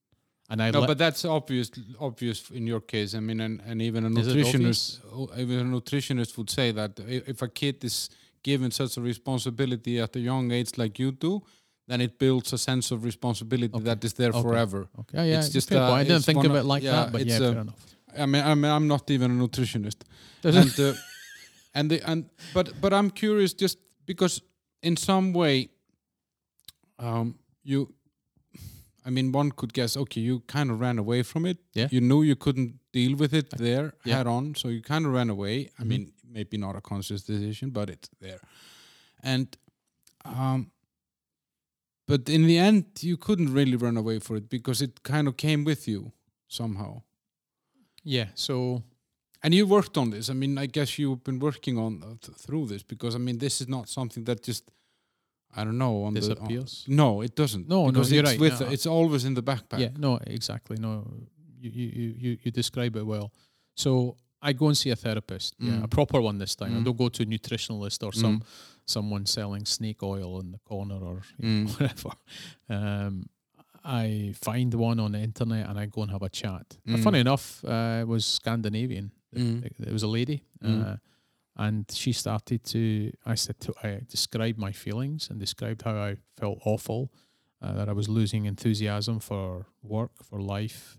and 0.50 0.60
I 0.60 0.70
No, 0.72 0.80
let- 0.80 0.88
but 0.88 0.98
that's 0.98 1.24
obvious. 1.24 1.70
Obvious 2.00 2.50
in 2.50 2.66
your 2.66 2.80
case. 2.80 3.14
I 3.14 3.20
mean, 3.20 3.40
and, 3.40 3.60
and 3.64 3.80
even 3.80 4.04
a 4.04 4.10
nutritionist, 4.10 4.98
even 5.38 5.58
a 5.60 5.64
nutritionist 5.80 6.36
would 6.36 6.50
say 6.50 6.72
that 6.72 6.98
if 7.06 7.42
a 7.42 7.48
kid 7.48 7.84
is 7.84 8.10
given 8.42 8.70
such 8.72 8.96
a 8.96 9.00
responsibility 9.00 10.00
at 10.00 10.16
a 10.16 10.20
young 10.20 10.50
age, 10.50 10.76
like 10.76 10.98
you 10.98 11.12
do, 11.12 11.42
then 11.88 12.00
it 12.00 12.18
builds 12.18 12.52
a 12.52 12.58
sense 12.58 12.90
of 12.94 13.04
responsibility 13.04 13.72
Okay. 13.74 13.84
that 13.84 14.04
is 14.04 14.12
there 14.14 14.30
Okay. 14.30 14.42
forever. 14.42 14.88
okay, 15.00 15.30
yeah, 15.30 15.38
it's 15.38 15.50
just, 15.54 15.72
uh. 15.72 15.92
I 15.92 16.04
didn't 16.04 16.24
think 16.24 16.44
of 16.44 16.54
it 16.54 16.64
like 16.64 16.82
yeah, 16.82 16.92
that, 16.96 17.12
but 17.12 17.20
it's, 17.20 17.30
yeah, 17.40 17.46
uh, 17.48 17.52
fair 17.52 17.60
enough. 17.60 17.86
I 18.18 18.26
mean, 18.26 18.42
I 18.44 18.54
mean, 18.54 18.70
I'm 18.72 18.86
not 18.88 19.10
even 19.10 19.30
a 19.30 19.34
nutritionist, 19.48 20.00
and 20.44 20.80
uh, 20.80 20.94
and 21.74 21.90
the, 21.90 22.00
and 22.10 22.24
but 22.54 22.80
but 22.80 22.92
I'm 22.92 23.10
curious 23.10 23.52
just 23.54 23.78
because 24.06 24.42
in 24.82 24.96
some 24.96 25.32
way, 25.32 25.68
um, 26.98 27.38
you, 27.62 27.92
I 29.04 29.10
mean, 29.10 29.32
one 29.32 29.50
could 29.52 29.72
guess, 29.72 29.96
okay, 29.96 30.20
you 30.20 30.40
kind 30.46 30.70
of 30.70 30.80
ran 30.80 30.98
away 30.98 31.22
from 31.22 31.44
it. 31.46 31.58
Yeah. 31.74 31.88
You 31.90 32.00
knew 32.00 32.22
you 32.22 32.36
couldn't 32.36 32.78
deal 32.92 33.16
with 33.16 33.32
it 33.34 33.50
there 33.58 33.92
Yeah. 34.04 34.16
head 34.16 34.26
on, 34.26 34.54
so 34.54 34.68
you 34.68 34.80
kind 34.82 35.04
of 35.06 35.12
ran 35.12 35.30
away. 35.30 35.68
I 35.78 35.82
Mhm. 35.82 35.86
mean, 35.88 36.12
maybe 36.24 36.56
not 36.56 36.74
a 36.76 36.80
conscious 36.80 37.22
decision, 37.22 37.70
but 37.70 37.90
it's 37.90 38.08
there, 38.20 38.40
and 39.22 39.46
um. 40.24 40.70
But 42.06 42.28
in 42.28 42.46
the 42.46 42.58
end, 42.58 42.84
you 43.00 43.16
couldn't 43.16 43.52
really 43.52 43.76
run 43.76 43.96
away 43.96 44.20
for 44.20 44.36
it 44.36 44.48
because 44.48 44.80
it 44.80 45.02
kind 45.02 45.26
of 45.28 45.36
came 45.36 45.64
with 45.64 45.88
you 45.88 46.12
somehow. 46.48 47.02
Yeah, 48.04 48.28
so 48.34 48.82
And 49.42 49.54
you 49.54 49.66
worked 49.66 49.96
on 49.98 50.10
this. 50.10 50.28
I 50.30 50.32
mean, 50.32 50.58
I 50.58 50.66
guess 50.66 50.98
you've 50.98 51.22
been 51.24 51.38
working 51.38 51.78
on 51.78 52.02
uh, 52.02 52.14
th- 52.20 52.38
through 52.38 52.66
this 52.66 52.82
because 52.82 53.14
I 53.14 53.18
mean, 53.18 53.38
this 53.38 53.60
is 53.60 53.68
not 53.68 53.88
something 53.88 54.24
that 54.24 54.42
just 54.42 54.64
I 55.56 55.64
don't 55.64 55.78
know 55.78 56.04
on 56.04 56.14
the 56.14 56.20
on, 56.40 56.96
no, 56.96 57.22
it 57.22 57.34
doesn't. 57.34 57.68
No, 57.68 57.86
no, 57.86 57.92
because 57.92 58.12
you're 58.12 58.22
it's 58.22 58.30
right, 58.32 58.40
With 58.40 58.60
no. 58.60 58.68
it's 58.68 58.86
always 58.86 59.24
in 59.24 59.34
the 59.34 59.42
backpack. 59.42 59.78
Yeah, 59.78 59.90
no, 59.96 60.18
exactly. 60.26 60.76
No, 60.78 61.06
you 61.60 61.70
you 61.70 62.14
you, 62.18 62.38
you 62.42 62.50
describe 62.50 62.96
it 62.96 63.06
well. 63.06 63.32
So 63.74 64.16
I 64.48 64.52
go 64.52 64.66
and 64.68 64.76
see 64.76 64.90
a 64.92 64.96
therapist, 64.96 65.54
yeah, 65.58 65.82
a 65.84 65.86
Mm. 65.86 65.90
proper 65.90 66.20
one 66.20 66.38
this 66.38 66.54
time. 66.56 66.72
I 66.76 66.78
Mm. 66.80 66.84
don't 66.84 66.96
go 67.04 67.08
to 67.08 67.22
a 67.22 67.26
nutritionalist 67.26 68.02
or 68.06 68.12
some 68.12 68.42
someone 68.88 69.26
selling 69.26 69.66
snake 69.66 70.02
oil 70.02 70.40
in 70.40 70.52
the 70.52 70.58
corner 70.70 70.98
or 71.10 71.22
you 71.38 71.48
know, 71.48 71.64
Mm. 71.64 71.66
whatever. 71.80 72.10
Um, 72.68 73.26
I 73.84 74.32
find 74.34 74.74
one 74.74 74.98
on 75.00 75.12
the 75.12 75.18
internet 75.20 75.68
and 75.68 75.78
I 75.78 75.86
go 75.86 76.02
and 76.02 76.10
have 76.10 76.22
a 76.22 76.28
chat. 76.28 76.66
Uh, 76.88 76.96
Mm. 76.96 77.02
funny 77.02 77.18
enough, 77.20 77.64
uh, 77.64 78.02
it 78.02 78.08
was 78.08 78.24
Scandinavian. 78.24 79.10
Mm. 79.34 79.64
It 79.64 79.92
was 79.92 80.02
a 80.02 80.08
lady, 80.18 80.42
Mm. 80.62 80.82
uh, 80.82 80.96
and 81.56 81.84
she 81.90 82.12
started 82.12 82.60
to. 82.72 82.80
I 83.32 83.34
said 83.36 83.58
to. 83.60 83.74
I 83.82 84.00
described 84.08 84.58
my 84.58 84.72
feelings 84.72 85.30
and 85.30 85.40
described 85.40 85.82
how 85.82 85.96
I 86.10 86.16
felt 86.40 86.58
awful, 86.64 87.10
uh, 87.62 87.72
that 87.74 87.88
I 87.88 87.92
was 87.92 88.08
losing 88.08 88.46
enthusiasm 88.46 89.18
for 89.20 89.66
work, 89.82 90.12
for 90.22 90.40
life, 90.40 90.98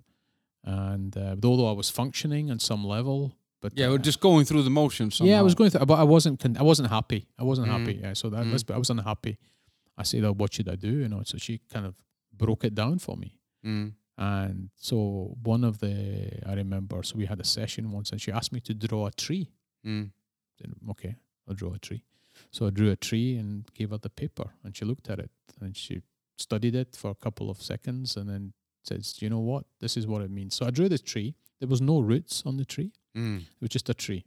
and 0.64 1.15
uh, 1.18 1.36
although 1.44 1.69
I 1.69 1.76
was 1.76 1.90
functioning 1.90 2.52
on 2.52 2.60
some 2.60 2.84
level, 2.88 3.37
but 3.62 3.74
Yeah, 3.78 3.88
uh, 3.88 3.92
we're 3.92 3.98
just 4.06 4.20
going 4.20 4.46
through 4.46 4.64
the 4.64 4.70
motions. 4.70 5.20
yeah, 5.20 5.40
I 5.40 5.42
was 5.42 5.56
going 5.56 5.70
through, 5.72 5.86
but 5.86 6.00
I 6.00 6.04
wasn't. 6.04 6.40
Con- 6.40 6.58
I 6.58 6.64
wasn't 6.64 6.90
happy. 6.90 7.28
I 7.38 7.44
wasn't 7.44 7.68
Mm. 7.68 7.80
happy. 7.80 7.94
Yeah, 8.02 8.14
so 8.14 8.30
that 8.30 8.46
Mm. 8.46 8.52
was. 8.54 8.64
I 8.70 8.78
was 8.78 8.90
unhappy. 8.90 9.38
I 9.98 10.04
said, 10.04 10.24
oh, 10.24 10.34
"What 10.34 10.54
should 10.54 10.70
I 10.70 10.76
do?" 10.76 10.92
You 11.04 11.08
know. 11.10 11.24
So 11.24 11.38
she 11.38 11.60
kind 11.74 11.86
of 11.86 11.96
broke 12.34 12.64
it 12.64 12.76
down 12.76 13.00
for 13.00 13.16
me. 13.18 13.34
Mm. 13.66 13.94
And 14.20 14.70
so 14.76 15.38
one 15.44 15.64
of 15.64 15.80
the 15.80 15.94
I 16.50 16.54
remember. 16.54 17.04
So 17.04 17.16
we 17.18 17.26
had 17.26 17.40
a 17.40 17.44
session 17.44 17.92
once, 17.92 18.12
and 18.12 18.20
she 18.22 18.32
asked 18.32 18.52
me 18.52 18.60
to 18.62 18.74
draw 18.74 19.08
a 19.08 19.12
tree. 19.12 19.50
Mm. 19.86 20.12
Okay, 20.90 21.16
I'll 21.48 21.56
draw 21.56 21.74
a 21.74 21.80
tree. 21.80 22.04
So 22.52 22.68
I 22.68 22.70
drew 22.72 22.90
a 22.92 22.96
tree 22.96 23.36
and 23.38 23.66
gave 23.74 23.90
her 23.92 23.98
the 23.98 24.10
paper, 24.10 24.54
and 24.64 24.76
she 24.76 24.86
looked 24.86 25.10
at 25.10 25.20
it 25.20 25.32
and 25.62 25.76
she 25.76 26.02
studied 26.38 26.76
it 26.76 26.96
for 26.96 27.10
a 27.12 27.16
couple 27.16 27.50
of 27.50 27.62
seconds, 27.62 28.16
and 28.18 28.30
then 28.30 28.54
says, 28.84 29.22
"You 29.22 29.30
know 29.30 29.40
what? 29.40 29.66
This 29.80 29.98
is 29.98 30.06
what 30.08 30.22
it 30.22 30.30
means." 30.32 30.56
So 30.56 30.66
I 30.66 30.72
drew 30.72 30.88
this 30.90 31.02
tree. 31.02 31.36
There 31.60 31.68
was 31.70 31.82
no 31.82 32.00
roots 32.00 32.44
on 32.46 32.58
the 32.58 32.66
tree. 32.66 32.92
Mm. 33.18 33.41
It 33.41 33.48
was 33.61 33.69
just 33.69 33.89
a 33.89 33.94
tree. 33.94 34.26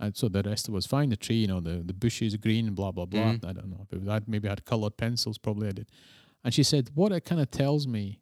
And 0.00 0.16
so 0.16 0.28
the 0.28 0.42
rest 0.42 0.68
was 0.68 0.86
fine. 0.86 1.10
The 1.10 1.16
tree, 1.16 1.36
you 1.36 1.46
know, 1.46 1.60
the, 1.60 1.82
the 1.84 1.92
bushes 1.92 2.36
green, 2.36 2.74
blah, 2.74 2.90
blah, 2.92 3.04
blah. 3.06 3.32
Mhm. 3.34 3.44
I 3.44 3.52
don't 3.52 3.68
know. 3.70 3.82
If 3.82 3.92
it 3.92 4.02
was, 4.02 4.22
maybe 4.26 4.48
had 4.48 4.64
colored 4.64 4.96
pencils, 4.96 5.38
probably 5.38 5.68
I 5.68 5.72
did. 5.72 5.88
And 6.42 6.52
she 6.52 6.62
said, 6.62 6.90
What 6.94 7.12
it 7.12 7.24
kind 7.24 7.40
of 7.40 7.50
tells 7.50 7.86
me 7.86 8.20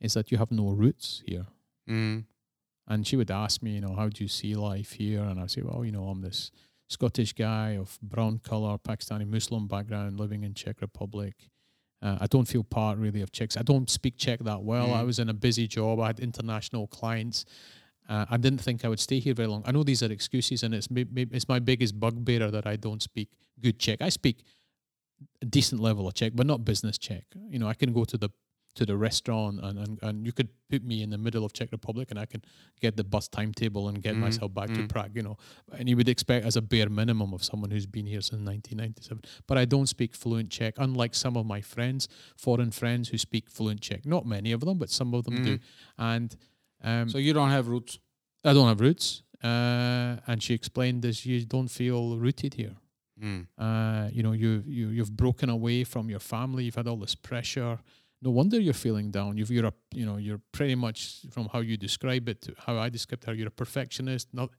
is 0.00 0.14
that 0.14 0.30
you 0.30 0.38
have 0.38 0.50
no 0.50 0.68
roots 0.70 1.22
here. 1.26 1.46
Mm. 1.88 2.24
And 2.86 3.06
she 3.06 3.16
would 3.16 3.30
ask 3.30 3.62
me, 3.62 3.72
you 3.76 3.80
know, 3.80 3.94
how 3.94 4.08
do 4.08 4.22
you 4.22 4.28
see 4.28 4.54
life 4.54 4.92
here? 4.92 5.22
And 5.22 5.40
I'd 5.40 5.50
say, 5.50 5.62
Well, 5.62 5.84
you 5.84 5.92
know, 5.92 6.08
I'm 6.08 6.20
this 6.20 6.50
Scottish 6.88 7.32
guy 7.32 7.70
of 7.78 7.98
brown 8.02 8.38
color, 8.40 8.76
Pakistani 8.76 9.26
Muslim 9.26 9.66
background, 9.66 10.20
living 10.20 10.44
in 10.44 10.52
Czech 10.54 10.80
Republic. 10.82 11.34
Uh, 12.02 12.18
I 12.20 12.26
don't 12.26 12.46
feel 12.46 12.62
part 12.64 12.98
really 12.98 13.22
of 13.22 13.32
Czechs. 13.32 13.56
I 13.56 13.62
don't 13.62 13.88
speak 13.88 14.18
Czech 14.18 14.40
that 14.40 14.62
well. 14.62 14.92
I 14.92 15.02
Mm. 15.02 15.06
was 15.06 15.18
in 15.18 15.30
a 15.30 15.34
busy 15.34 15.66
job. 15.66 16.00
I 16.00 16.08
had 16.08 16.20
international 16.20 16.86
clients. 16.86 17.46
Uh, 18.08 18.26
I 18.28 18.36
didn't 18.36 18.60
think 18.60 18.84
I 18.84 18.88
would 18.88 19.00
stay 19.00 19.18
here 19.18 19.34
very 19.34 19.48
long. 19.48 19.62
I 19.66 19.72
know 19.72 19.82
these 19.82 20.02
are 20.02 20.12
excuses, 20.12 20.62
and 20.62 20.74
it's 20.74 20.88
it's 20.90 21.48
my 21.48 21.58
biggest 21.58 21.98
bugbear 21.98 22.50
that 22.50 22.66
I 22.66 22.76
don't 22.76 23.02
speak 23.02 23.30
good 23.60 23.78
Czech. 23.78 24.02
I 24.02 24.10
speak 24.10 24.42
a 25.40 25.46
decent 25.46 25.80
level 25.80 26.06
of 26.06 26.14
Czech, 26.14 26.32
but 26.34 26.46
not 26.46 26.64
business 26.64 26.98
Czech. 26.98 27.24
You 27.48 27.58
know, 27.58 27.68
I 27.68 27.74
can 27.74 27.92
go 27.92 28.04
to 28.04 28.18
the 28.18 28.30
to 28.74 28.84
the 28.84 28.96
restaurant 28.96 29.60
and, 29.62 29.78
and, 29.78 29.98
and 30.02 30.26
you 30.26 30.32
could 30.32 30.48
put 30.68 30.82
me 30.82 31.00
in 31.02 31.10
the 31.10 31.18
middle 31.18 31.44
of 31.44 31.52
Czech 31.52 31.70
Republic 31.70 32.10
and 32.10 32.18
I 32.18 32.26
can 32.26 32.42
get 32.80 32.96
the 32.96 33.04
bus 33.04 33.28
timetable 33.28 33.88
and 33.88 34.02
get 34.02 34.16
Mhm, 34.16 34.20
myself 34.20 34.52
back 34.52 34.66
to 34.70 34.80
mm. 34.80 34.88
Prague, 34.88 35.14
you 35.14 35.22
know. 35.22 35.36
And 35.78 35.88
you 35.88 35.96
would 35.96 36.08
expect 36.08 36.44
as 36.44 36.56
a 36.56 36.62
bare 36.62 36.88
minimum 36.88 37.32
of 37.32 37.44
someone 37.44 37.70
who's 37.70 37.86
been 37.86 38.06
here 38.06 38.20
since 38.20 38.42
1997. 38.42 39.22
But 39.46 39.58
I 39.58 39.64
don't 39.64 39.86
speak 39.86 40.14
fluent 40.14 40.50
Czech, 40.50 40.74
unlike 40.78 41.14
some 41.14 41.36
of 41.36 41.46
my 41.46 41.60
friends, 41.60 42.08
foreign 42.36 42.72
friends 42.72 43.10
who 43.10 43.18
speak 43.18 43.48
fluent 43.48 43.80
Czech. 43.80 44.04
Not 44.04 44.26
many 44.26 44.50
of 44.50 44.60
them, 44.60 44.78
but 44.78 44.90
some 44.90 45.14
of 45.14 45.24
them 45.24 45.36
do. 45.44 45.58
And 45.96 46.34
um, 46.84 47.08
So 47.08 47.18
you 47.18 47.32
don't 47.32 47.50
have 47.50 47.68
roots. 47.68 47.98
I 48.44 48.52
don't 48.52 48.68
have 48.68 48.80
roots. 48.80 49.22
Uh, 49.42 50.16
and 50.26 50.42
she 50.42 50.54
explained 50.54 51.02
this: 51.02 51.26
you 51.26 51.44
don't 51.44 51.68
feel 51.68 52.16
rooted 52.16 52.54
here. 52.54 52.76
Mm. 53.22 53.46
Uh, 53.58 54.08
you 54.12 54.22
know, 54.22 54.32
you 54.32 54.62
you 54.66 54.88
you've 54.88 55.16
broken 55.16 55.48
away 55.50 55.84
from 55.84 56.08
your 56.08 56.20
family. 56.20 56.64
You've 56.64 56.74
had 56.76 56.88
all 56.88 56.96
this 56.96 57.14
pressure. 57.14 57.78
No 58.22 58.30
wonder 58.30 58.58
you're 58.58 58.72
feeling 58.72 59.10
down. 59.10 59.36
You've, 59.36 59.50
you're 59.50 59.66
a, 59.66 59.72
you 59.92 60.06
know, 60.06 60.16
you're 60.16 60.40
pretty 60.52 60.74
much 60.74 61.26
from 61.30 61.48
how 61.52 61.60
you 61.60 61.76
describe 61.76 62.26
it 62.28 62.40
to 62.42 62.54
how 62.66 62.78
I 62.78 62.88
described 62.88 63.24
her. 63.26 63.34
you're 63.34 63.48
a 63.48 63.58
perfectionist. 63.64 64.28
Not 64.32 64.50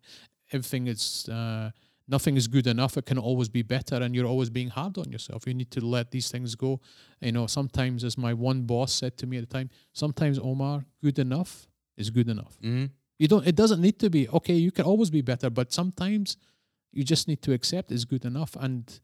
everything 0.52 0.88
is. 0.88 1.28
Uh, 1.30 1.72
Nothing 2.08 2.38
is 2.38 2.48
good 2.48 2.68
enough. 2.68 2.98
It 2.98 3.08
can 3.08 3.18
always 3.18 3.50
be 3.50 3.64
better, 3.64 3.96
and 3.96 4.14
you're 4.14 4.28
always 4.28 4.52
being 4.52 4.70
hard 4.70 4.96
on 5.00 5.12
yourself. 5.12 5.48
You 5.48 5.56
need 5.56 5.72
to 5.72 5.82
let 5.84 6.12
these 6.12 6.30
things 6.30 6.54
go. 6.54 6.80
You 7.20 7.32
know, 7.32 7.48
sometimes, 7.48 8.04
as 8.04 8.16
my 8.16 8.32
one 8.32 8.62
boss 8.62 8.94
said 8.94 9.18
to 9.18 9.26
me 9.26 9.38
at 9.38 9.50
the 9.50 9.52
time, 9.52 9.72
sometimes 9.92 10.38
Omar, 10.38 10.86
good 11.02 11.18
enough 11.18 11.66
is 11.98 12.10
good 12.10 12.30
enough. 12.30 12.58
Mm. 12.64 12.90
You 13.20 13.28
don't. 13.28 13.46
It 13.48 13.56
doesn't 13.56 13.82
need 13.82 13.98
to 14.00 14.10
be 14.10 14.28
okay. 14.30 14.56
You 14.56 14.72
can 14.72 14.86
always 14.86 15.10
be 15.10 15.22
better, 15.22 15.50
but 15.50 15.72
sometimes 15.72 16.38
you 16.92 17.04
just 17.04 17.28
need 17.28 17.42
to 17.44 17.54
accept 17.54 17.92
it's 17.92 18.06
good 18.06 18.26
enough. 18.26 18.56
And 18.60 19.00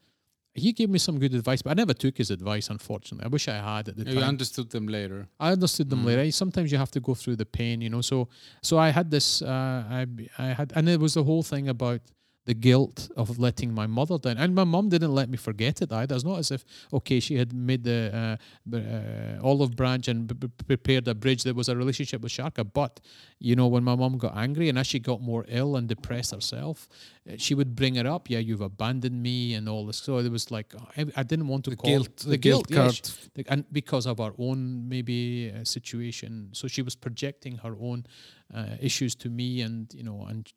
he 0.53 0.73
gave 0.73 0.89
me 0.89 0.99
some 0.99 1.17
good 1.17 1.33
advice, 1.33 1.61
but 1.61 1.69
I 1.71 1.73
never 1.75 1.93
took 1.93 2.17
his 2.17 2.29
advice. 2.29 2.69
Unfortunately, 2.69 3.23
I 3.25 3.29
wish 3.29 3.47
I 3.47 3.55
had 3.55 3.87
at 3.87 3.95
the 3.95 4.03
time. 4.03 4.13
You 4.15 4.19
understood 4.21 4.69
them 4.69 4.87
later. 4.87 5.27
I 5.39 5.51
understood 5.53 5.89
them 5.89 6.01
Mm. 6.01 6.05
later. 6.07 6.31
Sometimes 6.31 6.71
you 6.73 6.77
have 6.77 6.91
to 6.91 6.99
go 6.99 7.13
through 7.15 7.37
the 7.37 7.45
pain, 7.45 7.79
you 7.81 7.89
know. 7.89 8.01
So, 8.01 8.27
so 8.61 8.77
I 8.77 8.89
had 8.89 9.09
this. 9.11 9.41
Uh, 9.41 9.85
I 9.99 10.05
I 10.37 10.47
had, 10.47 10.73
and 10.75 10.89
it 10.89 10.99
was 10.99 11.13
the 11.13 11.23
whole 11.23 11.43
thing 11.43 11.69
about 11.69 12.01
the 12.45 12.53
guilt 12.55 13.09
of 13.15 13.37
letting 13.37 13.71
my 13.73 13.85
mother 13.85 14.17
down, 14.17 14.37
and 14.37 14.55
my 14.55 14.63
mum 14.63 14.89
didn't 14.89 15.13
let 15.13 15.29
me 15.29 15.37
forget 15.37 15.81
it 15.81 15.91
either. 15.91 16.15
It's 16.15 16.23
not 16.23 16.39
as 16.39 16.49
if 16.51 16.65
okay, 16.91 17.19
she 17.19 17.35
had 17.37 17.53
made 17.53 17.83
the 17.83 18.37
uh, 18.73 18.75
uh, 18.75 19.39
olive 19.43 19.75
branch 19.75 20.07
and 20.07 20.27
b- 20.27 20.35
b- 20.47 20.47
prepared 20.67 21.07
a 21.07 21.13
bridge 21.15 21.43
that 21.43 21.55
was 21.55 21.69
a 21.69 21.75
relationship 21.75 22.21
with 22.21 22.31
Sharka. 22.31 22.63
But 22.63 22.99
you 23.39 23.55
know, 23.55 23.67
when 23.67 23.83
my 23.83 23.95
mum 23.95 24.17
got 24.17 24.35
angry 24.35 24.69
and 24.69 24.77
as 24.79 24.87
she 24.87 24.99
got 24.99 25.21
more 25.21 25.45
ill 25.47 25.75
and 25.75 25.87
depressed 25.87 26.31
herself, 26.33 26.87
uh, 27.29 27.33
she 27.37 27.53
would 27.53 27.75
bring 27.75 27.95
it 27.95 28.05
up. 28.05 28.29
Yeah, 28.29 28.39
you've 28.39 28.61
abandoned 28.61 29.21
me 29.21 29.53
and 29.53 29.69
all 29.69 29.85
this. 29.85 29.97
So 29.97 30.17
it 30.17 30.31
was 30.31 30.49
like 30.51 30.73
I, 30.97 31.05
I 31.15 31.23
didn't 31.23 31.47
want 31.47 31.63
to 31.65 31.69
The 31.71 31.75
call 31.75 31.91
guilt, 31.91 32.17
the, 32.17 32.37
guilt, 32.37 32.65
yeah, 32.69 32.77
card. 32.77 32.95
she- 32.95 33.45
and 33.47 33.65
because 33.71 34.05
of 34.07 34.19
our 34.19 34.33
own 34.37 34.87
maybe 34.89 35.51
uh, 35.55 35.63
situation 35.63 36.49
so 36.53 36.67
she 36.67 36.81
was 36.81 36.95
projecting 36.95 37.57
her 37.57 37.75
own 37.79 38.05
uh, 38.53 38.75
issues 38.81 39.15
to 39.15 39.29
me 39.29 39.61
and 39.61 39.91
you 39.93 40.03
know 40.03 40.25
and 40.29 40.51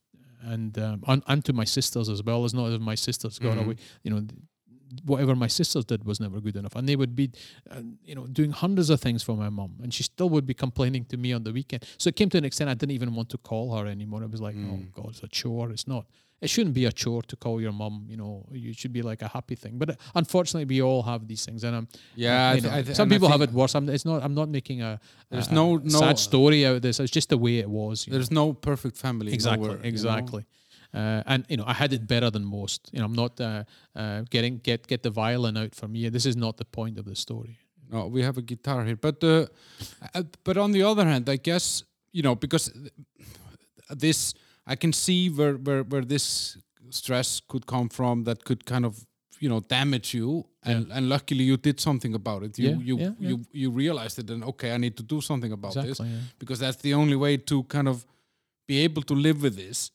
and 0.53 0.79
um, 0.79 1.03
and, 1.07 1.23
and 1.27 1.45
to 1.45 1.53
my 1.53 1.65
sisters 1.65 2.09
as 2.09 2.23
well. 2.23 2.45
As 2.45 2.53
not 2.55 2.67
as 2.73 2.79
my 2.81 2.95
sisters 2.97 3.39
got 3.39 3.57
Mhm. 3.57 3.65
away 3.65 3.77
you 4.05 4.11
know 4.13 4.21
whatever 5.07 5.35
my 5.35 5.49
sisters 5.49 5.85
did 5.85 6.05
was 6.05 6.21
never 6.21 6.41
good 6.41 6.55
enough. 6.57 6.77
And 6.77 6.89
they 6.89 6.95
would 6.95 7.17
be 7.17 7.31
uh, 7.71 7.81
you 8.05 8.15
know 8.15 8.27
doing 8.27 8.53
hundreds 8.53 8.91
of 8.91 9.01
things 9.01 9.23
for 9.23 9.37
my 9.37 9.49
mom 9.49 9.73
and 9.83 9.93
she 9.93 10.03
still 10.05 10.29
would 10.35 10.47
be 10.47 10.55
complaining 10.55 11.05
to 11.07 11.17
me 11.17 11.33
on 11.33 11.43
the 11.45 11.53
weekend. 11.53 11.85
So 11.99 12.09
it 12.09 12.17
came 12.17 12.29
to 12.31 12.39
an 12.39 12.45
extent 12.45 12.71
i 12.71 12.75
didn't 12.75 12.93
even 12.93 13.15
want 13.15 13.29
to 13.31 13.39
call 13.39 13.77
her 13.77 13.87
anymore. 13.87 14.23
It 14.23 14.31
was 14.31 14.41
like 14.41 14.55
Mm. 14.57 14.71
oh 14.73 14.81
god 15.03 15.09
it's 15.11 15.23
a 15.23 15.29
chore. 15.29 15.71
It's 15.71 15.89
not 15.89 16.07
it 16.41 16.51
shouldn't 16.51 16.75
be 16.75 16.85
a 16.85 16.93
chore 16.93 17.23
to 17.23 17.37
call 17.37 17.61
your 17.61 17.73
mum. 17.73 18.05
You 18.09 18.17
know, 18.17 18.47
it 18.53 18.77
should 18.77 18.93
be 18.93 19.03
like 19.03 19.23
a 19.23 19.29
happy 19.29 19.55
thing. 19.55 19.79
But 19.79 19.91
uh, 19.91 19.95
unfortunately, 20.15 20.67
we 20.77 20.83
all 20.83 21.03
have 21.03 21.27
these 21.27 21.45
things, 21.47 21.65
and 21.65 21.75
um, 21.77 21.89
Yeah, 22.17 22.51
I 22.51 22.55
you 22.55 22.61
th- 22.61 22.71
know, 22.73 22.79
I 22.79 22.83
th- 22.83 22.97
some 22.97 23.05
and 23.05 23.13
I 23.13 23.15
people 23.17 23.29
have 23.29 23.41
it 23.43 23.51
worse. 23.53 23.75
I'm, 23.75 23.89
it's 23.89 24.05
not. 24.05 24.23
I'm 24.23 24.35
not 24.35 24.49
making 24.49 24.83
a 24.83 25.01
There's 25.31 25.49
a- 25.49 25.55
no- 25.55 25.77
no- 25.77 25.99
sad 26.01 26.19
story 26.19 26.67
out 26.67 26.77
of 26.77 26.83
this. 26.83 27.01
It's 27.01 27.11
just 27.11 27.29
the 27.31 27.39
way 27.39 27.59
it 27.59 27.69
was. 27.71 28.07
you 28.07 28.11
know. 28.13 28.19
There's 28.19 28.31
no 28.31 28.53
perfect 28.53 28.97
family. 28.99 29.33
exactly 29.33 29.63
nowhere, 29.67 29.77
you 29.79 29.83
know? 29.85 29.89
exactly 29.89 30.45
uh, 30.95 31.23
and 31.27 31.45
you 31.49 31.57
know 31.57 31.65
i 31.67 31.73
had 31.73 31.93
it 31.93 32.07
better 32.07 32.31
than 32.31 32.45
most 32.45 32.89
you 32.93 32.99
know 33.01 33.05
i'm 33.07 33.15
not 33.25 33.41
uh, 33.41 33.65
uh, 33.97 34.23
getting 34.31 34.59
get 34.59 34.87
get 34.87 35.03
the 35.03 35.11
violin 35.11 35.57
out 35.57 35.75
for 35.75 35.89
me 35.89 36.09
this 36.09 36.25
is 36.25 36.37
not 36.37 36.57
the 36.57 36.65
point 36.65 36.99
of 37.01 37.05
the 37.05 37.17
story 37.17 37.59
No, 37.93 38.07
we 38.17 38.23
have 38.23 38.39
a 38.39 38.43
guitar 38.43 38.85
here, 38.85 38.97
but 38.97 39.23
uh, 39.25 39.47
uh, 40.15 40.23
but 40.47 40.57
on 40.57 40.73
the 40.73 40.83
other 40.91 41.05
hand, 41.13 41.29
I 41.29 41.37
guess 41.51 41.85
you 42.17 42.23
know 42.23 42.35
because 42.45 42.65
this 43.91 44.35
I 44.67 44.77
can 44.77 44.93
see 44.93 45.29
where 45.31 45.55
where 45.55 45.83
where 45.83 46.05
this 46.05 46.59
stress 46.91 47.41
could 47.49 47.67
come 47.67 47.89
from 47.89 48.25
that 48.25 48.45
could 48.45 48.65
kind 48.65 48.85
of 48.85 49.07
you 49.41 49.49
know 49.49 49.61
damage 49.61 50.15
you 50.15 50.45
and 50.63 50.93
and 50.93 51.09
luckily 51.09 51.45
you 51.45 51.57
did 51.57 51.81
something 51.81 52.15
about 52.15 52.43
it 52.43 52.59
you 52.59 52.69
Yeah, 52.69 52.79
you 52.89 52.99
yeah, 52.99 53.11
yeah. 53.19 53.29
you 53.29 53.41
you 53.53 53.71
realized 53.71 54.19
it 54.19 54.31
and 54.31 54.45
okay 54.45 54.73
I 54.75 54.79
need 54.79 54.97
to 54.97 55.03
do 55.03 55.21
something 55.21 55.53
about 55.53 55.75
this 55.75 55.85
exactly 55.85 56.09
yeah. 56.09 56.21
because 56.39 56.59
that's 56.61 56.81
the 56.83 56.95
only 56.95 57.17
way 57.17 57.37
to 57.37 57.63
kind 57.65 57.89
of 57.89 58.07
be 58.67 58.85
able 58.85 59.03
to 59.03 59.15
live 59.15 59.43
with 59.43 59.57
this. 59.57 59.91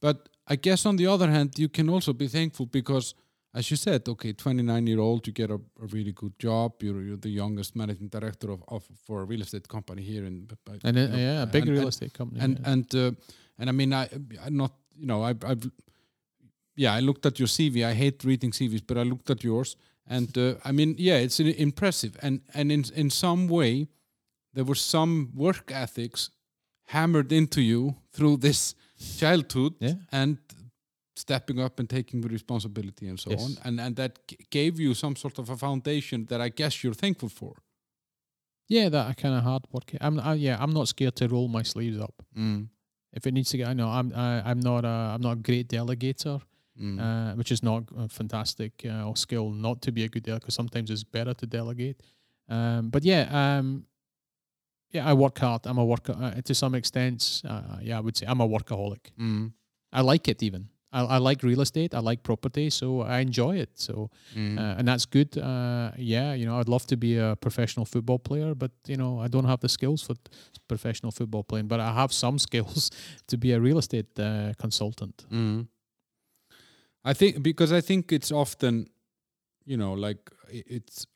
But 0.00 0.28
I 0.46 0.56
guess 0.56 0.86
on 0.86 0.96
the 0.96 1.06
other 1.06 1.30
hand, 1.30 1.58
you 1.58 1.68
can 1.68 1.88
also 1.88 2.12
be 2.12 2.28
thankful 2.28 2.66
because, 2.66 3.14
as 3.54 3.70
you 3.70 3.76
said, 3.76 4.08
okay, 4.08 4.32
29 4.32 4.86
year 4.86 5.00
old, 5.00 5.26
you 5.26 5.32
get 5.32 5.50
a, 5.50 5.54
a 5.54 5.86
really 5.90 6.12
good 6.12 6.38
job. 6.38 6.82
You're, 6.82 7.02
you're 7.02 7.16
the 7.16 7.30
youngest 7.30 7.74
managing 7.74 8.08
director 8.08 8.50
of, 8.50 8.62
of 8.68 8.84
for 9.06 9.22
a 9.22 9.24
real 9.24 9.40
estate 9.40 9.68
company 9.68 10.02
here 10.02 10.24
in. 10.24 10.48
and 10.84 10.96
you 10.96 11.04
uh, 11.04 11.06
know, 11.06 11.16
yeah 11.16 11.42
a 11.42 11.46
big 11.46 11.66
and- 11.66 11.72
real 11.72 11.88
estate 11.88 12.12
company 12.12 12.40
and 12.40 12.58
yeah. 12.60 12.72
and 12.72 12.94
uh, 12.94 13.10
and 13.58 13.68
I 13.68 13.72
mean 13.72 13.92
I 13.92 14.08
I'm 14.46 14.56
not 14.56 14.72
you 14.96 15.06
know 15.06 15.22
I 15.22 15.34
I've 15.50 15.70
yeah 16.76 16.98
I 16.98 17.00
looked 17.00 17.26
at 17.26 17.38
your 17.38 17.48
CV 17.48 17.84
I 17.84 17.94
hate 17.94 18.24
reading 18.24 18.52
CVs 18.52 18.82
but 18.86 18.96
I 18.96 19.02
looked 19.02 19.30
at 19.30 19.42
yours. 19.44 19.76
And 20.06 20.36
uh, 20.36 20.54
I 20.64 20.72
mean 20.72 20.94
yeah 20.98 21.16
it's 21.24 21.40
impressive. 21.40 22.12
And 22.22 22.40
and 22.54 22.70
in 22.72 22.84
in 22.94 23.10
some 23.10 23.48
way 23.48 23.86
there 24.54 24.64
was 24.66 24.80
some 24.80 25.30
work 25.34 25.70
ethics 25.72 26.30
hammered 26.88 27.32
into 27.32 27.60
you 27.60 27.94
through 28.12 28.36
this 28.40 28.74
childhood 29.20 29.72
Yeah. 29.80 29.94
and 30.12 30.36
stepping 31.16 31.60
up 31.64 31.78
and 31.80 31.88
taking 31.88 32.20
the 32.22 32.28
responsibility 32.28 33.08
and 33.08 33.18
so 33.20 33.30
Yes. 33.30 33.44
on. 33.44 33.56
And 33.64 33.80
and 33.80 33.96
that 33.96 34.18
gave 34.50 34.78
you 34.82 34.94
some 34.94 35.16
sort 35.16 35.38
of 35.38 35.50
a 35.50 35.56
foundation 35.56 36.26
that 36.26 36.40
I 36.40 36.50
guess 36.50 36.82
you're 36.84 36.96
thankful 36.96 37.28
for. 37.28 37.52
Yeah 38.68 38.90
that 38.90 39.06
I 39.10 39.12
kind 39.22 39.34
of 39.34 39.42
hard 39.44 39.62
work. 39.72 39.90
I'm 40.00 40.18
I, 40.20 40.34
yeah 40.34 40.56
i'm 40.62 40.72
not 40.72 40.88
scared 40.88 41.14
to 41.16 41.28
roll 41.28 41.48
my 41.48 41.62
sleeves 41.64 41.98
up 42.00 42.14
if 43.14 43.26
it 43.26 43.32
needs 43.32 43.50
to 43.50 43.56
get 43.56 43.68
i 43.68 43.72
know 43.72 43.88
i'm 43.88 44.12
I, 44.14 44.42
i'm 44.50 44.60
not 44.60 44.84
a 44.84 44.88
i'm 45.14 45.20
not 45.22 45.32
a 45.32 45.40
great 45.48 45.68
delegator 45.68 46.40
Mm. 46.76 46.98
uh, 46.98 47.36
which 47.36 47.52
is 47.52 47.62
not 47.62 47.84
a 47.96 48.08
fantastic 48.08 48.72
uh, 48.84 49.06
or 49.08 49.16
skill 49.16 49.50
not 49.50 49.80
to 49.82 49.92
be 49.92 50.02
a 50.02 50.08
good 50.08 50.24
delegator 50.24 50.40
because 50.40 50.54
sometimes 50.56 50.90
it's 50.90 51.04
better 51.04 51.32
to 51.32 51.46
delegate. 51.46 52.02
Um, 52.48 52.90
but 52.90 53.04
yeah, 53.04 53.28
um, 53.30 53.86
yeah, 54.90 55.08
I 55.08 55.12
work 55.12 55.38
hard. 55.38 55.60
I'm 55.66 55.78
a 55.78 55.84
worker 55.84 56.16
uh, 56.20 56.40
to 56.42 56.52
some 56.52 56.74
extent. 56.74 57.42
Uh, 57.48 57.78
yeah, 57.80 57.98
I 57.98 58.00
would 58.00 58.16
say 58.16 58.26
I'm 58.26 58.40
a 58.40 58.48
workaholic. 58.48 59.12
Mm. 59.16 59.52
I 59.92 60.00
like 60.00 60.26
it 60.26 60.42
even. 60.42 60.68
I, 60.94 61.16
I 61.16 61.18
like 61.18 61.42
real 61.42 61.60
estate. 61.60 61.94
I 61.94 61.98
like 62.10 62.22
property, 62.22 62.70
so 62.70 63.00
I 63.02 63.18
enjoy 63.20 63.56
it. 63.56 63.70
So 63.74 64.10
Mm. 64.34 64.58
uh, 64.58 64.78
and 64.78 64.88
that's 64.88 65.06
good. 65.06 65.36
Uh, 65.38 65.90
yeah, 65.98 66.34
you 66.38 66.46
know, 66.46 66.60
I'd 66.60 66.68
love 66.68 66.86
to 66.86 66.96
be 66.96 67.18
a 67.18 67.36
professional 67.36 67.84
football 67.86 68.18
player, 68.18 68.54
but 68.54 68.70
you 68.86 68.96
know, 68.96 69.24
I 69.24 69.28
don't 69.28 69.44
have 69.46 69.58
the 69.60 69.68
skills 69.68 70.02
for 70.02 70.14
professional 70.68 71.12
football 71.12 71.42
playing. 71.44 71.68
But 71.68 71.80
I 71.80 71.92
have 71.92 72.12
some 72.12 72.38
skills 72.48 72.90
to 73.26 73.36
be 73.36 73.52
a 73.52 73.60
real 73.60 73.78
estate 73.78 74.18
uh, 74.18 74.52
consultant. 74.58 75.26
Mm. 75.30 75.66
I 77.04 77.14
think 77.14 77.42
because 77.42 77.72
I 77.78 77.80
think 77.82 78.12
it's 78.12 78.32
often, 78.32 78.86
you 79.66 79.76
know, 79.76 79.92
like 79.92 80.30
it's 80.48 81.06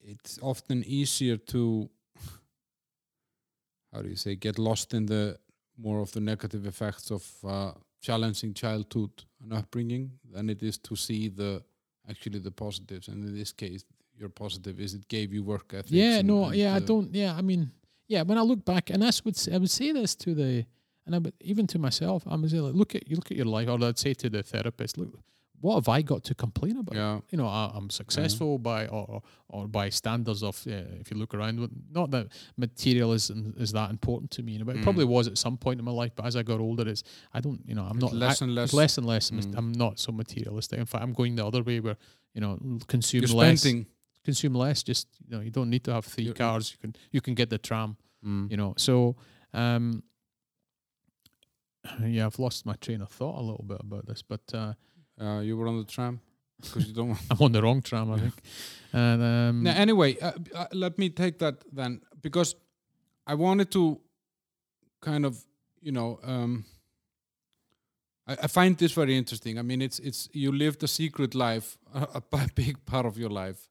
it's 0.00 0.38
often 0.42 0.84
easier 0.86 1.36
to 1.36 1.88
how 3.92 4.02
do 4.02 4.08
you 4.08 4.16
say 4.16 4.36
get 4.36 4.58
lost 4.58 4.94
in 4.94 5.06
the 5.06 5.36
more 5.78 6.00
of 6.00 6.10
the 6.12 6.20
negative 6.20 6.66
effects 6.66 7.10
of 7.10 7.24
uh, 7.44 7.72
challenging 8.06 8.54
childhood 8.54 9.10
and 9.42 9.52
upbringing 9.52 10.04
than 10.32 10.48
it 10.54 10.62
is 10.62 10.78
to 10.78 10.94
see 10.96 11.22
the 11.28 11.62
actually 12.08 12.38
the 12.48 12.50
positives. 12.64 13.08
And 13.08 13.18
in 13.28 13.34
this 13.40 13.52
case, 13.52 13.84
your 14.20 14.28
positive 14.28 14.76
is 14.84 14.94
it 14.94 15.08
gave 15.08 15.28
you 15.34 15.42
work 15.42 15.66
ethic. 15.74 15.90
Yeah, 15.90 16.18
and- 16.18 16.28
no, 16.28 16.44
and, 16.44 16.54
yeah, 16.56 16.74
I 16.76 16.80
don't. 16.90 17.12
Yeah, 17.22 17.34
I 17.40 17.42
mean, 17.42 17.62
yeah. 18.08 18.22
When 18.22 18.38
I 18.38 18.42
look 18.50 18.64
back, 18.64 18.90
and 18.90 19.02
that's 19.02 19.24
would 19.24 19.36
I 19.52 19.58
would 19.58 19.70
say 19.70 19.92
this 19.92 20.14
to 20.24 20.34
the, 20.34 20.64
and 21.04 21.14
I 21.16 21.18
would 21.18 21.34
even 21.40 21.66
to 21.68 21.78
myself. 21.78 22.22
I 22.26 22.36
would 22.36 22.50
say, 22.50 22.60
like, 22.60 22.74
look 22.74 22.94
at 22.94 23.02
you 23.08 23.16
look 23.16 23.30
at 23.32 23.36
your 23.36 23.50
life, 23.56 23.68
or 23.68 23.84
I'd 23.84 23.98
say 23.98 24.14
to 24.14 24.30
the 24.30 24.42
therapist, 24.42 24.96
look, 24.98 25.18
what 25.60 25.74
have 25.76 25.88
I 25.88 26.02
got 26.02 26.22
to 26.24 26.34
complain 26.34 26.76
about? 26.76 26.94
Yeah. 26.96 27.20
You 27.30 27.38
know, 27.38 27.46
I, 27.48 27.70
I'm 27.74 27.90
successful 27.90 28.58
by 28.58 28.86
or, 28.86 29.22
or 29.48 29.66
by 29.66 29.88
standards 29.88 30.42
of. 30.42 30.62
Uh, 30.66 31.00
if 31.00 31.10
you 31.10 31.16
look 31.16 31.34
around, 31.34 31.68
not 31.90 32.10
that 32.10 32.28
materialism 32.56 33.54
is 33.58 33.72
that 33.72 33.90
important 33.90 34.30
to 34.32 34.42
me, 34.42 34.58
but 34.62 34.76
it 34.76 34.80
Mm. 34.80 34.82
probably 34.82 35.04
was 35.04 35.26
at 35.28 35.38
some 35.38 35.56
point 35.56 35.78
in 35.78 35.84
my 35.84 35.90
life. 35.92 36.12
But 36.14 36.26
as 36.26 36.36
I 36.36 36.42
got 36.42 36.60
older, 36.60 36.86
it's 36.88 37.02
I 37.32 37.40
don't, 37.40 37.60
you 37.66 37.74
know, 37.74 37.84
I'm 37.84 37.98
not 37.98 38.12
less 38.12 38.42
I- 38.42 38.44
and 38.46 38.54
less. 38.54 38.64
it's 38.68 38.74
less 38.74 38.98
and 38.98 39.06
less. 39.06 39.30
Mm. 39.30 39.54
I'm 39.56 39.72
not 39.72 39.98
so 39.98 40.12
materialistic. 40.12 40.78
In 40.78 40.86
fact, 40.86 41.02
I'm 41.02 41.12
going 41.12 41.36
the 41.36 41.46
other 41.46 41.62
way 41.62 41.80
where 41.80 41.96
you 42.34 42.40
know 42.40 42.58
consume 42.86 43.22
You're 43.22 43.36
less 43.36 43.60
spending. 43.60 43.86
consume 44.24 44.54
less. 44.54 44.82
Just 44.82 45.08
you 45.28 45.36
know, 45.36 45.42
you 45.42 45.50
don't 45.50 45.70
need 45.70 45.84
to 45.84 45.92
have 45.94 46.04
3 46.04 46.24
You're- 46.24 46.34
cars. 46.36 46.70
You 46.72 46.78
can 46.80 46.96
you 47.12 47.20
can 47.20 47.34
get 47.34 47.50
the 47.50 47.58
tram. 47.58 47.96
Mm. 48.24 48.50
You 48.50 48.56
know, 48.56 48.74
so 48.76 49.16
um, 49.54 50.02
yeah, 52.04 52.26
I've 52.26 52.38
lost 52.38 52.66
my 52.66 52.74
train 52.74 53.00
of 53.02 53.08
thought 53.10 53.38
a 53.38 53.42
little 53.42 53.64
bit 53.66 53.80
about 53.80 54.06
this, 54.06 54.22
but 54.22 54.40
uh, 54.52 54.74
Uh, 55.20 55.40
you 55.40 55.56
were 55.56 55.66
on 55.68 55.78
the 55.78 55.84
tram 55.84 56.20
because 56.60 56.86
you 56.86 56.94
don't 56.94 57.08
want. 57.08 57.20
I'm 57.30 57.38
on 57.40 57.52
the 57.52 57.62
wrong 57.62 57.82
tram, 57.82 58.12
I 58.12 58.18
think. 58.18 58.34
And 58.92 59.22
um, 59.22 59.62
Now, 59.62 59.74
anyway, 59.74 60.18
uh, 60.20 60.32
uh, 60.54 60.66
let 60.72 60.98
me 60.98 61.08
take 61.10 61.38
that 61.38 61.64
then 61.72 62.00
because 62.22 62.54
I 63.26 63.34
wanted 63.34 63.70
to 63.72 64.00
kind 65.00 65.24
of, 65.26 65.44
you 65.80 65.92
know, 65.92 66.18
um, 66.22 66.64
I, 68.26 68.36
I 68.42 68.46
find 68.46 68.76
this 68.76 68.92
very 68.92 69.16
interesting. 69.16 69.58
I 69.58 69.62
mean, 69.62 69.82
it's 69.82 69.98
it's 69.98 70.28
you 70.32 70.52
lived 70.52 70.82
a 70.82 70.88
secret 70.88 71.34
life, 71.34 71.78
a 71.94 72.22
big 72.54 72.84
part 72.86 73.06
of 73.06 73.16
your 73.18 73.30
life. 73.30 73.68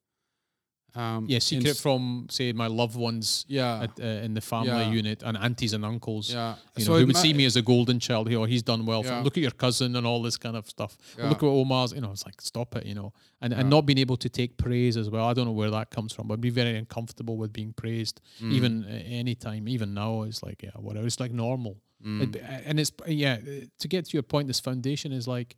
Um, 0.95 1.26
yeah, 1.27 1.39
secret 1.39 1.72
s- 1.72 1.81
from 1.81 2.27
say 2.30 2.53
my 2.53 2.67
loved 2.67 2.95
ones 2.95 3.45
yeah, 3.49 3.84
at, 3.84 3.99
uh, 3.99 4.26
in 4.26 4.34
the 4.34 4.41
family 4.41 4.69
Yeah. 4.85 4.91
unit 4.91 5.23
and 5.23 5.35
aunties 5.38 5.73
and 5.73 5.84
uncles. 5.84 6.31
yeah. 6.31 6.55
You 6.77 6.85
So 6.85 6.91
know, 6.93 6.99
who 6.99 7.05
would 7.07 7.15
ma- 7.15 7.22
see 7.22 7.34
me 7.34 7.45
as 7.45 7.55
a 7.57 7.61
golden 7.61 7.99
child. 7.99 8.31
Or 8.34 8.47
he's 8.47 8.63
done 8.63 8.85
well. 8.85 9.03
Yeah. 9.03 9.22
Look 9.22 9.38
at 9.38 9.41
your 9.41 9.51
cousin 9.51 9.95
and 9.95 10.07
all 10.07 10.22
this 10.22 10.38
kind 10.38 10.55
of 10.55 10.69
stuff. 10.69 10.97
Yeah. 11.17 11.30
Look 11.30 11.43
at 11.43 11.47
Omar's. 11.47 11.91
You 11.91 12.01
know, 12.01 12.11
it's 12.11 12.26
like 12.26 12.39
stop 12.41 12.76
it. 12.77 12.85
You 12.85 12.95
know, 12.95 13.13
and 13.41 13.53
and 13.53 13.69
not 13.69 13.85
being 13.85 13.99
able 13.99 14.17
to 14.17 14.30
take 14.30 14.57
praise 14.57 14.95
as 14.97 15.09
well. 15.09 15.26
I 15.26 15.34
don't 15.34 15.45
know 15.45 15.51
where 15.61 15.72
that 15.72 15.89
comes 15.91 16.13
from, 16.13 16.27
but 16.27 16.39
be 16.39 16.49
very 16.49 16.77
uncomfortable 16.77 17.35
with 17.38 17.51
being 17.51 17.73
praised. 17.73 18.22
Mm, 18.41 18.51
Even 18.53 18.84
uh, 18.85 19.03
any 19.22 19.35
time, 19.35 19.67
even 19.67 19.93
now, 19.93 20.23
it's 20.23 20.41
like 20.43 20.63
yeah, 20.63 20.72
whatever. 20.80 21.05
It's 21.07 21.19
like 21.19 21.34
normal. 21.34 21.76
mm, 22.05 22.22
It, 22.23 22.41
and 22.67 22.80
it's 22.80 22.91
yeah. 23.07 23.38
uh, 23.41 23.65
To 23.80 23.88
get 23.88 24.05
to 24.05 24.13
your 24.13 24.23
point, 24.23 24.47
this 24.47 24.59
foundation 24.61 25.11
is 25.11 25.27
like 25.27 25.55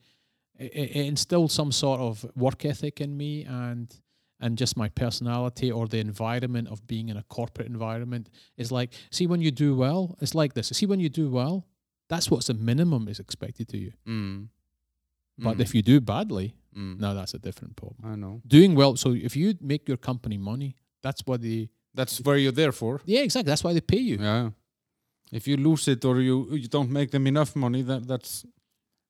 it, 0.60 0.72
it 0.74 1.06
instilled 1.06 1.52
some 1.52 1.72
sort 1.72 2.00
of 2.00 2.26
work 2.36 2.66
ethic 2.66 3.00
in 3.02 3.16
me 3.16 3.44
and 3.46 3.94
and 4.40 4.58
just 4.58 4.78
my 4.78 4.90
personality 4.90 5.72
or 5.72 5.88
the 5.88 6.00
environment 6.00 6.68
of 6.68 6.86
being 6.88 7.10
in 7.10 7.18
a 7.18 7.24
corporate 7.24 7.68
environment 7.68 8.30
is 8.58 8.72
like 8.72 8.94
see 9.12 9.26
when 9.28 9.42
you 9.42 9.52
do 9.52 9.76
well 9.76 10.16
it's 10.22 10.36
like 10.36 10.54
this 10.54 10.68
see 10.70 10.86
when 10.86 11.00
you 11.00 11.10
do 11.10 11.30
well 11.30 11.66
that's 12.10 12.30
what's 12.32 12.48
the 12.48 12.54
minimum 12.54 13.08
is 13.08 13.20
expected 13.20 13.68
to 13.68 13.78
you 13.78 13.92
mm, 14.08 14.48
but 15.40 15.58
mm, 15.58 15.62
if 15.62 15.74
you 15.76 15.82
do 15.82 16.00
badly 16.00 16.56
mm. 16.76 17.00
now 17.00 17.14
that's 17.14 17.34
a 17.34 17.40
different 17.40 17.76
problem 17.76 18.00
I 18.14 18.16
know 18.16 18.42
doing 18.46 18.76
well 18.76 18.96
so 18.96 19.12
if 19.14 19.36
you 19.36 19.56
make 19.62 19.88
your 19.88 19.98
company 19.98 20.38
money 20.38 20.76
that's 21.02 21.22
what 21.26 21.42
they 21.42 21.70
that's 21.94 22.22
where 22.22 22.38
you're 22.38 22.52
there 22.64 22.72
for. 22.72 23.02
yeah 23.06 23.22
exactly 23.22 23.50
that's 23.52 23.64
why 23.64 23.74
they 23.74 23.82
pay 23.82 24.04
you 24.12 24.18
Yeah. 24.20 24.50
If 25.40 25.46
you 25.46 25.58
lose 25.58 25.90
it 25.94 26.06
or 26.06 26.22
you 26.22 26.36
you 26.62 26.70
don't 26.70 26.90
make 26.90 27.10
them 27.12 27.28
enough 27.28 27.52
money, 27.56 27.82
that 27.90 28.08
that's 28.08 28.46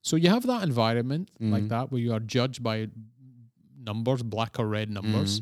So 0.02 0.16
you 0.16 0.30
have 0.36 0.46
that 0.52 0.64
environment 0.64 1.30
like 1.54 1.66
Mhm. 1.66 1.70
that 1.74 1.86
where 1.92 2.02
you 2.06 2.12
are 2.18 2.24
judged 2.36 2.60
by 2.70 2.76
numbers, 3.88 4.22
black 4.24 4.54
or 4.60 4.68
red 4.68 4.90
numbers. 4.90 5.42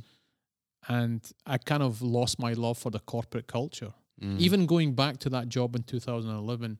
And 0.88 1.22
I 1.54 1.58
kind 1.72 1.84
of 1.84 2.02
lost 2.02 2.36
my 2.40 2.54
love 2.54 2.78
for 2.84 2.92
the 2.92 3.00
corporate 3.14 3.48
culture. 3.48 3.94
mm, 4.22 4.40
Even 4.46 4.66
going 4.68 4.94
back 4.96 5.18
to 5.24 5.30
that 5.36 5.46
job 5.50 5.76
in 5.76 5.84
2011, 5.84 6.80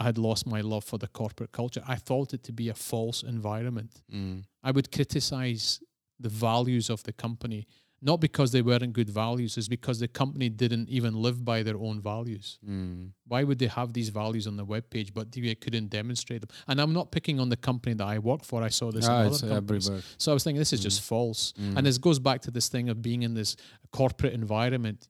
I 0.00 0.04
had 0.04 0.18
lost 0.18 0.46
my 0.46 0.60
love 0.72 0.84
for 0.84 0.98
the 0.98 1.08
corporate 1.20 1.52
culture. 1.52 1.82
I 1.94 1.96
thought 2.08 2.34
it 2.34 2.42
to 2.44 2.52
be 2.52 2.68
a 2.68 2.74
false 2.74 3.22
environment. 3.22 4.02
mm, 4.10 4.44
I 4.62 4.70
would 4.70 4.88
criticize 4.96 5.80
the 6.20 6.28
values 6.28 6.90
of 6.90 7.02
the 7.02 7.12
company, 7.12 7.66
not 8.04 8.18
because 8.20 8.50
they 8.50 8.62
weren't 8.62 8.92
good 8.92 9.08
values, 9.08 9.56
it's 9.56 9.68
because 9.68 10.00
the 10.00 10.08
company 10.08 10.48
didn't 10.48 10.88
even 10.88 11.14
live 11.26 11.44
by 11.44 11.62
their 11.62 11.76
own 11.86 12.00
values 12.00 12.58
mm, 12.68 13.10
why 13.28 13.40
would 13.44 13.58
they 13.58 13.68
have 13.68 13.92
these 13.92 14.08
values 14.22 14.46
on 14.46 14.56
the 14.56 14.64
web 14.64 14.84
page 14.90 15.14
but 15.14 15.30
they 15.32 15.54
couldn't 15.54 15.88
demonstrate 15.88 16.40
them 16.42 16.50
and 16.68 16.80
i'm 16.80 16.92
not 16.92 17.06
picking 17.16 17.38
on 17.38 17.48
the 17.48 17.56
company 17.68 17.94
that 17.94 18.08
i 18.14 18.18
work 18.18 18.42
for 18.44 18.62
i 18.62 18.68
saw 18.68 18.90
this 18.90 19.06
ah, 19.08 19.20
in 19.20 19.26
other 19.28 19.48
companies. 19.48 19.86
everywhere. 19.86 20.02
so 20.18 20.32
i 20.32 20.34
was 20.34 20.42
thinking 20.44 20.58
this 20.58 20.72
is 20.72 20.82
just 20.88 21.00
false 21.02 21.52
Mm. 21.60 21.76
and 21.76 21.86
this 21.86 21.98
goes 21.98 22.18
back 22.18 22.40
to 22.42 22.50
this 22.50 22.68
thing 22.68 22.88
of 22.88 22.96
being 23.02 23.22
in 23.22 23.34
this 23.34 23.56
corporate 23.92 24.32
environment 24.32 25.08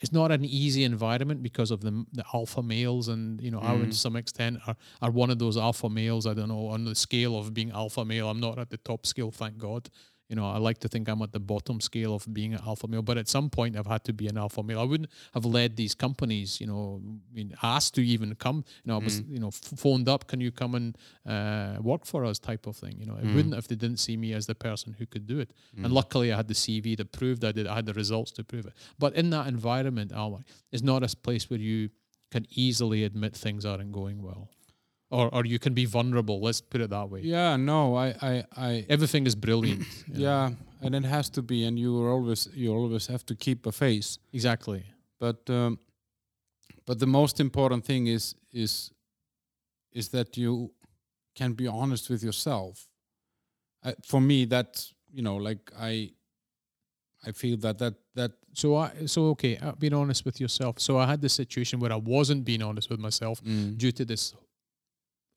it's 0.00 0.12
not 0.12 0.32
an 0.32 0.44
easy 0.44 0.82
environment 0.84 1.42
because 1.42 1.70
of 1.70 1.80
the 1.80 1.92
the 2.12 2.24
alpha 2.34 2.60
males, 2.60 3.06
and 3.06 3.40
you 3.40 3.52
know, 3.52 3.60
I 3.60 3.72
Mm. 3.76 3.90
to 3.90 3.96
some 4.06 4.16
extent 4.16 4.58
are 4.66 4.76
are 5.00 5.12
one 5.12 5.30
of 5.30 5.38
those 5.38 5.56
alpha 5.56 5.88
males. 5.88 6.26
I 6.26 6.34
don't 6.34 6.48
know 6.48 6.66
on 6.74 6.84
the 6.84 6.94
scale 6.96 7.38
of 7.38 7.54
being 7.54 7.70
alpha 7.70 8.04
male. 8.04 8.28
I'm 8.28 8.40
not 8.40 8.58
at 8.58 8.68
the 8.70 8.78
top 8.78 9.06
scale, 9.06 9.30
thank 9.30 9.58
God. 9.58 9.88
You 10.32 10.36
know, 10.36 10.46
I 10.46 10.56
like 10.56 10.78
to 10.78 10.88
think 10.88 11.10
I'm 11.10 11.20
at 11.20 11.32
the 11.32 11.38
bottom 11.38 11.78
scale 11.78 12.14
of 12.14 12.26
being 12.32 12.54
an 12.54 12.60
alpha 12.66 12.88
male, 12.88 13.02
but 13.02 13.18
at 13.18 13.28
some 13.28 13.50
point 13.50 13.76
I've 13.76 13.86
had 13.86 14.02
to 14.04 14.14
be 14.14 14.28
an 14.28 14.38
alpha 14.38 14.62
male. 14.62 14.80
I 14.80 14.84
wouldn't 14.84 15.10
have 15.34 15.44
led 15.44 15.76
these 15.76 15.94
companies, 15.94 16.58
you 16.58 16.66
know, 16.66 17.02
mean, 17.34 17.54
asked 17.62 17.96
to 17.96 18.02
even 18.02 18.34
come. 18.36 18.64
You 18.82 18.88
know, 18.88 18.94
I 18.98 19.04
was, 19.04 19.20
mm. 19.20 19.30
you 19.30 19.40
know, 19.40 19.50
phoned 19.50 20.08
up, 20.08 20.28
can 20.28 20.40
you 20.40 20.50
come 20.50 20.74
and 20.74 20.96
uh, 21.26 21.82
work 21.82 22.06
for 22.06 22.24
us, 22.24 22.38
type 22.38 22.66
of 22.66 22.76
thing. 22.76 22.96
You 22.98 23.04
know, 23.04 23.16
it 23.16 23.26
mm. 23.26 23.34
wouldn't 23.34 23.54
if 23.56 23.68
they 23.68 23.74
didn't 23.74 23.98
see 23.98 24.16
me 24.16 24.32
as 24.32 24.46
the 24.46 24.54
person 24.54 24.96
who 24.98 25.04
could 25.04 25.26
do 25.26 25.38
it. 25.38 25.50
And 25.76 25.88
mm. 25.88 25.92
luckily, 25.92 26.32
I 26.32 26.36
had 26.38 26.48
the 26.48 26.54
CV 26.54 26.96
that 26.96 27.12
proved 27.12 27.44
I 27.44 27.52
did. 27.52 27.66
I 27.66 27.74
had 27.74 27.84
the 27.84 27.92
results 27.92 28.30
to 28.32 28.42
prove 28.42 28.64
it. 28.64 28.72
But 28.98 29.14
in 29.14 29.28
that 29.30 29.46
environment, 29.46 30.12
it's 30.72 30.82
not 30.82 31.02
a 31.02 31.14
place 31.14 31.50
where 31.50 31.60
you 31.60 31.90
can 32.30 32.46
easily 32.50 33.04
admit 33.04 33.36
things 33.36 33.66
aren't 33.66 33.92
going 33.92 34.22
well, 34.22 34.48
or 35.12 35.32
or 35.34 35.44
you 35.44 35.58
can 35.58 35.74
be 35.74 35.84
vulnerable. 35.84 36.40
Let's 36.40 36.60
put 36.60 36.80
it 36.80 36.90
that 36.90 37.08
way. 37.10 37.20
Yeah, 37.20 37.56
no, 37.56 37.94
I, 37.96 38.06
I, 38.30 38.44
I 38.56 38.86
Everything 38.88 39.26
is 39.26 39.34
brilliant. 39.34 39.86
you 40.08 40.14
know. 40.14 40.20
yeah, 40.20 40.50
and 40.80 40.94
it 40.94 41.04
has 41.04 41.30
to 41.30 41.42
be, 41.42 41.64
and 41.64 41.78
you 41.78 41.90
always, 42.08 42.48
you 42.54 42.72
always 42.72 43.06
have 43.06 43.24
to 43.26 43.34
keep 43.34 43.66
a 43.66 43.72
face. 43.72 44.18
exactly. 44.32 44.84
But, 45.20 45.48
um, 45.48 45.78
but 46.86 46.98
the 46.98 47.06
most 47.06 47.38
important 47.38 47.84
thing 47.84 48.08
is, 48.08 48.34
is, 48.52 48.90
is 49.92 50.08
that 50.08 50.36
you 50.36 50.72
can 51.36 51.52
be 51.52 51.68
honest 51.68 52.10
with 52.10 52.24
yourself. 52.24 52.88
I, 53.84 53.94
for 54.04 54.20
me, 54.20 54.46
that's 54.46 54.94
you 55.12 55.22
know, 55.22 55.36
like 55.36 55.70
I, 55.78 56.10
I 57.26 57.32
feel 57.32 57.56
that 57.58 57.78
that 57.78 57.94
that 58.14 58.32
So 58.54 58.76
I 58.76 59.06
so 59.06 59.26
okay, 59.30 59.58
being 59.78 59.94
honest 59.94 60.24
with 60.24 60.40
yourself. 60.40 60.80
So 60.80 60.98
I 60.98 61.06
had 61.06 61.20
this 61.20 61.32
situation 61.34 61.80
where 61.80 61.92
I 61.92 61.96
wasn't 61.96 62.44
being 62.44 62.62
honest 62.62 62.90
with 62.90 63.00
myself 63.00 63.40
due 63.76 63.92
to 63.92 64.04
this 64.04 64.34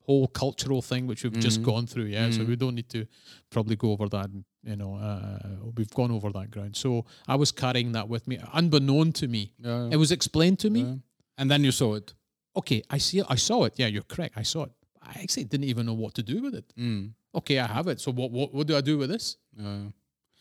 whole 0.06 0.28
cultural 0.28 0.80
thing 0.82 1.06
which 1.06 1.24
we've 1.24 1.38
just 1.40 1.60
Mhm. 1.60 1.64
gone 1.64 1.86
through. 1.86 2.04
Yeah, 2.16 2.30
so 2.30 2.40
Mhm. 2.42 2.48
we 2.48 2.56
don't 2.56 2.74
need 2.74 2.88
to 2.90 3.06
probably 3.50 3.76
go 3.76 3.90
over 3.92 4.08
that. 4.08 4.30
You 4.64 4.76
know, 4.76 4.94
uh, 4.96 5.70
we've 5.76 5.90
gone 5.90 6.10
over 6.10 6.30
that 6.32 6.50
ground. 6.50 6.76
So 6.76 7.04
I 7.28 7.34
was 7.36 7.50
carrying 7.52 7.92
that 7.92 8.08
with 8.08 8.26
me, 8.28 8.38
unbeknown 8.52 9.12
to 9.20 9.26
me. 9.28 9.52
yeah, 9.58 9.88
It 9.90 9.96
was 9.96 10.10
explained 10.12 10.58
to 10.60 10.70
me. 10.70 10.80
yeah. 10.82 10.96
and 11.38 11.50
then 11.50 11.62
you 11.64 11.70
saw 11.72 11.94
it. 12.00 12.14
Okay, 12.60 12.82
I 12.88 12.98
see 12.98 13.18
it. 13.18 13.26
I 13.28 13.36
saw 13.36 13.64
it. 13.64 13.74
Yeah, 13.76 13.88
you're 13.88 14.08
correct. 14.14 14.34
I 14.38 14.42
saw 14.42 14.62
it. 14.64 14.72
I 15.02 15.12
actually 15.22 15.44
didn't 15.44 15.68
even 15.72 15.84
know 15.86 15.92
what 16.04 16.14
to 16.14 16.22
do 16.22 16.40
with 16.40 16.54
it. 16.54 16.72
Mm. 16.78 17.12
Okay, 17.34 17.58
I 17.58 17.66
have 17.66 17.86
it. 17.88 18.00
So 18.00 18.10
what 18.10 18.30
what, 18.30 18.54
what 18.54 18.66
do 18.66 18.74
I 18.74 18.80
do 18.80 18.96
with 18.96 19.10
this? 19.10 19.36
Yeah. 19.58 19.90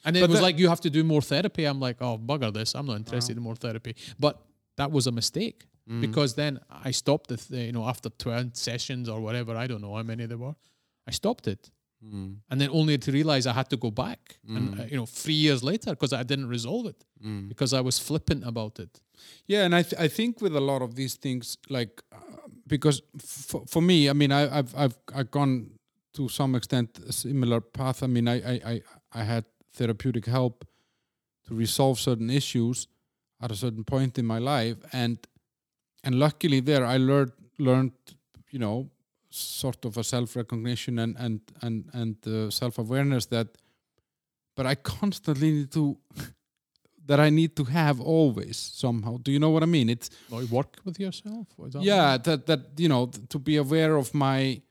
And 0.05 0.15
it 0.15 0.21
But 0.21 0.29
was 0.29 0.37
that- 0.39 0.43
like 0.47 0.57
you 0.61 0.69
have 0.69 0.79
to 0.81 0.89
do 0.89 1.03
more 1.03 1.21
therapy. 1.21 1.65
I'm 1.65 1.79
like, 1.87 1.97
oh 2.01 2.17
bugger 2.17 2.51
this. 2.53 2.73
I'm 2.75 2.85
not 2.85 2.97
interested 3.03 3.35
in 3.35 3.43
more 3.43 3.55
therapy. 3.65 3.93
But 4.19 4.33
that 4.77 4.89
was 4.91 5.05
a 5.07 5.11
mistake 5.11 5.65
Mm. 5.89 6.01
because 6.01 6.33
then 6.35 6.59
I 6.89 6.91
stopped 6.91 7.27
the 7.27 7.37
th- 7.37 7.65
you 7.67 7.71
know 7.71 7.85
after 7.87 8.09
12 8.09 8.55
sessions 8.55 9.07
or 9.09 9.19
whatever. 9.21 9.55
I 9.55 9.67
don't 9.67 9.81
know 9.81 9.95
how 9.95 10.03
many 10.03 10.25
there 10.25 10.37
were. 10.39 10.55
I 11.07 11.11
stopped 11.11 11.47
it, 11.47 11.69
Mm. 12.03 12.37
and 12.49 12.59
then 12.61 12.69
only 12.71 12.97
to 12.97 13.11
realize 13.11 13.45
I 13.47 13.53
had 13.53 13.69
to 13.69 13.77
go 13.77 13.91
back. 13.91 14.19
Mm. 14.49 14.57
And 14.57 14.79
uh, 14.79 14.83
you 14.91 14.97
know, 14.97 15.05
three 15.05 15.33
years 15.45 15.61
later 15.63 15.91
because 15.91 16.13
I 16.13 16.23
didn't 16.23 16.49
resolve 16.49 16.85
it 16.89 17.05
Mm. 17.23 17.47
because 17.49 17.73
I 17.77 17.81
was 17.81 17.99
flippant 17.99 18.43
about 18.45 18.79
it. 18.79 18.99
Yeah, 19.47 19.65
and 19.65 19.73
I 19.75 19.83
th- 19.83 19.99
I 20.05 20.07
think 20.09 20.41
with 20.41 20.55
a 20.55 20.59
lot 20.71 20.81
of 20.81 20.95
these 20.95 21.15
things, 21.19 21.57
like 21.69 22.01
uh, 22.11 22.17
because 22.67 23.01
f- 23.15 23.63
for 23.67 23.81
me, 23.81 24.09
I 24.09 24.13
mean, 24.13 24.31
I, 24.31 24.57
I've 24.59 24.73
I've 24.75 24.97
I've 25.17 25.29
gone 25.31 25.71
to 26.13 26.29
some 26.29 26.57
extent 26.57 26.99
a 27.07 27.11
similar 27.11 27.61
path. 27.61 28.01
I 28.03 28.07
mean, 28.07 28.27
I 28.27 28.37
I 28.53 28.61
I, 28.73 28.81
I 29.21 29.23
had 29.23 29.43
therapeutic 29.77 30.25
help 30.25 30.65
to 31.47 31.55
resolve 31.55 31.99
certain 31.99 32.29
issues 32.29 32.87
at 33.39 33.51
a 33.51 33.55
certain 33.55 33.83
point 33.83 34.17
in 34.17 34.25
my 34.25 34.39
life, 34.39 34.77
and 34.91 35.17
and 36.05 36.15
luckily 36.15 36.61
there 36.61 36.85
I 36.85 36.97
learned 36.97 37.33
learned 37.57 37.93
you 38.51 38.59
know 38.59 38.89
sort 39.29 39.85
of 39.85 39.97
a 39.97 40.03
self 40.03 40.35
recognition 40.35 40.99
and 40.99 41.15
and 41.17 41.41
and 41.61 41.89
and 41.93 42.27
uh, 42.27 42.49
self 42.49 42.77
awareness 42.77 43.25
that, 43.27 43.47
but 44.55 44.65
I 44.65 44.75
constantly 44.75 45.51
need 45.51 45.71
to. 45.73 45.97
that 47.07 47.19
I 47.19 47.29
need 47.29 47.55
to 47.55 47.63
have 47.65 48.01
always 48.01 48.57
somehow. 48.57 49.17
Do 49.21 49.31
you 49.31 49.37
know 49.37 49.51
what 49.51 49.61
I 49.61 49.67
mean? 49.67 49.89
It's 49.89 50.09
you 50.31 50.47
work 50.47 50.77
with 50.83 50.99
yourself. 50.99 51.47
That 51.59 51.83
yeah, 51.83 52.17
that 52.17 52.47
that 52.47 52.61
you 52.77 52.89
know 52.89 53.11
to 53.29 53.37
be 53.37 53.57
aware 53.57 53.95
of 53.95 54.11
my 54.13 54.61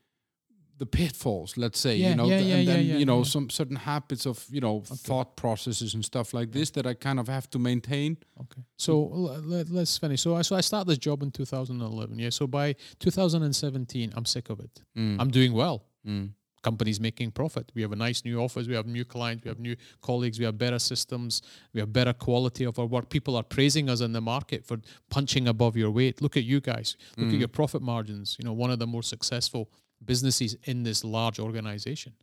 the 0.77 0.85
pitfalls. 0.85 1.57
Let's 1.57 1.79
say 1.79 1.95
Yeah, 1.95 2.09
you 2.09 2.15
know, 2.15 2.25
yeah, 2.25 2.39
yeah, 2.39 2.55
and 2.55 2.67
then 2.67 2.85
you 2.85 3.05
know 3.05 3.23
some 3.23 3.49
certain 3.49 3.75
habits 3.75 4.25
of 4.25 4.45
you 4.49 4.61
know 4.61 4.81
thought 4.81 5.35
processes 5.35 5.93
and 5.93 6.03
stuff 6.03 6.33
like 6.33 6.51
this 6.51 6.69
that 6.71 6.85
I 6.85 6.93
kind 6.93 7.19
of 7.19 7.27
have 7.27 7.49
to 7.51 7.59
maintain. 7.59 8.17
Okay. 8.39 8.61
So 8.77 8.95
let, 9.43 9.69
let's 9.69 9.97
finish. 9.97 10.21
So 10.21 10.35
I 10.35 10.41
so 10.41 10.55
I 10.55 10.61
started 10.61 10.87
this 10.87 10.97
job 10.97 11.23
in 11.23 11.31
2011. 11.31 12.19
Yeah. 12.19 12.29
So 12.29 12.47
by 12.47 12.75
2017, 12.99 14.13
I'm 14.15 14.25
sick 14.25 14.49
of 14.49 14.59
it. 14.59 14.81
Mm. 14.97 15.17
I'm 15.19 15.31
doing 15.31 15.53
well. 15.53 15.85
Mm. 16.05 16.31
Companies 16.61 16.99
making 16.99 17.29
profit. 17.31 17.71
We 17.75 17.83
have 17.83 17.91
a 17.91 17.95
nice 17.95 18.25
new 18.25 18.41
office. 18.41 18.67
We 18.67 18.73
have 18.73 18.87
new 18.87 19.05
clients. 19.05 19.43
We 19.43 19.49
have 19.49 19.59
new 19.59 19.75
colleagues. 20.01 20.39
We 20.39 20.45
have 20.45 20.57
better 20.57 20.79
systems. 20.79 21.43
We 21.73 21.79
have 21.79 21.93
better 21.93 22.11
quality 22.11 22.63
of 22.63 22.79
our 22.79 22.87
work. 22.87 23.09
People 23.09 23.35
are 23.35 23.43
praising 23.43 23.87
us 23.87 24.01
in 24.01 24.13
the 24.13 24.21
market 24.21 24.65
for 24.65 24.77
punching 25.11 25.47
above 25.47 25.77
your 25.77 25.91
weight. 25.91 26.23
Look 26.23 26.35
at 26.37 26.43
you 26.43 26.59
guys. 26.61 26.97
Look 27.17 27.27
at 27.27 27.35
mm. 27.35 27.39
your 27.39 27.49
profit 27.49 27.83
margins. 27.83 28.35
You 28.39 28.45
know, 28.45 28.53
one 28.53 28.71
of 28.71 28.79
the 28.79 28.87
more 28.87 29.03
successful 29.03 29.69
businesses 30.05 30.57
in 30.63 30.83
this 30.83 31.03
large 31.03 31.39
organization 31.39 32.13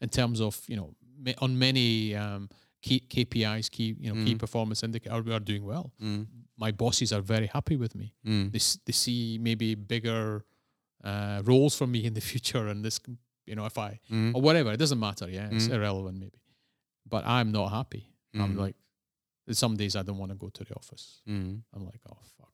in 0.00 0.08
terms 0.08 0.40
of 0.40 0.60
you 0.66 0.76
know 0.76 0.94
ma- 1.18 1.38
on 1.38 1.58
many 1.58 2.14
um, 2.14 2.48
key 2.82 3.02
KPIs, 3.08 3.70
key 3.70 3.96
you 3.98 4.12
know 4.12 4.24
key 4.24 4.34
mm. 4.34 4.38
performance 4.38 4.82
indicators, 4.82 5.24
we 5.24 5.32
are 5.32 5.40
doing 5.40 5.64
well. 5.64 5.92
Mm. 6.02 6.26
My 6.58 6.72
bosses 6.72 7.12
are 7.12 7.20
very 7.20 7.46
happy 7.46 7.76
with 7.76 7.94
me. 7.94 8.14
Mm. 8.26 8.52
They 8.52 8.60
they 8.86 8.92
see 8.92 9.38
maybe 9.40 9.74
bigger 9.74 10.44
uh, 11.02 11.42
roles 11.44 11.74
for 11.76 11.86
me 11.86 12.04
in 12.04 12.14
the 12.14 12.20
future, 12.32 12.66
and 12.68 12.84
this 12.84 13.00
you 13.46 13.54
know 13.54 13.64
if 13.64 13.78
I 13.78 14.00
or 14.34 14.42
whatever 14.42 14.72
it 14.72 14.78
doesn't 14.78 15.00
matter. 15.00 15.28
Yeah, 15.30 15.48
it's 15.50 15.68
irrelevant 15.68 16.18
maybe, 16.18 16.40
but 17.08 17.26
I'm 17.26 17.52
not 17.52 17.68
happy. 17.68 18.08
I'm 18.34 18.56
like 18.56 18.76
some 19.50 19.76
days 19.76 19.96
I 19.96 20.02
don't 20.02 20.18
want 20.18 20.32
to 20.32 20.36
go 20.36 20.48
to 20.48 20.64
the 20.64 20.74
office. 20.74 21.20
I'm 21.74 21.84
like 21.84 22.00
oh 22.10 22.18
fuck, 22.38 22.52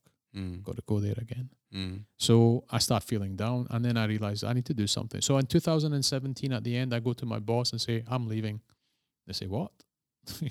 got 0.62 0.76
to 0.76 0.82
go 0.86 1.00
there 1.00 1.18
again. 1.18 1.50
Mm-hmm. 1.74 1.98
So 2.16 2.64
I 2.70 2.78
start 2.78 3.02
feeling 3.02 3.36
down, 3.36 3.66
and 3.70 3.84
then 3.84 3.96
I 3.96 4.06
realize 4.06 4.42
I 4.42 4.52
need 4.52 4.66
to 4.66 4.74
do 4.74 4.86
something. 4.86 5.20
So 5.20 5.36
in 5.38 5.46
2017, 5.46 6.52
at 6.52 6.64
the 6.64 6.76
end, 6.76 6.94
I 6.94 7.00
go 7.00 7.12
to 7.12 7.26
my 7.26 7.38
boss 7.38 7.72
and 7.72 7.80
say, 7.80 8.04
"I'm 8.08 8.26
leaving." 8.26 8.60
They 9.26 9.34
say, 9.34 9.46
"What? 9.46 9.72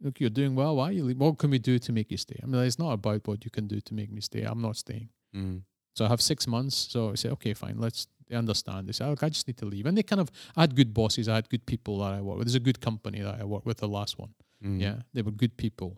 Look, 0.00 0.20
you're 0.20 0.30
doing 0.30 0.54
well. 0.54 0.76
Why 0.76 0.90
are 0.90 0.92
you 0.92 1.04
leaving? 1.04 1.18
What 1.18 1.38
can 1.38 1.50
we 1.50 1.58
do 1.58 1.78
to 1.78 1.92
make 1.92 2.10
you 2.10 2.16
stay?" 2.18 2.38
I 2.42 2.46
mean, 2.46 2.62
it's 2.62 2.78
not 2.78 2.92
about 2.92 3.26
what 3.26 3.44
you 3.44 3.50
can 3.50 3.66
do 3.66 3.80
to 3.80 3.94
make 3.94 4.12
me 4.12 4.20
stay. 4.20 4.42
I'm 4.42 4.62
not 4.62 4.76
staying. 4.76 5.08
Mm-hmm. 5.34 5.58
So 5.94 6.04
I 6.04 6.08
have 6.08 6.20
six 6.20 6.46
months. 6.46 6.76
So 6.76 7.10
I 7.10 7.14
say, 7.14 7.30
okay, 7.30 7.54
fine. 7.54 7.78
Let's 7.78 8.06
they 8.28 8.36
understand. 8.36 8.88
They 8.88 8.92
say, 8.92 9.06
look, 9.06 9.22
I 9.22 9.28
just 9.28 9.46
need 9.46 9.56
to 9.58 9.66
leave. 9.66 9.86
And 9.86 9.96
they 9.96 10.02
kind 10.02 10.20
of, 10.20 10.30
I 10.56 10.62
had 10.62 10.74
good 10.74 10.92
bosses. 10.92 11.28
I 11.28 11.36
had 11.36 11.48
good 11.48 11.64
people 11.66 11.98
that 12.00 12.12
I 12.12 12.20
work 12.20 12.38
with. 12.38 12.46
There's 12.46 12.56
a 12.56 12.60
good 12.60 12.80
company 12.80 13.20
that 13.20 13.40
I 13.40 13.44
work 13.44 13.64
with. 13.64 13.78
The 13.78 13.88
last 13.88 14.18
one, 14.18 14.34
mm-hmm. 14.62 14.80
yeah, 14.80 14.96
they 15.14 15.22
were 15.22 15.30
good 15.30 15.56
people, 15.56 15.96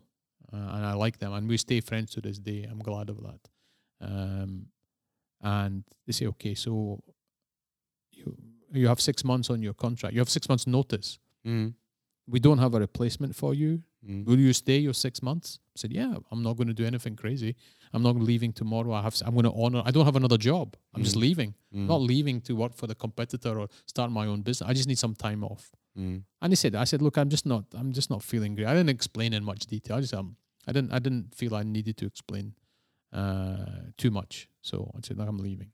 uh, 0.52 0.56
and 0.56 0.86
I 0.86 0.93
like 0.93 1.18
them. 1.18 1.32
And 1.32 1.48
we 1.48 1.56
stay 1.56 1.80
friends 1.80 2.12
to 2.12 2.20
this 2.20 2.39
day. 2.39 2.66
I'm 2.70 2.80
glad 2.80 3.09
of 3.10 3.22
that. 3.22 3.40
Um, 4.00 4.66
and 5.40 5.84
they 6.06 6.12
say, 6.12 6.26
okay, 6.26 6.54
so 6.54 7.02
you 8.12 8.36
you 8.72 8.88
have 8.88 9.00
six 9.00 9.24
months 9.24 9.50
on 9.50 9.62
your 9.62 9.74
contract. 9.74 10.14
You 10.14 10.20
have 10.20 10.28
six 10.28 10.48
months 10.48 10.66
notice. 10.66 11.18
Mm. 11.46 11.74
We 12.26 12.40
don't 12.40 12.58
have 12.58 12.74
a 12.74 12.80
replacement 12.80 13.34
for 13.34 13.54
you. 13.54 13.82
Mm. 14.06 14.26
Will 14.26 14.38
you 14.38 14.52
stay 14.52 14.76
your 14.78 14.92
six 14.92 15.22
months? 15.22 15.58
I 15.70 15.76
said, 15.80 15.92
yeah. 15.92 16.14
I'm 16.30 16.42
not 16.42 16.56
going 16.56 16.68
to 16.68 16.74
do 16.74 16.84
anything 16.84 17.16
crazy. 17.16 17.56
I'm 17.94 18.02
not 18.02 18.16
leaving 18.16 18.52
tomorrow. 18.52 18.92
I 18.92 19.02
have. 19.02 19.16
I'm 19.24 19.32
going 19.32 19.44
to 19.44 19.52
honor. 19.52 19.82
I 19.84 19.90
don't 19.90 20.04
have 20.04 20.16
another 20.16 20.36
job. 20.36 20.76
I'm 20.94 21.02
just 21.02 21.16
mm. 21.16 21.20
leaving. 21.20 21.54
Not 21.86 22.00
leaving 22.02 22.40
to 22.42 22.54
work 22.54 22.74
for 22.74 22.86
the 22.86 22.94
competitor 22.94 23.58
or 23.58 23.68
start 23.86 24.10
my 24.10 24.26
own 24.26 24.42
business. 24.42 24.68
I 24.68 24.74
just 24.74 24.88
need 24.88 24.98
some 24.98 25.14
time 25.14 25.42
off. 25.42 25.70
And 26.42 26.52
he 26.52 26.56
said, 26.56 26.74
I 26.74 26.84
said, 26.84 27.00
look, 27.02 27.16
I'm 27.16 27.28
just 27.30 27.46
not. 27.46 27.64
I'm 27.74 27.92
just 27.92 28.10
not 28.10 28.22
feeling 28.22 28.54
great. 28.54 28.66
I 28.66 28.74
didn't 28.74 28.90
explain 28.90 29.32
in 29.32 29.42
much 29.44 29.66
detail. 29.66 29.96
I 29.96 30.00
just 30.00 30.14
um, 30.14 30.36
I 30.66 30.72
didn't. 30.72 30.92
I 30.92 30.98
didn't 30.98 31.34
feel 31.34 31.54
I 31.54 31.62
needed 31.62 31.96
to 31.98 32.06
explain 32.06 32.54
uh, 33.12 33.56
too 33.97 34.10
much. 34.10 34.48
So 34.62 34.90
I 34.97 35.01
said, 35.02 35.18
I'm 35.20 35.39
leaving, 35.39 35.70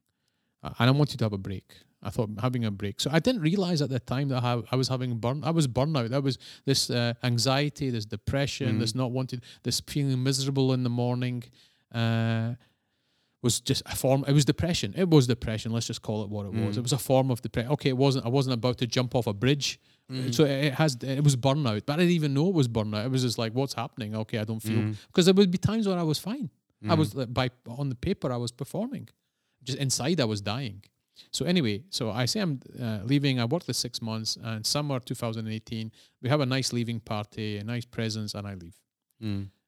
and 0.62 0.74
I 0.78 0.90
wanted 0.90 1.19
to 1.19 1.24
have 1.24 1.32
a 1.32 1.39
break. 1.39 1.73
I 2.02 2.11
thought 2.11 2.28
having 2.40 2.65
a 2.66 2.70
break. 2.70 3.01
So 3.01 3.09
I 3.12 3.19
didn't 3.19 3.40
realize 3.40 3.81
at 3.81 3.89
the 3.89 3.98
time 3.98 4.28
that 4.28 4.44
I, 4.44 4.62
I 4.70 4.77
was 4.77 4.89
having 4.89 5.16
burn. 5.16 5.43
I 5.43 5.51
was 5.51 5.66
burnout. 5.66 6.11
That 6.11 6.23
was 6.23 6.39
this 6.66 6.90
uh, 6.90 7.15
anxiety, 7.23 7.89
this 7.90 8.05
depression, 8.05 8.78
this 8.78 8.94
not 8.94 9.11
wanting, 9.11 9.40
this 9.62 9.81
feeling 9.81 10.23
miserable 10.23 10.74
in 10.74 10.82
the 10.85 10.90
morning. 10.90 11.44
Uh, 11.93 12.55
was 13.40 13.61
just 13.61 13.82
a 13.86 13.94
form. 13.94 14.24
It 14.27 14.32
was 14.32 14.44
depression. 14.44 14.94
It 14.97 15.09
was 15.09 15.27
depression. 15.27 15.73
Let's 15.73 15.86
just 15.86 16.02
call 16.02 16.23
it 16.24 16.31
what 16.31 16.47
it 16.47 16.52
was. 16.52 16.77
It 16.78 16.82
was 16.82 16.93
a 16.93 16.98
form 16.98 17.31
of 17.31 17.40
depression. 17.43 17.70
Okay, 17.73 17.90
it 17.90 17.97
wasn't. 17.97 18.24
I 18.27 18.28
wasn't 18.28 18.55
about 18.55 18.78
to 18.78 18.86
jump 18.86 19.15
off 19.15 19.27
a 19.27 19.32
bridge. 19.35 19.78
So 20.32 20.44
it 20.44 20.66
it 20.66 20.74
has. 20.74 20.97
It 21.02 21.24
was 21.24 21.36
burnout, 21.36 21.82
but 21.86 21.94
I 21.94 21.97
didn't 21.97 22.12
even 22.12 22.35
know 22.35 22.48
it 22.48 22.55
was 22.55 22.69
burnout. 22.69 23.05
It 23.06 23.11
was 23.11 23.23
just 23.23 23.39
like, 23.39 23.52
what's 23.52 23.74
happening? 23.74 24.15
Okay, 24.16 24.39
I 24.39 24.44
don't 24.44 24.61
feel 24.61 24.81
because 25.06 25.24
there 25.27 25.35
would 25.35 25.51
be 25.51 25.59
times 25.59 25.89
when 25.89 25.98
I 25.98 26.02
was 26.02 26.19
fine. 26.19 26.51
I 26.90 26.94
was 26.94 27.14
like, 27.14 27.32
by 27.32 27.51
on 27.66 27.88
the 27.88 27.94
paper 27.94 28.30
I 28.32 28.36
was 28.36 28.52
performing, 28.52 29.09
just 29.62 29.78
inside 29.78 30.20
I 30.20 30.24
was 30.24 30.40
dying. 30.42 30.82
So 31.30 31.44
anyway, 31.46 31.84
so 31.90 32.10
I 32.10 32.26
say 32.26 32.40
I'm 32.40 32.60
uh, 32.80 33.01
leaving. 33.05 33.38
I 33.40 33.44
worked 33.44 33.66
the 33.66 33.74
six 33.74 34.02
months, 34.02 34.36
and 34.42 34.66
summer 34.66 34.98
2018, 35.01 35.92
we 36.22 36.28
have 36.28 36.40
a 36.40 36.46
nice 36.46 36.72
leaving 36.72 37.01
party, 37.01 37.59
a 37.59 37.64
nice 37.64 37.84
presents, 37.86 38.34
and 38.34 38.46
I 38.46 38.55
leave, 38.55 38.76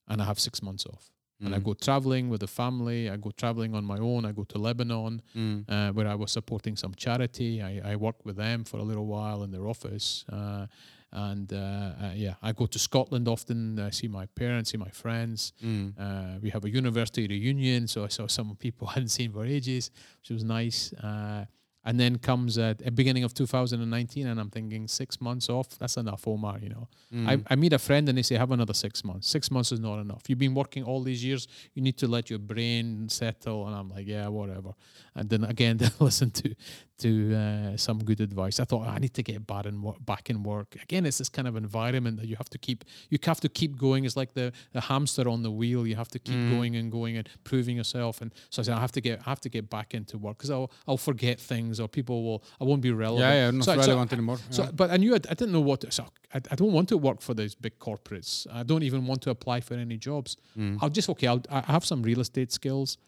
and 0.09 0.21
I 0.23 0.25
have 0.25 0.39
six 0.39 0.61
months 0.63 0.85
off. 0.87 1.11
And 1.45 1.55
I 1.55 1.59
Mm. 1.59 1.65
go 1.65 1.75
traveling 1.75 2.31
with 2.31 2.41
the 2.41 2.47
family. 2.63 3.11
I 3.11 3.17
go 3.17 3.31
traveling 3.31 3.75
on 3.75 3.85
my 3.85 3.99
own. 3.99 4.25
I 4.25 4.33
go 4.33 4.45
to 4.45 4.59
Lebanon, 4.59 5.21
Mm. 5.35 5.65
uh, 5.69 5.93
where 5.93 6.09
I 6.09 6.15
was 6.15 6.31
supporting 6.33 6.77
some 6.77 6.95
charity. 6.95 7.61
I, 7.63 7.93
I 7.93 7.97
worked 7.97 8.25
with 8.25 8.37
them 8.37 8.65
for 8.65 8.79
a 8.79 8.83
little 8.83 9.07
while 9.07 9.43
in 9.45 9.51
their 9.51 9.67
office. 9.69 10.25
Uh, 10.31 10.67
and 11.13 11.53
uh, 11.53 11.57
uh, 11.57 12.13
yeah, 12.15 12.35
I 12.43 12.53
go 12.53 12.67
to 12.67 12.79
Scotland 12.79 13.29
often. 13.29 13.79
I 13.79 13.91
see 13.91 14.09
my 14.09 14.27
parents, 14.27 14.71
see 14.73 14.79
my 14.79 14.91
friends. 14.91 15.53
Mm. 15.65 15.95
Uh, 15.99 16.39
we 16.43 16.51
have 16.51 16.65
a 16.65 16.71
university 16.71 17.27
reunion, 17.27 17.87
so 17.89 18.05
I 18.05 18.09
saw 18.09 18.27
some 18.27 18.55
people 18.59 18.89
I 18.89 18.95
hadn't 18.95 19.11
seen 19.11 19.33
for 19.33 19.45
ages, 19.45 19.91
which 20.21 20.31
was 20.31 20.45
nice. 20.45 20.93
Uh, 20.95 21.47
and 21.89 22.01
then 22.01 22.19
comes 22.19 22.59
at 22.59 22.79
the 22.79 22.91
beginning 22.91 23.23
of 23.23 23.33
2019, 23.33 24.27
and 24.27 24.41
I'm 24.41 24.51
thinking 24.51 24.89
six 24.89 25.21
months 25.21 25.49
off, 25.49 25.79
that's 25.79 25.97
enough, 25.97 26.27
Omar. 26.27 26.59
You 26.61 26.71
know, 26.71 26.89
Mm. 27.15 27.29
I, 27.29 27.53
I 27.53 27.55
meet 27.55 27.73
a 27.73 27.79
friend 27.79 28.09
and 28.09 28.19
they 28.19 28.23
say 28.23 28.35
have 28.35 28.51
another 28.51 28.75
six 28.75 29.05
months. 29.05 29.29
Six 29.29 29.49
months 29.53 29.71
is 29.71 29.79
not 29.79 30.01
enough. 30.01 30.23
You've 30.29 30.41
been 30.41 30.55
working 30.55 30.83
all 30.83 31.01
these 31.05 31.25
years. 31.25 31.47
You 31.75 31.83
need 31.83 31.97
to 31.99 32.09
let 32.09 32.29
your 32.29 32.41
brain 32.41 33.09
settle. 33.09 33.69
And 33.69 33.77
I'm 33.77 33.89
like, 33.89 34.09
yeah, 34.09 34.27
whatever. 34.27 34.73
And 35.17 35.29
then 35.31 35.45
again, 35.45 35.77
then 35.83 35.91
listen 35.99 36.31
to 36.33 36.55
to 36.99 37.35
uh, 37.35 37.77
some 37.77 37.99
good 38.05 38.21
advice. 38.21 38.59
I 38.59 38.65
thought 38.65 38.87
I 38.89 38.99
need 38.99 39.13
to 39.15 39.23
get 39.23 39.47
back 39.47 39.67
in 39.67 39.83
work. 39.83 39.97
Back 40.05 40.31
in 40.31 40.43
work 40.43 40.77
again. 40.83 41.05
It's 41.07 41.19
this 41.19 41.29
kind 41.29 41.47
of 41.49 41.55
environment 41.57 42.19
that 42.19 42.27
you 42.27 42.37
have 42.37 42.49
to 42.51 42.59
keep. 42.59 42.85
You 43.11 43.19
have 43.25 43.41
to 43.41 43.49
keep 43.51 43.77
going. 43.79 44.05
It's 44.07 44.17
like 44.17 44.33
the, 44.35 44.53
the 44.73 44.81
hamster 44.81 45.29
on 45.29 45.43
the 45.43 45.51
wheel. 45.51 45.87
You 45.87 45.97
have 45.97 46.09
to 46.09 46.19
keep 46.19 46.35
Mm. 46.37 46.51
going 46.51 46.77
and 46.77 46.91
going 46.93 47.17
and 47.19 47.29
proving 47.45 47.77
yourself. 47.77 48.21
And 48.23 48.33
so 48.51 48.61
I 48.61 48.65
said 48.65 48.75
I 48.75 48.81
have 48.81 48.93
to 48.93 49.01
get 49.01 49.21
I 49.27 49.31
have 49.31 49.41
to 49.41 49.49
get 49.49 49.69
back 49.71 49.95
into 49.95 50.17
work 50.19 50.37
because 50.39 50.51
I'll 50.51 50.71
I'll 50.89 50.97
forget 51.11 51.41
things 51.41 51.81
or 51.81 51.89
people 51.89 52.17
will 52.25 52.43
I 52.61 52.65
won't 52.65 52.83
be 52.83 52.91
relevant. 52.93 53.21
yeah, 53.29 53.35
yeah, 53.47 53.51
not 53.51 53.65
So- 53.65 53.73
so 53.81 53.87
relevant 53.89 54.13
anymore. 54.13 54.39
so, 54.51 54.63
but 54.81 54.91
I 54.91 54.97
knew 54.97 55.13
I, 55.15 55.21
I 55.33 55.35
didn't 55.41 55.53
know 55.53 55.61
what. 55.71 55.81
To, 55.83 55.91
so 55.91 56.05
I, 56.35 56.39
I 56.51 56.55
don't 56.61 56.73
want 56.73 56.89
to 56.91 56.97
work 56.99 57.21
for 57.21 57.35
these 57.35 57.55
big 57.55 57.79
corporates. 57.79 58.47
I 58.53 58.63
don't 58.65 58.83
even 58.83 59.07
want 59.07 59.21
to 59.23 59.31
apply 59.31 59.61
for 59.61 59.75
any 59.75 59.97
jobs. 59.99 60.37
Mm. 60.59 60.79
I'll 60.81 60.91
just 60.99 61.09
okay. 61.11 61.27
I'll, 61.27 61.43
I 61.51 61.61
have 61.73 61.85
some 61.85 62.03
real 62.03 62.21
estate 62.21 62.53
skills. 62.53 62.99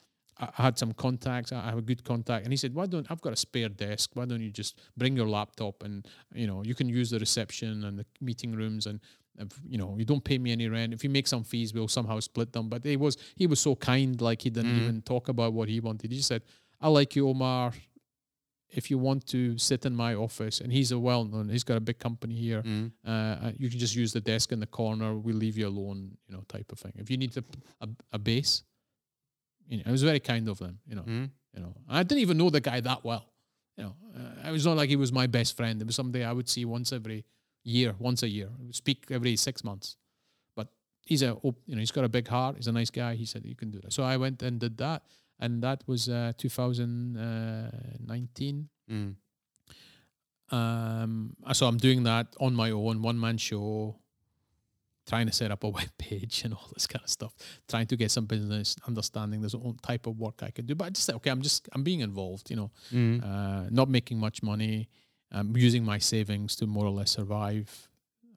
I 0.40 0.62
had 0.62 0.78
some 0.78 0.92
contacts. 0.92 1.50
I 1.52 1.62
have 1.70 1.78
a 1.78 1.82
good 1.82 2.04
contact, 2.04 2.44
and 2.44 2.52
he 2.52 2.56
said, 2.56 2.72
"Why 2.74 2.86
don't 2.86 3.10
I've 3.10 3.20
got 3.20 3.32
a 3.32 3.36
spare 3.36 3.68
desk? 3.68 4.10
Why 4.14 4.24
don't 4.24 4.40
you 4.40 4.50
just 4.50 4.78
bring 4.96 5.16
your 5.16 5.28
laptop 5.28 5.82
and 5.82 6.06
you 6.34 6.46
know 6.46 6.62
you 6.64 6.74
can 6.74 6.88
use 6.88 7.10
the 7.10 7.18
reception 7.18 7.84
and 7.84 7.98
the 7.98 8.06
meeting 8.20 8.52
rooms 8.52 8.86
and." 8.86 9.00
If, 9.40 9.50
you 9.68 9.78
know, 9.78 9.94
you 9.96 10.04
don't 10.04 10.24
pay 10.24 10.36
me 10.36 10.50
any 10.50 10.66
rent. 10.66 10.92
If 10.92 11.04
you 11.04 11.10
make 11.10 11.28
some 11.28 11.44
fees, 11.44 11.72
we'll 11.72 11.86
somehow 11.86 12.18
split 12.18 12.52
them. 12.52 12.68
But 12.68 12.84
he 12.84 12.96
was 12.96 13.16
he 13.36 13.46
was 13.46 13.60
so 13.60 13.76
kind, 13.76 14.20
like 14.20 14.42
he 14.42 14.50
didn't 14.50 14.74
Mm. 14.76 14.82
even 14.82 15.02
talk 15.02 15.28
about 15.28 15.52
what 15.52 15.68
he 15.68 15.78
wanted. 15.78 16.10
He 16.10 16.20
said, 16.22 16.42
"I 16.80 16.88
like 16.88 17.14
you, 17.14 17.28
Omar. 17.28 17.72
If 18.70 18.90
you 18.90 18.98
want 18.98 19.26
to 19.28 19.56
sit 19.56 19.86
in 19.86 19.94
my 19.94 20.14
office, 20.14 20.60
and 20.60 20.72
he's 20.72 20.90
a 20.92 20.98
well 20.98 21.24
known, 21.24 21.48
he's 21.48 21.64
got 21.64 21.76
a 21.76 21.80
big 21.80 21.98
company 22.00 22.34
here. 22.34 22.62
Mm. 22.62 22.90
Uh, 23.04 23.52
you 23.56 23.70
can 23.70 23.78
just 23.78 23.94
use 23.94 24.12
the 24.12 24.20
desk 24.20 24.50
in 24.52 24.60
the 24.60 24.66
corner. 24.66 25.14
We'll 25.16 25.36
leave 25.36 25.56
you 25.56 25.68
alone, 25.68 26.18
you 26.26 26.34
know, 26.34 26.42
type 26.48 26.70
of 26.72 26.78
thing. 26.80 26.92
If 26.96 27.08
you 27.08 27.16
need 27.16 27.34
a, 27.36 27.44
a, 27.80 27.88
a 28.14 28.18
base, 28.18 28.64
you 29.68 29.78
know, 29.78 29.84
it 29.86 29.90
was 29.90 30.02
very 30.02 30.20
kind 30.20 30.46
of 30.48 30.58
them, 30.58 30.78
you 30.86 30.94
know. 30.96 31.02
Mm. 31.02 31.30
You 31.54 31.62
know, 31.62 31.74
I 31.88 32.02
didn't 32.02 32.22
even 32.22 32.36
know 32.38 32.50
the 32.50 32.60
guy 32.60 32.80
that 32.80 33.04
well. 33.04 33.26
You 33.76 33.84
know, 33.84 33.94
uh, 34.16 34.48
it 34.48 34.52
was 34.52 34.66
not 34.66 34.76
like 34.76 34.88
he 34.88 34.96
was 34.96 35.12
my 35.12 35.26
best 35.26 35.56
friend. 35.56 35.80
It 35.80 35.86
was 35.86 35.96
somebody 35.96 36.24
I 36.24 36.32
would 36.32 36.48
see 36.48 36.64
once 36.64 36.92
every 36.92 37.24
year, 37.64 37.94
once 37.98 38.22
a 38.22 38.28
year. 38.28 38.48
Speak 38.70 39.06
every 39.10 39.36
six 39.36 39.62
months. 39.62 39.96
But 40.56 40.68
he's 41.02 41.22
a, 41.22 41.36
you 41.42 41.54
know, 41.68 41.78
he's 41.78 41.90
got 41.90 42.04
a 42.04 42.08
big 42.08 42.28
heart. 42.28 42.56
He's 42.56 42.66
a 42.66 42.72
nice 42.72 42.90
guy. 42.90 43.14
He 43.14 43.24
said 43.24 43.44
you 43.44 43.54
can 43.54 43.70
do 43.70 43.80
that. 43.80 43.92
So 43.92 44.02
I 44.02 44.16
went 44.16 44.42
and 44.42 44.58
did 44.58 44.78
that, 44.78 45.02
and 45.38 45.62
that 45.62 45.84
was 45.86 46.08
uh, 46.08 46.32
2019. 46.38 48.68
Mm. 48.90 49.14
Um, 50.50 51.36
so 51.52 51.66
I'm 51.66 51.76
doing 51.76 52.04
that 52.04 52.34
on 52.40 52.54
my 52.54 52.70
own, 52.70 53.02
one 53.02 53.20
man 53.20 53.36
show, 53.36 53.96
trying 55.08 55.26
to 55.26 55.32
set 55.32 55.50
up 55.50 55.64
a 55.64 55.68
web 55.78 55.88
page 55.98 56.42
and 56.44 56.52
all 56.54 56.68
this 56.74 56.86
kind 56.86 57.02
of 57.04 57.10
stuff, 57.10 57.32
trying 57.68 57.86
to 57.86 57.96
get 57.96 58.10
some 58.10 58.26
business 58.26 58.76
understanding. 58.86 59.40
There's 59.40 59.54
own 59.54 59.78
type 59.82 60.06
of 60.06 60.18
work 60.18 60.42
I 60.42 60.50
can 60.50 60.66
do, 60.66 60.74
but 60.74 60.84
I 60.86 60.90
just 60.90 61.06
said, 61.06 61.14
okay, 61.16 61.30
I'm 61.30 61.42
just 61.42 61.68
I'm 61.74 61.82
being 61.82 62.00
involved, 62.00 62.50
you 62.50 62.56
know, 62.56 62.70
Mm. 62.92 63.22
uh, 63.24 63.68
not 63.70 63.88
making 63.88 64.18
much 64.18 64.42
money, 64.42 64.88
um, 65.32 65.56
using 65.56 65.84
my 65.84 65.98
savings 65.98 66.54
to 66.56 66.66
more 66.66 66.84
or 66.86 66.90
less 67.00 67.10
survive. 67.12 67.88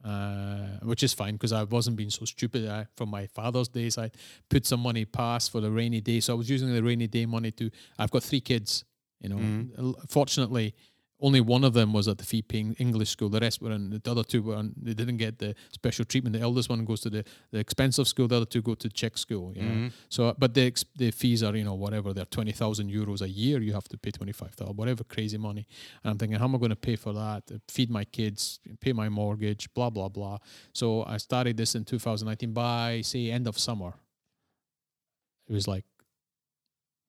Uh, 0.03 0.79
which 0.81 1.03
is 1.03 1.13
fine 1.13 1.33
because 1.33 1.51
I 1.53 1.61
wasn't 1.63 1.95
being 1.95 2.09
so 2.09 2.25
stupid. 2.25 2.67
I, 2.67 2.87
from 2.97 3.09
my 3.09 3.27
father's 3.27 3.67
days, 3.67 3.99
I 3.99 4.09
put 4.49 4.65
some 4.65 4.79
money 4.79 5.05
past 5.05 5.51
for 5.51 5.61
the 5.61 5.69
rainy 5.69 6.01
day. 6.01 6.19
So 6.21 6.33
I 6.33 6.37
was 6.37 6.49
using 6.49 6.73
the 6.73 6.81
rainy 6.81 7.05
day 7.05 7.27
money 7.27 7.51
to. 7.51 7.69
I've 7.99 8.09
got 8.09 8.23
three 8.23 8.41
kids. 8.41 8.83
You 9.21 9.29
know. 9.29 9.67
L- 9.77 9.99
fortunately, 10.07 10.73
only 11.21 11.39
one 11.39 11.63
of 11.63 11.73
them 11.73 11.93
was 11.93 12.07
at 12.07 12.17
the 12.17 12.23
fee-paying 12.25 12.73
English 12.79 13.09
school. 13.09 13.29
The 13.29 13.39
rest 13.39 13.61
were 13.61 13.71
in. 13.71 14.01
The 14.03 14.11
other 14.11 14.23
two 14.23 14.41
were. 14.41 14.55
On, 14.55 14.73
they 14.81 14.93
didn't 14.93 15.17
get 15.17 15.37
the 15.37 15.53
special 15.71 16.03
treatment. 16.03 16.35
The 16.35 16.41
eldest 16.41 16.67
one 16.69 16.83
goes 16.83 17.01
to 17.01 17.09
the, 17.09 17.23
the 17.51 17.59
expensive 17.59 18.07
school. 18.07 18.27
The 18.27 18.37
other 18.37 18.45
two 18.45 18.61
go 18.61 18.73
to 18.75 18.89
Czech 18.89 19.17
school. 19.17 19.53
Yeah. 19.55 19.63
Mhm. 19.63 19.91
So, 20.09 20.33
but 20.37 20.53
the 20.53 20.73
the 20.97 21.11
fees 21.11 21.43
are 21.43 21.55
you 21.55 21.63
know 21.63 21.75
whatever 21.75 22.13
they're 22.13 22.25
twenty 22.37 22.51
thousand 22.51 22.89
euros 22.89 23.21
a 23.21 23.29
year. 23.29 23.61
You 23.61 23.73
have 23.73 23.87
to 23.89 23.97
pay 23.97 24.11
twenty 24.11 24.31
five 24.33 24.53
thousand, 24.55 24.75
whatever 24.77 25.03
crazy 25.03 25.37
money. 25.37 25.67
And 26.03 26.11
I'm 26.11 26.17
thinking, 26.17 26.39
how 26.39 26.45
am 26.45 26.55
I 26.55 26.57
going 26.57 26.71
to 26.71 26.75
pay 26.89 26.95
for 26.95 27.13
that? 27.13 27.43
Uh, 27.53 27.57
Feed 27.67 27.89
my 27.89 28.03
kids, 28.05 28.59
pay 28.79 28.93
my 28.93 29.07
mortgage, 29.09 29.71
blah 29.75 29.89
blah 29.89 30.09
blah. 30.09 30.37
So 30.73 31.03
I 31.05 31.17
started 31.17 31.55
this 31.57 31.75
in 31.75 31.85
2019. 31.85 32.51
By 32.53 33.01
say 33.01 33.29
end 33.31 33.47
of 33.47 33.57
summer, 33.59 33.93
it 35.47 35.53
was 35.53 35.67
like 35.67 35.85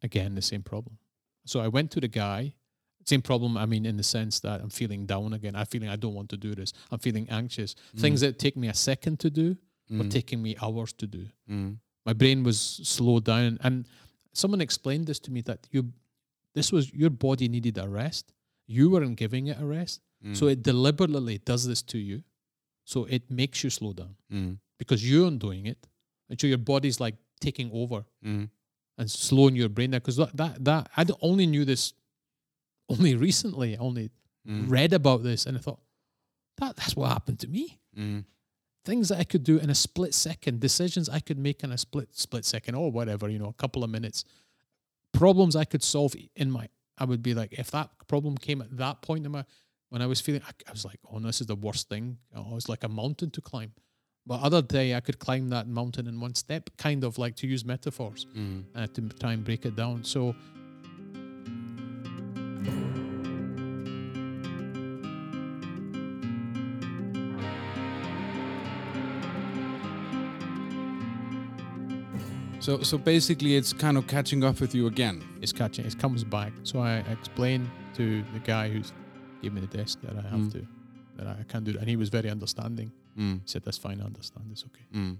again 0.02 0.34
the 0.34 0.42
same 0.42 0.62
problem. 0.62 0.98
So 1.46 1.60
I 1.60 1.68
went 1.68 1.90
to 1.92 2.00
the 2.00 2.08
guy. 2.08 2.54
Same 3.04 3.22
problem. 3.22 3.56
I 3.56 3.66
mean, 3.66 3.84
in 3.86 3.96
the 3.96 4.02
sense 4.02 4.40
that 4.40 4.60
I'm 4.60 4.70
feeling 4.70 5.06
down 5.06 5.32
again. 5.32 5.56
I'm 5.56 5.66
feeling 5.66 5.88
I 5.88 5.96
don't 5.96 6.14
want 6.14 6.28
to 6.30 6.36
do 6.36 6.54
this. 6.54 6.72
I'm 6.90 6.98
feeling 7.00 7.28
anxious. 7.30 7.74
Things 7.96 8.20
that 8.20 8.38
take 8.38 8.56
me 8.56 8.68
a 8.68 8.74
second 8.74 9.18
to 9.20 9.30
do 9.30 9.56
were 9.90 10.04
Mm. 10.04 10.10
taking 10.10 10.40
me 10.42 10.56
hours 10.62 10.92
to 10.94 11.06
do 11.06 11.26
Mm. 11.50 11.78
my 12.06 12.12
brain 12.14 12.42
was 12.44 12.58
slowed 12.60 13.24
down 13.24 13.58
and 13.62 13.84
someone 14.32 14.60
explained 14.62 15.06
this 15.06 15.18
to 15.20 15.30
me 15.30 15.40
that 15.42 15.66
you 15.70 15.92
this 16.54 16.72
was 16.72 16.92
your 16.94 17.10
body 17.10 17.46
needed 17.48 17.76
a 17.76 17.86
rest 17.86 18.32
you 18.66 18.88
weren't 18.90 19.16
giving 19.16 19.48
it 19.48 19.58
a 19.60 19.66
rest 19.66 20.00
so 20.32 20.46
Mm. 20.46 20.52
it 20.52 20.62
deliberately 20.62 21.38
does 21.38 21.66
this 21.66 21.82
to 21.82 21.98
you 21.98 22.22
so 22.84 23.04
it 23.06 23.30
makes 23.30 23.62
you 23.64 23.70
slow 23.70 23.92
down 23.92 24.14
Mm. 24.32 24.58
because 24.78 25.00
you're 25.10 25.30
doing 25.46 25.66
it 25.66 25.86
and 26.30 26.40
so 26.40 26.46
your 26.46 26.58
body's 26.72 26.98
like 27.00 27.16
taking 27.40 27.70
over 27.72 28.06
Mm. 28.24 28.48
and 28.98 29.10
slowing 29.10 29.56
your 29.56 29.68
brain 29.68 29.90
down 29.90 29.98
because 30.00 30.16
that, 30.16 30.34
that 30.36 30.64
that 30.64 30.90
i 30.96 31.04
only 31.20 31.46
knew 31.46 31.64
this 31.66 31.92
only 32.92 33.14
recently 33.16 33.74
I 33.76 33.78
only 33.80 34.10
Mm. 34.46 34.68
read 34.68 34.92
about 34.92 35.22
this 35.22 35.46
and 35.46 35.56
i 35.56 35.60
thought 35.60 35.80
that 36.58 36.74
that's 36.74 36.96
what 36.96 37.08
happened 37.16 37.38
to 37.44 37.48
me 37.56 37.78
Mm. 37.96 38.24
things 38.84 39.08
that 39.10 39.18
I 39.18 39.24
could 39.32 39.44
do 39.44 39.58
in 39.58 39.70
a 39.70 39.74
split 39.86 40.12
second, 40.14 40.58
decisions 40.58 41.08
I 41.08 41.20
could 41.20 41.38
make 41.38 41.62
in 41.62 41.70
a 41.70 41.78
split 41.78 42.08
split 42.24 42.44
second 42.44 42.74
or 42.74 42.90
whatever, 42.90 43.28
you 43.28 43.38
know, 43.38 43.50
a 43.56 43.58
couple 43.64 43.84
of 43.84 43.90
minutes, 43.90 44.24
problems 45.12 45.54
I 45.56 45.64
could 45.64 45.82
solve 45.82 46.14
in 46.36 46.50
my. 46.50 46.68
I 46.98 47.04
would 47.04 47.22
be 47.22 47.34
like, 47.34 47.52
if 47.52 47.70
that 47.70 47.90
problem 48.08 48.36
came 48.36 48.60
at 48.62 48.76
that 48.78 49.02
point 49.02 49.24
in 49.26 49.32
my, 49.32 49.44
when 49.90 50.02
I 50.02 50.06
was 50.06 50.20
feeling, 50.20 50.42
I, 50.46 50.52
I 50.68 50.72
was 50.72 50.84
like, 50.84 50.98
oh, 51.10 51.18
no, 51.18 51.26
this 51.28 51.40
is 51.40 51.46
the 51.46 51.56
worst 51.56 51.88
thing. 51.88 52.18
Oh, 52.34 52.56
it's 52.56 52.68
like 52.68 52.82
a 52.84 52.88
mountain 52.88 53.30
to 53.30 53.40
climb. 53.40 53.72
But 54.26 54.40
other 54.40 54.62
day 54.62 54.94
I 54.94 55.00
could 55.00 55.18
climb 55.18 55.50
that 55.50 55.66
mountain 55.68 56.06
in 56.06 56.20
one 56.20 56.34
step, 56.34 56.70
kind 56.76 57.04
of 57.04 57.18
like 57.18 57.36
to 57.36 57.46
use 57.46 57.64
metaphors 57.64 58.26
Mm. 58.36 58.64
uh, 58.74 58.86
to 58.94 59.00
try 59.20 59.32
and 59.32 59.44
break 59.44 59.64
it 59.66 59.76
down. 59.76 60.04
So 60.04 60.34
So 72.62 72.82
so 72.82 72.96
basically, 72.98 73.56
it's 73.56 73.72
kind 73.72 73.96
of 73.98 74.06
catching 74.06 74.44
up 74.44 74.60
with 74.60 74.72
you 74.74 74.86
again. 74.86 75.22
it's 75.42 75.52
catching, 75.52 75.84
it 75.84 75.98
comes 75.98 76.22
back. 76.24 76.52
So 76.62 76.78
I 76.78 76.98
explained 77.16 77.68
to 77.94 78.22
the 78.34 78.38
guy 78.38 78.68
who's 78.70 78.92
gave 79.42 79.52
me 79.52 79.60
the 79.60 79.66
desk 79.78 80.00
that 80.02 80.16
I 80.16 80.22
have 80.28 80.40
Mm. 80.40 80.52
to, 80.52 80.66
that 81.16 81.26
I 81.26 81.42
can't 81.48 81.64
do 81.64 81.72
that. 81.72 81.80
And 81.80 81.88
he 81.88 81.96
was 81.96 82.08
very 82.10 82.30
understanding. 82.30 82.92
Mm. 83.18 83.40
He 83.42 83.48
said, 83.48 83.64
that's 83.64 83.76
fine, 83.78 84.00
I 84.00 84.04
understand, 84.04 84.46
it's 84.52 84.64
okay. 84.64 84.84
Mm. 84.94 85.18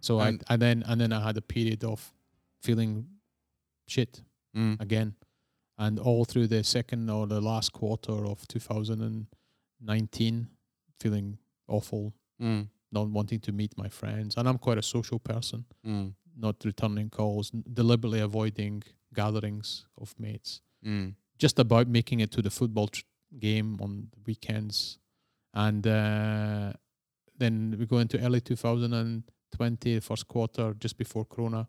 So 0.00 0.20
And- 0.20 0.42
I, 0.48 0.52
and 0.54 0.62
then, 0.62 0.82
and 0.86 1.00
then 1.00 1.12
I 1.12 1.20
had 1.22 1.36
a 1.38 1.40
period 1.40 1.82
of 1.84 2.12
feeling 2.60 3.06
shit 3.88 4.22
Mm. 4.54 4.78
again. 4.80 5.14
And 5.78 5.98
all 5.98 6.26
through 6.26 6.48
the 6.48 6.62
second 6.62 7.08
or 7.08 7.26
the 7.26 7.40
last 7.40 7.72
quarter 7.72 8.26
of 8.26 8.46
2019, 8.48 10.48
feeling 11.00 11.38
awful, 11.66 12.12
Mm. 12.40 12.68
not 12.92 13.08
wanting 13.08 13.40
to 13.40 13.52
meet 13.52 13.78
my 13.78 13.88
friends. 13.88 14.36
And 14.36 14.46
I'm 14.46 14.58
quite 14.58 14.76
a 14.78 14.82
social 14.82 15.18
person. 15.18 15.64
Not 16.36 16.64
returning 16.64 17.10
calls, 17.10 17.50
deliberately 17.50 18.20
avoiding 18.20 18.82
gatherings 19.14 19.86
of 20.00 20.14
mates, 20.18 20.60
Mm. 20.84 21.14
just 21.38 21.58
about 21.58 21.86
making 21.88 22.20
it 22.20 22.30
to 22.32 22.42
the 22.42 22.50
football 22.50 22.88
tr- 22.88 23.02
game 23.38 23.78
on 23.80 24.08
the 24.12 24.20
weekends. 24.26 24.98
And 25.54 25.86
uh, 25.86 26.72
then 27.38 27.76
we 27.78 27.86
go 27.86 27.98
into 27.98 28.18
early 28.18 28.40
2020, 28.40 30.00
first 30.00 30.26
quarter, 30.28 30.74
just 30.78 30.96
before 30.96 31.24
Corona. 31.24 31.68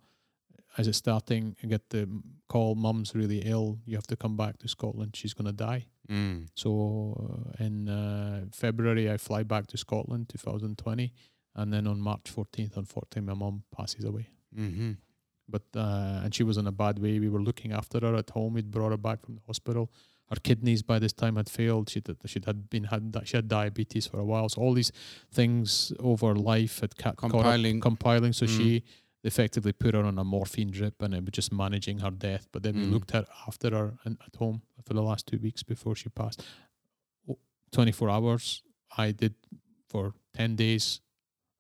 As 0.78 0.88
it's 0.88 0.98
starting, 0.98 1.56
I 1.64 1.68
get 1.68 1.90
the 1.90 2.08
call, 2.50 2.74
mum's 2.76 3.14
really 3.14 3.40
ill. 3.46 3.78
You 3.86 3.96
have 3.96 4.08
to 4.08 4.16
come 4.16 4.36
back 4.36 4.58
to 4.60 4.68
Scotland. 4.68 5.16
She's 5.16 5.34
going 5.36 5.46
to 5.46 5.52
die. 5.54 5.86
Mm. 6.10 6.48
So 6.56 7.46
uh, 7.60 7.64
in 7.64 7.88
uh, 7.90 8.46
February, 8.52 9.12
I 9.12 9.18
fly 9.18 9.44
back 9.44 9.68
to 9.68 9.78
Scotland, 9.78 10.30
2020. 10.30 11.14
And 11.56 11.72
then 11.72 11.86
on 11.86 12.00
March 12.02 12.24
14th, 12.36 12.78
unfortunately, 12.78 13.22
my 13.22 13.36
mum 13.36 13.64
passes 13.76 14.04
away. 14.04 14.30
Mm-hmm. 14.58 14.92
but 15.50 15.64
uh, 15.76 16.22
and 16.24 16.34
she 16.34 16.44
was 16.44 16.58
in 16.58 16.68
a 16.68 16.72
bad 16.72 17.00
way. 17.00 17.20
We 17.20 17.30
were 17.30 17.42
looking 17.42 17.72
after 17.74 18.00
her 18.00 18.16
at 18.16 18.30
home. 18.30 18.54
We'd 18.54 18.72
brought 18.72 18.92
her 18.92 18.98
back 18.98 19.26
from 19.26 19.36
the 19.36 19.42
hospital. 19.48 19.92
Her 20.30 20.38
kidneys 20.42 20.82
by 20.82 21.00
this 21.00 21.14
time 21.14 21.36
had 21.36 21.50
failed. 21.50 21.90
She 21.90 22.02
she 22.26 22.40
had 22.46 22.70
been 22.70 22.86
had 22.86 23.04
she 23.26 23.38
had 23.38 23.48
diabetes 23.48 24.08
for 24.08 24.20
a 24.20 24.26
while. 24.26 24.48
So 24.50 24.62
all 24.62 24.74
these 24.74 24.92
things 25.32 25.92
over 26.00 26.34
life 26.36 26.80
had 26.80 26.96
ca- 26.98 27.12
Compiling. 27.14 27.80
compiling. 27.82 28.34
So 28.34 28.46
Mm. 28.46 28.58
she 28.58 28.84
effectively 29.26 29.74
put 29.74 29.94
her 29.96 30.04
on 30.04 30.18
a 30.18 30.24
morphine 30.24 30.72
drip, 30.72 31.02
and 31.02 31.14
it 31.14 31.24
was 31.24 31.32
just 31.32 31.52
managing 31.52 32.00
her 32.00 32.12
death. 32.12 32.48
But 32.52 32.64
then 32.64 32.76
we 32.76 32.86
Mm. 32.86 32.92
looked 32.94 33.14
at 33.16 33.26
after 33.48 33.70
her 33.72 33.94
in, 34.06 34.18
at 34.28 34.36
home 34.38 34.62
for 34.86 34.94
the 34.94 35.02
last 35.04 35.28
two 35.28 35.40
weeks 35.40 35.62
before 35.64 35.96
she 35.96 36.10
passed. 36.10 36.42
Twenty 37.72 37.92
four 37.92 38.10
hours. 38.10 38.64
I 38.98 39.12
did 39.12 39.34
for 39.90 40.14
ten 40.34 40.56
days. 40.56 41.02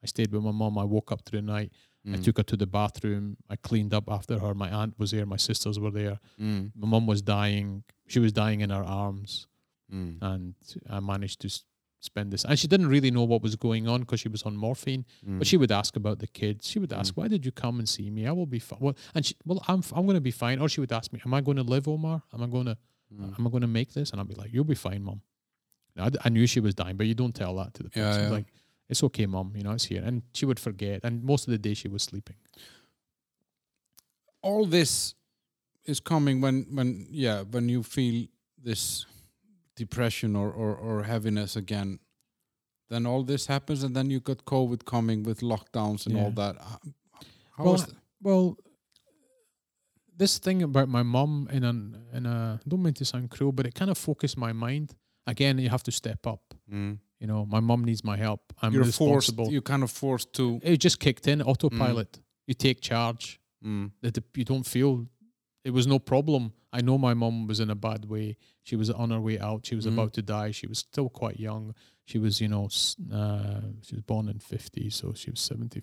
I 0.03 0.05
stayed 0.07 0.31
with 0.31 0.43
my 0.43 0.51
mom. 0.51 0.77
I 0.77 0.83
woke 0.83 1.11
up 1.11 1.21
through 1.25 1.41
the 1.41 1.47
night. 1.47 1.71
I 2.05 2.17
Mm. 2.17 2.23
took 2.23 2.37
her 2.37 2.43
to 2.43 2.57
the 2.57 2.67
bathroom. 2.67 3.37
I 3.49 3.55
cleaned 3.55 3.93
up 3.93 4.09
after 4.09 4.37
her. 4.39 4.53
My 4.53 4.69
aunt 4.69 4.99
was 4.99 5.11
there. 5.11 5.25
My 5.25 5.37
sisters 5.37 5.79
were 5.79 5.91
there. 5.91 6.19
Mm. 6.39 6.71
My 6.75 6.87
mum 6.87 7.07
was 7.07 7.21
dying. 7.21 7.83
She 8.07 8.19
was 8.19 8.33
dying 8.33 8.59
in 8.61 8.69
her 8.71 8.83
arms, 8.83 9.47
Mm. 9.93 10.17
and 10.21 10.55
I 10.89 10.99
managed 10.99 11.39
to 11.41 11.47
s- 11.47 11.63
spend 12.01 12.33
this. 12.33 12.43
And 12.43 12.59
she 12.59 12.67
didn't 12.67 12.87
really 12.87 13.09
know 13.11 13.23
what 13.23 13.41
was 13.41 13.55
going 13.55 13.87
on 13.87 14.01
because 14.01 14.19
she 14.19 14.27
was 14.27 14.43
on 14.43 14.57
morphine. 14.57 15.05
Mm. 15.25 15.37
But 15.37 15.47
she 15.47 15.55
would 15.55 15.71
ask 15.71 15.95
about 15.95 16.19
the 16.19 16.27
kids. 16.27 16.67
She 16.67 16.77
would 16.79 16.91
ask, 16.91 17.13
Mm. 17.13 17.17
"Why 17.17 17.27
did 17.29 17.45
you 17.45 17.53
come 17.53 17.79
and 17.79 17.87
see 17.87 18.09
me? 18.09 18.27
I 18.27 18.33
will 18.33 18.45
be 18.45 18.59
fine." 18.59 18.79
Well, 18.81 18.95
and 19.15 19.25
she, 19.25 19.35
well, 19.45 19.63
I'm 19.69 19.79
f- 19.79 19.93
I'm 19.95 20.05
going 20.05 20.15
to 20.15 20.21
be 20.21 20.31
fine. 20.31 20.59
Or 20.59 20.67
she 20.67 20.81
would 20.81 20.91
ask 20.91 21.13
me, 21.13 21.21
"Am 21.25 21.33
I 21.33 21.39
going 21.39 21.55
to 21.57 21.63
live, 21.63 21.87
Omar? 21.87 22.23
Am 22.33 22.43
I 22.43 22.47
going 22.47 22.65
to 22.65 22.77
Mm. 23.13 23.39
am 23.39 23.47
I 23.47 23.49
going 23.49 23.61
to 23.61 23.67
make 23.67 23.93
this?" 23.93 24.11
And 24.11 24.19
I'd 24.19 24.27
be 24.27 24.35
like, 24.35 24.51
"You'll 24.51 24.65
be 24.65 24.75
fine, 24.75 25.03
mum." 25.03 25.21
I, 25.95 26.09
d- 26.09 26.17
I 26.25 26.29
knew 26.29 26.47
she 26.47 26.59
was 26.59 26.73
dying, 26.75 26.97
but 26.97 27.05
you 27.07 27.13
don't 27.13 27.33
tell 27.35 27.55
that 27.57 27.75
to 27.75 27.83
the 27.83 27.91
Yeah, 27.95 28.07
person. 28.09 28.23
yeah. 28.23 28.29
Like, 28.31 28.47
it's 28.89 29.03
okay, 29.03 29.25
mom, 29.25 29.53
You 29.55 29.63
know, 29.63 29.71
it's 29.71 29.85
here. 29.85 30.03
And 30.03 30.21
she 30.33 30.45
would 30.45 30.59
forget. 30.59 31.01
And 31.03 31.23
most 31.23 31.47
of 31.47 31.51
the 31.51 31.57
day, 31.57 31.73
she 31.73 31.87
was 31.87 32.03
sleeping. 32.03 32.35
all 34.41 34.65
this 34.65 35.15
is 35.85 35.99
coming 35.99 36.41
when 36.41 36.65
when 36.77 37.05
yeah 37.09 37.43
when 37.51 37.69
you 37.69 37.83
feel 37.83 38.27
this 38.61 39.05
depression 39.75 40.35
or 40.35 40.49
or, 40.51 40.75
or 40.75 41.03
heaviness 41.03 41.55
again 41.55 41.99
then 42.89 43.05
all 43.05 43.23
this 43.23 43.47
happens 43.47 43.83
and 43.83 43.95
then 43.95 44.09
you 44.09 44.19
got 44.19 44.45
covid 44.45 44.85
coming 44.85 45.23
with 45.23 45.39
lockdowns 45.41 46.05
and 46.05 46.15
all 46.17 46.31
that 46.31 46.55
how 47.57 47.63
Well, 47.63 47.73
was 47.73 47.85
th- 47.85 47.97
Well, 48.21 48.57
this 50.17 50.37
thing 50.39 50.61
about 50.63 50.87
my 50.89 51.03
mom 51.03 51.47
in 51.51 51.63
an 51.63 51.79
in 52.13 52.25
a 52.25 52.59
I 52.63 52.69
don't 52.69 52.83
mean 52.83 52.93
to 52.95 53.05
sound 53.05 53.29
cruel, 53.29 53.51
but 53.51 53.65
it 53.65 53.73
kind 53.75 53.91
of 53.91 53.97
focused 53.97 54.37
my 54.37 54.53
mind. 54.53 54.93
Again, 55.27 55.57
you 55.57 55.69
have 55.69 55.83
to 55.83 55.91
step 55.91 56.25
up. 56.27 56.41
Mm. 56.71 56.97
You 57.23 57.27
know, 57.31 57.45
my 57.45 57.61
mum 57.61 57.85
needs 57.85 58.03
my 58.03 58.17
help. 58.17 58.41
I'm 58.61 58.73
you're 58.73 58.83
forced 58.83 59.29
responsible. 59.29 59.47
you're 59.53 59.61
kind 59.73 59.81
of 59.83 59.89
forced 59.91 60.33
to 60.33 60.59
it 60.61 60.75
just 60.87 60.99
kicked 60.99 61.25
in 61.31 61.41
autopilot. 61.41 62.19
You 62.47 62.53
take 62.53 62.81
charge. 62.81 63.39
mm. 63.65 63.91
That 64.01 64.17
you 64.35 64.43
don't 64.43 64.67
feel 64.75 65.07
it 65.63 65.71
was 65.71 65.87
no 65.87 65.99
problem. 65.99 66.51
I 66.77 66.81
know 66.81 66.97
my 66.97 67.13
mum 67.13 67.47
was 67.47 67.59
in 67.61 67.69
a 67.69 67.75
bad 67.75 68.01
way. 68.13 68.35
She 68.63 68.75
was 68.75 68.89
on 68.89 69.11
her 69.11 69.21
way 69.21 69.39
out. 69.39 69.65
She 69.65 69.75
was 69.75 69.85
Mhm. 69.85 69.93
about 69.93 70.11
to 70.17 70.21
die. 70.21 70.51
She 70.51 70.67
was 70.67 70.79
still 70.79 71.09
quite 71.21 71.39
young. 71.39 71.73
She 72.09 72.17
was, 72.19 72.41
you 72.41 72.49
know, 72.49 72.65
uh, 73.19 73.61
she 73.85 73.95
was 73.95 74.03
born 74.05 74.27
in 74.27 74.39
fifty, 74.39 74.89
so 74.89 75.13
she 75.13 75.29
was 75.31 75.39
seventy. 75.39 75.81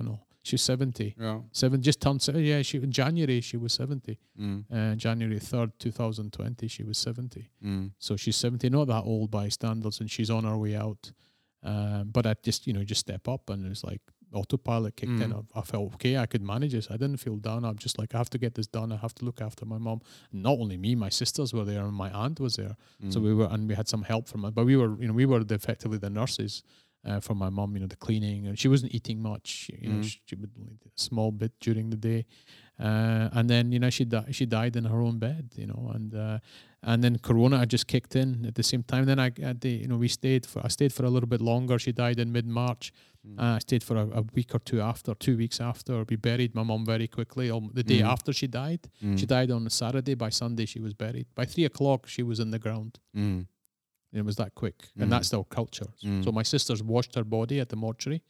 No, 0.00 0.18
she 0.42 0.54
was 0.54 0.62
seventy. 0.62 1.14
yeah 1.18 1.40
Seven 1.52 1.82
just 1.82 2.00
turned. 2.00 2.22
Yeah, 2.26 2.62
she 2.62 2.78
in 2.78 2.90
January 2.92 3.40
she 3.40 3.56
was 3.56 3.72
seventy. 3.72 4.18
mm. 4.38 4.64
Uh, 4.72 4.94
January 4.96 5.38
third, 5.38 5.70
two 5.78 5.90
thousand 5.90 6.32
twenty, 6.32 6.66
she 6.68 6.82
was 6.84 6.98
seventy. 6.98 7.50
Mm. 7.64 7.92
So 7.98 8.16
she's 8.16 8.36
seventy, 8.36 8.68
not 8.70 8.86
that 8.88 9.02
old 9.04 9.30
by 9.30 9.48
standards, 9.48 10.00
and 10.00 10.10
she's 10.10 10.30
on 10.30 10.44
her 10.44 10.56
way 10.56 10.76
out. 10.76 11.12
Um, 11.62 12.08
but 12.10 12.26
I 12.26 12.34
just 12.42 12.66
you 12.66 12.72
know 12.72 12.84
just 12.84 13.00
step 13.00 13.28
up, 13.28 13.50
and 13.50 13.66
it's 13.70 13.84
like 13.84 14.00
autopilot 14.32 14.96
kicked 14.96 15.20
in. 15.20 15.32
Mm. 15.32 15.44
I, 15.54 15.58
I 15.58 15.62
felt 15.62 15.92
okay. 15.94 16.16
I 16.16 16.24
could 16.26 16.40
manage 16.42 16.72
this. 16.72 16.88
I 16.90 16.96
didn't 16.96 17.18
feel 17.18 17.36
down. 17.36 17.64
I'm 17.64 17.76
just 17.76 17.98
like 17.98 18.14
I 18.14 18.18
have 18.18 18.30
to 18.30 18.38
get 18.38 18.54
this 18.54 18.66
done. 18.66 18.92
I 18.92 18.96
have 18.96 19.14
to 19.16 19.24
look 19.26 19.40
after 19.42 19.66
my 19.66 19.76
mom. 19.78 20.00
And 20.32 20.42
Not 20.42 20.52
only 20.58 20.76
me, 20.78 20.94
my 20.94 21.10
sisters 21.10 21.52
were 21.52 21.64
there, 21.64 21.84
and 21.84 21.92
my 21.94 22.10
aunt 22.12 22.40
was 22.40 22.54
there. 22.56 22.76
So 23.10 23.20
Mm. 23.20 23.24
we 23.24 23.34
were, 23.34 23.48
and 23.50 23.68
we 23.68 23.74
had 23.74 23.88
some 23.88 24.02
help 24.04 24.26
from 24.28 24.44
it. 24.46 24.54
But 24.54 24.64
we 24.64 24.76
were, 24.76 24.96
you 25.02 25.08
know, 25.08 25.12
we 25.14 25.26
were 25.26 25.44
the, 25.44 25.54
effectively 25.54 25.98
the 25.98 26.08
nurses 26.10 26.62
uh, 27.04 27.20
for 27.20 27.34
my 27.34 27.48
mom. 27.50 27.74
You 27.74 27.80
know, 27.80 27.86
the 27.86 27.96
cleaning, 27.96 28.46
and 28.46 28.58
she 28.58 28.68
wasn't 28.68 28.94
eating 28.94 29.20
much. 29.22 29.70
You 29.78 29.88
know, 29.88 30.00
Mm. 30.00 30.04
she, 30.04 30.20
she 30.26 30.34
would 30.36 30.50
only 30.58 30.78
a 30.84 30.88
small 31.00 31.30
bit 31.32 31.52
during 31.60 31.90
the 31.90 31.96
day, 31.96 32.26
uh, 32.78 33.28
and 33.32 33.48
then 33.48 33.72
you 33.72 33.78
know 33.78 33.90
she 33.90 34.04
di- 34.04 34.32
she 34.32 34.46
died 34.46 34.76
in 34.76 34.84
her 34.84 35.00
own 35.02 35.18
bed. 35.18 35.52
You 35.56 35.66
know, 35.66 35.90
and 35.94 36.14
uh, 36.14 36.38
and 36.82 37.02
then 37.04 37.18
Corona 37.18 37.58
had 37.58 37.70
just 37.70 37.86
kicked 37.86 38.16
in 38.16 38.46
at 38.46 38.54
the 38.54 38.62
same 38.62 38.82
time. 38.82 39.04
Then 39.04 39.18
I, 39.18 39.30
at 39.42 39.60
the, 39.60 39.70
you 39.70 39.86
know, 39.88 39.98
we 39.98 40.08
stayed 40.08 40.46
for 40.46 40.64
I 40.64 40.68
stayed 40.68 40.92
for 40.92 41.04
a 41.04 41.10
little 41.10 41.28
bit 41.28 41.40
longer. 41.40 41.78
She 41.78 41.92
died 41.92 42.18
in 42.18 42.32
mid 42.32 42.46
March. 42.46 42.92
Mm. 43.26 43.38
Uh, 43.38 43.56
I 43.56 43.58
stayed 43.58 43.82
for 43.82 43.96
a, 43.98 44.06
a 44.20 44.22
week 44.34 44.54
or 44.54 44.60
two 44.60 44.80
after, 44.80 45.14
two 45.14 45.36
weeks 45.36 45.60
after. 45.60 46.04
We 46.08 46.16
buried 46.16 46.54
my 46.54 46.62
mom 46.62 46.86
very 46.86 47.06
quickly. 47.06 47.50
Um, 47.50 47.70
the 47.74 47.82
day 47.82 48.00
Mm. 48.00 48.06
after 48.14 48.32
she 48.32 48.46
died, 48.46 48.88
Mm. 49.04 49.18
she 49.18 49.26
died 49.26 49.50
on 49.50 49.66
a 49.66 49.70
Saturday. 49.70 50.14
By 50.14 50.30
Sunday, 50.30 50.64
she 50.66 50.80
was 50.80 50.94
buried. 50.94 51.26
By 51.34 51.44
three 51.44 51.66
o'clock, 51.66 52.06
she 52.08 52.22
was 52.22 52.40
in 52.40 52.50
the 52.50 52.58
ground. 52.58 52.98
Mm. 54.14 54.18
It 54.18 54.24
was 54.24 54.36
that 54.36 54.54
quick, 54.54 54.78
Mm. 54.96 55.02
and 55.02 55.12
that's 55.12 55.28
their 55.30 55.44
culture. 55.44 55.86
So 56.00 56.08
Mm. 56.08 56.34
my 56.34 56.42
sisters 56.44 56.82
washed 56.82 57.14
her 57.14 57.24
body 57.24 57.60
at 57.60 57.68
the 57.68 57.76
mortuary. 57.76 58.22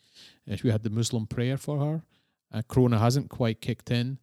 Uh, 0.51 0.57
we 0.65 0.71
had 0.71 0.83
the 0.83 0.91
Muslim 0.91 1.27
prayer 1.27 1.57
for 1.57 1.79
her. 1.79 2.03
Uh, 2.53 2.63
Corona 2.69 2.99
hasn't 2.99 3.29
quite 3.31 3.61
kicked 3.61 3.91
in, 3.91 4.19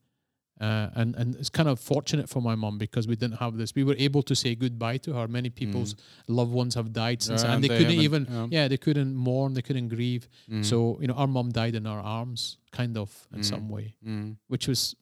uh, 0.60 0.90
and 1.00 1.16
and 1.16 1.36
it's 1.36 1.50
kind 1.50 1.70
of 1.70 1.80
fortunate 1.80 2.28
for 2.30 2.42
my 2.42 2.56
mum 2.56 2.78
because 2.78 3.08
we 3.08 3.16
didn't 3.16 3.38
have 3.40 3.58
this. 3.58 3.74
We 3.76 3.84
were 3.84 3.96
able 3.98 4.22
to 4.24 4.36
say 4.36 4.54
goodbye 4.56 4.98
to 5.00 5.14
her. 5.14 5.28
Many 5.28 5.50
people's 5.50 5.96
loved 6.28 6.52
ones 6.52 6.76
have 6.76 6.92
died 6.92 7.22
since, 7.24 7.44
Yeah, 7.44 7.54
and 7.54 7.64
they, 7.64 7.70
they 7.70 7.78
couldn't 7.78 8.02
even. 8.08 8.26
yeah. 8.30 8.48
Yeah, 8.52 8.68
they 8.68 8.78
couldn't 8.78 9.16
mourn. 9.16 9.54
They 9.54 9.62
couldn't 9.64 9.88
grieve. 9.90 10.28
Mm. 10.50 10.64
So 10.66 11.00
you 11.02 11.08
know, 11.08 11.14
our 11.16 11.28
mum 11.28 11.52
died 11.52 11.76
in 11.76 11.86
our 11.88 12.02
arms, 12.02 12.58
kind 12.72 12.98
of 12.98 13.28
in 13.34 13.40
Mm. 13.40 13.46
some 13.46 13.70
way, 13.70 13.96
Mm. 14.06 14.38
which 14.48 14.68
was. 14.68 14.96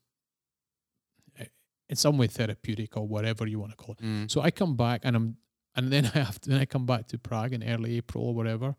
uh, 1.39 1.45
In 1.89 1.95
some 1.95 2.17
way, 2.17 2.27
therapeutic 2.27 2.97
or 2.97 3.07
whatever 3.07 3.45
you 3.47 3.59
want 3.59 3.71
to 3.71 3.77
call 3.77 3.93
it. 3.99 4.01
Mm. 4.05 4.29
So 4.31 4.41
I 4.41 4.51
come 4.51 4.75
back 4.75 5.01
and 5.03 5.15
I'm 5.15 5.37
and 5.75 5.91
then 5.91 6.05
I 6.15 6.19
have 6.19 6.39
to 6.41 6.49
then 6.49 6.59
I 6.59 6.65
come 6.65 6.85
back 6.85 7.07
to 7.07 7.17
Prague 7.17 7.53
in 7.53 7.63
early 7.63 7.97
April 7.97 8.25
or 8.25 8.33
whatever. 8.33 8.75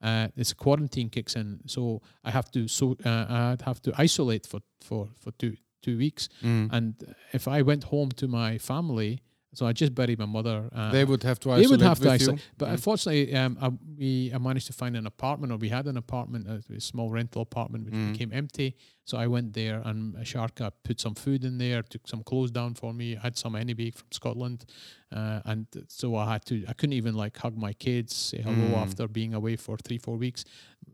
Uh, 0.00 0.28
this 0.36 0.52
quarantine 0.52 1.10
kicks 1.10 1.34
in, 1.34 1.60
so 1.66 2.00
I 2.24 2.30
have 2.30 2.50
to 2.52 2.68
so 2.68 2.96
uh, 3.04 3.26
I'd 3.28 3.62
have 3.62 3.82
to 3.82 3.92
isolate 3.98 4.46
for 4.46 4.60
for 4.80 5.08
for 5.20 5.32
two 5.32 5.56
two 5.82 5.98
weeks. 5.98 6.28
Mm. 6.42 6.68
And 6.72 7.14
if 7.32 7.48
I 7.48 7.62
went 7.62 7.84
home 7.84 8.10
to 8.12 8.28
my 8.28 8.58
family, 8.58 9.22
so 9.54 9.66
I 9.66 9.72
just 9.72 9.94
buried 9.94 10.18
my 10.18 10.26
mother. 10.26 10.68
Uh, 10.74 10.92
they 10.92 11.04
would 11.04 11.22
have 11.22 11.38
to 11.40 11.48
they 11.56 11.66
would 11.66 11.80
have 11.80 11.98
to 12.00 12.08
with 12.08 12.20
you. 12.20 12.38
But 12.58 12.68
Mm. 12.68 12.72
unfortunately, 12.72 13.34
um, 13.34 13.56
I, 13.60 13.68
we 13.98 14.30
I 14.34 14.38
managed 14.38 14.66
to 14.66 14.72
find 14.72 14.96
an 14.96 15.06
apartment, 15.06 15.52
or 15.52 15.56
we 15.56 15.68
had 15.70 15.86
an 15.86 15.96
apartment, 15.96 16.46
a, 16.46 16.62
a 16.74 16.80
small 16.80 17.10
rental 17.10 17.42
apartment, 17.42 17.84
which 17.86 17.94
Mm. 17.94 18.12
became 18.12 18.30
empty. 18.32 18.76
So 19.04 19.16
I 19.16 19.26
went 19.26 19.54
there, 19.54 19.80
and 19.86 20.14
Sharka 20.26 20.70
put 20.84 21.00
some 21.00 21.14
food 21.14 21.44
in 21.44 21.56
there, 21.58 21.82
took 21.82 22.06
some 22.06 22.22
clothes 22.22 22.50
down 22.50 22.74
for 22.74 22.92
me. 22.92 23.16
I 23.16 23.20
had 23.20 23.36
some 23.38 23.56
anyway 23.56 23.90
from 23.90 24.08
Scotland, 24.12 24.66
uh, 25.10 25.40
and 25.46 25.66
so 25.88 26.14
I 26.16 26.32
had 26.32 26.44
to. 26.46 26.54
I 26.68 26.74
couldn't 26.74 26.92
even 27.02 27.14
like 27.14 27.36
hug 27.38 27.56
my 27.56 27.72
kids, 27.72 28.14
say 28.14 28.42
hello 28.42 28.76
Mm. 28.76 28.82
after 28.82 29.08
being 29.08 29.32
away 29.34 29.56
for 29.56 29.76
three, 29.78 29.98
four 29.98 30.16
weeks. 30.18 30.44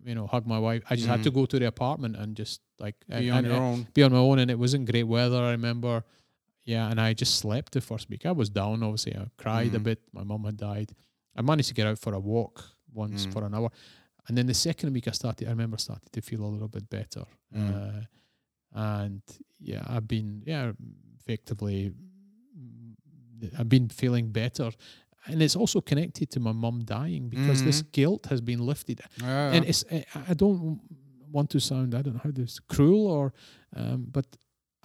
You 0.07 0.15
know, 0.15 0.27
hug 0.29 0.47
my 0.47 0.59
wife. 0.59 0.83
I 0.91 0.95
just 0.97 1.09
had 1.09 1.23
to 1.25 1.31
Mm. 1.31 1.35
go 1.35 1.47
to 1.47 1.59
the 1.59 1.67
apartment 1.67 2.15
and 2.17 2.37
just 2.37 2.61
like 2.79 2.97
be 3.09 3.31
on 3.31 3.45
your 3.45 3.55
own. 3.55 3.87
be 3.95 4.03
on 4.05 4.13
my 4.13 4.19
own 4.19 4.39
and 4.39 4.51
it 4.51 4.59
wasn't 4.59 4.85
great 4.91 5.05
weather 5.05 5.41
i 5.45 5.53
remember 5.53 6.03
yeah 6.65 6.91
and 6.91 7.01
i 7.01 7.13
just 7.13 7.35
slept 7.39 7.73
the 7.73 7.81
first 7.81 8.09
week. 8.11 8.25
I 8.27 8.33
was 8.33 8.49
down 8.51 8.83
obviously. 8.83 9.15
I 9.17 9.27
cried 9.37 9.75
a 9.75 9.79
Mm. 9.79 9.83
bit. 9.85 10.01
My 10.13 10.25
mum 10.25 10.45
had 10.45 10.57
died. 10.57 10.91
I 11.37 11.43
managed 11.43 11.69
to 11.69 11.75
get 11.75 11.87
out 11.87 11.99
for 11.99 12.15
a 12.15 12.21
walk 12.21 12.65
once 12.93 13.27
Mm. 13.27 13.33
for 13.33 13.45
an 13.45 13.55
hour. 13.55 13.71
And 14.29 14.37
then 14.39 14.47
the 14.47 14.55
second 14.55 14.93
week 14.95 15.07
i 15.09 15.13
started 15.13 15.47
i 15.49 15.51
remember 15.51 15.79
started 15.79 16.11
to 16.13 16.21
feel 16.23 16.43
a 16.45 16.51
little 16.55 16.69
bit 16.69 16.89
better. 16.89 17.25
Mm. 17.55 17.71
uh, 17.75 18.01
and 18.73 19.23
yeah 19.61 19.83
i've 19.95 20.09
been 20.09 20.43
yeah 20.47 20.73
effectively 21.21 21.93
mm, 22.59 23.59
i've 23.59 23.69
been 23.69 23.89
feeling 23.89 24.31
better. 24.33 24.71
And 25.27 25.41
it's 25.43 25.57
also 25.57 25.81
connected 25.81 26.31
to 26.33 26.41
my 26.41 26.53
mum 26.53 26.85
dying 26.85 27.31
because 27.31 27.63
this 27.65 27.83
Mhm. 27.83 27.93
guilt 27.93 28.27
has 28.27 28.41
been 28.43 28.61
lifted. 28.67 29.01
And 29.23 29.65
it's 29.65 29.83
I 29.91 30.05
I 30.33 30.35
don't 30.35 30.81
want 31.33 31.49
to 31.51 31.61
sound 31.61 31.95
I 31.95 32.03
don't 32.03 32.15
know 32.15 32.21
how 32.25 32.31
this 32.43 32.61
cruel 32.61 33.07
or 33.07 33.33
um, 33.77 34.07
but 34.17 34.27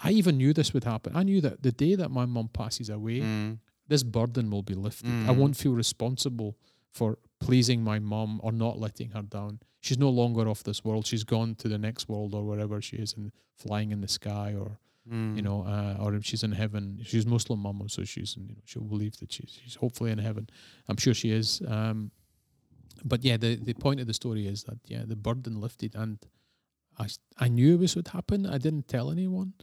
I 0.04 0.12
even 0.12 0.38
knew 0.38 0.54
this 0.54 0.74
would 0.74 0.84
happen. 0.86 1.16
I 1.16 1.24
knew 1.24 1.42
that 1.42 1.62
the 1.64 1.72
day 1.72 1.96
that 1.96 2.10
my 2.10 2.26
mum 2.26 2.48
passes 2.50 2.90
away, 2.90 3.20
Mm. 3.22 3.60
this 3.88 4.04
burden 4.04 4.50
will 4.50 4.64
be 4.64 4.76
lifted. 4.76 5.10
I 5.30 5.34
Mm. 5.34 5.38
won't 5.38 5.58
feel 5.58 5.74
responsible 5.74 6.58
for 6.92 7.18
pleasing 7.40 7.84
my 7.84 8.00
mum 8.00 8.40
or 8.44 8.52
not 8.52 8.80
letting 8.80 9.12
her 9.12 9.22
down. 9.24 9.60
She's 9.82 9.98
no 9.98 10.10
longer 10.10 10.48
off 10.48 10.64
this 10.64 10.84
world. 10.84 11.06
She's 11.06 11.24
gone 11.24 11.56
to 11.56 11.68
the 11.70 11.78
next 11.78 12.08
world 12.10 12.34
or 12.34 12.44
wherever 12.46 12.82
she 12.82 12.98
is 12.98 13.14
and 13.18 13.32
flying 13.56 13.92
in 13.92 14.02
the 14.02 14.08
sky 14.08 14.54
or 14.54 14.80
Mm. 15.10 15.36
you 15.38 15.42
know, 15.42 15.64
uh, 15.64 15.98
or 16.00 16.14
if 16.16 16.24
she's 16.26 16.44
in 16.44 16.52
heaven. 16.52 17.00
She's 17.04 17.26
Muslim 17.26 17.60
mum, 17.62 17.88
so 17.90 18.04
she's 18.04 18.38
you 18.38 18.44
know 18.44 18.62
she'll 18.66 18.84
believe 18.96 19.18
that 19.18 19.32
she's 19.32 19.52
she's 19.64 19.76
hopefully 19.76 20.12
in 20.12 20.20
heaven. 20.20 20.48
I'm 20.88 20.98
sure 20.98 21.14
she 21.16 21.32
is. 21.32 21.62
Um, 21.68 22.12
but 23.04 23.24
yeah, 23.24 23.38
the 23.38 23.56
the 23.56 23.74
point 23.74 24.00
of 24.02 24.08
the 24.08 24.14
story 24.14 24.46
is 24.46 24.64
that 24.64 24.78
yeah, 24.88 25.04
the 25.06 25.16
burden 25.16 25.60
lifted, 25.62 25.96
and 25.96 26.20
I 26.98 27.08
I 27.38 27.48
knew 27.48 27.78
this 27.78 27.96
would 27.96 28.10
happen. 28.10 28.46
I 28.46 28.58
didn't 28.60 28.88
tell 28.88 29.10
anyone, 29.10 29.54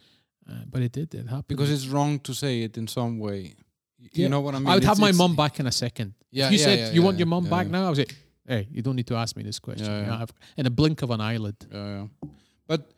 uh, 0.49 0.53
but 0.71 0.83
it 0.83 0.93
did. 0.93 1.15
It 1.15 1.27
happened 1.27 1.49
because 1.49 1.71
it's 1.71 1.87
wrong 1.87 2.19
to 2.21 2.33
say 2.35 2.63
it 2.63 2.77
in 2.79 2.87
some 2.89 3.19
way. 3.19 3.55
You 3.99 4.11
Yeah. 4.13 4.29
know 4.29 4.41
what 4.41 4.55
I 4.55 4.59
mean? 4.59 4.69
I 4.69 4.75
would 4.75 4.85
have 4.85 4.93
It's- 4.99 5.01
my 5.01 5.09
it's- 5.09 5.19
mum 5.19 5.35
back 5.37 5.59
in 5.61 5.67
a 5.67 5.73
second. 5.73 6.15
Yeah, 6.31 6.47
if 6.47 6.53
you 6.53 6.59
yeah, 6.59 6.65
said 6.65 6.79
yeah, 6.79 6.93
you 6.95 7.03
want 7.03 7.19
your 7.19 7.27
mum 7.27 7.45
yeah, 7.45 7.51
back 7.51 7.67
now, 7.69 7.87
I 7.87 7.91
was 7.91 7.99
like, 7.99 8.15
hey, 8.47 8.69
you 8.71 8.83
don't 8.83 8.97
need 8.97 9.07
to 9.09 9.17
ask 9.17 9.37
me 9.37 9.43
this 9.43 9.59
question. 9.59 9.87
Yeah, 9.87 10.01
You 10.01 10.07
know. 10.07 10.19
I've- 10.23 10.33
in 10.57 10.67
a 10.67 10.71
blink 10.71 11.03
of 11.03 11.11
an 11.11 11.21
eyelid. 11.21 11.57
Yeah, 11.73 11.87
yeah. 12.23 12.29
But 12.67 12.93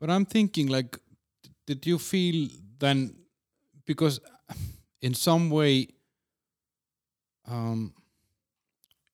But 0.00 0.10
I'm 0.10 0.24
thinking, 0.26 0.68
like, 0.68 0.96
did 1.66 1.84
you 1.86 1.98
feel 1.98 2.48
then? 2.78 3.14
Because 3.84 4.20
in 5.02 5.14
some 5.14 5.50
way, 5.50 5.88
um, 7.46 7.92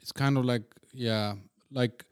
it's 0.01 0.13
kind 0.13 0.37
of 0.39 0.45
like, 0.45 0.65
yeah, 0.93 1.35
like 1.71 2.05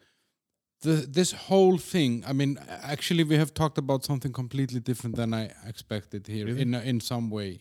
the 0.83 0.95
this 1.19 1.31
whole 1.47 1.77
thing. 1.93 2.23
I 2.29 2.33
mean, 2.33 2.51
actually, 2.93 3.23
we 3.31 3.35
have 3.37 3.51
talked 3.53 3.77
about 3.77 4.03
something 4.05 4.33
completely 4.33 4.79
different 4.89 5.15
than 5.15 5.33
I 5.33 5.43
expected 5.71 6.27
here. 6.27 6.45
Really? 6.47 6.61
In 6.61 6.73
in 6.75 6.99
some 7.01 7.29
way, 7.37 7.51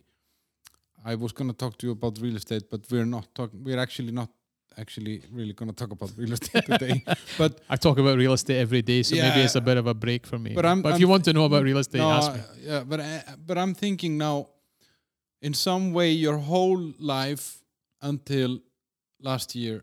I 1.05 1.15
was 1.15 1.33
gonna 1.33 1.53
talk 1.63 1.77
to 1.79 1.87
you 1.87 1.93
about 1.93 2.19
real 2.21 2.37
estate, 2.37 2.65
but 2.71 2.81
we're 2.91 3.07
not 3.17 3.27
talking. 3.35 3.65
We're 3.65 3.83
actually 3.87 4.13
not 4.13 4.29
actually 4.79 5.23
really 5.39 5.53
gonna 5.53 5.73
talk 5.73 5.93
about 5.93 6.11
real 6.17 6.33
estate 6.33 6.65
today. 6.73 6.97
But 7.39 7.53
I 7.75 7.77
talk 7.77 7.99
about 7.99 8.17
real 8.19 8.33
estate 8.33 8.59
every 8.67 8.83
day, 8.83 9.03
so 9.03 9.15
maybe 9.17 9.41
it's 9.47 9.57
a 9.57 9.61
bit 9.61 9.77
of 9.77 9.87
a 9.87 9.95
break 9.95 10.27
for 10.27 10.39
me. 10.39 10.51
But 10.55 10.65
I'm- 10.65 10.81
if 10.87 10.95
I'm 10.95 11.01
you 11.01 11.09
want 11.09 11.25
to 11.25 11.33
know 11.33 11.45
about 11.45 11.63
real 11.71 11.79
estate, 11.79 11.99
no, 11.99 12.11
ask 12.11 12.33
me. 12.35 12.41
uh, 12.41 12.45
yeah, 12.71 12.85
but 12.91 13.01
I, 13.01 13.23
but 13.47 13.57
I'm 13.59 13.75
thinking 13.75 14.17
now, 14.19 14.37
in 15.43 15.55
some 15.55 15.93
way, 15.93 16.11
your 16.27 16.39
whole 16.39 16.83
life 17.17 17.45
until 18.01 18.61
last 19.21 19.55
year, 19.55 19.83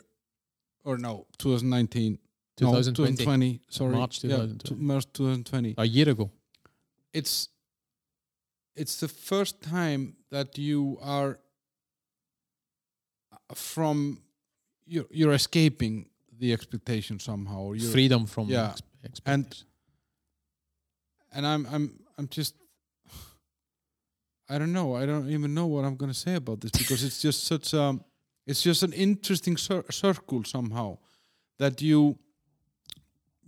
or 0.83 0.97
no, 0.97 1.25
2019, 1.37 2.17
no, 2.61 2.71
2020, 2.71 3.15
2020, 3.17 3.61
sorry, 3.69 3.95
March 3.95 4.19
2020. 4.21 4.75
t- 4.77 4.83
March 4.83 5.05
2020. 5.13 5.75
a 5.77 5.85
year 5.85 6.09
ago. 6.09 6.29
It's 7.13 7.49
it's 8.75 8.99
the 8.99 9.07
first 9.07 9.61
time 9.61 10.15
that 10.31 10.57
you 10.57 10.97
are 11.01 11.39
uh, 13.31 13.53
from 13.53 14.21
you're, 14.85 15.05
you're 15.11 15.33
escaping 15.33 16.05
the 16.39 16.53
expectation 16.53 17.19
somehow. 17.19 17.59
Or 17.61 17.75
you're, 17.75 17.91
Freedom 17.91 18.25
from 18.25 18.47
yeah. 18.47 18.73
ex- 19.03 19.21
And- 19.25 19.63
and 21.31 21.45
I'm 21.45 21.65
I'm 21.71 21.91
I'm 22.17 22.27
just 22.27 22.55
I 24.49 24.57
don't 24.57 24.73
know. 24.73 24.95
I 24.95 25.05
don't 25.05 25.29
even 25.29 25.53
know 25.53 25.67
what 25.67 25.85
I'm 25.85 25.95
going 25.95 26.11
to 26.11 26.17
say 26.17 26.35
about 26.35 26.59
this 26.61 26.71
because 26.71 27.03
it's 27.03 27.21
just 27.21 27.43
such 27.45 27.73
a 27.73 27.99
it's 28.47 28.63
just 28.63 28.81
an 28.81 28.93
interesting 28.93 29.55
cir- 29.57 29.85
circle 29.91 30.43
somehow 30.43 30.97
that 31.59 31.81
you 31.83 32.17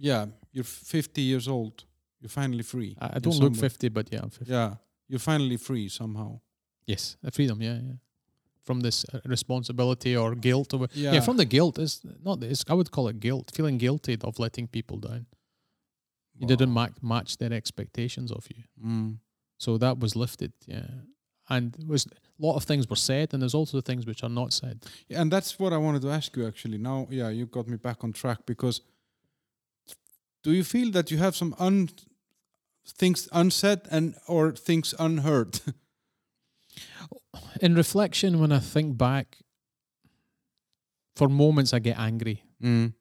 yeah, 0.01 0.25
you're 0.53 0.63
50 0.65 1.21
years 1.21 1.47
old. 1.47 1.85
You're 2.19 2.29
finally 2.29 2.63
free. 2.63 2.95
I, 2.99 3.05
I 3.15 3.19
don't 3.19 3.39
look 3.39 3.55
50, 3.55 3.89
but 3.89 4.07
yeah, 4.11 4.21
I'm 4.23 4.29
50. 4.29 4.51
Yeah, 4.51 4.75
you're 5.07 5.19
finally 5.19 5.57
free 5.57 5.89
somehow. 5.89 6.39
Yes, 6.85 7.17
the 7.23 7.31
freedom, 7.31 7.61
yeah, 7.61 7.79
yeah. 7.87 7.93
From 8.63 8.81
this 8.81 9.05
uh, 9.13 9.19
responsibility 9.25 10.15
or 10.15 10.35
guilt. 10.35 10.73
Over, 10.73 10.87
Yeah. 10.93 11.13
yeah. 11.13 11.21
from 11.21 11.37
the 11.37 11.45
guilt. 11.45 11.79
Is 11.79 12.01
not. 12.23 12.43
It's, 12.43 12.63
I 12.69 12.73
would 12.73 12.91
call 12.91 13.07
it 13.09 13.19
guilt. 13.19 13.51
Feeling 13.55 13.77
guilty 13.79 14.17
of 14.23 14.37
letting 14.39 14.67
people 14.67 14.97
down. 14.97 15.25
You 16.39 16.47
didn't 16.47 16.73
Wow. 16.73 16.87
ma- 17.01 17.15
match 17.15 17.37
their 17.37 17.53
expectations 17.53 18.31
of 18.31 18.45
you. 18.55 18.63
Mm. 18.83 19.17
So 19.57 19.77
that 19.77 19.99
was 19.99 20.15
lifted, 20.15 20.53
yeah. 20.67 20.87
And 21.49 21.75
it 21.77 21.87
was 21.87 22.05
a 22.05 22.45
lot 22.47 22.55
of 22.55 22.63
things 22.63 22.87
were 22.89 22.95
said, 22.95 23.33
and 23.33 23.41
there's 23.41 23.53
also 23.55 23.81
things 23.81 24.05
which 24.05 24.23
are 24.23 24.29
not 24.29 24.53
said. 24.53 24.77
Yeah, 25.07 25.21
and 25.21 25.31
that's 25.31 25.59
what 25.59 25.73
I 25.73 25.77
wanted 25.77 26.01
to 26.03 26.09
ask 26.09 26.35
you 26.37 26.47
actually. 26.47 26.77
Now, 26.77 27.07
yeah, 27.11 27.29
you 27.29 27.45
got 27.47 27.67
me 27.67 27.77
back 27.77 28.03
on 28.03 28.13
track 28.13 28.39
because 28.45 28.81
do 30.43 30.51
you 30.51 30.63
feel 30.63 30.91
that 30.91 31.11
you 31.11 31.17
have 31.17 31.35
some 31.35 31.55
un 31.59 31.89
things 32.87 33.27
unsaid 33.31 33.81
and 33.91 34.15
or 34.27 34.51
things 34.51 34.93
unheard? 34.99 35.59
In 37.61 37.75
reflection, 37.75 38.39
when 38.39 38.51
I 38.51 38.59
think 38.59 38.97
back, 38.97 39.37
for 41.15 41.27
moments 41.29 41.73
I 41.73 41.79
get 41.79 41.99
angry. 41.99 42.43
mm. 42.63 42.93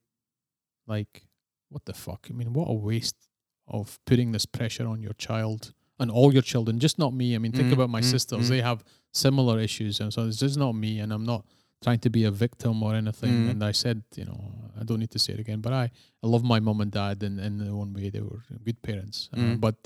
Like, 0.87 1.27
what 1.69 1.85
the 1.85 1.93
fuck? 1.95 2.27
I 2.29 2.33
mean, 2.33 2.53
what 2.53 2.69
a 2.69 2.75
waste 2.75 3.29
of 3.69 3.99
putting 4.07 4.33
this 4.33 4.45
pressure 4.47 4.87
on 4.87 5.01
your 5.03 5.13
child 5.15 5.73
and 6.01 6.11
all 6.11 6.33
your 6.33 6.43
children, 6.43 6.81
just 6.81 6.99
not 6.99 7.15
me. 7.15 7.35
I 7.35 7.39
mean, 7.39 7.53
think 7.53 7.69
Mm, 7.69 7.75
about 7.75 7.91
my 7.91 8.01
mm, 8.01 8.05
sisters; 8.11 8.47
mm. 8.47 8.49
they 8.49 8.61
have 8.61 8.83
similar 9.13 9.61
issues, 9.61 10.01
and 10.01 10.13
so 10.13 10.27
this 10.27 10.43
is 10.43 10.57
not 10.57 10.73
me. 10.75 10.99
And 10.99 11.13
I'm 11.13 11.25
not 11.25 11.45
trying 11.83 11.99
to 12.01 12.11
be 12.11 12.25
a 12.25 12.31
victim 12.31 12.83
or 12.83 12.95
anything. 12.95 13.33
Mm. 13.47 13.51
And 13.51 13.65
I 13.65 13.73
said, 13.73 14.03
you 14.15 14.25
know, 14.27 14.41
I 14.79 14.85
don't 14.85 14.99
need 15.01 15.11
to 15.13 15.19
say 15.19 15.33
it 15.33 15.41
again, 15.41 15.61
but 15.61 15.73
I, 15.73 15.91
I 16.23 16.27
love 16.27 16.45
my 16.45 16.61
mom 16.61 16.81
and 16.81 16.91
dad 16.91 17.23
in, 17.23 17.39
in 17.39 17.59
their 17.59 17.73
own 17.73 17.93
way. 17.95 18.11
They 18.11 18.21
were 18.21 18.43
good 18.65 18.81
parents, 18.83 19.29
uh, 19.33 19.37
Mm. 19.39 19.61
but 19.61 19.77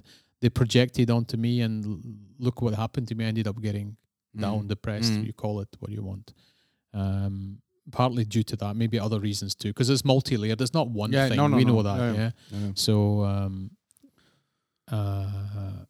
they 0.40 0.50
projected 0.50 1.10
onto 1.10 1.36
me, 1.36 1.60
and 1.62 2.16
look 2.38 2.60
what 2.60 2.74
happened 2.74 3.08
to 3.08 3.14
me. 3.14 3.24
I 3.24 3.28
ended 3.28 3.46
up 3.48 3.60
getting 3.62 3.96
down, 4.36 4.64
Mm. 4.64 4.68
depressed. 4.68 5.12
You 5.12 5.32
call 5.32 5.60
it 5.60 5.68
what 5.78 5.90
you 5.92 6.02
want. 6.02 6.34
Um, 6.92 7.60
partly 7.92 8.24
due 8.24 8.42
to 8.42 8.56
that, 8.56 8.74
maybe 8.76 8.98
other 8.98 9.20
reasons 9.20 9.54
too, 9.54 9.68
because 9.68 9.88
it's 9.90 10.04
multi-layered. 10.04 10.60
It's 10.60 10.74
not 10.74 10.88
one 10.88 11.12
Yeah, 11.12 11.28
thing. 11.28 11.36
no, 11.36 11.46
no, 11.46 11.56
we 11.56 11.64
no. 11.64 11.74
know 11.74 11.82
that. 11.82 11.98
Yeah. 12.52 12.70
So, 12.74 13.24
um, 13.24 13.70
uh, 14.90 15.84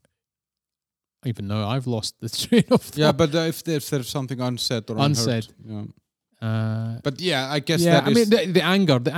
even 1.27 1.47
now 1.49 1.69
I've 1.69 1.87
lost 1.87 2.15
the 2.21 2.29
train 2.47 2.65
of 2.71 2.83
thought. 2.83 2.99
Yeah, 2.99 3.13
but 3.13 3.35
uh, 3.35 3.39
if 3.53 3.63
there's, 3.65 3.89
there's 3.91 4.09
something 4.09 4.41
unsaid 4.41 4.91
or 4.91 4.97
Unsaid. 4.99 5.47
unheard, 5.67 5.93
yeah. 6.43 6.47
Uh, 6.49 7.01
But 7.03 7.21
yeah, 7.21 7.51
I 7.51 7.61
guess 7.61 7.81
yeah, 7.81 8.03
I 8.05 8.11
mean 8.11 8.29
the, 8.29 8.47
the 8.53 8.63
anger, 8.65 8.99
the, 8.99 9.11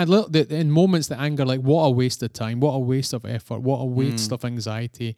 the 0.47 0.57
in 0.57 0.71
moments 0.71 1.09
the 1.09 1.19
anger, 1.19 1.45
like 1.45 1.61
what 1.61 1.83
a 1.85 1.91
waste 1.91 2.23
of 2.23 2.33
time, 2.33 2.61
what 2.61 2.73
a 2.73 2.79
waste 2.79 3.13
of 3.15 3.25
effort, 3.25 3.61
what 3.63 3.79
a 3.81 3.85
waste 3.85 4.31
Mm. 4.31 4.33
of 4.35 4.45
anxiety. 4.45 5.17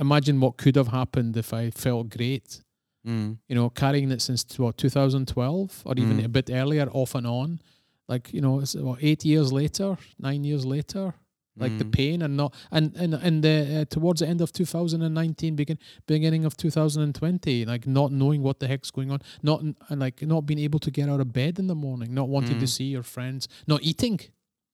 Imagine 0.00 0.40
what 0.40 0.56
could 0.56 0.74
have 0.76 0.88
happened 0.88 1.36
if 1.36 1.52
I 1.54 1.70
felt 1.70 2.08
great. 2.10 2.60
Mm. 3.06 3.38
You 3.48 3.54
know, 3.54 3.70
carrying 3.70 4.10
it 4.10 4.22
since 4.22 4.44
what 4.58 4.76
2012 4.78 5.82
or 5.84 5.94
even 5.96 6.18
Mm. 6.18 6.24
a 6.24 6.28
bit 6.28 6.50
earlier, 6.50 6.88
off 6.92 7.14
and 7.14 7.26
on. 7.26 7.60
Like 8.08 8.32
you 8.34 8.40
know, 8.40 8.60
it's 8.60 8.74
what 8.74 8.98
eight 9.02 9.24
years 9.24 9.52
later, 9.52 9.96
nine 10.18 10.42
years 10.44 10.64
later. 10.66 11.14
Like 11.56 11.78
the 11.78 11.84
Mm. 11.84 11.92
pain 11.92 12.22
and 12.22 12.36
not 12.36 12.52
and 12.70 12.96
and 12.96 13.14
and 13.14 13.42
the 13.44 13.80
uh, 13.80 13.84
towards 13.84 14.20
the 14.20 14.26
end 14.28 14.40
of 14.40 14.50
2019 14.52 15.54
begin 15.56 15.78
beginning 16.06 16.44
of 16.44 16.56
2020 16.56 17.64
like 17.64 17.86
not 17.86 18.10
knowing 18.12 18.42
what 18.42 18.58
the 18.58 18.66
heck's 18.66 18.90
going 18.90 19.10
on 19.10 19.20
not 19.42 19.60
and 19.62 20.00
like 20.00 20.22
not 20.26 20.46
being 20.46 20.58
able 20.58 20.78
to 20.80 20.90
get 20.90 21.08
out 21.08 21.20
of 21.20 21.32
bed 21.32 21.58
in 21.58 21.66
the 21.66 21.74
morning 21.74 22.12
not 22.14 22.28
wanting 22.28 22.58
to 22.58 22.64
Mm. 22.66 22.76
see 22.76 22.84
your 22.84 23.02
friends 23.04 23.48
not 23.66 23.80
eating 23.82 24.20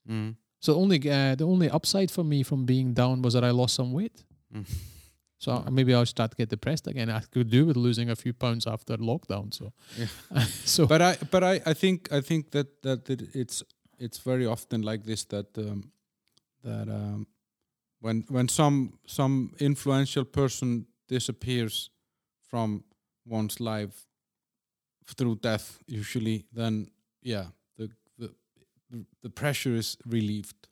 Mm. 0.09 0.37
so 0.61 0.75
only 0.75 0.99
uh, 1.11 1.35
the 1.35 1.45
only 1.45 1.69
upside 1.69 2.11
for 2.11 2.25
me 2.25 2.43
from 2.43 2.65
being 2.65 2.95
down 2.95 3.23
was 3.23 3.35
that 3.35 3.45
I 3.45 3.51
lost 3.51 3.75
some 3.75 3.93
weight 3.93 4.25
Mm. 4.55 4.65
so 5.39 5.53
uh, 5.53 5.71
maybe 5.71 5.93
I'll 5.95 6.07
start 6.07 6.31
to 6.33 6.37
get 6.37 6.49
depressed 6.49 6.87
again 6.87 7.11
I 7.11 7.21
could 7.31 7.51
do 7.51 7.67
with 7.67 7.77
losing 7.77 8.09
a 8.11 8.17
few 8.17 8.33
pounds 8.33 8.67
after 8.67 8.97
lockdown 8.97 9.53
so 9.53 9.73
Yeah. 9.99 10.45
so 10.75 10.87
But 10.87 11.01
I 11.03 11.17
but 11.31 11.43
I, 11.45 11.55
I 11.71 11.75
think 11.75 12.09
I 12.13 12.21
think 12.23 12.51
that 12.53 12.69
that 12.83 13.09
it, 13.11 13.21
it's 13.35 13.63
it's 13.99 14.19
very 14.31 14.47
often 14.47 14.81
like 14.83 15.05
this 15.05 15.25
that 15.27 15.57
um, 15.59 15.93
that 16.63 16.89
um, 16.89 17.27
when 18.01 18.25
when 18.29 18.49
some 18.49 18.99
some 19.07 19.55
influential 19.59 20.25
person 20.25 20.87
disappears 21.09 21.91
from 22.49 22.85
one's 23.27 23.61
life 23.61 24.07
through 25.17 25.37
death 25.37 25.79
usually 25.87 26.47
then 26.53 26.91
yeah 27.23 27.47
the 27.77 27.91
the 28.19 28.31
the 29.23 29.31
pressure 29.31 29.75
is 29.75 29.97
relieved 30.07 30.69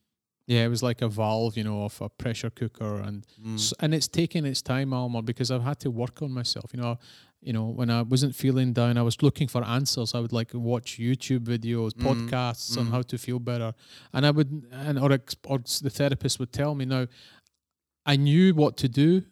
yeah 0.47 0.65
it 0.65 0.69
was 0.69 0.83
like 0.83 1.03
a 1.03 1.09
valve 1.09 1.57
you 1.57 1.65
know 1.65 1.85
of 1.85 2.01
a 2.01 2.09
pressure 2.09 2.51
cooker 2.51 2.97
and 3.01 3.27
Mm. 3.45 3.73
And 3.81 3.95
it's 3.95 4.09
taken 4.09 4.45
its 4.45 4.63
time, 4.63 4.93
Almar, 4.93 5.23
because 5.23 5.51
I've 5.51 5.63
had 5.63 5.79
to 5.81 5.91
work 5.91 6.23
on 6.23 6.33
myself. 6.33 6.71
You 6.75 6.81
know, 6.83 6.99
you 7.41 7.53
know, 7.53 7.67
when 7.67 7.89
I 7.91 8.03
wasn't 8.03 8.35
feeling 8.35 8.73
down, 8.73 8.99
I 8.99 9.03
was 9.03 9.23
looking 9.23 9.47
for 9.49 9.63
answers. 9.65 10.15
I 10.15 10.21
would 10.21 10.33
like 10.33 10.51
watch 10.55 10.99
YouTube 10.99 11.45
videos, 11.45 11.93
Mm, 11.93 12.03
podcasts 12.09 12.77
on 12.77 12.87
mm. 12.87 12.91
how 12.91 13.03
to 13.03 13.17
feel 13.19 13.39
better, 13.39 13.73
and 14.13 14.27
I 14.27 14.31
would, 14.33 14.67
and 14.73 14.99
or, 14.99 15.13
or 15.47 15.59
the 15.59 15.91
therapist 15.91 16.39
would 16.41 16.53
tell 16.53 16.75
me. 16.75 16.85
Now, 16.85 17.07
I 18.05 18.17
knew 18.17 18.55
what 18.55 18.77
to 18.79 18.89
do. 18.89 19.23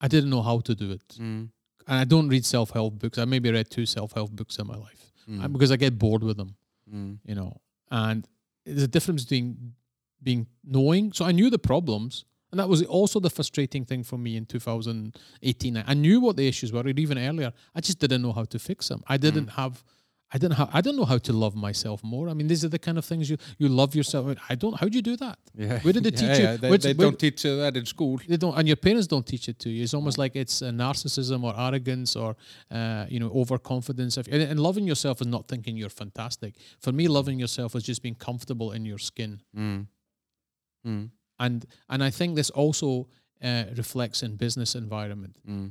I 0.00 0.08
didn't 0.08 0.30
know 0.30 0.42
how 0.42 0.60
to 0.60 0.74
do 0.74 0.90
it, 0.92 1.08
Mm. 1.18 1.50
and 1.86 1.96
I 2.02 2.04
don't 2.04 2.28
read 2.28 2.44
self 2.44 2.70
help 2.70 2.98
books. 2.98 3.18
I 3.18 3.24
maybe 3.24 3.50
read 3.50 3.70
two 3.70 3.86
self 3.86 4.12
help 4.12 4.30
books 4.32 4.58
in 4.58 4.66
my 4.66 4.76
life 4.76 5.12
uh, 5.28 5.30
Mm. 5.48 5.52
because 5.52 5.70
I 5.72 5.76
get 5.76 5.98
bored 5.98 6.22
with 6.22 6.36
them 6.36 6.56
Mm. 6.92 7.18
you 7.24 7.34
know 7.34 7.60
and 7.90 8.26
there's 8.66 8.82
a 8.82 8.88
difference 8.88 9.22
between 9.24 9.74
being 10.22 10.46
knowing 10.64 11.12
so 11.12 11.24
i 11.24 11.32
knew 11.32 11.48
the 11.48 11.58
problems 11.58 12.24
and 12.52 12.60
that 12.60 12.68
was 12.68 12.82
also 12.84 13.18
the 13.18 13.30
frustrating 13.30 13.84
thing 13.84 14.02
for 14.04 14.18
me 14.18 14.36
in 14.36 14.44
2018 14.46 15.82
i 15.86 15.94
knew 15.94 16.20
what 16.20 16.36
the 16.36 16.46
issues 16.46 16.70
were 16.72 16.86
even 16.88 17.18
earlier. 17.18 17.50
I 17.74 17.80
just 17.80 17.98
didn't 17.98 18.22
know 18.22 18.32
how 18.32 18.44
to 18.44 18.58
fix 18.58 18.88
them. 18.88 19.02
I 19.08 19.16
didn't 19.16 19.48
have 19.60 19.82
i 20.34 20.38
didn't 20.38 20.56
have 20.56 20.70
i 20.72 20.80
don't 20.80 20.96
know 20.96 21.04
how 21.12 21.18
to 21.28 21.32
love 21.32 21.54
myself 21.54 22.02
more. 22.02 22.28
I 22.30 22.34
mean 22.34 22.46
these 22.52 22.64
are 22.66 22.68
the 22.76 22.78
kind 22.86 22.98
of 22.98 23.04
things 23.04 23.28
you 23.30 23.36
you 23.58 23.68
love 23.68 23.94
yourself. 23.94 24.24
I 24.48 24.54
don't 24.62 24.74
how 24.80 24.86
do 24.90 24.96
you 24.98 25.02
do 25.02 25.16
that? 25.24 25.38
Yeah. 25.54 25.78
Where 25.84 25.92
did 25.96 26.04
they 26.04 26.10
Yeah, 26.16 26.22
teach 26.24 26.38
you? 26.40 26.44
yeah, 26.44 26.56
they, 26.62 26.70
Which- 26.70 26.82
they 26.86 26.94
where- 26.94 27.06
don't 27.06 27.18
teach 27.26 27.44
you 27.46 27.56
that 27.62 27.76
in 27.80 27.86
school. 27.94 28.14
They 28.32 28.38
don't 28.44 28.54
and 28.58 28.66
your 28.72 28.80
parents 28.86 29.06
don't 29.14 29.26
teach 29.32 29.46
it 29.52 29.58
to 29.64 29.68
you. 29.74 29.82
It's 29.84 29.94
almost 29.98 30.18
like 30.24 30.34
it's 30.42 30.56
a 30.62 30.70
narcissism 30.84 31.38
or 31.48 31.52
arrogance 31.66 32.10
or 32.22 32.30
uh, 32.78 33.04
you 33.12 33.20
know 33.22 33.30
overconfidence. 33.40 34.16
And, 34.16 34.42
and 34.52 34.58
loving 34.68 34.86
yourself 34.92 35.16
is 35.24 35.26
not 35.36 35.42
thinking 35.48 35.72
you're 35.80 35.96
fantastic. 36.04 36.52
For 36.84 36.92
me 36.92 37.04
loving 37.18 37.38
yourself 37.44 37.74
is 37.78 37.82
just 37.90 38.02
being 38.06 38.18
comfortable 38.28 38.68
in 38.76 38.82
your 38.90 38.98
skin. 39.10 39.32
Mm. 39.56 39.86
Mm. 40.86 41.10
And 41.44 41.56
and 41.92 42.00
i 42.08 42.10
think 42.18 42.30
this 42.40 42.50
also 42.62 42.88
uh, 43.48 43.64
reflects 43.82 44.22
in 44.26 44.30
business 44.44 44.70
environment 44.84 45.34
Mm. 45.48 45.66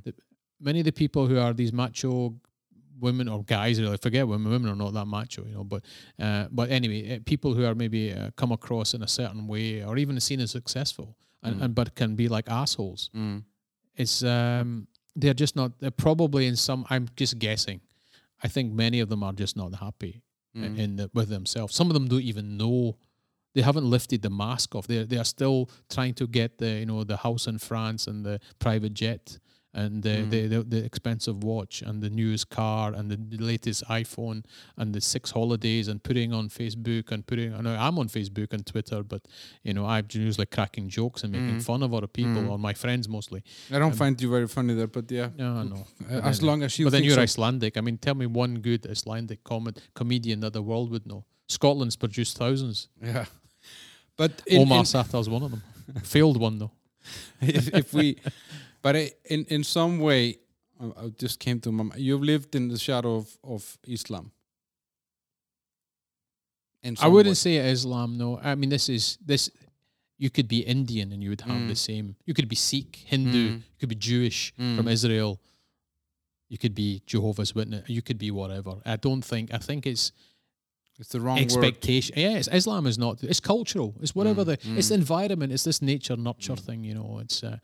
many 0.68 0.80
of 0.82 0.86
the 0.90 0.92
people 1.04 1.24
who 1.30 1.38
are 1.46 1.54
these 1.62 1.74
macho 1.84 2.34
women 3.08 3.28
or 3.34 3.40
guys 3.58 3.80
really 3.84 3.98
forget 4.06 4.24
women 4.28 4.52
women 4.56 4.70
are 4.74 4.76
not 4.86 4.94
that 5.00 5.08
macho 5.08 5.42
you 5.50 5.56
know 5.58 5.64
but 5.74 5.82
uh, 6.26 6.46
but 6.60 6.70
anyway 6.78 7.00
uh, 7.16 7.20
people 7.34 7.52
who 7.56 7.64
are 7.70 7.76
maybe 7.84 8.04
uh, 8.14 8.30
come 8.42 8.52
across 8.60 8.94
in 8.94 9.02
a 9.02 9.08
certain 9.20 9.44
way 9.54 9.84
or 9.88 9.94
even 10.04 10.20
seen 10.20 10.40
as 10.46 10.52
successful 10.60 11.10
and, 11.44 11.56
Mm. 11.56 11.62
and 11.64 11.72
but 11.80 11.88
can 11.96 12.12
be 12.16 12.28
like 12.36 12.48
assholes. 12.62 13.10
Mm. 13.16 13.44
It's 14.02 14.18
um, 14.24 14.88
they're 15.22 15.40
just 15.46 15.56
not. 15.56 15.70
They're 15.80 16.00
probably 16.08 16.44
in 16.52 16.56
some. 16.56 16.82
I'm 16.94 17.06
just 17.22 17.36
guessing. 17.40 17.80
I 18.46 18.48
think 18.48 18.66
many 18.86 19.00
of 19.04 19.10
them 19.10 19.22
are 19.28 19.34
just 19.44 19.56
not 19.62 19.72
happy 19.86 20.14
i- 20.56 20.60
Mm. 20.60 20.78
in 20.84 20.90
the, 20.98 21.06
with 21.18 21.30
themselves. 21.30 21.72
Some 21.80 21.88
of 21.92 21.96
them 21.96 22.08
don't 22.08 22.28
even 22.32 22.46
know. 22.62 22.96
They 23.54 23.62
haven't 23.62 23.90
lifted 23.90 24.22
the 24.22 24.30
mask 24.30 24.76
off. 24.76 24.88
They 24.88 25.04
they 25.06 25.18
are 25.18 25.26
still 25.26 25.70
trying 25.90 26.14
to 26.16 26.28
get 26.28 26.58
the 26.58 26.80
you 26.80 26.86
know 26.86 27.04
the 27.04 27.18
house 27.18 27.48
in 27.48 27.58
France 27.60 28.08
and 28.08 28.26
the 28.26 28.40
private 28.60 28.94
jet 28.94 29.40
and 29.74 30.04
the, 30.04 30.10
Mm. 30.10 30.30
the, 30.32 30.48
the, 30.48 30.64
the 30.64 30.84
expensive 30.84 31.46
watch 31.46 31.82
and 31.82 32.02
the 32.04 32.10
newest 32.10 32.50
car 32.50 32.92
and 32.94 33.10
the, 33.10 33.18
latest 33.52 33.86
iPhone 33.88 34.44
and 34.76 34.94
the 34.94 35.00
six 35.00 35.32
holidays 35.32 35.88
and 35.88 36.04
putting 36.04 36.34
on 36.34 36.50
Facebook 36.50 37.10
and 37.14 37.26
putting. 37.26 37.54
I 37.54 37.62
know 37.62 37.74
I'm 37.80 37.98
on 37.98 38.10
Facebook 38.10 38.52
and 38.52 38.66
Twitter, 38.66 39.02
but 39.02 39.22
you 39.64 39.74
know 39.74 39.86
I'm 39.86 40.06
usually 40.12 40.46
cracking 40.48 40.90
jokes 40.90 41.24
and 41.24 41.32
making 41.32 41.58
Mm. 41.60 41.64
fun 41.64 41.84
of 41.84 41.94
other 41.94 42.08
people 42.08 42.42
Mm. 42.42 42.50
or 42.52 42.60
my 42.60 42.74
friends 42.74 43.08
mostly. 43.08 43.44
I 43.70 43.80
don't 43.80 43.94
Um, 43.94 43.98
find 43.98 44.22
you 44.22 44.30
very 44.30 44.48
funny 44.50 44.74
there, 44.74 44.88
but 44.88 45.10
yeah. 45.10 45.30
No, 45.38 45.48
I 45.56 45.64
know. 45.64 45.86
Uh, 46.10 46.20
as 46.30 46.40
then- 46.40 46.48
long 46.48 46.64
as 46.64 46.78
you 46.78 46.86
but 46.88 46.92
then 46.92 47.04
you're 47.06 47.16
so. 47.16 47.22
Icelandic. 47.30 47.78
I 47.78 47.82
mean, 47.82 47.98
tell 47.98 48.16
me 48.16 48.26
one 48.26 48.56
good 48.60 48.86
Icelandic 48.86 49.42
com- 49.46 49.74
comedian 49.94 50.42
that 50.42 50.52
the 50.52 50.62
world 50.62 50.90
would 50.92 51.06
know. 51.06 51.24
Scotland's 51.48 51.96
produced 51.96 52.38
thousands. 52.38 52.90
Yeah. 53.02 53.26
But 54.22 54.34
in, 54.46 54.62
Omar 54.62 54.80
in, 54.80 54.86
Sattar's 54.86 55.28
one 55.36 55.44
of 55.44 55.52
them. 55.54 55.64
Failed 56.04 56.38
one 56.48 56.56
though. 56.60 56.72
if, 57.42 57.66
if 57.82 57.88
we, 57.98 58.06
but 58.84 58.96
in 59.34 59.42
in 59.56 59.64
some 59.64 59.94
way, 60.08 60.22
I, 60.80 61.08
just 61.24 61.40
came 61.46 61.60
to 61.62 61.72
my. 61.72 61.84
mind, 61.84 62.00
You've 62.08 62.26
lived 62.34 62.52
in 62.60 62.64
the 62.74 62.78
shadow 62.88 63.16
of, 63.22 63.28
of 63.44 63.62
Islam. 63.98 64.32
I 67.00 67.08
wouldn't 67.08 67.32
way. 67.32 67.46
say 67.46 67.56
Islam. 67.58 68.18
No, 68.18 68.40
I 68.44 68.56
mean 68.56 68.70
this 68.70 68.90
is 68.90 69.18
this. 69.26 69.50
You 70.18 70.30
could 70.30 70.48
be 70.48 70.60
Indian 70.60 71.12
and 71.14 71.24
you 71.24 71.30
would 71.32 71.42
have 71.42 71.62
Mm. 71.62 71.68
the 71.68 71.76
same. 71.76 72.16
You 72.28 72.34
could 72.38 72.48
be 72.48 72.56
Sikh, 72.56 72.96
Hindu. 73.12 73.46
Mm. 73.50 73.56
You 73.56 73.78
could 73.80 73.90
be 73.90 73.96
Jewish 74.12 74.54
from 74.56 74.86
Mm. 74.86 74.92
Israel. 74.98 75.40
You 76.48 76.58
could 76.60 76.76
be 76.76 77.02
Jehovah's 77.08 77.56
Witness. 77.56 77.90
You 77.90 78.02
could 78.08 78.20
be 78.20 78.30
whatever. 78.30 78.74
I 78.86 78.98
don't 78.98 79.24
think. 79.32 79.46
I 79.54 79.58
think 79.58 79.88
it's 79.88 80.12
It's 81.00 81.10
the 81.10 81.20
wrong 81.22 81.40
expectation. 81.40 82.14
Yeah, 82.18 82.38
it's, 82.38 82.48
Islam 82.50 82.86
is 82.86 82.98
not. 82.98 83.24
It's 83.24 83.40
cultural. 83.40 83.96
It's 84.02 84.14
whatever 84.16 84.44
Mm, 84.44 84.46
the. 84.46 84.78
It's 84.78 84.90
the 84.90 84.96
mm. 84.96 85.00
environment. 85.00 85.52
It's 85.54 85.64
this 85.64 85.82
nature 85.82 86.16
nurture 86.18 86.54
Mm. 86.54 86.60
thing. 86.60 86.84
You 86.84 86.94
know, 86.96 87.20
it's 87.24 87.44
uh, 87.44 87.58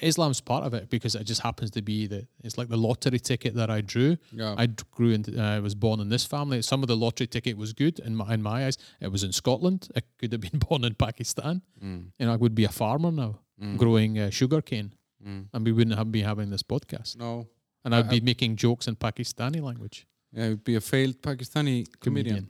Islam's 0.00 0.40
part 0.40 0.64
of 0.64 0.74
it 0.74 0.88
because 0.90 1.14
it 1.14 1.24
just 1.24 1.40
happens 1.42 1.70
to 1.72 1.82
be 1.82 2.06
that 2.06 2.26
it's 2.44 2.56
like 2.58 2.68
the 2.68 2.76
lottery 2.76 3.18
ticket 3.18 3.54
that 3.54 3.70
I 3.70 3.80
drew. 3.82 4.16
Yeah. 4.32 4.54
I 4.58 4.66
grew 4.90 5.12
and 5.14 5.40
I 5.40 5.60
was 5.60 5.74
born 5.74 6.00
in 6.00 6.08
this 6.08 6.24
family. 6.26 6.62
Some 6.62 6.82
of 6.82 6.88
the 6.88 6.96
lottery 6.96 7.26
ticket 7.26 7.56
was 7.56 7.72
good 7.72 7.98
in 8.00 8.14
my 8.16 8.34
in 8.34 8.42
my 8.42 8.66
eyes. 8.66 8.76
It 9.00 9.10
was 9.12 9.22
in 9.24 9.32
Scotland. 9.32 9.88
I 9.96 10.00
could 10.18 10.32
have 10.32 10.40
been 10.40 10.58
born 10.68 10.84
in 10.84 10.94
Pakistan. 10.94 11.62
Mm, 11.82 12.12
You 12.18 12.26
know, 12.26 12.32
I 12.32 12.36
would 12.36 12.54
be 12.54 12.64
a 12.64 12.72
farmer 12.72 13.10
now, 13.12 13.40
mm, 13.62 13.76
growing 13.76 14.18
uh, 14.18 14.30
sugarcane, 14.30 14.90
mm. 15.26 15.46
and 15.52 15.64
we 15.66 15.72
wouldn't 15.72 15.96
have 15.96 16.10
be 16.10 16.22
having 16.22 16.50
this 16.50 16.62
podcast. 16.62 17.16
No. 17.16 17.46
And 17.84 17.94
I'd 17.94 18.06
I- 18.06 18.18
be 18.18 18.20
making 18.20 18.56
jokes 18.56 18.86
in 18.88 18.96
Pakistani 18.96 19.60
language. 19.62 20.06
Yeah, 20.32 20.48
you'd 20.48 20.64
be 20.64 20.76
a 20.76 20.80
failed 20.80 21.20
Pakistani 21.22 21.84
comedian. 22.00 22.36
Comedian. 22.36 22.48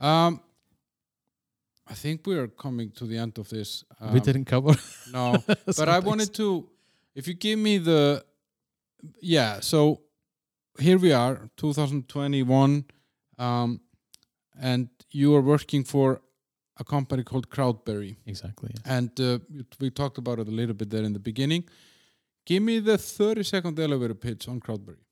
Um, 0.00 0.40
I 1.86 1.94
think 1.94 2.26
we 2.26 2.36
are 2.36 2.46
coming 2.48 2.90
to 2.92 3.04
the 3.04 3.18
end 3.18 3.38
of 3.38 3.48
this. 3.48 3.84
Um, 4.00 4.12
we 4.12 4.20
didn't 4.20 4.44
cover. 4.44 4.74
No, 5.12 5.36
but 5.66 5.88
I 5.88 5.98
wanted 5.98 6.32
to, 6.34 6.68
if 7.16 7.26
you 7.26 7.34
give 7.34 7.58
me 7.58 7.78
the, 7.78 8.24
yeah. 9.20 9.58
So 9.60 10.02
here 10.78 10.98
we 10.98 11.12
are, 11.12 11.50
2021, 11.56 12.84
um, 13.38 13.80
and 14.60 14.88
you 15.10 15.34
are 15.34 15.40
working 15.40 15.82
for 15.82 16.20
a 16.78 16.84
company 16.84 17.24
called 17.24 17.50
Crowdberry, 17.50 18.16
exactly. 18.24 18.70
Yes. 18.74 18.82
and 18.86 19.20
uh, 19.20 19.38
we 19.80 19.90
talked 19.90 20.18
about 20.18 20.38
it 20.38 20.46
a 20.46 20.50
little 20.50 20.74
bit 20.74 20.90
there 20.90 21.02
in 21.02 21.12
the 21.12 21.18
beginning. 21.18 21.64
Give 22.46 22.62
me 22.62 22.78
the 22.78 22.96
30 22.96 23.42
second 23.42 23.78
elevator 23.80 24.14
pitch 24.14 24.48
on 24.48 24.60
Crowdberry. 24.60 25.02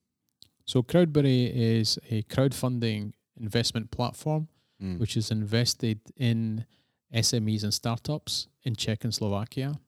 So 0.65 0.81
Crowdberry 0.81 1.51
is 1.53 1.99
a 2.09 2.23
crowdfunding 2.23 3.13
investment 3.37 3.91
platform 3.91 4.47
Mm. 4.81 4.97
which 4.99 5.17
is 5.17 5.29
invested 5.31 5.99
in 6.15 6.65
SMEs 7.13 7.63
and 7.63 7.73
startups 7.73 8.47
in 8.63 8.75
Czech 8.75 9.03
and 9.03 9.13
Slovakia. 9.13 9.79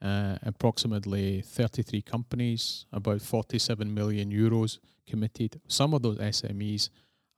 Uh, 0.00 0.36
approximately 0.42 1.40
33 1.42 2.02
companies, 2.02 2.86
about 2.92 3.20
47 3.20 3.92
million 3.92 4.30
euros 4.30 4.78
committed. 5.08 5.60
Some 5.66 5.92
of 5.92 6.02
those 6.02 6.18
SMEs 6.18 6.88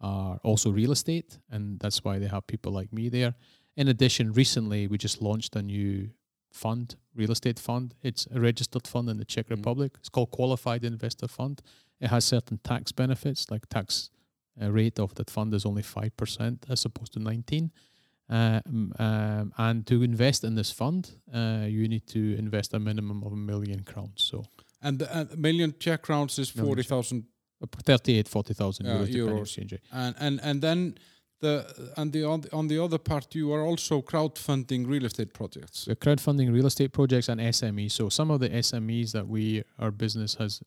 are 0.01 0.39
also 0.43 0.71
real 0.71 0.93
estate, 0.93 1.39
and 1.51 1.79
that's 1.81 2.05
why 2.05 2.19
they 2.19 2.27
have 2.29 2.47
people 2.47 2.71
like 2.73 2.93
me 2.93 3.09
there. 3.09 3.35
In 3.77 3.89
addition, 3.89 4.33
recently 4.35 4.87
we 4.87 4.99
just 4.99 5.23
launched 5.23 5.57
a 5.57 5.63
new 5.63 6.11
fund, 6.53 6.97
real 7.15 7.31
estate 7.31 7.59
fund. 7.59 7.95
It's 8.03 8.27
a 8.35 8.41
registered 8.41 8.87
fund 8.87 9.09
in 9.09 9.17
the 9.17 9.25
Czech 9.25 9.47
Mm. 9.47 9.57
Republic. 9.57 9.93
It's 9.99 10.11
called 10.11 10.31
Qualified 10.31 10.85
Investor 10.85 11.29
Fund. 11.29 11.63
It 12.01 12.09
has 12.11 12.25
certain 12.27 12.59
tax 12.63 12.93
benefits, 12.93 13.51
like 13.51 13.67
tax 13.71 14.11
rate 14.57 14.99
of 14.99 15.15
that 15.15 15.31
fund 15.31 15.55
is 15.55 15.65
only 15.65 15.83
5% 15.83 16.59
as 16.71 16.85
opposed 16.85 17.13
to 17.15 17.19
19 17.21 17.71
um, 18.29 18.93
um, 18.99 19.53
and 19.59 19.87
to 19.87 20.03
invest 20.03 20.45
in 20.45 20.55
this 20.55 20.71
fund 20.71 21.11
uh, 21.35 21.65
you 21.69 21.89
need 21.89 22.07
to 22.07 22.37
invest 22.39 22.75
a 22.75 22.79
minimum 22.79 23.23
of 23.25 23.33
a 23.33 23.37
million 23.37 23.83
crowns 23.85 24.23
so 24.31 24.45
And 24.83 24.99
the 24.99 25.07
uh, 25.15 25.25
million 25.37 25.75
Czech 25.79 26.03
crowns 26.03 26.39
is 26.39 26.55
Million 26.57 26.75
40,000. 26.85 27.25
uh, 27.63 27.67
38 27.85 28.29
40,000 28.29 28.87
Yeah, 28.87 28.93
euros 28.99 29.09
euros. 29.15 29.41
exchange. 29.43 29.75
And, 29.93 30.15
and, 30.19 30.41
and 30.43 30.63
then 30.63 30.95
the, 31.41 31.65
and 31.97 32.13
the, 32.13 32.25
on, 32.25 32.41
the, 32.43 32.53
on 32.53 32.69
the 32.69 32.79
other 32.85 32.99
part, 32.99 33.35
you 33.35 33.53
are 33.53 33.63
also 33.63 34.01
crowdfunding 34.03 34.87
real 34.87 35.05
estate 35.05 35.33
projects. 35.33 35.87
We're 35.87 35.97
crowdfunding 35.97 36.53
real 36.53 36.67
estate 36.67 36.93
projects 36.93 37.29
and 37.29 37.41
SMEs. 37.41 37.93
So 37.93 38.09
some 38.11 38.31
of 38.31 38.41
the 38.41 38.49
SMEs 38.51 39.13
that 39.13 39.27
we 39.27 39.63
our 39.79 39.91
business 39.91 40.35
has 40.37 40.63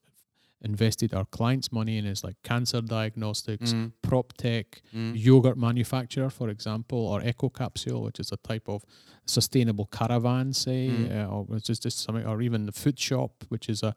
invested 0.64 1.14
our 1.14 1.26
clients' 1.26 1.72
money 1.72 1.98
in 1.98 2.06
is 2.06 2.24
like 2.24 2.36
cancer 2.44 2.82
diagnostics, 2.82 3.74
Mm, 3.74 3.92
prop 4.02 4.34
tech, 4.38 4.82
mm, 4.96 5.14
yogurt 5.16 5.58
manufacturer, 5.58 6.30
for 6.30 6.50
example, 6.50 6.98
or 7.00 7.22
Ecocapsule, 7.22 8.02
which 8.04 8.20
is 8.20 8.32
a 8.32 8.38
type 8.38 8.68
of 8.70 8.84
sustainable 9.26 9.86
caravan, 9.88 10.54
say, 10.54 10.90
Mm. 10.90 11.12
uh, 11.12 11.30
or 11.54 11.60
just, 11.60 11.84
just 11.84 12.00
something, 12.00 12.26
or 12.26 12.42
even 12.42 12.66
the 12.66 12.72
Footshop, 12.72 13.32
which 13.50 13.70
is 13.70 13.84
a, 13.84 13.96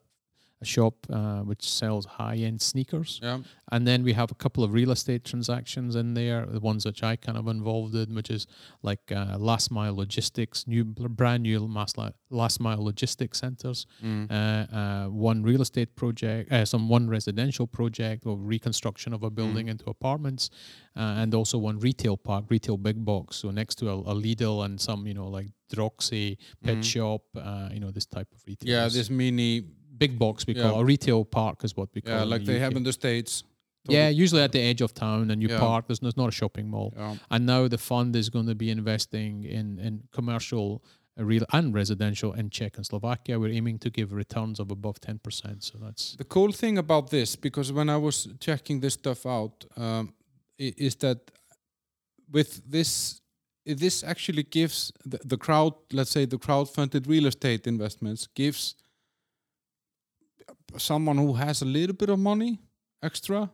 a 0.62 0.64
shop 0.64 0.94
uh, 1.10 1.40
which 1.40 1.68
sells 1.68 2.06
high-end 2.06 2.62
sneakers. 2.62 3.20
yeah. 3.22 3.40
And 3.72 3.86
then 3.86 4.02
we 4.04 4.12
have 4.14 4.30
a 4.30 4.34
couple 4.34 4.62
of 4.64 4.72
real 4.72 4.90
estate 4.90 5.22
transactions 5.24 5.96
in 5.96 6.14
there, 6.14 6.46
the 6.46 6.60
ones 6.60 6.86
which 6.86 7.02
I 7.02 7.16
kind 7.16 7.36
of 7.36 7.46
involved 7.48 7.94
in, 7.94 8.14
which 8.14 8.30
is 8.30 8.46
like 8.82 9.12
uh, 9.12 9.36
last 9.38 9.70
mile 9.70 9.94
logistics, 9.96 10.66
new 10.66 10.84
brand 10.84 11.42
new 11.42 11.58
last, 11.60 11.98
last 12.30 12.60
mile 12.60 12.82
logistics 12.82 13.38
centers 13.40 13.86
Mm. 14.02 14.30
uh, 14.30 14.34
uh, 14.76 15.06
one 15.08 15.42
real 15.42 15.60
estate 15.60 15.94
project, 15.96 16.50
uh, 16.52 16.64
some 16.64 16.88
one 16.88 17.08
residential 17.10 17.66
project 17.66 18.24
or 18.24 18.36
reconstruction 18.38 19.12
of 19.12 19.22
a 19.22 19.30
building 19.30 19.68
into 19.68 19.90
apartments, 19.90 20.48
uh, 20.96 21.20
and 21.20 21.34
also 21.34 21.58
one 21.58 21.78
retail 21.80 22.16
park, 22.16 22.44
retail 22.48 22.76
big 22.78 23.04
box. 23.04 23.36
So 23.36 23.50
next 23.50 23.74
to 23.76 23.90
a, 23.90 23.96
a 23.98 24.14
Lidl 24.14 24.64
and 24.64 24.80
some, 24.80 25.06
you 25.06 25.14
know, 25.14 25.28
like 25.28 25.48
Droxi, 25.74 26.38
Pet 26.62 26.76
Mhm. 26.78 26.84
Shop, 26.84 27.22
uh, 27.36 27.68
you 27.74 27.80
know, 27.80 27.90
this 27.90 28.06
type 28.06 28.28
of 28.32 28.40
retail. 28.46 28.68
Yeah, 28.70 28.88
this 28.88 29.10
mini, 29.10 29.64
big 29.98 30.18
box 30.18 30.46
we 30.46 30.54
Yeah. 30.54 30.62
call 30.70 30.80
a 30.80 30.84
retail 30.84 31.24
park 31.24 31.64
is 31.64 31.76
what 31.76 31.88
we 31.94 32.00
call. 32.00 32.14
yeah, 32.14 32.24
like 32.24 32.44
the 32.44 32.52
they 32.52 32.58
have 32.60 32.76
in 32.76 32.82
the 32.84 32.92
States. 32.92 33.44
Yeah, 33.88 34.08
usually 34.08 34.42
at 34.42 34.50
the 34.52 34.60
edge 34.60 34.80
of 34.82 34.92
town, 34.94 35.30
and 35.30 35.40
you 35.42 35.48
Yeah. 35.48 35.60
park. 35.60 35.86
There's, 35.86 36.00
there's 36.00 36.16
not 36.16 36.28
a 36.28 36.32
shopping 36.32 36.68
mall. 36.68 36.92
Yeah. 36.96 37.16
And 37.30 37.46
now 37.46 37.68
the 37.68 37.78
fund 37.78 38.16
is 38.16 38.28
going 38.30 38.46
to 38.48 38.54
be 38.54 38.68
investing 38.70 39.44
in 39.44 39.78
in 39.78 40.02
commercial, 40.10 40.82
uh, 41.18 41.24
real 41.24 41.44
and 41.52 41.72
residential 41.74 42.32
in 42.32 42.50
Czech 42.50 42.76
and 42.76 42.84
Slovakia. 42.86 43.38
We're 43.38 43.54
aiming 43.56 43.78
to 43.80 43.90
give 43.90 44.12
returns 44.12 44.58
of 44.60 44.70
above 44.72 44.98
ten 45.00 45.18
percent. 45.18 45.62
So 45.62 45.78
that's 45.78 46.16
The 46.16 46.24
cool 46.24 46.52
thing 46.52 46.78
about 46.78 47.10
this, 47.10 47.36
because 47.36 47.72
when 47.72 47.88
I 47.88 47.96
was 47.96 48.28
checking 48.40 48.80
this 48.80 48.94
stuff 48.94 49.24
out, 49.24 49.64
um, 49.76 50.12
is 50.58 50.96
that 50.96 51.18
with 52.32 52.60
this, 52.70 53.20
this 53.64 54.02
actually 54.02 54.42
gives 54.42 54.92
the, 55.04 55.18
the 55.24 55.36
crowd, 55.36 55.74
let's 55.92 56.10
say 56.10 56.26
the 56.26 56.38
crowd-funded 56.38 57.06
real 57.06 57.26
estate 57.26 57.66
investments, 57.66 58.26
gives 58.34 58.74
someone 60.76 61.16
who 61.18 61.34
has 61.34 61.62
a 61.62 61.64
little 61.64 61.94
bit 61.96 62.08
of 62.10 62.18
money 62.18 62.58
extra 63.02 63.50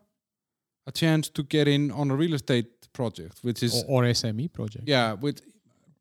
a 0.86 0.92
chance 0.92 1.28
to 1.30 1.42
get 1.44 1.68
in 1.68 1.90
on 1.90 2.10
a 2.10 2.16
real 2.16 2.34
estate 2.34 2.66
project, 2.92 3.38
which 3.42 3.62
is 3.62 3.84
or, 3.88 4.04
or 4.04 4.08
SME 4.10 4.52
project. 4.52 4.84
yeah, 4.88 5.12
with 5.14 5.40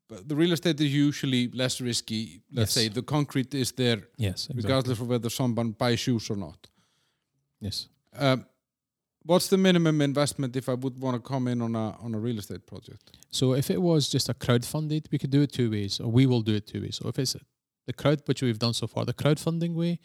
but 0.08 0.28
the 0.28 0.34
real 0.36 0.52
estate 0.52 0.78
is 0.80 0.92
usually 0.92 1.48
less 1.54 1.80
risky. 1.80 2.42
Let's 2.52 2.76
Yes. 2.76 2.84
say 2.84 2.88
the 2.88 3.02
concrete 3.02 3.54
is 3.54 3.72
there 3.72 4.02
Yes, 4.18 4.46
exactly. 4.46 4.62
regardless 4.62 5.00
of 5.00 5.08
whether 5.08 5.30
someone 5.30 5.70
buys 5.72 6.00
shoes 6.00 6.28
or 6.30 6.36
not. 6.36 6.66
Yes. 7.60 7.88
Um, 8.18 8.44
what's 9.24 9.48
the 9.48 9.56
minimum 9.56 10.00
investment 10.02 10.56
if 10.56 10.68
I 10.68 10.74
would 10.74 10.98
want 11.00 11.14
to 11.16 11.20
come 11.32 11.48
in 11.48 11.62
on 11.62 11.74
a 11.76 11.96
on 12.04 12.14
a 12.14 12.18
real 12.18 12.38
estate 12.38 12.66
project? 12.66 13.16
So 13.30 13.54
if 13.54 13.70
it 13.70 13.80
was 13.80 14.08
just 14.08 14.28
a 14.28 14.34
crowdfunded, 14.34 15.06
we 15.12 15.18
could 15.18 15.30
do 15.30 15.42
it 15.42 15.52
two 15.52 15.70
ways, 15.70 16.00
or 16.00 16.10
we 16.10 16.26
will 16.26 16.42
do 16.42 16.54
it 16.54 16.66
two 16.66 16.80
ways. 16.82 16.96
So 16.96 17.08
if 17.08 17.18
it's 17.18 17.36
the 17.86 17.92
crowd, 17.92 18.20
which 18.26 18.42
we've 18.42 18.58
done 18.58 18.74
so 18.74 18.86
far, 18.86 19.04
the 19.04 19.14
crowdfunding 19.14 19.74
way, 19.74 19.98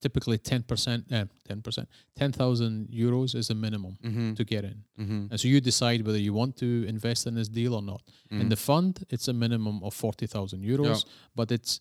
typically 0.00 0.38
ten 0.38 0.62
percent, 0.62 1.08
ten 1.48 1.60
percent, 1.62 1.88
ten 2.16 2.32
thousand 2.32 2.88
euros 2.88 3.34
is 3.34 3.48
the 3.48 3.54
minimum 3.54 3.96
Mm-hmm. 4.02 4.34
to 4.34 4.44
get 4.44 4.64
in. 4.64 4.84
Mm-hmm. 4.98 5.26
And 5.30 5.40
so 5.40 5.48
you 5.48 5.60
decide 5.60 6.04
whether 6.06 6.18
you 6.18 6.32
want 6.32 6.56
to 6.56 6.84
invest 6.88 7.26
in 7.26 7.34
this 7.34 7.48
deal 7.48 7.74
or 7.74 7.82
not. 7.82 8.02
In 8.30 8.48
the 8.48 8.56
fund, 8.56 9.04
it's 9.10 9.28
a 9.28 9.32
minimum 9.32 9.82
of 9.82 9.92
forty 9.94 10.26
thousand 10.26 10.60
euros, 10.64 11.04
but 11.34 11.50
it's 11.52 11.80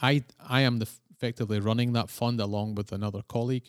I 0.00 0.24
I 0.58 0.60
am 0.62 0.78
the 0.78 0.88
effectively 1.16 1.60
running 1.60 1.92
that 1.92 2.10
fund 2.10 2.40
along 2.40 2.74
with 2.74 2.92
another 2.92 3.22
colleague. 3.28 3.68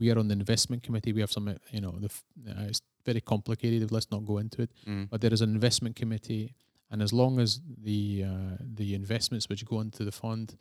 We 0.00 0.10
are 0.10 0.18
on 0.18 0.28
the 0.28 0.34
investment 0.34 0.82
committee. 0.82 1.12
We 1.12 1.20
have 1.20 1.32
some, 1.32 1.48
uh, 1.48 1.54
you 1.72 1.80
know, 1.80 1.98
the 1.98 2.10
uh, 2.50 2.68
it's 2.70 2.80
very 3.04 3.20
complicated. 3.20 3.90
Let's 3.92 4.10
not 4.10 4.24
go 4.24 4.38
into 4.38 4.62
it. 4.62 4.70
Mm. 4.86 5.08
But 5.10 5.20
there 5.20 5.32
is 5.32 5.40
an 5.42 5.50
investment 5.50 5.96
committee, 5.96 6.54
and 6.90 7.02
as 7.02 7.12
long 7.12 7.40
as 7.40 7.60
the 7.82 8.24
uh, 8.24 8.56
the 8.74 8.94
investments 8.94 9.48
which 9.48 9.64
go 9.66 9.80
into 9.80 10.04
the 10.04 10.12
fund 10.12 10.54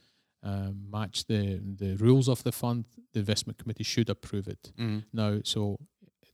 um, 0.43 0.87
match 0.89 1.25
the 1.25 1.59
the 1.77 1.95
rules 1.95 2.27
of 2.27 2.43
the 2.43 2.51
fund, 2.51 2.85
the 3.13 3.19
investment 3.19 3.57
committee 3.57 3.83
should 3.83 4.09
approve 4.09 4.47
it. 4.47 4.71
Mm. 4.77 5.03
Now, 5.13 5.39
so 5.43 5.77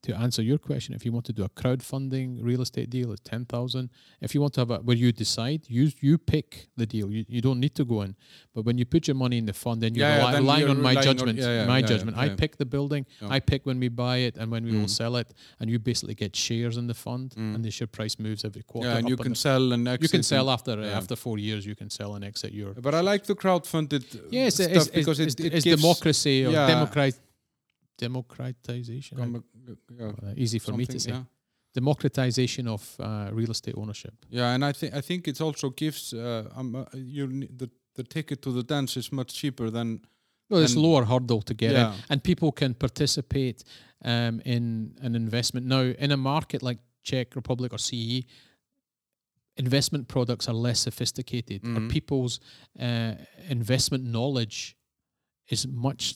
to 0.06 0.16
answer 0.26 0.42
your 0.42 0.58
question, 0.70 0.94
if 0.96 1.02
you 1.06 1.12
want 1.12 1.26
to 1.26 1.34
do 1.34 1.44
a 1.44 1.50
crowdfunding 1.50 2.28
real 2.50 2.62
estate 2.62 2.90
deal, 2.90 3.12
it's 3.14 3.22
ten 3.22 3.46
thousand. 3.46 3.90
If 4.22 4.34
you 4.34 4.42
want 4.42 4.54
to 4.56 4.62
have 4.62 4.72
a 4.72 4.78
where 4.88 4.96
you 5.04 5.12
decide, 5.12 5.62
you 5.68 5.84
you 6.02 6.18
pick 6.18 6.68
the 6.78 6.86
deal. 6.86 7.08
You, 7.16 7.26
you 7.36 7.42
don't 7.48 7.60
need 7.60 7.76
to 7.76 7.86
go 7.86 8.02
in. 8.06 8.16
But 8.54 8.62
when 8.68 8.78
you 8.78 8.86
put 8.86 9.08
your 9.08 9.16
money 9.16 9.38
in 9.38 9.46
the 9.46 9.54
fund, 9.64 9.78
then 9.84 9.92
you're 9.96 10.08
Yeah, 10.08 10.18
yeah, 10.26 10.32
then 10.32 10.42
relying 10.44 10.62
you're 10.62 10.70
on 10.70 10.82
my 10.82 10.90
relying 10.92 10.98
on- 11.08 11.18
judgment. 11.18 11.40
yeah, 11.40 11.66
my 11.76 11.82
judgment. 11.82 12.18
I 12.18 12.30
pick 12.30 12.58
the 12.58 12.66
building. 12.76 13.06
I 13.36 13.40
pick 13.40 13.66
when 13.66 13.80
we 13.80 13.90
buy 13.90 14.18
it 14.28 14.34
and 14.38 14.48
when 14.54 14.64
we 14.66 14.72
will 14.78 14.86
Mm. 14.96 15.02
sell 15.02 15.16
it, 15.22 15.30
and 15.60 15.66
you 15.72 15.78
basically 15.80 16.16
get 16.16 16.36
shares 16.36 16.76
in 16.78 16.86
the 16.88 16.94
fund, 17.06 17.28
Mm. 17.36 17.56
and 17.56 17.62
the 17.66 17.72
share 17.78 17.88
price 17.98 18.16
moves 18.20 18.42
every 18.50 18.64
quarter. 18.72 18.90
Yeah, 18.90 18.98
and 19.00 19.10
you 19.10 19.18
can 19.18 19.28
and 19.28 19.38
sell 19.38 19.74
and 19.74 19.88
exit. 19.88 20.04
you 20.04 20.10
can 20.18 20.24
sell 20.24 20.50
after 20.50 20.74
after 21.00 21.16
four 21.16 21.38
years. 21.48 21.62
You 21.66 21.76
can 21.82 21.90
sell 21.90 22.12
and 22.16 22.24
exit 22.32 22.52
your. 22.54 22.72
But 22.88 22.94
I 23.00 23.02
like 23.12 23.24
the 23.32 23.36
crowdfunded 23.44 24.04
Yes, 24.32 24.56
stuff 24.56 24.72
it's, 24.72 24.88
because 25.00 25.20
it's, 25.20 25.36
it, 25.36 25.46
it 25.48 25.54
it's 25.56 25.66
gives 25.66 25.82
democracy 25.82 26.46
or 26.46 26.52
democrat 26.52 27.14
democratization. 27.98 29.18
yeah, 29.18 30.06
Uh, 30.08 30.34
easy 30.36 30.60
for 30.60 30.74
me 30.74 30.86
to 30.86 31.00
say. 31.00 31.12
Yeah. 31.12 31.24
Democratization 31.74 32.68
of 32.68 32.96
uh, 33.00 33.30
real 33.34 33.52
estate 33.52 33.76
ownership. 33.78 34.14
Yeah, 34.30 34.54
and 34.56 34.64
I 34.64 34.72
think 34.74 34.94
I 34.94 35.02
think 35.02 35.28
it 35.28 35.42
also 35.42 35.70
gives 35.70 36.14
uh, 36.14 36.50
um, 36.60 36.76
uh, 36.76 36.86
you 36.94 37.28
the 37.58 37.70
the 37.96 38.04
ticket 38.04 38.42
to 38.42 38.52
the 38.52 38.64
dance 38.64 39.00
is 39.00 39.12
much 39.12 39.34
cheaper 39.34 39.70
than 39.72 40.00
Well, 40.50 40.64
it's 40.64 40.76
lower 40.76 41.06
hurdle 41.06 41.42
to 41.42 41.54
get 41.54 41.72
in, 41.72 41.94
and 42.10 42.22
people 42.24 42.52
can 42.52 42.74
participate 42.76 43.64
um, 44.06 44.40
in 44.46 44.96
an 45.02 45.16
investment. 45.16 45.66
Now, 45.68 45.82
in 46.00 46.12
a 46.12 46.18
market 46.18 46.62
like 46.64 46.80
Czech 47.04 47.36
Republic 47.36 47.74
or 47.74 47.78
CE, 47.80 48.24
investment 49.58 50.08
products 50.08 50.48
are 50.48 50.54
less 50.56 50.80
sophisticated, 50.80 51.62
Mhm. 51.64 51.90
people's 51.90 52.40
uh, 52.80 53.16
investment 53.50 54.04
knowledge 54.04 54.76
is 55.50 55.68
much 55.68 56.16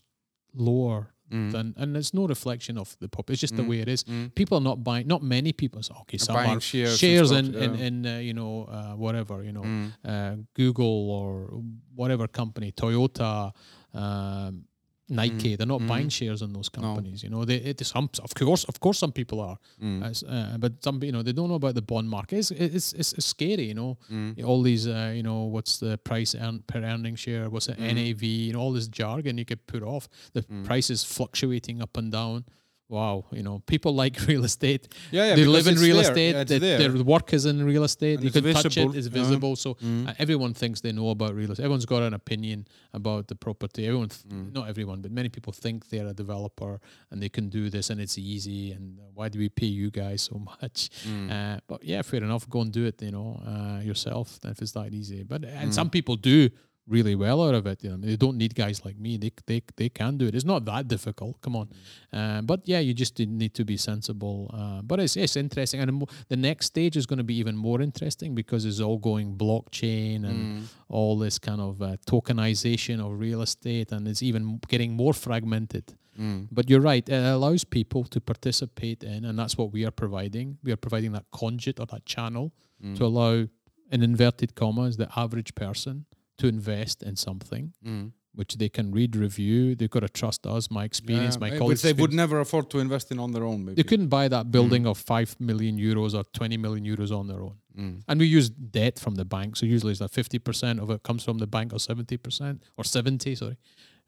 lower 0.54 1.14
Mm. 1.32 1.52
than, 1.52 1.74
and 1.78 1.96
it's 1.98 2.14
no 2.14 2.28
reflection 2.28 2.78
of 2.78 2.96
the 3.00 3.08
pop. 3.08 3.30
It's 3.30 3.40
just 3.42 3.56
the 3.56 3.64
Mm. 3.64 3.70
way 3.70 3.80
it 3.80 3.88
is. 3.88 4.04
Mm. 4.04 4.34
People 4.36 4.58
are 4.58 4.62
not 4.72 4.84
buying. 4.84 5.08
Not 5.08 5.22
many 5.22 5.52
people. 5.54 5.82
So, 5.84 5.94
okay, 6.02 6.18
some 6.18 6.36
buying 6.36 6.58
are 6.58 6.60
shares, 6.60 6.98
shares 7.00 7.32
in 7.32 7.54
yeah. 7.54 7.64
in, 7.64 7.76
in 7.88 8.06
uh, 8.06 8.18
you 8.18 8.34
know 8.34 8.64
uh, 8.66 8.94
whatever 8.96 9.44
you 9.44 9.52
know 9.52 9.64
Mm. 9.64 9.92
uh, 10.06 10.36
Google 10.56 11.12
or 11.12 11.62
whatever 11.96 12.28
company, 12.28 12.72
Toyota, 12.72 13.52
um, 13.94 14.66
Nike. 15.10 15.56
They're 15.56 15.66
not 15.76 15.82
Mhm. 15.82 15.88
buying 15.88 16.10
shares 16.10 16.42
in 16.42 16.54
those 16.54 16.70
companies. 16.70 17.24
You 17.24 17.30
know, 17.30 17.46
they 17.46 17.56
it 17.56 17.86
some 17.86 18.10
of 18.24 18.34
course, 18.36 18.64
of 18.66 18.80
course, 18.80 18.98
some 19.00 19.12
people 19.12 19.40
are, 19.40 19.58
Mm. 19.82 20.00
Uh, 20.28 20.58
but 20.58 20.84
some 20.84 21.02
you 21.04 21.12
know 21.12 21.24
they 21.24 21.34
don't 21.34 21.50
know 21.50 21.56
about 21.64 21.76
the 21.76 21.82
bond 21.82 22.10
market. 22.10 22.38
It's 22.40 22.52
it's, 22.52 22.94
it's, 22.94 23.14
it's 23.14 23.26
scary. 23.26 23.66
You 23.68 23.74
know, 23.74 23.98
Mm. 24.12 24.44
all 24.46 24.62
these 24.62 24.88
uh, 24.88 25.12
you 25.16 25.24
know 25.24 25.44
what's 25.44 25.80
the 25.80 25.98
price 25.98 26.36
earn, 26.36 26.64
per 26.68 26.80
earning 26.84 27.16
share? 27.16 27.50
What's 27.50 27.68
the 27.68 27.74
Mhm. 27.76 27.94
NAV? 27.96 28.24
You 28.48 28.54
know, 28.54 28.60
all 28.62 28.74
this 28.74 28.88
jargon 28.88 29.38
you 29.38 29.46
could 29.46 29.66
put 29.68 29.84
off. 29.84 30.08
The 30.34 30.44
Mm. 30.44 30.64
price 30.66 30.90
is 30.90 31.04
fluctuating 31.04 31.82
up 31.82 31.98
and 31.98 32.12
down. 32.12 32.46
Wow, 32.92 33.26
you 33.32 33.44
know, 33.44 33.60
people 33.68 33.94
like 33.94 34.18
real 34.28 34.44
estate 34.46 34.88
Yeah, 35.12 35.26
yeah. 35.28 35.36
they 35.36 35.46
live 35.46 35.68
in 35.68 35.76
real 35.76 35.98
there. 35.98 36.10
estate. 36.10 36.34
Yeah, 36.36 36.44
there. 36.60 36.78
their 36.90 37.04
work 37.04 37.34
is 37.34 37.46
in 37.46 37.64
real 37.64 37.84
estate. 37.84 38.16
And 38.16 38.24
you 38.26 38.32
can 38.32 38.44
touch 38.52 38.78
it. 38.78 38.96
It's 38.96 39.06
visible. 39.08 39.56
So 39.56 39.76
Mm. 39.76 40.08
uh, 40.10 40.14
everyone 40.18 40.56
thinks 40.56 40.82
they 40.82 40.92
know 40.92 41.10
about 41.12 41.36
real 41.36 41.52
estate. 41.52 41.64
Everyone's 41.66 41.86
got 41.86 42.02
an 42.02 42.16
opinion 42.16 42.66
about 42.94 43.28
the 43.28 43.36
property. 43.36 43.86
Everyone, 43.86 44.10
th- 44.10 44.24
Mm. 44.34 44.54
not 44.54 44.68
everyone, 44.70 45.02
but 45.02 45.12
many 45.12 45.30
people 45.30 45.54
think 45.54 45.90
they're 45.90 46.08
a 46.08 46.14
developer 46.16 46.80
and 47.12 47.22
they 47.22 47.30
can 47.30 47.48
do 47.50 47.70
this 47.70 47.92
and 47.92 48.02
it's 48.02 48.18
easy. 48.18 48.72
And 48.72 49.00
uh, 49.00 49.04
why 49.14 49.30
do 49.30 49.38
we 49.38 49.50
pay 49.50 49.68
you 49.68 49.92
guys 49.92 50.24
so 50.32 50.40
much? 50.40 50.90
Mm. 51.08 51.30
Uh, 51.30 51.60
but 51.68 51.84
yeah, 51.84 52.02
fair 52.02 52.24
enough. 52.24 52.50
Go 52.50 52.62
and 52.62 52.72
do 52.72 52.86
it. 52.86 53.00
You 53.04 53.12
know 53.12 53.40
uh, 53.46 53.82
yourself 53.84 54.40
if 54.46 54.62
it's 54.64 54.72
that 54.72 54.94
easy. 54.96 55.22
But 55.24 55.46
and 55.46 55.70
Mm. 55.70 55.74
some 55.76 55.90
people 55.92 56.16
do 56.16 56.50
really 56.90 57.16
well 57.16 57.40
out 57.48 57.56
of 57.56 57.66
it. 57.68 57.84
You 57.84 57.92
know, 57.92 57.98
they 57.98 58.16
don't 58.16 58.38
need 58.38 58.54
guys 58.56 58.84
like 58.86 58.98
me. 58.98 59.18
They 59.18 59.32
they 59.46 59.62
they 59.78 59.90
can 59.90 60.18
do 60.18 60.26
it. 60.28 60.34
It's 60.36 60.46
not 60.54 60.66
that 60.66 60.88
difficult. 60.88 61.40
Come 61.42 61.56
on. 61.56 61.68
Uh, 62.12 62.42
but 62.42 62.60
yeah, 62.66 62.80
you 62.88 62.94
just 62.94 63.18
need 63.20 63.54
to 63.54 63.64
be 63.64 63.78
sensible. 63.78 64.38
Uh, 64.54 64.82
but 64.82 65.00
it's 65.00 65.16
it's 65.16 65.36
interesting, 65.36 65.80
and 65.82 66.04
the 66.28 66.38
next 66.50 66.66
stage 66.68 66.98
is 66.98 67.06
going 67.06 67.18
to 67.20 67.24
be 67.34 67.38
even 67.44 67.56
more 67.56 67.80
interesting 67.82 68.36
because 68.36 68.66
it's 68.70 68.80
all 68.80 68.98
going 69.12 69.36
blockchain 69.38 70.26
and 70.30 70.40
Mm. 70.40 70.64
all 70.90 71.18
this 71.26 71.38
kind 71.40 71.62
of 71.62 71.82
uh, 71.82 71.98
tokenization 72.08 73.00
of 73.00 73.20
real 73.20 73.42
estate, 73.42 73.92
and 73.92 74.08
it's 74.08 74.24
even 74.24 74.60
getting 74.68 74.94
more 74.94 75.14
fragmented. 75.14 75.86
Mm. 76.20 76.48
But 76.52 76.70
you're 76.70 76.82
right; 76.82 77.08
it 77.08 77.14
allows 77.38 77.64
people 77.64 78.04
to 78.06 78.20
participate 78.22 79.04
in, 79.04 79.26
and 79.26 79.38
that's 79.40 79.58
what 79.58 79.72
we 79.72 79.86
are 79.86 79.92
providing. 79.92 80.58
We 80.64 80.72
are 80.72 80.78
providing 80.78 81.12
that 81.14 81.26
conduit 81.32 81.80
or 81.80 81.86
that 81.88 82.06
channel 82.06 82.52
Mm. 82.84 82.96
to 82.98 83.06
allow, 83.06 83.48
in 83.92 84.04
inverted 84.04 84.56
commas, 84.56 84.96
the 84.98 85.10
average 85.16 85.54
person 85.56 86.06
to 86.40 86.48
invest 86.48 87.04
in 87.04 87.16
something 87.16 87.74
Mm. 87.86 88.12
which 88.40 88.54
they 88.62 88.70
can 88.70 88.92
read, 88.98 89.16
review. 89.16 89.76
They've 89.76 89.90
got 89.98 90.04
to 90.10 90.14
trust 90.22 90.42
us, 90.56 90.70
my 90.72 90.84
experience, 90.92 91.36
Yeah, 91.36 91.40
my 91.46 91.50
colleagues. 91.58 91.84
Which 91.84 91.88
they 91.96 92.02
would 92.02 92.14
never 92.14 92.40
afford 92.40 92.66
to 92.74 92.78
invest 92.80 93.12
in 93.12 93.20
on 93.20 93.32
their 93.36 93.44
own. 93.52 93.60
Maybe. 93.66 93.76
They 93.82 93.88
couldn't 93.92 94.08
buy 94.18 94.26
that 94.36 94.46
building 94.52 94.86
of 94.92 94.98
five 94.98 95.30
million 95.40 95.78
euros 95.78 96.14
or 96.20 96.24
twenty 96.38 96.58
million 96.66 96.86
euros 96.86 97.12
on 97.20 97.28
their 97.28 97.42
own. 97.48 97.56
Mm. 97.78 97.96
And 98.08 98.20
we 98.20 98.28
use 98.38 98.48
debt 98.50 98.96
from 99.00 99.16
the 99.16 99.26
bank, 99.26 99.56
so 99.58 99.66
usually 99.66 99.92
it's 99.94 100.02
like 100.02 100.12
fifty 100.22 100.40
percent 100.40 100.80
of 100.80 100.90
it 100.96 101.02
comes 101.04 101.24
from 101.24 101.38
the 101.44 101.48
bank, 101.48 101.74
or 101.74 101.80
seventy 101.80 102.18
percent, 102.18 102.64
or 102.78 102.84
seventy. 102.98 103.36
Sorry, 103.36 103.58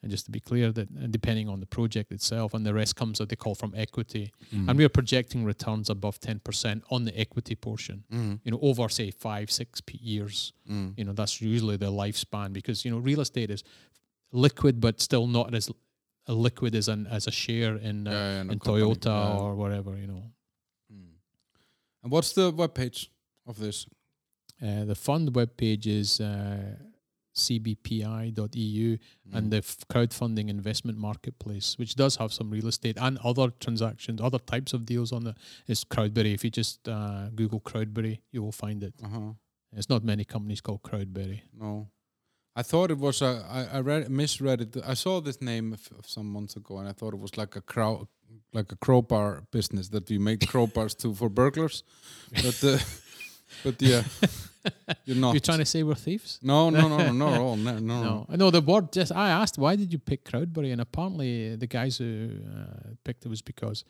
and 0.01 0.09
just 0.11 0.25
to 0.25 0.31
be 0.31 0.39
clear, 0.39 0.71
that 0.71 0.88
uh, 0.89 1.07
depending 1.09 1.47
on 1.47 1.59
the 1.59 1.65
project 1.67 2.11
itself, 2.11 2.53
and 2.55 2.65
the 2.65 2.73
rest 2.73 2.95
comes 2.95 3.19
what 3.19 3.30
they 3.30 3.35
call 3.35 3.55
from 3.55 3.73
equity. 3.75 4.31
Mm. 4.53 4.67
And 4.69 4.77
we 4.80 4.83
are 4.83 4.89
projecting 4.89 5.45
returns 5.45 5.89
above 5.89 6.19
ten 6.19 6.39
percent 6.39 6.83
on 6.89 7.05
the 7.05 7.17
equity 7.19 7.55
portion. 7.55 8.03
Mm. 8.11 8.39
You 8.43 8.51
know, 8.51 8.59
over 8.61 8.89
say 8.89 9.11
five, 9.11 9.51
six 9.51 9.81
years. 9.91 10.53
Mm. 10.69 10.93
You 10.97 11.03
know, 11.05 11.13
that's 11.13 11.39
usually 11.41 11.77
the 11.77 11.91
lifespan 11.91 12.51
because 12.53 12.83
you 12.85 12.91
know 12.91 12.97
real 12.97 13.21
estate 13.21 13.51
is 13.51 13.63
liquid, 14.31 14.80
but 14.81 14.99
still 15.01 15.27
not 15.27 15.53
as 15.53 15.69
liquid 16.27 16.73
as 16.75 16.88
an 16.88 17.07
as 17.07 17.27
a 17.27 17.31
share 17.31 17.75
in 17.75 18.07
uh, 18.07 18.11
Yeah, 18.11 18.33
yeah, 18.38 18.43
no 18.43 18.51
in. 18.53 18.59
Toyota 18.59 19.05
Yeah. 19.05 19.38
or 19.38 19.55
whatever. 19.55 19.97
You 19.97 20.07
know, 20.07 20.23
Mm. 20.93 21.13
And 22.03 22.11
what's 22.11 22.33
the 22.33 22.49
web 22.51 22.73
page 22.73 23.09
of 23.45 23.57
this? 23.59 23.85
uh, 24.61 24.85
the 24.85 24.95
fund 24.95 25.33
webpage 25.33 25.85
is 25.88 26.19
uh, 26.21 26.75
cbpi.eu 27.35 28.98
Mm. 29.30 29.38
and 29.38 29.51
the 29.51 29.58
f- 29.58 29.77
crowdfunding 29.90 30.50
investment 30.50 30.98
marketplace, 30.98 31.77
which 31.77 31.95
does 31.95 32.16
have 32.18 32.34
some 32.34 32.50
real 32.50 32.68
estate 32.68 32.98
and 33.00 33.18
other 33.24 33.50
transactions, 33.60 34.19
other 34.22 34.40
types 34.40 34.74
of 34.74 34.85
deals 34.85 35.11
on 35.11 35.27
it, 35.27 35.35
is 35.68 35.84
Crowdberry. 35.85 36.34
If 36.34 36.43
you 36.43 36.50
just 36.50 36.88
uh, 36.88 37.30
Google 37.35 37.60
Crowdberry, 37.61 38.19
you 38.32 38.42
will 38.43 38.51
find 38.51 38.84
it. 38.84 38.93
Uh-huh. 39.03 39.34
There's 39.72 39.90
not 39.90 40.03
many 40.03 40.26
companies 40.26 40.60
called 40.61 40.82
Crowdberry. 40.84 41.42
No. 41.58 41.88
I 42.56 42.64
thought 42.64 42.92
it 42.92 42.98
was 42.98 43.22
a. 43.22 43.45
I, 43.50 43.77
I 43.77 43.80
read 43.80 44.10
misread 44.10 44.60
it. 44.61 44.77
I 44.85 44.93
saw 44.95 45.22
this 45.22 45.42
name 45.42 45.74
f- 45.74 45.90
some 46.06 46.30
months 46.30 46.58
ago, 46.58 46.80
and 46.80 46.90
I 46.90 46.92
thought 46.92 47.14
it 47.14 47.19
was 47.22 47.38
like 47.38 47.56
a 47.56 47.61
crow, 47.61 48.10
like 48.51 48.74
a 48.74 48.76
crowbar 48.76 49.43
business 49.51 49.88
that 49.90 50.10
we 50.10 50.18
make 50.18 50.40
crowbars 50.51 50.98
to 50.98 51.14
for 51.14 51.30
burglars. 51.30 51.84
But 52.34 52.61
uh, 52.61 52.77
but 53.63 53.81
yeah, 53.81 54.03
you're 55.05 55.17
not. 55.17 55.33
You're 55.33 55.39
trying 55.41 55.59
to 55.59 55.65
say 55.65 55.83
we're 55.83 55.95
thieves? 55.95 56.39
No, 56.41 56.69
no, 56.69 56.88
no, 56.88 56.97
no, 56.97 57.11
no, 57.11 57.55
no, 57.55 57.55
no, 57.55 57.80
no. 57.80 58.03
No, 58.03 58.25
I 58.30 58.35
know 58.35 58.51
the 58.51 58.61
word. 58.61 58.91
Just 58.91 59.11
I 59.11 59.30
asked, 59.30 59.57
why 59.57 59.75
did 59.75 59.91
you 59.93 59.99
pick 59.99 60.23
Crowdberry? 60.25 60.71
And 60.71 60.81
apparently, 60.81 61.55
the 61.55 61.67
guys 61.67 61.97
who 61.97 62.30
uh, 62.55 62.89
picked 63.03 63.25
it 63.25 63.30
was 63.30 63.41
because 63.41 63.83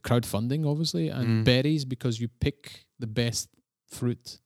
crowdfunding, 0.00 0.66
obviously, 0.66 1.08
and 1.08 1.26
Mm. 1.28 1.44
berries 1.44 1.84
because 1.84 2.20
you 2.20 2.28
pick 2.28 2.86
the 2.98 3.06
best 3.06 3.48
fruit. 3.88 4.38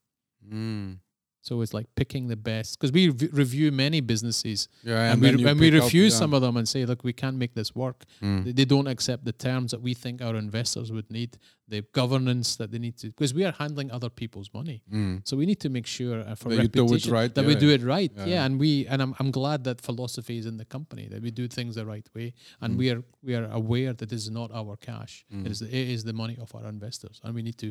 Mm. 0.46 0.98
So 1.40 1.62
it's 1.62 1.72
like 1.72 1.86
picking 1.94 2.28
the 2.28 2.36
best 2.36 2.78
because 2.78 2.92
we 2.92 3.08
re- 3.08 3.28
review 3.32 3.70
many 3.72 4.00
businesses 4.00 4.68
Yeah, 4.82 5.12
and, 5.12 5.22
then 5.22 5.36
we 5.36 5.44
and 5.48 5.58
we 5.60 5.70
refuse 5.70 6.12
yeah. 6.12 6.18
some 6.18 6.34
of 6.34 6.42
them 6.42 6.56
and 6.56 6.68
say, 6.68 6.84
look, 6.84 7.04
we 7.04 7.12
can't 7.12 7.36
make 7.36 7.54
this 7.54 7.74
work. 7.74 8.04
Mm. 8.20 8.44
They- 8.44 8.52
They 8.58 8.64
don't 8.64 8.88
accept 8.88 9.24
the 9.24 9.32
terms 9.32 9.70
that 9.70 9.80
we 9.80 9.94
think 9.94 10.20
our 10.20 10.36
investors 10.36 10.90
would 10.90 11.08
need, 11.10 11.38
the 11.68 11.82
governance 12.00 12.56
that 12.56 12.70
they 12.72 12.78
need 12.78 12.96
to, 12.98 13.06
because 13.08 13.32
we 13.34 13.44
are 13.44 13.52
handling 13.52 13.90
other 13.92 14.10
people's 14.10 14.50
money. 14.52 14.82
Mm. 14.92 15.20
So 15.28 15.36
we 15.36 15.46
need 15.46 15.60
to 15.60 15.68
make 15.70 15.86
sure 15.86 16.20
uh, 16.20 16.34
for 16.34 16.48
That 16.50 16.62
you 16.62 16.68
do 16.68 16.80
it 16.80 16.90
reputation 16.90 17.12
right, 17.12 17.34
that 17.34 17.42
yeah, 17.44 17.48
we 17.48 17.54
do 17.66 17.70
it 17.70 17.82
right. 17.82 18.12
Yeah, 18.32 18.44
and 18.46 18.58
we 18.58 18.86
and 18.90 18.98
I'm 19.04 19.12
I'm 19.20 19.30
glad 19.30 19.58
that 19.68 19.80
philosophy 19.80 20.36
is 20.38 20.46
in 20.46 20.56
the 20.62 20.68
company 20.76 21.06
that 21.12 21.20
we 21.26 21.30
do 21.30 21.46
things 21.56 21.72
the 21.80 21.86
right 21.94 22.08
way, 22.16 22.28
and 22.62 22.70
Mm. 22.74 22.78
we 22.82 22.86
are 22.92 23.02
we 23.28 23.32
are 23.38 23.48
aware 23.62 23.92
that 23.98 24.08
this 24.12 24.22
is 24.26 24.30
not 24.40 24.50
our 24.60 24.76
cash. 24.90 25.24
Mm. 25.32 25.46
It 25.46 25.50
is 25.54 25.58
the, 25.60 25.68
it 25.80 25.88
is 25.96 26.02
the 26.04 26.12
money 26.22 26.36
of 26.44 26.48
our 26.56 26.66
investors, 26.76 27.20
and 27.22 27.30
we 27.34 27.42
need 27.42 27.58
to, 27.64 27.66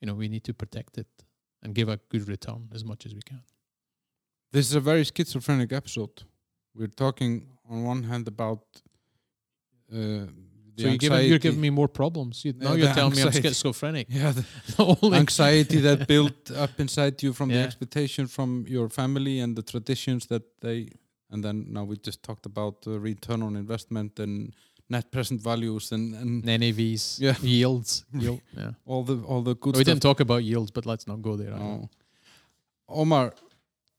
you 0.00 0.06
know, 0.06 0.14
we 0.22 0.28
need 0.28 0.44
to 0.44 0.54
protect 0.54 0.92
it 1.02 1.08
and 1.62 1.74
give 1.74 1.88
a 1.88 1.98
good 2.08 2.28
return 2.28 2.68
as 2.74 2.84
much 2.84 3.06
as 3.06 3.14
we 3.14 3.20
can. 3.22 3.42
This 4.52 4.66
is 4.68 4.74
a 4.74 4.80
very 4.80 5.04
schizophrenic 5.04 5.72
episode. 5.72 6.22
We're 6.74 6.86
talking 6.88 7.48
on 7.68 7.84
one 7.84 8.02
hand 8.04 8.28
about 8.28 8.62
uh, 9.92 9.96
the 9.96 10.28
so 10.78 10.88
you're 10.88 10.96
giving, 10.96 11.28
you're 11.28 11.38
giving 11.38 11.60
me 11.60 11.70
more 11.70 11.88
problems. 11.88 12.44
You, 12.44 12.52
now 12.52 12.70
Yeah, 12.70 12.76
you're 12.76 12.88
the 12.88 12.94
telling 12.94 13.16
me 13.16 13.22
I'm 13.22 13.32
schizophrenic. 13.32 14.06
yeah 14.10 14.32
the 14.32 14.44
Only- 15.02 15.18
anxiety 15.18 15.80
that 15.80 16.06
built 16.06 16.50
up 16.52 16.78
inside 16.78 17.22
you 17.22 17.32
from 17.32 17.48
the 17.48 17.58
expectation 17.58 18.26
from 18.28 18.64
your 18.68 18.88
family 18.88 19.40
and 19.40 19.56
the 19.56 19.62
traditions 19.62 20.26
that 20.26 20.42
they 20.60 20.88
and 21.30 21.44
then 21.44 21.66
now 21.72 21.84
we 21.84 21.96
just 21.98 22.22
talked 22.22 22.46
about 22.46 22.76
uh, 22.86 22.98
return 22.98 23.42
on 23.42 23.56
investment 23.56 24.18
and 24.18 24.54
net 24.90 25.10
present 25.10 25.40
values 25.40 25.92
and, 25.92 26.14
and 26.14 26.44
NAVs, 26.44 27.20
Yeah. 27.20 27.34
yields, 27.42 28.04
yield. 28.14 28.40
Yeah. 28.56 28.72
all 28.86 29.04
the 29.04 29.16
all 29.26 29.42
the 29.42 29.54
good 29.54 29.74
stuff. 29.74 29.78
we 29.78 29.84
stuff. 29.84 29.84
didn't 29.92 30.02
talk 30.02 30.20
about 30.20 30.42
yields, 30.44 30.70
but 30.70 30.86
let's 30.86 31.06
not 31.06 31.20
go 31.22 31.36
there. 31.36 31.50
No. 31.50 31.88
Omar, 32.88 33.34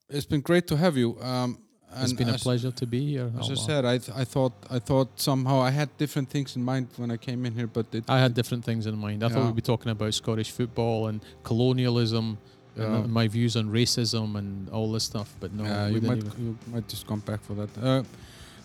it's 0.09 0.25
been 0.25 0.41
great 0.41 0.65
to 0.67 0.75
have 0.77 0.97
you. 0.97 1.17
Um, 1.21 1.57
It's 2.03 2.13
been 2.13 2.29
a 2.29 2.37
pleasure 2.37 2.71
to 2.71 2.85
be 2.85 2.99
here. 3.13 3.31
As 3.39 3.49
I 3.49 3.55
said, 3.55 3.83
I 3.93 3.97
th- 3.97 4.15
I 4.23 4.25
thought 4.33 4.53
I 4.77 4.79
thought 4.79 5.07
somehow 5.19 5.57
I 5.69 5.71
had 5.71 5.89
different 5.97 6.29
things 6.29 6.55
in 6.55 6.63
mind 6.63 6.85
when 6.97 7.09
I 7.11 7.17
came 7.17 7.47
in 7.47 7.53
here, 7.59 7.67
but 7.67 7.85
it, 7.97 8.03
I 8.07 8.19
had 8.19 8.33
different 8.39 8.63
things 8.65 8.85
in 8.85 8.95
mind. 8.97 9.23
I 9.23 9.29
thought 9.29 9.45
we'd 9.45 9.55
be 9.63 9.69
talking 9.73 9.91
about 9.91 10.13
Scottish 10.13 10.51
football 10.51 11.07
and 11.09 11.19
colonialism 11.43 12.37
Yeah. 12.77 12.95
and 12.95 13.11
my 13.11 13.27
views 13.27 13.55
on 13.55 13.65
racism 13.79 14.35
and 14.39 14.69
all 14.69 14.91
this 14.95 15.03
stuff. 15.11 15.29
But 15.41 15.49
no, 15.53 15.63
Yeah, 15.63 15.87
we 15.89 15.95
you 15.95 16.01
might 16.09 16.17
even- 16.23 16.45
you 16.45 16.51
might 16.73 16.87
just 16.93 17.05
come 17.07 17.21
back 17.29 17.41
for 17.47 17.55
that, 17.55 17.71
uh, 17.83 18.03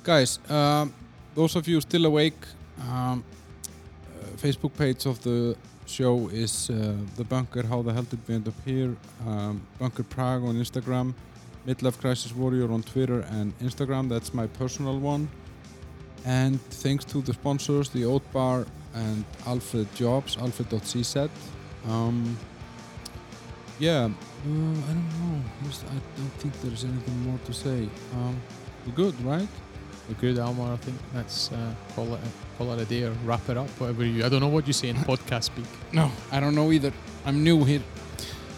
guys. 0.02 0.38
Um, 0.50 0.92
those 1.34 1.56
of 1.56 1.66
you 1.66 1.80
still 1.80 2.06
awake, 2.06 2.46
um, 2.80 3.24
uh, 4.06 4.26
Facebook 4.36 4.76
page 4.76 5.06
of 5.06 5.22
the 5.22 5.56
show 5.86 6.28
is 6.28 6.70
uh, 6.70 6.94
the 7.16 7.24
Bunker. 7.24 7.66
How 7.66 7.82
the 7.82 7.92
hell 7.92 8.04
did 8.04 8.20
we 8.26 8.34
end 8.34 8.48
up 8.48 8.54
here? 8.64 8.96
Um, 9.26 9.66
Bunker 9.78 10.04
Prague 10.04 10.44
on 10.44 10.54
Instagram, 10.54 11.14
Midlife 11.66 11.98
Crisis 11.98 12.34
Warrior 12.34 12.70
on 12.72 12.82
Twitter 12.82 13.20
and 13.30 13.58
Instagram. 13.58 14.08
That's 14.08 14.32
my 14.32 14.46
personal 14.46 14.98
one. 14.98 15.28
And 16.24 16.60
thanks 16.62 17.04
to 17.06 17.20
the 17.20 17.34
sponsors, 17.34 17.90
the 17.90 18.04
Oat 18.04 18.22
Bar 18.32 18.66
and 18.94 19.24
Alfred 19.46 19.88
Jobs, 19.94 20.36
alfred.cz. 20.38 21.28
Um, 21.86 22.38
yeah, 23.78 24.04
uh, 24.04 24.06
I 24.06 24.92
don't 24.96 25.08
know. 25.20 25.42
I 25.64 25.98
don't 26.16 26.32
think 26.38 26.58
there's 26.62 26.84
anything 26.84 27.18
more 27.24 27.38
to 27.44 27.52
say. 27.52 27.88
Um, 28.14 28.40
we're 28.86 28.94
good, 28.94 29.20
right? 29.22 29.48
We're 30.08 30.14
good, 30.20 30.38
Almar. 30.38 30.72
I 30.72 30.76
think 30.76 30.96
that's 31.12 31.50
uh, 31.52 31.74
call 31.94 32.14
it 32.14 32.20
a, 32.20 32.58
call 32.58 32.72
it 32.72 32.80
a 32.82 32.84
day 32.84 33.04
or 33.04 33.12
wrap 33.24 33.48
it 33.48 33.56
up. 33.56 33.68
Whatever 33.80 34.04
you. 34.04 34.24
I 34.24 34.28
don't 34.28 34.40
know 34.40 34.48
what 34.48 34.66
you 34.66 34.72
say 34.72 34.88
in 34.88 34.96
podcast 34.96 35.44
speak. 35.44 35.64
No, 35.92 36.10
I 36.30 36.40
don't 36.40 36.54
know 36.54 36.72
either. 36.72 36.92
I'm 37.24 37.42
new 37.42 37.64
here. 37.64 37.82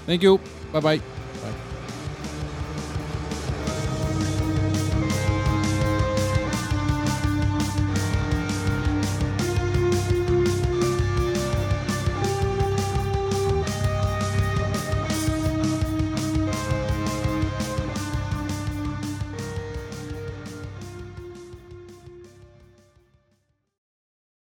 Thank 0.06 0.22
you. 0.22 0.40
Bye 0.72 0.80
bye. 0.80 1.00